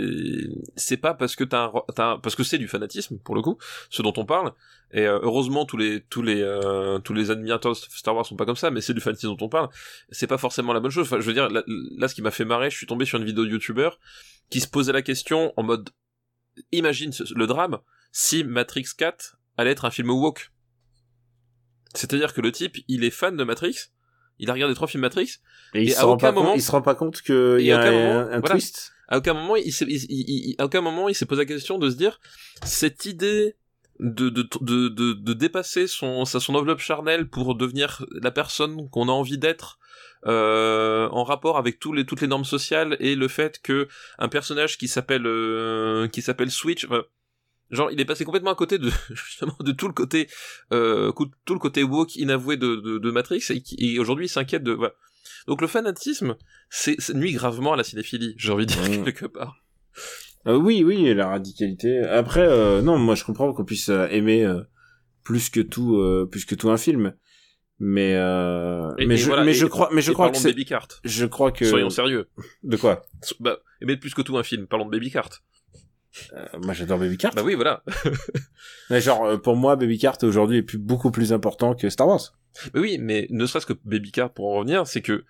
c'est 0.75 0.97
pas 0.97 1.13
parce 1.13 1.35
que 1.35 1.43
t'as 1.43 1.65
un, 1.65 1.71
t'as 1.95 2.11
un- 2.13 2.19
parce 2.19 2.35
que 2.35 2.43
c'est 2.43 2.57
du 2.57 2.67
fanatisme 2.67 3.17
pour 3.23 3.35
le 3.35 3.41
coup, 3.41 3.57
ce 3.89 4.01
dont 4.01 4.13
on 4.17 4.25
parle. 4.25 4.51
Et 4.97 5.05
euh, 5.05 5.19
heureusement, 5.21 5.65
tous 5.65 5.75
les 5.75 6.01
tous 6.05 6.21
les 6.21 6.41
euh, 6.41 6.99
tous 6.99 7.13
les 7.13 7.29
admirateurs 7.29 7.73
de 7.73 7.77
Star 7.77 8.15
Wars 8.15 8.25
sont 8.25 8.37
pas 8.37 8.45
comme 8.45 8.55
ça, 8.55 8.71
mais 8.71 8.79
c'est 8.79 8.93
du 8.93 9.01
fanatisme 9.01 9.35
dont 9.35 9.45
on 9.45 9.49
parle. 9.49 9.67
C'est 10.09 10.25
pas 10.27 10.37
forcément 10.37 10.71
la 10.71 10.79
bonne 10.79 10.89
chose. 10.91 11.05
Enfin, 11.05 11.19
je 11.19 11.25
veux 11.25 11.33
dire, 11.33 11.49
là, 11.49 11.63
là, 11.67 12.07
ce 12.07 12.15
qui 12.15 12.21
m'a 12.21 12.31
fait 12.31 12.45
marrer, 12.45 12.69
je 12.69 12.77
suis 12.77 12.87
tombé 12.87 13.03
sur 13.05 13.17
une 13.19 13.25
vidéo 13.25 13.43
de 13.45 13.49
YouTuber 13.51 13.89
qui 14.49 14.61
se 14.61 14.67
posait 14.69 14.93
la 14.93 15.01
question 15.01 15.51
en 15.57 15.63
mode, 15.63 15.89
imagine 16.71 17.11
le 17.35 17.45
drame 17.45 17.79
si 18.13 18.45
Matrix 18.45 18.85
4 18.97 19.37
allait 19.57 19.71
être 19.71 19.83
un 19.85 19.91
film 19.91 20.09
woke. 20.11 20.51
C'est-à-dire 21.93 22.33
que 22.33 22.41
le 22.41 22.51
type, 22.51 22.77
il 22.87 23.03
est 23.03 23.09
fan 23.11 23.35
de 23.37 23.43
Matrix. 23.43 23.75
Il 24.39 24.49
a 24.49 24.53
regardé 24.53 24.75
trois 24.75 24.87
films 24.87 25.01
Matrix, 25.01 25.37
Et 25.73 25.83
il 25.83 25.89
et 25.89 25.91
se 25.91 25.99
à 25.99 26.03
rend 26.03 26.13
aucun 26.13 26.27
pas 26.27 26.33
compte, 26.33 26.43
moment- 26.43 26.55
il 26.55 26.61
se 26.61 26.71
rend 26.71 26.81
pas 26.81 26.95
compte 26.95 27.21
qu'il 27.21 27.61
y 27.61 27.71
a 27.71 27.79
un, 27.81 27.91
moment, 27.91 28.19
un 28.19 28.39
voilà. 28.39 28.49
twist. 28.55 28.91
à 29.07 29.17
aucun 29.17 29.33
moment 29.33 29.55
il 29.55 29.71
s'est 29.71 29.85
il- 29.87 30.05
il- 30.09 30.29
il- 30.49 30.55
à 30.57 30.65
aucun 30.65 30.81
moment 30.81 31.07
il 31.07 31.15
s'est 31.15 31.25
posé 31.25 31.41
la 31.43 31.45
question 31.45 31.77
de 31.77 31.89
se 31.89 31.95
dire 31.95 32.19
cette 32.65 33.05
idée 33.05 33.55
de 33.99 34.29
de 34.29 34.47
de, 34.61 35.13
de 35.13 35.33
dépasser 35.33 35.87
son 35.87 36.25
sa 36.25 36.39
son 36.39 36.55
enveloppe 36.55 36.79
charnelle 36.79 37.27
pour 37.29 37.55
devenir 37.55 38.05
la 38.11 38.31
personne 38.31 38.89
qu'on 38.89 39.07
a 39.07 39.11
envie 39.11 39.37
d'être 39.37 39.79
euh, 40.25 41.07
en 41.09 41.23
rapport 41.23 41.57
avec 41.57 41.79
tous 41.79 41.93
les 41.93 42.05
toutes 42.05 42.21
les 42.21 42.27
normes 42.27 42.45
sociales 42.45 42.97
et 42.99 43.15
le 43.15 43.27
fait 43.27 43.61
que 43.61 43.87
un 44.17 44.27
personnage 44.27 44.77
qui 44.77 44.87
s'appelle 44.87 45.25
euh, 45.27 46.07
qui 46.07 46.21
s'appelle 46.21 46.51
Switch 46.51 46.85
enfin, 46.85 47.03
genre 47.71 47.89
il 47.91 47.99
est 48.01 48.05
passé 48.05 48.25
complètement 48.25 48.51
à 48.51 48.55
côté 48.55 48.77
de 48.79 48.91
justement 49.09 49.55
de 49.59 49.71
tout 49.71 49.87
le 49.87 49.93
côté 49.93 50.27
euh, 50.71 51.11
tout 51.45 51.53
le 51.53 51.59
côté 51.59 51.83
woke 51.83 52.15
inavoué 52.15 52.57
de 52.57 52.75
de, 52.75 52.97
de 52.97 53.11
Matrix 53.11 53.43
et, 53.49 53.61
qui- 53.61 53.77
et 53.79 53.99
aujourd'hui 53.99 54.25
il 54.25 54.29
s'inquiète 54.29 54.63
de 54.63 54.71
voilà. 54.71 54.93
donc 55.47 55.61
le 55.61 55.67
fanatisme 55.67 56.35
c'est 56.69 56.99
ça 56.99 57.13
nuit 57.13 57.31
gravement 57.33 57.73
à 57.73 57.77
la 57.77 57.83
cinéphilie 57.83 58.33
j'ai 58.37 58.51
envie 58.51 58.65
de 58.65 58.73
dire 58.73 59.03
quelque 59.05 59.25
part 59.27 59.57
Euh, 60.47 60.55
oui, 60.57 60.83
oui, 60.83 61.13
la 61.13 61.27
radicalité. 61.29 61.99
Après, 62.01 62.45
euh, 62.45 62.81
non, 62.81 62.97
moi 62.99 63.15
je 63.15 63.23
comprends 63.23 63.51
qu'on 63.53 63.65
puisse 63.65 63.89
euh, 63.89 64.07
aimer 64.09 64.47
plus 65.23 65.49
que 65.49 65.59
tout, 65.59 65.97
euh, 65.97 66.27
plus 66.29 66.45
que 66.45 66.55
tout 66.55 66.69
un 66.69 66.77
film. 66.77 67.13
Mais 67.79 68.13
euh, 68.15 68.93
Et- 68.97 69.05
mais 69.05 69.15
et 69.15 69.17
je 69.17 69.25
voilà, 69.25 69.43
mais 69.43 69.51
et- 69.51 69.55
je 69.55 69.65
crois 69.65 69.89
mais 69.91 70.01
je 70.01 70.13
crois 70.13 70.27
que 70.27 70.33
parlons 70.33 70.43
de 70.43 70.47
c'est 70.47 70.53
Baby 70.53 70.63
Cart 70.65 70.87
je 71.03 71.25
crois 71.25 71.51
que 71.51 71.65
soyons 71.65 71.89
sérieux 71.89 72.29
de 72.63 72.77
quoi 72.77 73.05
bah 73.41 73.57
aimer 73.81 73.97
plus 73.97 74.13
que 74.13 74.21
tout 74.21 74.37
un 74.37 74.43
film 74.43 74.65
parlons 74.65 74.85
de 74.85 74.91
Baby 74.91 75.11
Cart 75.11 75.29
Moi 76.63 76.73
j'adore 76.73 76.99
Baby 76.99 77.17
Cart. 77.17 77.33
bah 77.35 77.41
oui 77.43 77.55
voilà 77.55 77.83
Mais 78.89 79.01
genre 79.01 79.41
pour 79.41 79.57
moi 79.57 79.75
Baby 79.75 79.97
Cart 79.97 80.17
aujourd'hui 80.23 80.59
est 80.59 80.63
plus, 80.63 80.77
beaucoup 80.77 81.11
plus 81.11 81.33
important 81.33 81.75
que 81.75 81.89
Star 81.89 82.07
Wars. 82.07 82.21
Mais 82.73 82.79
oui, 82.79 82.97
mais 82.97 83.27
ne 83.29 83.45
serait-ce 83.45 83.65
que 83.65 83.73
Baby 83.83 84.13
Cart 84.13 84.31
pour 84.33 84.47
en 84.49 84.59
revenir, 84.59 84.87
c'est 84.87 85.01
que 85.01 85.25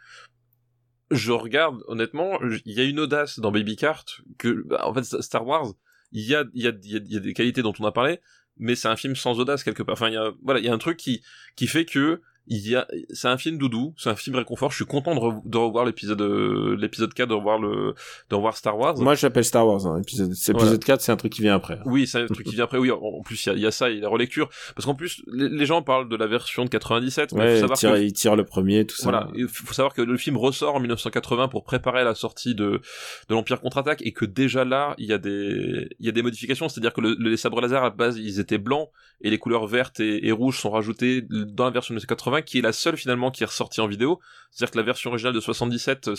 je 1.12 1.32
regarde 1.32 1.84
honnêtement, 1.88 2.40
il 2.66 2.74
y 2.74 2.82
a 2.82 2.84
une 2.84 3.00
audace 3.00 3.40
dans 3.40 3.52
Baby 3.52 3.76
Cart 3.76 4.06
que 4.38 4.64
bah, 4.66 4.88
en 4.88 4.94
fait 4.94 5.04
Star 5.22 5.46
Wars, 5.46 5.74
il 6.12 6.24
y 6.24 6.36
a 6.36 6.46
y 6.54 6.68
a 6.68 6.72
y 6.84 7.18
a 7.18 7.20
des 7.20 7.34
qualités 7.34 7.62
dont 7.62 7.74
on 7.80 7.86
a 7.86 7.92
parlé, 7.92 8.20
mais 8.58 8.76
c'est 8.76 8.88
un 8.88 8.96
film 8.96 9.16
sans 9.16 9.40
audace 9.40 9.64
quelque 9.64 9.84
part. 9.84 9.94
Enfin 9.94 10.10
il 10.10 10.14
y 10.14 10.18
a 10.18 10.32
voilà, 10.44 10.60
il 10.60 10.66
y 10.66 10.70
a 10.70 10.74
un 10.74 10.78
truc 10.78 10.98
qui 10.98 11.22
qui 11.56 11.68
fait 11.68 11.86
que 11.86 12.22
il 12.48 12.70
y 12.70 12.76
a 12.76 12.88
c'est 13.12 13.28
un 13.28 13.38
film 13.38 13.58
doudou, 13.58 13.94
c'est 13.98 14.10
un 14.10 14.16
film 14.16 14.36
réconfort. 14.36 14.72
Je 14.72 14.76
suis 14.78 14.86
content 14.86 15.16
de, 15.16 15.20
re- 15.20 15.42
de 15.50 15.58
revoir 15.58 15.86
l'épisode 15.86 16.22
euh, 16.22 16.76
l'épisode 16.80 17.14
4 17.14 17.28
de 17.30 17.34
revoir 17.34 17.58
le 17.60 17.96
de 18.30 18.36
revoir 18.36 18.56
Star 18.58 18.78
Wars. 18.78 18.98
Moi 19.00 19.16
j'appelle 19.16 19.44
Star 19.46 19.66
Wars. 19.68 19.86
Hein, 19.88 20.02
épisode 20.02 20.32
épisode 20.32 20.56
Voilà. 20.58 20.78
4 20.78 21.02
c'est 21.02 21.12
un 21.12 21.18
truc 21.18 21.34
qui 21.34 21.42
vient 21.42 21.56
après. 21.56 21.80
Oui, 21.86 22.06
c'est 22.08 22.22
un 22.22 22.26
truc 22.28 22.46
qui 22.46 22.56
vient 22.56 22.66
après. 22.66 22.78
Oui, 22.78 22.92
en 22.92 22.98
en 23.02 23.22
plus 23.24 23.46
il 23.46 23.50
y 23.50 23.52
a, 23.52 23.56
il 23.56 23.62
y 23.62 23.66
a 23.66 23.72
ça, 23.72 23.90
il 23.90 23.96
y 23.96 24.00
a 24.00 24.02
la 24.04 24.10
relecture, 24.10 24.50
parce 24.76 24.86
qu'en 24.86 24.96
plus 24.96 25.24
les, 25.32 25.50
les 25.50 25.66
gens 25.66 25.82
parlent 25.82 26.08
de 26.10 26.16
la 26.16 26.28
version 26.28 26.64
de 26.66 26.70
97, 26.70 27.34
mais 27.34 27.40
Ouais, 27.42 27.60
faut 27.62 27.68
il 27.68 27.74
tire, 27.74 27.94
que 27.94 27.98
il 28.02 28.14
tire 28.14 28.36
le 28.36 28.44
premier, 28.46 28.86
tout 28.86 28.96
ça. 28.96 29.04
Voilà, 29.10 29.28
il 29.36 29.48
faut 29.48 29.74
savoir 29.74 29.94
que 29.94 30.02
le 30.02 30.18
film 30.18 30.38
ressort 30.38 30.76
en 30.76 30.80
1980 30.80 31.48
pour 31.48 31.64
préparer 31.64 32.04
la 32.04 32.14
sortie 32.16 32.54
de, 32.56 32.82
de 33.30 33.34
l'Empire 33.34 33.60
contre-attaque 33.62 34.02
et 34.04 34.12
que 34.12 34.26
déjà 34.26 34.66
là, 34.66 34.94
il 34.98 35.08
y 35.08 35.14
a 35.14 35.18
des, 35.18 35.90
il 36.00 36.06
y 36.06 36.10
a 36.10 36.12
des 36.12 36.22
modifications, 36.22 36.70
c'est-à-dire 36.70 36.94
que 36.94 37.02
le- 37.02 37.16
les 37.20 37.38
sabres 37.38 37.62
laser 37.62 37.82
à 37.82 37.86
la 37.86 37.90
base, 37.90 38.18
ils 38.18 38.40
étaient 38.40 38.58
blancs 38.58 38.90
et 39.22 39.30
les 39.30 39.38
couleurs 39.38 39.66
vertes 39.68 40.00
et, 40.00 40.28
et 40.28 40.32
rouges 40.32 40.60
sont 40.60 40.70
rajoutées 40.70 41.22
dans 41.30 41.66
la 41.66 41.72
version 41.72 41.94
de 41.94 42.00
1980 42.00 42.35
80 42.36 42.42
qui 42.44 42.60
est 42.60 42.62
la 42.62 42.74
seule 42.74 42.98
finalement 42.98 43.32
qui 43.32 43.44
est 43.44 43.46
ressortie 43.46 43.82
en 43.82 43.88
vidéo. 43.88 44.20
C'est-à-dire 44.52 44.72
que 44.72 44.78
la 44.78 44.84
version 44.84 45.10
originale 45.10 45.34
de 45.34 45.40
77, 45.40 46.08
euh, 46.08 46.16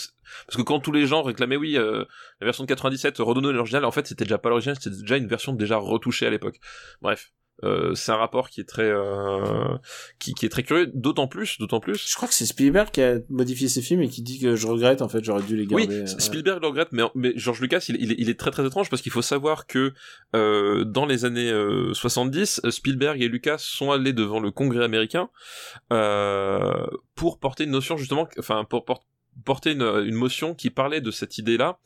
parce 0.47 0.57
que 0.57 0.63
quand 0.63 0.81
tous 0.81 0.93
les 0.93 1.07
gens 1.07 1.23
réclamaient 1.23 1.57
oui, 1.57 1.77
euh, 1.77 2.05
la 2.41 2.45
version 2.45 2.65
de 2.65 2.69
97 2.69 3.19
redonnait 3.19 3.53
l'original, 3.53 3.85
en 3.85 3.91
fait 3.91 4.07
c'était 4.07 4.25
déjà 4.25 4.39
pas 4.39 4.49
l'original, 4.49 4.77
c'était 4.81 4.97
déjà 4.97 5.17
une 5.17 5.29
version 5.29 5.53
déjà 5.53 5.77
retouchée 5.77 6.27
à 6.27 6.31
l'époque. 6.31 6.61
Bref. 7.01 7.33
Euh, 7.65 7.95
c'est 7.95 8.13
un 8.13 8.17
rapport 8.17 8.51
qui 8.51 8.61
est 8.61 8.69
très 8.69 8.85
euh, 8.85 9.79
qui, 10.19 10.35
qui, 10.35 10.45
est 10.45 10.51
très 10.51 10.63
curieux 10.63 10.91
d'autant 10.93 11.27
plus 11.27 11.59
d'autant 11.59 11.81
plus 11.81 12.07
je 12.07 12.15
crois 12.15 12.29
que 12.29 12.35
c'est 12.35 12.45
Spielberg 12.45 12.91
qui 12.91 13.01
a 13.01 13.17
modifié 13.31 13.67
ses 13.67 13.81
films 13.81 14.03
et 14.03 14.09
qui 14.09 14.21
dit 14.21 14.39
que 14.39 14.57
je 14.57 14.67
regrette 14.67 15.01
en 15.01 15.09
fait 15.09 15.25
j'aurais 15.25 15.43
dû 15.43 15.57
les 15.57 15.67
garder 15.67 16.03
oui 16.03 16.09
Spielberg 16.19 16.61
le 16.61 16.69
regrette 16.69 16.93
mais 16.93 17.05
mais 17.15 17.33
George 17.37 17.63
Lucas 17.63 17.87
il, 17.89 17.97
il, 17.99 18.15
il 18.19 18.29
est 18.29 18.39
très 18.39 18.51
très 18.51 18.67
étrange 18.67 18.91
parce 18.91 19.01
qu'il 19.01 19.11
faut 19.11 19.23
savoir 19.23 19.67
que 19.67 19.95
euh, 20.35 20.85
dans 20.85 21.07
les 21.07 21.25
années 21.25 21.51
70 21.95 22.61
Spielberg 22.69 23.23
et 23.23 23.29
Lucas 23.29 23.57
sont 23.59 23.91
allés 23.91 24.13
devant 24.13 24.39
le 24.39 24.51
Congrès 24.51 24.85
américain 24.85 25.31
pour 25.89 27.39
porter 27.41 27.65
une 27.65 27.71
notion 27.71 27.97
justement 27.97 28.29
enfin 28.39 28.65
pour, 28.65 28.85
porter 29.47 29.73
une, 29.73 29.81
une 29.81 30.15
motion 30.15 30.55
qui 30.55 30.69
parlait 30.69 31.01
de 31.01 31.11
cette 31.11 31.39
idée 31.39 31.57
là 31.57 31.79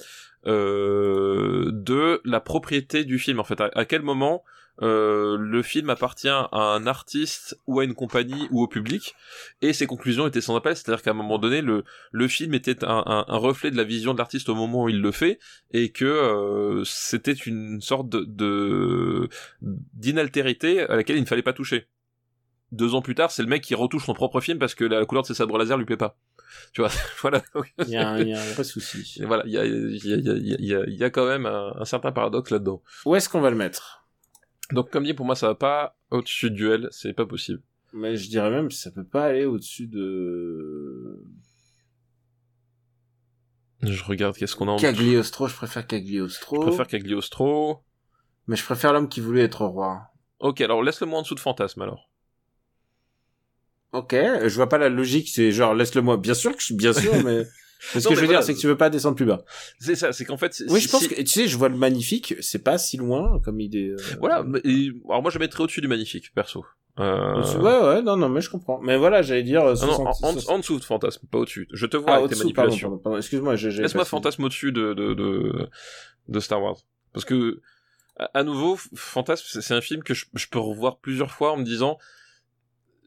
de 0.47 2.21
la 2.25 2.41
propriété 2.41 3.05
du 3.05 3.21
film. 3.21 3.39
En 3.39 3.45
fait 3.45 3.61
à 3.61 3.85
quel 3.85 4.03
moment 4.03 4.43
euh, 4.83 5.37
le 5.39 5.63
film 5.63 5.91
appartient 5.91 6.29
à 6.29 6.49
un 6.53 6.87
artiste 6.87 7.59
ou 7.67 7.81
à 7.81 7.85
une 7.85 7.95
compagnie 7.95 8.49
ou 8.51 8.63
au 8.63 8.69
public, 8.69 9.15
et 9.61 9.73
ses 9.73 9.87
conclusions 9.87 10.27
étaient 10.27 10.41
sans 10.41 10.57
appel, 10.57 10.77
c'est-à-dire 10.77 11.03
qu'à 11.03 11.11
un 11.11 11.15
moment 11.15 11.39
donné, 11.39 11.61
le, 11.61 11.85
le 12.13 12.29
film 12.29 12.55
était 12.55 12.85
un, 12.85 13.03
un, 13.07 13.25
un 13.29 13.37
reflet 13.37 13.71
de 13.71 13.77
la 13.77 13.85
vision 13.85 14.13
de 14.13 14.19
l'artiste 14.19 14.49
au 14.49 14.55
moment 14.55 14.85
où 14.85 14.89
il 14.89 15.01
le 15.01 15.11
fait, 15.11 15.39
et 15.73 15.91
que 15.91 16.05
euh, 16.05 16.83
c'était 16.85 17.33
une 17.33 17.81
sorte 17.81 18.09
de 18.09 19.29
d'inaltérité 19.61 20.81
à 20.81 20.97
laquelle 20.97 21.17
il 21.17 21.23
ne 21.23 21.27
fallait 21.27 21.43
pas 21.43 21.53
toucher. 21.53 21.89
Deux 22.73 22.95
ans 22.95 23.03
plus 23.03 23.17
tard, 23.17 23.33
c'est 23.33 23.43
le 23.43 23.49
mec 23.49 23.63
qui 23.63 23.75
retouche 23.75 24.05
son 24.07 24.15
propre 24.15 24.41
film 24.41 24.59
parce 24.59 24.75
que 24.77 24.85
la 24.85 25.05
couleur 25.05 25.23
de 25.23 25.27
ses 25.27 25.35
sabres 25.35 25.59
laser 25.59 25.77
lui 25.77 25.85
plaît 25.85 25.97
pas. 25.97 26.17
Tu 26.73 26.81
vois, 26.81 26.91
voilà. 27.21 27.43
Il 27.87 27.91
y 27.91 27.97
a, 27.97 28.21
y 28.21 28.33
un 28.33 28.53
vrai 28.53 28.65
souci. 28.65 29.21
voilà, 29.25 29.43
il 29.47 29.53
y 29.53 29.59
a, 29.59 29.65
il 29.65 30.07
y, 30.07 30.13
a, 30.13 30.17
il 30.17 30.65
y, 30.65 30.75
a, 30.75 30.85
il 30.87 30.95
y 30.95 31.05
a 31.05 31.11
quand 31.11 31.27
même 31.27 31.47
un, 31.47 31.73
un 31.77 31.85
certain 31.85 32.13
paradoxe 32.13 32.51
là-dedans. 32.51 32.83
Où 33.07 33.17
est-ce 33.17 33.29
qu'on 33.29 33.41
va 33.41 33.51
le 33.51 33.57
mettre? 33.57 34.00
Donc 34.73 34.91
comme 34.91 35.05
dit, 35.05 35.15
pour 35.15 35.27
moi, 35.27 35.35
ça 35.35 35.49
va 35.49 35.55
pas 35.55 35.97
au-dessus 36.11 36.51
de 36.51 36.57
duel, 36.57 36.89
c'est 36.91 37.13
pas 37.13 37.27
possible. 37.27 37.63
Mais 37.93 38.17
je 38.17 38.29
dirais 38.29 38.51
même 38.51 38.69
que 38.69 38.75
ça 38.75 38.91
peut 38.91 39.05
pas 39.05 39.27
aller 39.27 39.45
au-dessus 39.45 39.87
de... 39.87 41.23
Je 43.83 44.05
regarde 44.05 44.37
qu'est-ce 44.37 44.55
qu'on 44.55 44.69
a 44.69 44.73
en 44.73 44.77
Cagliostro, 44.77 45.49
je 45.49 45.55
préfère 45.55 45.87
Cagliostro. 45.87 46.57
Je 46.57 46.67
préfère 46.67 46.87
Cagliostro. 46.87 47.83
Mais 48.47 48.57
je 48.57 48.65
préfère 48.65 48.93
l'homme 48.93 49.09
qui 49.09 49.21
voulait 49.21 49.43
être 49.43 49.65
roi. 49.65 50.03
Ok, 50.39 50.61
alors 50.61 50.83
laisse-le 50.83 51.07
moi 51.07 51.19
en 51.19 51.23
dessous 51.23 51.35
de 51.35 51.41
Fantasme 51.41 51.83
alors. 51.83 52.11
Ok, 53.93 54.13
je 54.13 54.55
vois 54.55 54.69
pas 54.69 54.79
la 54.79 54.89
logique, 54.89 55.29
c'est 55.29 55.51
genre 55.51 55.75
laisse-le 55.75 56.03
moi. 56.03 56.17
Bien 56.17 56.35
sûr 56.35 56.53
que 56.53 56.61
je 56.61 56.67
suis 56.67 56.77
bien 56.77 56.93
sûr, 56.93 57.13
mais 57.25 57.45
ce 57.81 58.09
que 58.09 58.15
je 58.15 58.21
veux 58.21 58.27
dire, 58.27 58.43
c'est 58.43 58.55
que 58.55 58.59
tu 58.59 58.67
veux 58.67 58.77
pas 58.77 58.91
descendre 58.91 59.17
plus 59.17 59.27
bas. 59.27 59.45
C'est 59.79 59.95
ça, 59.95 60.13
c'est 60.13 60.25
qu'en 60.25 60.37
fait. 60.37 60.63
Oui, 60.69 60.81
je 60.81 60.89
pense 60.89 61.07
que 61.07 61.15
tu 61.15 61.27
sais, 61.27 61.49
je 61.49 61.57
vois 61.57 61.69
le 61.69 61.77
magnifique, 61.77 62.35
c'est 62.41 62.63
pas 62.63 62.79
si 62.79 62.97
loin 62.97 63.41
comme 63.45 63.61
idée. 63.61 63.91
Euh... 63.91 63.97
Voilà. 64.21 64.45
alors 65.09 65.23
moi, 65.23 65.31
je 65.31 65.39
mettrais 65.39 65.65
au-dessus 65.65 65.81
du 65.81 65.89
magnifique, 65.89 66.33
perso. 66.35 66.65
Euh... 66.99 67.43
Ouais, 67.59 67.89
ouais, 67.89 68.03
non, 68.03 68.17
non, 68.17 68.29
mais 68.29 68.41
je 68.41 68.51
comprends. 68.51 68.81
Mais 68.83 68.97
voilà, 68.97 69.23
j'allais 69.23 69.43
dire. 69.43 69.63
60, 69.77 69.99
non, 69.99 70.29
en, 70.29 70.55
en, 70.55 70.59
dessous 70.59 70.79
de 70.79 70.85
fantasme, 70.85 71.27
pas 71.31 71.39
au-dessus. 71.39 71.67
Je 71.73 71.87
te 71.87 71.97
vois 71.97 72.13
ah, 72.13 72.17
avec 72.17 72.31
tes 72.31 72.37
manipulations. 72.37 73.01
Excuse-moi, 73.17 73.57
j'ai. 73.57 73.71
Laisse-moi 73.71 74.05
fantasme 74.05 74.45
au-dessus 74.45 74.73
de, 74.73 74.93
de 74.93 75.15
de 75.15 75.69
de 76.29 76.41
Star 76.41 76.63
Wars, 76.63 76.77
parce 77.13 77.25
que 77.25 77.61
à 78.35 78.45
nouveau, 78.45 78.77
fantasme, 78.95 79.61
c'est 79.61 79.75
un 79.75 79.81
film 79.81 80.03
que 80.03 80.15
je, 80.15 80.27
je 80.35 80.47
peux 80.49 80.59
revoir 80.59 80.99
plusieurs 80.99 81.31
fois 81.31 81.53
en 81.53 81.57
me 81.57 81.65
disant, 81.65 81.99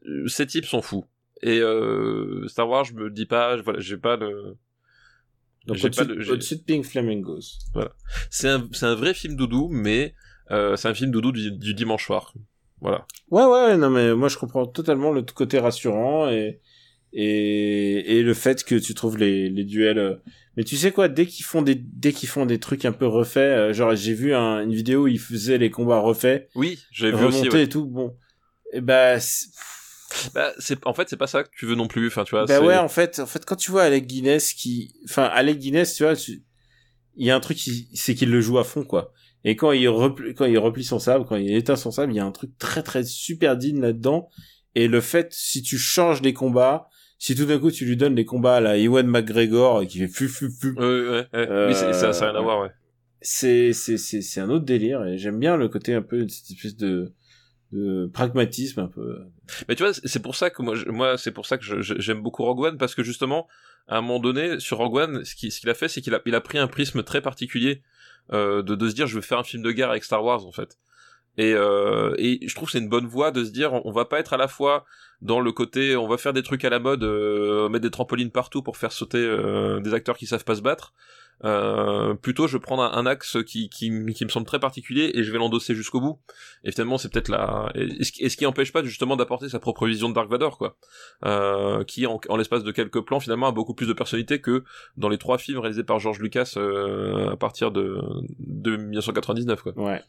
euh, 0.06 0.26
ces 0.28 0.46
types 0.46 0.66
sont 0.66 0.82
fous. 0.82 1.04
Et 1.42 1.60
euh, 1.60 2.46
Star 2.48 2.68
Wars, 2.68 2.84
je 2.84 2.94
me 2.94 3.10
dis 3.10 3.26
pas, 3.26 3.56
voilà, 3.56 3.80
j'ai 3.80 3.96
pas 3.96 4.16
de 4.16 4.56
donc 5.66 5.78
au-dessus 5.82 6.06
de, 6.06 6.32
au 6.32 6.36
de 6.36 6.62
Pink 6.66 6.84
Flamingos. 6.84 7.58
Voilà. 7.72 7.92
C'est 8.30 8.48
un, 8.48 8.68
c'est 8.72 8.86
un 8.86 8.94
vrai 8.94 9.14
film 9.14 9.36
doudou, 9.36 9.68
mais 9.70 10.14
euh, 10.50 10.76
c'est 10.76 10.88
un 10.88 10.94
film 10.94 11.10
doudou 11.10 11.32
du, 11.32 11.52
du, 11.52 11.74
dimanche 11.74 12.06
soir. 12.06 12.34
Voilà. 12.80 13.06
Ouais, 13.30 13.44
ouais, 13.44 13.76
non, 13.76 13.90
mais 13.90 14.14
moi 14.14 14.28
je 14.28 14.36
comprends 14.36 14.66
totalement 14.66 15.10
le 15.10 15.22
côté 15.22 15.58
rassurant 15.58 16.28
et 16.30 16.60
et, 17.14 18.18
et 18.18 18.22
le 18.22 18.34
fait 18.34 18.64
que 18.64 18.74
tu 18.74 18.92
trouves 18.92 19.16
les, 19.16 19.48
les 19.48 19.64
duels. 19.64 19.98
Euh, 19.98 20.16
mais 20.56 20.64
tu 20.64 20.76
sais 20.76 20.92
quoi, 20.92 21.08
dès 21.08 21.26
qu'ils 21.26 21.44
font 21.44 21.62
des 21.62 21.74
dès 21.74 22.12
qu'ils 22.12 22.28
font 22.28 22.44
des 22.44 22.58
trucs 22.58 22.84
un 22.84 22.92
peu 22.92 23.06
refaits, 23.06 23.38
euh, 23.38 23.72
genre 23.72 23.94
j'ai 23.94 24.14
vu 24.14 24.34
un, 24.34 24.62
une 24.62 24.74
vidéo 24.74 25.04
où 25.04 25.08
ils 25.08 25.18
faisaient 25.18 25.58
les 25.58 25.70
combats 25.70 26.00
refaits. 26.00 26.48
Oui, 26.54 26.78
j'ai 26.90 27.10
vu 27.10 27.24
aussi. 27.24 27.48
Ouais. 27.48 27.62
et 27.62 27.68
tout. 27.68 27.86
Bon, 27.86 28.16
et 28.72 28.80
bah 28.80 29.16
bah, 30.34 30.52
c'est, 30.58 30.84
en 30.86 30.94
fait, 30.94 31.08
c'est 31.08 31.16
pas 31.16 31.26
ça 31.26 31.44
que 31.44 31.50
tu 31.56 31.66
veux 31.66 31.74
non 31.74 31.88
plus. 31.88 32.06
Enfin, 32.06 32.24
tu 32.24 32.30
vois. 32.30 32.46
Bah 32.46 32.60
ouais, 32.60 32.76
en 32.76 32.88
fait, 32.88 33.20
en 33.20 33.26
fait, 33.26 33.44
quand 33.44 33.56
tu 33.56 33.70
vois 33.70 33.82
Alec 33.82 34.06
Guinness 34.06 34.52
qui, 34.52 34.94
enfin, 35.04 35.24
Alec 35.24 35.58
Guinness, 35.58 35.94
tu 35.94 36.04
vois, 36.04 36.14
il 37.16 37.26
y 37.26 37.30
a 37.30 37.36
un 37.36 37.40
truc, 37.40 37.58
c'est 37.94 38.14
qu'il 38.14 38.30
le 38.30 38.40
joue 38.40 38.58
à 38.58 38.64
fond, 38.64 38.84
quoi. 38.84 39.12
Et 39.44 39.56
quand 39.56 39.72
il 39.72 39.88
replie, 39.88 40.34
quand 40.34 40.46
il 40.46 40.58
replie 40.58 40.84
son 40.84 40.98
sabre, 40.98 41.26
quand 41.26 41.36
il 41.36 41.54
éteint 41.54 41.76
son 41.76 41.90
sabre, 41.90 42.12
il 42.12 42.16
y 42.16 42.20
a 42.20 42.24
un 42.24 42.32
truc 42.32 42.56
très 42.58 42.82
très 42.82 43.04
super 43.04 43.56
digne 43.56 43.80
là-dedans. 43.80 44.28
Et 44.74 44.88
le 44.88 45.00
fait, 45.00 45.28
si 45.32 45.62
tu 45.62 45.78
changes 45.78 46.22
les 46.22 46.32
combats, 46.32 46.88
si 47.18 47.34
tout 47.34 47.44
d'un 47.44 47.58
coup 47.58 47.70
tu 47.70 47.84
lui 47.84 47.96
donnes 47.96 48.14
les 48.14 48.24
combats 48.24 48.56
à 48.56 48.60
la 48.60 48.78
Ewan 48.78 49.06
McGregor 49.06 49.86
qui 49.86 49.98
fait 49.98 50.08
fu 50.08 50.28
fu 50.28 50.50
fu. 50.50 50.72
Ouais, 50.72 50.84
ouais, 50.84 51.08
ouais. 51.10 51.26
Euh, 51.34 51.68
oui, 51.68 51.74
ça, 51.74 51.92
ça 51.92 52.26
a 52.26 52.30
rien 52.30 52.38
à 52.38 52.42
voir, 52.42 52.62
ouais. 52.62 52.70
C'est, 53.20 53.72
c'est, 53.72 53.96
c'est, 53.96 54.20
c'est 54.20 54.40
un 54.40 54.50
autre 54.50 54.64
délire 54.64 55.04
et 55.06 55.16
j'aime 55.16 55.38
bien 55.38 55.56
le 55.56 55.68
côté 55.68 55.94
un 55.94 56.02
peu, 56.02 56.26
cette 56.28 56.50
espèce 56.50 56.76
de, 56.76 57.14
pragmatisme 58.12 58.80
un 58.80 58.88
peu. 58.88 59.18
Mais 59.68 59.74
tu 59.74 59.82
vois, 59.82 59.92
c'est 59.92 60.22
pour 60.22 60.36
ça 60.36 60.50
que 60.50 60.62
moi, 60.62 60.74
moi, 60.86 61.18
c'est 61.18 61.32
pour 61.32 61.46
ça 61.46 61.58
que 61.58 61.64
j'aime 61.80 62.22
beaucoup 62.22 62.44
Rogue 62.44 62.60
One 62.60 62.78
parce 62.78 62.94
que 62.94 63.02
justement, 63.02 63.48
à 63.88 63.98
un 63.98 64.00
moment 64.00 64.20
donné, 64.20 64.60
sur 64.60 64.78
Rogue 64.78 64.96
One, 64.96 65.24
ce 65.24 65.34
qu'il 65.34 65.70
a 65.70 65.74
fait, 65.74 65.88
c'est 65.88 66.00
qu'il 66.00 66.14
a, 66.14 66.20
il 66.26 66.34
a 66.34 66.40
pris 66.40 66.58
un 66.58 66.68
prisme 66.68 67.02
très 67.02 67.20
particulier 67.20 67.82
euh, 68.32 68.62
de, 68.62 68.74
de 68.74 68.88
se 68.88 68.94
dire, 68.94 69.06
je 69.06 69.16
veux 69.16 69.20
faire 69.20 69.38
un 69.38 69.44
film 69.44 69.62
de 69.62 69.70
guerre 69.70 69.90
avec 69.90 70.04
Star 70.04 70.24
Wars 70.24 70.46
en 70.46 70.52
fait. 70.52 70.78
Et, 71.36 71.52
euh, 71.52 72.14
et 72.16 72.46
je 72.46 72.54
trouve 72.54 72.70
c'est 72.70 72.78
une 72.78 72.88
bonne 72.88 73.06
voie 73.06 73.32
de 73.32 73.44
se 73.44 73.50
dire, 73.50 73.72
on, 73.84 73.90
va 73.90 74.04
pas 74.04 74.20
être 74.20 74.32
à 74.32 74.36
la 74.36 74.48
fois 74.48 74.84
dans 75.20 75.40
le 75.40 75.50
côté, 75.52 75.96
on 75.96 76.06
va 76.06 76.16
faire 76.16 76.32
des 76.32 76.44
trucs 76.44 76.64
à 76.64 76.70
la 76.70 76.78
mode, 76.78 77.02
euh, 77.02 77.68
mettre 77.68 77.82
des 77.82 77.90
trampolines 77.90 78.30
partout 78.30 78.62
pour 78.62 78.76
faire 78.76 78.92
sauter 78.92 79.20
des 79.82 79.94
acteurs 79.94 80.16
qui 80.16 80.26
savent 80.26 80.44
pas 80.44 80.54
se 80.54 80.62
battre, 80.62 80.94
euh, 81.44 82.14
plutôt, 82.14 82.46
je 82.46 82.56
vais 82.56 82.60
prendre 82.60 82.82
un, 82.82 83.06
axe 83.06 83.36
qui, 83.46 83.68
qui, 83.68 83.90
qui, 84.14 84.24
me 84.24 84.30
semble 84.30 84.46
très 84.46 84.60
particulier 84.60 85.10
et 85.14 85.22
je 85.22 85.32
vais 85.32 85.38
l'endosser 85.38 85.74
jusqu'au 85.74 86.00
bout. 86.00 86.18
Et 86.64 86.70
finalement, 86.72 86.98
c'est 86.98 87.12
peut-être 87.12 87.28
la... 87.28 87.72
Et 87.74 88.28
ce 88.28 88.36
qui 88.36 88.46
empêche 88.46 88.72
pas 88.72 88.82
justement 88.82 89.16
d'apporter 89.16 89.48
sa 89.48 89.58
propre 89.58 89.86
vision 89.86 90.08
de 90.08 90.14
Dark 90.14 90.30
Vador, 90.30 90.58
quoi. 90.58 90.76
Euh, 91.24 91.84
qui, 91.84 92.06
en, 92.06 92.20
en 92.28 92.36
l'espace 92.36 92.64
de 92.64 92.72
quelques 92.72 93.00
plans, 93.00 93.20
finalement, 93.20 93.48
a 93.48 93.52
beaucoup 93.52 93.74
plus 93.74 93.86
de 93.86 93.92
personnalité 93.92 94.40
que 94.40 94.64
dans 94.96 95.08
les 95.08 95.18
trois 95.18 95.38
films 95.38 95.58
réalisés 95.58 95.84
par 95.84 95.98
George 95.98 96.20
Lucas 96.20 96.54
euh, 96.56 97.32
à 97.32 97.36
partir 97.36 97.70
de, 97.70 98.00
de 98.38 98.76
1999, 98.76 99.62
quoi. 99.62 99.72
Ouais. 99.76 100.00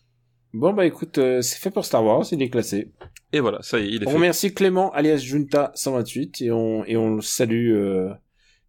Bon 0.56 0.72
bah 0.72 0.86
écoute, 0.86 1.18
euh, 1.18 1.42
c'est 1.42 1.60
fait 1.60 1.70
pour 1.70 1.84
Star 1.84 2.02
Wars, 2.02 2.24
il 2.32 2.42
est 2.42 2.50
classé. 2.50 2.90
Et 3.34 3.42
voilà, 3.42 3.62
ça 3.62 3.78
y 3.78 3.84
est, 3.84 3.90
il 3.90 4.04
est 4.04 4.08
on 4.08 4.12
fait. 4.12 4.16
remercie 4.16 4.54
Clément 4.54 4.90
alias 4.94 5.18
Junta 5.18 5.74
128 5.76 6.42
et 6.44 6.52
on 6.54 6.86
et 6.86 6.96
on 6.96 7.16
le 7.16 7.22
salue 7.22 7.74
euh, 7.74 8.10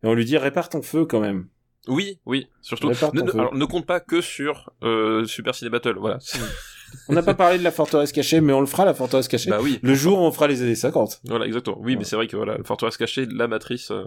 et 0.03 0.09
on 0.09 0.15
lui 0.15 0.25
dit 0.25 0.37
répare 0.37 0.69
ton 0.69 0.83
feu 0.83 1.05
quand 1.05 1.21
même. 1.21 1.47
Oui, 1.89 2.19
oui, 2.27 2.49
surtout. 2.63 2.89
Ne, 2.89 3.31
alors, 3.33 3.55
ne 3.55 3.65
compte 3.65 3.87
pas 3.87 4.01
que 4.01 4.21
sur 4.21 4.71
euh, 4.83 5.25
Super 5.25 5.55
Ciné 5.55 5.71
Battle, 5.71 5.97
voilà. 5.99 6.19
on 7.09 7.13
n'a 7.13 7.23
pas 7.23 7.35
parlé 7.35 7.59
de 7.59 7.65
la 7.65 7.71
forteresse 7.71 8.13
cachée, 8.13 8.41
mais 8.41 8.53
on 8.53 8.61
le 8.61 8.67
fera 8.67 8.85
la 8.85 8.95
forteresse 8.95 9.29
cachée. 9.29 9.51
Bah 9.51 9.61
oui. 9.63 9.79
Le 9.83 9.95
jour 9.95 10.19
où 10.21 10.23
on 10.23 10.33
fera 10.33 10.49
les 10.49 10.63
années 10.63 10.75
50. 10.75 11.21
Voilà, 11.25 11.47
exactement. 11.47 11.79
Oui, 11.81 11.97
mais 11.97 12.05
c'est 12.05 12.17
vrai 12.17 12.27
que 12.27 12.37
voilà, 12.37 12.59
la 12.59 12.65
forteresse 12.65 12.97
cachée, 12.97 13.27
la 13.27 13.49
matrice, 13.49 13.91
euh, 13.91 14.05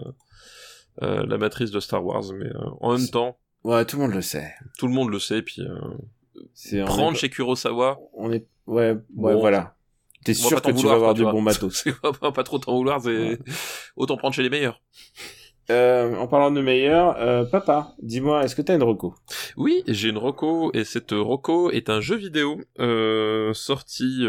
euh, 1.02 1.24
la 1.26 1.38
matrice 1.38 1.70
de 1.70 1.80
Star 1.80 2.04
Wars, 2.04 2.24
mais 2.34 2.46
euh, 2.46 2.70
en 2.80 2.96
même 2.96 3.08
temps. 3.08 3.38
Ouais, 3.64 3.84
tout 3.84 3.96
le 3.96 4.02
monde 4.02 4.14
le 4.14 4.22
sait. 4.22 4.52
Tout 4.78 4.86
le 4.86 4.92
monde 4.92 5.10
le 5.10 5.18
sait, 5.18 5.42
puis 5.42 5.62
euh, 5.62 6.84
prendre 6.84 7.16
chez 7.16 7.28
Kurosawa. 7.28 7.98
On 8.14 8.32
est, 8.32 8.46
ouais, 8.66 8.96
ouais, 9.16 9.34
voilà. 9.34 9.74
T'es 10.24 10.34
sûr 10.34 10.60
que 10.60 10.70
tu 10.72 10.86
vas 10.86 10.92
avoir 10.94 11.14
du 11.14 11.22
bon 11.22 11.40
matos. 11.40 11.84
pas, 12.20 12.32
pas 12.32 12.42
trop 12.42 12.58
t'en 12.58 12.76
vouloir, 12.76 13.00
c'est 13.00 13.38
autant 13.96 14.18
prendre 14.18 14.34
chez 14.34 14.42
les 14.42 14.50
meilleurs. 14.50 14.82
Euh, 15.70 16.16
en 16.16 16.26
parlant 16.26 16.50
de 16.50 16.60
meilleur, 16.60 17.16
euh, 17.18 17.44
papa, 17.44 17.94
dis-moi, 18.02 18.42
est-ce 18.42 18.56
que 18.56 18.62
t'as 18.62 18.74
une 18.74 18.82
reco? 18.82 19.14
Oui, 19.56 19.84
j'ai 19.86 20.08
une 20.08 20.18
reco 20.18 20.72
et 20.74 20.82
cette 20.82 21.12
reco 21.12 21.70
est 21.70 21.88
un 21.88 22.00
jeu 22.00 22.16
vidéo 22.16 22.60
euh, 22.80 23.54
sorti 23.54 24.26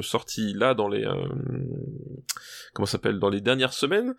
sorti 0.00 0.54
là 0.54 0.72
dans 0.72 0.88
les 0.88 1.06
comment 2.72 2.86
s'appelle? 2.86 3.18
Dans 3.18 3.28
les 3.28 3.42
dernières 3.42 3.74
semaines 3.74 4.14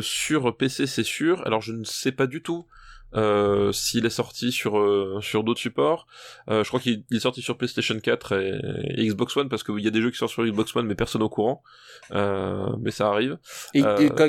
sur 0.00 0.56
PC, 0.56 0.86
c'est 0.86 1.04
sûr. 1.04 1.42
Alors 1.46 1.60
je 1.60 1.72
ne 1.72 1.84
sais 1.84 2.12
pas 2.12 2.26
du 2.26 2.42
tout 2.42 2.64
euh, 3.14 3.72
s'il 3.72 4.06
est 4.06 4.10
sorti 4.10 4.50
sur 4.52 4.78
euh, 4.78 5.18
sur 5.20 5.44
d'autres 5.44 5.60
supports. 5.60 6.06
Euh, 6.48 6.64
je 6.64 6.68
crois 6.68 6.80
qu'il 6.80 7.04
est 7.10 7.20
sorti 7.20 7.42
sur 7.42 7.56
PlayStation 7.56 7.98
4 7.98 8.32
et, 8.32 9.06
Xbox 9.06 9.36
One 9.36 9.48
parce 9.48 9.62
qu'il 9.62 9.80
y 9.80 9.86
a 9.86 9.90
des 9.90 10.02
jeux 10.02 10.10
qui 10.10 10.18
sortent 10.18 10.32
sur 10.32 10.44
Xbox 10.44 10.74
One 10.74 10.86
mais 10.86 10.94
personne 10.94 11.22
au 11.22 11.28
courant. 11.28 11.62
mais 12.10 12.90
ça 12.90 13.08
arrive. 13.08 13.38
Et, 13.74 13.82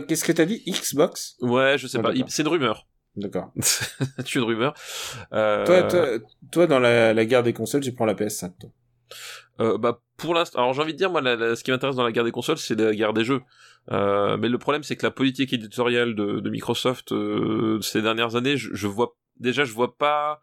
qu'est-ce 0.07 0.23
que 0.23 0.31
t'as 0.31 0.45
dit? 0.45 0.63
Xbox? 0.67 1.35
Ouais, 1.41 1.77
je 1.77 1.87
sais 1.87 2.01
pas. 2.01 2.13
C'est 2.27 2.43
une 2.43 2.49
rumeur. 2.49 2.87
D'accord. 3.15 3.53
tu 4.25 4.39
une 4.39 4.43
rumeur. 4.43 4.73
Toi, 5.31 5.83
toi, 5.83 6.07
toi, 6.51 6.67
dans 6.67 6.79
la, 6.79 7.13
la 7.13 7.25
guerre 7.25 7.43
des 7.43 7.53
consoles, 7.53 7.81
tu 7.81 7.93
prends 7.93 8.05
la 8.05 8.13
PS5. 8.13 8.51
Toi. 8.59 8.69
Euh, 9.60 9.77
bah 9.77 10.02
pour 10.18 10.34
l'instant, 10.34 10.60
alors 10.60 10.73
j'ai 10.73 10.82
envie 10.82 10.94
de 10.94 10.98
dire 10.98 11.10
moi, 11.10 11.22
ce 11.22 11.64
qui 11.64 11.72
m'intéresse 11.72 11.95
dans 11.95 12.03
la 12.03 12.11
guerre 12.11 12.23
des 12.23 12.32
consoles, 12.32 12.57
c'est 12.57 12.80
la 12.80 12.94
guerre 12.94 13.14
des 13.14 13.23
jeux. 13.23 13.41
Euh, 13.91 14.38
mais 14.38 14.49
le 14.49 14.57
problème, 14.57 14.84
c'est 14.84 14.95
que 14.95 15.06
la 15.06 15.11
politique 15.11 15.53
éditoriale 15.53 16.15
de, 16.15 16.49
Microsoft 16.49 17.11
euh, 17.11 17.80
ces 17.82 18.02
dernières 18.02 18.36
années, 18.36 18.57
je, 18.57 18.73
je, 18.73 18.88
vois 18.88 19.15
déjà, 19.40 19.64
je 19.64 19.73
vois 19.73 19.95
pas, 19.98 20.41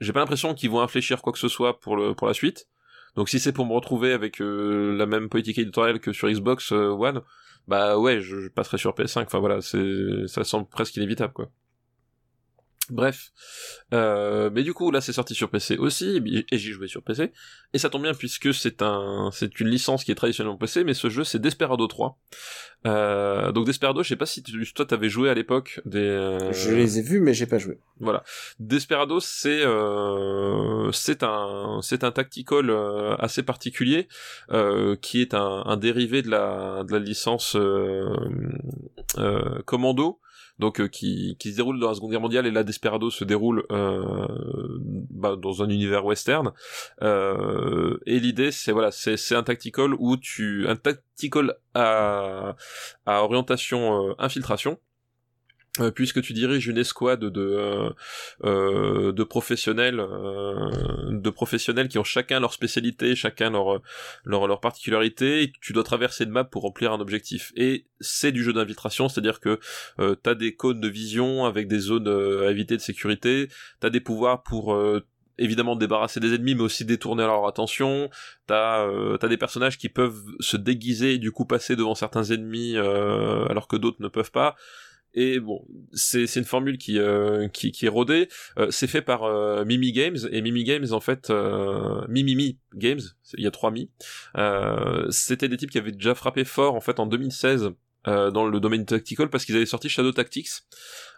j'ai 0.00 0.12
pas 0.12 0.20
l'impression 0.20 0.54
qu'ils 0.54 0.70
vont 0.70 0.80
infléchir 0.80 1.22
quoi 1.22 1.32
que 1.32 1.38
ce 1.38 1.48
soit 1.48 1.80
pour 1.80 1.96
le 1.96 2.14
pour 2.14 2.26
la 2.26 2.34
suite. 2.34 2.68
Donc 3.16 3.30
si 3.30 3.40
c'est 3.40 3.52
pour 3.52 3.66
me 3.66 3.72
retrouver 3.72 4.12
avec 4.12 4.40
euh, 4.40 4.94
la 4.96 5.06
même 5.06 5.28
politique 5.28 5.58
éditoriale 5.58 6.00
que 6.00 6.12
sur 6.12 6.28
Xbox 6.28 6.72
euh, 6.72 6.90
One, 6.90 7.22
bah 7.66 7.98
ouais, 7.98 8.20
je, 8.20 8.40
je 8.40 8.48
passerai 8.48 8.78
sur 8.78 8.92
PS5. 8.94 9.24
Enfin 9.24 9.38
voilà, 9.38 9.60
c'est 9.62 10.26
ça 10.26 10.44
semble 10.44 10.68
presque 10.68 10.96
inévitable 10.96 11.32
quoi. 11.32 11.50
Bref, 12.90 13.32
euh, 13.94 14.48
mais 14.52 14.62
du 14.62 14.72
coup 14.72 14.92
là 14.92 15.00
c'est 15.00 15.12
sorti 15.12 15.34
sur 15.34 15.50
PC 15.50 15.76
aussi 15.76 16.22
et 16.50 16.58
j'y 16.58 16.70
joué 16.70 16.86
sur 16.86 17.02
PC 17.02 17.32
et 17.72 17.78
ça 17.78 17.90
tombe 17.90 18.02
bien 18.02 18.14
puisque 18.14 18.54
c'est 18.54 18.80
un 18.80 19.30
c'est 19.32 19.58
une 19.58 19.68
licence 19.68 20.04
qui 20.04 20.12
est 20.12 20.14
traditionnellement 20.14 20.56
PC 20.56 20.84
mais 20.84 20.94
ce 20.94 21.08
jeu 21.08 21.24
c'est 21.24 21.40
Desperado 21.40 21.86
3. 21.86 22.18
Euh, 22.86 23.50
donc 23.50 23.66
Desperado, 23.66 24.02
je 24.02 24.08
sais 24.08 24.16
pas 24.16 24.26
si 24.26 24.42
tu, 24.42 24.72
toi 24.72 24.86
t'avais 24.86 25.08
joué 25.08 25.30
à 25.30 25.34
l'époque 25.34 25.80
des. 25.84 25.98
Euh... 25.98 26.52
Je 26.52 26.70
les 26.70 26.98
ai 26.98 27.02
vus 27.02 27.20
mais 27.20 27.34
j'ai 27.34 27.46
pas 27.46 27.58
joué. 27.58 27.80
Voilà, 27.98 28.22
Desperado 28.60 29.18
c'est 29.20 29.62
euh, 29.64 30.92
c'est 30.92 31.22
un 31.22 31.80
c'est 31.82 32.04
un 32.04 32.12
tactical 32.12 32.70
euh, 32.70 33.16
assez 33.16 33.42
particulier 33.42 34.06
euh, 34.52 34.96
qui 34.96 35.20
est 35.20 35.34
un, 35.34 35.62
un, 35.66 35.76
dérivé 35.76 36.22
de 36.22 36.30
la 36.30 36.84
de 36.84 36.92
la 36.92 36.98
licence 36.98 37.56
Commando 39.64 40.20
donc 40.58 40.80
euh, 40.80 40.88
qui, 40.88 41.36
qui 41.38 41.50
se 41.52 41.56
déroule 41.56 41.78
dans 41.78 41.88
la 41.88 41.94
Seconde 41.94 42.10
Guerre 42.12 42.20
mondiale 42.20 42.46
et 42.46 42.50
là 42.50 42.64
Desperado 42.64 43.10
se 43.10 43.24
déroule 43.24 43.64
euh, 43.70 44.26
bah, 45.10 45.36
dans 45.36 45.62
un 45.62 45.68
univers 45.68 46.04
western. 46.04 46.52
Euh, 47.02 47.98
et 48.06 48.18
l'idée 48.20 48.52
c'est 48.52 48.72
voilà 48.72 48.90
c'est 48.90 49.16
c'est 49.16 49.34
un 49.34 49.42
tactical 49.42 49.94
où 49.98 50.16
tu 50.16 50.66
un 50.68 50.76
tactical 50.76 51.54
à 51.74 52.56
à 53.04 53.22
orientation 53.22 54.14
infiltration. 54.18 54.72
euh, 54.72 54.85
puisque 55.94 56.22
tu 56.22 56.32
diriges 56.32 56.66
une 56.66 56.78
escouade 56.78 57.20
de 57.20 57.40
euh, 57.40 57.90
euh 58.44 59.24
professionnels 59.24 60.00
euh, 60.00 61.10
de 61.10 61.30
professionnels 61.30 61.88
qui 61.88 61.98
ont 61.98 62.04
chacun 62.04 62.40
leur 62.40 62.52
spécialité 62.52 63.14
chacun 63.16 63.50
leur 64.24 64.60
particularité 64.60 65.52
tu 65.60 65.72
dois 65.72 65.82
traverser 65.82 66.24
une 66.24 66.30
map 66.30 66.44
pour 66.44 66.62
remplir 66.62 66.92
un 66.92 67.00
objectif. 67.00 67.52
Et 67.56 67.86
c'est 68.00 68.32
du 68.32 68.44
jeu 68.44 68.52
d'infiltration 68.52 69.08
c'est-à-dire 69.08 69.40
que 69.40 69.58
euh, 69.98 70.14
t'as 70.14 70.34
des 70.34 70.54
cônes 70.54 70.80
de 70.80 70.88
vision 70.88 71.44
avec 71.44 71.68
des 71.68 71.78
zones 71.78 72.08
à 72.08 72.50
éviter 72.50 72.76
de 72.76 72.82
sécurité 72.82 73.48
t'as 73.80 73.90
des 73.90 74.00
pouvoirs 74.00 74.42
pour 74.42 74.78
évidemment 75.38 75.76
débarrasser 75.76 76.20
des 76.20 76.34
ennemis 76.34 76.54
mais 76.54 76.62
aussi 76.62 76.84
détourner 76.84 77.24
leur 77.24 77.46
attention 77.46 78.08
t'as 78.46 78.86
euh, 78.86 79.16
t'as 79.16 79.28
des 79.28 79.36
personnages 79.36 79.78
qui 79.78 79.88
peuvent 79.88 80.22
se 80.40 80.56
déguiser 80.56 81.14
et 81.14 81.18
du 81.18 81.32
coup 81.32 81.44
passer 81.44 81.76
devant 81.76 81.94
certains 81.94 82.24
ennemis 82.24 82.76
alors 82.76 83.68
que 83.68 83.76
d'autres 83.76 84.00
ne 84.00 84.08
peuvent 84.08 84.30
pas 84.30 84.56
et 85.16 85.40
bon, 85.40 85.66
c'est 85.94 86.36
une 86.36 86.44
formule 86.44 86.76
qui 86.76 86.98
euh, 86.98 87.48
qui, 87.48 87.72
qui 87.72 87.86
est 87.86 87.88
rodée. 87.88 88.28
Euh, 88.58 88.70
c'est 88.70 88.86
fait 88.86 89.00
par 89.00 89.24
euh, 89.24 89.64
Mimi 89.64 89.90
Games 89.90 90.18
et 90.30 90.42
Mimi 90.42 90.62
Games 90.62 90.86
en 90.92 91.00
fait 91.00 91.32
Mimimi 92.08 92.58
Games. 92.74 93.00
Il 93.36 93.42
y 93.42 93.46
a 93.46 93.50
trois 93.50 93.70
mi. 93.70 93.90
C'était 95.10 95.48
des 95.48 95.56
types 95.56 95.70
qui 95.70 95.78
avaient 95.78 95.92
déjà 95.92 96.14
frappé 96.14 96.44
fort 96.44 96.74
en 96.74 96.80
fait 96.80 97.00
en 97.00 97.06
2016 97.06 97.70
dans 98.04 98.46
le 98.46 98.60
domaine 98.60 98.84
tactical 98.84 99.28
parce 99.30 99.44
qu'ils 99.44 99.56
avaient 99.56 99.66
sorti 99.66 99.88
Shadow 99.88 100.12
Tactics, 100.12 100.48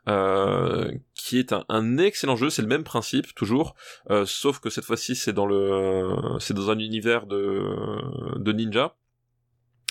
euh, 0.08 0.90
qui 1.14 1.38
est 1.38 1.52
un, 1.52 1.66
un 1.68 1.98
excellent 1.98 2.36
jeu. 2.36 2.48
C'est 2.48 2.62
le 2.62 2.68
même 2.68 2.84
principe 2.84 3.34
toujours, 3.34 3.74
euh, 4.10 4.24
sauf 4.24 4.58
que 4.58 4.70
cette 4.70 4.84
fois-ci 4.84 5.14
c'est 5.14 5.34
dans 5.34 5.44
le, 5.44 6.16
c'est 6.40 6.54
dans 6.54 6.70
un 6.70 6.78
univers 6.78 7.26
de 7.26 7.62
de 8.38 8.52
ninja. 8.52 8.94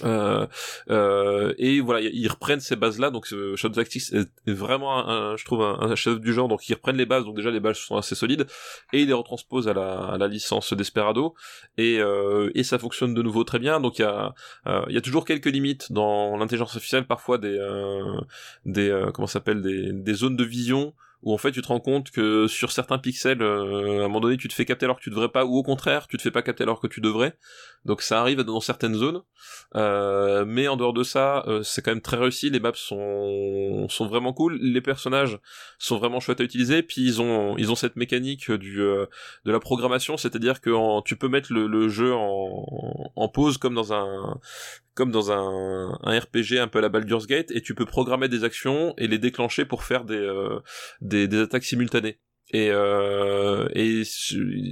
Euh, 0.04 0.46
euh, 0.90 1.54
et 1.58 1.80
voilà, 1.80 2.02
ils 2.02 2.28
reprennent 2.28 2.60
ces 2.60 2.76
bases-là. 2.76 3.10
Donc 3.10 3.26
Shadow 3.26 3.76
Tactics 3.76 4.14
est 4.14 4.52
vraiment, 4.52 5.08
un, 5.08 5.36
je 5.38 5.46
trouve, 5.46 5.62
un, 5.62 5.96
chef 5.96 6.20
du 6.20 6.34
genre. 6.34 6.48
Donc 6.48 6.68
ils 6.70 6.74
reprennent 6.74 6.98
les 6.98 7.06
bases. 7.06 7.26
Donc 7.26 7.36
déjà 7.36 7.52
les 7.52 7.60
bases 7.60 7.78
sont 7.78 7.98
assez 7.98 8.16
solides 8.16 8.46
et 8.94 9.02
ils 9.02 9.08
les 9.08 9.14
retransposent 9.14 9.68
à 9.68 9.74
la, 9.74 10.00
à 10.00 10.18
la 10.18 10.28
licence 10.28 10.74
Desperado. 10.74 11.36
Et, 11.78 12.00
euh, 12.00 12.52
et 12.56 12.64
ça 12.64 12.78
fonctionne 12.80 13.14
de 13.14 13.22
nouveau 13.22 13.44
très 13.44 13.60
bien. 13.60 13.80
Donc 13.80 14.00
il 14.00 14.04
y 14.04 14.06
a, 14.06 14.34
euh, 14.68 14.86
y 14.90 14.98
a 14.98 15.02
toujours 15.02 15.26
quelques 15.26 15.48
limites 15.48 15.92
dans 15.92 16.38
l'intelligence 16.38 16.70
artificielle. 16.70 17.06
Parfois 17.06 17.38
des, 17.38 17.58
euh, 17.58 18.22
des, 18.66 19.10
comment 19.14 19.28
s'appelle, 19.28 19.62
des, 19.62 19.92
des 19.94 20.14
zones 20.14 20.36
de 20.36 20.44
vision 20.44 20.94
où 21.24 21.34
en 21.34 21.38
fait 21.38 21.52
tu 21.52 21.62
te 21.62 21.68
rends 21.68 21.80
compte 21.80 22.12
que 22.12 22.48
sur 22.48 22.72
certains 22.72 23.00
pixels, 23.00 23.42
euh, 23.42 24.02
à 24.02 24.06
un 24.06 24.08
moment 24.08 24.20
donné, 24.20 24.38
tu 24.38 24.48
te 24.48 24.54
fais 24.54 24.66
capter 24.66 24.86
alors 24.86 24.98
que 24.98 25.04
tu 25.04 25.10
devrais 25.10 25.30
pas, 25.30 25.46
ou 25.46 25.58
au 25.58 25.64
contraire, 25.64 26.08
tu 26.08 26.18
te 26.18 26.22
fais 26.22 26.32
pas 26.32 26.42
capter 26.42 26.64
alors 26.64 26.80
que 26.80 26.88
tu 26.88 27.02
devrais. 27.02 27.38
Donc 27.86 28.02
ça 28.02 28.20
arrive 28.20 28.42
dans 28.42 28.60
certaines 28.60 28.96
zones, 28.96 29.24
euh, 29.76 30.46
mais 30.46 30.68
en 30.68 30.78
dehors 30.78 30.94
de 30.94 31.04
ça, 31.04 31.44
euh, 31.48 31.64
c'est 31.64 31.82
quand 31.82 31.92
même 31.92 32.02
très 32.02 32.18
réussi. 32.18 32.50
Les 32.50 32.60
maps 32.60 32.72
sont 32.76 33.88
sont 33.90 34.08
vraiment 34.08 34.34
cool, 34.34 34.58
les 34.62 34.82
personnages 34.82 35.40
sont 35.80 35.98
vraiment 35.98 36.20
chouettes 36.20 36.42
à 36.42 36.44
utiliser. 36.44 36.84
Puis 36.84 37.02
ils 37.02 37.22
ont 37.22 37.58
ils 37.58 37.72
ont 37.72 37.76
cette 37.76 37.96
mécanique 37.96 38.52
du 38.52 38.78
de 38.78 39.52
la 39.52 39.60
programmation, 39.60 40.18
c'est-à-dire 40.18 40.62
que 40.62 41.02
tu 41.04 41.16
peux 41.16 41.30
mettre 41.30 41.52
le, 41.54 41.90
jeu 41.90 42.14
en 42.14 43.30
pause 43.30 43.58
comme 43.58 43.74
dans 43.74 43.94
un 43.94 44.40
comme 44.98 45.12
dans 45.12 45.32
un, 45.32 45.98
un, 46.02 46.20
RPG 46.20 46.58
un 46.60 46.68
peu 46.68 46.80
à 46.80 46.82
la 46.82 46.90
Baldur's 46.90 47.28
Gate, 47.28 47.52
et 47.52 47.62
tu 47.62 47.76
peux 47.76 47.86
programmer 47.86 48.28
des 48.28 48.44
actions 48.44 48.96
et 48.98 49.08
les 49.08 49.20
déclencher 49.20 49.64
pour 49.64 49.84
faire 49.84 50.04
des, 50.04 50.16
euh, 50.16 50.60
des, 51.02 51.28
des, 51.28 51.40
attaques 51.40 51.64
simultanées. 51.64 52.20
Et, 52.50 52.70
euh, 52.72 53.68
et 53.74 54.04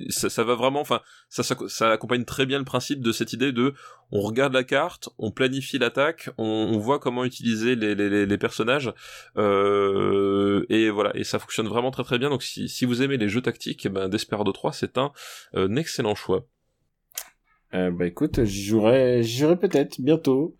ça, 0.09 0.29
ça, 0.29 0.43
va 0.43 0.55
vraiment, 0.55 0.79
enfin, 0.79 1.01
ça, 1.29 1.43
ça, 1.43 1.55
ça, 1.67 1.91
accompagne 1.91 2.25
très 2.25 2.47
bien 2.47 2.57
le 2.57 2.63
principe 2.65 3.01
de 3.01 3.11
cette 3.11 3.33
idée 3.33 3.51
de, 3.51 3.73
on 4.11 4.21
regarde 4.21 4.53
la 4.53 4.63
carte, 4.63 5.09
on 5.19 5.29
planifie 5.29 5.77
l'attaque, 5.77 6.29
on, 6.39 6.45
on, 6.45 6.79
voit 6.79 6.99
comment 6.99 7.23
utiliser 7.23 7.75
les, 7.75 7.93
les, 7.93 8.25
les 8.25 8.37
personnages, 8.37 8.93
euh, 9.37 10.65
et 10.69 10.89
voilà, 10.89 11.15
et 11.15 11.23
ça 11.23 11.37
fonctionne 11.37 11.67
vraiment 11.67 11.91
très 11.91 12.03
très 12.03 12.17
bien. 12.17 12.29
Donc 12.29 12.41
si, 12.41 12.67
si 12.67 12.85
vous 12.85 13.03
aimez 13.03 13.17
les 13.17 13.29
jeux 13.29 13.41
tactiques, 13.41 13.87
ben 13.89 14.09
Desperado 14.09 14.51
3 14.53 14.73
c'est 14.73 14.97
un, 14.97 15.11
un 15.53 15.75
excellent 15.75 16.15
choix. 16.15 16.47
Euh, 17.73 17.91
bah 17.91 18.05
écoute, 18.05 18.43
j'y 18.43 18.63
jouerai, 18.63 19.23
jouerai 19.23 19.57
peut-être 19.57 19.99
bientôt, 19.99 20.55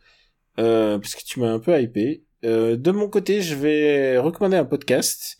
euh, 0.60 0.98
parce 0.98 1.16
que 1.16 1.24
tu 1.24 1.40
m'as 1.40 1.52
un 1.52 1.60
peu 1.60 1.80
hypé. 1.80 2.24
Euh, 2.44 2.76
de 2.76 2.92
mon 2.92 3.10
côté, 3.10 3.42
je 3.42 3.56
vais 3.56 4.18
recommander 4.18 4.58
un 4.58 4.66
podcast. 4.66 5.38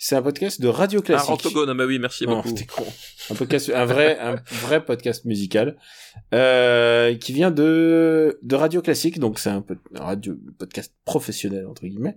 C'est 0.00 0.14
un 0.14 0.22
podcast 0.22 0.60
de 0.60 0.68
radio 0.68 1.02
classique. 1.02 1.26
Ah, 1.28 1.32
Orthogone, 1.32 1.70
ah 1.70 1.74
bah 1.74 1.84
oui, 1.84 1.98
merci 1.98 2.24
beaucoup. 2.24 2.54
Con. 2.74 2.84
Un 3.30 3.34
podcast, 3.34 3.70
un 3.74 3.84
vrai, 3.84 4.16
un 4.20 4.36
vrai 4.62 4.84
podcast 4.84 5.24
musical, 5.24 5.76
euh, 6.32 7.16
qui 7.16 7.32
vient 7.32 7.50
de, 7.50 8.38
de 8.42 8.54
radio 8.54 8.80
classique, 8.80 9.18
donc 9.18 9.40
c'est 9.40 9.50
un, 9.50 9.60
peu, 9.60 9.76
un 9.96 10.04
radio, 10.04 10.36
podcast 10.56 10.94
professionnel, 11.04 11.66
entre 11.66 11.86
guillemets. 11.86 12.16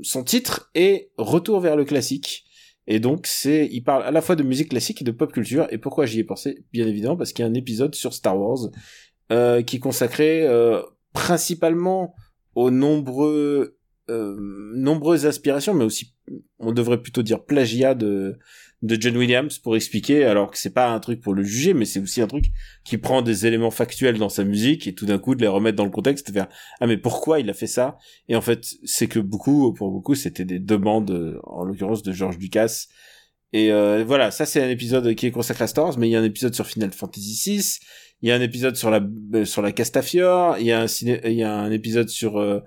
Son 0.00 0.24
titre 0.24 0.70
est 0.74 1.10
Retour 1.18 1.60
vers 1.60 1.76
le 1.76 1.84
classique. 1.84 2.44
Et 2.90 2.98
donc, 2.98 3.28
c'est, 3.28 3.68
il 3.70 3.82
parle 3.82 4.02
à 4.02 4.10
la 4.10 4.20
fois 4.20 4.34
de 4.34 4.42
musique 4.42 4.70
classique 4.70 5.00
et 5.00 5.04
de 5.04 5.12
pop 5.12 5.32
culture. 5.32 5.68
Et 5.70 5.78
pourquoi 5.78 6.06
j'y 6.06 6.18
ai 6.18 6.24
pensé? 6.24 6.64
Bien 6.72 6.88
évidemment, 6.88 7.16
parce 7.16 7.32
qu'il 7.32 7.44
y 7.44 7.46
a 7.46 7.50
un 7.50 7.54
épisode 7.54 7.94
sur 7.94 8.12
Star 8.12 8.36
Wars 8.36 8.68
euh, 9.30 9.62
qui 9.62 9.76
est 9.76 9.78
consacré 9.78 10.44
euh, 10.44 10.82
principalement 11.12 12.16
aux 12.56 12.72
nombreux, 12.72 13.78
euh, 14.10 14.36
nombreuses 14.74 15.24
aspirations, 15.24 15.72
mais 15.72 15.84
aussi, 15.84 16.16
on 16.58 16.72
devrait 16.72 17.00
plutôt 17.00 17.22
dire 17.22 17.44
plagiat 17.44 17.94
de 17.94 18.40
de 18.82 18.96
John 18.98 19.16
Williams 19.16 19.58
pour 19.58 19.76
expliquer, 19.76 20.24
alors 20.24 20.50
que 20.50 20.56
c'est 20.56 20.72
pas 20.72 20.88
un 20.88 21.00
truc 21.00 21.20
pour 21.20 21.34
le 21.34 21.42
juger, 21.42 21.74
mais 21.74 21.84
c'est 21.84 22.00
aussi 22.00 22.22
un 22.22 22.26
truc 22.26 22.46
qui 22.84 22.96
prend 22.96 23.20
des 23.20 23.46
éléments 23.46 23.70
factuels 23.70 24.18
dans 24.18 24.30
sa 24.30 24.42
musique 24.42 24.86
et 24.86 24.94
tout 24.94 25.04
d'un 25.04 25.18
coup 25.18 25.34
de 25.34 25.42
les 25.42 25.48
remettre 25.48 25.76
dans 25.76 25.84
le 25.84 25.90
contexte 25.90 26.32
faire 26.32 26.48
ah 26.80 26.86
mais 26.86 26.96
pourquoi 26.96 27.40
il 27.40 27.50
a 27.50 27.54
fait 27.54 27.66
ça? 27.66 27.98
Et 28.28 28.36
en 28.36 28.40
fait, 28.40 28.64
c'est 28.84 29.06
que 29.06 29.18
beaucoup, 29.18 29.74
pour 29.74 29.90
beaucoup, 29.90 30.14
c'était 30.14 30.46
des 30.46 30.58
demandes, 30.58 31.40
en 31.44 31.64
l'occurrence 31.64 32.02
de 32.02 32.12
George 32.12 32.38
Lucas. 32.38 32.86
Et 33.52 33.72
euh, 33.72 34.04
voilà, 34.06 34.30
ça 34.30 34.46
c'est 34.46 34.62
un 34.62 34.68
épisode 34.68 35.14
qui 35.14 35.26
est 35.26 35.30
consacré 35.32 35.64
à 35.64 35.66
Star 35.66 35.98
mais 35.98 36.08
il 36.08 36.12
y 36.12 36.16
a 36.16 36.20
un 36.20 36.24
épisode 36.24 36.54
sur 36.54 36.66
Final 36.66 36.92
Fantasy 36.92 37.58
VI, 37.58 37.78
il 38.22 38.28
y 38.28 38.32
a 38.32 38.36
un 38.36 38.40
épisode 38.40 38.76
sur 38.76 38.90
la 38.90 39.00
euh, 39.34 39.44
sur 39.44 39.60
la 39.60 39.72
Castafiore, 39.72 40.56
il 40.58 40.66
y 40.66 40.72
a 40.72 40.82
un 40.82 40.86
il 40.86 41.32
y 41.32 41.42
a 41.42 41.52
un 41.52 41.72
épisode 41.72 42.08
sur 42.08 42.38
euh, 42.38 42.60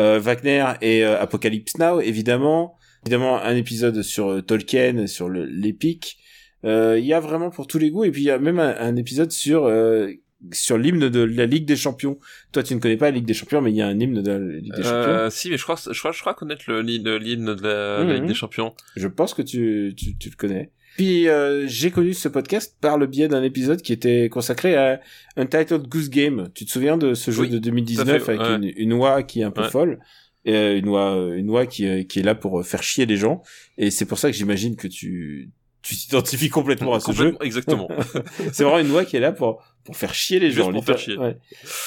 euh 0.00 0.18
Wagner 0.18 0.64
et 0.80 1.04
Apocalypse 1.04 1.76
Now 1.76 2.00
évidemment 2.00 2.78
évidemment 3.04 3.40
un 3.42 3.56
épisode 3.56 4.02
sur 4.02 4.28
euh, 4.28 4.42
Tolkien, 4.42 5.06
sur 5.06 5.28
l'épique. 5.28 6.18
Euh, 6.64 6.98
il 6.98 7.04
y 7.04 7.12
a 7.12 7.20
vraiment 7.20 7.50
pour 7.50 7.66
tous 7.66 7.78
les 7.78 7.90
goûts 7.90 8.04
et 8.04 8.10
puis 8.10 8.22
il 8.22 8.26
y 8.26 8.30
a 8.30 8.38
même 8.38 8.60
un, 8.60 8.96
épisode 8.96 9.32
sur 9.32 9.64
euh, 9.64 10.12
sur 10.52 10.78
l'hymne 10.78 11.08
de 11.08 11.20
la 11.20 11.46
Ligue 11.46 11.66
des 11.66 11.76
Champions. 11.76 12.18
Toi, 12.52 12.62
tu 12.62 12.74
ne 12.74 12.80
connais 12.80 12.96
pas 12.96 13.06
la 13.06 13.12
Ligue 13.12 13.26
des 13.26 13.34
Champions, 13.34 13.60
mais 13.60 13.70
il 13.70 13.76
y 13.76 13.82
a 13.82 13.86
un 13.86 13.98
hymne 13.98 14.22
de 14.22 14.30
la 14.30 14.38
Ligue 14.38 14.74
des 14.74 14.82
Champions. 14.82 15.12
Euh, 15.12 15.30
si, 15.30 15.50
mais 15.50 15.56
je 15.56 15.62
crois, 15.62 15.76
je 15.76 15.98
crois, 15.98 16.12
je 16.12 16.20
crois 16.20 16.34
connaître 16.34 16.64
le 16.68 16.80
l'hymne 16.80 17.54
de 17.54 17.62
la, 17.62 18.04
Ligue 18.04 18.22
mhm. 18.22 18.28
des 18.28 18.34
Champions. 18.34 18.74
Je 18.96 19.08
pense 19.08 19.34
que 19.34 19.42
tu, 19.42 19.94
tu, 19.96 20.16
tu 20.16 20.30
le 20.30 20.36
connais. 20.36 20.70
Puis 20.96 21.28
euh, 21.28 21.66
j'ai 21.68 21.90
connu 21.90 22.12
ce 22.12 22.28
podcast 22.28 22.76
par 22.80 22.98
le 22.98 23.06
biais 23.06 23.28
d'un 23.28 23.42
épisode 23.42 23.80
qui 23.80 23.94
était 23.94 24.28
consacré 24.28 24.76
à 24.76 25.00
Untitled 25.36 25.88
Goose 25.88 26.10
Game. 26.10 26.50
Tu 26.54 26.66
te 26.66 26.70
souviens 26.70 26.98
de 26.98 27.14
ce 27.14 27.30
jeu 27.30 27.46
de 27.46 27.58
2019 27.58 28.28
avec 28.28 28.40
une, 28.40 28.70
une 28.76 28.92
oie 28.92 29.22
qui 29.22 29.40
est 29.40 29.44
un 29.44 29.50
peu 29.50 29.64
folle? 29.64 30.00
Et 30.44 30.76
une 30.78 30.88
oie 30.88 31.16
une 31.36 31.50
oie 31.50 31.66
qui, 31.66 32.06
qui 32.06 32.18
est 32.20 32.22
là 32.22 32.34
pour 32.34 32.64
faire 32.66 32.82
chier 32.82 33.06
les 33.06 33.16
gens 33.16 33.42
et 33.78 33.90
c'est 33.90 34.06
pour 34.06 34.18
ça 34.18 34.30
que 34.30 34.36
j'imagine 34.36 34.76
que 34.76 34.88
tu 34.88 35.50
tu 35.82 35.96
t'identifies 35.96 36.48
complètement 36.48 36.94
à 36.94 37.00
ce 37.00 37.10
jeu. 37.10 37.36
Exactement. 37.40 37.88
c'est 38.52 38.62
vraiment 38.62 38.78
une 38.78 38.86
voix 38.86 39.04
qui 39.04 39.16
est 39.16 39.20
là 39.20 39.32
pour 39.32 39.64
pour 39.84 39.96
faire 39.96 40.14
chier 40.14 40.38
les 40.38 40.50
Juste 40.52 40.58
gens. 40.66 40.72
pour 40.72 40.84
faire 40.84 40.98
chier. 40.98 41.16
Ouais. 41.18 41.36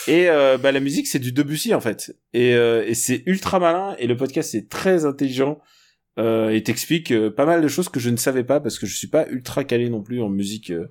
Et 0.08 0.30
euh, 0.30 0.58
bah 0.58 0.72
la 0.74 0.82
musique 0.82 1.08
c'est 1.08 1.20
du 1.20 1.32
Debussy 1.32 1.74
en 1.74 1.80
fait. 1.80 2.14
Et, 2.34 2.54
euh, 2.56 2.84
et 2.86 2.94
c'est 2.94 3.24
ultra 3.26 3.58
malin 3.60 3.96
et 4.00 4.08
le 4.08 4.18
podcast 4.18 4.52
c'est 4.52 4.68
très 4.68 5.06
intelligent 5.06 5.60
euh, 6.20 6.50
et 6.50 6.62
t'explique 6.64 7.12
euh, 7.12 7.30
pas 7.30 7.46
mal 7.46 7.62
de 7.62 7.68
choses 7.70 7.88
que 7.90 8.00
je 8.02 8.10
ne 8.10 8.18
savais 8.18 8.44
pas 8.44 8.60
parce 8.60 8.80
que 8.80 8.86
je 8.86 8.96
suis 8.96 9.08
pas 9.08 9.28
ultra 9.30 9.64
calé 9.64 9.90
non 9.90 10.02
plus 10.02 10.22
en 10.22 10.30
musique 10.30 10.72
euh, 10.72 10.88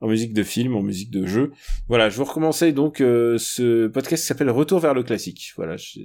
en 0.00 0.06
musique 0.08 0.32
de 0.32 0.44
film, 0.44 0.76
en 0.76 0.82
musique 0.82 1.10
de 1.10 1.26
jeu. 1.26 1.50
Voilà, 1.88 2.08
je 2.08 2.16
vous 2.16 2.24
recommence 2.24 2.62
donc 2.62 3.00
euh, 3.00 3.36
ce 3.38 3.88
podcast 3.88 4.22
qui 4.22 4.26
s'appelle 4.28 4.50
Retour 4.50 4.78
vers 4.78 4.94
le 4.94 5.02
classique. 5.02 5.52
Voilà, 5.56 5.76
je- 5.76 5.98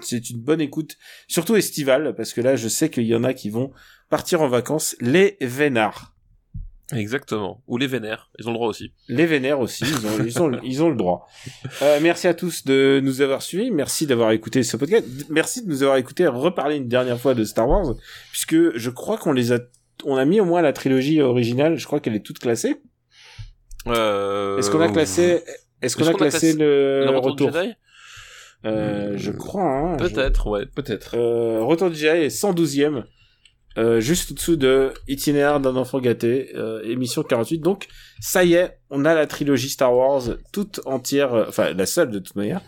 c'est 0.00 0.30
une 0.30 0.40
bonne 0.40 0.60
écoute, 0.60 0.96
surtout 1.28 1.56
estivale 1.56 2.14
parce 2.16 2.32
que 2.32 2.40
là 2.40 2.56
je 2.56 2.68
sais 2.68 2.90
qu'il 2.90 3.04
y 3.04 3.14
en 3.14 3.24
a 3.24 3.34
qui 3.34 3.50
vont 3.50 3.72
partir 4.10 4.42
en 4.42 4.48
vacances 4.48 4.96
les 5.00 5.36
vénards. 5.40 6.12
Exactement. 6.92 7.62
Ou 7.66 7.78
les 7.78 7.86
vénères, 7.86 8.30
ils 8.38 8.46
ont 8.46 8.50
le 8.50 8.56
droit 8.58 8.68
aussi. 8.68 8.92
Les 9.08 9.24
vénères 9.24 9.58
aussi, 9.58 9.84
ils 9.84 10.06
ont, 10.06 10.24
ils 10.24 10.42
ont, 10.42 10.60
ils 10.62 10.82
ont 10.82 10.90
le 10.90 10.96
droit. 10.96 11.26
Euh, 11.80 11.98
merci 12.02 12.28
à 12.28 12.34
tous 12.34 12.64
de 12.66 13.00
nous 13.02 13.22
avoir 13.22 13.40
suivis, 13.40 13.70
merci 13.70 14.06
d'avoir 14.06 14.32
écouté 14.32 14.62
ce 14.62 14.76
podcast, 14.76 15.06
merci 15.30 15.64
de 15.64 15.70
nous 15.70 15.82
avoir 15.82 15.96
écouté 15.96 16.26
reparler 16.26 16.76
une 16.76 16.88
dernière 16.88 17.18
fois 17.18 17.34
de 17.34 17.42
Star 17.44 17.68
Wars, 17.68 17.94
puisque 18.30 18.76
je 18.76 18.90
crois 18.90 19.16
qu'on 19.16 19.32
les 19.32 19.52
a, 19.52 19.60
on 20.04 20.16
a 20.16 20.24
mis 20.26 20.40
au 20.40 20.44
moins 20.44 20.60
la 20.60 20.74
trilogie 20.74 21.22
originale, 21.22 21.78
je 21.78 21.86
crois 21.86 22.00
qu'elle 22.00 22.14
est 22.14 22.24
toute 22.24 22.38
classée. 22.38 22.76
Euh... 23.86 24.58
Est-ce 24.58 24.70
qu'on 24.70 24.80
a 24.80 24.90
classé, 24.90 25.42
est-ce 25.80 25.96
qu'on 25.96 26.06
a 26.06 26.12
classé 26.12 26.52
le, 26.52 27.06
le 27.06 27.16
retour, 27.16 27.48
retour 27.48 27.50
du 27.50 27.58
Jedi? 27.58 27.74
Euh, 28.66 29.14
Je 29.16 29.30
crois, 29.30 29.64
hein. 29.64 29.96
je- 30.00 30.04
Peut-être, 30.08 30.46
ouais, 30.48 30.66
peut-être. 30.66 31.16
Euh, 31.16 31.62
Retour 31.62 31.90
du 31.90 31.96
Jedi 31.96 32.24
est 32.24 32.28
112e, 32.30 33.04
euh, 33.76 34.00
juste 34.00 34.30
au-dessous 34.32 34.56
de 34.56 34.92
Itinéraire 35.08 35.60
d'un 35.60 35.76
enfant 35.76 35.98
gâté, 36.00 36.50
euh, 36.54 36.82
émission 36.84 37.22
48. 37.22 37.58
Donc, 37.58 37.88
ça 38.20 38.44
y 38.44 38.54
est, 38.54 38.78
on 38.90 39.04
a 39.04 39.14
la 39.14 39.26
trilogie 39.26 39.68
Star 39.68 39.94
Wars 39.94 40.22
toute 40.52 40.80
entière, 40.86 41.34
euh, 41.34 41.44
enfin 41.48 41.72
la 41.74 41.86
seule 41.86 42.10
de 42.10 42.18
toute 42.20 42.36
manière, 42.36 42.60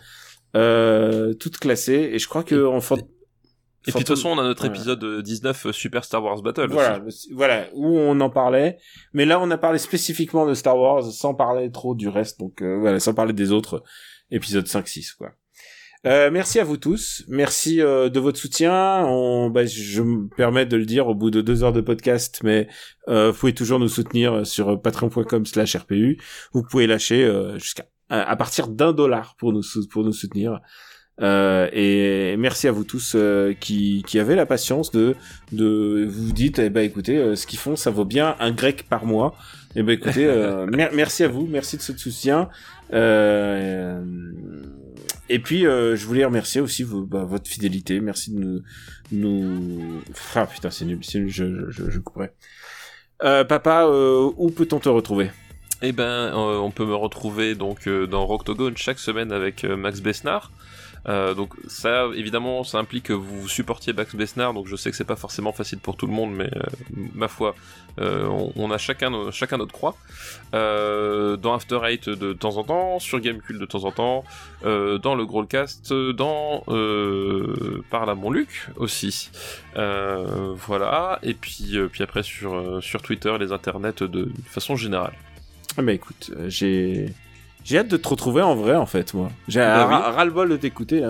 euh, 0.56 1.34
toute 1.34 1.58
classée. 1.58 2.10
Et 2.12 2.18
je 2.18 2.28
crois 2.28 2.42
que 2.42 2.66
en 2.66 2.80
fant- 2.80 2.96
Et 3.88 3.92
puis 3.92 4.00
de 4.00 4.04
toute 4.04 4.16
façon, 4.16 4.30
on 4.30 4.38
a 4.40 4.42
notre 4.42 4.64
épisode 4.64 5.04
euh, 5.04 5.22
19 5.22 5.66
euh, 5.66 5.72
Super 5.72 6.02
Star 6.04 6.22
Wars 6.24 6.42
Battle. 6.42 6.66
voilà, 6.72 7.00
aussi. 7.06 7.32
voilà, 7.32 7.66
où 7.72 7.86
on 7.96 8.18
en 8.20 8.30
parlait. 8.30 8.78
Mais 9.12 9.24
là, 9.24 9.38
on 9.40 9.48
a 9.52 9.58
parlé 9.58 9.78
spécifiquement 9.78 10.44
de 10.44 10.54
Star 10.54 10.76
Wars, 10.76 11.04
sans 11.04 11.34
parler 11.34 11.70
trop 11.70 11.94
du 11.94 12.08
reste. 12.08 12.40
Donc 12.40 12.62
euh, 12.62 12.78
voilà, 12.80 12.98
sans 12.98 13.14
parler 13.14 13.32
des 13.32 13.52
autres 13.52 13.84
épisodes 14.32 14.66
5-6, 14.66 15.14
quoi. 15.16 15.30
Euh, 16.06 16.30
merci 16.30 16.60
à 16.60 16.64
vous 16.64 16.76
tous. 16.76 17.24
Merci 17.28 17.80
euh, 17.80 18.08
de 18.08 18.20
votre 18.20 18.38
soutien. 18.38 19.04
On, 19.06 19.50
bah, 19.50 19.66
je 19.66 20.02
me 20.02 20.28
permets 20.28 20.64
de 20.64 20.76
le 20.76 20.84
dire 20.86 21.08
au 21.08 21.14
bout 21.14 21.30
de 21.32 21.40
deux 21.40 21.64
heures 21.64 21.72
de 21.72 21.80
podcast, 21.80 22.40
mais 22.44 22.68
euh, 23.08 23.32
vous 23.32 23.38
pouvez 23.38 23.54
toujours 23.54 23.80
nous 23.80 23.88
soutenir 23.88 24.46
sur 24.46 24.80
patreon.com/rpu. 24.80 26.18
Vous 26.52 26.62
pouvez 26.62 26.86
lâcher 26.86 27.24
euh, 27.24 27.58
jusqu'à 27.58 27.86
à 28.08 28.36
partir 28.36 28.68
d'un 28.68 28.92
dollar 28.92 29.34
pour 29.36 29.52
nous 29.52 29.62
pour 29.90 30.04
nous 30.04 30.12
soutenir. 30.12 30.60
Euh, 31.22 31.68
et 31.72 32.36
merci 32.36 32.68
à 32.68 32.72
vous 32.72 32.84
tous 32.84 33.14
euh, 33.16 33.52
qui 33.58 34.04
qui 34.06 34.18
avez 34.20 34.36
la 34.36 34.46
patience 34.46 34.92
de 34.92 35.16
de 35.50 36.06
vous 36.08 36.30
dites 36.32 36.58
eh 36.60 36.68
ben 36.68 36.82
écoutez 36.82 37.16
euh, 37.16 37.34
ce 37.34 37.46
qu'ils 37.46 37.58
font 37.58 37.74
ça 37.74 37.90
vaut 37.90 38.04
bien 38.04 38.36
un 38.38 38.52
grec 38.52 38.84
par 38.88 39.06
mois. 39.06 39.34
Eh 39.74 39.82
ben 39.82 39.92
écoutez 39.94 40.26
mer- 40.70 40.90
merci 40.92 41.24
à 41.24 41.28
vous, 41.28 41.46
merci 41.50 41.76
de 41.78 41.82
ce 41.82 41.96
soutien. 41.96 42.48
Euh, 42.92 44.00
et 45.28 45.38
puis 45.38 45.66
euh, 45.66 45.96
je 45.96 46.06
voulais 46.06 46.24
remercier 46.24 46.60
aussi 46.60 46.84
bah, 46.84 47.24
votre 47.24 47.48
fidélité, 47.48 48.00
merci 48.00 48.32
de 48.32 48.40
nous 48.40 48.62
nous 49.12 50.02
ah 50.34 50.46
putain 50.46 50.70
c'est 50.70 50.84
nul, 50.84 50.98
c'est 51.02 51.18
nul, 51.18 51.28
je 51.28 51.70
je, 51.70 51.90
je 51.90 51.98
couperai. 52.00 52.30
Euh, 53.22 53.44
papa, 53.44 53.84
euh, 53.86 54.30
où 54.36 54.50
peut-on 54.50 54.78
te 54.78 54.88
retrouver? 54.88 55.30
Eh 55.82 55.92
ben, 55.92 56.04
euh, 56.04 56.58
on 56.58 56.70
peut 56.70 56.86
me 56.86 56.94
retrouver 56.94 57.54
donc 57.54 57.86
euh, 57.86 58.06
dans 58.06 58.24
Rocktogone 58.26 58.76
chaque 58.76 58.98
semaine 58.98 59.30
avec 59.32 59.64
euh, 59.64 59.76
Max 59.76 60.00
Besnard. 60.00 60.50
Euh, 61.08 61.34
donc 61.34 61.54
ça, 61.68 62.06
évidemment, 62.14 62.64
ça 62.64 62.78
implique 62.78 63.04
que 63.04 63.12
vous 63.12 63.48
supportiez 63.48 63.92
Max 63.92 64.14
Besnard, 64.14 64.54
donc 64.54 64.66
je 64.66 64.76
sais 64.76 64.90
que 64.90 64.96
c'est 64.96 65.04
pas 65.04 65.16
forcément 65.16 65.52
facile 65.52 65.78
pour 65.78 65.96
tout 65.96 66.06
le 66.06 66.12
monde, 66.12 66.32
mais 66.34 66.50
euh, 66.56 66.62
ma 67.14 67.28
foi, 67.28 67.54
euh, 68.00 68.26
on, 68.56 68.70
a 68.70 68.78
chacun, 68.78 69.30
chacun 69.30 69.58
notre 69.58 69.72
croix. 69.72 69.96
Dans 70.52 71.54
After 71.54 71.80
Eight 71.84 72.08
de 72.08 72.32
temps 72.32 72.56
en 72.56 72.64
temps, 72.64 72.98
sur 72.98 73.20
Gamecube 73.20 73.58
de 73.58 73.66
temps 73.66 73.84
en 73.84 73.92
temps, 73.92 74.24
dans 74.62 75.14
le 75.14 75.24
Growlcast, 75.24 75.92
dans 75.92 76.62
Parle 77.90 78.10
à 78.10 78.14
mon 78.14 78.30
Luc 78.30 78.68
aussi. 78.76 79.30
Voilà, 79.74 81.18
et 81.22 81.34
puis, 81.34 81.78
puis 81.92 82.02
après 82.02 82.22
sur, 82.22 82.82
sur 82.82 83.02
Twitter, 83.02 83.34
les 83.38 83.52
internets 83.52 84.02
de, 84.02 84.30
façon 84.46 84.76
générale. 84.76 85.14
Ah 85.78 85.82
bah 85.82 85.92
écoute, 85.92 86.30
j'ai 86.48 87.12
j'ai 87.66 87.78
hâte 87.78 87.88
de 87.88 87.96
te 87.96 88.08
retrouver 88.08 88.42
en 88.42 88.54
vrai 88.54 88.76
en 88.76 88.86
fait 88.86 89.12
moi. 89.14 89.28
J'ai 89.48 89.60
Bah 89.60 89.84
un 89.84 89.88
oui. 89.88 89.94
ras- 89.94 90.10
ras-le-bol 90.12 90.48
de 90.48 90.56
t'écouter. 90.56 91.00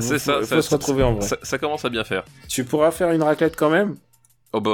C'est 0.00 0.18
ça, 0.18 0.38
faut 0.40 0.44
ça, 0.44 0.62
se 0.62 0.70
retrouver 0.70 1.02
en 1.02 1.14
vrai. 1.14 1.22
Ça, 1.26 1.36
ça 1.42 1.58
commence 1.58 1.84
à 1.84 1.88
bien 1.88 2.04
faire. 2.04 2.24
Tu 2.48 2.64
pourras 2.64 2.90
faire 2.92 3.10
une 3.10 3.22
raclette 3.22 3.56
quand 3.56 3.70
même? 3.70 3.96
Oh 4.52 4.60
bah 4.60 4.70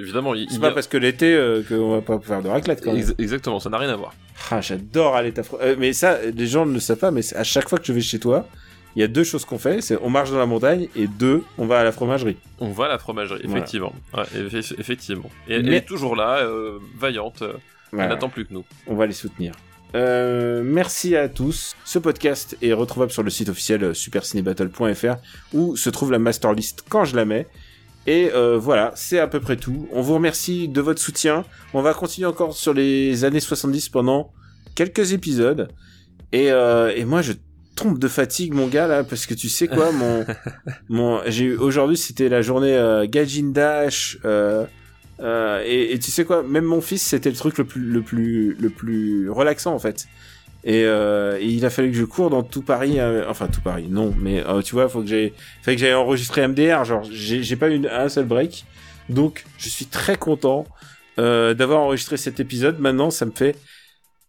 évidemment, 0.00 0.34
il, 0.34 0.48
C'est 0.48 0.54
il 0.54 0.60
pas 0.60 0.70
parce 0.70 0.86
que 0.86 0.96
l'été 0.96 1.34
euh, 1.34 1.62
qu'on 1.68 1.90
va 1.90 2.00
pas 2.00 2.18
faire 2.20 2.40
de 2.42 2.48
raclette 2.48 2.82
quand 2.82 2.92
même. 2.92 3.00
Ex- 3.00 3.14
exactement, 3.18 3.60
ça 3.60 3.68
n'a 3.68 3.76
rien 3.78 3.90
à 3.90 3.96
voir. 3.96 4.14
Ah, 4.50 4.60
j'adore 4.60 5.16
aller 5.16 5.32
t'affronter. 5.32 5.64
Euh, 5.64 5.76
mais 5.78 5.92
ça, 5.92 6.18
les 6.22 6.46
gens 6.46 6.64
ne 6.64 6.72
le 6.72 6.80
savent 6.80 6.98
pas, 6.98 7.10
mais 7.10 7.20
c'est- 7.22 7.36
à 7.36 7.44
chaque 7.44 7.68
fois 7.68 7.78
que 7.78 7.84
je 7.84 7.92
vais 7.92 8.00
chez 8.00 8.20
toi, 8.20 8.46
il 8.96 9.00
y 9.00 9.02
a 9.02 9.08
deux 9.08 9.24
choses 9.24 9.44
qu'on 9.44 9.58
fait. 9.58 9.82
C'est 9.82 9.98
on 10.00 10.08
marche 10.08 10.30
dans 10.30 10.38
la 10.38 10.46
montagne 10.46 10.88
et 10.96 11.06
deux, 11.08 11.42
on 11.58 11.66
va 11.66 11.80
à 11.80 11.84
la 11.84 11.92
fromagerie. 11.92 12.36
On 12.60 12.70
va 12.70 12.86
à 12.86 12.88
la 12.88 12.98
fromagerie, 12.98 13.40
Voilà. 13.44 13.58
effectivement. 13.58 13.92
Ouais, 14.16 14.22
eff- 14.34 14.74
effectivement. 14.78 15.28
Et 15.48 15.56
elle 15.56 15.74
est 15.74 15.84
toujours 15.86 16.16
là, 16.16 16.38
euh, 16.38 16.78
vaillante. 16.96 17.42
euh, 17.42 17.52
Elle 17.92 18.08
n'attend 18.08 18.28
plus 18.30 18.46
que 18.46 18.54
nous. 18.54 18.64
on 18.86 18.94
va 18.94 19.06
les 19.06 19.12
soutenir. 19.12 19.52
Euh, 19.94 20.62
merci 20.64 21.16
à 21.16 21.28
tous. 21.28 21.74
Ce 21.84 21.98
podcast 21.98 22.56
est 22.62 22.72
retrouvable 22.72 23.10
sur 23.10 23.22
le 23.22 23.30
site 23.30 23.48
officiel 23.48 23.84
euh, 23.84 23.94
supercinébattle.fr 23.94 25.16
où 25.54 25.76
se 25.76 25.90
trouve 25.90 26.12
la 26.12 26.18
master 26.18 26.52
list 26.52 26.84
quand 26.88 27.04
je 27.04 27.16
la 27.16 27.24
mets. 27.24 27.46
Et 28.08 28.30
euh, 28.32 28.56
voilà, 28.58 28.92
c'est 28.94 29.18
à 29.18 29.26
peu 29.26 29.38
près 29.38 29.56
tout. 29.56 29.86
On 29.92 30.00
vous 30.00 30.14
remercie 30.14 30.66
de 30.66 30.80
votre 30.80 30.98
soutien. 30.98 31.44
On 31.74 31.82
va 31.82 31.92
continuer 31.92 32.26
encore 32.26 32.54
sur 32.54 32.72
les 32.72 33.24
années 33.24 33.38
70 33.38 33.90
pendant 33.90 34.32
quelques 34.74 35.12
épisodes. 35.12 35.68
Et, 36.32 36.50
euh, 36.50 36.90
et 36.96 37.04
moi, 37.04 37.20
je 37.20 37.34
tombe 37.74 37.98
de 37.98 38.08
fatigue, 38.08 38.54
mon 38.54 38.66
gars, 38.66 38.86
là, 38.86 39.04
parce 39.04 39.26
que 39.26 39.34
tu 39.34 39.50
sais 39.50 39.68
quoi, 39.68 39.92
mon, 39.92 40.24
mon, 40.88 41.20
j'ai 41.26 41.44
eu, 41.44 41.56
aujourd'hui, 41.56 41.98
c'était 41.98 42.30
la 42.30 42.40
journée 42.40 42.74
euh, 42.74 43.06
Gaijin 43.06 43.50
Dash, 43.52 44.18
euh, 45.20 45.62
et, 45.64 45.92
et 45.92 45.98
tu 45.98 46.10
sais 46.10 46.24
quoi, 46.24 46.42
même 46.42 46.64
mon 46.64 46.80
fils, 46.80 47.02
c'était 47.02 47.30
le 47.30 47.36
truc 47.36 47.58
le 47.58 47.64
plus, 47.64 47.82
le 47.82 48.02
plus, 48.02 48.54
le 48.54 48.70
plus 48.70 49.30
relaxant 49.30 49.74
en 49.74 49.78
fait. 49.78 50.06
Et, 50.64 50.84
euh, 50.84 51.38
il 51.40 51.64
a 51.64 51.70
fallu 51.70 51.90
que 51.90 51.96
je 51.96 52.04
cours 52.04 52.30
dans 52.30 52.42
tout 52.42 52.62
Paris, 52.62 52.98
euh, 52.98 53.24
enfin 53.28 53.46
tout 53.46 53.60
Paris, 53.60 53.86
non, 53.88 54.14
mais 54.18 54.44
euh, 54.46 54.60
tu 54.60 54.74
vois, 54.74 54.88
faut 54.88 55.00
que 55.00 55.06
j'ai, 55.06 55.32
fallait 55.62 55.76
que 55.76 55.80
j'aille 55.80 55.94
enregistrer 55.94 56.46
MDR, 56.46 56.84
genre 56.84 57.04
j'ai 57.10 57.56
pas 57.56 57.68
eu 57.70 57.86
un 57.86 58.08
seul 58.08 58.24
break, 58.26 58.64
donc 59.08 59.44
je 59.56 59.68
suis 59.68 59.86
très 59.86 60.16
content 60.16 60.66
euh, 61.18 61.54
d'avoir 61.54 61.80
enregistré 61.80 62.16
cet 62.16 62.38
épisode. 62.38 62.78
Maintenant, 62.78 63.10
ça 63.10 63.26
me 63.26 63.32
fait 63.32 63.56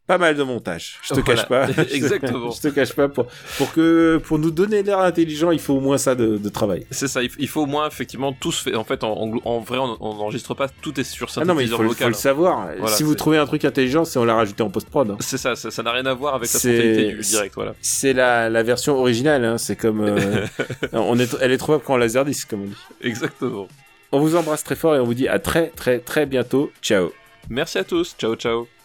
pas 0.10 0.18
mal 0.18 0.36
de 0.36 0.42
montage. 0.42 0.98
Je 1.04 1.14
te 1.14 1.20
Voilà. 1.20 1.36
cache 1.44 1.48
pas. 1.48 1.68
Exactement. 1.94 2.50
je 2.50 2.62
te 2.62 2.68
cache 2.70 2.94
pas 2.94 3.08
pour 3.08 3.28
pour 3.60 3.72
que 3.74 4.20
pour 4.26 4.40
nous 4.40 4.50
donner 4.50 4.82
l'air 4.82 4.98
intelligent, 5.00 5.52
il 5.52 5.60
faut 5.60 5.76
au 5.76 5.80
moins 5.80 6.00
ça 6.00 6.16
de, 6.16 6.38
de 6.38 6.50
travail. 6.50 6.88
C'est 6.90 7.08
ça, 7.08 7.22
il 7.22 7.48
faut 7.48 7.62
au 7.62 7.66
moins 7.68 7.88
effectivement 7.88 8.34
tous 8.34 8.60
fait. 8.64 8.74
En 8.76 8.84
fait, 8.84 9.04
en, 9.04 9.12
en, 9.14 9.40
en 9.46 9.60
vrai, 9.60 9.78
on 9.78 9.98
n'enregistre 10.16 10.56
pas, 10.56 10.68
tout 10.82 11.00
est 11.00 11.04
sur 11.04 11.28
Ah 11.38 11.46
non, 11.46 11.54
mais 11.54 11.66
il 11.66 11.70
synthétiseur 11.70 11.78
faut, 11.78 11.84
le- 11.84 11.90
faut 11.94 12.08
le 12.08 12.14
savoir. 12.16 12.70
Voilà, 12.80 12.96
si 12.96 13.04
vous 13.04 13.14
trouvez 13.14 13.38
un 13.38 13.46
truc 13.46 13.64
intelligent, 13.66 14.04
c'est 14.04 14.18
on 14.18 14.26
l'a 14.26 14.34
rajouté 14.34 14.64
en 14.64 14.72
post-prod. 14.72 15.12
hein. 15.12 15.18
C'est 15.20 15.38
ça, 15.38 15.56
ça 15.56 15.84
n'a 15.84 15.92
rien 15.92 16.08
à 16.08 16.14
voir 16.16 16.34
avec 16.34 16.52
la 16.52 16.60
C'est- 16.60 16.74
spontanéité 16.76 17.14
du 17.14 17.22
direct, 17.22 17.54
voilà. 17.54 17.76
C'est 17.82 18.14
la, 18.14 18.50
la 18.50 18.64
version 18.64 18.98
originale, 18.98 19.46
hein. 19.46 19.60
c'est 19.60 19.76
comme... 19.76 20.02
euh, 20.08 20.46
on 20.94 21.20
est, 21.20 21.38
elle 21.40 21.52
est 21.52 21.58
trouvable 21.58 21.84
qu'en 21.84 21.98
laserdisc, 21.98 22.50
comme 22.50 22.62
on 22.64 22.66
dit. 22.66 22.78
Exactement. 23.02 23.68
On 24.12 24.20
vous 24.20 24.36
embrasse 24.36 24.64
très 24.64 24.76
fort 24.76 24.96
et 24.96 25.00
on 25.00 25.06
vous 25.06 25.14
dit 25.14 25.28
à 25.28 25.38
très 25.38 25.68
très 25.68 26.00
très 26.00 26.26
bientôt. 26.26 26.72
Ciao 26.82 27.12
Merci 27.48 27.78
à 27.78 27.84
tous, 27.84 28.16
ciao 28.18 28.36
ciao. 28.36 28.79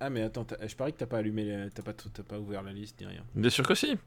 Ah 0.00 0.08
mais 0.08 0.22
attends, 0.22 0.46
je 0.66 0.74
parie 0.74 0.92
que 0.94 0.98
t'as 0.98 1.06
pas 1.06 1.18
allumé, 1.18 1.68
t'as 1.74 1.82
pas, 1.82 1.92
t'as 1.92 2.22
pas 2.22 2.38
ouvert 2.38 2.62
la 2.62 2.72
liste 2.72 2.98
ni 3.00 3.06
rien. 3.06 3.20
Bien 3.34 3.50
sûr 3.50 3.66
que 3.66 3.74
si. 3.74 3.98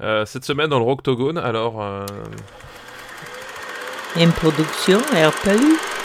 Euh, 0.00 0.26
cette 0.26 0.44
semaine 0.44 0.68
dans 0.68 0.78
le 0.78 0.84
Roctogone, 0.84 1.38
alors 1.38 1.82
euh, 1.82 2.04
Une 4.16 4.30
production 4.32 4.98
RPU. 4.98 5.97